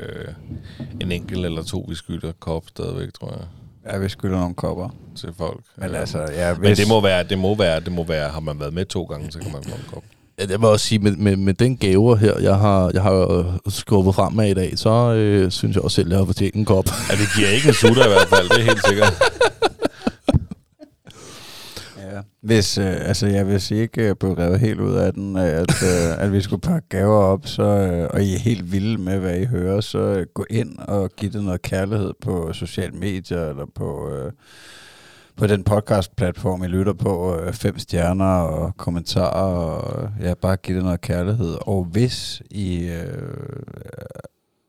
en 1.01 1.12
enkelt 1.12 1.44
eller 1.44 1.62
to, 1.62 1.86
vi 1.89 1.94
skylder 1.94 2.32
kop 2.40 2.62
stadigvæk, 2.68 3.09
tror 3.20 3.31
jeg, 3.31 3.47
Ja, 3.93 3.98
vi 3.98 4.09
skylder 4.09 4.39
nogle 4.39 4.55
kopper. 4.55 4.89
til 5.16 5.28
folk. 5.39 5.60
Men 5.77 5.94
altså, 5.94 6.18
ja, 6.18 6.55
Men 6.55 6.77
det 6.77 6.89
må 6.89 7.01
være, 7.01 7.22
det 7.22 7.39
må 7.39 7.55
være, 7.55 7.81
det 7.81 7.93
må 7.93 8.05
være, 8.05 8.28
har 8.28 8.40
man 8.40 8.60
været 8.60 8.74
med 8.74 8.85
to 8.85 9.05
gange, 9.05 9.32
så 9.32 9.39
kan 9.39 9.52
man 9.52 9.62
få 9.64 9.70
en 9.70 9.85
kop. 9.93 10.02
Ja, 10.39 10.44
jeg 10.51 10.60
vil 10.60 10.68
også 10.68 10.86
sige, 10.86 10.98
med, 10.98 11.16
med, 11.16 11.36
med 11.36 11.55
den 11.55 11.77
gaver 11.77 12.16
her, 12.16 12.39
jeg 12.39 12.56
har, 12.56 12.90
jeg 12.94 13.02
har 13.02 13.59
skubbet 13.68 14.14
frem 14.14 14.32
med 14.32 14.51
i 14.51 14.55
dag, 14.55 14.78
så 14.78 14.90
øh, 14.90 15.51
synes 15.51 15.77
jeg 15.77 15.85
også 15.85 15.94
selv, 15.94 16.06
at 16.06 16.10
jeg 16.10 16.18
har 16.18 16.24
fortjent 16.27 16.55
en 16.55 16.64
kop. 16.64 16.85
Ja, 17.10 17.14
det 17.14 17.28
giver 17.36 17.48
ikke 17.48 17.68
en 17.68 17.74
sutter 17.74 18.05
i 18.05 18.09
hvert 18.09 18.28
fald, 18.28 18.48
det 18.48 18.59
er 18.60 18.64
helt 18.64 18.86
sikkert. 18.89 19.12
Ja. 22.43 22.47
Hvis, 22.47 22.79
øh, 22.79 23.09
altså, 23.09 23.27
jeg 23.27 23.45
hvis 23.45 23.71
I 23.71 23.75
ikke 23.75 24.09
øh, 24.09 24.17
blev 24.17 24.33
revet 24.33 24.61
helt 24.61 24.81
ud 24.81 24.95
af 24.95 25.15
den, 25.15 25.37
øh, 25.37 25.43
at, 25.43 25.83
øh, 25.83 26.23
at 26.25 26.33
vi 26.33 26.41
skulle 26.41 26.61
pakke 26.61 26.89
gaver 26.89 27.23
op, 27.23 27.47
så, 27.47 27.62
øh, 27.62 28.09
og 28.11 28.23
I 28.23 28.35
er 28.35 28.39
helt 28.39 28.73
vilde 28.73 28.99
med, 28.99 29.19
hvad 29.19 29.41
I 29.41 29.45
hører, 29.45 29.81
så 29.81 29.99
øh, 29.99 30.27
gå 30.35 30.47
ind 30.51 30.79
og 30.79 31.11
giv 31.17 31.33
det 31.33 31.45
noget 31.45 31.62
kærlighed 31.62 32.12
på 32.21 32.53
sociale 32.53 32.93
medier, 32.93 33.49
eller 33.49 33.67
på, 33.75 34.11
øh, 34.11 34.33
på 35.37 35.47
den 35.47 35.65
podcast-platform, 35.65 36.62
I 36.65 36.67
lytter 36.67 36.93
på, 36.93 37.37
øh, 37.37 37.53
fem 37.53 37.79
stjerner 37.79 38.35
og 38.41 38.77
kommentarer, 38.77 39.55
og 39.55 40.11
ja, 40.21 40.35
bare 40.35 40.57
giv 40.57 40.75
det 40.77 40.85
noget 40.85 41.01
kærlighed. 41.01 41.57
Og 41.61 41.85
hvis 41.85 42.43
I 42.51 42.89
øh, 42.89 43.62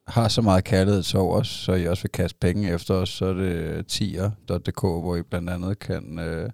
har 0.08 0.28
så 0.28 0.42
meget 0.42 0.64
kærlighed 0.64 1.04
til 1.04 1.20
os, 1.20 1.48
så 1.48 1.74
I 1.74 1.88
også 1.88 2.04
vil 2.04 2.12
kaste 2.12 2.38
penge 2.42 2.74
efter 2.74 2.94
os, 2.94 3.10
så 3.10 3.26
er 3.26 3.34
det 3.34 3.88
tier.dk, 3.88 4.82
hvor 4.82 5.16
I 5.16 5.22
blandt 5.22 5.50
andet 5.50 5.80
kan 5.80 6.20
øh, 6.20 6.50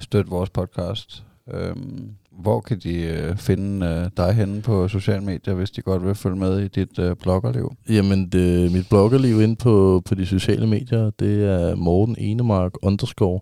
støtte 0.00 0.30
vores 0.30 0.50
podcast. 0.50 1.24
Øhm, 1.50 2.10
hvor 2.30 2.60
kan 2.60 2.78
de 2.78 2.94
øh, 2.94 3.36
finde 3.36 3.86
øh, 3.86 4.10
dig 4.16 4.32
henne 4.32 4.62
på 4.62 4.88
sociale 4.88 5.24
medier, 5.24 5.54
hvis 5.54 5.70
de 5.70 5.82
godt 5.82 6.06
vil 6.06 6.14
følge 6.14 6.36
med 6.36 6.60
i 6.60 6.68
dit 6.68 6.98
øh, 6.98 7.16
bloggerliv? 7.16 7.72
Jamen, 7.88 8.28
det, 8.28 8.72
mit 8.72 8.88
bloggerliv 8.88 9.40
ind 9.40 9.56
på, 9.56 10.02
på 10.04 10.14
de 10.14 10.26
sociale 10.26 10.66
medier, 10.66 11.10
det 11.10 11.44
er 11.44 11.74
Morten 11.74 12.16
Enemark 12.18 12.72
underscore. 12.82 13.40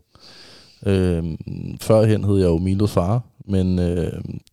Øhm, 0.87 1.37
førhen 1.81 2.25
hed 2.25 2.37
jeg 2.37 2.47
jo 2.47 2.59
Milos 2.59 2.93
far, 2.93 3.23
men 3.49 3.79
øh, 3.79 4.13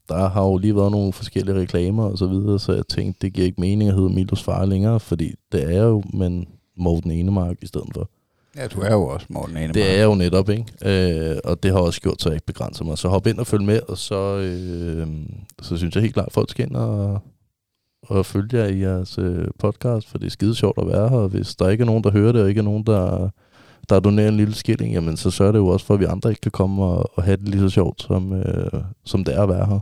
der 0.10 0.30
har 0.30 0.44
jo 0.44 0.58
lige 0.58 0.76
været 0.76 0.92
nogle 0.92 1.14
forskellige 1.14 1.60
reklamer 1.60 2.04
og 2.04 2.18
så 2.18 2.28
videre, 2.28 2.60
så 2.60 2.74
jeg 2.74 2.88
tænkte, 2.88 3.20
det 3.22 3.34
giver 3.34 3.48
ikke 3.48 3.62
mening 3.62 3.90
at 3.90 3.96
hedde 3.96 4.14
Milos 4.14 4.44
far 4.44 4.66
længere, 4.66 5.00
fordi 5.00 5.34
det 5.52 5.76
er 5.76 5.84
jo, 5.84 6.04
men 6.14 6.48
Morten 6.78 7.12
Enemark 7.12 7.56
i 7.62 7.68
stedet 7.68 7.90
for. 7.94 8.10
Ja, 8.56 8.68
du 8.68 8.82
er 8.82 8.92
jo 8.92 9.08
også 9.08 9.26
Morten 9.30 9.58
Enemark. 9.58 9.74
Det 9.74 9.92
er 9.92 9.98
jeg 9.98 10.06
jo 10.06 10.16
netop, 10.16 10.50
ikke? 10.50 10.66
Øh, 10.86 11.38
og 11.44 11.64
det 11.64 11.72
har 11.72 11.80
også 11.80 12.02
gjort, 12.02 12.22
så 12.22 12.30
jeg 12.30 12.36
ikke 12.36 12.46
begrænser 12.46 12.86
mig. 12.86 12.98
Så 12.98 13.08
hop 13.08 13.28
ind 13.28 13.40
og 13.40 13.48
følg 13.48 13.64
med, 13.64 13.80
og 13.88 13.98
så, 13.98 14.38
øh, 14.38 15.08
så 15.62 15.78
synes 15.78 15.96
jeg 15.96 16.02
helt 16.02 16.14
klart, 16.14 16.28
at 16.28 16.34
folk 16.34 16.50
skal 16.50 16.66
ind 16.66 16.76
og, 16.76 17.22
og 18.04 18.26
følge 18.26 18.58
jer 18.58 18.66
i 18.66 18.80
jeres 18.80 19.18
øh, 19.18 19.48
podcast, 19.60 20.10
for 20.10 20.18
det 20.18 20.26
er 20.26 20.30
skide 20.32 20.56
sjovt 20.56 20.78
at 20.78 20.88
være 20.88 21.10
her. 21.10 21.18
Og 21.18 21.30
hvis 21.30 21.56
der 21.56 21.70
ikke 21.70 21.82
er 21.82 21.86
nogen, 21.86 22.04
der 22.04 22.12
hører 22.12 22.32
det, 22.32 22.42
og 22.42 22.50
ikke 22.50 22.60
er 22.60 22.64
nogen, 22.64 22.84
der, 22.84 23.30
der 23.90 24.00
donerer 24.00 24.28
en 24.28 24.38
lille 24.38 24.56
skilling, 24.56 24.94
jamen 24.94 25.18
så 25.18 25.32
sørger 25.32 25.52
det 25.52 25.60
jo 25.60 25.68
også 25.68 25.86
for, 25.86 25.94
at 25.94 26.00
vi 26.00 26.06
andre 26.06 26.30
ikke 26.30 26.42
kan 26.42 26.52
komme 26.52 26.84
og, 26.84 27.12
og 27.18 27.24
have 27.24 27.38
det 27.38 27.50
lige 27.50 27.62
så 27.62 27.70
sjovt, 27.70 28.02
som, 28.02 28.34
øh, 28.34 28.82
som 29.06 29.24
det 29.24 29.36
er 29.36 29.44
at 29.44 29.50
være 29.50 29.66
her. 29.66 29.80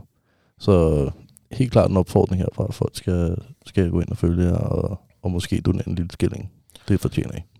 Så 0.58 1.10
helt 1.52 1.72
klart 1.72 1.90
en 1.90 1.96
opfordring 1.96 2.42
herfra, 2.42 2.66
at 2.68 2.74
folk 2.74 2.96
skal, 2.96 3.36
skal 3.66 3.90
gå 3.90 4.00
ind 4.00 4.10
og 4.10 4.16
følge 4.16 4.44
jer, 4.44 4.56
og, 4.56 5.00
og 5.22 5.30
måske 5.30 5.60
donere 5.60 5.88
en 5.88 5.94
lille 5.94 6.10
skilling. 6.10 6.50
Det 6.88 7.00
fortjener 7.00 7.32
I. 7.36 7.51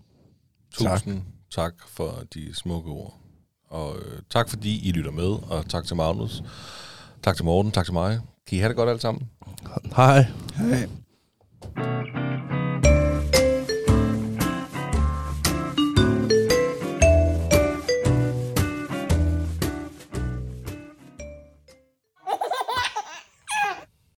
Tusind 0.73 1.21
tak. 1.51 1.51
tak 1.51 1.73
for 1.87 2.23
de 2.33 2.55
smukke 2.55 2.89
ord. 2.89 3.13
Og 3.69 3.95
øh, 3.97 4.21
tak 4.29 4.49
fordi 4.49 4.89
I 4.89 4.91
lytter 4.91 5.11
med, 5.11 5.51
og 5.51 5.69
tak 5.69 5.85
til 5.85 5.95
Magnus. 5.95 6.43
Tak 7.23 7.35
til 7.35 7.45
Morten, 7.45 7.71
tak 7.71 7.85
til 7.85 7.93
mig. 7.93 8.19
Kan 8.47 8.57
I 8.57 8.59
have 8.59 8.69
det 8.69 8.75
godt 8.75 8.89
alle 8.89 9.01
sammen? 9.01 9.29
Hej. 9.95 10.25
Hej. 10.55 10.89